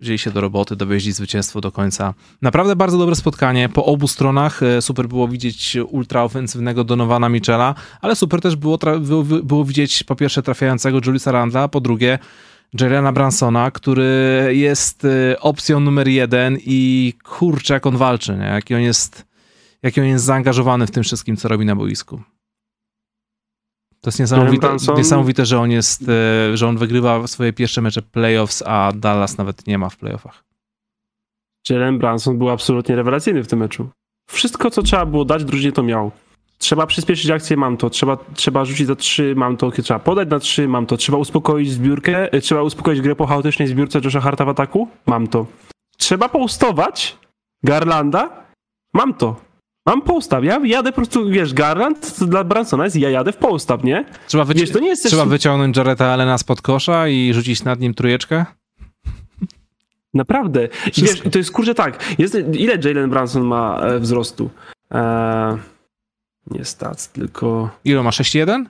wzięli 0.00 0.18
się 0.18 0.30
do 0.30 0.40
roboty, 0.40 0.76
dowieźli 0.76 1.12
zwycięstwo 1.12 1.60
do 1.60 1.72
końca. 1.72 2.14
Naprawdę 2.42 2.76
bardzo 2.76 2.98
dobre 2.98 3.14
spotkanie 3.14 3.68
po 3.68 3.84
obu 3.84 4.08
stronach. 4.08 4.62
E, 4.62 4.82
super 4.82 5.08
było 5.08 5.28
widzieć 5.28 5.76
ultraofensywnego 5.88 6.84
Donowana 6.84 7.28
Michela, 7.28 7.74
ale 8.00 8.16
super 8.16 8.40
też 8.40 8.56
było, 8.56 8.78
było, 9.00 9.22
było 9.22 9.64
widzieć 9.64 10.04
po 10.04 10.16
pierwsze 10.16 10.42
trafiającego 10.42 11.00
Juliusa 11.06 11.32
Randla, 11.32 11.68
po 11.68 11.80
drugie 11.80 12.18
Jelena 12.80 13.12
Bransona, 13.12 13.70
który 13.70 14.50
jest 14.52 15.04
e, 15.04 15.40
opcją 15.40 15.80
numer 15.80 16.08
jeden 16.08 16.58
i 16.66 17.12
kurczę 17.24 17.74
jak 17.74 17.86
on 17.86 17.96
walczy, 17.96 18.36
nie? 18.36 18.44
Jaki 18.44 18.74
on 18.74 18.80
jest, 18.80 19.26
jaki 19.82 20.00
on 20.00 20.06
jest 20.06 20.24
zaangażowany 20.24 20.86
w 20.86 20.90
tym 20.90 21.02
wszystkim, 21.02 21.36
co 21.36 21.48
robi 21.48 21.64
na 21.64 21.76
boisku. 21.76 22.22
To 24.04 24.08
jest 24.08 24.20
niesamowite, 24.20 24.76
niesamowite, 24.96 25.46
że 25.46 25.60
on 25.60 25.70
jest, 25.70 26.08
e, 26.08 26.56
że 26.56 26.68
on 26.68 26.76
wygrywa 26.76 27.26
swoje 27.26 27.52
pierwsze 27.52 27.82
mecze 27.82 28.02
playoffs, 28.02 28.62
a 28.66 28.92
Dallas 28.94 29.38
nawet 29.38 29.66
nie 29.66 29.78
ma 29.78 29.88
w 29.88 29.96
playoffach. 29.96 30.44
Jalen 31.70 31.98
Branson 31.98 32.38
był 32.38 32.50
absolutnie 32.50 32.96
rewelacyjny 32.96 33.44
w 33.44 33.48
tym 33.48 33.58
meczu. 33.58 33.88
Wszystko, 34.30 34.70
co 34.70 34.82
trzeba 34.82 35.06
było 35.06 35.24
dać 35.24 35.44
drużynie, 35.44 35.72
to 35.72 35.82
miał. 35.82 36.10
Trzeba 36.58 36.86
przyspieszyć 36.86 37.30
akcję, 37.30 37.56
mam 37.56 37.76
to. 37.76 37.90
Trzeba, 37.90 38.18
trzeba 38.34 38.64
rzucić 38.64 38.86
za 38.86 38.96
trzy, 38.96 39.34
mam 39.36 39.56
to. 39.56 39.70
Trzeba 39.70 40.00
podać 40.00 40.30
na 40.30 40.38
trzy, 40.38 40.68
mam 40.68 40.86
to. 40.86 40.96
Trzeba 40.96 41.18
uspokoić 41.18 41.70
zbiórkę, 41.70 42.32
e, 42.32 42.40
trzeba 42.40 42.62
uspokoić 42.62 43.00
grę 43.00 43.16
po 43.16 43.26
chaotycznej 43.26 43.68
zbiórce 43.68 44.00
Josha 44.04 44.20
Harta 44.20 44.44
w 44.44 44.48
ataku, 44.48 44.88
mam 45.06 45.26
to. 45.26 45.46
Trzeba 45.96 46.28
poustować 46.28 47.18
Garlanda, 47.62 48.30
mam 48.94 49.14
to. 49.14 49.43
Mam 49.86 50.02
postaw, 50.02 50.44
ja 50.44 50.60
jadę 50.64 50.92
po 50.92 50.96
prostu, 50.96 51.28
wiesz, 51.28 51.54
Garland 51.54 52.24
dla 52.24 52.44
Bransona 52.44 52.84
jest, 52.84 52.96
ja 52.96 53.10
jadę 53.10 53.32
w 53.32 53.36
postaw, 53.36 53.84
nie? 53.84 54.04
Trzeba, 54.26 54.44
wyci- 54.44 54.60
wiesz, 54.60 54.70
to 54.70 54.78
nie 54.78 54.88
jest 54.88 55.04
trzeba 55.04 55.24
wyciągnąć 55.24 55.76
Jareta 55.76 56.06
Allena 56.06 56.38
spod 56.38 56.62
kosza 56.62 57.08
i 57.08 57.34
rzucić 57.34 57.64
nad 57.64 57.80
nim 57.80 57.94
trójeczkę? 57.94 58.46
Naprawdę. 60.14 60.68
Wiesz, 60.96 61.20
to 61.32 61.38
jest 61.38 61.50
kurczę 61.50 61.74
tak, 61.74 62.18
jest, 62.18 62.36
ile 62.52 62.78
Jalen 62.84 63.10
Branson 63.10 63.44
ma 63.44 63.80
e, 63.80 63.98
wzrostu? 63.98 64.50
E, 64.94 65.58
nie 66.50 66.64
stats, 66.64 67.08
tylko... 67.08 67.70
Ile 67.84 68.02
ma, 68.02 68.10
6,1? 68.10 68.64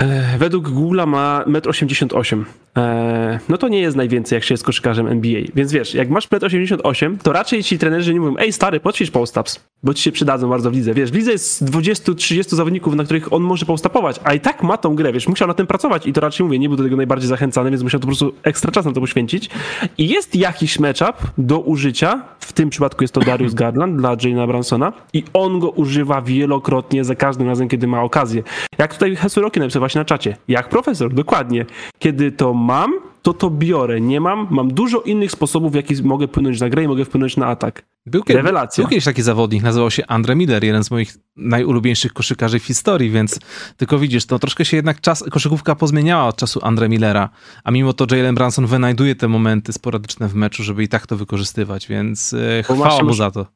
E, 0.00 0.38
według 0.38 0.68
Google 0.68 1.02
ma 1.06 1.44
1,88 1.46 2.32
m. 2.32 2.44
E, 2.76 3.38
no 3.48 3.58
to 3.58 3.68
nie 3.68 3.80
jest 3.80 3.96
najwięcej, 3.96 4.36
jak 4.36 4.44
się 4.44 4.54
jest 4.54 4.64
koszykarzem 4.64 5.06
NBA. 5.06 5.40
Więc 5.54 5.72
wiesz, 5.72 5.94
jak 5.94 6.10
masz 6.10 6.28
1,88 6.28 7.06
m, 7.06 7.18
to 7.22 7.32
raczej 7.32 7.62
ci 7.62 7.78
trenerzy 7.78 8.14
nie 8.14 8.20
mówią, 8.20 8.36
ej 8.38 8.52
stary, 8.52 8.80
poćwicz 8.80 9.10
post-ups, 9.10 9.60
bo 9.82 9.94
ci 9.94 10.02
się 10.02 10.12
przydadzą 10.12 10.48
bardzo 10.48 10.70
w 10.70 10.74
lidze. 10.74 10.94
Wiesz, 10.94 11.10
w 11.10 11.14
lidze 11.14 11.32
jest 11.32 11.64
20-30 11.64 12.56
zawodników, 12.56 12.94
na 12.94 13.04
których 13.04 13.32
on 13.32 13.42
może 13.42 13.66
postapować, 13.66 14.20
a 14.24 14.34
i 14.34 14.40
tak 14.40 14.62
ma 14.62 14.76
tą 14.76 14.94
grę, 14.94 15.12
wiesz, 15.12 15.28
musiał 15.28 15.48
na 15.48 15.54
tym 15.54 15.66
pracować 15.66 16.06
i 16.06 16.12
to 16.12 16.20
raczej 16.20 16.46
mówię, 16.46 16.58
nie 16.58 16.68
był 16.68 16.76
do 16.76 16.82
tego 16.84 16.96
najbardziej 16.96 17.28
zachęcany, 17.28 17.70
więc 17.70 17.82
musiał 17.82 18.00
to 18.00 18.06
po 18.06 18.06
prostu 18.06 18.32
ekstra 18.42 18.72
czas 18.72 18.86
na 18.86 18.92
to 18.92 19.00
poświęcić. 19.00 19.50
I 19.98 20.08
jest 20.08 20.36
jakiś 20.36 20.78
matchup 20.78 21.16
do 21.38 21.60
użycia, 21.60 22.22
w 22.40 22.52
tym 22.52 22.70
przypadku 22.70 23.04
jest 23.04 23.14
to 23.14 23.20
Darius 23.20 23.54
Garland 23.62 23.96
dla 23.96 24.16
Jane'a 24.16 24.46
Bransona 24.46 24.92
i 25.12 25.24
on 25.32 25.58
go 25.58 25.70
używa 25.70 26.22
wielokrotnie 26.22 27.04
za 27.04 27.14
każdym 27.14 27.48
razem, 27.48 27.68
kiedy 27.68 27.86
ma 27.86 28.02
okazję. 28.02 28.42
Jak 28.78 28.94
tutaj 28.94 29.16
Hesuroki 29.16 29.60
napisał 29.60 29.80
właśnie 29.80 29.98
na 29.98 30.04
czacie, 30.04 30.36
jak 30.48 30.68
profesor, 30.68 31.14
dokładnie. 31.14 31.66
Kiedy 31.98 32.32
to 32.32 32.54
mam, 32.68 32.92
to 33.22 33.32
to 33.32 33.50
biorę. 33.50 34.00
Nie 34.00 34.20
mam, 34.20 34.46
mam 34.50 34.74
dużo 34.74 35.00
innych 35.00 35.30
sposobów, 35.30 35.72
w 35.72 35.74
jaki 35.74 36.02
mogę 36.02 36.28
płynąć 36.28 36.60
na 36.60 36.68
grę 36.68 36.84
i 36.84 36.88
mogę 36.88 37.04
wpłynąć 37.04 37.36
na 37.36 37.46
atak. 37.46 37.82
Był, 38.06 38.22
Rewelacja. 38.28 38.82
Był 38.82 38.90
kiedyś 38.90 39.04
taki 39.04 39.22
zawodnik, 39.22 39.62
nazywał 39.62 39.90
się 39.90 40.06
Andre 40.06 40.36
Miller, 40.36 40.64
jeden 40.64 40.84
z 40.84 40.90
moich 40.90 41.16
najulubieńszych 41.36 42.12
koszykarzy 42.12 42.58
w 42.58 42.64
historii, 42.64 43.10
więc 43.10 43.40
tylko 43.76 43.98
widzisz, 43.98 44.26
to 44.26 44.38
troszkę 44.38 44.64
się 44.64 44.76
jednak 44.76 45.00
czas, 45.00 45.24
koszykówka 45.30 45.74
pozmieniała 45.74 46.26
od 46.26 46.36
czasu 46.36 46.60
Andre 46.62 46.88
Millera, 46.88 47.28
a 47.64 47.70
mimo 47.70 47.92
to 47.92 48.06
Jalen 48.16 48.34
Branson 48.34 48.66
wynajduje 48.66 49.14
te 49.14 49.28
momenty 49.28 49.72
sporadyczne 49.72 50.28
w 50.28 50.34
meczu, 50.34 50.62
żeby 50.62 50.82
i 50.82 50.88
tak 50.88 51.06
to 51.06 51.16
wykorzystywać, 51.16 51.86
więc 51.86 52.34
e, 52.34 52.62
chwała 52.62 53.02
mu 53.02 53.14
za 53.14 53.30
to. 53.30 53.46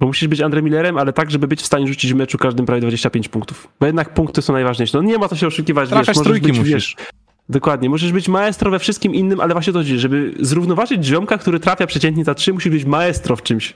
Bo 0.00 0.06
musisz 0.06 0.28
być 0.28 0.40
Andre 0.40 0.62
Millerem, 0.62 0.98
ale 0.98 1.12
tak, 1.12 1.30
żeby 1.30 1.48
być 1.48 1.62
w 1.62 1.66
stanie 1.66 1.86
rzucić 1.86 2.12
w 2.12 2.16
meczu 2.16 2.38
każdym 2.38 2.66
prawie 2.66 2.80
25 2.80 3.28
punktów. 3.28 3.68
Bo 3.80 3.86
jednak 3.86 4.14
punkty 4.14 4.42
są 4.42 4.52
najważniejsze. 4.52 4.98
No 4.98 5.04
nie 5.04 5.18
ma 5.18 5.28
co 5.28 5.36
się 5.36 5.46
oszukiwać. 5.46 5.88
Trafiasz 5.88 6.16
wiesz, 6.16 6.24
trójki 6.24 6.46
być, 6.46 6.58
musisz. 6.58 6.96
Wiesz, 6.98 7.06
Dokładnie. 7.52 7.90
Musisz 7.90 8.12
być 8.12 8.28
maestro 8.28 8.70
we 8.70 8.78
wszystkim 8.78 9.14
innym, 9.14 9.40
ale 9.40 9.54
właśnie 9.54 9.72
to 9.72 9.78
chodzi, 9.78 9.98
żeby 9.98 10.34
zrównoważyć 10.40 11.04
ziomka, 11.04 11.38
który 11.38 11.60
trafia 11.60 11.86
przeciętnie 11.86 12.24
za 12.24 12.34
trzy, 12.34 12.52
musi 12.52 12.70
być 12.70 12.84
maestro 12.84 13.36
w 13.36 13.42
czymś. 13.42 13.74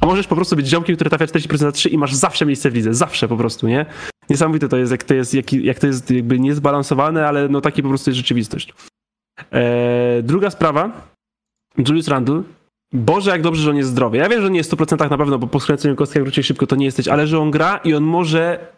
A 0.00 0.06
możesz 0.06 0.26
po 0.26 0.36
prostu 0.36 0.56
być 0.56 0.66
ziomkiem, 0.66 0.96
który 0.96 1.10
trafia 1.10 1.26
40% 1.26 1.62
na 1.62 1.72
3 1.72 1.88
i 1.88 1.98
masz 1.98 2.14
zawsze 2.14 2.46
miejsce 2.46 2.70
w 2.70 2.74
lidze. 2.74 2.94
Zawsze 2.94 3.28
po 3.28 3.36
prostu, 3.36 3.68
nie? 3.68 3.86
Niesamowite 4.30 4.68
to 4.68 4.76
jest, 4.76 4.92
jak 4.92 5.04
to 5.04 5.14
jest, 5.14 5.34
jak, 5.34 5.52
jak 5.52 5.78
to 5.78 5.86
jest 5.86 6.10
jakby 6.10 6.38
niezbalansowane, 6.38 7.28
ale 7.28 7.48
no 7.48 7.60
taki 7.60 7.82
po 7.82 7.88
prostu 7.88 8.10
jest 8.10 8.16
rzeczywistość. 8.16 8.74
Eee, 9.52 10.22
druga 10.22 10.50
sprawa. 10.50 11.10
Julius 11.78 12.08
Randle. 12.08 12.42
Boże, 12.92 13.30
jak 13.30 13.42
dobrze, 13.42 13.62
że 13.62 13.70
on 13.70 13.76
jest 13.76 13.90
zdrowy. 13.90 14.16
Ja 14.16 14.28
wiem, 14.28 14.42
że 14.42 14.50
nie 14.50 14.58
jest 14.58 14.70
w 14.70 14.76
100% 14.76 15.10
na 15.10 15.18
pewno, 15.18 15.38
bo 15.38 15.46
po 15.46 15.60
skręceniu 15.60 15.96
kostki 15.96 16.18
jak 16.18 16.44
szybko 16.44 16.66
to 16.66 16.76
nie 16.76 16.84
jesteś, 16.84 17.08
ale 17.08 17.26
że 17.26 17.38
on 17.38 17.50
gra 17.50 17.80
i 17.84 17.94
on 17.94 18.04
może, 18.04 18.72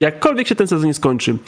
jakkolwiek 0.00 0.48
się 0.48 0.54
ten 0.54 0.66
sezon 0.66 0.86
nie 0.86 0.94
skończy, 0.94 1.38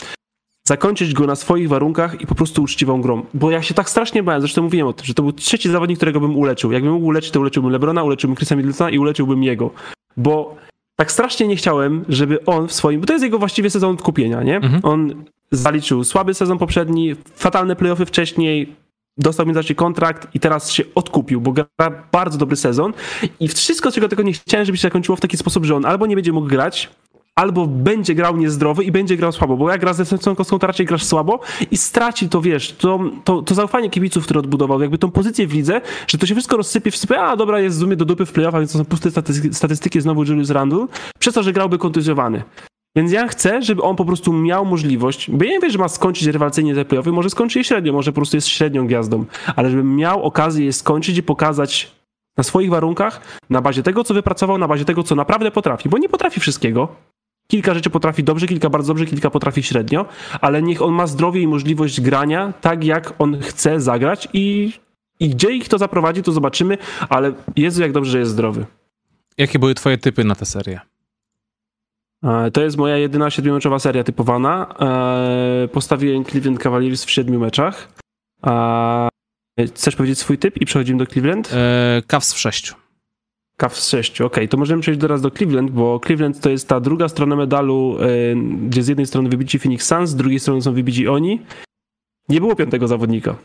zakończyć 0.69 1.15
go 1.15 1.27
na 1.27 1.37
swoich 1.37 1.69
warunkach 1.69 2.21
i 2.21 2.27
po 2.27 2.35
prostu 2.35 2.63
uczciwą 2.63 3.01
grą. 3.03 3.23
Bo 3.35 3.51
ja 3.51 3.63
się 3.63 3.75
tak 3.75 3.91
strasznie 3.91 4.23
bałem, 4.23 4.41
zresztą 4.41 4.63
mówiłem 4.63 4.89
o 4.89 4.93
tym, 4.93 5.07
że 5.07 5.15
to 5.15 5.23
był 5.23 5.33
trzeci 5.33 5.71
zawodnik, 5.71 5.99
którego 5.99 6.21
bym 6.21 6.37
uleczył. 6.37 6.73
Jakbym 6.73 6.93
mógł 6.93 7.07
uleczyć, 7.07 7.31
to 7.31 7.41
uleczyłbym 7.41 7.73
Lebrona, 7.73 8.03
uleczyłbym 8.03 8.37
Chrisa 8.37 8.57
Middletona 8.57 8.91
i 8.91 8.99
uleczyłbym 8.99 9.43
jego. 9.43 9.71
Bo 10.17 10.57
tak 10.97 11.13
strasznie 11.13 11.49
nie 11.49 11.57
chciałem, 11.57 12.05
żeby 12.09 12.45
on 12.45 12.69
w 12.69 12.73
swoim, 12.73 13.01
bo 13.01 13.07
to 13.07 13.13
jest 13.13 13.25
jego 13.25 13.39
właściwie 13.39 13.71
sezon 13.71 13.95
odkupienia, 13.95 14.43
nie? 14.43 14.57
Mhm. 14.57 14.81
On 14.83 15.25
zaliczył 15.51 16.05
słaby 16.05 16.35
sezon 16.35 16.59
poprzedni, 16.59 17.15
fatalne 17.35 17.77
playoffy 17.77 18.07
wcześniej, 18.07 18.77
dostał 19.19 19.47
między 19.47 19.75
kontrakt 19.75 20.35
i 20.35 20.41
teraz 20.41 20.73
się 20.73 20.85
odkupił, 20.95 21.41
bo 21.41 21.53
gra 21.53 21.67
bardzo 22.13 22.39
dobry 22.39 22.57
sezon 22.57 22.93
i 23.41 23.49
wszystko, 23.49 23.93
czego 23.93 24.09
tego 24.09 24.23
nie 24.23 24.33
chciałem, 24.33 24.67
żeby 24.67 24.79
się 24.79 24.83
zakończyło 24.83 25.17
w 25.17 25.21
taki 25.21 25.37
sposób, 25.37 25.65
że 25.65 25.77
on 25.77 25.85
albo 25.85 26.07
nie 26.07 26.15
będzie 26.15 26.33
mógł 26.33 26.47
grać, 26.47 26.91
albo 27.39 27.67
będzie 27.67 28.15
grał 28.15 28.37
niezdrowy 28.37 28.85
i 28.85 28.93
będzie 28.93 29.17
grał 29.17 29.33
słabo, 29.33 29.57
bo 29.57 29.71
jak 29.71 29.81
gra 29.81 29.93
z 29.93 30.25
kostką, 30.37 30.59
to 30.59 30.67
raczej 30.67 30.87
grasz 30.87 31.05
słabo 31.05 31.41
i 31.71 31.77
straci 31.77 32.29
to, 32.29 32.41
wiesz, 32.41 32.73
to, 32.73 33.01
to, 33.25 33.43
to 33.43 33.55
zaufanie 33.55 33.91
kibiców, 33.91 34.25
które 34.25 34.41
odbudował, 34.41 34.81
jakby 34.81 34.99
tą 34.99 35.11
pozycję 35.11 35.47
w 35.47 35.55
lidze, 35.55 35.81
że 36.07 36.19
to 36.19 36.27
się 36.27 36.35
wszystko 36.35 36.57
rozsypie, 36.57 36.91
wsypie, 36.91 37.21
a 37.21 37.37
dobra, 37.37 37.61
jest 37.61 37.77
w 37.77 37.81
sumie 37.81 37.97
do 37.97 38.05
dupy 38.05 38.27
w 38.27 38.33
playoffach, 38.33 38.61
więc 38.61 38.73
to 38.73 38.79
są 38.79 38.85
puste 38.85 39.11
statystyki, 39.11 39.55
statystyki 39.55 40.01
znowu 40.01 40.25
Julius 40.25 40.51
Randle, 40.51 40.87
przez 41.19 41.35
to, 41.35 41.43
że 41.43 41.53
grałby 41.53 41.79
kontuzjowany. 41.79 42.43
Więc 42.97 43.13
ja 43.13 43.29
chcę, 43.29 43.63
żeby 43.63 43.83
on 43.83 43.97
po 43.97 44.05
prostu 44.05 44.33
miał 44.33 44.65
możliwość, 44.65 45.31
bo 45.31 45.45
ja 45.45 45.51
nie 45.51 45.61
wiem, 45.61 45.71
że 45.71 45.79
ma 45.79 45.89
skończyć 45.89 46.27
rewelacyjnie 46.27 46.75
te 46.75 46.85
playoffy, 46.85 47.13
może 47.13 47.31
skończy 47.31 47.59
je 47.59 47.65
średnio, 47.65 47.93
może 47.93 48.13
po 48.13 48.17
prostu 48.17 48.37
jest 48.37 48.49
średnią 48.49 48.87
gwiazdą, 48.87 49.25
ale 49.57 49.71
żeby 49.71 49.85
miał 49.85 50.23
okazję 50.23 50.65
je 50.65 50.73
skończyć 50.73 51.19
i 51.19 51.23
pokazać 51.23 51.93
na 52.37 52.45
swoich 52.45 52.71
warunkach, 52.71 53.21
na 53.51 53.61
bazie 53.63 53.83
tego, 53.83 54.05
co 54.05 54.15
wypracował, 54.15 54.59
na 54.59 54.69
bazie 54.69 54.85
tego, 54.85 55.03
co 55.03 55.15
naprawdę 55.15 55.51
potrafi, 55.51 55.89
bo 55.89 55.99
nie 55.99 56.09
potrafi 56.09 56.41
wszystkiego, 56.41 56.89
Kilka 57.47 57.75
rzeczy 57.75 57.91
potrafi 57.91 58.25
dobrze, 58.25 58.47
kilka 58.47 58.71
bardzo 58.71 58.95
dobrze, 58.95 59.07
kilka 59.07 59.31
potrafi 59.31 59.63
średnio, 59.63 60.07
ale 60.41 60.63
niech 60.63 60.83
on 60.83 60.95
ma 60.95 61.07
zdrowie 61.07 61.43
i 61.43 61.47
możliwość 61.47 62.01
grania 62.01 62.53
tak, 62.61 62.85
jak 62.85 63.15
on 63.19 63.41
chce 63.41 63.81
zagrać 63.81 64.29
i, 64.33 64.73
i 65.21 65.29
gdzie 65.29 65.53
ich 65.53 65.69
to 65.69 65.79
zaprowadzi, 65.79 66.23
to 66.23 66.33
zobaczymy, 66.33 66.79
ale 67.09 67.33
Jezu, 67.57 67.83
jak 67.83 67.93
dobrze, 67.93 68.11
że 68.11 68.19
jest 68.19 68.31
zdrowy. 68.31 68.67
Jakie 69.39 69.59
były 69.59 69.75
twoje 69.75 69.99
typy 69.99 70.25
na 70.25 70.35
tę 70.35 70.47
serię? 70.47 70.81
E, 72.25 72.51
to 72.51 72.63
jest 72.63 72.77
moja 72.77 72.97
jedyna 72.97 73.31
siedmiomeczowa 73.31 73.79
seria 73.79 74.05
typowana. 74.05 74.75
E, 74.81 75.69
postawiłem 75.69 76.25
Cleveland 76.25 76.59
Cavaliers 76.59 77.05
w 77.05 77.11
siedmiu 77.11 77.41
meczach. 77.41 77.89
E, 78.47 79.09
chcesz 79.75 79.97
powiedzieć 79.97 80.19
swój 80.19 80.39
typ 80.39 80.57
i 80.57 80.67
przechodzimy 80.67 80.99
do 80.99 81.07
Cleveland? 81.07 81.51
Cavs 82.07 82.33
w 82.33 82.39
sześciu. 82.39 82.75
Cavs 83.57 83.89
6, 83.89 84.21
ok. 84.21 84.37
To 84.51 84.57
możemy 84.57 84.83
przejść 84.83 85.01
teraz 85.01 85.23
do 85.23 85.31
Cleveland, 85.31 85.71
bo 85.71 86.01
Cleveland 86.07 86.41
to 86.41 86.51
jest 86.51 86.69
ta 86.69 86.81
druga 86.81 87.09
strona 87.09 87.37
medalu, 87.37 87.97
gdzie 88.69 88.83
z 88.83 88.89
jednej 88.89 89.07
strony 89.07 89.29
wybici 89.29 89.59
Phoenix 89.59 89.87
Suns, 89.87 90.11
z 90.11 90.17
drugiej 90.17 90.41
strony 90.41 90.63
są 90.63 90.73
wybici 90.73 91.09
oni. 91.09 91.41
Nie 92.29 92.41
było 92.41 92.57
piątego 92.57 92.89
zawodnika. 92.89 93.37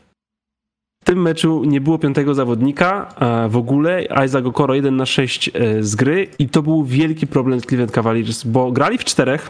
W 1.04 1.06
tym 1.06 1.22
meczu 1.22 1.64
nie 1.64 1.82
było 1.82 2.00
piątego 2.00 2.34
zawodnika 2.34 3.16
w 3.50 3.58
ogóle. 3.58 4.04
Isaac 4.26 4.46
Okoro 4.46 4.76
1 4.76 4.96
na 4.96 5.06
6 5.06 5.52
z 5.80 5.96
gry 5.96 6.28
i 6.40 6.50
to 6.50 6.62
był 6.62 6.84
wielki 6.84 7.28
problem 7.28 7.60
z 7.60 7.66
Cleveland 7.66 7.92
Cavaliers, 7.92 8.44
bo 8.44 8.72
grali 8.72 8.98
w 8.98 9.06
czterech. 9.06 9.50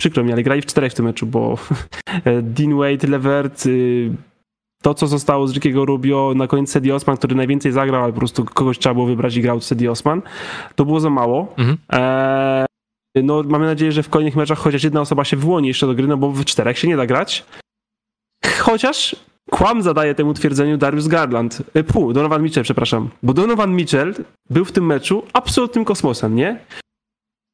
Przykro 0.00 0.24
mi, 0.24 0.32
ale 0.32 0.42
grali 0.42 0.62
w 0.62 0.66
czterech 0.66 0.92
w 0.92 0.94
tym 0.94 1.04
meczu, 1.04 1.26
bo 1.26 1.58
Dean 2.42 2.76
Wade, 2.76 3.08
Levert, 3.08 3.66
y, 3.66 4.10
to, 4.82 4.94
co 4.94 5.06
zostało 5.06 5.48
z 5.48 5.52
Rickiego 5.52 5.84
Rubio, 5.84 6.32
na 6.36 6.46
koniec 6.46 6.70
Sedi 6.70 6.92
Osman, 6.92 7.16
który 7.16 7.34
najwięcej 7.34 7.72
zagrał, 7.72 8.04
ale 8.04 8.12
po 8.12 8.18
prostu 8.18 8.44
kogoś 8.44 8.78
trzeba 8.78 8.94
było 8.94 9.06
wybrać 9.06 9.36
i 9.36 9.42
grał 9.42 9.60
Sedi 9.60 9.88
Osman, 9.88 10.22
to 10.74 10.84
było 10.84 11.00
za 11.00 11.10
mało. 11.10 11.54
Mhm. 11.56 11.78
Eee, 11.88 13.24
no, 13.24 13.42
mamy 13.42 13.66
nadzieję, 13.66 13.92
że 13.92 14.02
w 14.02 14.08
kolejnych 14.08 14.36
meczach 14.36 14.58
chociaż 14.58 14.84
jedna 14.84 15.00
osoba 15.00 15.24
się 15.24 15.36
wyłoni 15.36 15.68
jeszcze 15.68 15.86
do 15.86 15.94
gry, 15.94 16.06
no 16.06 16.16
bo 16.16 16.30
w 16.30 16.44
czterech 16.44 16.78
się 16.78 16.88
nie 16.88 16.96
da 16.96 17.06
grać. 17.06 17.44
Chociaż 18.58 19.16
kłam 19.50 19.82
zadaje 19.82 20.14
temu 20.14 20.34
twierdzeniu 20.34 20.76
Darius 20.76 21.08
Garland. 21.08 21.62
E, 21.74 21.84
pół, 21.84 22.12
Donovan 22.12 22.42
Mitchell, 22.42 22.64
przepraszam. 22.64 23.10
Bo 23.22 23.34
Donovan 23.34 23.74
Mitchell 23.74 24.14
był 24.50 24.64
w 24.64 24.72
tym 24.72 24.86
meczu 24.86 25.22
absolutnym 25.32 25.84
kosmosem, 25.84 26.36
nie? 26.36 26.58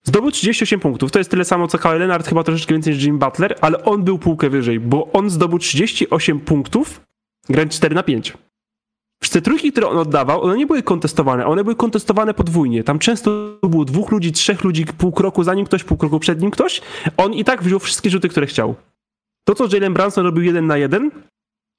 Zdobył 0.07 0.31
38 0.31 0.81
punktów, 0.81 1.13
to 1.13 1.19
jest 1.19 1.31
tyle 1.31 1.45
samo 1.45 1.69
co 1.69 1.79
Kyle 1.79 1.99
Leonard, 1.99 2.29
chyba 2.29 2.45
troszeczkę 2.45 2.75
więcej 2.75 2.95
niż 2.95 3.05
Jim 3.05 3.19
Butler, 3.19 3.59
ale 3.61 3.85
on 3.85 4.03
był 4.03 4.19
półkę 4.19 4.51
wyżej, 4.51 4.81
bo 4.81 5.13
on 5.13 5.31
zdobył 5.31 5.59
38 5.59 6.41
punktów 6.41 7.01
grając 7.49 7.75
4 7.75 7.95
na 7.95 8.03
5. 8.03 8.33
Te 9.37 9.43
trójki, 9.43 9.73
które 9.73 9.89
on 9.89 9.99
oddawał, 9.99 10.43
one 10.43 10.57
nie 10.57 10.67
były 10.67 10.83
kontestowane, 10.83 11.47
one 11.47 11.65
były 11.65 11.77
kontestowane 11.77 12.35
podwójnie. 12.35 12.85
Tam 12.85 12.99
często 12.99 13.59
było 13.63 13.85
dwóch 13.85 14.11
ludzi, 14.11 14.33
trzech 14.33 14.65
ludzi 14.65 14.87
pół 14.99 15.13
kroku 15.13 15.45
za 15.45 15.55
nim 15.55 15.67
ktoś, 15.67 15.85
pół 15.85 15.97
kroku 15.97 16.21
przed 16.21 16.41
nim 16.41 16.51
ktoś. 16.51 16.83
On 17.17 17.35
i 17.35 17.45
tak 17.45 17.63
wziął 17.63 17.79
wszystkie 17.79 18.11
rzuty, 18.11 18.29
które 18.29 18.47
chciał. 18.47 18.75
To, 19.45 19.55
co 19.55 19.69
Jalen 19.73 19.95
Branson 19.95 20.25
robił 20.25 20.45
jeden 20.45 20.67
na 20.67 20.77
jeden, 20.77 21.11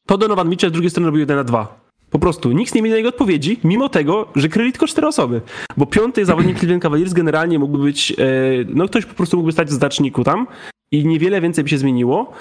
to 0.07 0.17
Donovan 0.17 0.49
Mitchell 0.49 0.69
z 0.69 0.73
drugiej 0.73 0.89
strony 0.89 1.05
robił 1.05 1.19
jeden 1.19 1.37
na 1.37 1.43
dwa. 1.43 1.79
Po 2.09 2.19
prostu 2.19 2.51
nikt 2.51 2.75
nie 2.75 2.81
miał 2.81 2.91
na 2.91 2.97
jego 2.97 3.09
odpowiedzi, 3.09 3.59
mimo 3.63 3.89
tego, 3.89 4.27
że 4.35 4.49
kryli 4.49 4.71
tylko 4.71 4.87
cztery 4.87 5.07
osoby. 5.07 5.41
Bo 5.77 5.85
piąty 5.85 6.25
zawodnik 6.25 6.57
Cleveland 6.59 6.83
Cavaliers 6.83 7.13
generalnie 7.13 7.59
mógłby 7.59 7.83
być, 7.83 8.11
e, 8.11 8.15
no 8.67 8.87
ktoś 8.87 9.05
po 9.05 9.13
prostu 9.13 9.37
mógłby 9.37 9.51
stać 9.51 9.67
w 9.67 9.71
znaczniku 9.71 10.23
tam 10.23 10.47
i 10.91 11.05
niewiele 11.05 11.41
więcej 11.41 11.63
by 11.63 11.69
się 11.69 11.77
zmieniło. 11.77 12.33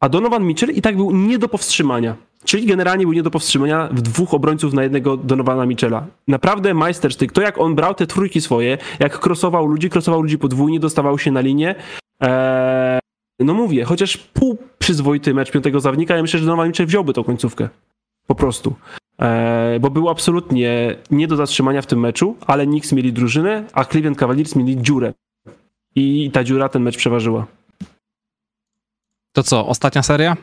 A 0.00 0.08
Donovan 0.08 0.44
Mitchell 0.44 0.70
i 0.70 0.82
tak 0.82 0.96
był 0.96 1.12
nie 1.12 1.38
do 1.38 1.48
powstrzymania. 1.48 2.16
Czyli 2.46 2.66
generalnie 2.66 3.04
był 3.04 3.12
nie 3.12 3.22
do 3.22 3.30
powstrzymania 3.30 3.88
w 3.92 4.02
dwóch 4.02 4.34
obrońców 4.34 4.72
na 4.72 4.82
jednego 4.82 5.16
Donowana 5.16 5.66
Michela. 5.66 6.06
Naprawdę 6.28 6.74
majstersztyk. 6.74 7.32
To 7.32 7.42
jak 7.42 7.58
on 7.58 7.74
brał 7.74 7.94
te 7.94 8.06
trójki 8.06 8.40
swoje, 8.40 8.78
jak 8.98 9.20
krosował 9.20 9.66
ludzi, 9.66 9.90
krosował 9.90 10.22
ludzi 10.22 10.38
podwójnie, 10.38 10.80
dostawał 10.80 11.18
się 11.18 11.30
na 11.30 11.40
linię. 11.40 11.74
Eee, 12.20 13.00
no 13.40 13.54
mówię, 13.54 13.84
chociaż 13.84 14.16
pół 14.16 14.58
przyzwoity 14.78 15.34
mecz 15.34 15.50
piątego 15.50 15.80
zawodnika, 15.80 16.16
ja 16.16 16.22
myślę, 16.22 16.40
że 16.40 16.46
Donovan 16.46 16.68
Mitchell 16.68 16.86
wziąłby 16.86 17.12
tą 17.12 17.24
końcówkę. 17.24 17.68
Po 18.26 18.34
prostu. 18.34 18.74
Eee, 19.18 19.80
bo 19.80 19.90
był 19.90 20.08
absolutnie 20.08 20.96
nie 21.10 21.28
do 21.28 21.36
zatrzymania 21.36 21.82
w 21.82 21.86
tym 21.86 22.00
meczu, 22.00 22.36
ale 22.46 22.66
Knicks 22.66 22.92
mieli 22.92 23.12
drużynę, 23.12 23.64
a 23.72 23.84
Cleveland 23.84 24.18
Cavaliers 24.18 24.56
mieli 24.56 24.82
dziurę. 24.82 25.12
I 25.94 26.30
ta 26.30 26.44
dziura 26.44 26.68
ten 26.68 26.82
mecz 26.82 26.96
przeważyła. 26.96 27.46
To 29.32 29.42
co, 29.42 29.66
ostatnia 29.66 30.02
seria? 30.02 30.36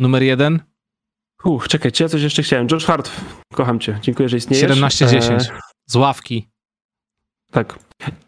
Numer 0.00 0.22
jeden? 0.22 0.60
Uch, 1.44 1.68
czekaj, 1.68 1.92
czy 1.92 2.02
ja 2.02 2.08
coś 2.08 2.22
jeszcze 2.22 2.42
chciałem? 2.42 2.66
Josh 2.70 2.84
Hart, 2.84 3.10
kocham 3.54 3.80
cię, 3.80 3.98
dziękuję, 4.02 4.28
że 4.28 4.36
istniejesz. 4.36 4.70
17-10, 4.70 5.32
e... 5.32 5.60
z 5.86 5.96
ławki. 5.96 6.48
Tak. 7.50 7.78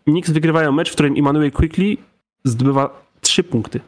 Knicks 0.05 0.31
wygrywają 0.31 0.73
mecz, 0.73 0.91
w 0.91 0.93
którym 0.93 1.15
Emmanuel 1.17 1.53
Quickly 1.53 1.97
zdobywa 2.45 3.03
3 3.21 3.45
punkty. 3.45 3.81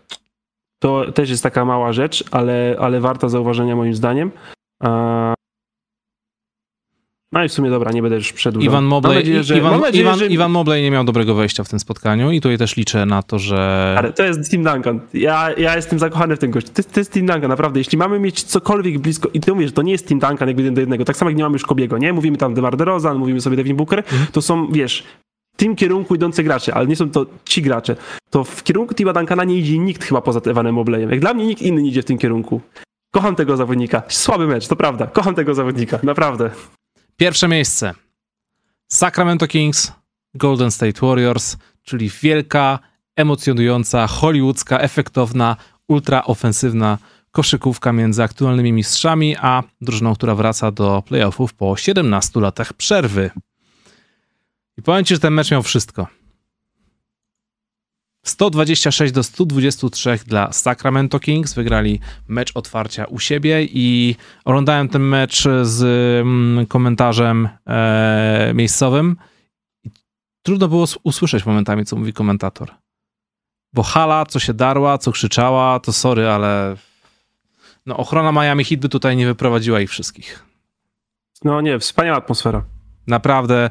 To 0.78 1.12
też 1.12 1.30
jest 1.30 1.42
taka 1.42 1.64
mała 1.64 1.92
rzecz, 1.92 2.24
ale, 2.30 2.76
ale 2.80 3.00
warta 3.00 3.28
zauważenia 3.28 3.76
moim 3.76 3.94
zdaniem. 3.94 4.30
No 7.34 7.44
i 7.44 7.48
w 7.48 7.52
sumie 7.52 7.70
dobra, 7.70 7.92
nie 7.92 8.02
będę 8.02 8.16
już 8.16 8.32
przedłużał. 8.32 8.72
Iwan 8.72 8.84
Mobley, 8.84 9.16
nadzieję, 9.16 9.44
że, 9.44 9.58
Iwan, 9.58 9.80
nadzieję, 9.80 10.02
Iwan, 10.02 10.18
że... 10.18 10.26
Iwan 10.26 10.50
Mobley 10.50 10.82
nie 10.82 10.90
miał 10.90 11.04
dobrego 11.04 11.34
wejścia 11.34 11.64
w 11.64 11.68
tym 11.68 11.80
spotkaniu 11.80 12.30
i 12.30 12.40
tutaj 12.40 12.58
też 12.58 12.76
liczę 12.76 13.06
na 13.06 13.22
to, 13.22 13.38
że... 13.38 13.94
Ale 13.98 14.12
to 14.12 14.24
jest 14.24 14.50
Tim 14.50 14.64
Duncan. 14.64 15.00
Ja, 15.14 15.50
ja 15.56 15.76
jestem 15.76 15.98
zakochany 15.98 16.36
w 16.36 16.38
tym 16.38 16.50
gościu. 16.50 16.70
To, 16.74 16.82
to 16.82 17.00
jest 17.00 17.12
Tim 17.12 17.26
Duncan, 17.26 17.48
naprawdę. 17.48 17.80
Jeśli 17.80 17.98
mamy 17.98 18.20
mieć 18.20 18.42
cokolwiek 18.42 18.98
blisko... 18.98 19.28
I 19.34 19.40
ty 19.40 19.52
mówisz, 19.52 19.66
że 19.66 19.72
to 19.72 19.82
nie 19.82 19.92
jest 19.92 20.08
Tim 20.08 20.18
Duncan 20.18 20.48
jakby 20.48 20.62
jeden 20.62 20.74
do 20.74 20.80
jednego. 20.80 21.04
Tak 21.04 21.16
samo 21.16 21.30
jak 21.30 21.36
nie 21.36 21.42
mamy 21.42 21.54
już 21.54 21.62
Kobiego, 21.62 21.98
nie? 21.98 22.12
Mówimy 22.12 22.36
tam 22.36 22.54
DeMar 22.54 22.76
DeRozan, 22.76 23.18
mówimy 23.18 23.40
sobie 23.40 23.56
Devin 23.56 23.76
Booker. 23.76 23.98
Mhm. 23.98 24.26
To 24.32 24.42
są, 24.42 24.72
wiesz, 24.72 25.04
w 25.54 25.56
tym 25.56 25.76
kierunku 25.76 26.14
idący 26.14 26.42
gracze, 26.42 26.74
ale 26.74 26.86
nie 26.86 26.96
są 26.96 27.10
to 27.10 27.26
ci 27.44 27.62
gracze. 27.62 27.96
To 28.30 28.44
w 28.44 28.62
kierunku 28.62 28.94
Tima 28.94 29.12
Duncana 29.12 29.44
nie 29.44 29.58
idzie 29.58 29.78
nikt 29.78 30.04
chyba 30.04 30.20
poza 30.20 30.40
Evanem 30.50 30.74
Mobleyem. 30.74 31.10
Jak 31.10 31.20
dla 31.20 31.34
mnie 31.34 31.46
nikt 31.46 31.62
inny 31.62 31.82
nie 31.82 31.88
idzie 31.88 32.02
w 32.02 32.04
tym 32.04 32.18
kierunku. 32.18 32.60
Kocham 33.14 33.36
tego 33.36 33.56
zawodnika. 33.56 34.02
Słaby 34.08 34.46
mecz, 34.46 34.68
to 34.68 34.76
prawda. 34.76 35.06
Kocham 35.06 35.34
tego 35.34 35.54
zawodnika, 35.54 35.98
naprawdę. 36.02 36.50
Pierwsze 37.16 37.48
miejsce. 37.48 37.94
Sacramento 38.88 39.46
Kings, 39.46 39.92
Golden 40.34 40.70
State 40.70 41.06
Warriors, 41.06 41.56
czyli 41.82 42.10
wielka, 42.22 42.78
emocjonująca, 43.16 44.06
hollywoodzka, 44.06 44.78
efektowna, 44.78 45.56
ultraofensywna 45.88 46.98
koszykówka 47.30 47.92
między 47.92 48.22
aktualnymi 48.22 48.72
mistrzami, 48.72 49.36
a 49.36 49.62
drużyną, 49.80 50.14
która 50.14 50.34
wraca 50.34 50.70
do 50.70 51.02
playoffów 51.06 51.54
po 51.54 51.76
17 51.76 52.40
latach 52.40 52.72
przerwy. 52.72 53.30
I 54.78 54.82
powiem 54.82 55.04
ci, 55.04 55.14
że 55.14 55.20
ten 55.20 55.34
mecz 55.34 55.50
miał 55.50 55.62
wszystko. 55.62 56.06
126 58.24 59.12
do 59.12 59.22
123 59.22 60.18
dla 60.26 60.52
Sacramento 60.52 61.20
Kings. 61.20 61.54
Wygrali 61.54 62.00
mecz 62.28 62.52
otwarcia 62.54 63.04
u 63.04 63.18
siebie 63.18 63.64
i 63.64 64.16
oglądałem 64.44 64.88
ten 64.88 65.02
mecz 65.02 65.44
z 65.62 65.82
mm, 66.22 66.66
komentarzem 66.66 67.48
e, 67.66 68.52
miejscowym. 68.54 69.16
Trudno 70.42 70.68
było 70.68 70.86
usłyszeć 71.02 71.46
momentami, 71.46 71.84
co 71.84 71.96
mówi 71.96 72.12
komentator. 72.12 72.70
Bo 73.72 73.82
hala, 73.82 74.26
co 74.26 74.38
się 74.38 74.54
darła, 74.54 74.98
co 74.98 75.12
krzyczała, 75.12 75.80
to 75.80 75.92
sorry, 75.92 76.28
ale 76.28 76.76
no, 77.86 77.96
ochrona 77.96 78.32
Miami 78.32 78.64
Heat 78.64 78.80
by 78.80 78.88
tutaj 78.88 79.16
nie 79.16 79.26
wyprowadziła 79.26 79.80
ich 79.80 79.90
wszystkich. 79.90 80.44
No 81.44 81.60
nie, 81.60 81.78
wspaniała 81.78 82.18
atmosfera. 82.18 82.64
Naprawdę 83.06 83.70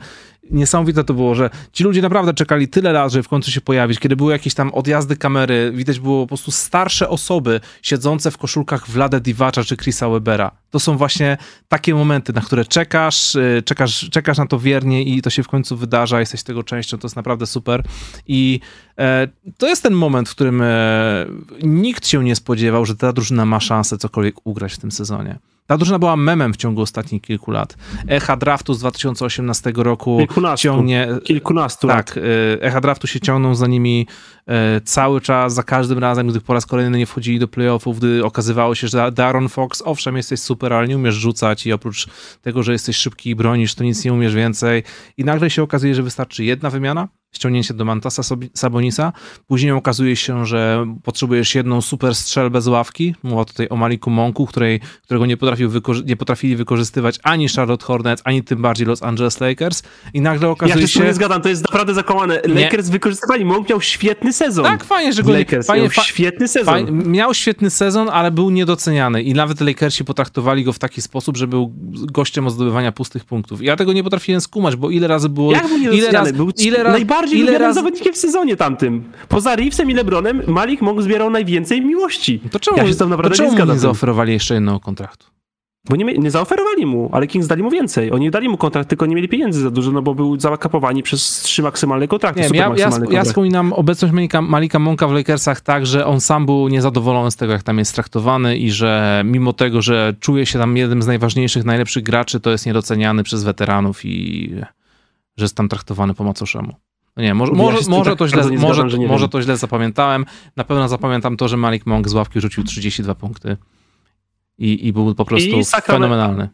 niesamowite 0.52 1.04
to 1.04 1.14
było, 1.14 1.36
że 1.36 1.50
ci 1.74 1.84
ludzie 1.84 2.02
naprawdę 2.02 2.34
czekali 2.34 2.68
tyle 2.68 2.92
lat, 2.92 3.12
żeby 3.12 3.24
w 3.24 3.28
końcu 3.28 3.52
się 3.52 3.62
pojawić. 3.62 4.00
Kiedy 4.00 4.16
były 4.16 4.32
jakieś 4.32 4.54
tam 4.54 4.74
odjazdy 4.74 5.18
kamery, 5.18 5.72
widać 5.76 6.00
było 6.00 6.24
po 6.24 6.28
prostu 6.28 6.52
starsze 6.52 7.10
osoby 7.10 7.60
siedzące 7.82 8.32
w 8.32 8.38
koszulkach 8.38 8.90
Vlada 8.90 9.20
Divacza 9.20 9.64
czy 9.64 9.78
Chrisa 9.78 10.10
Webera. 10.10 10.52
To 10.72 10.80
są 10.80 10.98
właśnie 10.98 11.38
takie 11.68 11.96
momenty, 11.96 12.34
na 12.34 12.42
które 12.42 12.66
czekasz, 12.66 13.36
y, 13.36 13.64
czekasz, 13.66 14.10
czekasz 14.12 14.38
na 14.38 14.46
to 14.46 14.60
wiernie 14.60 15.04
i 15.04 15.22
to 15.22 15.30
się 15.30 15.44
w 15.44 15.48
końcu 15.48 15.78
wydarza, 15.78 16.20
jesteś 16.20 16.44
tego 16.44 16.64
częścią, 16.64 16.98
to 16.98 17.06
jest 17.06 17.16
naprawdę 17.16 17.46
super. 17.46 17.84
I 18.28 18.60
e, 19.00 19.28
to 19.58 19.68
jest 19.68 19.84
ten 19.84 19.94
moment, 19.94 20.30
w 20.30 20.32
którym 20.32 20.62
e, 20.62 21.26
nikt 21.64 22.08
się 22.08 22.24
nie 22.24 22.36
spodziewał, 22.36 22.86
że 22.86 22.96
ta 22.96 23.14
drużyna 23.14 23.46
ma 23.46 23.60
szansę 23.60 23.98
cokolwiek 23.98 24.36
ugrać 24.44 24.74
w 24.74 24.78
tym 24.78 24.92
sezonie. 24.92 25.40
Ta 25.68 25.78
drużyna 25.78 26.00
była 26.00 26.16
memem 26.16 26.54
w 26.54 26.58
ciągu 26.58 26.82
ostatnich 26.82 27.22
kilku 27.22 27.52
lat. 27.52 27.78
Echa 28.08 28.38
draftu 28.38 28.74
z 28.74 28.80
2018 28.80 29.74
roku 29.76 30.18
Kilkunastu. 30.34 30.64
ciągnie. 30.64 31.08
Kilkunastu 31.24 31.88
Tak, 31.88 32.16
lat. 32.16 32.18
y, 32.18 32.22
echa 32.62 32.82
draftu 32.82 33.08
się 33.08 33.20
ciągną 33.20 33.56
za 33.56 33.68
nimi 33.68 34.08
cały 34.86 35.22
czas, 35.22 35.54
za 35.54 35.64
każdym 35.64 36.00
razem, 36.00 36.28
gdy 36.28 36.42
po 36.42 36.54
raz 36.54 36.66
kolejny 36.66 36.98
nie 36.98 37.06
wchodzili 37.06 37.40
do 37.40 37.48
playoffów, 37.48 37.98
gdy 37.98 38.26
okazywało 38.26 38.76
się, 38.76 38.88
że 38.88 39.12
Daron 39.12 39.50
Fox, 39.50 39.82
owszem, 39.86 40.18
jesteś 40.18 40.40
super, 40.40 40.74
ale 40.74 40.88
nie 40.88 40.96
umiesz 40.96 41.16
rzucać 41.16 41.66
i 41.66 41.74
oprócz 41.74 42.08
tego, 42.42 42.64
że 42.64 42.72
jesteś 42.72 42.98
szybki 42.98 43.30
i 43.30 43.36
bronisz, 43.36 43.76
to 43.76 43.84
nic 43.84 44.06
nie 44.06 44.14
umiesz 44.14 44.36
więcej. 44.36 44.84
I 45.18 45.24
nagle 45.24 45.50
się 45.50 45.64
okazuje, 45.64 45.96
że 45.96 46.04
wystarczy 46.04 46.44
jedna 46.44 46.70
wymiana, 46.70 47.08
ściągnięcie 47.32 47.74
do 47.74 47.86
Mantasa 47.86 48.36
Sabonisa. 48.54 49.14
Później 49.48 49.72
okazuje 49.72 50.16
się, 50.16 50.46
że 50.46 50.86
potrzebujesz 51.04 51.56
jedną 51.56 51.82
super 51.82 52.16
strzelbę 52.16 52.62
z 52.62 52.68
ławki. 52.68 53.16
Mowa 53.24 53.46
tutaj 53.46 53.68
o 53.70 53.76
Maliku 53.76 54.10
Monku, 54.10 54.46
której, 54.46 54.80
którego 55.04 55.26
nie, 55.26 55.38
potrafił 55.38 55.70
wykorzy- 55.70 56.06
nie 56.06 56.16
potrafili 56.16 56.56
wykorzystywać 56.56 57.20
ani 57.24 57.50
Charlotte 57.50 57.86
Hornets, 57.86 58.22
ani 58.26 58.44
tym 58.44 58.62
bardziej 58.62 58.88
Los 58.88 59.04
Angeles 59.04 59.40
Lakers. 59.40 59.84
I 60.14 60.22
nagle 60.22 60.50
okazuje 60.50 60.82
ja 60.82 60.88
się... 60.88 61.00
Ja 61.00 61.06
nie 61.06 61.14
zgadzam, 61.14 61.42
to 61.42 61.50
jest 61.50 61.64
naprawdę 61.64 61.94
zakłamane. 61.94 62.42
Lakers 62.46 62.90
wykorzystywali, 62.90 63.46
Monk 63.46 63.70
miał 63.70 63.82
świetny 63.82 64.33
sezon. 64.34 64.66
Tak, 64.66 64.84
fajnie, 64.84 65.14
że 65.14 65.24
go... 65.24 65.32
Lakers 65.32 65.68
fajnie, 65.68 65.84
miał 65.84 65.92
świetny 65.92 66.48
sezon. 66.48 66.74
Fajnie, 66.74 66.92
miał 66.92 67.34
świetny 67.34 67.70
sezon, 67.70 68.10
ale 68.10 68.32
był 68.32 68.50
niedoceniany 68.50 69.24
i 69.24 69.34
nawet 69.34 69.62
Lakersi 69.62 70.06
potraktowali 70.06 70.64
go 70.64 70.74
w 70.74 70.80
taki 70.80 71.02
sposób, 71.02 71.38
że 71.38 71.48
był 71.48 71.74
gościem 71.94 72.48
o 72.48 72.50
zdobywania 72.50 72.92
pustych 72.92 73.26
punktów. 73.26 73.62
I 73.62 73.66
ja 73.66 73.76
tego 73.76 73.94
nie 73.94 74.04
potrafiłem 74.04 74.42
skumać, 74.42 74.76
bo 74.76 74.90
ile 74.90 75.08
razy 75.08 75.30
było... 75.30 75.52
Jak 75.52 75.68
był 75.68 75.78
ile 75.78 76.12
razy, 76.12 76.34
był 76.34 76.52
ile 76.58 76.84
razy 76.84 76.92
najbardziej 76.92 77.40
ile 77.40 77.58
razy... 77.58 77.76
zawodnikiem 77.76 78.14
w 78.14 78.18
sezonie 78.18 78.56
tamtym. 78.56 79.04
Poza 79.30 79.56
Reevesem 79.56 79.90
i 79.90 79.94
LeBronem 79.94 80.42
Malik 80.48 80.82
mógł 80.82 81.02
zbierał 81.02 81.30
najwięcej 81.30 81.82
miłości. 81.82 82.42
To 82.52 82.60
czemu, 82.60 82.78
ja 82.78 82.88
się 82.88 82.96
tam 82.96 83.10
naprawdę 83.10 83.38
to 83.38 83.44
czemu 83.44 83.66
nie, 83.66 83.74
nie 83.74 83.80
zaoferowali 83.80 84.34
jeszcze 84.34 84.54
jednego 84.54 84.80
kontraktu? 84.80 85.26
Bo 85.90 85.96
nie, 85.96 86.06
nie 86.06 86.32
zaoferowali 86.32 86.86
mu, 86.86 87.10
ale 87.12 87.28
Kings 87.28 87.48
dali 87.48 87.64
mu 87.64 87.70
więcej. 87.70 88.12
Oni 88.12 88.32
dali 88.32 88.50
mu 88.50 88.58
kontrakt, 88.58 88.90
tylko 88.90 89.06
nie 89.06 89.16
mieli 89.16 89.30
pieniędzy 89.30 89.62
za 89.62 89.72
dużo, 89.72 89.92
no 89.92 90.02
bo 90.02 90.16
był 90.16 90.40
zakapowani 90.40 91.04
przez 91.04 91.42
trzy 91.42 91.64
maksymalne 91.64 92.08
kontrakty. 92.08 92.42
Nie, 92.42 92.60
ja, 92.60 92.72
ja, 92.78 92.90
ja 93.10 93.24
wspominam 93.24 93.74
obecność 93.74 94.14
Malika, 94.14 94.42
Malika 94.42 94.80
Monka 94.80 95.08
w 95.08 95.12
Lakersach 95.12 95.62
tak, 95.62 95.86
że 95.86 96.06
on 96.06 96.22
sam 96.22 96.46
był 96.46 96.68
niezadowolony 96.68 97.32
z 97.32 97.36
tego, 97.36 97.54
jak 97.54 97.64
tam 97.64 97.78
jest 97.78 97.96
traktowany 97.96 98.58
i 98.58 98.72
że 98.72 99.22
mimo 99.26 99.54
tego, 99.54 99.82
że 99.82 100.16
czuje 100.20 100.46
się 100.46 100.60
tam 100.60 100.78
jednym 100.78 101.02
z 101.02 101.08
najważniejszych, 101.08 101.66
najlepszych 101.66 102.04
graczy, 102.04 102.40
to 102.40 102.52
jest 102.52 102.66
niedoceniany 102.66 103.24
przez 103.24 103.44
weteranów 103.44 104.06
i 104.06 104.50
że 105.38 105.46
jest 105.46 105.56
tam 105.56 105.70
traktowany 105.70 106.14
po 106.14 106.24
macoszemu. 106.24 106.76
No 107.18 107.24
nie, 107.24 107.34
może, 107.34 107.52
może, 107.52 107.78
może, 107.90 108.12
tak 108.12 108.20
to, 108.20 108.28
źle, 108.28 108.44
może, 108.44 108.82
zgadzam, 108.82 109.08
może 109.08 109.30
to 109.30 109.42
źle 109.42 109.58
zapamiętałem. 109.58 110.26
Na 110.56 110.64
pewno 110.64 110.88
zapamiętam 110.88 111.38
to, 111.38 111.48
że 111.48 111.58
Malik 111.58 111.86
Monk 111.86 112.10
z 112.10 112.14
ławki 112.14 112.42
rzucił 112.42 112.64
32 112.64 113.16
punkty 113.16 113.58
i, 114.58 114.88
i 114.88 114.94
był 114.94 115.16
po 115.16 115.26
prostu 115.26 115.60
I 115.60 115.66
fenomenalny. 115.66 116.50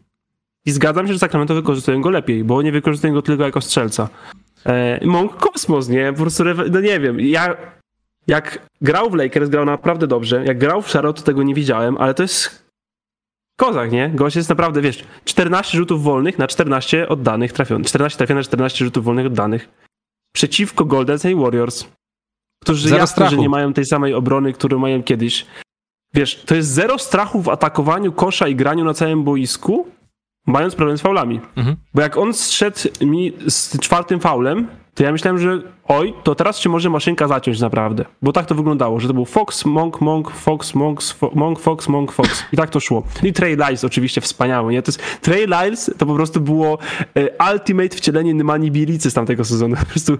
I 0.66 0.70
zgadzam 0.70 1.06
się, 1.06 1.12
że 1.12 1.18
Sacramento 1.18 1.54
wykorzystują 1.54 2.00
go 2.00 2.10
lepiej, 2.10 2.44
bo 2.44 2.62
nie 2.62 2.72
wykorzystują 2.72 3.14
go 3.14 3.22
tylko 3.22 3.44
jako 3.44 3.60
strzelca. 3.60 4.08
E, 4.66 5.06
Monk 5.06 5.36
kosmos, 5.36 5.88
nie? 5.88 6.12
Po 6.12 6.18
prostu, 6.18 6.44
no 6.70 6.80
nie 6.80 7.00
wiem, 7.00 7.20
ja 7.20 7.56
jak 8.26 8.66
grał 8.80 9.10
w 9.10 9.14
Lakers, 9.14 9.48
grał 9.48 9.64
naprawdę 9.64 10.06
dobrze. 10.06 10.44
Jak 10.44 10.58
grał 10.58 10.82
w 10.82 10.88
Charlotte, 10.88 11.20
to 11.20 11.26
tego 11.26 11.42
nie 11.42 11.54
widziałem, 11.54 11.96
ale 11.98 12.14
to 12.14 12.22
jest 12.22 12.70
kozak, 13.56 13.92
nie? 13.92 14.08
Gość 14.08 14.36
jest 14.36 14.48
naprawdę, 14.48 14.80
wiesz, 14.80 15.04
14 15.24 15.78
rzutów 15.78 16.02
wolnych 16.02 16.38
na 16.38 16.46
14 16.46 17.08
oddanych 17.08 17.52
trafionych. 17.52 17.86
14 17.86 18.18
trafionych 18.18 18.40
na 18.40 18.48
14 18.48 18.84
rzutów 18.84 19.04
wolnych 19.04 19.26
oddanych. 19.26 19.68
Przeciwko 20.32 20.84
Golden 20.84 21.18
State 21.18 21.36
Warriors, 21.36 21.86
którzy 22.62 22.96
jasne, 22.96 23.30
że 23.30 23.36
nie 23.36 23.48
mają 23.48 23.72
tej 23.72 23.84
samej 23.84 24.14
obrony, 24.14 24.52
którą 24.52 24.78
mają 24.78 25.02
kiedyś. 25.02 25.46
Wiesz, 26.14 26.42
to 26.46 26.54
jest 26.54 26.68
zero 26.68 26.98
strachu 26.98 27.42
w 27.42 27.48
atakowaniu 27.48 28.12
kosza 28.12 28.48
i 28.48 28.56
graniu 28.56 28.84
na 28.84 28.94
całym 28.94 29.24
boisku, 29.24 29.86
mając 30.46 30.74
problem 30.74 30.98
z 30.98 31.00
faulami. 31.00 31.40
Mhm. 31.56 31.76
Bo 31.94 32.00
jak 32.00 32.16
on 32.16 32.34
zszedł 32.34 32.78
mi 33.00 33.32
z 33.46 33.80
czwartym 33.80 34.20
faulem, 34.20 34.68
to 34.94 35.02
ja 35.04 35.12
myślałem, 35.12 35.38
że 35.38 35.62
oj, 35.88 36.14
to 36.22 36.34
teraz 36.34 36.58
się 36.58 36.68
może 36.68 36.90
maszynka 36.90 37.28
zaciąć 37.28 37.60
naprawdę. 37.60 38.04
Bo 38.22 38.32
tak 38.32 38.46
to 38.46 38.54
wyglądało, 38.54 39.00
że 39.00 39.08
to 39.08 39.14
był 39.14 39.24
Fox, 39.24 39.64
Monk, 39.64 40.00
Monk, 40.00 40.30
Fox, 40.30 40.74
Monk, 40.74 41.00
Monk, 41.34 41.60
Fox, 41.60 41.88
Monk, 41.88 42.12
Fox. 42.12 42.44
I 42.52 42.56
tak 42.56 42.70
to 42.70 42.80
szło. 42.80 43.02
I 43.22 43.32
Trey 43.32 43.56
Lyles 43.56 43.84
oczywiście 43.84 44.20
wspaniały, 44.20 44.72
nie? 44.72 44.82
To 44.82 44.88
jest, 44.88 45.02
Trey 45.20 45.46
Lyles 45.46 45.90
to 45.98 46.06
po 46.06 46.14
prostu 46.14 46.40
było 46.40 46.78
e, 47.14 47.52
ultimate 47.52 47.96
wcielenie 47.96 48.34
Nymani 48.34 48.70
Bilicy 48.70 49.10
z 49.10 49.14
tamtego 49.14 49.44
sezonu. 49.44 49.76
Po 49.80 49.86
prostu 49.86 50.18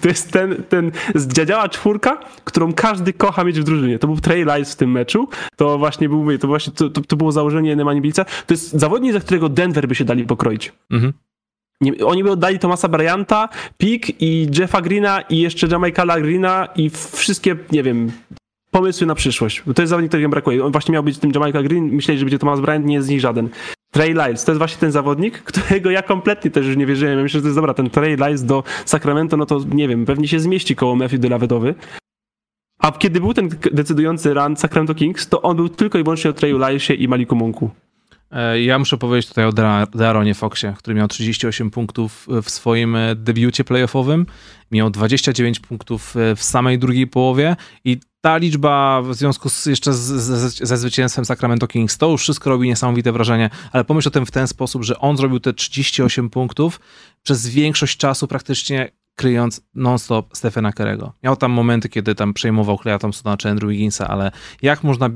to 0.00 0.08
jest 0.08 0.32
ten, 0.32 0.62
ten 0.68 0.92
dziadziała 1.16 1.68
czwórka, 1.68 2.18
którą 2.44 2.72
każdy 2.72 3.12
kocha 3.12 3.44
mieć 3.44 3.60
w 3.60 3.64
drużynie. 3.64 3.98
To 3.98 4.06
był 4.06 4.16
Trey 4.16 4.44
Lyles 4.44 4.72
w 4.72 4.76
tym 4.76 4.90
meczu. 4.90 5.28
To 5.56 5.78
właśnie 5.78 6.08
był, 6.08 6.38
to 6.38 6.48
właśnie, 6.48 6.72
to, 6.72 6.90
to, 6.90 7.00
to 7.00 7.16
było 7.16 7.32
założenie 7.32 7.76
Nymani. 7.76 8.12
To 8.12 8.24
jest 8.50 8.70
zawodnik, 8.72 9.12
za 9.12 9.20
którego 9.20 9.48
Denver 9.48 9.88
by 9.88 9.94
się 9.94 10.04
dali 10.04 10.24
pokroić. 10.24 10.72
Mhm. 10.90 11.12
Nie, 11.80 12.06
oni 12.06 12.24
by 12.24 12.30
oddali 12.30 12.58
Tomasa 12.58 12.88
Bryanta, 12.88 13.48
Pick 13.78 14.22
i 14.22 14.48
Jeffa 14.58 14.80
Greena 14.80 15.20
i 15.20 15.38
jeszcze 15.38 15.66
Jamaicala 15.66 16.20
Greena 16.20 16.68
i 16.76 16.90
wszystkie, 16.90 17.56
nie 17.72 17.82
wiem, 17.82 18.12
pomysły 18.70 19.06
na 19.06 19.14
przyszłość. 19.14 19.62
To 19.74 19.82
jest 19.82 19.90
zawodnik, 19.90 20.10
którego 20.10 20.28
brakuje. 20.28 20.64
On 20.64 20.72
właśnie 20.72 20.92
miał 20.92 21.02
być 21.02 21.18
tym 21.18 21.32
Jamaica 21.34 21.62
Green, 21.62 21.84
myśleli, 21.84 22.18
że 22.18 22.24
będzie 22.24 22.38
Thomas 22.38 22.60
Bryant, 22.60 22.86
nie 22.86 22.94
jest 22.94 23.06
z 23.06 23.10
nich 23.10 23.20
żaden. 23.20 23.48
Trey 23.90 24.14
Lyles, 24.14 24.44
to 24.44 24.52
jest 24.52 24.58
właśnie 24.58 24.80
ten 24.80 24.92
zawodnik, 24.92 25.42
którego 25.52 25.90
ja 25.90 26.02
kompletnie 26.02 26.50
też 26.50 26.66
już 26.66 26.76
nie 26.76 26.86
wierzyłem. 26.86 27.16
Ja 27.16 27.22
myślę, 27.22 27.38
że 27.38 27.42
to 27.42 27.48
jest 27.48 27.58
dobra, 27.58 27.74
ten 27.74 27.90
Trey 27.90 28.16
Lyles 28.16 28.44
do 28.44 28.64
Sacramento, 28.84 29.36
no 29.36 29.46
to 29.46 29.60
nie 29.74 29.88
wiem, 29.88 30.06
pewnie 30.06 30.28
się 30.28 30.40
zmieści 30.40 30.76
koło 30.76 30.96
Matthew 30.96 31.20
Delavedowy. 31.20 31.74
A 32.78 32.92
kiedy 32.92 33.20
był 33.20 33.34
ten 33.34 33.48
decydujący 33.72 34.34
run 34.34 34.56
Sacramento 34.56 34.94
Kings, 34.94 35.28
to 35.28 35.42
on 35.42 35.56
był 35.56 35.68
tylko 35.68 35.98
i 35.98 36.02
wyłącznie 36.02 36.30
o 36.30 36.32
Treyu 36.32 36.58
Lylesie 36.58 36.94
i 36.94 37.08
Maliku 37.08 37.36
Monku. 37.36 37.70
E, 38.30 38.62
ja 38.62 38.78
muszę 38.78 38.98
powiedzieć 38.98 39.28
tutaj 39.28 39.44
o 39.44 39.52
Daronie 39.94 40.34
Foxie, 40.34 40.74
który 40.78 40.96
miał 40.96 41.08
38 41.08 41.70
punktów 41.70 42.26
w 42.42 42.50
swoim 42.50 42.96
e, 42.96 43.14
debiucie 43.14 43.64
playoffowym. 43.64 44.26
Miał 44.70 44.90
29 44.90 45.60
punktów 45.60 46.16
e, 46.16 46.36
w 46.36 46.42
samej 46.42 46.78
drugiej 46.78 47.06
połowie 47.06 47.56
i 47.84 48.00
ta 48.20 48.36
liczba 48.36 49.02
w 49.02 49.14
związku 49.14 49.48
z, 49.48 49.66
jeszcze 49.66 49.92
z, 49.92 49.98
z, 49.98 50.58
ze 50.58 50.76
zwycięstwem 50.76 51.24
Sacramento 51.24 51.66
Kings, 51.66 51.98
to 51.98 52.10
już 52.10 52.22
wszystko 52.22 52.50
robi 52.50 52.68
niesamowite 52.68 53.12
wrażenie, 53.12 53.50
ale 53.72 53.84
pomyśl 53.84 54.08
o 54.08 54.10
tym 54.10 54.26
w 54.26 54.30
ten 54.30 54.48
sposób, 54.48 54.84
że 54.84 54.98
on 54.98 55.16
zrobił 55.16 55.40
te 55.40 55.52
38 55.52 56.30
punktów 56.30 56.80
przez 57.22 57.48
większość 57.48 57.96
czasu 57.96 58.28
praktycznie 58.28 58.90
kryjąc 59.14 59.60
non-stop 59.74 60.36
Stephena 60.36 60.72
Kerego. 60.72 61.12
Miał 61.22 61.36
tam 61.36 61.52
momenty, 61.52 61.88
kiedy 61.88 62.14
tam 62.14 62.34
przejmował 62.34 62.78
Kleja 62.78 62.98
Thompsona 62.98 63.36
czy 63.36 63.50
Andrew 63.50 63.70
Wigginsa, 63.70 64.08
ale 64.08 64.30
jak 64.62 64.84
można 64.84 65.10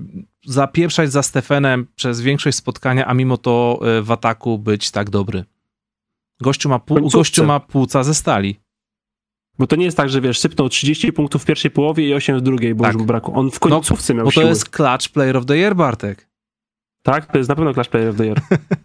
zapieprzać 0.46 1.12
za 1.12 1.22
Stephenem 1.22 1.86
przez 1.94 2.20
większość 2.20 2.56
spotkania, 2.56 3.06
a 3.06 3.14
mimo 3.14 3.36
to 3.36 3.80
e, 3.82 4.02
w 4.02 4.10
ataku 4.10 4.58
być 4.58 4.90
tak 4.90 5.10
dobry? 5.10 5.44
Gościu 6.40 6.68
ma, 6.68 6.78
pół, 6.78 7.10
gościu 7.10 7.44
ma 7.44 7.60
płuca 7.60 8.04
ze 8.04 8.14
stali. 8.14 8.60
Bo 9.58 9.66
to 9.66 9.76
nie 9.76 9.84
jest 9.84 9.96
tak, 9.96 10.08
że 10.08 10.20
wiesz, 10.20 10.38
sypnął 10.38 10.68
30 10.68 11.12
punktów 11.12 11.42
w 11.42 11.44
pierwszej 11.44 11.70
połowie 11.70 12.08
i 12.08 12.14
8 12.14 12.38
w 12.38 12.42
drugiej, 12.42 12.74
bo 12.74 12.84
tak. 12.84 12.94
już 12.94 13.02
braku. 13.02 13.32
On 13.38 13.50
w 13.50 13.60
końcówce 13.60 14.14
no, 14.14 14.16
miał 14.16 14.24
Bo 14.24 14.30
to 14.30 14.40
siły. 14.40 14.46
jest 14.46 14.70
clutch 14.70 15.08
player 15.08 15.36
of 15.36 15.46
the 15.46 15.56
year, 15.56 15.76
Bartek. 15.76 16.28
Tak, 17.02 17.32
to 17.32 17.38
jest 17.38 17.48
na 17.48 17.56
pewno 17.56 17.74
clutch 17.74 17.90
player 17.90 18.08
of 18.08 18.16
the 18.16 18.26
year. 18.26 18.40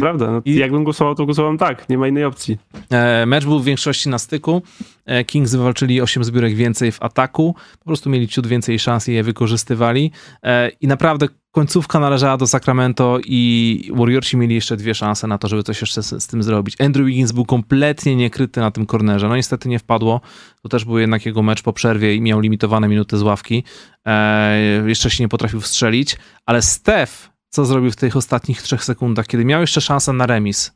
Prawda, 0.00 0.30
no, 0.30 0.42
i... 0.44 0.54
jakbym 0.54 0.84
głosował, 0.84 1.14
to 1.14 1.24
głosowałem 1.24 1.58
tak, 1.58 1.88
nie 1.88 1.98
ma 1.98 2.08
innej 2.08 2.24
opcji. 2.24 2.58
E, 2.90 3.26
mecz 3.26 3.44
był 3.44 3.60
w 3.60 3.64
większości 3.64 4.08
na 4.08 4.18
styku. 4.18 4.62
E, 5.06 5.24
Kings 5.24 5.52
wywalczyli 5.52 6.00
8 6.00 6.24
zbiórek 6.24 6.54
więcej 6.54 6.92
w 6.92 7.02
ataku, 7.02 7.54
po 7.78 7.84
prostu 7.84 8.10
mieli 8.10 8.28
ciut 8.28 8.46
więcej 8.46 8.78
szans 8.78 9.08
i 9.08 9.12
je 9.12 9.22
wykorzystywali. 9.22 10.12
E, 10.42 10.68
I 10.68 10.86
naprawdę 10.86 11.28
końcówka 11.56 12.00
należała 12.00 12.36
do 12.36 12.46
Sacramento 12.46 13.18
i 13.24 13.90
Warriorsi 13.94 14.36
mieli 14.36 14.54
jeszcze 14.54 14.76
dwie 14.76 14.94
szanse 14.94 15.26
na 15.26 15.38
to, 15.38 15.48
żeby 15.48 15.62
coś 15.62 15.80
jeszcze 15.80 16.02
z, 16.02 16.22
z, 16.22 16.26
tym 16.26 16.42
zrobić. 16.42 16.80
Andrew 16.80 17.06
Wiggins 17.06 17.32
był 17.32 17.44
kompletnie 17.44 18.16
niekryty 18.16 18.60
na 18.60 18.70
tym 18.70 18.86
kornerze. 18.86 19.28
No 19.28 19.36
niestety 19.36 19.68
nie 19.68 19.78
wpadło. 19.78 20.20
To 20.62 20.68
też 20.68 20.84
był 20.84 20.98
jednak 20.98 21.26
jego 21.26 21.42
mecz 21.42 21.62
po 21.62 21.72
przerwie 21.72 22.14
i 22.14 22.20
miał 22.20 22.40
limitowane 22.40 22.88
minuty 22.88 23.18
z 23.18 23.22
ławki. 23.22 23.64
E, 24.06 24.88
jeszcze 24.88 25.10
się 25.10 25.24
nie 25.24 25.28
potrafił 25.28 25.60
wstrzelić, 25.60 26.16
ale 26.46 26.62
Steph 26.62 27.35
co 27.56 27.64
zrobił 27.64 27.90
w 27.90 27.96
tych 27.96 28.16
ostatnich 28.16 28.62
trzech 28.62 28.84
sekundach, 28.84 29.26
kiedy 29.26 29.44
miał 29.44 29.60
jeszcze 29.60 29.80
szansę 29.80 30.12
na 30.12 30.26
remis. 30.26 30.72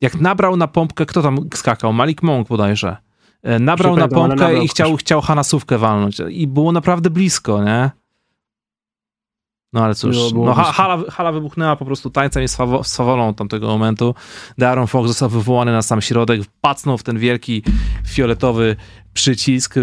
Jak 0.00 0.14
nabrał 0.14 0.56
na 0.56 0.68
pompkę, 0.68 1.06
kto 1.06 1.22
tam 1.22 1.38
skakał? 1.54 1.92
Malik 1.92 2.22
Monk 2.22 2.48
bodajże. 2.48 2.96
E, 3.42 3.58
nabrał 3.58 3.96
na 3.96 4.08
pompkę 4.08 4.36
nabrał 4.36 4.62
i 4.62 4.68
chciał, 4.68 4.96
chciał 4.96 5.20
Hanasówkę 5.20 5.78
walnąć. 5.78 6.20
I 6.30 6.46
było 6.46 6.72
naprawdę 6.72 7.10
blisko, 7.10 7.64
nie? 7.64 7.90
No 9.72 9.84
ale 9.84 9.94
cóż, 9.94 10.16
no, 10.34 10.54
hala, 10.54 10.98
hala 11.10 11.32
wybuchnęła 11.32 11.76
po 11.76 11.84
prostu 11.84 12.10
tańcem 12.10 12.42
i 12.42 12.48
swawolą 12.82 13.34
tamtego 13.34 13.66
momentu. 13.66 14.14
Darren 14.58 14.86
Fox 14.86 15.08
został 15.08 15.28
wywołany 15.28 15.72
na 15.72 15.82
sam 15.82 16.02
środek, 16.02 16.40
pacnął 16.60 16.98
w 16.98 17.02
ten 17.02 17.18
wielki 17.18 17.62
fioletowy 18.06 18.76
przycisk, 19.12 19.74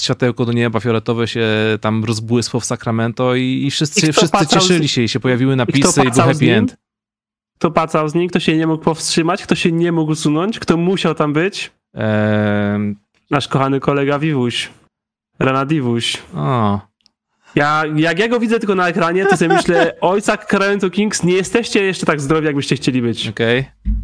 światełko 0.00 0.44
do 0.44 0.52
nieba 0.52 0.80
fioletowe 0.80 1.28
się 1.28 1.48
tam 1.80 2.04
rozbłysło 2.04 2.60
w 2.60 2.64
Sacramento 2.64 3.34
i, 3.34 3.64
i 3.66 3.70
wszyscy, 3.70 4.08
I 4.08 4.12
wszyscy 4.12 4.46
cieszyli 4.46 4.88
się 4.88 5.02
i 5.02 5.08
się 5.08 5.20
pojawiły 5.20 5.56
napisy 5.56 6.02
i, 6.02 6.06
i 6.06 6.10
był 6.10 6.22
happy 6.22 6.54
end. 6.54 6.76
Kto 7.58 7.70
pacał 7.70 8.08
z 8.08 8.14
nim, 8.14 8.28
kto 8.28 8.40
się 8.40 8.56
nie 8.56 8.66
mógł 8.66 8.84
powstrzymać, 8.84 9.42
kto 9.42 9.54
się 9.54 9.72
nie 9.72 9.92
mógł 9.92 10.12
usunąć, 10.12 10.58
kto 10.58 10.76
musiał 10.76 11.14
tam 11.14 11.32
być? 11.32 11.70
Eee... 11.94 12.94
Nasz 13.30 13.48
kochany 13.48 13.80
kolega 13.80 14.18
Wiwuś. 14.18 14.70
Rana 15.38 15.64
Diwuś. 15.64 16.22
O. 16.36 16.80
Ja, 17.54 17.82
jak 17.96 18.18
ja 18.18 18.28
go 18.28 18.40
widzę 18.40 18.58
tylko 18.58 18.74
na 18.74 18.88
ekranie, 18.88 19.26
to 19.26 19.36
sobie 19.36 19.54
myślę, 19.54 19.92
ojca 20.00 20.32
Sacramento 20.32 20.90
Kings, 20.90 21.24
nie 21.24 21.34
jesteście 21.34 21.84
jeszcze 21.84 22.06
tak 22.06 22.20
zdrowi, 22.20 22.46
jakbyście 22.46 22.76
chcieli 22.76 23.02
być. 23.02 23.28
Okej. 23.28 23.60
Okay. 23.60 24.00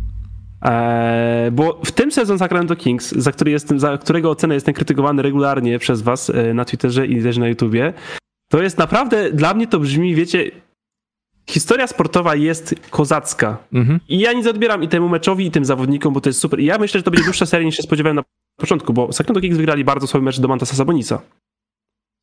Eee, 0.63 1.51
bo 1.51 1.81
w 1.85 1.93
tym 1.93 2.13
sezon 2.13 2.39
Sacramento 2.39 2.77
Kings, 2.77 3.13
za, 3.13 3.33
który 3.33 3.51
jestem, 3.51 3.81
za 3.81 3.99
którego 3.99 4.31
ocenę 4.31 4.55
jestem 4.55 4.75
krytykowany 4.75 5.23
regularnie 5.23 5.79
przez 5.79 6.03
was 6.03 6.31
e, 6.31 6.55
na 6.55 6.65
Twitterze 6.65 7.07
i 7.07 7.23
też 7.23 7.37
na 7.37 7.49
YouTubie, 7.49 7.93
to 8.51 8.63
jest 8.63 8.79
naprawdę, 8.79 9.33
dla 9.33 9.55
mnie 9.55 9.67
to 9.67 9.79
brzmi, 9.79 10.15
wiecie, 10.15 10.51
historia 11.51 11.87
sportowa 11.87 12.35
jest 12.35 12.75
kozacka. 12.91 13.57
Mhm. 13.73 14.01
I 14.09 14.19
ja 14.19 14.33
nic 14.33 14.47
odbieram 14.47 14.83
i 14.83 14.89
temu 14.89 15.09
meczowi, 15.09 15.47
i 15.47 15.51
tym 15.51 15.65
zawodnikom, 15.65 16.15
bo 16.15 16.21
to 16.21 16.29
jest 16.29 16.41
super. 16.41 16.61
I 16.61 16.65
ja 16.65 16.79
myślę, 16.79 17.01
że 17.01 17.05
to 17.05 17.11
będzie 17.11 17.25
dłuższa 17.25 17.47
seria 17.47 17.67
niż 17.67 17.77
się 17.77 17.83
spodziewałem 17.83 18.17
na 18.17 18.23
początku, 18.57 18.93
bo 18.93 19.13
Sacramento 19.13 19.41
Kings 19.41 19.57
wygrali 19.57 19.85
bardzo 19.85 20.07
słaby 20.07 20.25
mecz 20.25 20.41
do 20.41 20.49
Mantasa 20.49 20.77
Sabonisa 20.77 21.21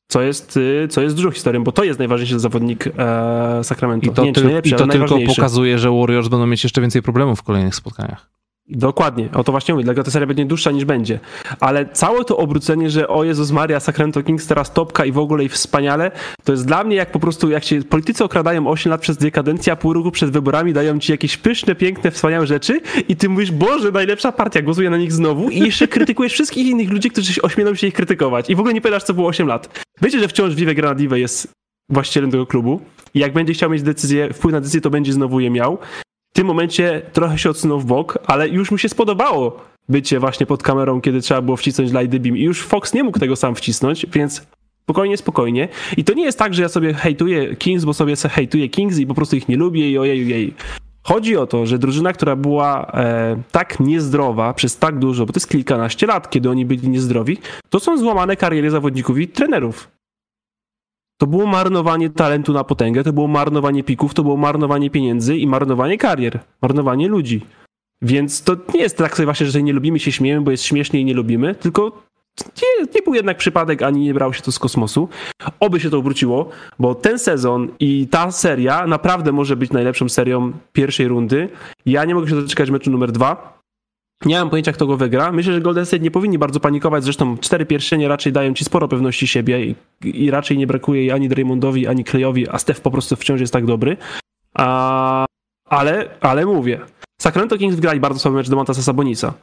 co 0.08 0.22
jest, 0.22 0.58
y, 0.58 0.88
co 0.90 1.02
jest 1.02 1.16
dużą 1.16 1.32
historią, 1.32 1.64
bo 1.64 1.72
to 1.72 1.84
jest 1.84 2.00
najważniejszy 2.00 2.40
zawodnik 2.40 2.88
e, 2.88 3.64
Sacramento. 3.64 4.12
I 4.12 4.14
to, 4.14 4.22
ty, 4.22 4.62
i 4.64 4.74
to 4.74 4.88
tylko 4.88 5.18
pokazuje, 5.28 5.80
że 5.80 5.92
Warriors 5.92 6.28
będą 6.28 6.48
mieć 6.48 6.64
jeszcze 6.64 6.82
więcej 6.82 7.02
problemów 7.02 7.40
w 7.40 7.44
kolejnych 7.44 7.76
spotkaniach. 7.76 8.34
Dokładnie, 8.70 9.30
o 9.34 9.44
to 9.44 9.52
właśnie 9.52 9.74
mówię, 9.74 9.84
dlatego 9.84 10.04
ta 10.04 10.12
seria 10.12 10.28
będzie 10.28 10.46
dłuższa 10.46 10.72
niż 10.72 10.86
będzie. 10.86 11.20
Ale 11.60 11.86
całe 11.86 12.26
to 12.26 12.38
obrócenie, 12.38 12.90
że 12.90 13.08
o 13.08 13.24
Jezus 13.24 13.52
Maria, 13.52 13.80
Sacramento 13.80 14.24
Kings 14.24 14.48
teraz 14.48 14.74
topka 14.74 15.06
i 15.06 15.12
w 15.12 15.18
ogóle 15.18 15.44
i 15.44 15.50
wspaniale, 15.50 16.12
to 16.44 16.52
jest 16.52 16.68
dla 16.68 16.84
mnie 16.84 16.96
jak 16.96 17.12
po 17.12 17.20
prostu, 17.20 17.50
jak 17.50 17.64
się 17.64 17.84
politycy 17.84 18.24
okradają 18.24 18.68
8 18.68 18.90
lat 18.90 19.02
przez 19.02 19.18
dwie 19.18 19.32
kadencje, 19.32 19.74
a 19.74 19.76
pół 19.76 19.94
roku 19.94 20.12
przed 20.12 20.30
wyborami 20.30 20.74
dają 20.74 21.00
ci 21.00 21.12
jakieś 21.12 21.38
pyszne, 21.38 21.76
piękne, 21.76 22.12
wspaniałe 22.12 22.48
rzeczy 22.48 22.82
i 23.08 23.16
ty 23.16 23.30
mówisz, 23.30 23.52
Boże, 23.52 23.92
najlepsza 23.92 24.32
partia, 24.32 24.62
głosuję 24.62 24.90
na 24.90 24.98
nich 24.98 25.14
znowu 25.14 25.50
i 25.50 25.60
jeszcze 25.60 25.88
krytykujesz 25.94 26.34
wszystkich 26.34 26.68
innych 26.68 26.90
ludzi, 26.90 27.10
którzy 27.10 27.42
ośmielą 27.42 27.76
się 27.76 27.88
ich 27.88 27.94
krytykować 27.94 28.50
i 28.50 28.56
w 28.56 28.60
ogóle 28.60 28.74
nie 28.74 28.82
pamiętasz, 28.82 29.04
co 29.04 29.14
było 29.14 29.28
8 29.28 29.48
lat. 29.48 29.84
Wiecie, 30.04 30.20
że 30.20 30.28
wciąż 30.28 30.56
Vive 30.56 30.76
Granadive 30.76 31.18
jest 31.18 31.52
właścicielem 31.90 32.32
tego 32.32 32.46
klubu 32.46 32.82
i 33.14 33.20
jak 33.20 33.34
będzie 33.34 33.54
chciał 33.54 33.70
mieć 33.70 33.82
decyzję, 33.82 34.34
wpływ 34.34 34.54
na 34.54 34.60
decyzję, 34.60 34.82
to 34.82 34.90
będzie 34.90 35.14
znowu 35.14 35.40
je 35.40 35.50
miał 35.50 35.78
w 36.34 36.36
tym 36.36 36.48
momencie 36.48 37.02
trochę 37.14 37.38
się 37.38 37.50
odsunął 37.50 37.80
w 37.80 37.86
bok, 37.86 38.18
ale 38.28 38.50
już 38.50 38.72
mu 38.72 38.78
się 38.78 38.90
spodobało 38.90 39.66
bycie 39.90 40.20
właśnie 40.20 40.46
pod 40.46 40.64
kamerą, 40.64 41.02
kiedy 41.02 41.22
trzeba 41.22 41.42
było 41.42 41.58
wcisnąć 41.58 41.92
Light 41.92 42.18
Beam 42.18 42.38
i 42.38 42.42
już 42.42 42.62
Fox 42.62 42.94
nie 42.94 43.04
mógł 43.04 43.20
tego 43.20 43.36
sam 43.36 43.56
wcisnąć, 43.56 44.06
więc 44.14 44.48
spokojnie, 44.84 45.18
spokojnie. 45.18 45.68
I 45.98 46.04
to 46.04 46.14
nie 46.14 46.24
jest 46.24 46.40
tak, 46.40 46.54
że 46.54 46.62
ja 46.62 46.70
sobie 46.70 46.94
hejtuję 46.94 47.56
Kings, 47.56 47.86
bo 47.86 47.94
sobie 47.94 48.16
hejtuję 48.16 48.70
Kings 48.70 49.00
i 49.00 49.08
po 49.08 49.14
prostu 49.14 49.36
ich 49.36 49.48
nie 49.48 49.58
lubię 49.58 49.92
i 49.92 49.98
ojej, 49.98 50.34
ojej. 50.34 50.54
Chodzi 51.04 51.38
o 51.38 51.48
to, 51.48 51.66
że 51.66 51.80
drużyna, 51.80 52.14
która 52.14 52.36
była 52.36 52.92
e, 52.94 53.42
tak 53.52 53.80
niezdrowa 53.80 54.54
przez 54.54 54.78
tak 54.78 55.00
dużo, 55.00 55.26
bo 55.26 55.34
to 55.34 55.38
jest 55.38 55.50
kilkanaście 55.50 56.08
lat, 56.08 56.30
kiedy 56.30 56.50
oni 56.50 56.66
byli 56.66 56.90
niezdrowi, 56.90 57.38
to 57.70 57.80
są 57.80 57.98
złamane 57.98 58.36
kariery 58.36 58.72
zawodników 58.72 59.20
i 59.20 59.28
trenerów. 59.28 59.92
To 61.18 61.28
było 61.28 61.46
marnowanie 61.46 62.10
talentu 62.10 62.54
na 62.54 62.64
potęgę, 62.64 63.04
to 63.04 63.14
było 63.14 63.28
marnowanie 63.28 63.84
pików, 63.84 64.14
to 64.14 64.24
było 64.24 64.38
marnowanie 64.38 64.90
pieniędzy 64.90 65.38
i 65.38 65.48
marnowanie 65.48 65.98
karier, 65.98 66.40
marnowanie 66.62 67.08
ludzi. 67.08 67.46
Więc 68.02 68.44
to 68.44 68.56
nie 68.74 68.82
jest 68.82 68.98
tak 68.98 69.18
sobie 69.18 69.26
właśnie, 69.26 69.48
że 69.48 69.64
nie 69.64 69.74
lubimy 69.74 70.00
się 70.00 70.12
śmiejemy, 70.12 70.42
bo 70.42 70.52
jest 70.52 70.64
śmiesznie 70.64 71.02
i 71.02 71.06
nie 71.06 71.14
lubimy, 71.14 71.56
tylko 71.56 72.04
nie, 72.42 72.86
nie, 72.96 73.02
był 73.02 73.14
jednak 73.14 73.38
przypadek, 73.38 73.82
ani 73.82 74.02
nie 74.02 74.14
brało 74.14 74.34
się 74.34 74.42
to 74.42 74.52
z 74.52 74.60
kosmosu. 74.60 75.10
Oby 75.60 75.80
się 75.80 75.90
to 75.90 75.98
obróciło, 75.98 76.50
bo 76.80 76.96
ten 76.96 77.20
sezon 77.20 77.70
i 77.80 78.08
ta 78.08 78.32
seria 78.32 78.88
naprawdę 78.88 79.32
może 79.32 79.56
być 79.56 79.72
najlepszą 79.72 80.10
serią 80.10 80.52
pierwszej 80.74 81.08
rundy. 81.08 81.50
Ja 81.86 82.06
nie 82.06 82.16
mogę 82.16 82.28
się 82.30 82.36
doczekać 82.36 82.70
meczu 82.70 82.92
numer 82.92 83.12
dwa. 83.12 83.64
Nie 84.26 84.40
mam 84.40 84.50
pojęcia, 84.50 84.72
kto 84.72 84.88
go 84.88 84.98
wygra. 84.98 85.32
Myślę, 85.32 85.54
że 85.54 85.62
Golden 85.62 85.86
State 85.86 86.04
nie 86.04 86.12
powinni 86.12 86.38
bardzo 86.38 86.60
panikować. 86.60 87.04
Zresztą 87.04 87.38
cztery 87.38 87.66
pierścienie 87.66 88.08
raczej 88.08 88.34
dają 88.34 88.54
ci 88.54 88.66
sporo 88.66 88.88
pewności 88.88 89.28
siebie 89.28 89.66
i, 89.66 89.76
i 90.04 90.32
raczej 90.32 90.58
nie 90.58 90.68
brakuje 90.68 91.14
ani 91.14 91.30
Draymondowi, 91.30 91.88
ani 91.88 92.04
Klejowi, 92.04 92.50
a 92.50 92.60
Steph 92.60 92.82
po 92.82 92.92
prostu 92.92 93.16
wciąż 93.16 93.42
jest 93.42 93.54
tak 93.54 93.66
dobry. 93.66 93.98
A, 94.54 95.26
ale, 95.66 96.10
ale 96.22 96.46
mówię. 96.46 96.80
Sacramento 97.22 97.58
Kings 97.58 97.76
wygrali 97.76 98.00
bardzo 98.00 98.20
słaby 98.20 98.38
mecz 98.38 98.50
do 98.50 98.56
Montasa 98.56 98.82
Sabonisa. 98.82 99.34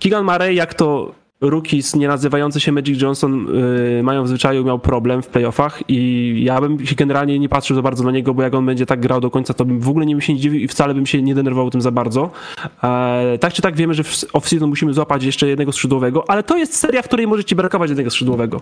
Keegan 0.00 0.24
Murray, 0.24 0.54
jak 0.54 0.74
to 0.74 1.14
rookies 1.42 1.96
nie 1.96 2.08
nazywający 2.08 2.60
się 2.60 2.72
Magic 2.72 3.02
Johnson 3.02 3.46
yy, 3.96 4.02
mają 4.02 4.24
w 4.24 4.28
zwyczaju 4.28 4.64
miał 4.64 4.78
problem 4.78 5.22
w 5.22 5.26
playoffach 5.26 5.82
i 5.88 6.40
ja 6.44 6.60
bym 6.60 6.86
się 6.86 6.94
generalnie 6.94 7.38
nie 7.38 7.48
patrzył 7.48 7.76
za 7.76 7.82
bardzo 7.82 8.04
na 8.04 8.10
niego, 8.10 8.34
bo 8.34 8.42
jak 8.42 8.54
on 8.54 8.66
będzie 8.66 8.86
tak 8.86 9.00
grał 9.00 9.20
do 9.20 9.30
końca, 9.30 9.54
to 9.54 9.64
bym 9.64 9.80
w 9.80 9.88
ogóle 9.88 10.06
nie 10.06 10.14
bym 10.14 10.20
się 10.20 10.34
nie 10.34 10.40
dziwił 10.40 10.60
i 10.60 10.68
wcale 10.68 10.94
bym 10.94 11.06
się 11.06 11.22
nie 11.22 11.34
denerwował 11.34 11.70
tym 11.70 11.82
za 11.82 11.90
bardzo. 11.90 12.30
E, 12.82 13.38
tak 13.40 13.52
czy 13.52 13.62
tak 13.62 13.76
wiemy, 13.76 13.94
że 13.94 14.04
w 14.04 14.08
off-season 14.08 14.66
musimy 14.66 14.94
złapać 14.94 15.24
jeszcze 15.24 15.48
jednego 15.48 15.72
skrzydłowego, 15.72 16.30
ale 16.30 16.42
to 16.42 16.56
jest 16.56 16.76
seria, 16.76 17.02
w 17.02 17.04
której 17.04 17.26
może 17.26 17.44
ci 17.44 17.54
brakować 17.54 17.90
jednego 17.90 18.10
skrzydłowego, 18.10 18.60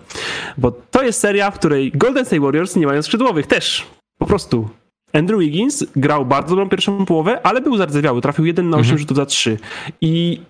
bo 0.57 0.71
to 0.71 1.03
jest 1.03 1.19
seria, 1.19 1.51
w 1.51 1.59
której 1.59 1.91
Golden 1.95 2.25
State 2.25 2.41
Warriors 2.41 2.75
nie 2.75 2.87
mają 2.87 3.01
skrzydłowych 3.01 3.47
też. 3.47 3.87
Po 4.17 4.25
prostu. 4.25 4.69
Andrew 5.13 5.39
Wiggins 5.39 5.85
grał 5.95 6.25
bardzo 6.25 6.49
dobrą 6.49 6.69
pierwszą 6.69 7.05
połowę, 7.05 7.41
ale 7.43 7.61
był 7.61 7.77
zardzewiały. 7.77 8.21
Trafił 8.21 8.45
1 8.45 8.69
na 8.69 8.77
8 8.77 8.83
mhm. 8.83 8.99
rzutów 8.99 9.17
za 9.17 9.25
3. 9.25 9.57
I 10.01 10.41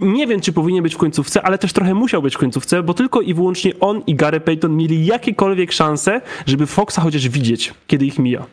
nie 0.00 0.26
wiem, 0.26 0.40
czy 0.40 0.52
powinien 0.52 0.82
być 0.82 0.94
w 0.94 0.98
końcówce, 0.98 1.42
ale 1.42 1.58
też 1.58 1.72
trochę 1.72 1.94
musiał 1.94 2.22
być 2.22 2.34
w 2.34 2.38
końcówce, 2.38 2.82
bo 2.82 2.94
tylko 2.94 3.20
i 3.20 3.34
wyłącznie 3.34 3.72
on 3.80 4.02
i 4.06 4.14
Gary 4.14 4.40
Payton 4.40 4.76
mieli 4.76 5.06
jakiekolwiek 5.06 5.72
szanse, 5.72 6.20
żeby 6.46 6.66
Foxa 6.66 7.00
chociaż 7.00 7.28
widzieć, 7.28 7.74
kiedy 7.86 8.06
ich 8.06 8.18
mija. 8.18 8.46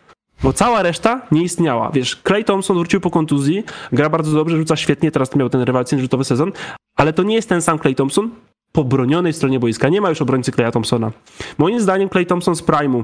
Bo 0.43 0.53
cała 0.53 0.83
reszta 0.83 1.21
nie 1.31 1.43
istniała. 1.43 1.91
Wiesz, 1.93 2.21
Clay 2.27 2.43
Thompson 2.43 2.77
wrócił 2.77 3.01
po 3.01 3.09
kontuzji, 3.09 3.63
gra 3.91 4.09
bardzo 4.09 4.31
dobrze, 4.31 4.57
rzuca 4.57 4.75
świetnie, 4.75 5.11
teraz 5.11 5.35
miał 5.35 5.49
ten 5.49 5.61
rewelacyjny 5.61 6.01
rzutowy 6.01 6.23
sezon, 6.23 6.51
ale 6.95 7.13
to 7.13 7.23
nie 7.23 7.35
jest 7.35 7.49
ten 7.49 7.61
sam 7.61 7.79
Clay 7.79 7.95
Thompson 7.95 8.29
po 8.71 8.83
bronionej 8.83 9.33
stronie 9.33 9.59
boiska. 9.59 9.89
Nie 9.89 10.01
ma 10.01 10.09
już 10.09 10.21
obrońcy 10.21 10.51
Claya 10.51 10.71
Thompsona. 10.71 11.11
Moim 11.57 11.79
zdaniem 11.79 12.09
Clay 12.09 12.25
Thompson 12.25 12.55
z 12.55 12.63
Prime'u 12.63 13.03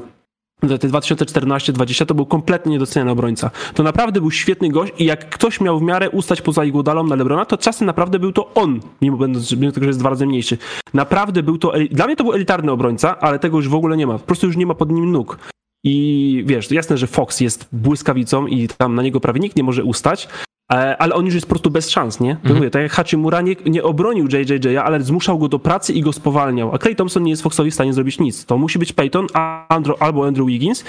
te 0.61 0.89
2014-20 0.89 2.05
to 2.05 2.15
był 2.15 2.25
kompletnie 2.25 2.71
niedoceniany 2.71 3.11
obrońca. 3.11 3.51
To 3.73 3.83
naprawdę 3.83 4.21
był 4.21 4.31
świetny 4.31 4.69
gość 4.69 4.93
i 4.97 5.05
jak 5.05 5.29
ktoś 5.29 5.61
miał 5.61 5.79
w 5.79 5.81
miarę 5.81 6.09
ustać 6.09 6.41
poza 6.41 6.65
Iguodalą 6.65 7.03
na 7.03 7.15
Lebrona, 7.15 7.45
to 7.45 7.57
czasem 7.57 7.85
naprawdę 7.85 8.19
był 8.19 8.31
to 8.31 8.53
on, 8.53 8.79
mimo, 9.01 9.17
będąc, 9.17 9.51
mimo 9.51 9.71
tego, 9.71 9.83
że 9.83 9.89
jest 9.89 9.99
dwa 9.99 10.09
razy 10.09 10.25
mniejszy. 10.25 10.57
Naprawdę 10.93 11.43
był 11.43 11.57
to, 11.57 11.73
dla 11.91 12.05
mnie 12.05 12.15
to 12.15 12.23
był 12.23 12.33
elitarny 12.33 12.71
obrońca, 12.71 13.19
ale 13.19 13.39
tego 13.39 13.57
już 13.57 13.69
w 13.69 13.75
ogóle 13.75 13.97
nie 13.97 14.07
ma. 14.07 14.13
Po 14.13 14.25
prostu 14.25 14.47
już 14.47 14.57
nie 14.57 14.65
ma 14.65 14.75
pod 14.75 14.91
nim 14.91 15.11
nóg. 15.11 15.37
I 15.83 16.43
wiesz, 16.47 16.71
jasne, 16.71 16.97
że 16.97 17.07
Fox 17.07 17.41
jest 17.41 17.69
błyskawicą 17.71 18.47
i 18.47 18.67
tam 18.67 18.95
na 18.95 19.03
niego 19.03 19.19
prawie 19.19 19.39
nikt 19.39 19.55
nie 19.55 19.63
może 19.63 19.83
ustać, 19.83 20.27
ale 20.71 21.13
on 21.13 21.25
już 21.25 21.33
jest 21.33 21.45
po 21.45 21.49
prostu 21.49 21.71
bez 21.71 21.89
szans, 21.89 22.19
nie? 22.19 22.33
To 22.35 22.41
mhm. 22.41 22.55
mówię, 22.55 22.69
tak 22.69 22.81
jak 22.81 22.91
Hachimura 22.91 23.41
nie, 23.41 23.55
nie 23.65 23.83
obronił 23.83 24.27
JJJ, 24.27 24.77
ale 24.77 25.01
zmuszał 25.01 25.39
go 25.39 25.47
do 25.47 25.59
pracy 25.59 25.93
i 25.93 26.01
go 26.01 26.13
spowalniał. 26.13 26.75
A 26.75 26.77
Clay 26.77 26.95
Thompson 26.95 27.23
nie 27.23 27.31
jest 27.31 27.43
Foxowi 27.43 27.71
w 27.71 27.73
stanie 27.73 27.93
zrobić 27.93 28.19
nic. 28.19 28.45
To 28.45 28.57
musi 28.57 28.79
być 28.79 28.93
Peyton 28.93 29.27
Andrew, 29.69 30.01
albo 30.01 30.27
Andrew 30.27 30.47
Wiggins 30.47 30.83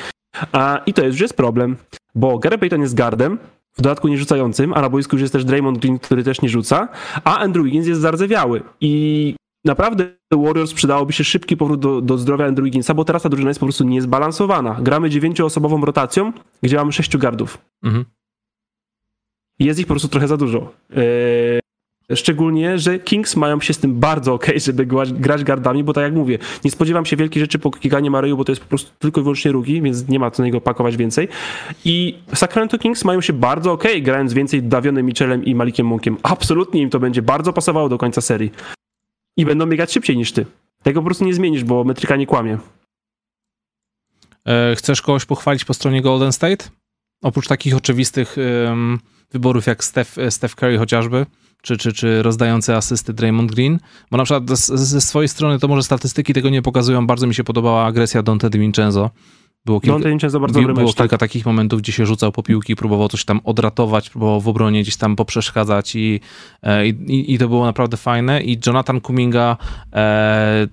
i 0.87 0.95
to 0.95 1.03
jest, 1.03 1.15
już 1.15 1.21
jest 1.21 1.37
problem, 1.37 1.77
bo 2.15 2.39
Gary 2.39 2.59
Payton 2.59 2.81
jest 2.81 2.95
gardem, 2.95 3.39
w 3.77 3.83
dodatku 3.83 4.09
nie 4.09 4.19
rzucającym, 4.19 4.73
a 4.75 4.81
na 4.81 4.89
boisku 4.89 5.17
już 5.17 5.21
jest 5.21 5.33
też 5.33 5.45
Draymond 5.45 5.79
Green, 5.79 5.99
który 5.99 6.25
też 6.25 6.43
nie 6.43 6.49
rzuca, 6.49 6.89
a 7.25 7.39
Andrew 7.39 7.65
Wiggins 7.65 7.87
jest 7.87 8.01
zardzewiały 8.01 8.63
i 8.81 9.35
naprawdę 9.65 10.07
Warriors 10.33 10.73
przydałoby 10.73 11.13
się 11.13 11.25
szybki 11.25 11.57
powrót 11.57 11.81
do, 11.81 12.01
do 12.01 12.19
zdrowia 12.19 12.47
Andrew 12.47 12.65
Wigginsa, 12.65 12.95
bo 12.95 13.05
teraz 13.05 13.23
ta 13.23 13.29
drużyna 13.29 13.51
jest 13.51 13.61
po 13.61 13.67
prostu 13.67 13.85
niezbalansowana. 13.85 14.77
Gramy 14.81 15.11
dziewięcioosobową 15.11 15.85
rotacją, 15.85 16.33
gdzie 16.63 16.77
mamy 16.77 16.93
sześciu 16.93 17.19
gardów. 17.19 17.59
Mhm. 17.83 18.05
Jest 19.59 19.81
ich 19.81 19.87
po 19.87 19.93
prostu 19.93 20.09
trochę 20.09 20.29
za 20.29 20.37
dużo. 20.37 20.73
Szczególnie, 22.15 22.79
że 22.79 22.99
Kings 22.99 23.37
mają 23.37 23.61
się 23.61 23.73
z 23.73 23.79
tym 23.79 24.01
bardzo 24.01 24.35
ok, 24.35 24.47
żeby 24.67 24.87
grać 24.87 25.45
gardami, 25.45 25.85
bo 25.85 25.93
tak 25.93 26.05
jak 26.05 26.15
mówię, 26.15 26.39
nie 26.65 26.71
spodziewam 26.71 27.07
się 27.07 27.17
wielkich 27.17 27.43
rzeczy 27.43 27.59
po 27.59 27.71
kikaniu 27.71 28.11
Maryju, 28.11 28.37
bo 28.37 28.45
to 28.45 28.53
jest 28.53 28.63
po 28.63 28.69
prostu 28.69 28.91
tylko 28.99 29.21
i 29.21 29.25
wyłącznie 29.25 29.53
rugi, 29.53 29.83
więc 29.83 30.09
nie 30.09 30.19
ma 30.19 30.31
co 30.31 30.45
niego 30.45 30.61
pakować 30.61 30.97
więcej. 30.97 31.29
I 31.85 32.19
Sacramento 32.35 32.79
Kings 32.79 33.05
mają 33.05 33.21
się 33.21 33.33
bardzo 33.33 33.73
ok, 33.73 33.85
grając 34.03 34.33
więcej 34.35 34.63
Davionem 34.63 35.07
Michelem 35.07 35.45
i 35.45 35.55
Malikiem 35.55 35.87
Monkiem. 35.87 36.17
Absolutnie 36.23 36.83
im 36.83 36.91
to 36.91 37.01
będzie 37.01 37.23
bardzo 37.23 37.53
pasowało 37.53 37.89
do 37.89 37.99
końca 37.99 38.21
serii. 38.21 38.53
I 39.37 39.45
będą 39.45 39.67
biegać 39.67 39.93
szybciej 39.93 40.17
niż 40.17 40.33
ty. 40.33 40.47
Tego 40.83 41.01
po 41.01 41.05
prostu 41.05 41.25
nie 41.25 41.35
zmienisz, 41.35 41.65
bo 41.65 41.85
metryka 41.85 42.17
nie 42.17 42.27
kłamie. 42.27 42.59
E, 44.47 44.75
chcesz 44.77 45.03
kogoś 45.03 45.25
pochwalić 45.25 45.65
po 45.65 45.75
stronie 45.75 46.03
Golden 46.03 46.33
State? 46.33 46.65
Oprócz 47.23 47.49
takich 47.49 47.77
oczywistych 47.77 48.37
wyborów 49.33 49.67
jak 49.67 49.85
Steph, 49.85 50.17
Steph 50.31 50.55
Curry 50.55 50.79
chociażby, 50.79 51.27
czy, 51.63 51.77
czy, 51.77 51.93
czy 51.93 52.23
rozdający 52.23 52.77
asysty 52.77 53.13
Draymond 53.13 53.53
Green, 53.53 53.79
bo 54.11 54.17
na 54.17 54.25
przykład 54.25 54.59
ze 54.59 55.01
swojej 55.01 55.29
strony 55.29 55.59
to 55.59 55.69
może 55.69 55.83
statystyki 55.83 56.35
tego 56.35 56.51
nie 56.51 56.63
pokazują, 56.63 57.07
bardzo 57.07 57.27
mi 57.27 57.35
się 57.35 57.45
podobała 57.45 57.85
agresja 57.85 58.23
Dante 58.23 58.51
DiVincenzo. 58.51 59.11
Było 59.65 59.81
kilka, 59.81 59.99
DiVincenzo 59.99 60.41
bardzo 60.41 60.61
było 60.61 60.75
mecz, 60.75 60.87
kilka 60.87 61.09
tak. 61.09 61.21
takich 61.21 61.47
momentów, 61.47 61.81
gdzie 61.81 61.93
się 61.93 62.07
rzucał 62.07 62.33
po 62.33 62.43
piłki, 62.43 62.77
próbował 62.77 63.09
coś 63.09 63.25
tam 63.25 63.41
odratować, 63.45 64.11
próbował 64.11 64.41
w 64.41 64.49
obronie 64.49 64.83
gdzieś 64.83 64.97
tam 64.97 65.17
poprzeszkadzać 65.17 65.97
i, 65.97 66.21
e, 66.63 66.87
i, 66.89 67.35
i 67.35 67.39
to 67.39 67.49
było 67.49 67.65
naprawdę 67.65 67.97
fajne 67.97 68.43
i 68.43 68.59
Jonathan 68.67 69.01
Kuminga 69.01 69.57
e, 69.93 70.67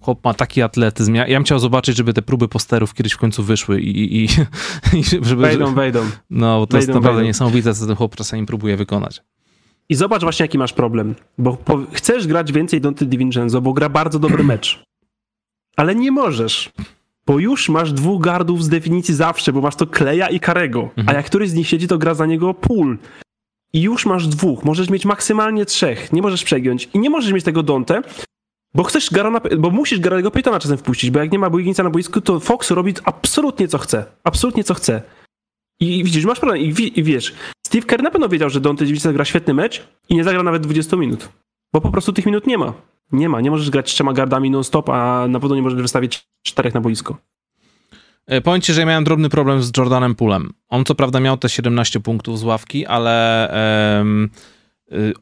chłop 0.00 0.24
ma 0.24 0.34
taki 0.34 0.62
atletyzm. 0.62 1.14
Ja, 1.14 1.26
ja 1.26 1.38
bym 1.38 1.44
chciał 1.44 1.58
zobaczyć, 1.58 1.96
żeby 1.96 2.12
te 2.12 2.22
próby 2.22 2.48
posterów 2.48 2.94
kiedyś 2.94 3.12
w 3.12 3.18
końcu 3.18 3.42
wyszły 3.42 3.80
i, 3.80 4.16
i, 4.16 4.24
i 4.24 4.28
żeby... 5.28 5.42
Wejdą, 5.42 5.74
wejdą. 5.74 6.00
No, 6.30 6.66
to 6.66 6.72
wejdą, 6.72 6.76
jest 6.76 6.88
naprawdę 6.88 7.16
wejdą. 7.16 7.26
niesamowite, 7.26 7.74
co 7.74 7.86
ten 7.86 7.96
chłop 7.96 8.16
czasami 8.16 8.46
próbuje 8.46 8.76
wykonać. 8.76 9.22
I 9.88 9.94
zobacz 9.94 10.22
właśnie, 10.22 10.44
jaki 10.44 10.58
masz 10.58 10.72
problem. 10.72 11.14
Bo 11.38 11.56
po, 11.56 11.78
chcesz 11.92 12.26
grać 12.26 12.52
więcej 12.52 12.80
Dante 12.80 13.06
DiVincenzo, 13.06 13.60
bo 13.60 13.72
gra 13.72 13.88
bardzo 13.88 14.18
dobry 14.18 14.44
mecz. 14.44 14.82
Ale 15.76 15.94
nie 15.94 16.10
możesz. 16.12 16.70
Bo 17.26 17.38
już 17.38 17.68
masz 17.68 17.92
dwóch 17.92 18.22
gardów 18.22 18.64
z 18.64 18.68
definicji 18.68 19.14
zawsze, 19.14 19.52
bo 19.52 19.60
masz 19.60 19.76
to 19.76 19.86
Kleja 19.86 20.28
i 20.28 20.40
Karego. 20.40 20.82
Mhm. 20.82 21.08
A 21.08 21.12
jak 21.12 21.26
któryś 21.26 21.50
z 21.50 21.54
nich 21.54 21.68
siedzi, 21.68 21.88
to 21.88 21.98
gra 21.98 22.14
za 22.14 22.26
niego 22.26 22.54
pól. 22.54 22.98
I 23.72 23.80
już 23.80 24.06
masz 24.06 24.28
dwóch. 24.28 24.64
Możesz 24.64 24.90
mieć 24.90 25.04
maksymalnie 25.04 25.64
trzech. 25.64 26.12
Nie 26.12 26.22
możesz 26.22 26.44
przegiąć. 26.44 26.88
I 26.94 26.98
nie 26.98 27.10
możesz 27.10 27.32
mieć 27.32 27.44
tego 27.44 27.62
Dante, 27.62 28.02
bo 28.74 28.82
chcesz 28.82 29.10
Garana, 29.10 29.40
bo 29.58 29.70
musisz 29.70 30.00
Garego 30.00 30.30
Paytona 30.30 30.60
czasem 30.60 30.78
wpuścić, 30.78 31.10
bo 31.10 31.18
jak 31.18 31.32
nie 31.32 31.38
ma 31.38 31.50
Wigginsa 31.50 31.82
na 31.82 31.90
boisku, 31.90 32.20
to 32.20 32.40
Fox 32.40 32.70
robi 32.70 32.94
absolutnie 33.04 33.68
co 33.68 33.78
chce. 33.78 34.04
Absolutnie 34.24 34.64
co 34.64 34.74
chce. 34.74 35.02
I 35.80 36.04
widzisz, 36.04 36.24
masz 36.24 36.40
problem. 36.40 36.62
I, 36.62 36.92
i 36.98 37.02
wiesz, 37.02 37.34
Steve 37.66 37.86
Kerr 37.86 38.02
na 38.02 38.10
pewno 38.10 38.28
wiedział, 38.28 38.50
że 38.50 38.60
Dante 38.60 38.84
Davidson 38.84 39.12
gra 39.12 39.24
świetny 39.24 39.54
mecz 39.54 39.88
i 40.08 40.14
nie 40.14 40.24
zagra 40.24 40.42
nawet 40.42 40.62
20 40.62 40.96
minut. 40.96 41.28
Bo 41.72 41.80
po 41.80 41.90
prostu 41.90 42.12
tych 42.12 42.26
minut 42.26 42.46
nie 42.46 42.58
ma. 42.58 42.72
Nie 43.12 43.28
ma. 43.28 43.40
Nie 43.40 43.50
możesz 43.50 43.70
grać 43.70 43.92
trzema 43.92 44.12
gardami 44.12 44.50
non-stop, 44.50 44.88
a 44.88 45.26
na 45.28 45.40
pewno 45.40 45.56
nie 45.56 45.62
możesz 45.62 45.82
wystawić 45.82 46.24
czterech 46.46 46.74
na 46.74 46.80
boisko. 46.80 47.16
E, 48.26 48.40
powiem 48.40 48.60
ci, 48.60 48.72
że 48.72 48.80
ja 48.80 48.86
miałem 48.86 49.04
drobny 49.04 49.28
problem 49.28 49.62
z 49.62 49.72
Jordanem 49.76 50.14
Pulem. 50.14 50.52
On 50.68 50.84
co 50.84 50.94
prawda 50.94 51.20
miał 51.20 51.36
te 51.36 51.48
17 51.48 52.00
punktów 52.00 52.38
z 52.38 52.42
ławki, 52.44 52.86
ale 52.86 53.48
um, 53.98 54.30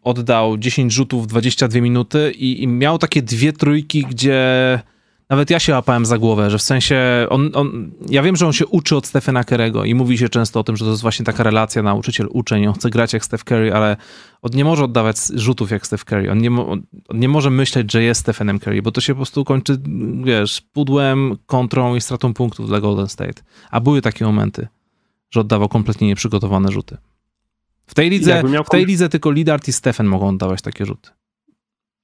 oddał 0.03 0.59
10 0.59 0.93
rzutów, 0.93 1.27
22 1.27 1.81
minuty 1.81 2.33
i, 2.37 2.63
i 2.63 2.67
miał 2.67 2.99
takie 2.99 3.23
dwie 3.23 3.53
trójki, 3.53 4.03
gdzie 4.03 4.81
nawet 5.29 5.51
ja 5.51 5.61
się 5.61 5.73
łapałem 5.73 6.07
za 6.07 6.19
głowę, 6.19 6.51
że 6.51 6.59
w 6.59 6.63
sensie 6.63 7.27
on, 7.31 7.51
on, 7.55 7.91
ja 8.09 8.23
wiem, 8.23 8.37
że 8.37 8.47
on 8.47 8.53
się 8.53 8.67
uczy 8.67 8.97
od 8.97 9.07
Stephena 9.07 9.45
Kerego 9.45 9.85
i 9.85 9.95
mówi 9.95 10.19
się 10.19 10.29
często 10.29 10.61
o 10.61 10.65
tym, 10.65 10.77
że 10.77 10.85
to 10.85 10.91
jest 10.91 11.03
właśnie 11.03 11.25
taka 11.25 11.43
relacja 11.43 11.83
nauczyciel-uczeń, 11.83 12.67
on 12.67 12.75
chce 12.75 12.91
grać 12.91 13.13
jak 13.13 13.25
Steph 13.25 13.45
Curry, 13.45 13.75
ale 13.75 13.97
on 14.43 14.51
nie 14.55 14.65
może 14.65 14.85
oddawać 14.85 15.17
rzutów 15.35 15.71
jak 15.71 15.87
Steph 15.87 16.05
Curry, 16.05 16.31
on 16.31 16.39
nie, 16.39 16.51
on 16.51 16.83
nie 17.15 17.29
może 17.29 17.51
myśleć, 17.51 17.93
że 17.93 18.03
jest 18.03 18.21
Stephenem 18.21 18.59
Curry, 18.59 18.83
bo 18.83 18.93
to 18.93 19.01
się 19.01 19.13
po 19.13 19.17
prostu 19.17 19.45
kończy, 19.45 19.79
wiesz, 20.25 20.61
pudłem, 20.61 21.37
kontrą 21.47 21.95
i 21.95 22.01
stratą 22.01 22.35
punktów 22.35 22.69
dla 22.69 22.81
Golden 22.81 23.09
State. 23.09 23.43
A 23.71 23.81
były 23.81 24.03
takie 24.03 24.25
momenty, 24.25 24.69
że 25.31 25.41
oddawał 25.41 25.69
kompletnie 25.69 26.07
nieprzygotowane 26.07 26.73
rzuty. 26.73 26.97
W 27.89 27.95
tej 27.95 28.11
lidze, 28.11 28.43
w 28.67 28.71
tej 28.71 28.87
lidze 28.87 29.09
tylko 29.09 29.31
Lidart 29.31 29.69
i 29.69 29.73
Stephen 29.73 30.07
mogą 30.07 30.29
oddawać 30.29 30.63
takie 30.63 30.87
rzuty. 30.87 31.11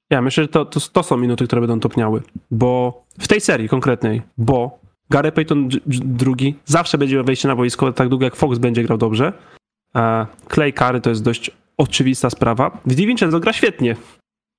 Ja 0.09 0.21
myślę, 0.21 0.43
że 0.43 0.47
to, 0.47 0.65
to, 0.65 0.79
to, 0.79 1.03
są 1.03 1.17
minuty, 1.17 1.47
które 1.47 1.61
będą 1.61 1.79
topniały, 1.79 2.21
bo 2.51 3.03
w 3.19 3.27
tej 3.27 3.41
serii 3.41 3.69
konkretnej, 3.69 4.21
bo 4.37 4.79
Gary 5.09 5.31
Payton 5.31 5.69
drugi 6.05 6.55
zawsze 6.65 6.97
będzie 6.97 7.23
wejście 7.23 7.47
na 7.47 7.55
boisko 7.55 7.93
tak 7.93 8.09
długo 8.09 8.25
jak 8.25 8.35
Fox 8.35 8.57
będzie 8.57 8.83
grał 8.83 8.97
dobrze. 8.97 9.33
Clay 10.53 10.73
Curry 10.73 11.01
to 11.01 11.09
jest 11.09 11.23
dość 11.23 11.51
oczywista 11.77 12.29
sprawa. 12.29 12.77
DiVincenzo 12.85 13.39
gra 13.39 13.53
świetnie. 13.53 13.95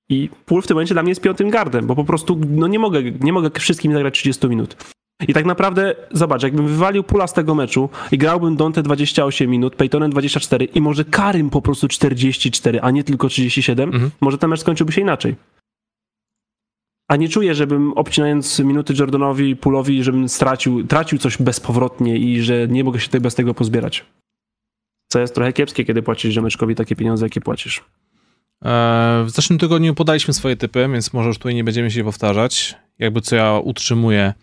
I 0.09 0.31
Pool 0.47 0.62
w 0.62 0.66
tym 0.66 0.74
momencie 0.74 0.94
dla 0.94 1.03
mnie 1.03 1.11
jest 1.11 1.20
piątym 1.20 1.51
gardem, 1.51 1.86
bo 1.86 1.94
po 1.94 2.05
prostu 2.05 2.40
no 2.48 2.66
nie 2.66 2.78
mogę, 2.78 3.03
nie 3.03 3.32
mogę 3.32 3.51
wszystkim 3.61 3.93
zagrać 3.93 4.15
30 4.15 4.48
minut. 4.48 4.77
I 5.28 5.34
tak 5.34 5.44
naprawdę, 5.44 5.94
zobacz, 6.12 6.43
jakbym 6.43 6.68
wywalił 6.68 7.02
pula 7.02 7.26
z 7.26 7.32
tego 7.32 7.55
meczu 7.55 7.88
i 8.12 8.18
grałbym 8.18 8.56
Dante 8.56 8.82
28 8.82 9.51
minut, 9.51 9.76
Peytonem 9.76 10.10
24 10.10 10.64
i 10.64 10.80
może 10.80 11.05
Karym 11.05 11.51
po 11.51 11.62
prostu 11.62 11.88
44, 11.88 12.80
a 12.80 12.90
nie 12.90 13.05
tylko 13.05 13.28
37, 13.28 13.88
mhm. 13.88 14.10
może 14.20 14.38
ten 14.38 14.51
mecz 14.51 14.60
skończyłby 14.60 14.93
się 14.93 15.01
inaczej. 15.01 15.36
A 17.09 17.16
nie 17.16 17.28
czuję, 17.28 17.55
żebym 17.55 17.93
obcinając 17.93 18.59
minuty 18.59 18.94
Jordanowi 18.98 19.56
Pulowi, 19.56 20.02
żebym 20.02 20.28
stracił, 20.28 20.86
tracił 20.86 21.18
coś 21.18 21.38
bezpowrotnie 21.38 22.16
i 22.16 22.43
że 22.43 22.68
nie 22.68 22.84
mogę 22.84 23.01
się 23.01 23.06
tutaj 23.06 23.20
bez 23.20 23.34
tego 23.34 23.55
pozbierać. 23.55 24.05
Co 25.09 25.18
jest 25.20 25.34
trochę 25.34 25.52
kiepskie, 25.52 25.84
kiedy 25.84 26.02
płacisz 26.02 26.34
Rzemeczkowi 26.34 26.74
takie 26.74 26.97
pieniądze, 26.97 27.26
jakie 27.26 27.40
płacisz. 27.40 27.84
E, 28.64 29.24
w 29.26 29.30
zeszłym 29.30 29.59
tygodniu 29.59 29.94
podaliśmy 29.94 30.34
swoje 30.34 30.56
typy, 30.56 30.88
więc 30.93 31.12
może 31.12 31.28
już 31.28 31.38
tutaj 31.38 31.55
nie 31.55 31.64
będziemy 31.64 31.90
się 31.90 32.05
powtarzać. 32.05 32.74
Jakby 32.98 33.20
co 33.20 33.36
ja 33.36 33.59
utrzymuję 33.59 34.34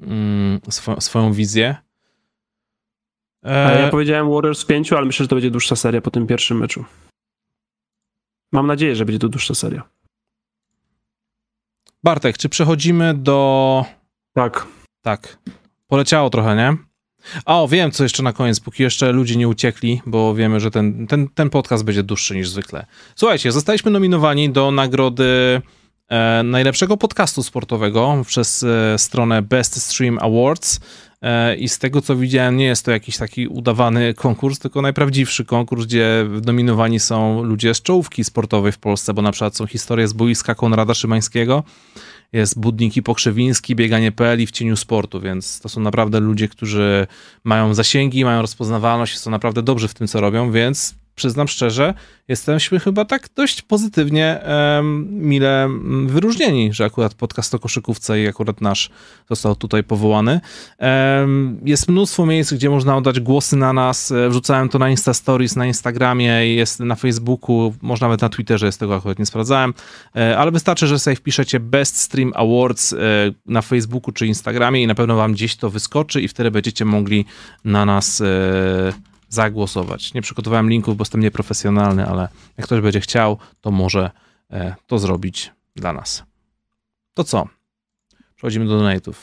mm, 0.00 0.60
swo, 0.70 1.00
swoją 1.00 1.32
wizję. 1.32 1.76
E... 3.42 3.82
Ja 3.82 3.90
powiedziałem 3.90 4.30
Warriors 4.30 4.62
w 4.62 4.66
pięciu, 4.66 4.96
ale 4.96 5.06
myślę, 5.06 5.24
że 5.24 5.28
to 5.28 5.36
będzie 5.36 5.50
dłuższa 5.50 5.76
seria 5.76 6.00
po 6.00 6.10
tym 6.10 6.26
pierwszym 6.26 6.58
meczu. 6.58 6.84
Mam 8.52 8.66
nadzieję, 8.66 8.96
że 8.96 9.04
będzie 9.04 9.18
to 9.18 9.28
dłuższa 9.28 9.54
seria. 9.54 9.82
Bartek, 12.04 12.38
czy 12.38 12.48
przechodzimy 12.48 13.14
do. 13.14 13.84
Tak. 14.34 14.66
Tak. 15.02 15.38
Poleciało 15.86 16.30
trochę, 16.30 16.56
nie? 16.56 16.76
A 17.44 17.62
o, 17.62 17.68
wiem, 17.68 17.90
co 17.90 18.02
jeszcze 18.02 18.22
na 18.22 18.32
koniec, 18.32 18.60
póki 18.60 18.82
jeszcze 18.82 19.12
ludzie 19.12 19.36
nie 19.36 19.48
uciekli, 19.48 20.02
bo 20.06 20.34
wiemy, 20.34 20.60
że 20.60 20.70
ten, 20.70 21.06
ten, 21.06 21.28
ten 21.28 21.50
podcast 21.50 21.84
będzie 21.84 22.02
dłuższy 22.02 22.36
niż 22.36 22.48
zwykle. 22.48 22.86
Słuchajcie, 23.16 23.52
zostaliśmy 23.52 23.90
nominowani 23.90 24.50
do 24.50 24.70
nagrody 24.70 25.62
najlepszego 26.44 26.96
podcastu 26.96 27.42
sportowego 27.42 28.22
przez 28.26 28.62
e, 28.62 28.98
stronę 28.98 29.42
Best 29.42 29.82
Stream 29.82 30.18
Awards. 30.20 30.80
E, 31.22 31.56
I 31.56 31.68
z 31.68 31.78
tego 31.78 32.02
co 32.02 32.16
widziałem, 32.16 32.56
nie 32.56 32.64
jest 32.64 32.84
to 32.84 32.90
jakiś 32.90 33.16
taki 33.16 33.48
udawany 33.48 34.14
konkurs, 34.14 34.58
tylko 34.58 34.82
najprawdziwszy 34.82 35.44
konkurs, 35.44 35.86
gdzie 35.86 36.26
nominowani 36.46 37.00
są 37.00 37.42
ludzie 37.42 37.74
z 37.74 37.82
czołówki 37.82 38.24
sportowej 38.24 38.72
w 38.72 38.78
Polsce, 38.78 39.14
bo 39.14 39.22
na 39.22 39.32
przykład 39.32 39.56
są 39.56 39.66
historie 39.66 40.08
z 40.08 40.12
boiska 40.12 40.54
Konrada 40.54 40.94
Szymańskiego, 40.94 41.64
jest 42.32 42.60
Budniki 42.60 43.02
Pokrzewiński, 43.02 43.76
Bieganie.pl 43.76 44.40
i 44.40 44.46
w 44.46 44.50
cieniu 44.50 44.76
sportu, 44.76 45.20
więc 45.20 45.60
to 45.60 45.68
są 45.68 45.80
naprawdę 45.80 46.20
ludzie, 46.20 46.48
którzy 46.48 47.06
mają 47.44 47.74
zasięgi, 47.74 48.24
mają 48.24 48.42
rozpoznawalność, 48.42 49.18
są 49.18 49.30
naprawdę 49.30 49.62
dobrzy 49.62 49.88
w 49.88 49.94
tym, 49.94 50.08
co 50.08 50.20
robią, 50.20 50.52
więc 50.52 50.94
przyznam 51.18 51.48
szczerze, 51.48 51.94
jesteśmy 52.28 52.80
chyba 52.80 53.04
tak 53.04 53.28
dość 53.36 53.62
pozytywnie, 53.62 54.40
mile 55.10 55.68
wyróżnieni, 56.06 56.72
że 56.72 56.84
akurat 56.84 57.14
podcast 57.14 57.54
o 57.54 57.58
koszykówce 57.58 58.22
i 58.22 58.28
akurat 58.28 58.60
nasz 58.60 58.90
został 59.30 59.56
tutaj 59.56 59.84
powołany. 59.84 60.40
Jest 61.64 61.88
mnóstwo 61.88 62.26
miejsc, 62.26 62.52
gdzie 62.52 62.70
można 62.70 62.96
oddać 62.96 63.20
głosy 63.20 63.56
na 63.56 63.72
nas. 63.72 64.12
E, 64.12 64.28
wrzucałem 64.28 64.68
to 64.68 64.78
na 64.78 64.90
Insta 64.90 65.14
Stories, 65.14 65.56
na 65.56 65.66
Instagramie, 65.66 66.54
jest 66.54 66.80
na 66.80 66.94
Facebooku, 66.94 67.74
może 67.82 68.06
nawet 68.06 68.22
na 68.22 68.28
Twitterze, 68.28 68.66
jest 68.66 68.80
tego 68.80 68.96
akurat 68.96 69.18
nie 69.18 69.26
sprawdzałem, 69.26 69.74
e, 70.16 70.38
ale 70.38 70.50
wystarczy, 70.50 70.86
że 70.86 70.98
sobie 70.98 71.16
wpiszecie 71.16 71.60
Best 71.60 71.96
Stream 71.96 72.32
Awards 72.34 72.92
e, 72.92 72.96
na 73.46 73.62
Facebooku 73.62 74.12
czy 74.12 74.26
Instagramie 74.26 74.82
i 74.82 74.86
na 74.86 74.94
pewno 74.94 75.16
wam 75.16 75.32
gdzieś 75.32 75.56
to 75.56 75.70
wyskoczy 75.70 76.20
i 76.20 76.28
wtedy 76.28 76.50
będziecie 76.50 76.84
mogli 76.84 77.24
na 77.64 77.84
nas 77.84 78.22
zagłosować. 79.28 80.14
Nie 80.14 80.22
przygotowałem 80.22 80.70
linków, 80.70 80.96
bo 80.96 81.02
jestem 81.02 81.20
nieprofesjonalny, 81.20 82.06
ale 82.06 82.28
jak 82.56 82.66
ktoś 82.66 82.80
będzie 82.80 83.00
chciał, 83.00 83.38
to 83.60 83.70
może 83.70 84.10
e, 84.50 84.74
to 84.86 84.98
zrobić 84.98 85.52
dla 85.76 85.92
nas. 85.92 86.22
To 87.14 87.24
co? 87.24 87.48
Przechodzimy 88.36 88.66
do 88.66 88.78
donate'ów. 88.78 89.14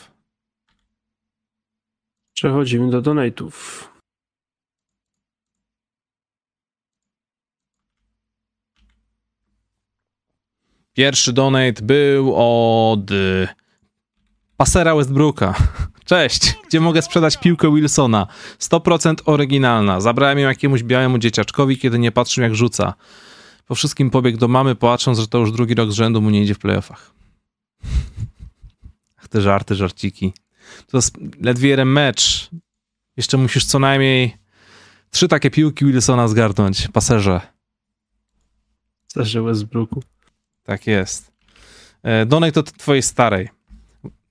Przechodzimy 2.34 2.90
do 2.90 3.02
donate'ów. 3.02 3.52
Pierwszy 10.94 11.34
donate 11.34 11.82
był 11.82 12.34
od 12.36 13.11
Pasera 14.57 14.95
Westbrooka. 14.95 15.53
Cześć, 16.06 16.53
gdzie 16.68 16.80
mogę 16.80 17.02
sprzedać 17.02 17.38
piłkę 17.38 17.76
Wilsona? 17.76 18.27
100% 18.60 19.15
oryginalna. 19.26 20.02
Zabrałem 20.02 20.40
ją 20.40 20.48
jakiemuś 20.48 20.84
białemu 20.84 21.18
dzieciaczkowi, 21.18 21.77
kiedy 21.77 21.99
nie 21.99 22.11
patrzył 22.11 22.44
jak 22.44 22.56
rzuca. 22.56 22.94
Po 23.65 23.76
wszystkim 23.76 24.10
pobiegł 24.10 24.38
do 24.38 24.48
mamy, 24.48 24.76
patrząc, 24.76 25.19
że 25.19 25.27
to 25.27 25.38
już 25.38 25.52
drugi 25.52 25.76
rok 25.76 25.91
z 25.91 25.94
rzędu 25.94 26.22
mu 26.22 26.30
nie 26.30 26.41
idzie 26.44 26.53
w 26.53 26.60
playoffach. 26.60 27.11
Ach, 29.18 29.27
te 29.27 29.41
żarty, 29.41 29.76
żarciki. 29.76 30.34
To 30.88 30.98
jest 30.98 31.18
ledwie 31.41 31.69
jeden 31.69 31.88
mecz. 31.88 32.49
Jeszcze 33.18 33.38
musisz 33.38 33.65
co 33.65 33.80
najmniej 33.80 34.38
trzy 35.10 35.27
takie 35.27 35.52
piłki 35.52 35.86
Wilsona 35.86 36.27
zgarnąć, 36.27 36.88
paserze. 36.88 37.41
Paserze 39.07 39.41
Westbrooku. 39.41 40.03
Tak 40.64 40.88
jest. 40.88 41.32
E, 42.03 42.26
Donej 42.26 42.52
to 42.52 42.64
twojej 42.64 43.02
starej. 43.02 43.55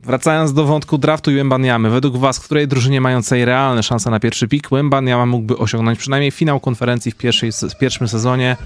Wracając 0.04 0.52
do 0.52 0.64
wątku 0.64 0.98
draftu 0.98 1.30
i 1.30 1.34
Wembaniamy, 1.34 1.90
według 1.90 2.16
was, 2.16 2.40
której 2.40 2.68
drużynie 2.68 3.00
mającej 3.00 3.44
realne 3.44 3.82
szanse 3.82 4.10
na 4.10 4.20
pierwszy 4.20 4.48
pik, 4.48 4.68
Wembaniama 4.70 5.26
mógłby 5.26 5.56
osiągnąć 5.56 5.98
przynajmniej 5.98 6.30
finał 6.30 6.60
konferencji 6.60 7.12
w, 7.12 7.16
pierwszej, 7.16 7.52
w 7.52 7.78
pierwszym 7.78 8.08
sezonie? 8.08 8.56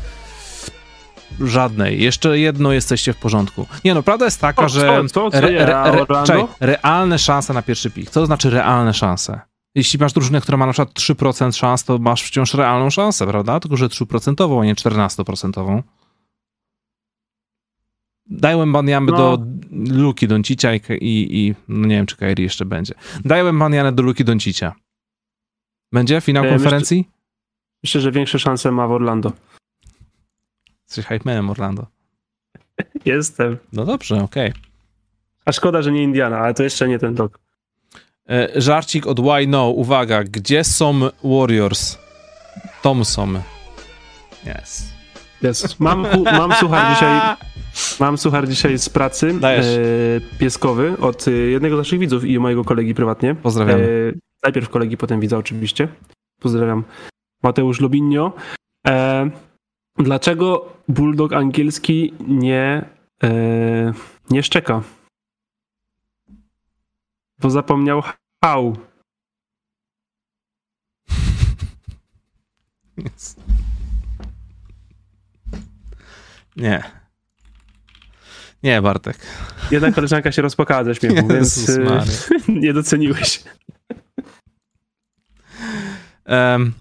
Żadnej. 1.40 2.02
Jeszcze 2.02 2.38
jedno 2.38 2.72
jesteście 2.72 3.12
w 3.12 3.16
porządku. 3.16 3.66
Nie 3.84 3.94
no, 3.94 4.02
prawda 4.02 4.24
jest 4.24 4.40
taka, 4.40 4.62
Co, 4.62 4.68
że 4.68 5.02
co, 5.12 5.30
co, 5.30 5.38
re, 5.38 5.48
re, 5.48 6.06
re, 6.20 6.46
realne 6.60 7.18
szanse 7.18 7.54
na 7.54 7.62
pierwszy 7.62 7.90
pik. 7.90 8.10
Co 8.10 8.20
to 8.20 8.26
znaczy 8.26 8.50
realne 8.50 8.94
szanse? 8.94 9.40
Jeśli 9.74 9.98
masz 9.98 10.12
drużynę, 10.12 10.40
która 10.40 10.58
ma 10.58 10.66
na 10.66 10.72
przykład 10.72 10.94
3% 10.94 11.56
szans, 11.56 11.84
to 11.84 11.98
masz 11.98 12.22
wciąż 12.22 12.54
realną 12.54 12.90
szansę, 12.90 13.26
prawda? 13.26 13.60
Tylko, 13.60 13.76
że 13.76 13.88
3%, 13.88 14.60
a 14.60 14.64
nie 14.64 14.74
14%. 14.74 15.82
Daj 18.30 18.56
Wembaniamy 18.56 19.12
No. 19.12 19.16
do 19.16 19.44
Luki 19.72 20.28
Doncicia 20.28 20.74
i, 20.74 20.80
i, 21.00 21.54
no 21.68 21.86
nie 21.86 21.96
wiem, 21.96 22.06
czy 22.06 22.16
Kairi 22.16 22.42
jeszcze 22.42 22.64
będzie. 22.64 22.94
Daj 23.24 23.42
Wembanianę 23.44 23.92
do 23.92 24.02
Luki 24.02 24.24
Doncicia. 24.24 24.74
Będzie 25.92 26.20
finał 26.20 26.44
E, 26.44 26.48
konferencji? 26.50 27.08
Myślę, 27.82 28.00
że 28.00 28.12
większe 28.12 28.38
szanse 28.38 28.72
ma 28.72 28.86
w 28.88 28.90
Orlando. 28.92 29.32
Jesteś 30.86 31.06
hype 31.06 31.20
manem 31.24 31.50
Orlando. 31.50 31.86
Jestem. 33.04 33.56
No 33.72 33.84
dobrze, 33.84 34.22
okej. 34.22 34.52
A 35.44 35.52
szkoda, 35.52 35.82
że 35.82 35.92
nie 35.92 36.02
Indiana, 36.02 36.38
ale 36.38 36.54
to 36.54 36.62
jeszcze 36.62 36.88
nie 36.88 36.98
ten 36.98 37.16
rok. 37.16 37.38
E, 38.28 38.48
Żarcik 38.60 39.06
od 39.06 39.20
Why 39.20 39.46
No. 39.46 39.68
Uwaga, 39.68 40.24
gdzie 40.24 40.64
są 40.64 41.00
Warriors? 41.24 41.98
Thompson. 42.82 43.40
Yes. 44.46 44.97
Jest. 45.42 45.80
Mam, 45.80 46.06
mam 46.24 46.52
suchar 46.52 46.94
dzisiaj. 46.94 47.36
Mam 48.00 48.18
suchar 48.18 48.48
dzisiaj 48.48 48.78
z 48.78 48.88
pracy. 48.88 49.34
E, 49.42 49.58
pieskowy 50.38 50.96
od 51.00 51.28
e, 51.28 51.30
jednego 51.30 51.76
z 51.76 51.78
naszych 51.78 51.98
widzów 51.98 52.24
i 52.24 52.38
mojego 52.38 52.64
kolegi 52.64 52.94
prywatnie. 52.94 53.34
Pozdrawiamy. 53.34 54.12
E, 54.14 54.18
najpierw 54.42 54.68
kolegi, 54.68 54.96
potem 54.96 55.20
widza 55.20 55.38
oczywiście. 55.38 55.88
Pozdrawiam. 56.40 56.84
Mateusz 57.42 57.80
Lubinio. 57.80 58.32
E, 58.86 59.30
dlaczego 59.98 60.72
bulldog 60.88 61.32
angielski 61.32 62.14
nie, 62.28 62.84
e, 63.22 63.92
nie 64.30 64.42
szczeka? 64.42 64.82
Bo 67.40 67.50
zapomniał 67.50 68.02
how. 68.44 68.76
Yes. 73.06 73.36
Nie. 76.58 76.82
Nie, 78.62 78.82
Bartek. 78.82 79.18
Jedna 79.70 79.92
koleżanka 79.92 80.32
się 80.32 80.42
rozpłakała 80.42 80.84
ze 80.84 80.94
śmiechu, 80.94 81.28
więc 81.28 81.78
Maria. 81.78 82.02
nie 82.62 82.72
doceniłeś. 82.72 83.42
Um, 86.26 86.72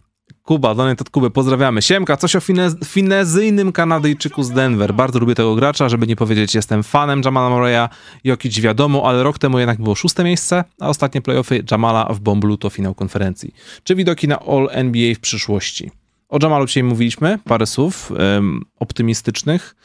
Kuba, 0.44 0.76
donate 0.76 1.02
od 1.02 1.10
Kuby, 1.10 1.30
pozdrawiamy. 1.30 1.82
Siemka, 1.82 2.18
coś 2.18 2.36
o 2.36 2.40
fine- 2.40 2.86
finezyjnym 2.86 3.72
Kanadyjczyku 3.72 4.44
z 4.44 4.52
Denver. 4.52 4.94
Bardzo 4.94 5.20
lubię 5.20 5.36
tego 5.36 5.56
gracza, 5.56 5.90
żeby 5.90 6.08
nie 6.08 6.16
powiedzieć, 6.16 6.56
jestem 6.56 6.84
fanem 6.84 7.22
Jamala 7.26 7.56
Murray'a. 7.56 7.90
Jokic 8.24 8.60
wiadomo, 8.60 9.10
ale 9.10 9.24
rok 9.24 9.40
temu 9.40 9.60
jednak 9.60 9.82
było 9.82 9.96
szóste 9.96 10.24
miejsce, 10.24 10.64
a 10.80 10.90
ostatnie 10.90 11.22
playoffy 11.22 11.64
Jamala 11.72 12.14
w 12.14 12.20
Bomblu 12.20 12.58
to 12.58 12.70
finał 12.70 12.96
konferencji. 12.96 13.54
Czy 13.84 13.96
widoki 13.96 14.28
na 14.28 14.40
All 14.40 14.70
NBA 14.72 15.16
w 15.16 15.20
przyszłości? 15.20 15.92
O 16.30 16.38
Jamalu 16.44 16.66
dzisiaj 16.66 16.84
mówiliśmy, 16.84 17.40
parę 17.44 17.66
słów 17.66 18.12
em, 18.18 18.62
optymistycznych. 18.80 19.76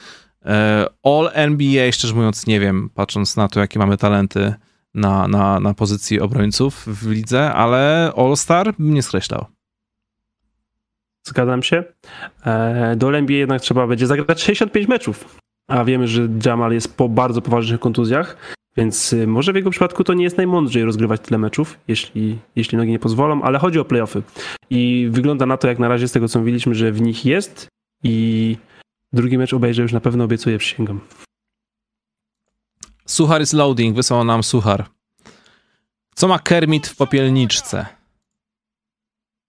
E, 0.44 0.86
All 1.02 1.30
NBA, 1.32 1.92
szczerze 1.92 2.14
mówiąc, 2.14 2.46
nie 2.46 2.60
wiem, 2.60 2.90
patrząc 2.94 3.36
na 3.36 3.48
to, 3.48 3.60
jakie 3.60 3.78
mamy 3.78 3.96
talenty 3.96 4.54
na, 4.94 5.28
na, 5.28 5.60
na 5.60 5.74
pozycji 5.74 6.20
obrońców 6.20 6.84
w 6.86 7.10
lidze, 7.10 7.52
ale 7.52 8.12
All-Star 8.16 8.74
bym 8.78 8.94
nie 8.94 9.02
skreślał. 9.02 9.46
Zgadzam 11.26 11.62
się. 11.62 11.84
E, 12.46 12.96
Do 12.96 13.18
NBA 13.18 13.36
jednak 13.36 13.60
trzeba 13.60 13.86
będzie 13.86 14.06
zagrać 14.06 14.42
65 14.42 14.88
meczów. 14.88 15.38
A 15.68 15.84
wiemy, 15.84 16.08
że 16.08 16.28
Jamal 16.46 16.72
jest 16.72 16.96
po 16.96 17.08
bardzo 17.08 17.42
poważnych 17.42 17.80
kontuzjach, 17.80 18.36
więc 18.76 19.12
y, 19.12 19.26
może 19.26 19.52
w 19.52 19.56
jego 19.56 19.70
przypadku 19.70 20.04
to 20.04 20.14
nie 20.14 20.24
jest 20.24 20.36
najmądrzej 20.36 20.84
rozgrywać 20.84 21.20
tyle 21.20 21.38
meczów, 21.38 21.78
jeśli, 21.88 22.38
jeśli 22.56 22.78
nogi 22.78 22.90
nie 22.90 22.98
pozwolą, 22.98 23.42
ale 23.42 23.58
chodzi 23.58 23.78
o 23.78 23.84
playoffy. 23.84 24.22
I 24.70 25.08
wygląda 25.10 25.46
na 25.46 25.56
to, 25.56 25.68
jak 25.68 25.78
na 25.78 25.88
razie 25.88 26.08
z 26.08 26.12
tego 26.12 26.28
co 26.28 26.38
mówiliśmy, 26.38 26.74
że 26.74 26.92
w 26.92 27.00
nich 27.00 27.24
jest 27.24 27.68
i 28.04 28.56
drugi 29.12 29.38
mecz 29.38 29.54
obejrzę 29.54 29.82
już 29.82 29.92
na 29.92 30.00
pewno 30.00 30.24
obiecuję, 30.24 30.58
przysięgam. 30.58 31.00
Suchar 33.06 33.42
is 33.42 33.52
loading, 33.52 33.96
wysłał 33.96 34.24
nam 34.24 34.42
Suchar. 34.42 34.86
Co 36.14 36.28
ma 36.28 36.38
Kermit 36.38 36.86
w 36.86 36.96
popielniczce? 36.96 37.86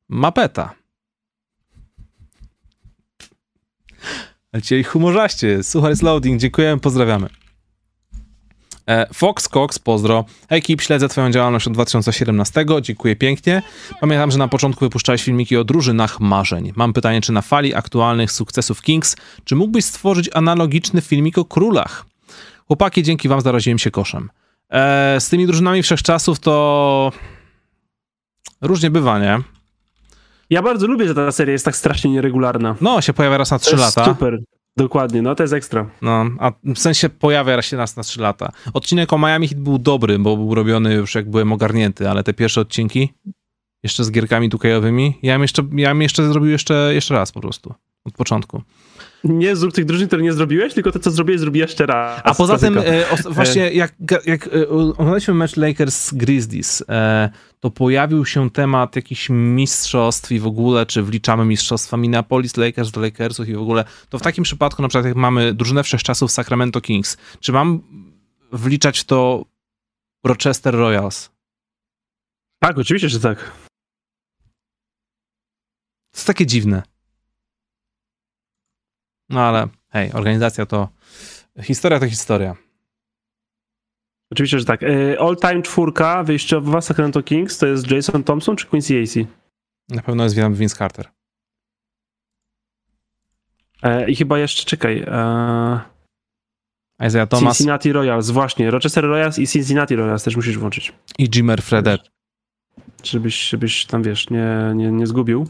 Mapeta. 0.10 0.74
Ale 4.52 4.62
dzisiaj 4.62 4.84
humorzaście. 4.84 5.64
Suchar 5.64 5.92
is 5.94 6.02
loading, 6.02 6.42
dziękujemy, 6.42 6.82
pozdrawiamy. 6.82 7.43
E, 8.88 9.14
Fox 9.14 9.50
Cox, 9.50 9.80
pozdro. 9.80 10.26
Ekip, 10.50 10.82
śledzę 10.82 11.10
twoją 11.10 11.32
działalność 11.32 11.68
od 11.68 11.74
2017, 11.74 12.66
dziękuję 12.82 13.16
pięknie. 13.16 13.62
Pamiętam, 14.02 14.32
że 14.32 14.38
na 14.38 14.48
początku 14.48 14.86
wypuszczałeś 14.86 15.24
filmiki 15.24 15.58
o 15.58 15.64
drużynach 15.64 16.20
marzeń. 16.20 16.74
Mam 16.76 16.94
pytanie, 16.94 17.22
czy 17.22 17.32
na 17.32 17.42
fali 17.42 17.76
aktualnych 17.76 18.32
sukcesów 18.32 18.82
Kings, 18.82 19.16
czy 19.44 19.56
mógłbyś 19.56 19.86
stworzyć 19.86 20.30
analogiczny 20.34 21.02
filmik 21.02 21.38
o 21.38 21.46
królach? 21.46 22.06
Chłopaki, 22.68 23.04
dzięki 23.04 23.28
wam 23.28 23.42
zaraziłem 23.42 23.80
się 23.80 23.92
koszem. 23.92 24.30
E, 24.70 25.16
z 25.20 25.30
tymi 25.30 25.48
drużynami 25.48 25.84
wszechczasów 25.84 26.40
to 26.40 27.12
różnie 28.62 28.90
bywa, 28.90 29.20
nie? 29.20 29.40
Ja 30.50 30.62
bardzo 30.62 30.88
lubię, 30.88 31.08
że 31.08 31.16
ta 31.16 31.32
seria 31.32 31.52
jest 31.52 31.66
tak 31.66 31.76
strasznie 31.76 32.12
nieregularna. 32.12 32.76
No, 32.82 33.02
się 33.02 33.14
pojawia 33.14 33.38
raz 33.38 33.52
na 33.52 33.60
To 33.60 33.66
3 33.66 33.76
jest 33.76 33.98
lata. 33.98 34.12
Super, 34.12 34.40
dokładnie, 34.78 35.22
no 35.22 35.36
to 35.36 35.44
jest 35.44 35.54
ekstra. 35.54 35.90
No, 36.02 36.26
a 36.40 36.52
w 36.66 36.80
sensie 36.80 37.10
pojawia 37.10 37.62
się 37.62 37.78
raz 37.78 37.96
na 37.96 38.04
3 38.04 38.22
lata. 38.22 38.52
Odcinek 38.74 39.14
o 39.14 39.18
Miami 39.18 39.48
Heat 39.48 39.62
był 39.62 39.78
dobry, 39.78 40.20
bo 40.20 40.38
był 40.38 40.56
robiony 40.56 40.94
już 40.94 41.16
jak 41.16 41.30
byłem 41.30 41.54
ogarnięty, 41.54 42.10
ale 42.10 42.24
te 42.24 42.34
pierwsze 42.34 42.62
odcinki, 42.62 43.14
jeszcze 43.84 44.04
z 44.04 44.12
gierkami 44.12 44.50
tukajowymi, 44.50 45.20
ja 45.24 45.34
bym 45.34 45.42
jeszcze, 45.42 45.64
ja 45.76 45.90
bym 45.90 46.02
jeszcze 46.02 46.28
zrobił 46.28 46.52
jeszcze, 46.52 46.92
jeszcze 46.94 47.14
raz 47.14 47.32
po 47.32 47.42
prostu. 47.42 47.74
Od 48.06 48.14
początku. 48.14 48.62
Nie 49.24 49.56
zrób 49.56 49.74
tych 49.74 49.86
drużyn, 49.86 50.08
które 50.08 50.24
nie 50.24 50.34
zrobiłeś, 50.34 50.74
tylko 50.74 50.92
to, 50.92 51.00
co 51.00 51.12
zrobiłeś, 51.12 51.42
zrobi 51.42 51.60
jeszcze 51.60 51.86
raz. 51.86 52.22
A 52.24 52.36
poza 52.36 52.58
tym, 52.58 52.78
e, 52.78 53.10
os- 53.10 53.28
właśnie 53.34 53.72
jak, 53.72 53.94
jak 54.26 54.48
e, 54.48 54.70
oglądaliśmy 54.70 55.34
mecz 55.34 55.58
Lakers 55.58 56.14
Grizzlies, 56.14 56.84
e, 56.90 57.30
to 57.60 57.72
pojawił 57.72 58.26
się 58.26 58.50
temat 58.50 58.96
jakichś 58.96 59.30
mistrzostw 59.30 60.32
i 60.32 60.40
w 60.40 60.48
ogóle, 60.48 60.86
czy 60.86 61.04
wliczamy 61.04 61.46
mistrzostwa 61.46 61.98
Minneapolis 61.98 62.58
Lakers 62.58 62.92
do 62.92 63.02
Lakersów 63.02 63.48
i 63.50 63.56
w 63.56 63.62
ogóle, 63.62 63.86
to 64.10 64.20
w 64.20 64.22
takim 64.22 64.44
przypadku 64.44 64.82
na 64.82 64.88
przykład 64.88 65.06
jak 65.06 65.16
mamy 65.16 65.54
drużynę 65.54 65.84
wszechczasów 65.84 66.32
Sacramento 66.32 66.82
Kings, 66.82 67.18
czy 67.40 67.52
mam 67.52 67.82
wliczać 68.52 69.04
to 69.04 69.46
Rochester 70.26 70.74
Royals? 70.76 71.30
Tak, 72.60 72.78
oczywiście, 72.78 73.10
że 73.10 73.20
tak. 73.20 73.40
To 76.12 76.18
jest 76.18 76.28
takie 76.28 76.46
dziwne. 76.46 76.84
No 79.34 79.42
ale 79.42 79.68
hej, 79.90 80.12
organizacja 80.12 80.66
to 80.66 80.90
historia 81.62 82.00
to 82.00 82.08
historia. 82.08 82.56
Oczywiście, 84.32 84.60
że 84.60 84.66
tak. 84.66 84.84
E, 84.84 85.20
All-time 85.20 85.62
czwórka 85.62 86.24
wyjściowa 86.24 86.82
Sacramento 86.82 87.24
Kings 87.24 87.58
to 87.58 87.68
jest 87.68 87.92
Jason 87.92 88.24
Thompson 88.24 88.56
czy 88.56 88.68
Quincy 88.68 89.04
AC? 89.04 89.28
Na 89.90 90.02
pewno 90.02 90.24
jest 90.24 90.36
Vince 90.36 90.76
Carter. 90.76 91.08
E, 93.84 94.10
I 94.10 94.16
chyba 94.16 94.40
jeszcze, 94.40 94.66
czekaj, 94.66 95.04
e, 95.08 95.80
Isaiah 97.08 97.30
Thomas 97.30 97.58
Cincinnati 97.58 97.92
Royals, 97.94 98.30
właśnie. 98.30 98.72
Rochester 98.72 99.04
Royals 99.04 99.40
i 99.40 99.48
Cincinnati 99.48 99.96
Royals 99.96 100.24
też 100.24 100.36
musisz 100.36 100.58
włączyć. 100.58 100.94
i 101.18 101.30
Jimmer 101.36 101.62
Fredette. 101.62 102.10
Żebyś, 103.04 103.50
żebyś 103.50 103.86
tam, 103.86 104.04
wiesz, 104.04 104.30
nie, 104.30 104.72
nie, 104.76 104.92
nie 104.92 105.08
zgubił. 105.08 105.48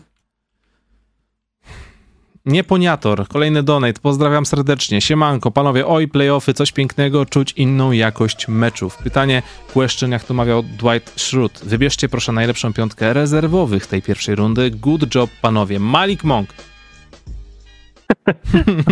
Nieponiator, 2.45 3.27
kolejny 3.27 3.63
donate, 3.63 4.01
pozdrawiam 4.01 4.45
serdecznie. 4.45 5.01
Siemanko, 5.01 5.51
panowie, 5.51 5.87
oj, 5.87 6.07
playoffy, 6.07 6.53
coś 6.53 6.71
pięknego, 6.71 7.25
czuć 7.25 7.51
inną 7.51 7.91
jakość 7.91 8.47
meczów. 8.47 8.97
Pytanie, 8.97 9.41
question, 9.73 10.11
jak 10.11 10.23
to 10.23 10.33
mawiał 10.33 10.63
Dwight 10.63 11.21
Schrute. 11.21 11.59
Wybierzcie 11.65 12.09
proszę 12.09 12.31
najlepszą 12.31 12.73
piątkę 12.73 13.13
rezerwowych 13.13 13.87
tej 13.87 14.01
pierwszej 14.01 14.35
rundy. 14.35 14.71
Good 14.71 15.15
job, 15.15 15.29
panowie. 15.41 15.79
Malik 15.79 16.23
Monk. 16.23 16.49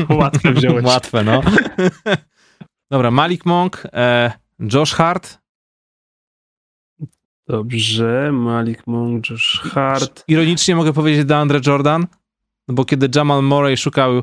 Łatwe 0.19 0.53
wziąłeś. 0.57 0.85
Łatwe, 0.85 1.23
no. 1.23 1.41
Dobra, 2.91 3.11
Malik 3.11 3.45
Monk, 3.45 3.83
e, 3.93 4.31
Josh 4.73 4.93
Hart. 4.93 5.41
Dobrze, 7.47 8.31
Malik 8.31 8.87
Monk, 8.87 9.29
Josh 9.29 9.61
Hart. 9.73 10.23
Ironicznie 10.27 10.75
mogę 10.75 10.93
powiedzieć 10.93 11.25
DeAndre 11.25 11.59
Jordan, 11.67 12.07
bo 12.67 12.85
kiedy 12.85 13.09
Jamal 13.15 13.43
Murray 13.43 13.77
szukał 13.77 14.17
y, 14.17 14.21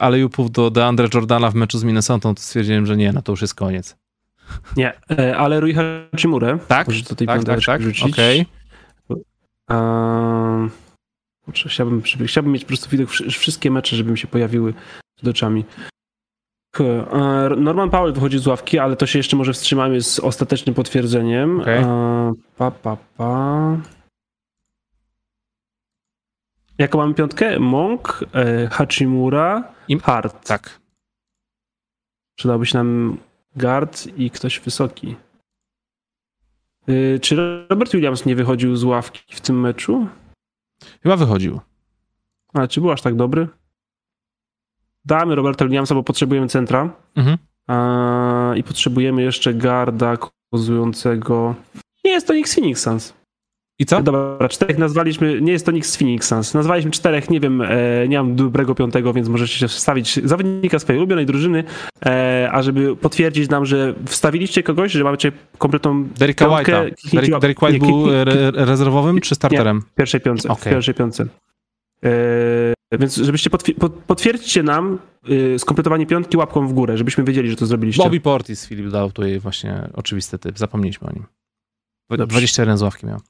alejupów 0.00 0.50
do 0.50 0.70
DeAndre 0.70 1.08
Jordana 1.14 1.50
w 1.50 1.54
meczu 1.54 1.78
z 1.78 1.84
Minnesota, 1.84 2.34
to 2.34 2.40
stwierdziłem, 2.42 2.86
że 2.86 2.96
nie, 2.96 3.12
no 3.12 3.22
to 3.22 3.32
już 3.32 3.40
jest 3.42 3.54
koniec. 3.54 3.96
Nie, 4.76 4.92
e, 5.10 5.36
ale 5.36 5.60
Rui 5.60 5.74
Hachimurę. 5.74 6.58
Tak, 6.68 6.86
Może 6.88 7.02
do 7.02 7.14
tej 7.14 7.26
tak, 7.26 7.44
tak, 7.44 7.60
tak, 7.66 7.82
rzucić. 7.82 8.12
okej. 8.12 8.46
Ehm, 9.70 10.70
kurczę, 11.44 11.68
chciałbym, 11.68 12.06
żeby, 12.06 12.26
chciałbym 12.26 12.52
mieć 12.52 12.62
po 12.64 12.68
prostu 12.68 12.90
widok 12.90 13.08
wszy- 13.10 13.30
wszystkie 13.30 13.70
mecze, 13.70 13.96
żeby 13.96 14.10
mi 14.10 14.18
się 14.18 14.28
pojawiły 14.28 14.74
przed 15.16 15.28
oczami. 15.28 15.64
Norman 17.56 17.90
Powell 17.90 18.12
wychodzi 18.12 18.38
z 18.38 18.46
ławki, 18.46 18.78
ale 18.78 18.96
to 18.96 19.06
się 19.06 19.18
jeszcze 19.18 19.36
może 19.36 19.52
wstrzymamy 19.52 20.02
z 20.02 20.18
ostatecznym 20.20 20.74
potwierdzeniem. 20.74 21.60
E, 21.66 22.32
pa, 22.56 22.70
pa, 22.70 22.96
pa. 23.16 23.76
Jaką 26.80 26.98
mamy 26.98 27.14
piątkę? 27.14 27.58
Monk, 27.58 28.24
e, 28.34 28.68
Hachimura, 28.68 29.72
I- 29.88 29.98
Hart. 29.98 30.46
Tak. 30.46 30.80
Przydałby 32.38 32.66
się 32.66 32.78
nam 32.78 33.18
guard 33.56 34.06
i 34.06 34.30
ktoś 34.30 34.60
wysoki. 34.60 35.16
Y, 36.88 37.18
Czy 37.22 37.36
Robert 37.70 37.92
Williams 37.92 38.26
nie 38.26 38.36
wychodził 38.36 38.76
z 38.76 38.84
ławki 38.84 39.34
w 39.36 39.40
tym 39.40 39.60
meczu? 39.60 40.06
Chyba 41.02 41.16
wychodził. 41.16 41.60
Ale 42.54 42.68
czy 42.68 42.80
był 42.80 42.90
aż 42.90 43.02
tak 43.02 43.14
dobry? 43.16 43.48
Damy 45.04 45.34
Roberta 45.34 45.64
Williamsa, 45.64 45.94
bo 45.94 46.02
potrzebujemy 46.02 46.48
centra. 46.48 46.92
Mhm. 47.14 47.38
A, 47.66 48.52
I 48.56 48.62
potrzebujemy 48.62 49.22
jeszcze 49.22 49.54
garda 49.54 50.16
kozującego. 50.52 51.54
Nie 52.04 52.10
jest 52.10 52.26
to 52.26 52.34
nikt 52.34 52.50
z 52.50 52.54
Phoenix 52.54 52.82
Suns. 52.82 53.14
I 53.80 53.86
co? 53.86 54.02
Dobra, 54.02 54.48
czterech 54.48 54.78
nazwaliśmy. 54.78 55.40
Nie 55.40 55.52
jest 55.52 55.66
to 55.66 55.72
nikt 55.72 55.86
z 55.86 55.96
Phoenix 55.96 56.28
Suns. 56.28 56.54
Nazwaliśmy 56.54 56.90
czterech, 56.90 57.30
nie 57.30 57.40
wiem, 57.40 57.62
e, 57.62 58.08
nie 58.08 58.16
mam 58.18 58.36
dobrego 58.36 58.74
piątego, 58.74 59.12
więc 59.12 59.28
możecie 59.28 59.54
się 59.58 59.68
wstawić 59.68 60.20
zawodnika 60.24 60.78
swojej 60.78 60.98
ulubionej 60.98 61.26
drużyny, 61.26 61.64
e, 62.06 62.48
a 62.52 62.62
żeby 62.62 62.96
potwierdzić 62.96 63.50
nam, 63.50 63.66
że 63.66 63.94
wstawiliście 64.06 64.62
kogoś, 64.62 64.92
że 64.92 65.04
mamy 65.04 65.16
kompletną 65.58 66.04
Derricka 66.04 66.46
White'a. 66.46 67.40
Derek 67.40 67.62
White 67.62 67.72
nie, 67.72 67.78
był 67.78 68.12
re 68.14 68.50
rezerwowym 68.50 69.20
czy 69.20 69.34
starterem? 69.34 69.80
w 69.80 69.94
pierwszej 69.94 70.20
piątce. 70.20 70.48
Okej. 70.48 70.72
pierwszej 70.72 70.94
piątce. 70.94 71.26
E, 72.04 72.98
więc 72.98 73.16
żebyście 73.16 73.50
potwier- 73.50 73.74
pot- 73.74 74.02
potwierdźcie 74.06 74.62
nam 74.62 74.98
y, 75.30 75.58
skompletowanie 75.58 76.06
piątki 76.06 76.36
łapką 76.36 76.66
w 76.66 76.72
górę, 76.72 76.98
żebyśmy 76.98 77.24
wiedzieli, 77.24 77.50
że 77.50 77.56
to 77.56 77.66
zrobiliście. 77.66 78.02
Bobby 78.02 78.20
Portis, 78.20 78.66
Filip 78.66 78.88
dał 78.88 79.12
tutaj 79.12 79.38
właśnie 79.38 79.88
oczywisty 79.94 80.38
typ. 80.38 80.58
Zapomnieliśmy 80.58 81.08
o 81.08 81.12
nim. 81.12 81.24
Dwa- 82.10 82.16
Dobrze. 82.16 82.26
21 82.34 82.78
z 82.78 82.82
ławki 82.82 83.06
miał. 83.06 83.20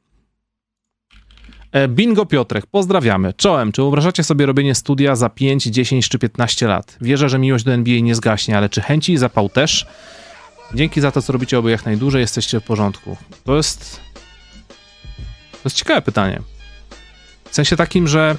E, 1.73 1.89
Bingo 1.89 2.27
Piotrek, 2.27 2.67
pozdrawiamy. 2.67 3.33
Czołem, 3.33 3.73
czy 3.73 3.83
wyobrażacie 3.83 4.25
sobie 4.25 4.47
robienie 4.47 4.75
studia 4.75 5.17
za 5.17 5.29
5, 5.29 5.65
10 5.65 6.09
czy 6.09 6.19
15 6.19 6.67
lat? 6.67 6.97
Wierzę, 7.01 7.29
że 7.29 7.39
miłość 7.39 7.65
do 7.65 7.73
NBA 7.73 8.01
nie 8.01 8.15
zgaśnie, 8.15 8.57
ale 8.57 8.69
czy 8.69 8.81
chęci 8.81 9.13
i 9.13 9.19
zapał 9.19 9.49
też? 9.49 9.87
Dzięki 10.75 11.01
za 11.01 11.13
to, 11.13 11.23
co 11.23 11.33
robicie 11.33 11.59
oby 11.59 11.71
jak 11.71 11.87
najdłużej, 11.87 12.21
jesteście 12.21 12.61
w 12.61 12.65
porządku. 12.65 13.17
To 13.45 13.57
jest... 13.57 14.01
To 15.53 15.65
jest 15.65 15.77
ciekawe 15.77 16.03
pytanie. 16.03 16.41
W 17.51 17.55
sensie 17.55 17.77
takim, 17.77 18.09
że 18.09 18.37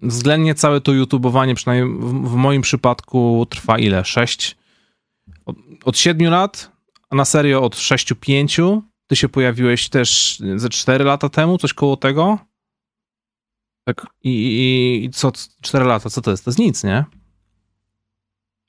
względnie 0.00 0.54
całe 0.54 0.80
to 0.80 0.92
YouTubeowanie, 0.92 1.54
przynajmniej 1.54 1.98
w, 2.00 2.34
moim 2.34 2.62
przypadku, 2.62 3.46
trwa 3.50 3.78
ile? 3.78 4.04
6? 4.04 4.56
Od, 5.46 5.56
od 5.84 5.98
7 5.98 6.30
lat, 6.30 6.72
a 7.10 7.16
na 7.16 7.24
serio 7.24 7.62
od 7.62 7.76
6-5. 7.76 8.80
Ty 9.06 9.16
się 9.16 9.28
pojawiłeś 9.28 9.88
też 9.88 10.38
ze 10.56 10.68
4 10.68 11.04
lata 11.04 11.28
temu, 11.28 11.58
coś 11.58 11.74
koło 11.74 11.96
tego. 11.96 12.38
Tak, 13.84 14.06
i, 14.22 14.30
i, 14.30 15.04
i 15.04 15.10
co 15.10 15.32
4 15.62 15.84
lata, 15.84 16.10
co 16.10 16.20
to 16.22 16.30
jest? 16.30 16.44
To 16.44 16.50
jest 16.50 16.58
nic, 16.58 16.84
nie? 16.84 17.04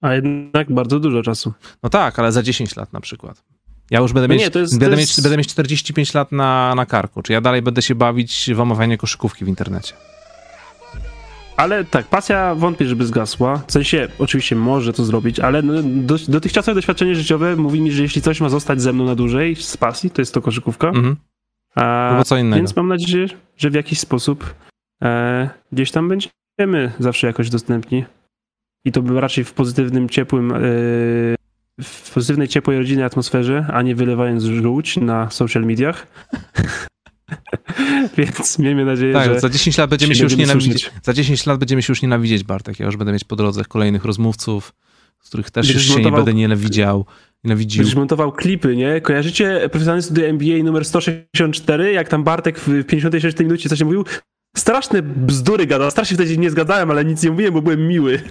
A 0.02 0.14
jednak 0.14 0.72
bardzo 0.74 1.00
dużo 1.00 1.24
czasu. 1.24 1.54
No 1.84 1.90
tak, 1.90 2.20
ale 2.20 2.32
za 2.32 2.44
10 2.44 2.76
lat 2.76 2.94
na 2.94 3.02
przykład. 3.02 3.44
Ja 3.92 4.00
już 4.00 4.14
będę 4.14 4.28
No 4.28 4.34
mieć, 4.34 4.44
nie, 4.44 4.52
to 4.52 4.60
jest- 4.60 4.74
będę, 4.80 4.96
to 4.96 5.00
mieć, 5.00 5.10
jest- 5.10 5.22
będę 5.24 5.38
mieć 5.38 5.48
45 5.48 6.14
lat 6.14 6.32
na, 6.32 6.76
na 6.76 6.86
karku. 6.86 7.22
Czy 7.22 7.34
ja 7.34 7.42
dalej 7.42 7.62
będę 7.62 7.82
się 7.82 7.96
bawić 7.96 8.50
w 8.56 8.60
omawianie 8.60 8.98
koszykówki 8.98 9.46
w 9.46 9.48
internecie? 9.48 9.94
Ale 11.58 11.86
tak, 11.86 12.06
pasja 12.06 12.56
wątpię, 12.56 12.86
żeby 12.86 13.06
zgasła. 13.06 13.62
W 13.68 13.72
sensie, 13.72 14.08
oczywiście 14.20 14.56
może 14.56 14.94
to 14.94 15.06
zrobić, 15.06 15.40
ale 15.40 15.62
no, 15.62 15.74
do, 15.84 16.16
dotychczasowe 16.28 16.76
doświadczenie 16.76 17.16
życiowe 17.16 17.56
mówi 17.56 17.82
mi, 17.82 17.92
że 17.92 18.02
jeśli 18.02 18.22
coś 18.22 18.42
ma 18.42 18.50
zostać 18.50 18.82
ze 18.82 18.94
mną 18.94 19.06
na 19.06 19.16
dłużej 19.16 19.56
z 19.56 19.78
pasji, 19.78 20.10
to 20.10 20.22
jest 20.22 20.34
to 20.34 20.42
koszykówka. 20.42 20.88
Mhm. 20.88 21.16
A, 21.76 22.22
co 22.26 22.38
innego. 22.38 22.56
Więc 22.56 22.76
mam 22.76 22.88
nadzieję, 22.88 23.28
że 23.58 23.70
w 23.70 23.74
jakiś 23.74 24.00
sposób 24.00 24.56
e, 25.04 25.50
gdzieś 25.72 25.92
tam 25.92 26.10
będziemy 26.10 26.92
zawsze 27.00 27.28
jakoś 27.28 27.50
dostępni. 27.50 28.06
I 28.86 28.92
to 28.92 29.02
by 29.02 29.22
raczej 29.22 29.44
w 29.44 29.54
pozytywnym, 29.54 30.10
ciepłym, 30.10 30.52
e, 30.52 30.58
w 31.82 32.12
pozytywnej, 32.14 32.48
ciepłej 32.48 32.78
rodzinnej 32.78 33.06
atmosferze, 33.06 33.66
a 33.74 33.82
nie 33.82 33.96
wylewając 33.96 34.44
żółć 34.44 34.98
na 34.98 35.30
social 35.30 35.64
mediach. 35.64 36.08
Więc 38.18 38.60
miejmy 38.60 38.86
nadzieję, 38.86 39.14
Tak, 39.14 39.34
że 39.34 39.40
za 39.40 39.50
10 39.50 39.78
lat 39.78 39.90
będziemy 39.90 40.16
się 40.16 40.24
już 40.24 40.36
będziemy 40.36 40.62
słyszeć. 40.62 40.92
Za 41.04 41.14
10 41.14 41.46
lat 41.46 41.60
będziemy 41.60 41.82
się 41.82 41.92
już 41.92 42.02
nienawidzieć, 42.02 42.44
Bartek. 42.44 42.80
Ja 42.80 42.86
już 42.86 42.98
będę 42.98 43.14
mieć 43.14 43.24
po 43.24 43.36
drodze 43.36 43.66
kolejnych 43.66 44.06
rozmówców, 44.06 44.74
z 45.22 45.28
których 45.28 45.52
też 45.52 45.68
Będziesz 45.68 45.88
już 45.88 45.96
się 45.96 46.04
nie 46.04 46.12
będę 46.12 46.34
nienawidział, 46.34 47.06
nienawidził. 47.44 47.80
Będziesz 47.80 47.96
montował 47.96 48.32
klipy, 48.32 48.76
nie? 48.76 49.02
Kojarzycie 49.02 49.60
profesjonalne 49.60 50.02
studio 50.02 50.26
NBA 50.26 50.64
numer 50.64 50.86
164, 50.86 51.92
jak 51.94 52.10
tam 52.10 52.24
Bartek 52.24 52.60
w 52.60 52.84
56 52.84 53.40
minucie 53.40 53.70
coś 53.70 53.82
mówił? 53.82 54.06
Straszne 54.58 55.02
bzdury 55.02 55.68
gadał, 55.68 55.92
strasznie 55.92 56.18
wtedy 56.18 56.38
nie 56.38 56.52
zgadałem, 56.52 56.92
ale 56.92 57.06
nic 57.06 57.24
nie 57.24 57.32
mówiłem, 57.32 57.54
bo 57.54 57.62
byłem 57.62 57.88
miły. 57.88 58.22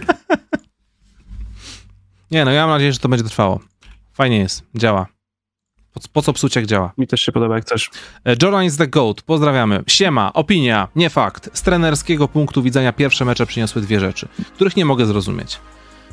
Nie, 2.31 2.45
no 2.45 2.51
ja 2.51 2.67
mam 2.67 2.77
nadzieję, 2.77 2.93
że 2.93 2.99
to 2.99 3.09
będzie 3.09 3.25
trwało. 3.25 3.61
Fajnie 4.13 4.39
jest, 4.39 4.63
działa. 4.75 5.14
Po, 5.95 6.01
po 6.13 6.23
co 6.23 6.33
psuć, 6.33 6.57
jak 6.57 6.67
działa? 6.67 6.93
Mi 6.99 7.07
też 7.07 7.21
się 7.21 7.33
podoba, 7.33 7.55
jak. 7.55 7.65
E, 8.25 8.37
Jordan 8.43 8.65
is 8.65 8.77
the 8.77 8.87
GOAT, 8.87 9.23
pozdrawiamy. 9.23 9.85
Siema, 9.87 10.33
opinia, 10.33 10.89
nie 10.97 11.11
fakt. 11.11 11.51
Z 11.53 11.63
trenerskiego 11.63 12.29
punktu 12.29 12.63
widzenia 12.63 12.93
pierwsze 12.93 13.25
mecze 13.25 13.47
przyniosły 13.47 13.83
dwie 13.83 14.01
rzeczy, 14.01 14.29
których 14.55 14.77
nie 14.77 14.85
mogę 14.85 15.07
zrozumieć. 15.07 15.61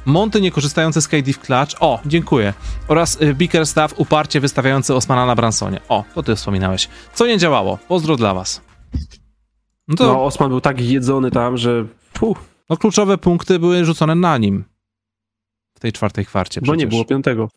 Monty 0.06 0.42
niekorzystające 0.42 1.02
z 1.02 1.08
KD 1.08 1.34
w 1.34 1.40
clutch, 1.40 1.76
o, 1.80 2.00
dziękuję. 2.06 2.54
Oraz 2.88 3.22
y, 3.22 3.34
Bickerstaff 3.34 3.94
uparcie 3.98 4.40
wystawiający 4.40 4.96
Osmana 4.96 5.26
na 5.26 5.36
Bransonie. 5.36 5.80
O, 5.90 6.04
to 6.16 6.24
ty 6.24 6.36
wspominałeś. 6.36 6.88
Co 7.14 7.28
nie 7.28 7.38
działało? 7.38 7.78
Pozdro 7.88 8.16
dla 8.16 8.34
was. 8.34 8.62
No 9.88 9.96
to 9.96 10.04
No, 10.04 10.26
Osman 10.26 10.50
był 10.50 10.62
tak 10.62 10.82
jedzony 10.82 11.32
tam, 11.32 11.58
że 11.58 11.86
puh, 12.14 12.38
no, 12.70 12.78
kluczowe 12.78 13.18
punkty 13.18 13.60
były 13.60 13.86
rzucone 13.86 14.16
na 14.16 14.38
nim. 14.38 14.64
Tej 15.82 15.92
czwartej 15.92 16.26
kwarcie 16.26 16.62
bo 16.62 16.76
nie 16.76 16.78
przecież. 16.78 16.90
było 16.90 17.06
piątego. 17.06 17.50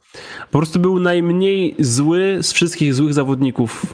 Po 0.51 0.59
prostu 0.59 0.81
był 0.81 1.01
najmniej 1.01 1.75
zły 1.79 2.39
z 2.43 2.53
wszystkich 2.53 2.95
złych 2.95 3.15
zawodników 3.15 3.87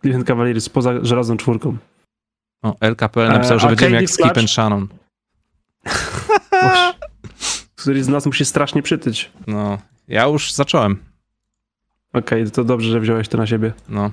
Cleveland 0.00 0.26
Cavaliers, 0.26 0.68
poza 0.68 1.04
żelazną 1.04 1.36
czwórką. 1.36 1.76
O, 2.62 2.76
LKPL 2.80 3.28
napisał, 3.28 3.56
E, 3.56 3.60
że 3.60 3.66
a 3.66 3.70
będziemy 3.70 3.96
jak 3.96 4.10
Skip 4.10 4.38
and 4.38 4.50
Shannon. 4.50 4.88
Który 7.76 8.04
z 8.04 8.08
nas 8.08 8.26
musi 8.26 8.44
strasznie 8.44 8.82
przytyć. 8.82 9.30
No, 9.46 9.78
ja 10.08 10.26
już 10.26 10.52
zacząłem. 10.52 10.96
Okej, 12.12 12.50
to 12.50 12.64
dobrze, 12.64 12.90
że 12.90 13.00
wziąłeś 13.00 13.28
to 13.28 13.38
na 13.38 13.46
siebie. 13.46 13.72
No. 13.88 14.10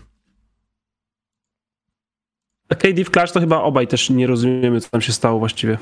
A 2.69 2.75
KD 2.75 3.03
w 3.03 3.09
Clash 3.09 3.31
to 3.31 3.39
chyba 3.39 3.61
obaj 3.61 3.87
też 3.87 4.09
nie 4.09 4.27
rozumiemy, 4.27 4.81
co 4.81 4.89
tam 4.89 5.01
się 5.01 5.11
stało 5.11 5.39
właściwie. 5.39 5.77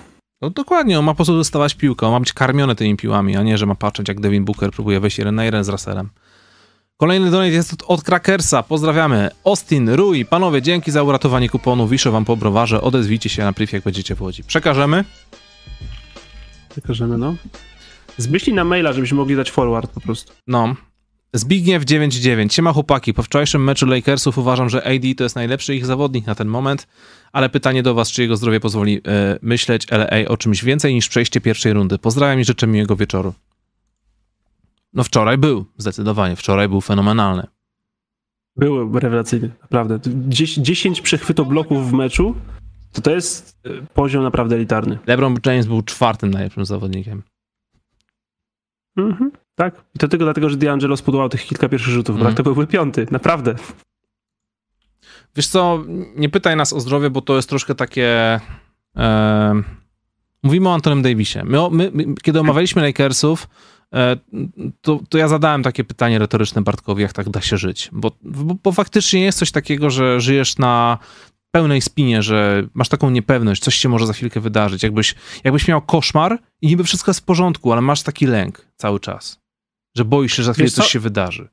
No 0.46 0.50
dokładnie, 0.50 1.00
on 1.00 1.06
ma 1.06 1.12
po 1.12 1.16
prostu 1.16 1.36
dostawać 1.36 1.76
piłkę, 1.76 2.08
on 2.08 2.12
ma 2.12 2.20
być 2.20 2.34
karmiony 2.34 2.76
tymi 2.76 2.98
piłami, 2.98 3.38
a 3.38 3.44
nie, 3.44 3.58
że 3.58 3.66
ma 3.66 3.76
patrzeć 3.76 4.08
jak 4.08 4.20
Devin 4.20 4.46
Booker 4.46 4.72
próbuje 4.72 5.00
wejść 5.00 5.18
jeden 5.18 5.36
na 5.36 5.46
jeden 5.46 5.64
z 5.64 5.70
Russellem. 5.70 6.10
Kolejny 6.98 7.32
donate 7.32 7.50
jest 7.50 7.74
od, 7.74 7.84
od 7.88 8.04
Krakersa, 8.04 8.64
pozdrawiamy. 8.64 9.30
Austin, 9.46 9.90
Rui, 9.90 10.26
panowie, 10.26 10.62
dzięki 10.62 10.92
za 10.92 11.04
uratowanie 11.04 11.50
kuponu, 11.50 11.88
wiszę 11.88 12.12
wam 12.12 12.26
po 12.26 12.38
browarze, 12.38 12.82
odezwijcie 12.82 13.30
się 13.30 13.44
na 13.44 13.54
priv, 13.54 13.74
jak 13.74 13.84
będziecie 13.84 14.16
w 14.16 14.22
Łodzi. 14.22 14.44
Przekażemy? 14.44 15.04
Przekażemy, 16.70 17.18
no. 17.18 17.36
Zbyślij 18.18 18.56
na 18.56 18.64
maila, 18.64 18.94
żebyśmy 18.94 19.18
mogli 19.18 19.36
dać 19.36 19.52
forward 19.52 19.92
po 19.92 20.02
prostu. 20.02 20.34
No. 20.48 20.76
Zbigniew 21.34 21.86
99. 21.86 22.54
Siema 22.54 22.74
chłopaki, 22.74 23.14
po 23.14 23.24
wczorajszym 23.24 23.64
meczu 23.64 23.86
Lakersów 23.86 24.38
uważam, 24.38 24.70
że 24.70 24.84
AD 24.84 25.02
to 25.18 25.24
jest 25.24 25.36
najlepszy 25.36 25.76
ich 25.76 25.86
zawodnik 25.86 26.28
na 26.28 26.36
ten 26.36 26.48
moment, 26.48 26.88
ale 27.32 27.50
pytanie 27.50 27.84
do 27.84 27.94
was, 27.94 28.12
czy 28.12 28.22
jego 28.22 28.38
zdrowie 28.38 28.60
pozwoli 28.60 29.02
e, 29.08 29.40
myśleć 29.42 29.92
LA 29.92 30.28
o 30.28 30.38
czymś 30.38 30.64
więcej 30.64 30.94
niż 30.94 31.10
przejście 31.10 31.42
pierwszej 31.42 31.74
rundy. 31.74 31.98
Pozdrawiam 31.98 32.40
i 32.40 32.46
życzę 32.46 32.68
miłego 32.68 32.96
wieczoru. 32.96 33.34
No 34.94 35.04
wczoraj 35.04 35.38
był, 35.38 35.66
zdecydowanie. 35.78 36.36
Wczoraj 36.36 36.70
był 36.70 36.82
fenomenalny. 36.82 37.48
Były 38.56 39.00
rewelacyjny, 39.00 39.52
naprawdę. 39.62 40.00
10 40.58 41.02
przechwytobloków 41.02 41.90
w 41.90 41.94
meczu, 41.94 42.36
to 42.92 43.02
to 43.02 43.12
jest 43.12 43.58
e, 43.66 43.70
poziom 43.94 44.24
naprawdę 44.24 44.56
elitarny. 44.56 45.00
LeBron 45.08 45.38
James 45.46 45.66
był 45.66 45.82
czwartym 45.82 46.32
najlepszym 46.32 46.66
zawodnikiem. 46.66 47.24
Mhm, 48.98 49.32
tak. 49.56 49.76
I 49.96 50.00
to 50.00 50.08
tylko 50.08 50.26
dlatego, 50.26 50.50
że 50.50 50.58
D'Angelo 50.58 50.98
spodobał 50.98 51.30
tych 51.30 51.46
kilka 51.46 51.70
pierwszych 51.70 51.94
rzutów, 51.94 52.20
bo 52.20 52.26
tak 52.26 52.34
to 52.34 52.44
byłby 52.44 52.68
piąty, 52.68 53.08
naprawdę. 53.12 53.56
Wiesz 55.36 55.48
co, 55.48 55.84
nie 56.16 56.30
pytaj 56.30 56.56
nas 56.56 56.74
o 56.74 56.80
zdrowie, 56.80 57.10
bo 57.10 57.22
to 57.22 57.36
jest 57.36 57.50
troszkę 57.50 57.76
takie... 57.76 58.40
E... 58.98 59.62
Mówimy 60.44 60.70
o 60.70 60.74
Antonym 60.74 61.02
Davisie. 61.02 61.44
My, 61.44 61.58
my, 61.72 61.92
my, 61.94 62.06
kiedy 62.22 62.40
omawialiśmy 62.40 62.82
Lakersów, 62.82 63.48
e, 63.94 64.18
to, 64.82 65.00
to, 65.10 65.18
ja 65.18 65.28
zadałem 65.28 65.64
takie 65.64 65.84
pytanie 65.84 66.20
retoryczne 66.20 66.62
Bartkowi, 66.62 67.02
jak 67.02 67.14
tak 67.14 67.30
da 67.30 67.42
się 67.42 67.58
żyć. 67.58 67.90
Bo, 67.92 68.12
bo, 68.22 68.56
bo, 68.64 68.72
faktycznie 68.72 69.22
jest 69.22 69.40
coś 69.40 69.52
takiego, 69.52 69.90
że 69.90 70.22
żyjesz 70.22 70.58
na 70.58 70.98
pełnej 71.52 71.82
spinie, 71.82 72.24
że 72.24 72.68
masz 72.74 72.90
taką 72.90 73.10
niepewność, 73.10 73.64
coś 73.64 73.76
się 73.76 73.90
może 73.90 74.08
za 74.08 74.14
chwilkę 74.14 74.40
wydarzyć. 74.40 74.84
Jakbyś, 74.84 75.16
jakbyś 75.44 75.68
miał 75.68 75.82
koszmar 75.82 76.40
i 76.62 76.68
niby 76.68 76.84
wszystko 76.84 77.10
jest 77.10 77.20
w 77.20 77.24
porządku, 77.24 77.72
ale 77.72 77.82
masz 77.82 78.04
taki 78.04 78.26
lęk 78.26 78.68
cały 78.76 79.00
czas, 79.00 79.42
że 79.96 80.06
boisz 80.06 80.32
się, 80.32 80.44
że 80.44 80.48
za 80.48 80.54
chwilę 80.54 80.70
coś 80.70 80.88
się 80.88 81.00
wydarzy 81.00 81.48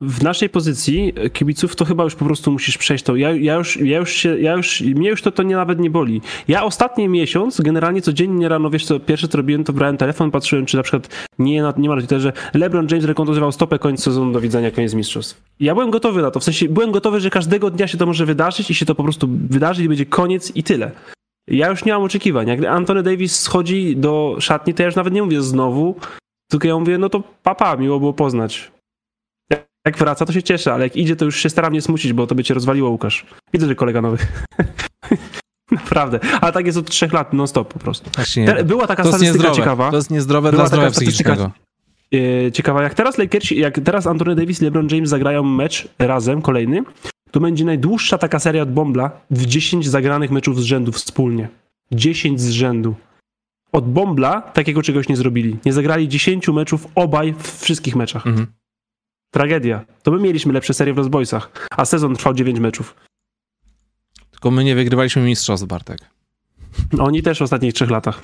w 0.00 0.22
naszej 0.22 0.48
pozycji 0.48 1.12
e, 1.16 1.30
kibiców 1.30 1.76
to 1.76 1.84
chyba 1.84 2.04
już 2.04 2.14
po 2.14 2.24
prostu 2.24 2.52
musisz 2.52 2.78
przejść 2.78 3.04
to. 3.04 3.16
Ja, 3.16 3.32
ja, 3.32 3.54
już, 3.54 3.76
ja 3.76 3.98
już 3.98 4.12
się, 4.12 4.40
ja 4.40 4.52
już, 4.52 4.80
mnie 4.80 5.08
już 5.08 5.22
to, 5.22 5.32
to 5.32 5.42
nie 5.42 5.56
nawet 5.56 5.80
nie 5.80 5.90
boli. 5.90 6.20
Ja 6.48 6.64
ostatni 6.64 7.08
miesiąc, 7.08 7.60
generalnie 7.60 8.02
codziennie 8.02 8.48
rano, 8.48 8.70
wiesz 8.70 8.86
co, 8.86 9.00
pierwsze 9.00 9.28
co 9.28 9.36
robiłem, 9.36 9.64
to 9.64 9.72
brałem 9.72 9.96
telefon, 9.96 10.30
patrzyłem, 10.30 10.66
czy 10.66 10.76
na 10.76 10.82
przykład 10.82 11.28
nie, 11.38 11.72
nie 11.76 11.88
ma 11.88 11.96
że 12.18 12.32
LeBron 12.54 12.86
James 12.90 13.04
rekontuzował 13.04 13.52
stopę, 13.52 13.78
koniec 13.78 14.02
sezonu, 14.02 14.32
do 14.32 14.40
widzenia, 14.40 14.70
koniec 14.70 14.94
mistrzostw. 14.94 15.42
Ja 15.60 15.74
byłem 15.74 15.90
gotowy 15.90 16.22
na 16.22 16.30
to, 16.30 16.40
w 16.40 16.44
sensie 16.44 16.68
byłem 16.68 16.92
gotowy, 16.92 17.20
że 17.20 17.30
każdego 17.30 17.70
dnia 17.70 17.88
się 17.88 17.98
to 17.98 18.06
może 18.06 18.26
wydarzyć 18.26 18.70
i 18.70 18.74
się 18.74 18.86
to 18.86 18.94
po 18.94 19.02
prostu 19.02 19.28
wydarzy 19.50 19.84
i 19.84 19.88
będzie 19.88 20.06
koniec 20.06 20.56
i 20.56 20.62
tyle. 20.62 20.90
Ja 21.48 21.68
już 21.68 21.84
nie 21.84 21.92
mam 21.92 22.02
oczekiwań. 22.02 22.48
Jak 22.48 22.64
Antony 22.64 23.02
Davis 23.02 23.40
schodzi 23.40 23.96
do 23.96 24.36
szatni, 24.40 24.74
to 24.74 24.82
ja 24.82 24.86
już 24.86 24.96
nawet 24.96 25.14
nie 25.14 25.22
mówię 25.22 25.42
znowu, 25.42 25.94
tylko 26.54 26.68
ja 26.68 26.78
mówię, 26.78 26.98
no 26.98 27.08
to 27.08 27.22
papa, 27.42 27.76
miło 27.76 27.98
było 27.98 28.12
poznać. 28.12 28.72
Jak 29.86 29.98
wraca, 29.98 30.26
to 30.26 30.32
się 30.32 30.42
cieszę, 30.42 30.74
ale 30.74 30.84
jak 30.84 30.96
idzie, 30.96 31.16
to 31.16 31.24
już 31.24 31.36
się 31.36 31.50
staram 31.50 31.72
nie 31.72 31.82
smucić, 31.82 32.12
bo 32.12 32.26
to 32.26 32.34
by 32.34 32.44
cię 32.44 32.54
rozwaliło, 32.54 32.90
Łukasz. 32.90 33.26
Widzę, 33.52 33.66
że 33.66 33.74
kolega 33.74 34.02
nowy. 34.02 34.18
Naprawdę. 35.70 36.20
Ale 36.40 36.52
tak 36.52 36.66
jest 36.66 36.78
od 36.78 36.90
trzech 36.90 37.12
lat, 37.12 37.32
non 37.32 37.48
stop 37.48 37.72
po 37.72 37.78
prostu. 37.78 38.10
Właśnie. 38.16 38.64
Była 38.64 38.86
taka 38.86 39.02
to 39.02 39.08
statystyka 39.08 39.50
ciekawa. 39.50 39.90
To 39.90 39.96
jest 39.96 40.10
niezdrowe 40.10 40.50
Była 40.50 40.62
dla 40.62 40.68
zdrowia 40.68 40.90
psychicznego. 40.90 41.50
E, 42.14 42.52
ciekawa, 42.52 42.82
jak 42.82 42.94
teraz 42.94 43.18
Lakersi, 43.18 43.58
jak 43.58 43.80
teraz 43.80 44.06
Anthony 44.06 44.34
Davis 44.34 44.62
i 44.62 44.64
LeBron 44.64 44.88
James 44.90 45.08
zagrają 45.08 45.42
mecz 45.42 45.88
razem, 45.98 46.42
kolejny, 46.42 46.82
to 47.30 47.40
będzie 47.40 47.64
najdłuższa 47.64 48.18
taka 48.18 48.38
seria 48.38 48.62
od 48.62 48.72
Bombla 48.72 49.10
w 49.30 49.46
10 49.46 49.88
zagranych 49.88 50.30
meczów 50.30 50.60
z 50.60 50.64
rzędu 50.64 50.92
wspólnie. 50.92 51.48
10 51.92 52.40
z 52.40 52.50
rzędu. 52.50 52.94
Od 53.74 53.88
Bombla 53.88 54.40
takiego 54.40 54.82
czegoś 54.82 55.08
nie 55.08 55.16
zrobili. 55.16 55.56
Nie 55.64 55.72
zagrali 55.72 56.08
10 56.08 56.48
meczów 56.48 56.86
obaj 56.94 57.34
w 57.38 57.60
wszystkich 57.60 57.96
meczach. 57.96 58.26
Mhm. 58.26 58.46
Tragedia. 59.30 59.84
To 60.02 60.10
my 60.10 60.18
mieliśmy 60.18 60.52
lepsze 60.52 60.74
serie 60.74 60.94
w 60.94 60.96
Los 60.96 61.08
Boysach, 61.08 61.68
a 61.70 61.84
sezon 61.84 62.16
trwał 62.16 62.34
9 62.34 62.60
meczów. 62.60 62.94
Tylko 64.30 64.50
my 64.50 64.64
nie 64.64 64.74
wygrywaliśmy 64.74 65.22
mistrzostw, 65.22 65.66
Bartek. 65.66 65.98
Oni 66.98 67.22
też 67.22 67.38
w 67.38 67.42
ostatnich 67.42 67.74
trzech 67.74 67.90
latach. 67.90 68.22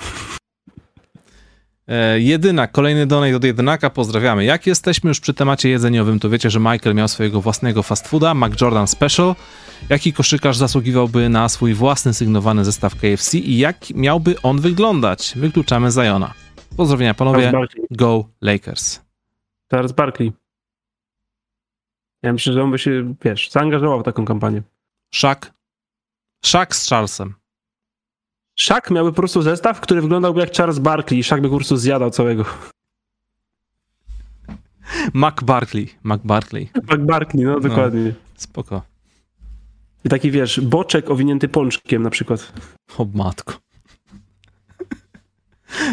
E, 1.90 2.20
jedynak, 2.20 2.72
kolejny 2.72 3.06
donate 3.06 3.36
od 3.36 3.44
jedynaka, 3.44 3.90
pozdrawiamy. 3.90 4.44
Jak 4.44 4.66
jesteśmy 4.66 5.08
już 5.08 5.20
przy 5.20 5.34
temacie 5.34 5.68
jedzeniowym, 5.68 6.20
to 6.20 6.30
wiecie, 6.30 6.50
że 6.50 6.60
Michael 6.60 6.94
miał 6.94 7.08
swojego 7.08 7.40
własnego 7.40 7.82
fast 7.82 8.08
fooda, 8.08 8.34
McJordan 8.34 8.86
Special. 8.86 9.34
Jaki 9.88 10.12
koszykarz 10.12 10.56
zasługiwałby 10.56 11.28
na 11.28 11.48
swój 11.48 11.74
własny 11.74 12.14
sygnowany 12.14 12.64
zestaw 12.64 12.94
KFC 12.94 13.38
i 13.38 13.58
jak 13.58 13.90
miałby 13.90 14.42
on 14.42 14.60
wyglądać? 14.60 15.32
Wykluczamy 15.36 15.90
Zajona. 15.90 16.34
Pozdrowienia 16.76 17.14
panowie, 17.14 17.52
go 17.90 18.24
Lakers. 18.40 19.00
Teraz 19.68 19.92
Barkley. 19.92 20.32
Ja 22.22 22.32
myślę, 22.32 22.52
że 22.52 22.62
on 22.62 22.70
by 22.70 22.78
się, 22.78 23.14
wiesz, 23.24 23.50
zaangażował 23.50 24.00
w 24.00 24.04
taką 24.04 24.24
kampanię. 24.24 24.62
Szak? 25.10 25.52
Szak 26.44 26.76
z 26.76 26.88
Charlesem. 26.88 27.39
Szak 28.60 28.90
miałby 28.90 29.10
po 29.10 29.16
prostu 29.16 29.42
zestaw, 29.42 29.80
który 29.80 30.00
wyglądałby 30.02 30.40
jak 30.40 30.52
Charles 30.52 30.78
Barkley 30.78 31.18
i 31.18 31.24
Szak 31.24 31.40
by 31.40 31.48
po 31.48 31.56
prostu 31.56 31.76
zjadał 31.76 32.10
całego. 32.10 32.44
Mac 35.14 35.42
Barkley. 35.42 35.88
Mac 36.02 36.20
Barkley. 36.24 36.70
Mac 36.88 37.00
Barkley, 37.00 37.44
no 37.44 37.60
dokładnie. 37.60 38.04
No, 38.04 38.12
spoko. 38.36 38.82
I 40.04 40.08
taki, 40.08 40.30
wiesz, 40.30 40.60
boczek 40.60 41.10
owinięty 41.10 41.48
pączkiem 41.48 42.02
na 42.02 42.10
przykład. 42.10 42.52
O 42.98 43.06
matko. 43.14 43.54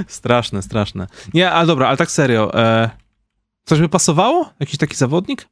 straszne, 0.07 0.61
straszne. 0.61 1.07
Nie, 1.33 1.51
ale 1.51 1.67
dobra, 1.67 1.87
ale 1.87 1.97
tak 1.97 2.11
serio. 2.11 2.53
E, 2.53 2.89
coś 3.65 3.79
by 3.79 3.89
pasowało? 3.89 4.53
Jakiś 4.59 4.77
taki 4.77 4.95
zawodnik? 4.95 5.47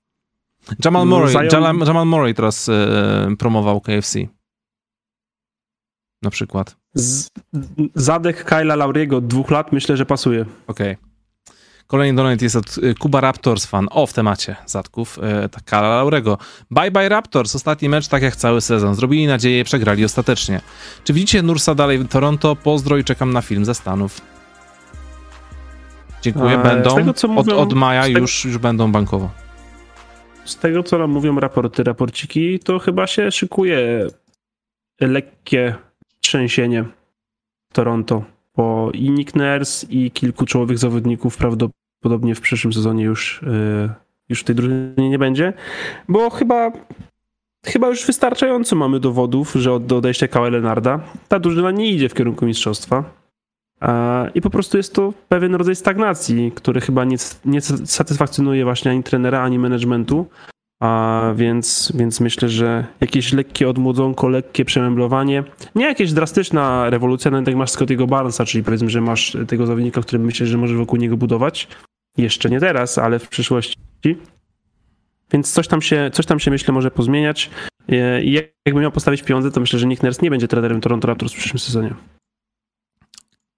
Jamal 0.86 1.08
Murray, 1.08 1.32
Zion... 1.32 1.46
Jamal, 1.52 1.88
Jamal 1.88 2.06
Murray 2.06 2.34
teraz 2.34 2.70
e, 2.70 3.36
promował 3.40 3.82
KFC. 3.82 4.20
Na 6.22 6.30
przykład. 6.30 6.85
Z, 6.96 7.30
zadek 7.96 8.44
Kyla 8.44 8.76
Lauriego 8.76 9.18
od 9.18 9.28
dwóch 9.28 9.52
lat 9.52 9.72
myślę, 9.72 9.98
że 9.98 10.06
pasuje. 10.06 10.46
Okej. 10.68 10.92
Okay. 10.92 11.06
Kolejny 11.88 12.18
donate 12.18 12.46
jest 12.46 12.56
od 12.56 12.76
e, 12.84 12.94
Kuba 12.94 13.22
Raptors 13.22 13.66
fan. 13.66 13.88
O, 13.92 14.08
w 14.08 14.14
temacie 14.14 14.56
zadków. 14.66 15.20
E, 15.24 15.50
Kyla 15.66 15.90
Laurego. 15.90 16.38
Bye 16.72 16.92
bye 16.92 17.10
Raptors. 17.10 17.56
Ostatni 17.56 17.90
mecz 17.90 18.08
tak 18.08 18.24
jak 18.24 18.36
cały 18.36 18.62
sezon. 18.62 18.96
Zrobili 18.96 19.28
nadzieję, 19.28 19.64
przegrali 19.64 20.06
ostatecznie. 20.06 20.62
Czy 21.04 21.14
widzicie 21.14 21.42
Nursa 21.42 21.76
dalej 21.76 21.98
w 21.98 22.08
Toronto? 22.08 22.56
Pozdro 22.56 22.98
i 22.98 23.04
czekam 23.04 23.34
na 23.34 23.42
film 23.42 23.66
ze 23.66 23.76
Stanów. 23.76 24.22
Dziękuję, 26.22 26.58
będą. 26.58 26.96
Tego, 26.96 27.14
mówią, 27.28 27.56
od, 27.56 27.68
od 27.68 27.74
maja 27.74 28.04
tego... 28.04 28.20
już, 28.20 28.46
już 28.46 28.58
będą 28.58 28.92
bankowo 28.92 29.46
z 30.46 30.58
tego, 30.58 30.84
co 30.84 30.98
nam 30.98 31.12
mówią 31.12 31.40
raporty, 31.40 31.84
raporciki, 31.84 32.60
to 32.60 32.80
chyba 32.80 33.08
się 33.08 33.32
szykuje 33.32 34.08
lekkie 35.02 35.76
trzęsienie 36.28 36.86
Toronto, 37.74 38.24
bo 38.58 38.92
i 38.94 39.12
Nick 39.12 39.36
Nurse 39.36 39.88
i 39.90 40.12
kilku 40.12 40.46
czołowych 40.46 40.78
zawodników 40.78 41.38
prawdopodobnie 41.38 42.36
w 42.36 42.42
przyszłym 42.42 42.74
sezonie 42.74 43.04
już, 43.04 43.42
yy, 43.44 43.90
już 44.30 44.42
w 44.42 44.44
tej 44.44 44.56
drużynie 44.56 45.10
nie 45.10 45.20
będzie, 45.20 45.54
bo 46.08 46.30
chyba 46.30 46.72
chyba 47.66 47.88
już 47.88 48.06
wystarczająco 48.06 48.76
mamy 48.76 49.00
dowodów, 49.00 49.54
że 49.54 49.74
od 49.74 49.92
odejścia 49.92 50.28
Kawhi 50.28 50.52
Leonarda 50.52 51.00
ta 51.28 51.40
drużyna 51.40 51.72
nie 51.72 51.92
idzie 51.92 52.10
w 52.10 52.14
kierunku 52.14 52.46
mistrzostwa. 52.46 53.04
I 54.36 54.42
po 54.42 54.50
prostu 54.50 54.78
jest 54.78 54.94
to 54.94 55.14
pewien 55.30 55.56
rodzaj 55.56 55.76
stagnacji, 55.76 56.52
który 56.56 56.82
chyba 56.82 57.06
nie, 57.06 57.18
nie 57.46 57.62
satysfakcjonuje 57.62 58.64
właśnie 58.64 58.92
ani 58.92 59.04
trenera, 59.04 59.42
ani 59.42 59.60
managementu. 59.60 60.26
A 60.80 61.22
więc, 61.36 61.92
więc 61.96 62.20
myślę, 62.20 62.50
że 62.50 62.86
jakieś 63.02 63.34
lekkie 63.34 63.70
odmłodzonko, 63.70 64.30
lekkie 64.30 64.66
przemeblowanie, 64.66 65.44
nie 65.76 65.86
jakieś 65.86 66.14
drastyczna 66.14 66.90
rewolucja, 66.90 67.32
nawet 67.32 67.48
jak 67.48 67.56
masz 67.56 67.72
Scottiego 67.72 68.08
Barnesa, 68.08 68.46
czyli 68.46 68.64
powiedzmy, 68.64 68.90
że 68.90 69.02
masz 69.02 69.38
tego 69.48 69.66
zawodnika, 69.66 70.02
który 70.02 70.20
myślę, 70.20 70.48
że 70.48 70.58
może 70.58 70.76
wokół 70.76 71.00
niego 71.00 71.18
budować. 71.18 71.68
Jeszcze 72.18 72.50
nie 72.50 72.60
teraz, 72.60 72.98
ale 72.98 73.20
w 73.20 73.30
przyszłości. 73.30 73.78
Więc 75.32 75.54
coś 75.54 75.68
tam 75.68 75.82
się, 75.82 76.10
coś 76.14 76.26
tam 76.26 76.40
się 76.40 76.52
myślę 76.52 76.74
może 76.74 76.92
pozmieniać. 76.92 77.50
I 78.22 78.40
jakby 78.66 78.82
miał 78.82 78.92
postawić 78.92 79.24
pieniądze, 79.24 79.52
to 79.52 79.60
myślę, 79.60 79.80
że 79.80 79.88
Nick 79.88 80.04
Nurse 80.04 80.22
nie 80.22 80.30
będzie 80.30 80.48
trenerem 80.48 80.82
Toronto 80.82 81.08
Raptors 81.08 81.34
w 81.34 81.38
przyszłym 81.38 81.60
sezonie. 81.60 81.94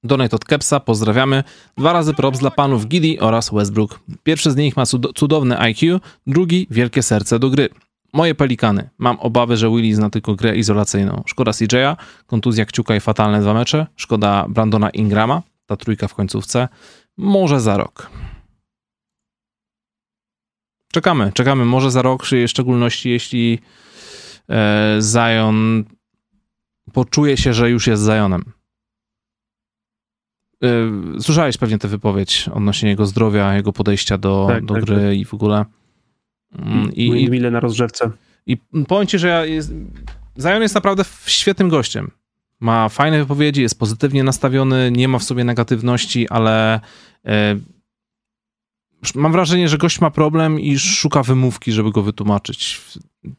Donate 0.07 0.35
od 0.35 0.45
Kepsa, 0.45 0.79
pozdrawiamy. 0.79 1.43
Dwa 1.77 1.93
razy 1.93 2.13
props 2.13 2.39
dla 2.39 2.51
panów 2.51 2.87
Giddy 2.87 3.19
oraz 3.19 3.49
Westbrook. 3.53 3.99
Pierwszy 4.23 4.51
z 4.51 4.55
nich 4.55 4.77
ma 4.77 4.83
cudowne 5.15 5.59
IQ, 5.59 5.99
drugi 6.27 6.67
wielkie 6.71 7.03
serce 7.03 7.39
do 7.39 7.49
gry. 7.49 7.69
Moje 8.13 8.35
pelikany. 8.35 8.89
Mam 8.97 9.19
obawy, 9.19 9.57
że 9.57 9.69
Willy 9.69 9.95
zna 9.95 10.09
tylko 10.09 10.35
grę 10.35 10.55
izolacyjną. 10.55 11.23
Szkoda 11.25 11.51
CJ'a, 11.51 11.95
kontuzja 12.27 12.65
kciuka 12.65 12.95
i 12.95 12.99
fatalne 12.99 13.41
dwa 13.41 13.53
mecze. 13.53 13.87
Szkoda 13.95 14.45
Brandona 14.49 14.89
Ingrama, 14.89 15.41
ta 15.65 15.75
trójka 15.75 16.07
w 16.07 16.13
końcówce. 16.13 16.67
Może 17.17 17.59
za 17.59 17.77
rok. 17.77 18.09
Czekamy, 20.91 21.31
czekamy. 21.33 21.65
Może 21.65 21.91
za 21.91 22.01
rok, 22.01 22.25
w 22.25 22.47
szczególności 22.47 23.09
jeśli 23.09 23.59
e, 24.49 24.99
Zion 25.01 25.83
poczuje 26.93 27.37
się, 27.37 27.53
że 27.53 27.69
już 27.69 27.87
jest 27.87 28.05
Zionem 28.05 28.56
słyszałeś 31.19 31.57
pewnie 31.57 31.77
tę 31.77 31.87
wypowiedź 31.87 32.49
odnośnie 32.53 32.89
jego 32.89 33.05
zdrowia, 33.05 33.55
jego 33.55 33.73
podejścia 33.73 34.17
do, 34.17 34.45
tak, 34.49 34.65
do 34.65 34.73
tak, 34.73 34.85
gry 34.85 34.95
tak. 34.95 35.17
i 35.17 35.25
w 35.25 35.33
ogóle. 35.33 35.65
Mm, 36.55 36.93
I, 36.93 37.29
mile 37.29 37.51
na 37.51 37.59
rozgrzewce. 37.59 38.11
I 38.45 38.57
powiem 38.87 39.07
ci, 39.07 39.19
że 39.19 39.27
ja 39.27 39.45
jest, 39.45 39.73
Zion 40.41 40.61
jest 40.61 40.75
naprawdę 40.75 41.03
świetnym 41.25 41.69
gościem. 41.69 42.11
Ma 42.59 42.89
fajne 42.89 43.19
wypowiedzi, 43.19 43.61
jest 43.61 43.79
pozytywnie 43.79 44.23
nastawiony, 44.23 44.91
nie 44.91 45.07
ma 45.07 45.19
w 45.19 45.23
sobie 45.23 45.43
negatywności, 45.43 46.29
ale 46.29 46.79
e, 47.25 47.55
mam 49.15 49.31
wrażenie, 49.31 49.69
że 49.69 49.77
gość 49.77 50.01
ma 50.01 50.11
problem 50.11 50.59
i 50.59 50.79
szuka 50.79 51.23
wymówki, 51.23 51.71
żeby 51.71 51.91
go 51.91 52.01
wytłumaczyć 52.01 52.81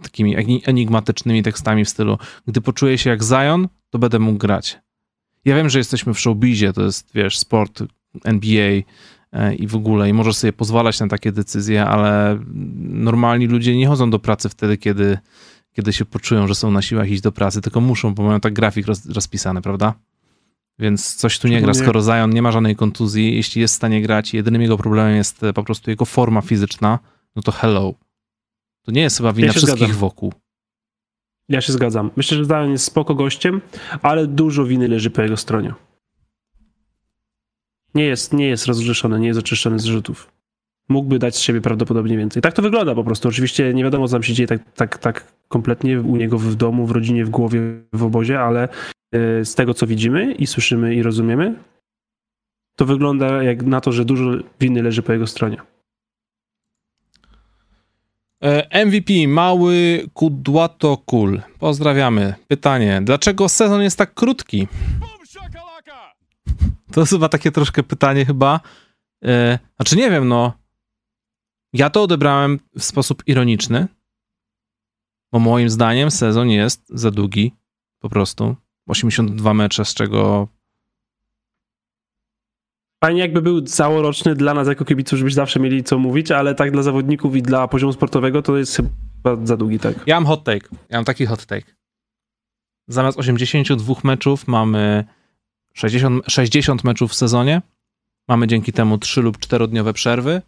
takimi 0.03 0.61
enigmatycznymi 0.67 1.43
tekstami 1.43 1.85
w 1.85 1.89
stylu 1.89 2.19
gdy 2.47 2.61
poczuję 2.61 2.99
się 2.99 3.11
jak 3.11 3.23
Zion, 3.23 3.69
to 3.91 3.99
będę 3.99 4.19
mógł 4.19 4.39
grać. 4.39 4.79
Ja 5.45 5.57
wiem, 5.57 5.69
że 5.69 5.79
jesteśmy 5.79 6.15
w 6.15 6.21
showbizie, 6.21 6.73
to 6.73 6.83
jest, 6.83 7.11
wiesz, 7.15 7.39
sport 7.39 7.83
NBA 8.25 8.83
e, 9.33 9.55
i 9.55 9.67
w 9.67 9.75
ogóle 9.75 10.09
i 10.09 10.13
możesz 10.13 10.37
sobie 10.37 10.53
pozwalać 10.53 11.01
na 11.01 11.09
takie 11.09 11.33
decyzje, 11.33 11.87
ale 11.87 12.39
normalni 12.79 13.47
ludzie 13.47 13.77
nie 13.77 13.87
chodzą 13.87 14.11
do 14.11 14.19
pracy 14.19 14.49
wtedy, 14.49 14.77
kiedy 14.77 15.19
kiedy 15.79 15.93
się 15.93 16.05
poczują, 16.05 16.47
że 16.47 16.55
są 16.55 16.71
na 16.71 16.83
siłach 16.83 17.11
iść 17.11 17.23
do 17.23 17.33
pracy, 17.33 17.61
tylko 17.61 17.81
muszą, 17.81 18.15
bo 18.15 18.23
mają 18.23 18.41
tak 18.41 18.53
grafik 18.53 18.87
roz, 18.87 19.07
rozpisany, 19.07 19.63
prawda? 19.63 19.95
Więc 20.79 21.15
coś 21.15 21.39
tu 21.39 21.49
nie 21.49 21.63
gra, 21.63 21.75
skoro 21.75 22.03
Zion 22.03 22.31
nie 22.31 22.43
ma 22.43 22.53
żadnej 22.53 22.77
kontuzji, 22.77 23.37
jeśli 23.37 23.61
jest 23.61 23.75
w 23.75 23.77
stanie 23.77 24.03
grać 24.03 24.35
i 24.35 24.37
jedynym 24.37 24.63
jego 24.63 24.79
problemem 24.79 25.17
jest 25.17 25.43
e, 25.43 25.53
po 25.53 25.65
prostu 25.65 25.91
jego 25.91 26.05
forma 26.05 26.41
fizyczna, 26.41 26.99
no 27.37 27.43
to 27.43 27.53
hello. 27.53 27.95
To 28.83 28.93
nie 28.93 29.01
jest 29.01 29.17
chyba 29.17 29.33
wina 29.33 29.47
ja 29.47 29.53
wszystkich 29.53 29.77
zgadzam. 29.77 29.97
wokół. 29.97 30.33
Ja 31.49 31.61
się 31.61 31.73
zgadzam. 31.73 32.11
Myślę, 32.17 32.39
że 32.39 32.45
Zion 32.45 32.71
jest 32.71 32.85
spoko 32.85 33.15
gościem, 33.15 33.61
ale 34.03 34.27
dużo 34.27 34.65
winy 34.65 34.89
leży 34.89 35.11
po 35.11 35.23
jego 35.23 35.37
stronie. 35.37 35.75
Nie 37.95 38.05
jest, 38.05 38.33
nie 38.33 38.47
jest 38.47 38.67
rozgrzeszony, 38.67 39.21
nie 39.21 39.29
jest 39.29 39.41
oczyszczony 39.41 39.79
z 39.79 39.85
rzutów 39.85 40.39
mógłby 40.89 41.19
dać 41.19 41.37
z 41.37 41.41
siebie 41.41 41.61
prawdopodobnie 41.61 42.17
więcej. 42.17 42.43
Tak 42.43 42.55
to 42.55 42.63
wygląda 42.63 42.95
po 42.95 43.05
prostu. 43.05 43.29
Oczywiście 43.29 43.75
nie 43.75 43.85
wiadomo, 43.85 44.09
co 44.09 44.13
tam 44.13 44.23
się 44.23 44.33
dzieje 44.33 44.47
tak, 44.47 44.73
tak, 44.75 44.99
tak 44.99 45.33
kompletnie 45.49 46.01
u 46.01 46.17
niego 46.17 46.39
w 46.39 46.55
domu, 46.55 46.87
w 46.87 46.91
rodzinie, 46.91 47.25
w 47.25 47.31
głowie, 47.31 47.61
w 47.93 48.03
obozie, 48.03 48.41
ale 48.41 48.69
e, 49.13 49.45
z 49.45 49.55
tego, 49.55 49.75
co 49.75 49.87
widzimy 49.87 50.33
i 50.33 50.47
słyszymy 50.47 50.95
i 50.95 51.03
rozumiemy, 51.03 51.55
to 52.77 52.85
wygląda 52.85 53.43
jak 53.43 53.63
na 53.63 53.81
to, 53.81 53.93
że 53.93 54.05
dużo 54.05 54.31
winy 54.61 54.83
leży 54.83 55.03
po 55.03 55.13
jego 55.13 55.27
stronie. 55.27 55.57
E, 58.43 58.85
MVP, 58.87 59.29
mały 59.29 60.07
Kudłato 60.13 60.97
Kul. 60.97 61.43
Pozdrawiamy. 61.59 62.35
Pytanie, 62.49 63.01
dlaczego 63.05 63.49
sezon 63.49 63.83
jest 63.83 63.99
tak 63.99 64.15
krótki? 64.15 64.69
To 66.93 67.01
jest 67.01 67.13
chyba 67.13 67.29
takie 67.29 67.53
troszkę 67.53 67.83
pytanie 67.83 68.27
chyba. 68.27 68.61
E, 69.25 69.59
znaczy 69.77 69.97
nie 69.97 70.11
wiem, 70.11 70.29
no. 70.29 70.53
Ja 71.73 71.91
to 71.91 72.03
odebrałem 72.03 72.61
w 72.79 72.85
sposób 72.85 73.23
ironiczny, 73.27 73.89
bo 75.33 75.39
moim 75.39 75.71
zdaniem 75.71 76.11
sezon 76.11 76.51
jest 76.51 76.89
za 76.89 77.11
długi, 77.11 77.53
po 77.99 78.09
prostu. 78.09 78.57
82 78.89 79.55
mecze, 79.55 79.85
z 79.85 79.95
czego 79.95 80.49
Fajnie 83.05 83.21
jakby 83.21 83.43
był 83.43 83.63
całoroczny 83.63 84.35
dla 84.35 84.55
nas 84.55 84.69
jako 84.69 84.85
kibiców, 84.85 85.19
żebyśmy 85.19 85.35
zawsze 85.35 85.61
mieli 85.61 85.85
co 85.85 85.99
mówić, 85.99 86.31
ale 86.31 86.55
tak 86.55 86.71
dla 86.71 86.83
zawodników 86.83 87.37
i 87.37 87.43
dla 87.43 87.69
poziomu 87.69 87.93
sportowego 87.93 88.43
to 88.43 88.57
jest 88.57 88.77
chyba 88.77 89.47
za 89.47 89.57
długi, 89.57 89.79
tak? 89.79 89.95
Ja 90.07 90.17
mam 90.17 90.27
hot 90.27 90.45
take. 90.45 90.69
Ja 90.89 90.99
mam 90.99 91.05
taki 91.05 91.27
hot 91.27 91.47
take. 91.47 91.67
Zamiast 92.89 93.19
82 93.19 93.95
meczów 94.05 94.49
mamy 94.49 95.05
60, 95.75 96.25
60 96.29 96.85
meczów 96.85 97.11
w 97.11 97.15
sezonie. 97.15 97.63
Mamy 98.29 98.47
dzięki 98.47 98.73
temu 98.73 98.99
3 98.99 99.23
lub 99.23 99.39
4-dniowe 99.39 99.93
przerwy 99.93 100.43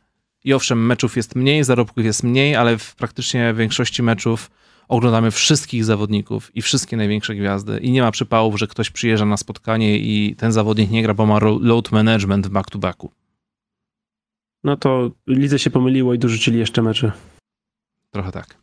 i 0.44 0.54
owszem, 0.54 0.86
meczów 0.86 1.16
jest 1.16 1.36
mniej, 1.36 1.64
zarobków 1.64 2.04
jest 2.04 2.22
mniej, 2.22 2.56
ale 2.56 2.78
w 2.78 2.94
praktycznie 2.94 3.54
większości 3.54 4.02
meczów 4.02 4.50
oglądamy 4.90 5.30
wszystkich 5.30 5.84
zawodników 5.84 6.56
i 6.56 6.62
wszystkie 6.62 6.96
największe 6.96 7.34
gwiazdy 7.34 7.78
i 7.78 7.92
nie 7.92 8.02
ma 8.02 8.10
przypałów, 8.10 8.58
że 8.58 8.66
ktoś 8.66 8.90
przyjeżdża 8.90 9.26
na 9.26 9.36
spotkanie 9.36 9.98
i 9.98 10.36
ten 10.36 10.52
zawodnik 10.52 10.90
nie 10.90 11.02
gra, 11.02 11.14
bo 11.14 11.26
ma 11.26 11.38
load 11.60 11.92
management 11.92 12.46
w 12.46 12.50
back-to-backu. 12.50 13.10
No 14.64 14.76
to 14.76 15.10
lidze 15.26 15.58
się 15.58 15.70
pomyliło 15.70 16.14
i 16.14 16.18
dorzucili 16.18 16.58
jeszcze 16.58 16.82
mecze. 16.82 17.12
Trochę 18.10 18.32
tak. 18.32 18.56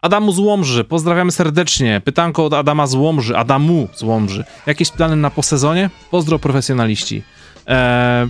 Adamu 0.00 0.32
z 0.32 0.38
Łomży, 0.38 0.84
pozdrawiamy 0.84 1.32
serdecznie. 1.32 2.02
Pytanko 2.04 2.44
od 2.44 2.52
Adama 2.52 2.86
z 2.86 2.94
Łomży, 2.94 3.36
Adamu 3.36 3.88
z 3.94 4.02
Łomży. 4.02 4.44
Jakieś 4.66 4.90
plany 4.90 5.16
na 5.16 5.30
posezonie? 5.30 5.90
Pozdro 6.10 6.38
profesjonaliści. 6.38 7.22
Eee, 7.66 8.28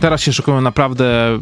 Teraz 0.00 0.20
się 0.20 0.32
szykują 0.32 0.60
naprawdę 0.60 1.38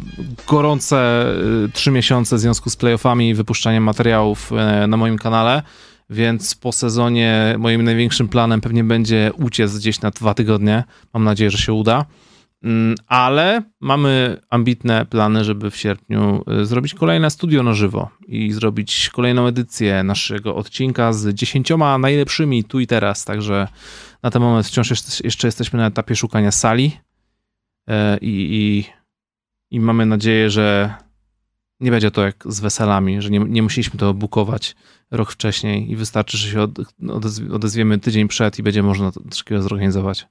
gorące 0.47 1.25
y, 1.65 1.69
trzy 1.73 1.91
miesiące 1.91 2.35
w 2.35 2.39
związku 2.39 2.69
z 2.69 2.75
playoffami 2.75 3.29
i 3.29 3.33
wypuszczaniem 3.33 3.83
materiałów 3.83 4.51
y, 4.83 4.87
na 4.87 4.97
moim 4.97 5.17
kanale, 5.17 5.61
więc 6.09 6.55
po 6.55 6.71
sezonie 6.71 7.55
moim 7.57 7.83
największym 7.83 8.27
planem 8.27 8.61
pewnie 8.61 8.83
będzie 8.83 9.31
uciec 9.37 9.77
gdzieś 9.77 10.01
na 10.01 10.11
dwa 10.11 10.33
tygodnie. 10.33 10.83
Mam 11.13 11.23
nadzieję, 11.23 11.51
że 11.51 11.57
się 11.57 11.73
uda. 11.73 12.05
Mm, 12.63 12.95
ale 13.07 13.63
mamy 13.81 14.41
ambitne 14.49 15.05
plany, 15.05 15.43
żeby 15.43 15.71
w 15.71 15.77
sierpniu 15.77 16.43
y, 16.61 16.65
zrobić 16.65 16.93
kolejne 16.93 17.29
studio 17.29 17.63
na 17.63 17.73
żywo 17.73 18.09
i 18.27 18.51
zrobić 18.51 19.09
kolejną 19.09 19.47
edycję 19.47 20.03
naszego 20.03 20.55
odcinka 20.55 21.13
z 21.13 21.33
dziesięcioma 21.33 21.97
najlepszymi 21.97 22.63
tu 22.63 22.79
i 22.79 22.87
teraz. 22.87 23.25
Także 23.25 23.67
na 24.23 24.31
ten 24.31 24.41
moment 24.41 24.67
wciąż 24.67 24.89
jeszcze 25.23 25.47
jesteśmy 25.47 25.79
na 25.79 25.87
etapie 25.87 26.15
szukania 26.15 26.51
sali 26.51 26.97
i, 28.21 28.47
i, 28.51 28.85
i 29.75 29.79
mamy 29.79 30.05
nadzieję, 30.05 30.49
że 30.49 30.93
nie 31.79 31.91
będzie 31.91 32.11
to 32.11 32.25
jak 32.25 32.43
z 32.45 32.59
weselami, 32.59 33.21
że 33.21 33.29
nie, 33.29 33.39
nie 33.39 33.63
musieliśmy 33.63 33.99
to 33.99 34.13
bukować 34.13 34.75
rok 35.11 35.31
wcześniej 35.31 35.91
i 35.91 35.95
wystarczy, 35.95 36.37
że 36.37 36.51
się 36.51 36.61
od, 36.61 36.71
odezwiemy 37.51 37.99
tydzień 37.99 38.27
przed 38.27 38.59
i 38.59 38.63
będzie 38.63 38.83
można 38.83 39.11
to 39.11 39.21
takiego 39.37 39.61
zorganizować. 39.61 40.27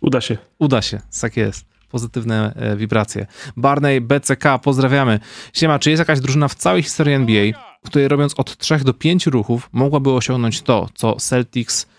Uda 0.00 0.20
się. 0.20 0.38
Uda 0.58 0.82
się, 0.82 1.00
tak 1.20 1.36
jest. 1.36 1.66
Pozytywne 1.88 2.54
e, 2.54 2.76
wibracje. 2.76 3.26
Barney 3.56 4.00
BCK, 4.00 4.44
pozdrawiamy. 4.62 5.20
Siema, 5.52 5.78
czy 5.78 5.90
jest 5.90 5.98
jakaś 5.98 6.20
drużyna 6.20 6.48
w 6.48 6.54
całej 6.54 6.82
historii 6.82 7.14
NBA, 7.14 7.44
której 7.84 8.08
robiąc 8.08 8.34
od 8.34 8.56
3 8.56 8.78
do 8.78 8.94
5 8.94 9.26
ruchów 9.26 9.68
mogłaby 9.72 10.12
osiągnąć 10.12 10.62
to, 10.62 10.88
co 10.94 11.16
Celtics 11.16 11.86
E, 11.86 11.93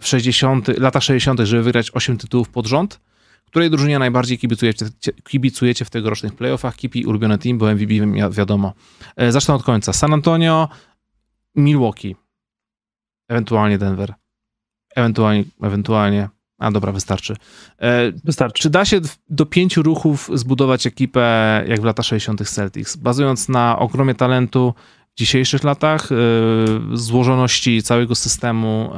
w 0.00 0.06
60, 0.06 0.68
latach 0.78 1.02
60., 1.02 1.40
żeby 1.40 1.62
wygrać 1.62 1.90
8 1.94 2.16
tytułów 2.16 2.48
pod 2.48 2.66
rząd. 2.66 3.00
Której 3.46 3.70
drużynie 3.70 3.98
najbardziej 3.98 4.38
kibicujecie, 4.38 4.86
kibicujecie 5.28 5.84
w 5.84 5.90
tegorocznych 5.90 6.34
playoffach? 6.34 6.76
Kipi, 6.76 7.04
ulubiony 7.04 7.38
team, 7.38 7.58
bo 7.58 7.74
MVP 7.74 7.94
wiadomo. 8.30 8.72
E, 9.16 9.32
zacznę 9.32 9.54
od 9.54 9.62
końca. 9.62 9.92
San 9.92 10.12
Antonio, 10.12 10.68
Milwaukee, 11.54 12.16
ewentualnie 13.28 13.78
Denver, 13.78 14.14
ewentualnie, 14.96 15.44
ewentualnie 15.62 16.28
a 16.58 16.70
dobra, 16.70 16.92
wystarczy. 16.92 17.36
E, 17.78 18.12
wystarczy. 18.24 18.62
Czy 18.62 18.70
da 18.70 18.84
się 18.84 19.00
do 19.30 19.46
pięciu 19.46 19.82
ruchów 19.82 20.30
zbudować 20.34 20.86
ekipę 20.86 21.64
jak 21.68 21.80
w 21.80 21.84
latach 21.84 22.06
60. 22.06 22.48
Celtics? 22.48 22.96
Bazując 22.96 23.48
na 23.48 23.78
ogromie 23.78 24.14
talentu, 24.14 24.74
w 25.14 25.18
dzisiejszych 25.18 25.64
latach, 25.64 26.12
y, 26.12 26.16
złożoności 26.92 27.82
całego 27.82 28.14
systemu 28.14 28.90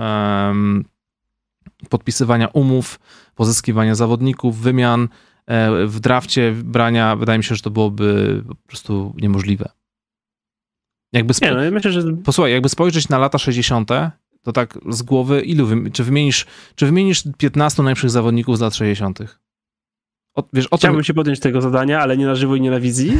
podpisywania 1.89 2.49
umów, 2.49 3.01
pozyskiwania 3.35 3.95
zawodników, 3.95 4.59
wymian, 4.59 5.09
e, 5.47 5.87
w 5.87 6.01
drafcie 6.01 6.53
brania, 6.53 7.17
wydaje 7.17 7.39
mi 7.39 7.45
się, 7.45 7.55
że 7.55 7.63
to 7.63 7.71
byłoby 7.71 8.43
po 8.49 8.55
prostu 8.55 9.15
niemożliwe. 9.17 9.69
Jakby 11.13 11.35
spo... 11.35 11.47
Nie, 11.47 11.53
no, 11.53 11.63
ja 11.63 11.71
myślę, 11.71 11.93
że... 11.93 12.03
Posłuchaj, 12.25 12.53
jakby 12.53 12.69
spojrzeć 12.69 13.09
na 13.09 13.19
lata 13.19 13.39
60., 13.39 13.91
to 14.43 14.53
tak 14.53 14.79
z 14.89 15.03
głowy, 15.03 15.41
ilu, 15.41 15.69
czy 15.93 16.05
wymienisz, 16.05 16.47
czy 16.75 16.87
wymienisz 16.87 17.23
15 17.39 17.83
najlepszych 17.83 18.11
zawodników 18.11 18.59
z 18.59 18.61
lat 18.61 18.75
60.? 18.75 19.19
Od, 20.35 20.49
wiesz, 20.53 20.67
o 20.71 20.77
Chciałbym 20.77 21.05
się 21.05 21.15
podjąć 21.15 21.41
tego 21.41 21.61
zadania, 21.61 22.01
ale 22.01 22.17
nie 22.17 22.27
na 22.27 22.35
żywo 22.35 22.57
i 22.57 22.61
nie 22.61 22.71
na 22.71 22.81
wizji. 22.81 23.13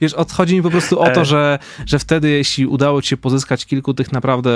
Wiesz, 0.00 0.14
odchodzi 0.14 0.56
mi 0.56 0.62
po 0.62 0.70
prostu 0.70 1.00
o 1.00 1.10
to, 1.10 1.20
e. 1.20 1.24
że, 1.24 1.58
że 1.86 1.98
wtedy, 1.98 2.30
jeśli 2.30 2.66
udało 2.66 3.02
ci 3.02 3.08
się 3.08 3.16
pozyskać 3.16 3.66
kilku 3.66 3.94
tych 3.94 4.12
naprawdę 4.12 4.50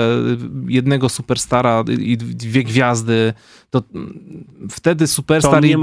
jednego 0.67 1.09
superstara 1.09 1.83
i 1.99 2.17
dwie 2.17 2.63
gwiazdy, 2.63 3.33
to 3.69 3.83
wtedy 4.69 5.07
superstar, 5.07 5.65
i, 5.65 5.75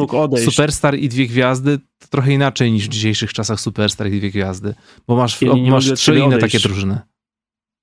superstar 0.44 0.98
i 0.98 1.08
dwie 1.08 1.26
gwiazdy 1.26 1.78
to 1.78 2.08
trochę 2.10 2.32
inaczej 2.32 2.72
niż 2.72 2.86
w 2.86 2.90
dzisiejszych 2.90 3.32
czasach 3.32 3.60
superstar 3.60 4.06
i 4.06 4.18
dwie 4.18 4.30
gwiazdy, 4.30 4.74
bo 5.06 5.16
masz, 5.16 5.40
masz 5.70 5.92
trzy 5.92 6.14
inne 6.14 6.36
odejść. 6.36 6.52
takie 6.52 6.68
drużyny. 6.68 7.00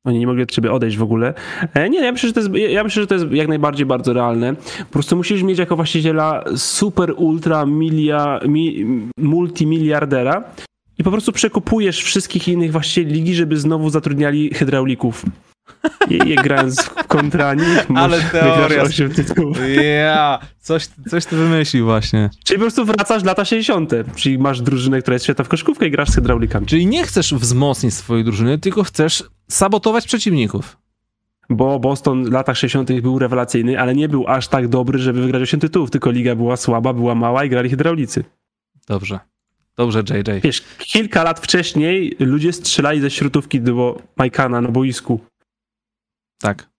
Oni 0.07 0.19
nie 0.19 0.27
mogli 0.27 0.43
od 0.43 0.51
ciebie 0.51 0.71
odejść 0.71 0.97
w 0.97 1.03
ogóle. 1.03 1.33
E, 1.73 1.89
nie, 1.89 1.99
ja 1.99 2.11
myślę, 2.11 2.29
że 2.29 2.33
to 2.33 2.39
jest, 2.39 2.73
ja 2.73 2.83
myślę, 2.83 3.03
że 3.03 3.07
to 3.07 3.13
jest 3.15 3.31
jak 3.31 3.47
najbardziej 3.47 3.85
bardzo 3.85 4.13
realne. 4.13 4.55
Po 4.79 4.93
prostu 4.93 5.15
musisz 5.15 5.43
mieć 5.43 5.59
jako 5.59 5.75
właściciela 5.75 6.43
super, 6.55 7.13
ultra, 7.17 7.65
milia, 7.65 8.39
mi, 8.47 8.85
multimiliardera 9.17 10.43
i 10.97 11.03
po 11.03 11.11
prostu 11.11 11.31
przekupujesz 11.31 12.03
wszystkich 12.03 12.47
innych 12.47 12.71
właścicieli 12.71 13.13
ligi, 13.13 13.35
żeby 13.35 13.57
znowu 13.57 13.89
zatrudniali 13.89 14.53
hydraulików. 14.53 15.25
Je, 16.09 16.17
je 16.17 16.35
grając 16.35 16.81
w 16.81 17.07
kontrani, 17.07 17.63
Ale 17.95 18.21
teoria. 18.21 18.81
8 18.81 19.11
tytułów. 19.11 19.57
Ja, 19.99 20.39
coś, 20.59 20.87
coś 21.09 21.25
ty 21.25 21.35
wymyślił 21.35 21.85
właśnie. 21.85 22.29
Czyli 22.45 22.57
po 22.57 22.63
prostu 22.63 22.85
wracasz 22.85 23.23
lata 23.23 23.45
60. 23.45 23.91
Czyli 24.15 24.39
masz 24.39 24.61
drużynę, 24.61 25.01
która 25.01 25.15
jest 25.15 25.25
świetna 25.25 25.43
w 25.43 25.47
koszkówkę 25.47 25.87
i 25.87 25.91
grasz 25.91 26.09
z 26.09 26.15
hydraulikami. 26.15 26.65
Czyli 26.65 26.87
nie 26.87 27.03
chcesz 27.03 27.33
wzmocnić 27.33 27.93
swojej 27.93 28.23
drużyny, 28.23 28.57
tylko 28.57 28.83
chcesz 28.83 29.23
sabotować 29.47 30.07
przeciwników. 30.07 30.77
Bo 31.49 31.79
Boston 31.79 32.25
w 32.25 32.31
latach 32.31 32.57
60. 32.57 33.01
był 33.01 33.19
rewelacyjny, 33.19 33.79
ale 33.79 33.95
nie 33.95 34.09
był 34.09 34.27
aż 34.27 34.47
tak 34.47 34.67
dobry, 34.67 34.99
żeby 34.99 35.21
wygrać 35.21 35.41
8 35.41 35.59
tytułów, 35.59 35.91
tylko 35.91 36.11
liga 36.11 36.35
była 36.35 36.57
słaba, 36.57 36.93
była 36.93 37.15
mała 37.15 37.45
i 37.45 37.49
grali 37.49 37.69
hydraulicy. 37.69 38.23
Dobrze. 38.87 39.19
Dobrze, 39.77 39.99
JJ. 39.99 40.41
Wiesz, 40.43 40.63
kilka 40.77 41.23
lat 41.23 41.39
wcześniej 41.39 42.15
ludzie 42.19 42.53
strzelali 42.53 43.01
ze 43.01 43.11
śrutówki 43.11 43.61
do 43.61 44.01
Majkana 44.17 44.61
na 44.61 44.69
boisku. 44.69 45.19
Tak. 46.37 46.69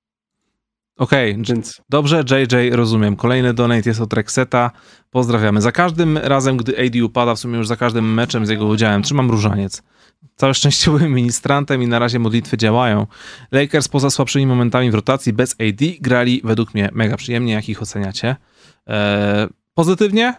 Okej, 0.98 1.32
okay. 1.32 1.44
Więc 1.44 1.82
dobrze, 1.88 2.24
JJ, 2.30 2.70
rozumiem. 2.70 3.16
Kolejny 3.16 3.54
donate 3.54 3.90
jest 3.90 4.00
od 4.00 4.12
Rexeta. 4.12 4.70
Pozdrawiamy. 5.10 5.60
Za 5.60 5.72
każdym 5.72 6.18
razem, 6.18 6.56
gdy 6.56 6.86
AD 6.86 7.02
upada, 7.02 7.34
w 7.34 7.38
sumie 7.38 7.58
już 7.58 7.68
za 7.68 7.76
każdym 7.76 8.14
meczem 8.14 8.46
z 8.46 8.48
jego 8.48 8.66
udziałem, 8.66 9.02
trzymam 9.02 9.30
różaniec. 9.30 9.82
Całe 10.36 10.54
szczęście 10.54 10.90
byłem 10.90 11.12
ministrantem 11.12 11.82
i 11.82 11.86
na 11.86 11.98
razie 11.98 12.18
modlitwy 12.18 12.56
działają. 12.56 13.06
Lakers 13.52 13.88
poza 13.88 14.10
słabszymi 14.10 14.46
momentami 14.46 14.90
w 14.90 14.94
rotacji 14.94 15.32
bez 15.32 15.52
AD 15.52 15.86
grali 16.00 16.40
według 16.44 16.74
mnie 16.74 16.90
mega 16.92 17.16
przyjemnie. 17.16 17.52
Jak 17.52 17.68
ich 17.68 17.82
oceniacie? 17.82 18.36
Eee, 18.86 19.48
pozytywnie 19.74 20.34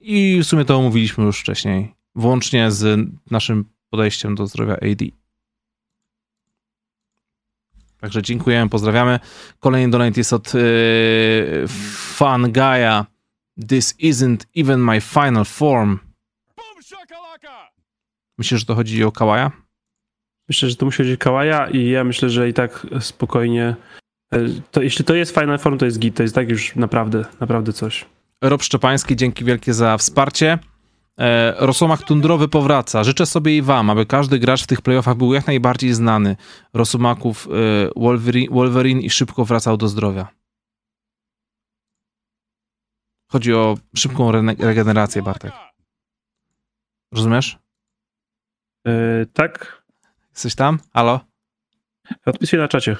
i 0.00 0.40
w 0.42 0.46
sumie 0.46 0.64
to 0.64 0.76
omówiliśmy 0.76 1.24
już 1.24 1.40
wcześniej. 1.40 1.94
Włącznie 2.14 2.70
z 2.70 3.08
naszym 3.30 3.64
podejściem 3.90 4.34
do 4.34 4.46
zdrowia 4.46 4.74
AD. 4.74 5.04
Także 8.00 8.22
dziękujemy, 8.22 8.70
pozdrawiamy. 8.70 9.20
Kolejny 9.60 9.90
donate 9.90 10.20
jest 10.20 10.32
od 10.32 10.54
yy, 10.54 10.60
Fun 12.16 12.52
Gaia. 12.52 13.06
This 13.68 13.94
isn't 13.98 14.36
even 14.56 14.80
my 14.80 15.00
final 15.00 15.44
form. 15.44 15.98
Myślisz, 18.38 18.60
że 18.60 18.66
to 18.66 18.74
chodzi 18.74 19.04
o 19.04 19.12
Kawaja? 19.12 19.50
Myślę, 20.48 20.70
że 20.70 20.76
to 20.76 20.84
musi 20.86 20.98
chodzić 20.98 21.14
o 21.14 21.24
Kawaja 21.24 21.68
i 21.70 21.88
ja 21.88 22.04
myślę, 22.04 22.30
że 22.30 22.48
i 22.48 22.54
tak 22.54 22.86
spokojnie. 23.00 23.76
e, 24.32 24.38
To, 24.70 24.82
jeśli 24.82 25.04
to 25.04 25.14
jest 25.14 25.34
Final 25.34 25.58
Form, 25.58 25.78
to 25.78 25.84
jest 25.84 25.98
git, 25.98 26.16
to 26.16 26.22
jest 26.22 26.34
tak 26.34 26.48
już 26.50 26.76
naprawdę, 26.76 27.24
naprawdę 27.40 27.72
coś. 27.72 28.06
Rob 28.42 28.62
Szczepański, 28.62 29.16
dzięki 29.16 29.44
wielkie 29.44 29.74
za 29.74 29.98
wsparcie. 29.98 30.58
E, 31.20 31.54
Rosomach 31.66 32.02
Tundrowy 32.02 32.48
powraca. 32.48 33.04
Życzę 33.04 33.26
sobie 33.26 33.56
i 33.56 33.62
wam, 33.62 33.90
aby 33.90 34.06
każdy 34.06 34.38
gracz 34.38 34.62
w 34.64 34.66
tych 34.66 34.82
playoffach 34.82 35.16
był 35.16 35.34
jak 35.34 35.46
najbardziej 35.46 35.94
znany. 35.94 36.36
Rosomaków 36.72 37.46
e, 37.46 37.50
Wolverine, 37.96 38.54
Wolverine 38.54 39.00
i 39.00 39.10
szybko 39.10 39.44
wracał 39.44 39.76
do 39.76 39.88
zdrowia. 39.88 40.28
Chodzi 43.30 43.54
o 43.54 43.76
szybką 43.96 44.28
re- 44.28 44.54
regenerację, 44.58 45.22
Bartek. 45.22 45.52
Rozumiesz? 47.12 47.58
E, 48.86 49.26
tak? 49.32 49.84
Jesteś 50.30 50.54
tam? 50.54 50.78
Halo? 50.92 51.20
Odpisuję 52.26 52.62
na 52.62 52.68
czacie. 52.68 52.96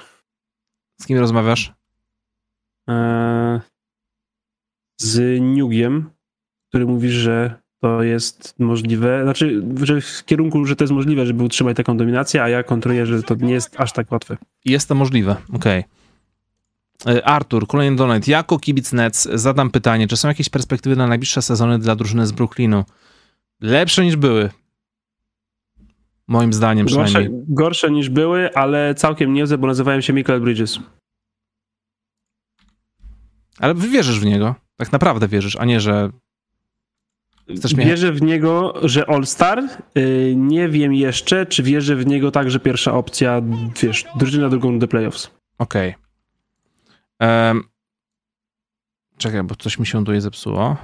Z 1.01 1.05
kim 1.05 1.19
rozmawiasz? 1.19 1.73
E, 2.89 3.61
z 4.99 5.41
Nugiem, 5.41 6.09
który 6.69 6.85
mówi, 6.85 7.09
że 7.09 7.64
to 7.81 8.03
jest 8.03 8.55
możliwe, 8.59 9.23
znaczy, 9.23 9.63
że 9.83 10.01
w 10.01 10.25
kierunku, 10.25 10.65
że 10.65 10.75
to 10.75 10.83
jest 10.83 10.93
możliwe, 10.93 11.25
żeby 11.25 11.43
utrzymać 11.43 11.77
taką 11.77 11.97
dominację, 11.97 12.43
a 12.43 12.49
ja 12.49 12.63
kontruję, 12.63 13.05
że 13.05 13.23
to 13.23 13.35
nie 13.35 13.53
jest 13.53 13.79
aż 13.79 13.93
tak 13.93 14.11
łatwe. 14.11 14.37
Jest 14.65 14.87
to 14.89 14.95
możliwe, 14.95 15.35
okej. 15.53 15.83
E, 17.07 17.27
Artur, 17.27 17.67
kolejny 17.67 17.97
donate. 17.97 18.31
Jako 18.31 18.59
kibic 18.59 18.93
Nets 18.93 19.29
zadam 19.33 19.69
pytanie, 19.71 20.07
czy 20.07 20.17
są 20.17 20.27
jakieś 20.27 20.49
perspektywy 20.49 20.95
na 20.95 21.07
najbliższe 21.07 21.41
sezony 21.41 21.79
dla 21.79 21.95
drużyny 21.95 22.27
z 22.27 22.31
Brooklynu? 22.31 22.83
Lepsze 23.61 24.05
niż 24.05 24.15
były. 24.15 24.49
Moim 26.27 26.53
zdaniem 26.53 26.87
Gorsze, 26.87 27.03
przynajmniej. 27.03 27.43
gorsze 27.47 27.91
niż 27.91 28.09
były, 28.09 28.53
ale 28.53 28.95
całkiem 28.95 29.33
niezłe, 29.33 29.57
bo 29.57 29.67
nazywają 29.67 30.01
się 30.01 30.13
Michael 30.13 30.41
Bridges. 30.41 30.79
Ale 33.59 33.73
wy 33.73 33.87
wierzysz 33.87 34.19
w 34.19 34.25
niego. 34.25 34.55
Tak 34.77 34.91
naprawdę 34.91 35.27
wierzysz, 35.27 35.55
a 35.55 35.65
nie, 35.65 35.79
że 35.79 36.09
Wierzę 37.77 38.11
w 38.11 38.21
niego, 38.21 38.73
że 38.83 39.09
All-Star. 39.09 39.63
Y, 39.97 40.33
Nie 40.37 40.69
wiem 40.69 40.93
jeszcze, 40.93 41.45
czy 41.45 41.63
wierzę 41.63 41.95
w 41.95 42.05
niego 42.07 42.31
tak, 42.31 42.51
że 42.51 42.59
pierwsza 42.59 42.93
opcja, 42.93 43.41
wiesz, 43.81 44.05
drużyna 44.15 44.49
drugą 44.49 44.79
do 44.79 44.87
playoffs. 44.87 45.31
Okej. 45.57 45.95
Em, 47.19 47.63
Czekaj, 49.17 49.43
bo 49.43 49.55
coś 49.55 49.79
mi 49.79 49.87
się 49.87 49.99
tutaj 49.99 50.21
zepsuło. 50.21 50.77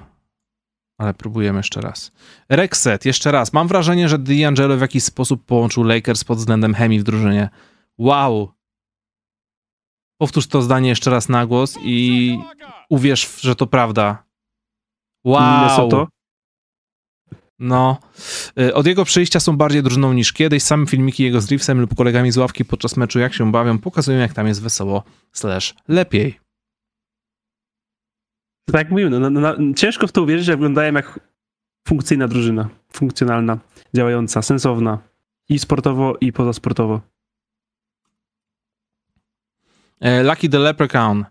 Ale 0.98 1.14
próbujemy 1.14 1.60
jeszcze 1.60 1.82
raz. 1.82 2.12
Rexet, 2.50 3.06
jeszcze 3.06 3.32
raz. 3.32 3.54
Mam 3.54 3.68
wrażenie, 3.68 4.10
że 4.10 4.20
D'Angelo 4.20 4.78
w 4.78 4.82
jakiś 4.82 5.04
sposób 5.04 5.46
połączył 5.46 5.84
Lakers 5.84 6.24
pod 6.24 6.38
względem 6.38 6.74
chemii 6.74 7.00
w 7.00 7.04
drużynie. 7.04 7.50
Wow. 7.98 8.52
Powtórz 10.18 10.48
to 10.48 10.62
zdanie 10.62 10.90
jeszcze 10.90 11.12
raz 11.12 11.30
na 11.30 11.46
głos 11.46 11.78
i 11.84 12.38
uwierz, 12.90 13.42
że 13.42 13.56
to 13.56 13.68
prawda. 13.68 14.24
Wow. 15.24 15.42
Minnesota. 15.58 16.08
No. 17.62 17.98
Y, 18.60 18.74
Od 18.74 18.88
jego 18.88 19.06
przyjścia 19.06 19.40
są 19.40 19.58
bardziej 19.58 19.84
drużyną 19.84 20.14
niż 20.14 20.34
kiedyś. 20.34 20.64
Same 20.64 20.86
filmiki 20.86 21.24
jego 21.24 21.42
z 21.42 21.52
Reevesem 21.52 21.82
lub 21.82 21.96
kolegami 21.96 22.32
z 22.32 22.38
ławki 22.38 22.66
podczas 22.66 22.98
meczu, 22.98 23.20
jak 23.20 23.34
się 23.34 23.52
bawią, 23.52 23.80
pokazują, 23.80 24.20
jak 24.20 24.34
tam 24.34 24.48
jest 24.48 24.62
wesoło, 24.62 25.04
slash 25.34 25.76
lepiej. 25.88 26.40
Tak 28.66 28.76
jak 28.76 28.92
mówimy, 28.92 29.20
no, 29.20 29.30
no, 29.30 29.40
no, 29.40 29.74
ciężko 29.74 30.08
w 30.08 30.12
to 30.12 30.24
uwierzyć, 30.24 30.46
że 30.46 30.52
wyglądają 30.52 30.94
jak 30.94 31.20
funkcyjna 31.88 32.28
drużyna. 32.28 32.70
Funkcjonalna, 32.94 33.58
działająca, 33.96 34.42
sensowna. 34.42 35.00
I 35.50 35.60
sportowo, 35.60 36.18
i 36.22 36.34
pozasportowo. 36.34 37.02
E, 40.00 40.24
Lucky 40.24 40.50
the 40.50 40.60
Leprechaun. 40.60 41.26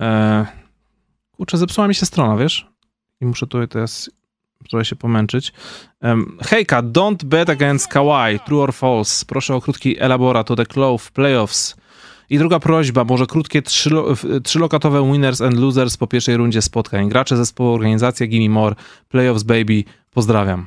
E, 0.00 0.46
kurczę, 1.32 1.58
zepsuła 1.58 1.88
mi 1.88 1.94
się 1.94 2.06
strona, 2.06 2.36
wiesz? 2.36 2.66
I 3.20 3.26
muszę 3.26 3.46
tutaj 3.46 3.68
teraz 3.68 4.10
trochę 4.68 4.84
się 4.84 4.96
pomęczyć. 4.96 5.52
Em, 6.00 6.38
hejka, 6.42 6.82
don't 6.82 7.24
bet 7.24 7.50
against 7.50 7.88
Kawhi, 7.88 8.40
true 8.46 8.62
or 8.62 8.74
false. 8.74 9.26
Proszę 9.26 9.54
o 9.54 9.60
krótki 9.60 10.00
elaborat 10.00 10.46
to 10.46 10.56
the 10.56 10.64
w 10.98 11.12
playoffs. 11.12 11.76
I 12.30 12.38
druga 12.38 12.60
prośba, 12.60 13.04
może 13.04 13.26
krótkie 13.26 13.62
trzylo, 13.62 14.14
trzylokatowe 14.44 15.12
winners 15.12 15.40
and 15.40 15.56
losers 15.56 15.96
po 15.96 16.06
pierwszej 16.06 16.36
rundzie 16.36 16.62
spotkań. 16.62 17.08
Gracze 17.08 17.36
zespołu, 17.36 17.74
organizacja 17.74 18.26
Gimme 18.26 18.48
More, 18.48 18.76
playoffs 19.08 19.42
baby, 19.42 19.84
pozdrawiam. 20.10 20.66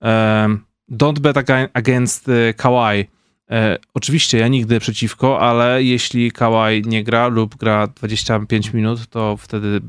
Em, 0.00 0.64
don't 0.90 1.18
bet 1.18 1.36
aga- 1.36 1.68
against 1.74 2.28
e, 2.28 2.54
Kawhi. 2.54 3.08
E, 3.50 3.78
oczywiście 3.94 4.38
ja 4.38 4.48
nigdy 4.48 4.80
przeciwko, 4.80 5.40
ale 5.40 5.82
jeśli 5.82 6.32
Kawhi 6.32 6.82
nie 6.86 7.04
gra 7.04 7.26
lub 7.26 7.56
gra 7.56 7.86
25 7.86 8.72
minut, 8.72 9.06
to 9.06 9.36
wtedy 9.36 9.80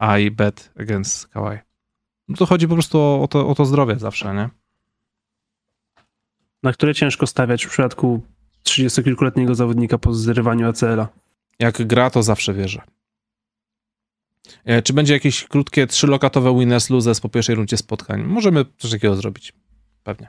I 0.00 0.30
bet 0.30 0.72
against 0.80 1.28
Kawhi. 1.28 1.58
No 2.28 2.36
to 2.36 2.46
chodzi 2.46 2.68
po 2.68 2.74
prostu 2.74 2.98
o, 2.98 3.22
o, 3.22 3.28
to, 3.28 3.48
o 3.48 3.54
to 3.54 3.64
zdrowie 3.64 3.96
zawsze, 3.98 4.34
nie? 4.34 4.48
Na 6.62 6.72
które 6.72 6.94
ciężko 6.94 7.26
stawiać 7.26 7.66
w 7.66 7.70
przypadku 7.70 8.22
30-kilkuletniego 8.64 9.54
zawodnika 9.54 9.98
po 9.98 10.14
zrywaniu 10.14 10.68
ACL-a. 10.68 11.08
Jak 11.58 11.86
gra, 11.86 12.10
to 12.10 12.22
zawsze 12.22 12.54
wierzę. 12.54 12.82
E, 14.64 14.82
Czy 14.82 14.92
będzie 14.92 15.14
jakieś 15.14 15.44
krótkie 15.44 15.86
trzylokatowe 15.86 16.58
winners 16.58 16.90
losers 16.90 17.20
po 17.20 17.28
pierwszej 17.28 17.54
rundzie 17.54 17.76
spotkań? 17.76 18.22
Możemy 18.22 18.64
coś 18.78 18.90
takiego 18.90 19.16
zrobić. 19.16 19.52
Pewnie. 20.02 20.28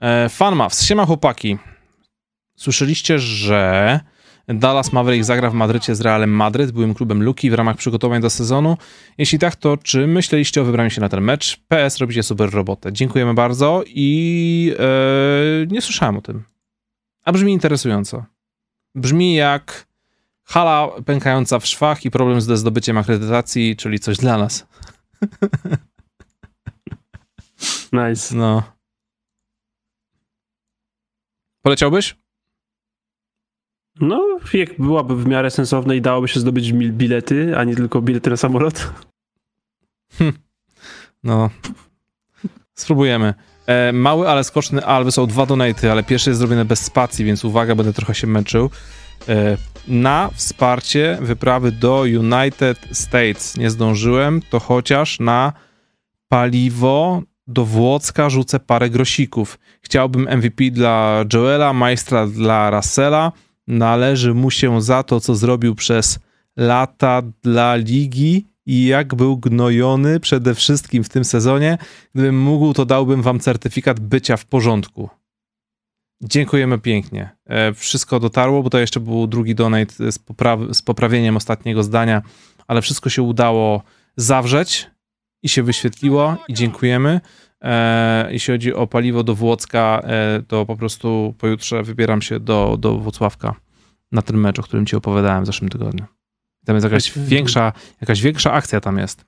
E, 0.00 0.28
Fanmavs. 0.28 0.82
Siema 0.84 1.06
chłopaki. 1.06 1.58
Słyszeliście, 2.56 3.18
że 3.18 4.00
Dallas 4.48 4.92
Maverick 4.92 5.24
zagra 5.24 5.50
w 5.50 5.54
Madrycie 5.54 5.94
z 5.94 6.00
Realem 6.00 6.30
Madryt, 6.30 6.72
byłym 6.72 6.94
klubem 6.94 7.22
Luki 7.22 7.50
w 7.50 7.54
ramach 7.54 7.76
przygotowań 7.76 8.20
do 8.20 8.30
sezonu? 8.30 8.76
Jeśli 9.18 9.38
tak, 9.38 9.56
to 9.56 9.76
czy 9.76 10.06
myśleliście 10.06 10.62
o 10.62 10.64
wybraniu 10.64 10.90
się 10.90 11.00
na 11.00 11.08
ten 11.08 11.20
mecz? 11.20 11.60
PS, 11.68 11.98
robicie 11.98 12.22
super 12.22 12.50
robotę. 12.50 12.92
Dziękujemy 12.92 13.34
bardzo 13.34 13.82
i 13.86 14.74
e, 14.78 15.66
nie 15.66 15.82
słyszałem 15.82 16.16
o 16.16 16.20
tym. 16.20 16.44
A 17.24 17.32
brzmi 17.32 17.52
interesująco. 17.52 18.24
Brzmi 18.94 19.34
jak 19.34 19.86
hala 20.44 20.88
pękająca 21.06 21.58
w 21.58 21.66
szwach 21.66 22.04
i 22.04 22.10
problem 22.10 22.40
ze 22.40 22.56
zdobyciem 22.56 22.98
akredytacji, 22.98 23.76
czyli 23.76 23.98
coś 23.98 24.16
dla 24.16 24.38
nas. 24.38 24.66
Nice. 27.92 28.36
No. 28.36 28.62
Poleciałbyś? 31.62 32.16
No, 34.00 34.38
jak 34.54 34.80
byłaby 34.80 35.16
w 35.16 35.26
miarę 35.26 35.50
sensowne 35.50 35.96
i 35.96 36.00
dałoby 36.00 36.28
się 36.28 36.40
zdobyć 36.40 36.72
bilety, 36.72 37.58
a 37.58 37.64
nie 37.64 37.76
tylko 37.76 38.02
bilety 38.02 38.30
na 38.30 38.36
samolot. 38.36 38.92
No. 41.24 41.50
Spróbujemy. 42.74 43.34
E, 43.66 43.92
mały, 43.92 44.28
ale 44.28 44.44
skoczny 44.44 44.84
Al 44.84 45.04
wysłał 45.04 45.26
dwa 45.26 45.46
donaty, 45.46 45.92
ale 45.92 46.02
pierwszy 46.02 46.30
jest 46.30 46.38
zrobiony 46.38 46.64
bez 46.64 46.80
spacji, 46.80 47.24
więc 47.24 47.44
uwaga, 47.44 47.74
będę 47.74 47.92
trochę 47.92 48.14
się 48.14 48.26
męczył. 48.26 48.70
E, 49.28 49.56
na 49.88 50.30
wsparcie 50.34 51.18
wyprawy 51.20 51.72
do 51.72 52.00
United 52.00 52.78
States 52.92 53.56
nie 53.56 53.70
zdążyłem, 53.70 54.42
to 54.50 54.60
chociaż 54.60 55.20
na 55.20 55.52
paliwo 56.28 57.22
do 57.46 57.64
Włocka 57.64 58.30
rzucę 58.30 58.60
parę 58.60 58.90
grosików. 58.90 59.58
Chciałbym 59.82 60.28
MVP 60.38 60.70
dla 60.70 61.24
Joela, 61.32 61.72
majstra 61.72 62.26
dla 62.26 62.70
Russella. 62.70 63.32
Należy 63.68 64.34
mu 64.34 64.50
się 64.50 64.82
za 64.82 65.02
to, 65.02 65.20
co 65.20 65.34
zrobił 65.34 65.74
przez 65.74 66.18
lata 66.56 67.22
dla 67.42 67.76
ligi 67.76 68.46
i 68.66 68.84
jak 68.84 69.14
był 69.14 69.36
gnojony 69.36 70.20
przede 70.20 70.54
wszystkim 70.54 71.04
w 71.04 71.08
tym 71.08 71.24
sezonie. 71.24 71.78
Gdybym 72.14 72.42
mógł, 72.42 72.74
to 72.74 72.86
dałbym 72.86 73.22
wam 73.22 73.40
certyfikat 73.40 74.00
bycia 74.00 74.36
w 74.36 74.44
porządku. 74.44 75.08
Dziękujemy 76.22 76.78
pięknie. 76.78 77.30
E, 77.46 77.74
wszystko 77.74 78.20
dotarło, 78.20 78.62
bo 78.62 78.70
to 78.70 78.78
jeszcze 78.78 79.00
był 79.00 79.26
drugi 79.26 79.54
donate 79.54 80.12
z, 80.12 80.18
z 80.72 80.82
poprawieniem 80.82 81.36
ostatniego 81.36 81.82
zdania, 81.82 82.22
ale 82.66 82.82
wszystko 82.82 83.10
się 83.10 83.22
udało 83.22 83.82
zawrzeć 84.16 84.90
i 85.42 85.48
się 85.48 85.62
wyświetliło 85.62 86.36
i 86.48 86.54
dziękujemy. 86.54 87.20
E, 87.60 88.32
jeśli 88.32 88.54
chodzi 88.54 88.74
o 88.74 88.86
paliwo 88.86 89.22
do 89.22 89.34
Włocka, 89.34 90.00
e, 90.04 90.42
to 90.48 90.66
po 90.66 90.76
prostu 90.76 91.34
pojutrze 91.38 91.82
wybieram 91.82 92.22
się 92.22 92.40
do, 92.40 92.76
do 92.80 92.98
Włocławka 92.98 93.54
na 94.12 94.22
ten 94.22 94.36
mecz, 94.36 94.58
o 94.58 94.62
którym 94.62 94.86
ci 94.86 94.96
opowiadałem 94.96 95.44
w 95.44 95.46
zeszłym 95.46 95.70
tygodniu. 95.70 96.04
Tam 96.64 96.76
jest 96.76 96.84
jakaś 96.84 97.18
większa, 97.18 97.72
jakaś 98.00 98.22
większa 98.22 98.52
akcja 98.52 98.80
tam 98.80 98.98
jest, 98.98 99.24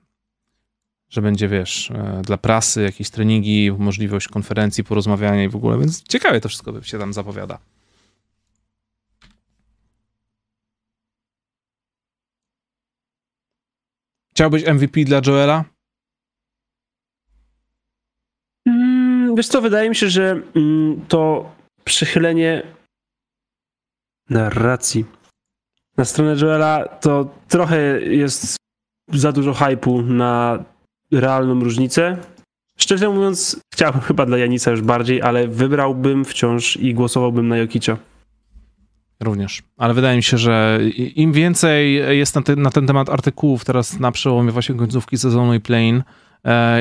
że 1.09 1.21
będzie, 1.21 1.47
wiesz, 1.47 1.91
e, 1.91 2.21
dla 2.25 2.37
prasy 2.37 2.81
jakieś 2.81 3.09
treningi, 3.09 3.71
możliwość 3.77 4.27
konferencji, 4.27 4.83
porozmawiania 4.83 5.43
i 5.43 5.49
w 5.49 5.55
ogóle, 5.55 5.77
więc 5.77 6.03
ciekawie 6.03 6.41
to 6.41 6.49
wszystko 6.49 6.83
się 6.83 6.99
tam 6.99 7.13
zapowiada. 7.13 7.59
Chciałbyś 14.33 14.65
MVP 14.65 15.03
dla 15.03 15.21
Joela? 15.27 15.65
Wiesz 19.41 19.47
co, 19.47 19.61
wydaje 19.61 19.89
mi 19.89 19.95
się, 19.95 20.09
że 20.09 20.41
mm, 20.55 21.01
to 21.07 21.51
przychylenie 21.83 22.63
narracji 24.29 25.05
na 25.97 26.05
stronę 26.05 26.35
Joela 26.41 26.87
to 26.87 27.29
trochę 27.47 28.01
jest 28.01 28.55
za 29.13 29.31
dużo 29.31 29.53
hypu 29.53 30.01
na 30.01 30.63
realną 31.11 31.63
różnicę. 31.63 32.17
Szczerze 32.77 33.09
mówiąc, 33.09 33.59
chciałbym 33.73 34.01
chyba 34.01 34.25
dla 34.25 34.37
Janisa 34.37 34.71
już 34.71 34.81
bardziej, 34.81 35.21
ale 35.21 35.47
wybrałbym 35.47 36.25
wciąż 36.25 36.77
i 36.77 36.93
głosowałbym 36.93 37.47
na 37.47 37.57
Jokicia. 37.57 37.97
Również. 39.23 39.63
Ale 39.77 39.93
wydaje 39.93 40.17
mi 40.17 40.23
się, 40.23 40.37
że 40.37 40.79
im 41.15 41.33
więcej 41.33 41.95
jest 42.17 42.35
na, 42.35 42.41
na 42.57 42.69
ten 42.69 42.87
temat 42.87 43.09
artykułów 43.09 43.65
teraz 43.65 43.99
na 43.99 44.11
przełomie 44.11 44.51
właśnie 44.51 44.75
końcówki 44.75 45.17
sezonu 45.17 45.53
i 45.53 45.59
play 45.59 45.89
e, 45.89 46.03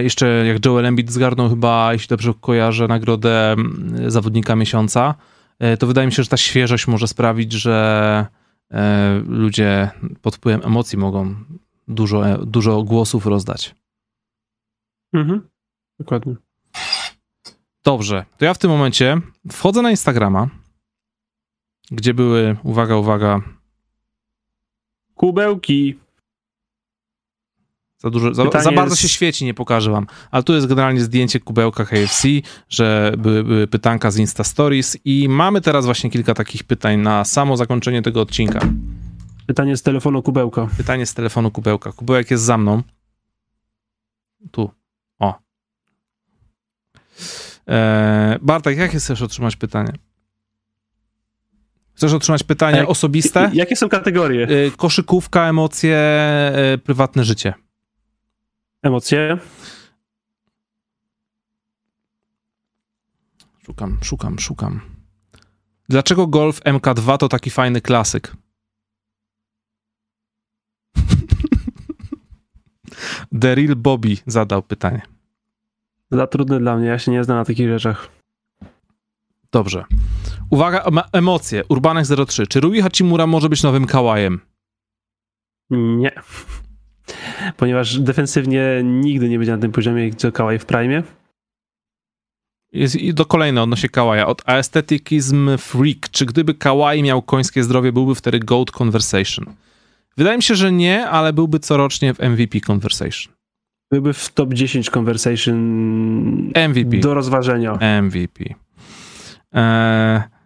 jeszcze 0.02 0.26
jak 0.46 0.66
Joel 0.66 0.86
Embiid 0.86 1.10
zgarnął 1.10 1.48
chyba, 1.48 1.92
jeśli 1.92 2.08
dobrze 2.08 2.34
kojarzę, 2.40 2.88
nagrodę 2.88 3.52
mm, 3.52 4.10
zawodnika 4.10 4.56
miesiąca, 4.56 5.14
e, 5.58 5.76
to 5.76 5.86
wydaje 5.86 6.06
mi 6.06 6.12
się, 6.12 6.22
że 6.22 6.28
ta 6.28 6.36
świeżość 6.36 6.86
może 6.86 7.08
sprawić, 7.08 7.52
że 7.52 8.26
e, 8.70 9.22
ludzie 9.26 9.90
pod 10.22 10.36
wpływem 10.36 10.60
emocji 10.64 10.98
mogą 10.98 11.34
dużo, 11.88 12.28
e, 12.28 12.38
dużo 12.46 12.82
głosów 12.82 13.26
rozdać. 13.26 13.74
Mhm. 15.12 15.48
Dokładnie. 15.98 16.34
Dobrze, 17.84 18.24
to 18.38 18.44
ja 18.44 18.54
w 18.54 18.58
tym 18.58 18.70
momencie 18.70 19.20
wchodzę 19.52 19.82
na 19.82 19.90
Instagrama, 19.90 20.48
gdzie 21.90 22.14
były, 22.14 22.56
uwaga, 22.62 22.96
uwaga, 22.96 23.40
kubełki. 25.14 25.98
Za, 28.02 28.10
dużo, 28.10 28.34
za, 28.34 28.44
za 28.60 28.72
bardzo 28.72 28.92
jest... 28.92 29.02
się 29.02 29.08
świeci, 29.08 29.44
nie 29.44 29.54
pokażę 29.54 29.90
wam. 29.90 30.06
Ale 30.30 30.42
tu 30.42 30.54
jest 30.54 30.66
generalnie 30.66 31.00
zdjęcie 31.00 31.40
kubełka 31.40 31.84
KFC, 31.84 32.28
że 32.68 33.12
były, 33.18 33.44
były 33.44 33.66
pytanka 33.66 34.10
z 34.10 34.16
Insta 34.16 34.44
Stories 34.44 34.96
i 35.04 35.28
mamy 35.28 35.60
teraz 35.60 35.84
właśnie 35.84 36.10
kilka 36.10 36.34
takich 36.34 36.64
pytań 36.64 37.00
na 37.00 37.24
samo 37.24 37.56
zakończenie 37.56 38.02
tego 38.02 38.20
odcinka. 38.20 38.60
Pytanie 39.46 39.76
z 39.76 39.82
telefonu 39.82 40.22
kubełka. 40.22 40.68
Pytanie 40.76 41.06
z 41.06 41.14
telefonu 41.14 41.50
kubełka. 41.50 41.92
Kubełek 41.92 42.30
jest 42.30 42.42
za 42.44 42.58
mną. 42.58 42.82
Tu. 44.50 44.70
O. 45.18 45.34
Eee, 47.66 48.38
Bartek, 48.42 48.78
jakie 48.78 48.98
chcesz 48.98 49.22
otrzymać 49.22 49.56
pytanie? 49.56 49.92
Chcesz 51.94 52.12
otrzymać 52.12 52.42
pytanie 52.42 52.78
jak, 52.78 52.88
osobiste? 52.88 53.50
Jakie 53.52 53.76
są 53.76 53.88
kategorie? 53.88 54.48
Eee, 54.48 54.70
koszykówka, 54.70 55.48
emocje, 55.48 55.96
e, 55.96 56.78
prywatne 56.84 57.24
życie. 57.24 57.54
Emocje? 58.82 59.38
Szukam, 63.66 63.98
szukam, 64.02 64.38
szukam. 64.38 64.80
Dlaczego 65.88 66.26
Golf 66.26 66.60
MK2 66.60 67.18
to 67.18 67.28
taki 67.28 67.50
fajny 67.50 67.80
klasyk? 67.80 68.36
Daryl 73.32 73.76
Bobby 73.76 74.16
zadał 74.26 74.62
pytanie. 74.62 75.02
Za 76.10 76.26
trudne 76.26 76.60
dla 76.60 76.76
mnie, 76.76 76.88
ja 76.88 76.98
się 76.98 77.10
nie 77.10 77.24
znam 77.24 77.38
na 77.38 77.44
takich 77.44 77.68
rzeczach. 77.68 78.08
Dobrze. 79.52 79.84
Uwaga, 80.50 80.84
emocje. 81.12 81.62
Urbanek 81.68 82.06
03. 82.26 82.46
Czy 82.46 82.60
Rui 82.60 82.82
Hachimura 82.82 83.26
może 83.26 83.48
być 83.48 83.62
nowym 83.62 83.86
kałajem? 83.86 84.40
Nie. 85.70 86.12
Ponieważ 87.56 87.98
defensywnie 87.98 88.80
nigdy 88.84 89.28
nie 89.28 89.38
będzie 89.38 89.52
na 89.52 89.58
tym 89.58 89.72
poziomie, 89.72 90.14
co 90.14 90.32
Kałaj 90.32 90.58
w 90.58 90.64
prime. 90.64 91.02
Jest 92.72 92.96
i 92.96 93.14
do 93.14 93.24
kolejne 93.24 93.62
odnośnie 93.62 93.88
Kałaja. 93.88 94.26
Od 94.26 94.42
Aestheticism 94.48 95.58
Freak. 95.58 96.10
Czy 96.10 96.26
gdyby 96.26 96.54
Kałaj 96.54 97.02
miał 97.02 97.22
końskie 97.22 97.64
zdrowie, 97.64 97.92
byłby 97.92 98.14
wtedy 98.14 98.38
GOAT 98.38 98.70
Conversation? 98.70 99.46
Wydaje 100.16 100.36
mi 100.36 100.42
się, 100.42 100.54
że 100.54 100.72
nie, 100.72 101.08
ale 101.08 101.32
byłby 101.32 101.58
corocznie 101.58 102.14
w 102.14 102.18
MVP 102.18 102.58
Conversation. 102.72 103.32
Byłby 103.90 104.12
w 104.12 104.28
top 104.28 104.54
10 104.54 104.96
Conversation 104.96 105.56
MVP. 106.68 106.96
do 106.96 107.14
rozważenia. 107.14 107.78
MVP. 108.02 108.44
Eee... 109.52 110.39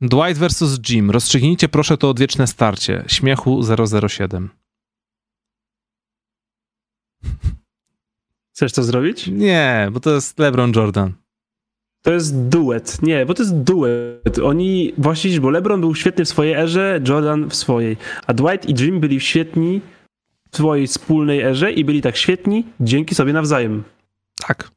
Dwight 0.00 0.38
versus 0.38 0.78
Jim. 0.88 1.10
Rozstrzygnijcie 1.10 1.68
proszę 1.68 1.98
to 1.98 2.10
odwieczne 2.10 2.46
starcie. 2.46 3.04
Śmiechu 3.06 3.60
007. 4.08 4.50
Chcesz 8.54 8.72
to 8.72 8.82
zrobić? 8.82 9.26
Nie, 9.26 9.88
bo 9.92 10.00
to 10.00 10.14
jest 10.14 10.38
LeBron 10.38 10.72
Jordan. 10.76 11.12
To 12.02 12.12
jest 12.12 12.36
duet. 12.36 13.02
Nie, 13.02 13.26
bo 13.26 13.34
to 13.34 13.42
jest 13.42 13.56
duet. 13.56 14.38
Oni, 14.44 14.92
właśnie, 14.98 15.40
bo 15.40 15.50
LeBron 15.50 15.80
był 15.80 15.94
świetny 15.94 16.24
w 16.24 16.28
swojej 16.28 16.54
erze, 16.54 17.00
Jordan 17.08 17.48
w 17.48 17.54
swojej. 17.54 17.96
A 18.26 18.34
Dwight 18.34 18.68
i 18.68 18.84
Jim 18.84 19.00
byli 19.00 19.20
świetni 19.20 19.80
w 20.50 20.56
swojej 20.56 20.86
wspólnej 20.86 21.40
erze 21.40 21.72
i 21.72 21.84
byli 21.84 22.02
tak 22.02 22.16
świetni 22.16 22.64
dzięki 22.80 23.14
sobie 23.14 23.32
nawzajem. 23.32 23.84
Tak. 24.46 24.70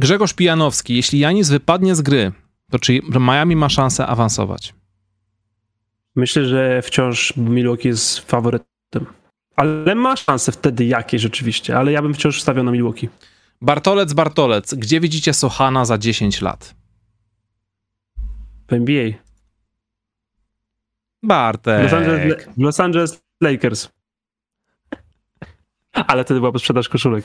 Grzegorz 0.00 0.34
Pijanowski. 0.34 0.96
Jeśli 0.96 1.18
Janis 1.18 1.50
wypadnie 1.50 1.94
z 1.94 2.02
gry, 2.02 2.32
to 2.70 2.78
czy 2.78 3.00
Miami 3.20 3.56
ma 3.56 3.68
szansę 3.68 4.06
awansować? 4.06 4.74
Myślę, 6.16 6.44
że 6.44 6.82
wciąż 6.82 7.36
Milwaukee 7.36 7.88
jest 7.88 8.18
faworytem. 8.18 9.06
Ale 9.56 9.94
ma 9.94 10.16
szansę 10.16 10.52
wtedy 10.52 10.84
jakieś 10.84 11.22
rzeczywiście, 11.22 11.78
ale 11.78 11.92
ja 11.92 12.02
bym 12.02 12.14
wciąż 12.14 12.42
stawiał 12.42 12.64
na 12.64 12.70
Milwaukee. 12.70 13.08
Bartolec, 13.60 14.12
Bartolec, 14.12 14.74
gdzie 14.74 15.00
widzicie 15.00 15.34
Sochana 15.34 15.84
za 15.84 15.98
10 15.98 16.40
lat? 16.40 16.74
W 18.68 18.72
NBA. 18.72 19.10
Bartek. 21.22 21.82
Los 21.82 21.92
Angeles, 21.92 22.46
Los 22.56 22.80
Angeles 22.80 23.22
Lakers. 23.40 23.88
Ale 25.92 26.24
wtedy 26.24 26.40
byłaby 26.40 26.58
sprzedaż 26.58 26.88
koszulek. 26.88 27.24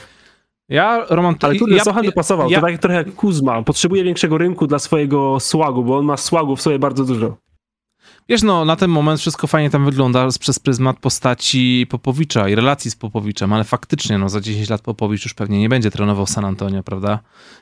Ja, 0.70 1.06
Roman, 1.10 1.36
Ale 1.42 1.56
tu 1.56 1.68
ja, 1.68 1.84
Sochan 1.84 2.06
dopasował, 2.06 2.50
ja, 2.50 2.62
to 2.62 2.68
tak 2.68 2.78
trochę 2.78 2.96
jak 2.96 3.16
Kuzma. 3.16 3.64
Potrzebuje 3.64 4.04
większego 4.04 4.38
rynku 4.38 4.68
dla 4.68 4.80
swojego 4.80 5.40
słagu, 5.40 5.84
bo 5.84 5.98
on 5.98 6.06
ma 6.06 6.18
słagu 6.18 6.56
w 6.56 6.62
sobie 6.62 6.80
bardzo 6.80 7.06
dużo. 7.06 7.38
Wiesz, 8.30 8.44
no, 8.44 8.66
na 8.66 8.76
ten 8.76 8.90
moment 8.90 9.20
wszystko 9.20 9.48
fajnie 9.48 9.70
tam 9.70 9.86
wygląda 9.86 10.28
przez 10.40 10.60
pryzmat 10.60 11.00
postaci 11.00 11.88
Popowicza 11.90 12.50
i 12.50 12.56
relacji 12.56 12.92
z 12.92 12.96
Popowiczem, 12.96 13.54
ale 13.54 13.64
faktycznie, 13.64 14.18
no, 14.18 14.30
za 14.30 14.42
10 14.42 14.70
lat 14.70 14.82
Popowicz 14.82 15.24
już 15.24 15.34
pewnie 15.34 15.60
nie 15.60 15.70
będzie 15.70 15.92
trenował 15.92 16.26
San 16.26 16.46
Antonio, 16.46 16.84
prawda? 16.84 17.20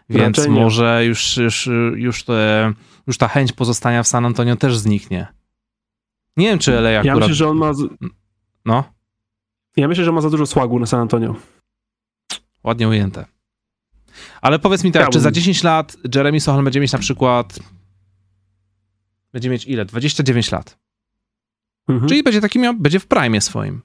Więc 0.09 0.47
może 0.47 1.05
już, 1.05 1.37
już, 1.37 1.69
już, 1.95 2.23
te, 2.23 2.73
już 3.07 3.17
ta 3.17 3.27
chęć 3.27 3.51
pozostania 3.51 4.03
w 4.03 4.07
San 4.07 4.25
Antonio 4.25 4.55
też 4.55 4.77
zniknie. 4.77 5.27
Nie 6.37 6.47
wiem, 6.47 6.59
czy 6.59 6.73
LA 6.73 6.89
akurat... 6.89 7.05
Ja 7.05 7.15
myślę, 7.15 7.33
że 7.33 7.49
on 7.49 7.57
ma... 7.57 7.71
No? 8.65 8.83
Ja 9.77 9.87
myślę, 9.87 10.03
że 10.03 10.11
ma 10.11 10.21
za 10.21 10.29
dużo 10.29 10.45
słagu 10.45 10.79
na 10.79 10.85
San 10.85 10.99
Antonio. 10.99 11.35
Ładnie 12.63 12.87
ujęte. 12.87 13.25
Ale 14.41 14.59
powiedz 14.59 14.83
mi 14.83 14.91
tak, 14.91 15.01
Chciałbym. 15.01 15.19
czy 15.19 15.19
za 15.19 15.31
10 15.31 15.63
lat 15.63 15.97
Jeremy 16.15 16.39
Sohan 16.39 16.63
będzie 16.63 16.79
mieć 16.79 16.91
na 16.91 16.99
przykład 16.99 17.59
będzie 19.33 19.49
mieć 19.49 19.65
ile? 19.65 19.85
29 19.85 20.51
lat. 20.51 20.77
Mhm. 21.87 22.09
Czyli 22.09 22.23
będzie 22.23 22.41
taki 22.41 22.59
miał, 22.59 22.73
będzie 22.73 22.99
w 22.99 23.07
prime 23.07 23.41
swoim. 23.41 23.81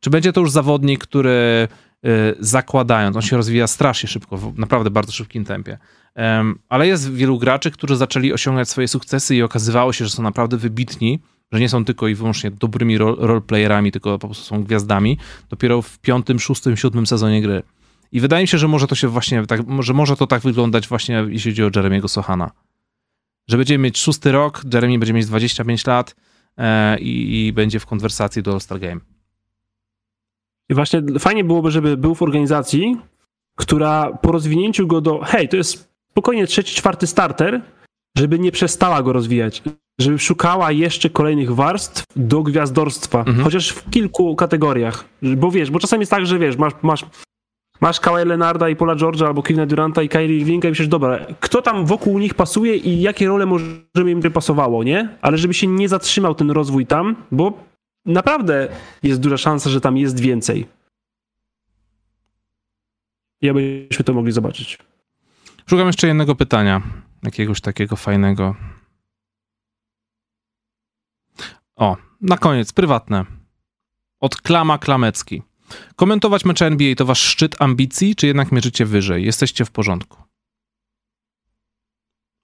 Czy 0.00 0.10
będzie 0.10 0.32
to 0.32 0.40
już 0.40 0.50
zawodnik, 0.50 1.00
który 1.00 1.68
y, 2.06 2.34
zakładając, 2.40 3.16
on 3.16 3.22
się 3.22 3.36
rozwija 3.36 3.66
strasznie 3.66 4.08
szybko, 4.08 4.36
w 4.36 4.58
naprawdę 4.58 4.90
bardzo 4.90 5.12
szybkim 5.12 5.44
tempie, 5.44 5.78
um, 6.16 6.58
ale 6.68 6.86
jest 6.86 7.12
wielu 7.12 7.38
graczy, 7.38 7.70
którzy 7.70 7.96
zaczęli 7.96 8.32
osiągać 8.32 8.68
swoje 8.68 8.88
sukcesy 8.88 9.36
i 9.36 9.42
okazywało 9.42 9.92
się, 9.92 10.04
że 10.04 10.10
są 10.10 10.22
naprawdę 10.22 10.56
wybitni, 10.56 11.20
że 11.52 11.60
nie 11.60 11.68
są 11.68 11.84
tylko 11.84 12.08
i 12.08 12.14
wyłącznie 12.14 12.50
dobrymi 12.50 12.98
roleplayerami, 12.98 13.92
tylko 13.92 14.18
po 14.18 14.28
prostu 14.28 14.44
są 14.44 14.64
gwiazdami, 14.64 15.18
dopiero 15.48 15.82
w 15.82 15.98
piątym, 15.98 16.40
szóstym, 16.40 16.76
siódmym 16.76 17.06
sezonie 17.06 17.42
gry. 17.42 17.62
I 18.12 18.20
wydaje 18.20 18.42
mi 18.42 18.48
się, 18.48 18.58
że 18.58 18.68
może 18.68 18.86
to 18.86 18.94
się 18.94 19.08
właśnie 19.08 19.46
tak, 19.46 19.60
że 19.80 19.94
może 19.94 20.16
to 20.16 20.26
tak 20.26 20.42
wyglądać 20.42 20.88
właśnie, 20.88 21.26
jeśli 21.28 21.50
chodzi 21.50 21.64
o 21.64 21.70
Jeremiego 21.76 22.08
Sohana. 22.08 22.50
Że 23.48 23.56
będziemy 23.56 23.84
mieć 23.84 23.98
szósty 23.98 24.32
rok, 24.32 24.62
Jeremy 24.74 24.98
będzie 24.98 25.12
mieć 25.12 25.26
25 25.26 25.86
lat 25.86 26.16
e, 26.56 26.98
i, 26.98 27.46
i 27.46 27.52
będzie 27.52 27.80
w 27.80 27.86
konwersacji 27.86 28.42
do 28.42 28.52
All-Star 28.52 28.80
Game. 28.80 29.00
I 30.68 30.74
właśnie 30.74 31.02
fajnie 31.18 31.44
byłoby, 31.44 31.70
żeby 31.70 31.96
był 31.96 32.14
w 32.14 32.22
organizacji, 32.22 32.96
która 33.54 34.18
po 34.22 34.32
rozwinięciu 34.32 34.86
go 34.86 35.00
do 35.00 35.20
hej, 35.24 35.48
to 35.48 35.56
jest 35.56 35.88
spokojnie 36.10 36.46
trzeci, 36.46 36.76
czwarty 36.76 37.06
starter, 37.06 37.60
żeby 38.16 38.38
nie 38.38 38.52
przestała 38.52 39.02
go 39.02 39.12
rozwijać, 39.12 39.62
żeby 39.98 40.18
szukała 40.18 40.72
jeszcze 40.72 41.10
kolejnych 41.10 41.54
warstw 41.54 42.04
do 42.16 42.42
gwiazdorstwa, 42.42 43.18
mhm. 43.18 43.44
chociaż 43.44 43.68
w 43.68 43.90
kilku 43.90 44.36
kategoriach. 44.36 45.04
Bo 45.22 45.50
wiesz, 45.50 45.70
bo 45.70 45.78
czasami 45.78 46.00
jest 46.00 46.10
tak, 46.10 46.26
że 46.26 46.38
wiesz, 46.38 46.56
masz, 46.56 46.72
masz, 46.82 47.04
masz 47.80 48.00
Kawhi 48.00 48.24
Leonarda 48.24 48.68
i 48.68 48.76
Paula 48.76 48.96
George'a, 48.96 49.26
albo 49.26 49.42
Kevina 49.42 49.66
Duranta 49.66 50.02
i 50.02 50.08
Kyrie 50.08 50.38
Irvinga 50.38 50.68
i 50.68 50.70
myślisz, 50.70 50.88
dobra, 50.88 51.26
kto 51.40 51.62
tam 51.62 51.86
wokół 51.86 52.18
nich 52.18 52.34
pasuje 52.34 52.76
i 52.76 53.00
jakie 53.00 53.26
role 53.26 53.46
może 53.46 53.66
im 54.06 54.20
by 54.20 54.30
pasowało, 54.30 54.84
nie? 54.84 55.08
Ale 55.22 55.38
żeby 55.38 55.54
się 55.54 55.66
nie 55.66 55.88
zatrzymał 55.88 56.34
ten 56.34 56.50
rozwój 56.50 56.86
tam, 56.86 57.16
bo 57.32 57.64
naprawdę 58.06 58.68
jest 59.02 59.20
duża 59.20 59.36
szansa, 59.36 59.70
że 59.70 59.80
tam 59.80 59.96
jest 59.96 60.20
więcej. 60.20 60.66
I 63.40 63.48
abyśmy 63.48 64.04
to 64.04 64.12
mogli 64.12 64.32
zobaczyć. 64.32 64.78
Szukam 65.66 65.86
jeszcze 65.86 66.06
jednego 66.06 66.34
pytania, 66.34 66.82
jakiegoś 67.22 67.60
takiego 67.60 67.96
fajnego. 67.96 68.54
O, 71.78 71.96
na 72.20 72.38
koniec, 72.38 72.72
prywatne. 72.72 73.24
Od 74.20 74.36
Klama 74.36 74.78
Klamecki. 74.78 75.42
Komentować 75.96 76.44
mecze 76.44 76.66
NBA 76.66 76.94
to 76.94 77.04
wasz 77.04 77.20
szczyt 77.20 77.62
ambicji, 77.62 78.16
czy 78.16 78.26
jednak 78.26 78.52
mierzycie 78.52 78.86
wyżej? 78.86 79.24
Jesteście 79.24 79.64
w 79.64 79.70
porządku. 79.70 80.22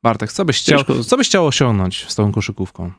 Bartek, 0.03 0.33
co 0.33 0.45
byś 0.45 0.61
chciał, 0.61 0.81
co 1.07 1.17
byś 1.17 1.29
chciał 1.29 1.47
osiągnąć 1.47 2.07
z 2.09 2.15
tą 2.15 2.33
koszykówką? 2.33 2.93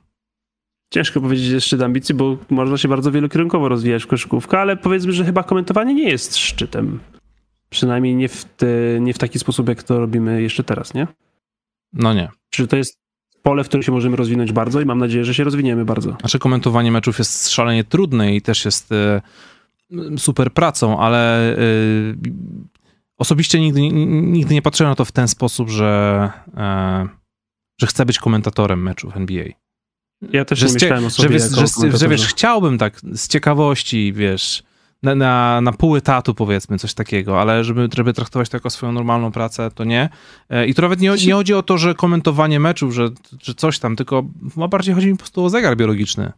Ciężko 0.94 1.22
powiedzieć 1.22 1.48
jest 1.48 1.68
szczyt 1.68 1.82
ambicji, 1.82 2.16
bo 2.16 2.38
można 2.50 2.78
się 2.78 2.88
bardzo 2.88 3.12
wielokierunkowo 3.12 3.70
rozwijać 3.70 4.04
w 4.04 4.08
koszykówkę, 4.08 4.60
ale 4.60 4.78
powiedzmy, 4.78 5.12
że 5.12 5.26
chyba 5.26 5.44
komentowanie 5.44 5.94
nie 5.94 6.10
jest 6.10 6.38
szczytem. 6.38 7.00
Przynajmniej 7.70 8.16
nie 8.16 8.28
w, 8.30 8.46
te, 8.46 8.68
nie 9.00 9.14
w 9.14 9.18
taki 9.18 9.40
sposób, 9.40 9.70
jak 9.70 9.84
to 9.84 10.00
robimy 10.00 10.42
jeszcze 10.42 10.64
teraz, 10.64 10.94
nie? 10.94 11.08
No 11.94 12.14
nie. 12.14 12.30
Czy 12.50 12.68
to 12.68 12.78
jest 12.78 13.05
pole, 13.46 13.64
w 13.64 13.68
którym 13.68 13.84
się 13.84 13.92
możemy 13.92 14.16
rozwinąć 14.16 14.52
bardzo 14.52 14.82
i 14.82 14.86
mam 14.86 15.00
nadzieję, 15.00 15.26
że 15.26 15.34
się 15.34 15.44
rozwiniemy 15.44 15.86
bardzo. 15.86 16.18
Znaczy 16.20 16.40
komentowanie 16.40 16.92
meczów 16.92 17.20
jest 17.20 17.50
szalenie 17.50 17.84
trudne 17.84 18.36
i 18.36 18.42
też 18.42 18.66
jest 18.66 18.92
y, 18.92 19.22
super 20.18 20.54
pracą, 20.54 21.00
ale 21.00 21.52
y, 21.58 22.16
osobiście 23.18 23.60
nigdy, 23.60 23.82
nigdy 23.82 24.54
nie 24.54 24.62
patrzyłem 24.62 24.92
na 24.92 24.96
to 24.96 25.06
w 25.06 25.12
ten 25.12 25.28
sposób, 25.28 25.70
że, 25.70 26.32
y, 26.48 26.52
że 27.82 27.88
chcę 27.88 28.06
być 28.06 28.20
komentatorem 28.20 28.84
meczów 28.84 29.18
NBA. 29.18 29.46
Ja 30.32 30.46
też 30.46 30.60
że 30.60 30.68
nie 30.68 30.74
myślałem 30.74 31.06
o 31.06 31.10
sobie 31.10 31.40
że, 31.40 31.50
że, 31.50 31.98
że, 31.98 32.10
wiesz, 32.10 32.28
chciałbym 32.28 32.78
tak 32.78 33.02
z 33.14 33.28
ciekawości, 33.28 34.14
wiesz, 34.14 34.64
na, 35.06 35.16
na, 35.16 35.62
na 35.62 35.72
pół 35.72 35.96
etatu 35.96 36.34
powiedzmy, 36.34 36.78
coś 36.78 36.94
takiego, 36.94 37.42
ale 37.42 37.64
żeby, 37.64 37.90
żeby 37.96 38.14
traktować 38.14 38.50
to 38.50 38.58
jako 38.58 38.70
swoją 38.70 38.92
normalną 38.92 39.32
pracę, 39.32 39.72
to 39.76 39.84
nie. 39.84 40.10
E, 40.50 40.68
I 40.68 40.74
tu 40.74 40.82
nawet 40.82 41.00
nie, 41.00 41.12
nie 41.28 41.34
chodzi 41.34 41.54
o 41.54 41.64
to, 41.64 41.78
że 41.78 41.96
komentowanie 41.96 42.60
meczów, 42.60 42.94
że, 42.94 43.10
że 43.42 43.54
coś 43.54 43.80
tam, 43.80 43.96
tylko 43.96 44.24
ma 44.56 44.68
bardziej 44.68 44.96
chodzi 44.96 45.08
mi 45.08 45.14
po 45.14 45.20
prostu 45.20 45.44
o 45.44 45.50
zegar 45.50 45.78
biologiczny. 45.78 46.32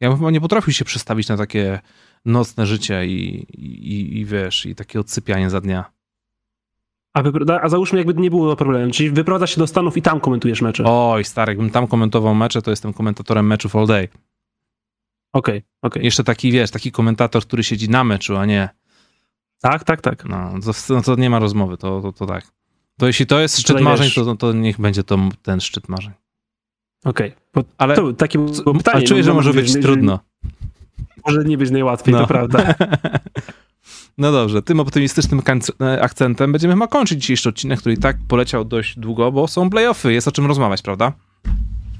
Ja 0.00 0.08
bym 0.08 0.18
chyba 0.18 0.30
nie 0.30 0.40
potrafił 0.40 0.72
się 0.72 0.84
przestawić 0.84 1.28
na 1.28 1.36
takie 1.36 1.80
nocne 2.24 2.66
życie 2.66 3.06
i, 3.06 3.46
i, 3.58 4.18
i 4.18 4.24
wiesz, 4.24 4.66
i 4.66 4.74
takie 4.74 5.00
odsypianie 5.00 5.50
za 5.50 5.60
dnia. 5.60 5.84
A, 7.14 7.22
a 7.62 7.68
załóżmy, 7.68 7.98
jakby 7.98 8.14
nie 8.14 8.30
było 8.30 8.56
problemu, 8.56 8.92
czyli 8.92 9.10
wyprowadzasz 9.10 9.54
się 9.54 9.58
do 9.58 9.66
Stanów 9.66 9.96
i 9.96 10.02
tam 10.02 10.20
komentujesz 10.20 10.62
mecze. 10.62 10.84
Oj, 10.86 11.24
stary, 11.24 11.50
jakbym 11.50 11.70
tam 11.70 11.86
komentował 11.86 12.34
mecze, 12.34 12.62
to 12.62 12.70
jestem 12.70 12.92
komentatorem 12.92 13.46
meczów 13.46 13.76
all 13.76 13.86
day. 13.86 14.08
Okej, 15.36 15.56
okay, 15.56 15.62
okej. 15.82 15.90
Okay. 15.90 16.02
Jeszcze 16.02 16.24
taki, 16.24 16.52
wiesz, 16.52 16.70
taki 16.70 16.92
komentator, 16.92 17.42
który 17.42 17.64
siedzi 17.64 17.90
na 17.90 18.04
meczu, 18.04 18.36
a 18.36 18.46
nie... 18.46 18.68
Tak, 19.60 19.84
tak, 19.84 20.00
tak. 20.00 20.24
No, 20.24 20.50
to, 20.64 20.94
no, 20.94 21.02
to 21.02 21.16
nie 21.16 21.30
ma 21.30 21.38
rozmowy, 21.38 21.76
to, 21.76 22.00
to, 22.00 22.12
to 22.12 22.26
tak. 22.26 22.46
To 22.98 23.06
jeśli 23.06 23.26
to 23.26 23.40
jest 23.40 23.58
szczyt 23.58 23.80
marzeń, 23.80 24.10
to, 24.14 24.36
to 24.36 24.52
niech 24.52 24.80
będzie 24.80 25.04
to 25.04 25.18
ten 25.42 25.60
szczyt 25.60 25.88
marzeń. 25.88 26.12
Okej, 27.04 27.34
okay. 27.54 27.72
ale 27.78 27.96
to 27.96 28.12
takie 28.12 28.46
pytanie. 28.46 28.80
Ale 28.92 29.02
czuję, 29.02 29.22
że 29.24 29.34
może 29.34 29.52
być 29.52 29.72
trudno. 29.72 30.18
Może 31.26 31.44
nie 31.44 31.58
być 31.58 31.70
najłatwiej, 31.70 32.14
no. 32.14 32.20
to 32.20 32.26
prawda. 32.26 32.74
No 34.18 34.32
dobrze, 34.32 34.62
tym 34.62 34.80
optymistycznym 34.80 35.42
e, 35.80 36.02
akcentem 36.02 36.52
będziemy 36.52 36.74
chyba 36.74 36.86
kończyć 36.86 37.20
dzisiejszy 37.20 37.48
odcinek, 37.48 37.80
który 37.80 37.94
i 37.94 37.98
tak 37.98 38.16
poleciał 38.28 38.64
dość 38.64 38.98
długo, 38.98 39.32
bo 39.32 39.48
są 39.48 39.70
playoffy, 39.70 40.12
jest 40.12 40.28
o 40.28 40.32
czym 40.32 40.46
rozmawiać, 40.46 40.82
prawda? 40.82 41.12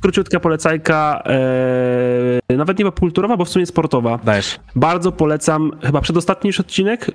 Króciutka 0.07 0.41
polecajka, 0.41 1.23
e, 2.49 2.57
nawet 2.57 2.79
nie 2.79 2.85
populturowa, 2.85 3.37
bo 3.37 3.45
w 3.45 3.49
sumie 3.49 3.67
sportowa. 3.67 4.19
Dajesz. 4.25 4.61
Bardzo 4.77 5.13
polecam 5.13 5.71
chyba 5.83 6.01
przedostatni 6.01 6.49
już 6.49 6.61
odcinek 6.61 7.11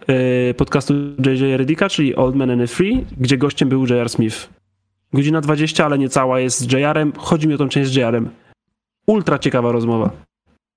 e, 0.49 0.53
podcastu 0.53 0.93
JJ 1.25 1.57
Redika, 1.57 1.89
czyli 1.89 2.15
Old 2.15 2.35
Man 2.35 2.49
and 2.49 2.61
a 2.61 2.67
Free, 2.67 3.05
gdzie 3.17 3.37
gościem 3.37 3.69
był 3.69 3.85
J.R. 3.87 4.09
Smith. 4.09 4.49
Godzina 5.13 5.41
20, 5.41 5.85
ale 5.85 5.97
nie 5.97 6.09
cała 6.09 6.39
jest 6.39 6.59
z 6.59 6.71
JR-em. 6.71 7.13
Chodzi 7.17 7.47
mi 7.47 7.53
o 7.53 7.57
tą 7.57 7.69
część 7.69 7.91
z 7.91 7.95
JR-em. 7.95 8.29
Ultra 9.07 9.39
ciekawa 9.39 9.71
rozmowa. 9.71 10.09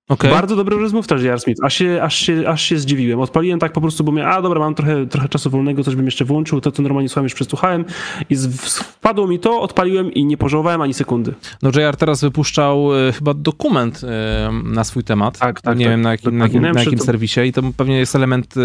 Okay. 0.09 0.31
Bardzo 0.31 0.55
dobry 0.55 0.77
rozmówca 0.77 1.15
J.R. 1.15 1.39
Smith, 1.39 1.63
aż 1.63 1.73
się, 1.73 1.99
aż, 2.03 2.15
się, 2.15 2.43
aż 2.47 2.61
się 2.61 2.77
zdziwiłem. 2.77 3.19
Odpaliłem 3.19 3.59
tak 3.59 3.71
po 3.73 3.81
prostu, 3.81 4.03
bo 4.03 4.11
miałem, 4.11 4.31
a 4.31 4.41
dobra, 4.41 4.59
mam 4.59 4.75
trochę, 4.75 5.07
trochę 5.07 5.29
czasu 5.29 5.49
wolnego, 5.49 5.83
coś 5.83 5.95
bym 5.95 6.05
jeszcze 6.05 6.25
włączył, 6.25 6.61
to 6.61 6.71
co 6.71 6.81
normalnie 6.81 7.09
słucham 7.09 7.23
już 7.23 7.33
przesłuchałem 7.33 7.85
i 8.29 8.35
wpadło 8.37 9.27
mi 9.27 9.39
to, 9.39 9.61
odpaliłem 9.61 10.13
i 10.13 10.25
nie 10.25 10.37
pożałowałem 10.37 10.81
ani 10.81 10.93
sekundy. 10.93 11.33
No 11.61 11.71
J.R. 11.75 11.97
teraz 11.97 12.21
wypuszczał 12.21 13.07
e, 13.07 13.11
chyba 13.11 13.33
dokument 13.33 14.01
e, 14.03 14.51
na 14.63 14.83
swój 14.83 15.03
temat, 15.03 15.39
tak, 15.39 15.61
tak, 15.61 15.77
nie 15.77 15.85
tak, 15.85 15.93
wiem 15.93 16.01
na 16.01 16.11
jakim, 16.11 16.37
na 16.37 16.45
jakim, 16.45 16.61
na 16.61 16.79
jakim 16.79 16.99
serwisie 16.99 17.41
i 17.41 17.53
to 17.53 17.61
pewnie 17.77 17.99
jest 17.99 18.15
element 18.15 18.55
e, 18.57 18.61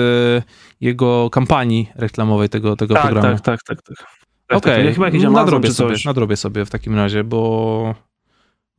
jego 0.81 1.31
kampanii 1.31 1.89
reklamowej 1.95 2.49
tego, 2.49 2.77
tego 2.77 2.95
tak, 2.95 3.03
programu. 3.03 3.39
Tak, 3.39 3.41
tak, 3.41 3.63
tak. 3.63 3.83
tak. 3.83 4.07
Okej, 4.51 4.97
okay. 4.97 5.19
ja 5.19 5.31
nadrobię, 5.31 5.73
sobie, 5.73 5.97
nadrobię 6.05 6.37
sobie 6.37 6.65
w 6.65 6.71
takim 6.71 6.95
razie, 6.95 7.25
bo 7.25 7.95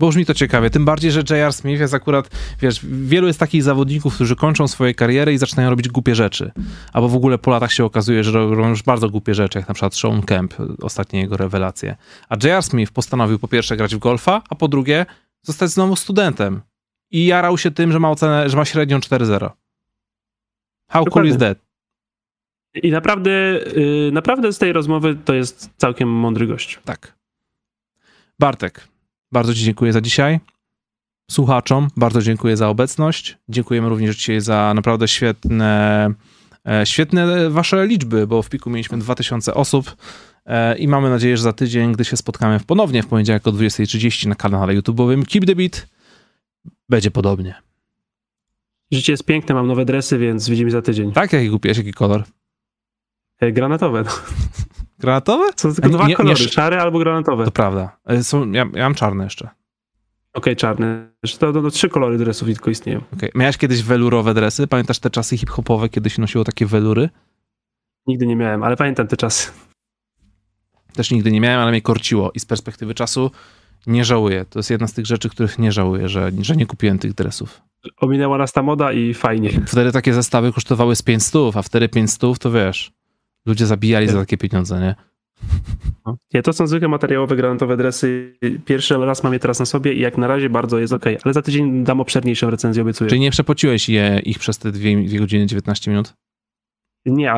bo 0.02 0.07
już 0.07 0.15
mi 0.15 0.26
to 0.26 0.34
ciekawie. 0.34 0.69
Tym 0.69 0.86
bardziej, 0.86 1.11
że 1.11 1.23
J.R. 1.30 1.53
Smith 1.53 1.80
jest 1.80 1.94
akurat, 1.94 2.30
wiesz, 2.61 2.80
wielu 2.84 3.28
jest 3.28 3.40
takich 3.40 3.64
zawodników, 3.64 4.15
którzy 4.15 4.36
kończą 4.36 4.68
swoje 4.68 4.93
kariery 4.93 5.34
i 5.34 5.38
zaczynają 5.38 5.69
robić 5.69 5.90
głupie 5.90 6.16
rzeczy. 6.16 6.51
Albo 6.93 7.09
w 7.09 7.16
ogóle 7.16 7.38
po 7.38 7.51
latach 7.51 7.72
się 7.74 7.85
okazuje, 7.85 8.24
że 8.24 8.32
robią 8.32 8.69
już 8.69 8.84
bardzo 8.84 9.09
głupie 9.09 9.35
rzeczy, 9.35 9.59
jak 9.59 9.67
na 9.67 9.74
przykład 9.74 9.95
Sean 9.95 10.22
Kemp, 10.22 10.53
ostatnie 10.82 11.19
jego 11.19 11.38
rewelacje. 11.38 11.95
A 12.30 12.35
J.R. 12.43 12.64
Smith 12.64 12.92
postanowił 12.92 13.40
po 13.40 13.48
pierwsze 13.48 13.77
grać 13.77 13.95
w 13.95 14.00
golfa, 14.00 14.42
a 14.50 14.56
po 14.56 14.67
drugie 14.67 15.06
zostać 15.42 15.69
znowu 15.69 15.95
studentem. 15.95 16.61
I 17.11 17.25
jarał 17.25 17.58
się 17.58 17.72
tym, 17.72 17.92
że 17.92 18.00
ma 18.00 18.11
ocenę, 18.11 18.50
że 18.50 18.58
ma 18.58 18.66
średnią 18.66 19.00
4-0. 19.00 19.50
How 20.88 21.06
cool 21.06 21.27
is 21.27 21.38
that? 21.38 21.58
I 22.84 22.92
naprawdę, 22.92 23.32
yy, 23.32 24.09
naprawdę 24.14 24.53
z 24.53 24.58
tej 24.58 24.74
rozmowy 24.74 25.17
to 25.25 25.34
jest 25.34 25.69
całkiem 25.77 26.09
mądry 26.09 26.48
gość. 26.48 26.80
Tak. 26.85 27.16
Bartek, 28.40 28.91
bardzo 29.32 29.53
Ci 29.53 29.64
dziękuję 29.64 29.93
za 29.93 30.01
dzisiaj. 30.01 30.40
Słuchaczom 31.32 31.88
bardzo 31.98 32.22
dziękuję 32.22 32.58
za 32.58 32.69
obecność. 32.69 33.38
Dziękujemy 33.50 33.90
również 33.90 34.18
dzisiaj 34.18 34.42
za 34.42 34.74
naprawdę 34.76 35.08
świetne, 35.08 36.10
e, 36.68 36.85
świetne 36.85 37.50
Wasze 37.50 37.88
liczby, 37.88 38.27
bo 38.27 38.42
w 38.42 38.50
piku 38.50 38.69
mieliśmy 38.69 38.98
2000 38.98 39.53
osób 39.53 39.95
e, 40.45 40.77
i 40.77 40.88
mamy 40.88 41.10
nadzieję, 41.10 41.38
że 41.38 41.43
za 41.43 41.53
tydzień, 41.53 41.92
gdy 41.92 42.06
się 42.06 42.18
spotkamy 42.18 42.60
ponownie 42.60 43.03
w 43.03 43.08
poniedziałek 43.08 43.48
o 43.48 43.51
20.30 43.51 44.27
na 44.27 44.35
kanale 44.35 44.74
YouTube'owym 44.74 45.26
Keep 45.26 45.45
the 45.45 45.56
Beat, 45.56 45.88
będzie 46.90 47.11
podobnie. 47.11 47.56
Życie 48.92 49.14
jest 49.14 49.26
piękne, 49.26 49.56
mam 49.56 49.68
nowe 49.68 49.85
dresy, 49.85 50.18
więc 50.18 50.50
widzimy 50.50 50.72
za 50.72 50.82
tydzień. 50.82 51.11
Tak? 51.11 51.34
Jaki 51.34 51.50
kupiłeś? 51.50 51.77
Jaki 51.77 51.93
kolor? 51.93 52.24
E, 53.40 53.51
granatowe. 53.51 54.03
Granatowe? 55.01 55.49
Są 55.55 55.73
tylko 55.73 55.89
dwa 55.89 56.07
nie, 56.07 56.15
kolory, 56.15 56.39
nie, 56.39 56.49
szary 56.49 56.80
albo 56.80 56.99
granatowe. 56.99 57.45
To 57.45 57.51
prawda. 57.51 57.97
E, 58.05 58.23
są, 58.23 58.51
ja, 58.51 58.65
ja 58.73 58.83
mam 58.83 58.95
czarne 58.95 59.23
jeszcze. 59.23 59.45
Okej, 59.45 59.55
okay, 60.33 60.55
czarne. 60.55 61.11
To, 61.39 61.53
to, 61.53 61.61
to, 61.61 61.71
trzy 61.71 61.89
kolory 61.89 62.17
dresów 62.17 62.47
tylko 62.47 62.71
istnieją. 62.71 63.01
Okay. 63.17 63.31
Miałeś 63.35 63.57
kiedyś 63.57 63.83
welurowe 63.83 64.33
dresy? 64.33 64.67
Pamiętasz 64.67 64.99
te 64.99 65.09
czasy 65.09 65.38
hip-hopowe, 65.38 65.89
kiedy 65.89 66.09
się 66.09 66.21
nosiło 66.21 66.43
takie 66.43 66.65
welury? 66.65 67.09
Nigdy 68.07 68.27
nie 68.27 68.35
miałem, 68.35 68.63
ale 68.63 68.77
pamiętam 68.77 69.07
te 69.07 69.17
czasy. 69.17 69.51
Też 70.93 71.11
nigdy 71.11 71.31
nie 71.31 71.41
miałem, 71.41 71.59
ale 71.59 71.71
mnie 71.71 71.81
korciło 71.81 72.31
i 72.35 72.39
z 72.39 72.45
perspektywy 72.45 72.93
czasu 72.93 73.31
nie 73.88 74.05
żałuję. 74.05 74.45
To 74.49 74.59
jest 74.59 74.69
jedna 74.69 74.88
z 74.88 74.93
tych 74.93 75.05
rzeczy, 75.05 75.30
których 75.30 75.59
nie 75.59 75.71
żałuję, 75.71 76.09
że, 76.09 76.31
że 76.41 76.55
nie 76.55 76.65
kupiłem 76.65 76.99
tych 76.99 77.13
dresów. 77.13 77.61
Ominęła 77.97 78.38
nas 78.38 78.53
ta 78.53 78.63
moda 78.63 78.93
i 78.93 79.13
fajnie. 79.13 79.49
Wtedy 79.67 79.91
takie 79.91 80.13
zestawy 80.13 80.53
kosztowały 80.53 80.95
z 80.95 81.01
500, 81.01 81.57
a 81.57 81.61
wtedy 81.61 81.89
500 81.89 82.39
to 82.39 82.51
wiesz, 82.51 82.91
ludzie 83.45 83.66
zabijali 83.66 84.08
za 84.08 84.20
takie 84.20 84.38
pieniądze, 84.38 84.80
nie? 84.80 84.95
Nie, 86.34 86.42
to 86.42 86.53
są 86.53 86.68
zwykłe 86.68 86.88
materiałowe, 86.88 87.36
granatowe 87.36 87.78
dresy. 87.78 88.34
Pierwszy 88.66 88.98
raz 88.98 89.24
mam 89.24 89.34
je 89.34 89.40
teraz 89.40 89.60
na 89.60 89.66
sobie 89.66 89.94
i 89.94 90.00
jak 90.00 90.18
na 90.18 90.28
razie 90.28 90.50
bardzo 90.50 90.80
jest 90.80 90.94
ok, 90.94 91.06
ale 91.24 91.34
za 91.34 91.42
tydzień 91.42 91.84
dam 91.84 92.02
obszerniejszą 92.02 92.50
recenzję, 92.50 92.84
obiecuję. 92.84 93.10
Czyli 93.10 93.22
nie 93.22 93.32
przepociłeś 93.32 93.90
je, 93.90 94.22
ich 94.26 94.40
przez 94.40 94.58
te 94.58 94.72
2, 94.72 94.82
2 95.06 95.20
godziny 95.20 95.45
19 95.45 95.92
minut? 95.92 96.14
Nie, 97.06 97.34
a 97.34 97.38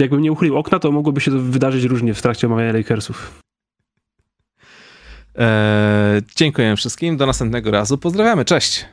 jakbym 0.00 0.20
nie 0.20 0.32
uchylił 0.32 0.56
okna, 0.56 0.78
to 0.78 0.92
mogłoby 0.92 1.20
się 1.20 1.30
to 1.30 1.38
wydarzyć 1.38 1.84
różnie 1.84 2.14
w 2.14 2.22
trakcie 2.22 2.46
omawiania 2.46 2.72
Lakersów. 2.72 3.42
Eee, 5.34 6.22
dziękuję 6.36 6.76
wszystkim, 6.76 7.16
do 7.16 7.26
następnego 7.26 7.70
razu, 7.70 7.98
pozdrawiamy, 7.98 8.44
cześć! 8.44 8.86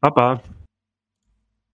Pa, 0.00 0.10
pa. 0.10 0.38